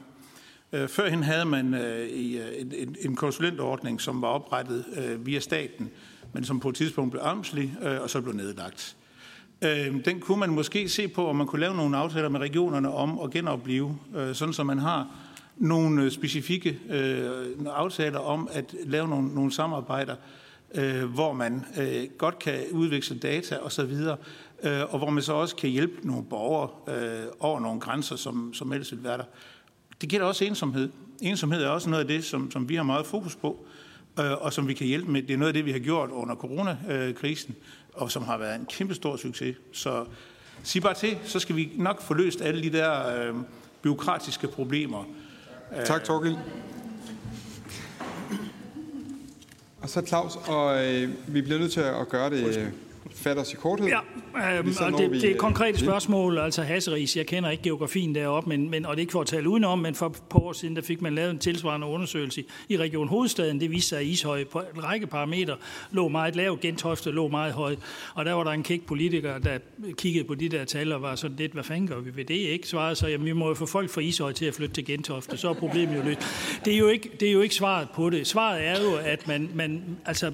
Øh, 0.73 0.87
førhen 0.87 1.23
havde 1.23 1.45
man 1.45 1.73
øh, 1.73 2.09
øh 2.13 2.41
en, 2.77 2.95
en 3.01 3.15
konsulentordning, 3.15 4.01
som 4.01 4.21
var 4.21 4.27
oprettet 4.27 4.85
øh, 4.97 5.25
via 5.25 5.39
staten, 5.39 5.89
men 6.33 6.43
som 6.43 6.59
på 6.59 6.69
et 6.69 6.75
tidspunkt 6.75 7.11
blev 7.11 7.21
amtslig 7.23 7.77
øh, 7.83 8.01
og 8.01 8.09
så 8.09 8.21
blev 8.21 8.33
nedlagt. 8.33 8.95
Øh, 9.61 10.05
den 10.05 10.19
kunne 10.19 10.39
man 10.39 10.49
måske 10.49 10.89
se 10.89 11.07
på, 11.07 11.27
om 11.27 11.35
man 11.35 11.47
kunne 11.47 11.61
lave 11.61 11.75
nogle 11.75 11.97
aftaler 11.97 12.29
med 12.29 12.39
regionerne 12.39 12.91
om 12.91 13.19
at 13.19 13.31
genopleve, 13.31 13.97
sådan 14.33 14.53
som 14.53 14.67
man 14.67 14.79
har 14.79 15.07
nogle 15.57 16.03
øh, 16.03 16.11
specifikke 16.11 16.79
øh, 16.89 17.51
aftaler 17.65 18.19
om 18.19 18.49
at 18.51 18.75
lave 18.85 19.07
nogle, 19.07 19.35
nogle 19.35 19.51
samarbejder, 19.51 20.15
øh, 20.75 21.03
hvor 21.03 21.33
man 21.33 21.65
godt 22.17 22.39
kan 22.39 22.59
udveksle 22.71 23.19
data 23.19 23.57
osv., 23.57 23.93
og 24.89 24.97
hvor 24.97 25.09
man 25.09 25.23
så 25.23 25.33
også 25.33 25.55
kan 25.55 25.69
hjælpe 25.69 26.07
nogle 26.07 26.23
borgere 26.23 26.69
over 27.39 27.59
nogle 27.59 27.79
grænser, 27.79 28.15
som, 28.15 28.53
som 28.53 28.71
ellers 28.73 28.91
vil 28.91 29.03
være 29.03 29.17
der. 29.17 29.23
Det 30.01 30.09
gælder 30.09 30.27
også 30.27 30.45
ensomhed. 30.45 30.89
Ensomhed 31.21 31.63
er 31.63 31.67
også 31.67 31.89
noget 31.89 32.03
af 32.03 32.07
det, 32.07 32.23
som, 32.23 32.51
som 32.51 32.69
vi 32.69 32.75
har 32.75 32.83
meget 32.83 33.05
fokus 33.05 33.35
på, 33.35 33.65
øh, 34.19 34.31
og 34.31 34.53
som 34.53 34.67
vi 34.67 34.73
kan 34.73 34.87
hjælpe 34.87 35.11
med. 35.11 35.21
Det 35.21 35.33
er 35.33 35.37
noget 35.37 35.47
af 35.47 35.53
det, 35.53 35.65
vi 35.65 35.71
har 35.71 35.79
gjort 35.79 36.09
under 36.09 36.35
coronakrisen, 36.35 37.55
og 37.93 38.11
som 38.11 38.23
har 38.23 38.37
været 38.37 38.55
en 38.55 38.65
kæmpe 38.65 38.93
stor 38.93 39.17
succes. 39.17 39.55
Så 39.71 40.05
sig 40.63 40.81
bare 40.81 40.93
til, 40.93 41.17
så 41.23 41.39
skal 41.39 41.55
vi 41.55 41.71
nok 41.75 42.01
få 42.01 42.13
løst 42.13 42.41
alle 42.41 42.63
de 42.63 42.77
der 42.77 43.27
øh, 43.29 43.35
byråkratiske 43.81 44.47
problemer. 44.47 45.03
Øh. 45.79 45.85
Tak, 45.85 46.03
Torgild. 46.03 46.35
Og 49.81 49.89
så 49.89 50.01
Claus, 50.05 50.35
og 50.47 50.85
øh, 50.85 51.09
vi 51.27 51.41
bliver 51.41 51.59
nødt 51.59 51.71
til 51.71 51.81
at 51.81 52.09
gøre 52.09 52.29
det 52.29 52.57
øh, 52.57 52.67
fatte 53.23 53.39
os 53.39 53.53
i 53.53 53.55
korthed. 53.55 53.87
Ja, 53.87 53.99
øhm, 54.59 54.73
og 54.79 54.99
det, 54.99 55.11
det 55.11 55.23
er 55.23 55.31
et 55.31 55.37
konkret 55.37 55.79
spørgsmål, 55.79 56.37
altså 56.37 56.61
Hasseris, 56.61 57.17
jeg 57.17 57.25
kender 57.25 57.49
ikke 57.49 57.63
geografien 57.63 58.15
deroppe, 58.15 58.49
men, 58.49 58.69
men, 58.69 58.85
og 58.85 58.91
det 58.91 58.99
er 58.99 59.01
ikke 59.01 59.11
for 59.11 59.21
at 59.21 59.27
tale 59.27 59.49
udenom, 59.49 59.79
men 59.79 59.95
for 59.95 60.05
et 60.05 60.21
par 60.29 60.39
år 60.39 60.53
siden, 60.53 60.75
der 60.75 60.81
fik 60.81 61.01
man 61.01 61.15
lavet 61.15 61.31
en 61.31 61.39
tilsvarende 61.39 61.87
undersøgelse 61.87 62.43
i 62.69 62.77
Region 62.77 63.07
Hovedstaden. 63.07 63.59
Det 63.59 63.71
viste 63.71 63.89
sig, 63.89 63.99
at 63.99 64.05
Ishøj 64.05 64.43
på 64.43 64.61
en 64.75 64.83
række 64.83 65.07
parametre 65.07 65.55
lå 65.91 66.07
meget 66.07 66.35
lavt, 66.35 66.61
Gentofte 66.61 67.11
lå 67.11 67.27
meget 67.27 67.53
højt, 67.53 67.79
og 68.15 68.25
der 68.25 68.33
var 68.33 68.43
der 68.43 68.51
en 68.51 68.63
kæk 68.63 68.85
politiker, 68.85 69.37
der 69.37 69.57
kiggede 69.97 70.23
på 70.27 70.35
de 70.35 70.49
der 70.49 70.65
tal 70.65 70.91
og 70.91 71.01
var 71.01 71.15
sådan 71.15 71.37
lidt, 71.37 71.53
hvad 71.53 71.63
fanden 71.63 71.87
gør 71.87 71.99
vi 71.99 72.15
ved 72.15 72.25
det, 72.25 72.33
ikke? 72.33 72.67
Svarede 72.67 72.95
så, 72.95 73.07
jamen 73.07 73.25
vi 73.25 73.33
må 73.33 73.47
jo 73.47 73.53
få 73.53 73.65
folk 73.65 73.89
fra 73.89 74.01
Ishøj 74.01 74.31
til 74.31 74.45
at 74.45 74.53
flytte 74.53 74.75
til 74.75 74.85
Gentofte, 74.85 75.37
så 75.37 75.49
er 75.49 75.53
problemet 75.53 75.97
jo 75.97 76.03
løst. 76.03 76.19
Det 76.65 76.73
er 76.73 76.77
jo 76.77 76.87
ikke, 76.87 77.11
det 77.19 77.27
er 77.27 77.31
jo 77.31 77.41
ikke 77.41 77.55
svaret 77.55 77.87
på 77.95 78.09
det. 78.09 78.27
Svaret 78.27 78.67
er 78.67 78.83
jo, 78.83 78.95
at 79.03 79.27
man, 79.27 79.49
man 79.53 79.97
altså 80.05 80.31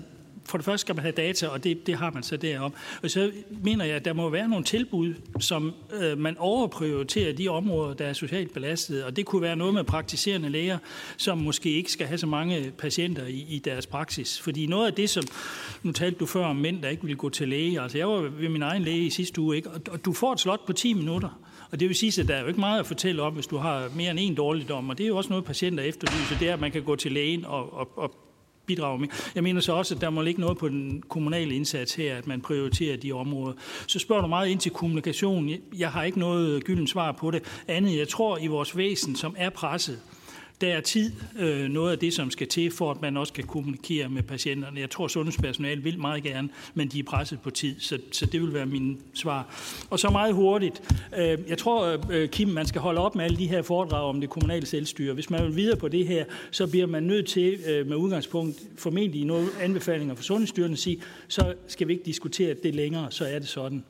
for 0.49 0.57
det 0.57 0.65
første 0.65 0.81
skal 0.81 0.95
man 0.95 1.01
have 1.01 1.11
data, 1.11 1.47
og 1.47 1.63
det, 1.63 1.87
det 1.87 1.95
har 1.95 2.11
man 2.11 2.23
så 2.23 2.37
derom. 2.37 2.73
Og 3.03 3.09
så 3.09 3.31
mener 3.63 3.85
jeg, 3.85 3.95
at 3.95 4.05
der 4.05 4.13
må 4.13 4.29
være 4.29 4.47
nogle 4.47 4.65
tilbud, 4.65 5.13
som 5.39 5.73
øh, 6.01 6.17
man 6.17 6.37
overprioriterer 6.37 7.33
de 7.33 7.47
områder, 7.47 7.93
der 7.93 8.05
er 8.05 8.13
socialt 8.13 8.53
belastede. 8.53 9.05
Og 9.05 9.15
det 9.15 9.25
kunne 9.25 9.41
være 9.41 9.55
noget 9.55 9.73
med 9.73 9.83
praktiserende 9.83 10.49
læger, 10.49 10.77
som 11.17 11.37
måske 11.37 11.71
ikke 11.71 11.91
skal 11.91 12.07
have 12.07 12.17
så 12.17 12.27
mange 12.27 12.71
patienter 12.77 13.25
i, 13.25 13.45
i 13.49 13.59
deres 13.65 13.87
praksis. 13.87 14.41
Fordi 14.41 14.65
noget 14.65 14.87
af 14.87 14.93
det, 14.93 15.09
som... 15.09 15.23
Nu 15.83 15.91
talte 15.91 16.19
du 16.19 16.25
før 16.25 16.45
om 16.45 16.55
mænd, 16.55 16.81
der 16.81 16.89
ikke 16.89 17.03
ville 17.03 17.17
gå 17.17 17.29
til 17.29 17.49
læge. 17.49 17.81
Altså, 17.81 17.97
jeg 17.97 18.07
var 18.07 18.21
ved 18.21 18.49
min 18.49 18.61
egen 18.61 18.81
læge 18.81 19.05
i 19.05 19.09
sidste 19.09 19.41
uge, 19.41 19.55
ikke? 19.55 19.69
og 19.69 20.05
du 20.05 20.13
får 20.13 20.33
et 20.33 20.39
slot 20.39 20.65
på 20.65 20.73
10 20.73 20.93
minutter. 20.93 21.39
Og 21.71 21.79
det 21.79 21.87
vil 21.87 21.95
sige, 21.95 22.21
at 22.21 22.27
der 22.27 22.35
er 22.35 22.41
jo 22.41 22.47
ikke 22.47 22.59
meget 22.59 22.79
at 22.79 22.85
fortælle 22.85 23.21
om, 23.21 23.33
hvis 23.33 23.47
du 23.47 23.57
har 23.57 23.89
mere 23.95 24.11
end 24.11 24.19
en 24.19 24.35
dårligdom. 24.35 24.89
Og 24.89 24.97
det 24.97 25.03
er 25.03 25.07
jo 25.07 25.17
også 25.17 25.29
noget, 25.29 25.45
patienter 25.45 25.83
efterlyser. 25.83 26.37
Det 26.39 26.49
er, 26.49 26.53
at 26.53 26.59
man 26.59 26.71
kan 26.71 26.83
gå 26.83 26.95
til 26.95 27.11
lægen 27.11 27.45
og, 27.45 27.73
og, 27.73 27.97
og 27.97 28.28
bidrager 28.69 28.97
med. 28.97 29.07
Jeg 29.35 29.43
mener 29.43 29.61
så 29.61 29.73
også, 29.73 29.95
at 29.95 30.01
der 30.01 30.09
må 30.09 30.21
ligge 30.21 30.41
noget 30.41 30.57
på 30.57 30.69
den 30.69 31.03
kommunale 31.09 31.55
indsats 31.55 31.93
her, 31.93 32.15
at 32.15 32.27
man 32.27 32.41
prioriterer 32.41 32.97
de 32.97 33.11
områder. 33.11 33.53
Så 33.87 33.99
spørger 33.99 34.21
du 34.21 34.27
meget 34.27 34.49
ind 34.49 34.59
til 34.59 34.71
kommunikation. 34.71 35.49
Jeg 35.77 35.91
har 35.91 36.03
ikke 36.03 36.19
noget 36.19 36.63
gyldent 36.63 36.89
svar 36.89 37.11
på 37.11 37.31
det. 37.31 37.43
Andet, 37.67 37.97
jeg 37.97 38.07
tror 38.07 38.37
i 38.37 38.47
vores 38.47 38.77
væsen, 38.77 39.15
som 39.15 39.35
er 39.37 39.49
presset, 39.49 39.99
der 40.61 40.73
er 40.73 40.81
tid 40.81 41.11
øh, 41.39 41.69
noget 41.69 41.91
af 41.91 41.99
det, 41.99 42.13
som 42.13 42.31
skal 42.31 42.47
til, 42.47 42.71
for 42.71 42.91
at 42.91 43.01
man 43.01 43.17
også 43.17 43.33
kan 43.33 43.43
kommunikere 43.43 44.09
med 44.09 44.23
patienterne. 44.23 44.79
Jeg 44.79 44.89
tror, 44.89 45.07
sundhedspersonalet 45.07 45.11
sundhedspersonale 45.11 45.83
vil 45.83 45.99
meget 45.99 46.23
gerne, 46.23 46.49
men 46.73 46.87
de 46.87 46.99
er 46.99 47.03
presset 47.03 47.39
på 47.41 47.49
tid, 47.49 47.79
så, 47.79 47.99
så 48.11 48.25
det 48.25 48.41
vil 48.41 48.53
være 48.53 48.65
min 48.65 48.99
svar. 49.13 49.55
Og 49.89 49.99
så 49.99 50.09
meget 50.09 50.33
hurtigt. 50.33 50.81
Øh, 51.17 51.37
jeg 51.47 51.57
tror, 51.57 51.97
øh, 52.11 52.29
Kim, 52.29 52.47
man 52.47 52.65
skal 52.65 52.81
holde 52.81 53.01
op 53.01 53.15
med 53.15 53.25
alle 53.25 53.37
de 53.37 53.47
her 53.47 53.61
foredrag 53.61 54.03
om 54.03 54.21
det 54.21 54.29
kommunale 54.29 54.65
selvstyre. 54.65 55.13
Hvis 55.13 55.29
man 55.29 55.43
vil 55.43 55.55
videre 55.55 55.77
på 55.77 55.87
det 55.87 56.07
her, 56.07 56.25
så 56.51 56.67
bliver 56.67 56.87
man 56.87 57.03
nødt 57.03 57.27
til 57.27 57.59
øh, 57.67 57.87
med 57.87 57.95
udgangspunkt 57.95 58.61
formentlig 58.77 59.25
nogle 59.25 59.47
anbefalinger 59.61 60.15
fra 60.15 60.23
Sundhedsstyrelsen 60.23 60.73
at 60.73 60.79
sige, 60.79 61.01
så 61.27 61.53
skal 61.67 61.87
vi 61.87 61.93
ikke 61.93 62.05
diskutere 62.05 62.55
det 62.63 62.75
længere, 62.75 63.11
så 63.11 63.25
er 63.25 63.39
det 63.39 63.47
sådan. 63.47 63.83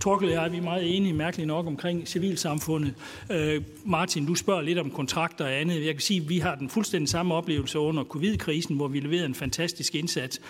Torkel 0.00 0.28
og 0.28 0.34
jeg, 0.34 0.52
vi 0.52 0.56
er 0.56 0.62
meget 0.62 0.96
enige, 0.96 1.12
mærkeligt 1.12 1.46
nok, 1.46 1.66
omkring 1.66 2.08
civilsamfundet. 2.08 2.94
Øh, 3.32 3.62
Martin, 3.84 4.26
du 4.26 4.34
spørger 4.34 4.62
lidt 4.62 4.78
om 4.78 4.90
kontrakter 4.90 5.44
og 5.44 5.52
andet. 5.52 5.86
Jeg 5.86 5.94
kan 5.94 6.00
sige, 6.00 6.20
at 6.20 6.28
vi 6.28 6.38
har 6.38 6.54
den 6.54 6.70
fuldstændig 6.70 7.08
samme 7.08 7.34
oplevelse 7.34 7.78
under 7.78 8.04
covid-krisen, 8.04 8.76
hvor 8.76 8.88
vi 8.88 9.00
leverede 9.00 9.26
en 9.26 9.34
fantastisk 9.34 9.94
indsats. 9.94 10.40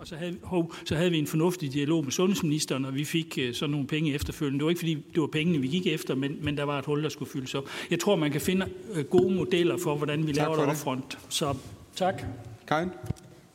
Og 0.00 0.06
så 0.06 0.16
havde, 0.16 0.36
hov, 0.42 0.74
så 0.84 0.96
havde 0.96 1.10
vi 1.10 1.18
en 1.18 1.26
fornuftig 1.26 1.72
dialog 1.72 2.04
med 2.04 2.12
sundhedsministeren, 2.12 2.84
og 2.84 2.94
vi 2.94 3.04
fik 3.04 3.38
øh, 3.40 3.54
sådan 3.54 3.70
nogle 3.70 3.86
penge 3.86 4.14
efterfølgende. 4.14 4.58
Det 4.58 4.64
var 4.64 4.70
ikke, 4.70 4.78
fordi 4.78 4.94
det 4.94 5.20
var 5.20 5.26
pengene, 5.26 5.58
vi 5.58 5.68
gik 5.68 5.86
efter, 5.86 6.14
men, 6.14 6.38
men 6.42 6.56
der 6.56 6.64
var 6.64 6.78
et 6.78 6.84
hul, 6.84 7.02
der 7.02 7.08
skulle 7.08 7.30
fyldes 7.30 7.54
op. 7.54 7.64
Jeg 7.90 8.00
tror, 8.00 8.16
man 8.16 8.30
kan 8.30 8.40
finde 8.40 8.66
øh, 8.94 9.04
gode 9.04 9.34
modeller 9.34 9.76
for, 9.76 9.96
hvordan 9.96 10.26
vi 10.26 10.32
tak 10.32 10.36
laver 10.36 10.56
det 10.56 10.66
opfront. 10.66 11.18
Så 11.28 11.54
tak. 11.96 12.22
Karin? 12.68 12.88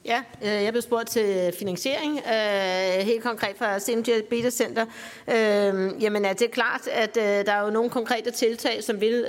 Ja, 0.05 0.23
øh, 0.41 0.63
jeg 0.63 0.73
blev 0.73 0.81
spurgt 0.81 1.07
til 1.07 1.53
finansiering, 1.59 2.19
øh, 2.27 3.05
helt 3.05 3.23
konkret 3.23 3.55
fra 3.57 3.79
CMG 3.79 4.23
Beta 4.29 4.49
Center. 4.49 4.85
Øh, 5.27 6.03
jamen 6.03 6.25
er 6.25 6.33
det 6.33 6.47
er 6.47 6.51
klart, 6.51 6.87
at 6.87 7.15
der 7.15 7.51
er 7.51 7.65
jo 7.65 7.69
nogle 7.69 7.89
konkrete 7.89 8.31
tiltag, 8.31 8.83
som 8.83 9.01
vil 9.01 9.25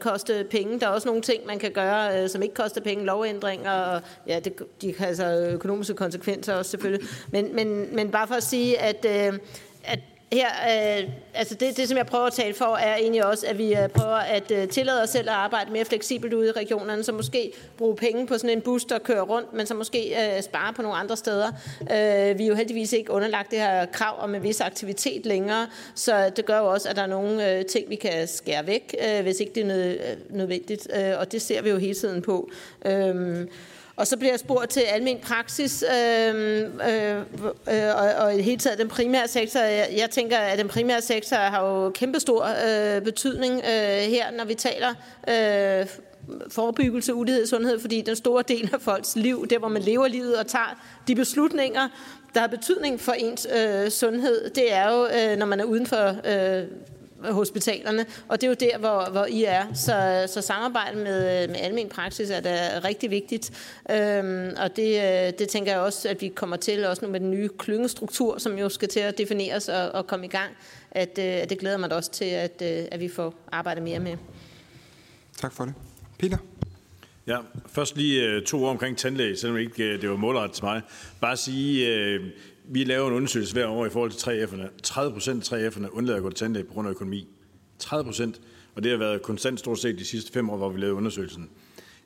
koste 0.00 0.46
penge. 0.50 0.80
Der 0.80 0.86
er 0.86 0.90
også 0.90 1.08
nogle 1.08 1.22
ting, 1.22 1.46
man 1.46 1.58
kan 1.58 1.72
gøre, 1.72 2.28
som 2.28 2.42
ikke 2.42 2.54
koster 2.54 2.80
penge, 2.80 3.04
lovændringer, 3.04 3.70
og 3.70 4.02
ja, 4.26 4.40
det, 4.40 4.54
de 4.82 4.94
har 4.98 5.06
altså 5.06 5.48
økonomiske 5.52 5.94
konsekvenser 5.94 6.54
også 6.54 6.70
selvfølgelig. 6.70 7.08
Men, 7.30 7.54
men, 7.54 7.96
men 7.96 8.10
bare 8.10 8.26
for 8.26 8.34
at 8.34 8.42
sige, 8.42 8.78
at, 8.78 9.06
at 9.84 9.98
her, 10.32 10.48
øh, 11.02 11.08
altså 11.34 11.54
det, 11.54 11.76
det, 11.76 11.88
som 11.88 11.96
jeg 11.96 12.06
prøver 12.06 12.26
at 12.26 12.32
tale 12.32 12.54
for, 12.54 12.76
er 12.76 12.96
egentlig 12.96 13.26
også, 13.26 13.46
at 13.46 13.58
vi 13.58 13.74
øh, 13.74 13.88
prøver 13.88 14.16
at 14.16 14.50
øh, 14.50 14.68
tillade 14.68 15.02
os 15.02 15.10
selv 15.10 15.28
at 15.28 15.34
arbejde 15.34 15.72
mere 15.72 15.84
fleksibelt 15.84 16.32
ude 16.32 16.48
i 16.48 16.50
regionerne, 16.50 17.02
så 17.02 17.12
måske 17.12 17.52
bruge 17.76 17.96
penge 17.96 18.26
på 18.26 18.38
sådan 18.38 18.50
en 18.50 18.60
bus, 18.60 18.84
der 18.84 18.98
kører 18.98 19.22
rundt, 19.22 19.52
men 19.52 19.66
så 19.66 19.74
måske 19.74 20.36
øh, 20.36 20.42
spare 20.42 20.72
på 20.72 20.82
nogle 20.82 20.96
andre 20.96 21.16
steder. 21.16 21.46
Øh, 21.80 22.38
vi 22.38 22.44
er 22.44 22.48
jo 22.48 22.54
heldigvis 22.54 22.92
ikke 22.92 23.12
underlagt 23.12 23.50
det 23.50 23.58
her 23.58 23.86
krav 23.86 24.22
om 24.22 24.34
en 24.34 24.42
vis 24.42 24.60
aktivitet 24.60 25.26
længere, 25.26 25.66
så 25.94 26.30
det 26.36 26.46
gør 26.46 26.58
jo 26.58 26.66
også, 26.66 26.88
at 26.88 26.96
der 26.96 27.02
er 27.02 27.06
nogle 27.06 27.52
øh, 27.52 27.64
ting, 27.64 27.90
vi 27.90 27.96
kan 27.96 28.28
skære 28.28 28.66
væk, 28.66 28.96
øh, 29.08 29.22
hvis 29.22 29.40
ikke 29.40 29.52
det 29.54 29.62
er 29.62 29.66
nød, 29.66 29.90
øh, 29.90 30.36
nødvendigt, 30.36 30.88
øh, 30.96 31.18
og 31.18 31.32
det 31.32 31.42
ser 31.42 31.62
vi 31.62 31.70
jo 31.70 31.76
hele 31.76 31.94
tiden 31.94 32.22
på. 32.22 32.50
Øh, 32.86 33.46
og 34.02 34.06
så 34.06 34.16
bliver 34.16 34.32
jeg 34.32 34.40
spurgt 34.40 34.70
til 34.70 34.80
almen 34.80 35.18
praksis 35.18 35.84
øh, 35.94 36.60
øh, 36.64 37.16
øh, 37.68 37.96
og, 37.96 38.24
og 38.24 38.38
i 38.38 38.42
hele 38.42 38.58
taget 38.58 38.78
den 38.78 38.88
primære 38.88 39.28
sektor. 39.28 39.60
Jeg, 39.60 39.88
jeg 39.96 40.10
tænker, 40.10 40.38
at 40.38 40.58
den 40.58 40.68
primære 40.68 41.02
sektor 41.02 41.36
har 41.36 41.66
jo 41.66 41.90
kæmpestor 41.90 42.44
øh, 42.44 43.02
betydning 43.02 43.54
øh, 43.54 44.10
her, 44.10 44.30
når 44.30 44.44
vi 44.44 44.54
taler 44.54 44.88
øh, 45.28 45.86
forebyggelse, 46.48 47.14
ulighed 47.14 47.46
sundhed, 47.46 47.80
fordi 47.80 48.00
den 48.00 48.16
store 48.16 48.42
del 48.48 48.70
af 48.72 48.80
folks 48.80 49.16
liv, 49.16 49.46
der 49.46 49.58
hvor 49.58 49.68
man 49.68 49.82
lever 49.82 50.08
livet 50.08 50.36
og 50.36 50.46
tager 50.46 50.80
de 51.08 51.14
beslutninger, 51.14 51.88
der 52.34 52.40
har 52.40 52.48
betydning 52.48 53.00
for 53.00 53.12
ens 53.12 53.46
øh, 53.56 53.90
sundhed, 53.90 54.50
det 54.50 54.72
er 54.72 54.92
jo, 54.92 55.06
øh, 55.06 55.38
når 55.38 55.46
man 55.46 55.60
er 55.60 55.64
uden 55.64 55.86
for 55.86 56.08
øh, 56.08 56.64
hospitalerne, 57.30 58.06
og 58.28 58.40
det 58.40 58.46
er 58.46 58.48
jo 58.48 58.56
der, 58.60 58.78
hvor, 58.78 59.10
hvor 59.10 59.26
I 59.26 59.44
er. 59.44 59.74
Så, 59.74 60.24
så 60.34 60.40
samarbejde 60.40 60.96
med, 60.96 61.48
med 61.48 61.56
almen 61.56 61.88
praksis 61.88 62.30
er 62.30 62.40
da 62.40 62.80
rigtig 62.84 63.10
vigtigt, 63.10 63.50
øhm, 63.90 64.50
og 64.56 64.76
det, 64.76 65.38
det 65.38 65.48
tænker 65.48 65.72
jeg 65.72 65.80
også, 65.80 66.08
at 66.08 66.20
vi 66.20 66.28
kommer 66.28 66.56
til, 66.56 66.86
også 66.86 67.04
nu 67.04 67.10
med 67.12 67.20
den 67.20 67.30
nye 67.30 67.48
klyngestruktur, 67.58 68.38
som 68.38 68.58
jo 68.58 68.68
skal 68.68 68.88
til 68.88 69.00
at 69.00 69.18
defineres 69.18 69.68
og, 69.68 69.90
og 69.90 70.06
komme 70.06 70.26
i 70.26 70.28
gang, 70.28 70.50
at, 70.90 71.18
at 71.18 71.50
det 71.50 71.58
glæder 71.58 71.76
mig 71.76 71.90
da 71.90 71.94
også 71.94 72.10
til, 72.10 72.24
at, 72.24 72.62
at 72.62 73.00
vi 73.00 73.08
får 73.08 73.34
arbejdet 73.52 73.82
mere 73.82 73.98
med. 73.98 74.16
Tak 75.36 75.52
for 75.52 75.64
det. 75.64 75.74
Peter? 76.18 76.38
Ja, 77.26 77.38
først 77.66 77.96
lige 77.96 78.40
to 78.40 78.64
ord 78.64 78.70
omkring 78.70 78.98
tandlæge, 78.98 79.36
selvom 79.36 79.58
ikke 79.58 79.98
det 79.98 80.10
var 80.10 80.16
målrettet 80.16 80.54
til 80.54 80.64
mig. 80.64 80.82
Bare 81.20 81.36
sige, 81.36 82.18
vi 82.72 82.84
laver 82.84 83.08
en 83.08 83.14
undersøgelse 83.14 83.52
hver 83.52 83.66
år 83.66 83.86
i 83.86 83.90
forhold 83.90 84.10
til 84.10 84.30
3F'erne. 84.30 84.68
30 84.82 85.12
procent 85.12 85.52
af 85.52 85.68
3F'erne 85.68 85.88
undlader 85.88 86.16
at 86.16 86.22
gå 86.22 86.30
til 86.30 86.36
tandlæge 86.36 86.64
på 86.64 86.72
grund 86.72 86.88
af 86.88 86.92
økonomi. 86.92 87.28
30 87.78 88.04
procent. 88.04 88.40
Og 88.74 88.82
det 88.82 88.90
har 88.90 88.98
været 88.98 89.22
konstant 89.22 89.58
stort 89.58 89.78
set 89.78 89.98
de 89.98 90.04
sidste 90.04 90.32
fem 90.32 90.50
år, 90.50 90.56
hvor 90.56 90.68
vi 90.68 90.80
lavede 90.80 90.94
undersøgelsen. 90.94 91.50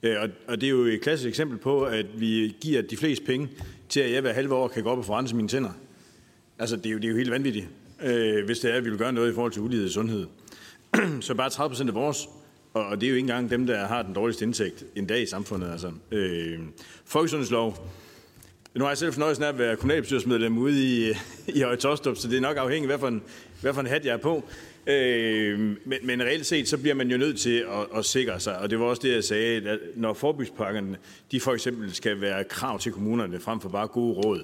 Øh, 0.02 0.16
og 0.48 0.60
det 0.60 0.66
er 0.66 0.70
jo 0.70 0.84
et 0.84 1.00
klassisk 1.00 1.28
eksempel 1.28 1.58
på, 1.58 1.84
at 1.84 2.20
vi 2.20 2.56
giver 2.60 2.82
de 2.82 2.96
fleste 2.96 3.24
penge 3.24 3.48
til, 3.88 4.00
at 4.00 4.12
jeg 4.12 4.20
hver 4.20 4.32
halve 4.32 4.54
år 4.54 4.68
kan 4.68 4.82
gå 4.82 4.90
op 4.90 4.98
og 4.98 5.04
forrense 5.04 5.36
mine 5.36 5.48
tænder. 5.48 5.70
Altså, 6.58 6.76
det 6.76 6.86
er 6.86 6.90
jo, 6.90 6.96
det 6.96 7.04
er 7.04 7.08
jo 7.08 7.16
helt 7.16 7.30
vanvittigt, 7.30 7.68
øh, 8.02 8.44
hvis 8.44 8.58
det 8.58 8.70
er, 8.70 8.74
at 8.74 8.84
vi 8.84 8.90
vil 8.90 8.98
gøre 8.98 9.12
noget 9.12 9.30
i 9.30 9.34
forhold 9.34 9.52
til 9.52 9.62
ulighed 9.62 9.86
i 9.86 9.92
sundhed. 9.92 10.26
Så 11.20 11.34
bare 11.34 11.50
30 11.50 11.70
procent 11.70 11.88
af 11.88 11.94
vores, 11.94 12.28
og 12.74 13.00
det 13.00 13.06
er 13.06 13.10
jo 13.10 13.16
ikke 13.16 13.24
engang 13.24 13.50
dem, 13.50 13.66
der 13.66 13.86
har 13.86 14.02
den 14.02 14.14
dårligste 14.14 14.44
indtægt 14.44 14.84
en 14.96 15.06
dag 15.06 15.22
i 15.22 15.26
samfundet. 15.26 15.70
Altså. 15.70 15.92
Øh, 16.10 16.58
folkesundhedslov, 17.04 17.88
nu 18.76 18.84
har 18.84 18.90
jeg 18.90 18.98
selv 18.98 19.12
fornøjelsen 19.12 19.44
af 19.44 19.48
at 19.48 19.58
være 19.58 19.76
kommunalbestyrelsesmedlem 19.76 20.58
ude 20.58 20.84
i, 20.84 21.12
i 21.48 21.60
Høje 21.60 21.76
Tostrup, 21.76 22.16
så 22.16 22.28
det 22.28 22.36
er 22.36 22.40
nok 22.40 22.56
afhængigt 22.56 22.92
af, 22.92 22.98
hvad 22.98 23.08
for 23.08 23.08
en, 23.08 23.22
hvad 23.60 23.74
for 23.74 23.80
en 23.80 23.86
hat 23.86 24.04
jeg 24.04 24.12
er 24.12 24.16
på. 24.16 24.44
Øh, 24.86 25.58
men, 25.60 25.98
men 26.02 26.22
reelt 26.22 26.46
set, 26.46 26.68
så 26.68 26.78
bliver 26.78 26.94
man 26.94 27.10
jo 27.10 27.16
nødt 27.16 27.38
til 27.38 27.58
at, 27.58 27.98
at 27.98 28.04
sikre 28.04 28.40
sig, 28.40 28.58
og 28.58 28.70
det 28.70 28.80
var 28.80 28.84
også 28.84 29.02
det, 29.02 29.14
jeg 29.14 29.24
sagde, 29.24 29.70
at 29.70 29.78
når 29.96 30.14
forbyggspakkerne, 30.14 30.96
de 31.32 31.40
for 31.40 31.52
eksempel 31.52 31.94
skal 31.94 32.20
være 32.20 32.44
krav 32.44 32.78
til 32.78 32.92
kommunerne 32.92 33.40
frem 33.40 33.60
for 33.60 33.68
bare 33.68 33.86
gode 33.86 34.14
råd, 34.14 34.42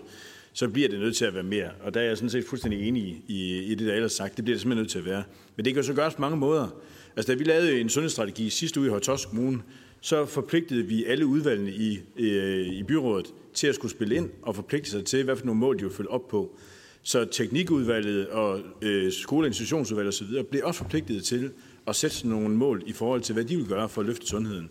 så 0.53 0.69
bliver 0.69 0.89
det 0.89 1.01
nødt 1.01 1.17
til 1.17 1.25
at 1.25 1.35
være 1.35 1.43
mere. 1.43 1.71
Og 1.83 1.95
der 1.95 2.01
er 2.01 2.05
jeg 2.05 2.17
sådan 2.17 2.31
set 2.31 2.45
fuldstændig 2.49 2.89
enig 2.89 3.23
i, 3.29 3.59
i 3.59 3.75
det, 3.75 3.87
der 3.87 3.95
ellers 3.95 4.13
sagt. 4.13 4.37
Det 4.37 4.45
bliver 4.45 4.55
det 4.55 4.61
simpelthen 4.61 4.83
nødt 4.83 4.91
til 4.91 4.99
at 4.99 5.05
være. 5.05 5.23
Men 5.57 5.65
det 5.65 5.75
kan 5.75 5.83
jo 5.83 5.87
så 5.87 5.95
gøres 5.95 6.15
på 6.15 6.21
mange 6.21 6.37
måder. 6.37 6.69
Altså, 7.17 7.33
da 7.33 7.39
vi 7.39 7.45
lavede 7.45 7.81
en 7.81 7.89
sundhedsstrategi 7.89 8.51
sidste 8.51 8.81
uge 8.81 8.87
i 8.87 8.91
Højtosk 8.91 9.29
Kommune, 9.29 9.59
så 10.05 10.27
forpligtede 10.27 10.83
vi 10.83 11.05
alle 11.05 11.27
udvalgene 11.27 11.71
i, 11.71 12.01
øh, 12.17 12.67
i 12.67 12.83
byrådet 12.83 13.35
til 13.55 13.67
at 13.67 13.75
skulle 13.75 13.93
spille 13.93 14.15
ind 14.15 14.31
og 14.43 14.55
forpligte 14.55 14.91
sig 14.91 15.05
til, 15.05 15.25
hvad 15.25 15.37
for 15.37 15.47
nogle 15.47 15.61
mål 15.61 15.79
de 15.79 15.85
vil 15.85 15.93
følge 15.93 16.11
op 16.11 16.29
på. 16.29 16.57
Så 17.03 17.25
teknikudvalget 17.25 18.29
og 18.29 18.61
øh, 18.83 19.13
skole- 19.13 19.45
og 19.45 19.47
institutionsudvalget 19.47 20.15
osv. 20.15 20.45
bliver 20.51 20.65
også 20.67 20.79
forpligtet 20.79 21.25
til 21.25 21.53
at 21.87 21.97
sætte 21.97 22.29
nogle 22.29 22.57
mål 22.57 22.83
i 22.87 22.93
forhold 22.93 23.21
til, 23.21 23.33
hvad 23.33 23.45
de 23.45 23.57
vil 23.57 23.67
gøre 23.67 23.89
for 23.89 24.01
at 24.01 24.07
løfte 24.07 24.27
sundheden. 24.27 24.71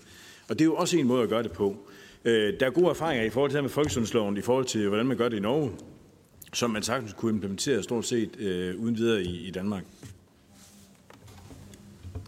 Og 0.50 0.60
det 0.60 0.62
er 0.62 0.66
jo 0.66 0.76
også 0.76 0.98
en 0.98 1.08
måde 1.08 1.24
at 1.24 1.30
gøre 1.30 1.44
det 1.44 1.52
på. 1.52 1.78
Øh, 2.26 2.60
der 2.60 2.66
er 2.66 2.70
gode 2.70 2.90
erfaringer 2.90 3.26
i 3.26 3.30
forhold 3.30 3.52
til 3.52 3.56
det 3.56 3.64
med 3.64 3.70
folkesundhedsloven, 3.70 4.38
i 4.38 4.42
forhold 4.42 4.66
til, 4.66 4.88
hvordan 4.88 5.06
man 5.06 5.18
gør 5.18 5.30
det 5.30 5.38
i 5.38 5.42
Norge, 5.42 5.72
som 6.54 6.72
man 6.72 6.84
sagtens 6.84 7.14
kunne 7.14 7.34
implementere 7.34 7.84
stort 7.84 8.06
set 8.06 8.40
øh, 8.40 8.80
uden 8.80 8.98
videre 8.98 9.24
i, 9.24 9.48
i 9.48 9.52
Danmark. 9.52 9.84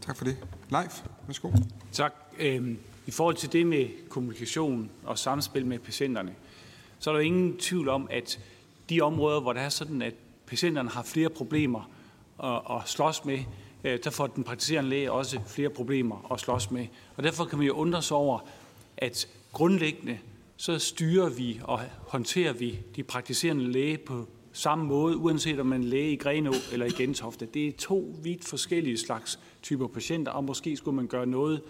Tak 0.02 0.18
for 0.18 0.26
det. 0.26 0.38
Leif, 0.72 1.02
værsgo. 1.28 1.52
Tak. 1.92 2.14
Øhm, 2.40 2.78
i 3.08 3.12
forhold 3.12 3.36
til 3.36 3.52
det 3.52 3.68
med 3.68 4.10
kommunikation 4.10 4.90
og 5.04 5.18
samspil 5.18 5.66
med 5.66 5.80
patienterne, 5.80 6.36
så 7.00 7.10
er 7.10 7.14
der 7.14 7.22
ingen 7.22 7.58
tvivl 7.58 7.90
om, 7.90 8.08
at 8.12 8.40
de 8.90 9.02
områder, 9.02 9.40
hvor 9.40 9.54
det 9.54 9.62
er 9.62 9.70
sådan, 9.70 10.02
at 10.02 10.14
patienterne 10.48 10.90
har 10.90 11.04
flere 11.04 11.30
problemer 11.30 11.90
at, 12.44 12.78
at 12.78 12.90
slås 12.90 13.26
med, 13.26 13.40
øh, 13.84 14.00
der 14.04 14.10
får 14.10 14.28
den 14.28 14.44
praktiserende 14.44 14.90
læge 14.90 15.12
også 15.12 15.40
flere 15.48 15.70
problemer 15.70 16.32
at 16.34 16.40
slås 16.40 16.72
med. 16.72 16.88
Og 17.16 17.24
derfor 17.24 17.46
kan 17.46 17.58
man 17.58 17.68
jo 17.68 17.74
undre 17.74 18.02
sig 18.02 18.18
over, 18.18 18.40
at 18.98 19.28
grundlæggende 19.52 20.20
så 20.58 20.80
styrer 20.80 21.30
vi 21.30 21.62
og 21.64 21.82
håndterer 22.08 22.54
vi 22.54 22.80
de 22.96 23.04
praktiserende 23.04 23.72
læge 23.72 23.98
på 23.98 24.28
samme 24.52 24.86
måde, 24.86 25.18
uanset 25.18 25.60
om 25.60 25.66
man 25.66 25.84
er 25.84 25.88
læge 25.88 26.12
i 26.12 26.16
Grenå 26.16 26.54
eller 26.72 26.86
i 26.86 26.90
Gentofte. 26.90 27.46
Det 27.46 27.68
er 27.68 27.72
to 27.72 28.16
vidt 28.24 28.46
forskellige 28.46 28.98
slags 28.98 29.40
typer 29.62 29.88
patienter, 29.88 30.32
og 30.32 30.44
måske 30.44 30.78
skulle 30.78 30.96
man 30.96 31.08
gøre 31.08 31.26
noget 31.26 31.62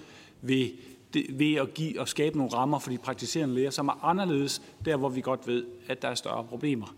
ved, 0.42 0.70
det, 1.14 1.40
ved 1.40 1.56
at, 1.56 1.73
give, 1.73 1.99
og 1.99 2.07
skabe 2.07 2.38
nogle 2.38 2.53
rammer 2.53 2.80
for 2.80 2.90
de 2.90 2.98
praktiserende 2.98 3.56
læger, 3.56 3.69
som 3.69 3.88
er 3.88 4.06
anderledes 4.06 4.61
der, 4.85 4.98
hvor 4.98 5.10
vi 5.10 5.22
godt 5.22 5.48
ved, 5.48 5.65
at 5.88 6.02
der 6.02 6.07
er 6.07 6.15
større 6.15 6.44
problemer. 6.44 6.95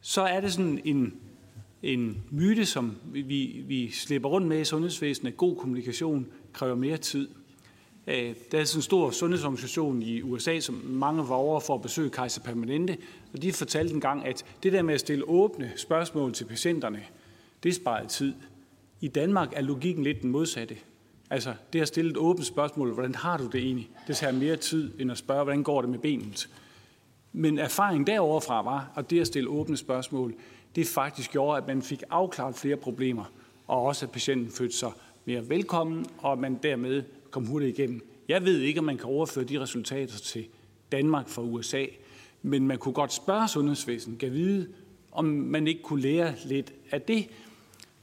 Så 0.00 0.22
er 0.22 0.40
det 0.40 0.52
sådan 0.52 0.80
en, 0.84 1.14
en 1.82 2.22
myte, 2.30 2.66
som 2.66 2.96
vi, 3.12 3.64
vi 3.66 3.90
slipper 3.90 4.28
rundt 4.28 4.46
med 4.46 4.60
i 4.60 4.64
sundhedsvæsenet. 4.64 5.36
God 5.36 5.56
kommunikation 5.56 6.26
kræver 6.52 6.74
mere 6.74 6.96
tid. 6.96 7.28
Øh, 8.06 8.34
der 8.52 8.60
er 8.60 8.64
sådan 8.64 8.78
en 8.78 8.82
stor 8.82 9.10
sundhedsorganisation 9.10 10.02
i 10.02 10.22
USA, 10.22 10.60
som 10.60 10.74
mange 10.84 11.28
var 11.28 11.34
over 11.34 11.60
for 11.60 11.74
at 11.74 11.82
besøge 11.82 12.10
Kaiser 12.10 12.42
Permanente, 12.42 12.96
og 13.32 13.42
de 13.42 13.52
fortalte 13.52 13.94
en 13.94 14.00
gang, 14.00 14.26
at 14.26 14.44
det 14.62 14.72
der 14.72 14.82
med 14.82 14.94
at 14.94 15.00
stille 15.00 15.28
åbne 15.28 15.72
spørgsmål 15.76 16.32
til 16.32 16.44
patienterne, 16.44 17.02
det 17.62 17.74
sparer 17.74 18.06
tid. 18.06 18.34
I 19.00 19.08
Danmark 19.08 19.52
er 19.52 19.60
logikken 19.60 20.04
lidt 20.04 20.22
den 20.22 20.30
modsatte. 20.30 20.76
Altså, 21.30 21.54
det 21.72 21.80
at 21.80 21.88
stille 21.88 22.10
et 22.10 22.16
åbent 22.16 22.46
spørgsmål, 22.46 22.92
hvordan 22.94 23.14
har 23.14 23.36
du 23.36 23.46
det 23.46 23.60
egentlig? 23.60 23.90
Det 24.06 24.16
tager 24.16 24.32
mere 24.32 24.56
tid, 24.56 25.00
end 25.00 25.10
at 25.10 25.18
spørge, 25.18 25.44
hvordan 25.44 25.62
går 25.62 25.80
det 25.80 25.90
med 25.90 25.98
benet? 25.98 26.48
Men 27.32 27.58
erfaringen 27.58 28.06
deroverfra 28.06 28.62
var, 28.62 28.92
at 28.96 29.10
det 29.10 29.20
at 29.20 29.26
stille 29.26 29.48
åbne 29.48 29.76
spørgsmål, 29.76 30.34
det 30.74 30.86
faktisk 30.86 31.30
gjorde, 31.30 31.58
at 31.58 31.66
man 31.66 31.82
fik 31.82 32.02
afklaret 32.10 32.54
flere 32.54 32.76
problemer, 32.76 33.24
og 33.66 33.82
også 33.82 34.06
at 34.06 34.12
patienten 34.12 34.52
følte 34.52 34.76
sig 34.76 34.92
mere 35.24 35.48
velkommen, 35.48 36.06
og 36.18 36.32
at 36.32 36.38
man 36.38 36.58
dermed 36.62 37.02
kom 37.30 37.46
hurtigt 37.46 37.78
igennem. 37.78 38.06
Jeg 38.28 38.44
ved 38.44 38.60
ikke, 38.60 38.80
om 38.80 38.84
man 38.84 38.96
kan 38.96 39.06
overføre 39.06 39.44
de 39.44 39.60
resultater 39.60 40.18
til 40.18 40.46
Danmark 40.92 41.28
fra 41.28 41.42
USA, 41.42 41.84
men 42.42 42.66
man 42.66 42.78
kunne 42.78 42.94
godt 42.94 43.12
spørge 43.12 43.48
sundhedsvæsenet, 43.48 44.18
kan 44.18 44.32
vide, 44.32 44.68
om 45.12 45.24
man 45.24 45.66
ikke 45.66 45.82
kunne 45.82 46.02
lære 46.02 46.34
lidt 46.44 46.72
af 46.90 47.02
det. 47.02 47.28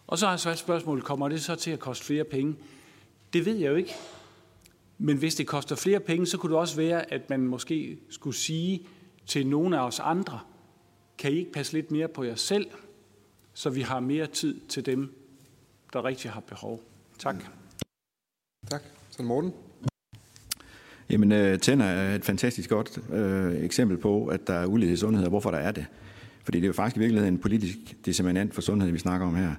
Og 0.08 0.18
så 0.18 0.28
er 0.28 0.36
så 0.36 0.50
et 0.50 0.58
spørgsmål, 0.58 1.02
kommer 1.02 1.30
det 1.30 1.42
så 1.42 1.56
til 1.56 1.72
at 1.72 1.80
koste 1.80 2.06
flere 2.06 2.24
penge? 2.24 2.56
Det 3.38 3.46
ved 3.46 3.56
jeg 3.56 3.70
jo 3.70 3.76
ikke. 3.76 3.94
Men 4.98 5.18
hvis 5.18 5.36
det 5.36 5.48
koster 5.48 5.76
flere 5.76 6.00
penge, 6.00 6.26
så 6.26 6.38
kunne 6.38 6.52
det 6.52 6.60
også 6.60 6.76
være, 6.76 7.14
at 7.14 7.30
man 7.30 7.40
måske 7.40 7.98
skulle 8.10 8.36
sige 8.36 8.88
til 9.26 9.48
nogle 9.48 9.78
af 9.78 9.86
os 9.88 10.00
andre, 10.00 10.40
kan 11.18 11.32
I 11.32 11.36
ikke 11.36 11.52
passe 11.52 11.74
lidt 11.74 11.92
mere 11.92 12.08
på 12.08 12.24
jer 12.24 12.36
selv? 12.36 12.68
så 13.58 13.70
vi 13.70 13.82
har 13.82 14.00
mere 14.00 14.28
tid 14.28 14.60
til 14.70 14.86
dem, 14.86 15.16
der 15.94 16.06
rigtig 16.06 16.32
har 16.32 16.40
behov. 16.40 16.84
Tak. 17.20 17.36
Tak. 18.70 18.82
Så 19.10 19.24
Morten. 19.24 19.54
Jamen, 21.10 21.32
øh, 21.32 21.60
tænder 21.60 21.86
er 21.86 22.16
et 22.16 22.26
fantastisk 22.26 22.70
godt 22.70 23.00
øh, 23.14 23.64
eksempel 23.64 23.98
på, 23.98 24.28
at 24.28 24.48
der 24.48 24.54
er 24.54 24.66
ulighed 24.66 24.94
i 24.94 25.00
sundhed, 25.00 25.24
og 25.24 25.30
hvorfor 25.30 25.52
der 25.52 25.58
er 25.58 25.72
det. 25.72 25.86
Fordi 26.44 26.58
det 26.58 26.64
er 26.64 26.68
jo 26.68 26.74
faktisk 26.74 26.98
i 26.98 27.00
virkeligheden 27.00 27.34
en 27.34 27.40
politisk 27.40 27.78
disseminant 28.06 28.54
for 28.54 28.62
sundhed, 28.62 28.92
vi 28.92 29.00
snakker 29.00 29.28
om 29.28 29.36
her. 29.36 29.56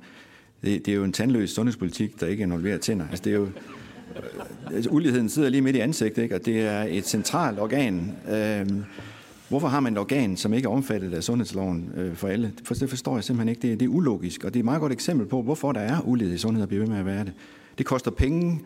Det, 0.63 0.87
det 0.87 0.93
er 0.93 0.97
jo 0.97 1.05
en 1.05 1.13
tandløs 1.13 1.51
sundhedspolitik, 1.51 2.21
der 2.21 2.27
ikke 2.27 2.43
involverer 2.43 2.79
tænder. 2.79 3.07
Altså, 3.11 3.25
det 3.25 3.33
er 3.33 3.37
jo, 3.37 3.49
altså, 4.75 4.91
uligheden 4.91 5.29
sidder 5.29 5.49
lige 5.49 5.63
midt 5.63 5.77
i 5.77 5.79
ansigtet, 5.79 6.23
ikke? 6.23 6.35
og 6.35 6.47
det 6.47 6.61
er 6.61 6.83
et 6.83 7.07
centralt 7.07 7.59
organ. 7.59 8.13
Øhm, 8.31 8.85
hvorfor 9.49 9.69
har 9.69 9.81
man 9.81 9.93
et 9.93 9.99
organ, 9.99 10.37
som 10.37 10.53
ikke 10.53 10.67
er 10.67 10.73
omfattet 10.73 11.15
af 11.15 11.23
sundhedsloven 11.23 11.93
øh, 11.97 12.15
for 12.15 12.29
alle? 12.29 12.53
For 12.65 12.75
det 12.75 12.89
forstår 12.89 13.15
jeg 13.15 13.25
simpelthen 13.25 13.49
ikke. 13.49 13.63
Det, 13.63 13.73
er, 13.73 13.77
det 13.77 13.85
er 13.85 13.91
ulogisk, 13.91 14.45
og 14.45 14.55
det 14.55 14.59
er 14.59 14.61
et 14.61 14.65
meget 14.65 14.81
godt 14.81 14.93
eksempel 14.93 15.27
på, 15.27 15.43
hvorfor 15.43 15.73
der 15.73 15.81
er 15.81 16.01
ulighed 16.05 16.35
i 16.35 16.39
sundhed 16.39 16.63
og 16.63 16.69
bliver 16.69 16.83
ved 16.83 16.91
med 16.91 16.99
at 16.99 17.07
være 17.07 17.25
det. 17.25 17.33
Det 17.79 17.87
koster 17.87 18.11
penge, 18.11 18.61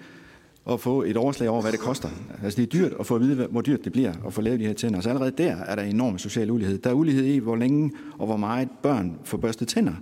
at 0.70 0.80
få 0.80 1.02
et 1.02 1.16
overslag 1.16 1.48
over, 1.48 1.62
hvad 1.62 1.72
det 1.72 1.80
koster. 1.80 2.08
Altså 2.42 2.56
det 2.56 2.62
er 2.62 2.80
dyrt 2.80 2.92
at 3.00 3.06
få 3.06 3.14
at 3.14 3.20
vide, 3.20 3.46
hvor 3.46 3.60
dyrt 3.60 3.84
det 3.84 3.92
bliver 3.92 4.12
at 4.26 4.32
få 4.32 4.40
lavet 4.40 4.60
de 4.60 4.66
her 4.66 4.72
tænder. 4.72 5.00
Så 5.00 5.08
allerede 5.08 5.32
der 5.38 5.56
er 5.56 5.74
der 5.74 5.82
enorm 5.82 6.18
social 6.18 6.50
ulighed. 6.50 6.78
Der 6.78 6.90
er 6.90 6.94
ulighed 6.94 7.24
i, 7.24 7.38
hvor 7.38 7.56
længe 7.56 7.92
og 8.18 8.26
hvor 8.26 8.36
meget 8.36 8.68
børn 8.82 9.18
får 9.24 9.38
børstet 9.38 9.68
tænder. 9.68 9.92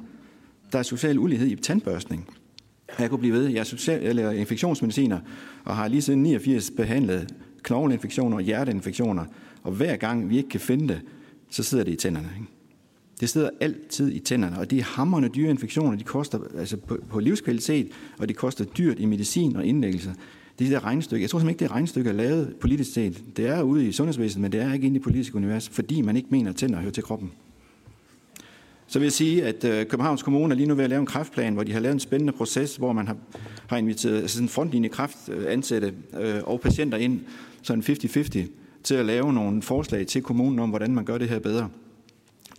Der 0.73 0.79
er 0.79 0.83
social 0.83 1.19
ulighed 1.19 1.47
i 1.49 1.57
tandbørstning. 1.57 2.29
Jeg 2.99 3.11
kunne 3.11 3.19
blive 3.19 3.35
ved. 3.35 3.47
Jeg 3.47 3.61
er 3.61 3.65
social, 3.65 4.07
eller 4.07 4.31
infektionsmediciner 4.31 5.19
og 5.65 5.77
har 5.77 5.89
lige 5.89 6.03
siden 6.03 6.23
89 6.23 6.71
behandlet 6.71 7.35
knogleinfektioner 7.63 8.37
og 8.37 8.43
hjerteinfektioner. 8.43 9.25
Og 9.63 9.73
hver 9.73 9.97
gang 9.97 10.31
vi 10.31 10.37
ikke 10.37 10.49
kan 10.49 10.61
finde 10.61 10.89
det, 10.89 11.01
så 11.51 11.63
sidder 11.63 11.85
det 11.85 11.93
i 11.93 11.97
tænderne. 11.97 12.29
Ikke? 12.41 12.53
Det 13.21 13.29
sidder 13.29 13.51
altid 13.61 14.13
i 14.13 14.19
tænderne, 14.19 14.59
og 14.59 14.71
de 14.71 14.79
er 14.79 14.85
hammerne 14.85 15.29
dyre 15.29 15.51
infektioner. 15.51 15.99
De 15.99 16.05
koster 16.05 16.39
altså 16.59 16.77
på, 16.77 16.99
på 17.11 17.21
livskvalitet, 17.21 17.89
og 18.19 18.29
de 18.29 18.35
koster 18.35 18.65
dyrt 18.65 18.99
i 18.99 19.05
medicin 19.05 19.57
og 19.57 19.67
indlæggelser 19.67 20.13
det 20.61 20.71
der 20.71 20.85
regnestykke, 20.85 21.23
jeg 21.23 21.31
tror 21.31 21.39
simpelthen 21.39 21.55
ikke, 21.55 21.65
det 21.65 21.71
regnestykke 21.71 22.11
er 22.11 22.15
lavet 22.15 22.55
politisk 22.61 22.93
set. 22.93 23.23
Det 23.37 23.47
er 23.47 23.63
ude 23.63 23.89
i 23.89 23.93
sundhedsvæsenet, 23.93 24.43
men 24.43 24.53
det 24.53 24.61
er 24.61 24.73
ikke 24.73 24.87
inde 24.87 24.97
i 24.97 24.99
det 24.99 25.03
politiske 25.03 25.37
univers, 25.37 25.69
fordi 25.69 26.01
man 26.01 26.17
ikke 26.17 26.29
mener, 26.31 26.51
at 26.51 26.57
tænder 26.57 26.81
hører 26.81 26.93
til 26.93 27.03
kroppen. 27.03 27.33
Så 28.91 28.99
vil 28.99 29.07
jeg 29.07 29.13
sige, 29.13 29.45
at 29.45 29.65
øh, 29.65 29.87
Københavns 29.87 30.23
Kommune 30.23 30.55
er 30.55 30.57
lige 30.57 30.67
nu 30.67 30.75
ved 30.75 30.85
at 30.85 30.91
lave 30.91 31.01
en 31.01 31.07
kraftplan, 31.07 31.55
hvor 31.55 31.63
de 31.63 31.73
har 31.73 31.81
lavet 31.81 31.95
en 31.95 32.01
spændende 32.01 32.33
proces, 32.33 32.77
hvor 32.77 32.93
man 32.93 33.07
har, 33.07 33.17
har 33.67 33.77
inviteret 33.77 34.21
altså 34.21 34.43
en 34.43 34.49
frontlinje 34.49 34.89
kraftansatte 34.89 35.95
øh, 36.21 36.41
og 36.45 36.61
patienter 36.61 36.99
ind, 36.99 37.21
sådan 37.63 37.83
50-50, 37.83 38.39
til 38.85 38.95
at 38.95 39.07
lave 39.07 39.33
nogle 39.33 39.63
forslag 39.63 40.07
til 40.07 40.23
kommunen 40.23 40.59
om, 40.59 40.69
hvordan 40.69 40.95
man 40.95 41.05
gør 41.05 41.19
det 41.19 41.29
her 41.29 41.39
bedre. 41.39 41.69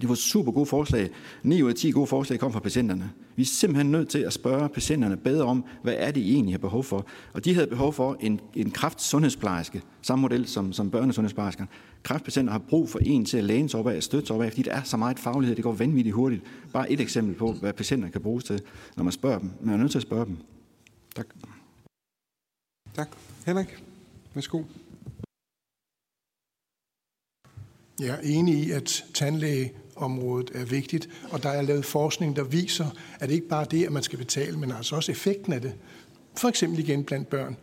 Det 0.01 0.09
var 0.09 0.15
super 0.15 0.51
gode 0.51 0.65
forslag. 0.65 1.09
9 1.43 1.61
ud 1.61 1.69
af 1.69 1.75
10 1.75 1.91
gode 1.91 2.07
forslag 2.07 2.39
kom 2.39 2.53
fra 2.53 2.59
patienterne. 2.59 3.11
Vi 3.41 3.43
er 3.43 3.47
simpelthen 3.47 3.91
nødt 3.91 4.09
til 4.09 4.19
at 4.19 4.33
spørge 4.33 4.69
patienterne 4.69 5.17
bedre 5.17 5.45
om, 5.45 5.65
hvad 5.83 5.93
er 5.97 6.11
det, 6.11 6.21
I 6.21 6.33
egentlig 6.33 6.53
har 6.53 6.59
behov 6.59 6.83
for. 6.83 7.05
Og 7.33 7.45
de 7.45 7.53
havde 7.53 7.67
behov 7.67 7.93
for 7.93 8.17
en, 8.19 8.41
en 8.55 8.71
kraftsundhedsplejerske, 8.71 9.81
samme 10.01 10.21
model 10.21 10.47
som, 10.47 10.73
som 10.73 10.91
børnesundhedsplejersker. 10.91 11.65
Kræftpatienter 12.03 12.51
har 12.51 12.59
brug 12.59 12.89
for 12.89 12.99
en 12.99 13.25
til 13.25 13.37
at 13.37 13.43
læne 13.43 13.69
sig 13.69 13.79
op 13.79 13.87
af 13.87 13.97
og 13.97 14.03
støtte 14.03 14.27
sig 14.27 14.35
op 14.35 14.41
af, 14.41 14.51
fordi 14.51 14.61
der 14.61 14.71
er 14.71 14.83
så 14.83 14.97
meget 14.97 15.19
faglighed, 15.19 15.55
det 15.55 15.63
går 15.63 15.71
vanvittigt 15.71 16.15
hurtigt. 16.15 16.43
Bare 16.73 16.91
et 16.91 16.99
eksempel 16.99 17.35
på, 17.35 17.51
hvad 17.51 17.73
patienterne 17.73 18.11
kan 18.11 18.21
bruges 18.21 18.43
til, 18.43 18.61
når 18.97 19.03
man 19.03 19.13
spørger 19.13 19.39
dem. 19.39 19.49
Man 19.61 19.73
er 19.73 19.77
nødt 19.77 19.91
til 19.91 19.99
at 19.99 20.03
spørge 20.03 20.25
dem. 20.25 20.37
Tak. 21.15 21.27
Tak. 22.93 23.09
Henrik, 23.45 23.83
værsgo. 24.33 24.63
Jeg 27.99 28.09
er 28.09 28.21
enig 28.23 28.67
i, 28.67 28.71
at 28.71 29.05
området 29.95 30.51
er 30.53 30.65
vigtigt, 30.65 31.09
og 31.31 31.43
der 31.43 31.49
er 31.49 31.61
lavet 31.61 31.85
forskning, 31.85 32.35
der 32.35 32.43
viser, 32.43 32.85
at 33.19 33.29
det 33.29 33.35
ikke 33.35 33.47
bare 33.47 33.61
er 33.61 33.67
det, 33.67 33.85
at 33.85 33.91
man 33.91 34.03
skal 34.03 34.17
betale, 34.17 34.57
men 34.57 34.71
altså 34.71 34.95
også 34.95 35.11
effekten 35.11 35.53
af 35.53 35.61
det. 35.61 35.73
For 36.37 36.47
eksempel 36.47 36.79
igen 36.79 37.03
blandt 37.03 37.29
børn. 37.29 37.57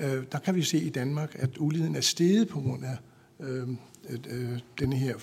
Øh, 0.00 0.22
der 0.32 0.38
kan 0.38 0.54
vi 0.54 0.62
se 0.62 0.78
i 0.78 0.88
Danmark, 0.88 1.36
at 1.38 1.50
uligheden 1.58 1.96
er 1.96 2.00
steget 2.00 2.48
på 2.48 2.60
grund 2.60 2.84
af 2.84 2.96
øh, 3.40 3.68
øh, 4.30 4.58
den 4.78 4.92
her 4.92 5.14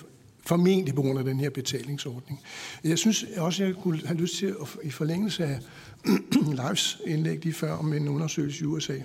formentlig 0.46 0.94
på 0.94 1.02
grund 1.02 1.18
af 1.18 1.24
den 1.24 1.40
her 1.40 1.50
betalingsordning. 1.50 2.40
Jeg 2.84 2.98
synes 2.98 3.24
også, 3.36 3.64
jeg 3.64 3.74
kunne 3.74 4.00
have 4.04 4.18
lyst 4.18 4.36
til, 4.36 4.46
at, 4.46 4.68
i 4.82 4.90
forlængelse 4.90 5.44
af 5.44 5.58
Leifs 6.62 7.00
indlæg 7.06 7.44
lige 7.44 7.54
før 7.54 7.72
om 7.72 7.92
en 7.92 8.08
undersøgelse 8.08 8.64
i 8.64 8.66
USA, 8.66 8.98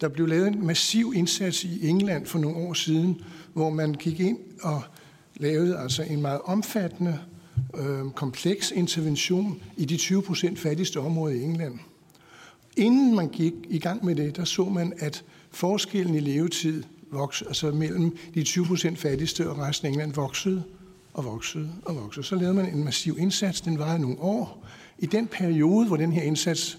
der 0.00 0.08
blev 0.08 0.26
lavet 0.26 0.48
en 0.48 0.66
massiv 0.66 1.12
indsats 1.16 1.64
i 1.64 1.88
England 1.88 2.26
for 2.26 2.38
nogle 2.38 2.56
år 2.56 2.74
siden, 2.74 3.20
hvor 3.52 3.70
man 3.70 3.94
gik 3.94 4.20
ind 4.20 4.38
og 4.62 4.82
lavede 5.40 5.78
altså 5.78 6.02
en 6.02 6.20
meget 6.20 6.40
omfattende, 6.44 7.18
øh, 7.78 8.10
kompleks 8.10 8.70
intervention 8.70 9.62
i 9.76 9.84
de 9.84 9.96
20 9.96 10.22
procent 10.22 10.58
fattigste 10.58 11.00
områder 11.00 11.34
i 11.34 11.42
England. 11.42 11.78
Inden 12.76 13.14
man 13.14 13.28
gik 13.28 13.52
i 13.68 13.78
gang 13.78 14.04
med 14.04 14.14
det, 14.14 14.36
der 14.36 14.44
så 14.44 14.64
man, 14.64 14.92
at 14.98 15.24
forskellen 15.50 16.14
i 16.14 16.20
levetid 16.20 16.82
voksede, 17.10 17.48
altså 17.48 17.70
mellem 17.70 18.16
de 18.34 18.42
20 18.42 18.66
procent 18.66 18.98
fattigste 18.98 19.50
og 19.50 19.58
resten 19.58 19.86
af 19.86 19.90
England 19.90 20.12
voksede 20.12 20.62
og 21.14 21.24
voksede 21.24 21.70
og 21.84 21.96
voksede. 21.96 22.26
Så 22.26 22.36
lavede 22.36 22.54
man 22.54 22.74
en 22.74 22.84
massiv 22.84 23.16
indsats, 23.18 23.60
den 23.60 23.78
varede 23.78 23.98
nogle 23.98 24.20
år. 24.20 24.66
I 24.98 25.06
den 25.06 25.26
periode, 25.26 25.86
hvor 25.86 25.96
den 25.96 26.12
her 26.12 26.22
indsats 26.22 26.78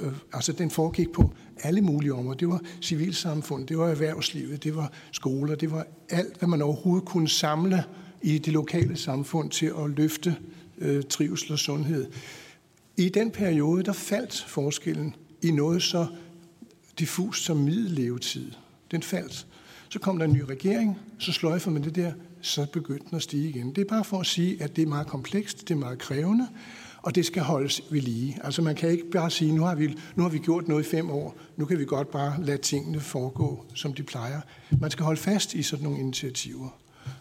øh, 0.00 0.12
altså 0.32 0.52
den 0.52 0.70
foregik 0.70 1.12
på 1.12 1.32
alle 1.62 1.80
mulige 1.80 2.14
områder. 2.14 2.36
Det 2.36 2.48
var 2.48 2.60
civilsamfund, 2.82 3.66
det 3.66 3.78
var 3.78 3.88
erhvervslivet, 3.88 4.64
det 4.64 4.76
var 4.76 4.92
skoler, 5.12 5.54
det 5.54 5.70
var 5.70 5.86
alt, 6.10 6.38
hvad 6.38 6.48
man 6.48 6.62
overhovedet 6.62 7.08
kunne 7.08 7.28
samle 7.28 7.84
i 8.22 8.38
det 8.38 8.52
lokale 8.52 8.96
samfund 8.96 9.50
til 9.50 9.66
at 9.66 9.90
løfte 9.90 10.36
øh, 10.78 11.02
trivsel 11.02 11.52
og 11.52 11.58
sundhed. 11.58 12.06
I 12.96 13.08
den 13.08 13.30
periode, 13.30 13.82
der 13.82 13.92
faldt 13.92 14.44
forskellen 14.48 15.14
i 15.42 15.50
noget 15.50 15.82
så 15.82 16.06
diffust 16.98 17.44
som 17.44 17.56
middellevetid. 17.56 18.52
Den 18.90 19.02
faldt. 19.02 19.46
Så 19.88 19.98
kom 19.98 20.18
der 20.18 20.24
en 20.24 20.32
ny 20.32 20.40
regering, 20.40 20.98
så 21.18 21.32
sløjfer 21.32 21.70
man 21.70 21.84
det 21.84 21.94
der, 21.94 22.12
så 22.40 22.66
begyndte 22.72 23.06
den 23.10 23.16
at 23.16 23.22
stige 23.22 23.48
igen. 23.48 23.72
Det 23.74 23.78
er 23.78 23.88
bare 23.88 24.04
for 24.04 24.20
at 24.20 24.26
sige, 24.26 24.62
at 24.62 24.76
det 24.76 24.82
er 24.82 24.86
meget 24.86 25.06
komplekst, 25.06 25.68
det 25.68 25.74
er 25.74 25.78
meget 25.78 25.98
krævende, 25.98 26.48
og 27.08 27.14
det 27.14 27.26
skal 27.26 27.42
holdes 27.42 27.82
ved 27.90 28.00
lige. 28.00 28.38
Altså 28.44 28.62
man 28.62 28.74
kan 28.74 28.90
ikke 28.90 29.10
bare 29.10 29.30
sige, 29.30 29.52
nu 29.52 29.62
har, 29.62 29.74
vi, 29.74 29.94
nu 30.16 30.22
har 30.22 30.30
vi 30.30 30.38
gjort 30.38 30.68
noget 30.68 30.86
i 30.86 30.90
fem 30.90 31.10
år, 31.10 31.36
nu 31.56 31.64
kan 31.64 31.78
vi 31.78 31.84
godt 31.84 32.10
bare 32.10 32.44
lade 32.44 32.58
tingene 32.58 33.00
foregå, 33.00 33.64
som 33.74 33.92
de 33.92 34.02
plejer. 34.02 34.40
Man 34.80 34.90
skal 34.90 35.04
holde 35.04 35.20
fast 35.20 35.54
i 35.54 35.62
sådan 35.62 35.84
nogle 35.84 35.98
initiativer. 35.98 36.68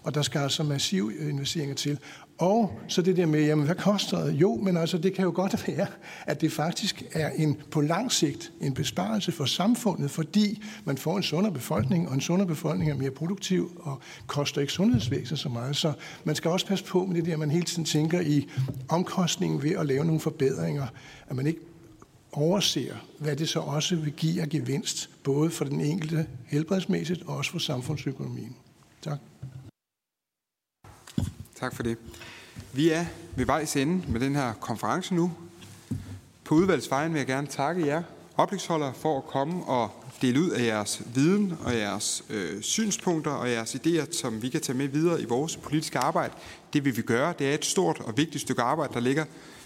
Og 0.03 0.15
der 0.15 0.21
skal 0.21 0.39
altså 0.39 0.63
massiv 0.63 1.11
investeringer 1.19 1.75
til. 1.75 1.99
Og 2.37 2.79
så 2.87 3.01
det 3.01 3.17
der 3.17 3.25
med, 3.25 3.45
jamen 3.45 3.65
hvad 3.65 3.75
koster 3.75 4.25
det? 4.25 4.33
Jo, 4.33 4.55
men 4.55 4.77
altså 4.77 4.97
det 4.97 5.13
kan 5.13 5.25
jo 5.25 5.31
godt 5.35 5.67
være, 5.67 5.87
at 6.25 6.41
det 6.41 6.51
faktisk 6.51 7.03
er 7.13 7.29
en 7.29 7.57
på 7.71 7.81
lang 7.81 8.11
sigt 8.11 8.51
en 8.61 8.73
besparelse 8.73 9.31
for 9.31 9.45
samfundet, 9.45 10.11
fordi 10.11 10.63
man 10.85 10.97
får 10.97 11.17
en 11.17 11.23
sundere 11.23 11.53
befolkning, 11.53 12.07
og 12.07 12.13
en 12.13 12.21
sundere 12.21 12.47
befolkning 12.47 12.91
er 12.91 12.95
mere 12.95 13.11
produktiv 13.11 13.81
og 13.83 13.99
koster 14.27 14.61
ikke 14.61 14.73
sundhedsvæsenet 14.73 15.39
så 15.39 15.49
meget. 15.49 15.75
Så 15.75 15.93
man 16.23 16.35
skal 16.35 16.51
også 16.51 16.65
passe 16.65 16.85
på 16.85 17.05
med 17.05 17.15
det 17.15 17.25
der, 17.25 17.33
at 17.33 17.39
man 17.39 17.51
hele 17.51 17.65
tiden 17.65 17.85
tænker 17.85 18.21
i 18.21 18.47
omkostningen 18.89 19.63
ved 19.63 19.71
at 19.71 19.85
lave 19.85 20.05
nogle 20.05 20.19
forbedringer, 20.19 20.87
at 21.29 21.35
man 21.35 21.47
ikke 21.47 21.59
overser, 22.31 22.93
hvad 23.19 23.35
det 23.35 23.49
så 23.49 23.59
også 23.59 23.95
vil 23.95 24.13
give 24.13 24.41
af 24.41 24.49
gevinst, 24.49 25.09
både 25.23 25.49
for 25.49 25.65
den 25.65 25.81
enkelte 25.81 26.27
helbredsmæssigt 26.45 27.23
og 27.25 27.37
også 27.37 27.51
for 27.51 27.59
samfundsøkonomien. 27.59 28.55
Tak. 29.01 29.17
Tak 31.59 31.75
for 31.75 31.83
det. 31.83 31.97
Vi 32.73 32.89
er 32.89 33.05
ved 33.35 33.45
vejs 33.45 33.75
ende 33.75 34.11
med 34.11 34.19
den 34.19 34.35
her 34.35 34.53
konference 34.53 35.15
nu. 35.15 35.31
På 36.43 36.55
udvalgsvejen 36.55 37.13
vil 37.13 37.19
jeg 37.19 37.27
gerne 37.27 37.47
takke 37.47 37.85
jer 37.85 38.03
oplægsholdere 38.37 38.93
for 38.93 39.17
at 39.17 39.25
komme 39.25 39.63
og 39.63 39.91
dele 40.21 40.41
ud 40.41 40.49
af 40.49 40.65
jeres 40.65 41.01
viden 41.13 41.57
og 41.63 41.77
jeres 41.77 42.23
øh, 42.29 42.61
synspunkter 42.61 43.31
og 43.31 43.51
jeres 43.51 43.75
idéer, 43.75 44.17
som 44.17 44.41
vi 44.41 44.49
kan 44.49 44.61
tage 44.61 44.77
med 44.77 44.87
videre 44.87 45.21
i 45.21 45.25
vores 45.25 45.57
politiske 45.57 45.99
arbejde. 45.99 46.33
Det 46.73 46.85
vil 46.85 46.97
vi 46.97 47.01
gøre. 47.01 47.33
Det 47.39 47.49
er 47.49 47.53
et 47.53 47.65
stort 47.65 47.99
og 47.99 48.17
vigtigt 48.17 48.41
stykke 48.41 48.61
arbejde, 48.61 48.93
der 48.93 48.99
ligger 48.99 49.25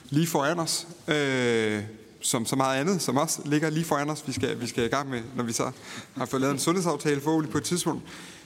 lige 0.10 0.28
foran 0.28 0.60
os, 0.60 0.88
øh, 1.08 1.84
som 2.22 2.46
så 2.46 2.56
meget 2.56 2.80
andet, 2.80 3.02
som 3.02 3.18
også 3.18 3.42
ligger 3.46 3.70
lige 3.70 3.86
foran 3.86 4.10
os, 4.10 4.24
vi 4.28 4.32
skal, 4.32 4.62
vi 4.62 4.68
skal 4.68 4.86
i 4.86 4.88
gang 4.88 5.10
med, 5.10 5.22
når 5.36 5.44
vi 5.44 5.54
så 5.54 5.72
har 6.18 6.26
fået 6.26 6.42
lavet 6.42 6.54
en 6.54 6.60
sundhedsaftale 6.60 7.22
forhåbentlig 7.22 7.52
på 7.52 7.58
et 7.58 7.64
tidspunkt. 7.64 8.04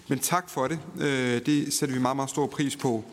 Men 0.07 0.19
tak 0.19 0.49
for 0.49 0.67
det. 0.67 0.79
Øh, 0.99 1.45
det 1.45 1.73
sætter 1.73 1.95
vi 1.95 2.01
meget, 2.01 2.15
meget 2.15 2.29
stor 2.29 2.47
pris 2.47 2.75
på. 2.75 3.03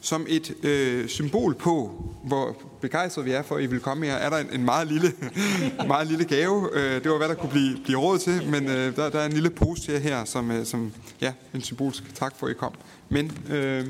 Som 0.00 0.26
et 0.28 0.64
øh, 0.64 1.08
symbol 1.08 1.54
på, 1.54 2.04
hvor 2.24 2.56
begejstret 2.80 3.24
vi 3.24 3.30
er 3.30 3.42
for, 3.42 3.56
at 3.56 3.62
I 3.62 3.66
vil 3.66 3.80
komme 3.80 4.06
her, 4.06 4.14
er 4.14 4.30
der 4.30 4.36
en, 4.36 4.50
en 4.52 4.64
meget, 4.64 4.88
lille, 4.88 5.12
meget 5.86 6.06
lille 6.06 6.24
gave. 6.24 6.68
Øh, 6.72 7.02
det 7.02 7.10
var, 7.10 7.16
hvad 7.16 7.28
der 7.28 7.34
kunne 7.34 7.50
blive, 7.50 7.78
blive 7.84 7.98
råd 7.98 8.18
til, 8.18 8.46
men 8.46 8.68
øh, 8.68 8.96
der, 8.96 9.10
der 9.10 9.20
er 9.20 9.26
en 9.26 9.32
lille 9.32 9.50
pose 9.50 9.82
til 9.82 9.92
jer 9.92 10.00
her, 10.00 10.24
som, 10.24 10.50
øh, 10.50 10.66
som 10.66 10.92
ja, 11.20 11.32
en 11.54 11.60
symbolsk 11.60 12.14
tak 12.14 12.36
for, 12.36 12.46
at 12.46 12.50
I 12.50 12.54
kom. 12.54 12.72
Men 13.08 13.32
øh, 13.50 13.86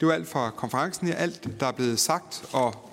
det 0.00 0.08
var 0.08 0.14
alt 0.14 0.28
fra 0.28 0.50
konferencen 0.50 1.06
her. 1.06 1.14
Alt, 1.14 1.60
der 1.60 1.66
er 1.66 1.72
blevet 1.72 2.00
sagt 2.00 2.44
og 2.52 2.90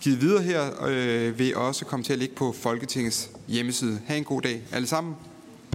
givet 0.00 0.20
videre 0.20 0.42
her, 0.42 0.86
øh, 0.86 1.38
vil 1.38 1.56
også 1.56 1.84
komme 1.84 2.04
til 2.04 2.12
at 2.12 2.18
ligge 2.18 2.34
på 2.34 2.52
Folketingets 2.52 3.30
hjemmeside. 3.48 4.00
Ha' 4.06 4.16
en 4.16 4.24
god 4.24 4.42
dag 4.42 4.62
alle 4.72 4.86
sammen. 4.86 5.14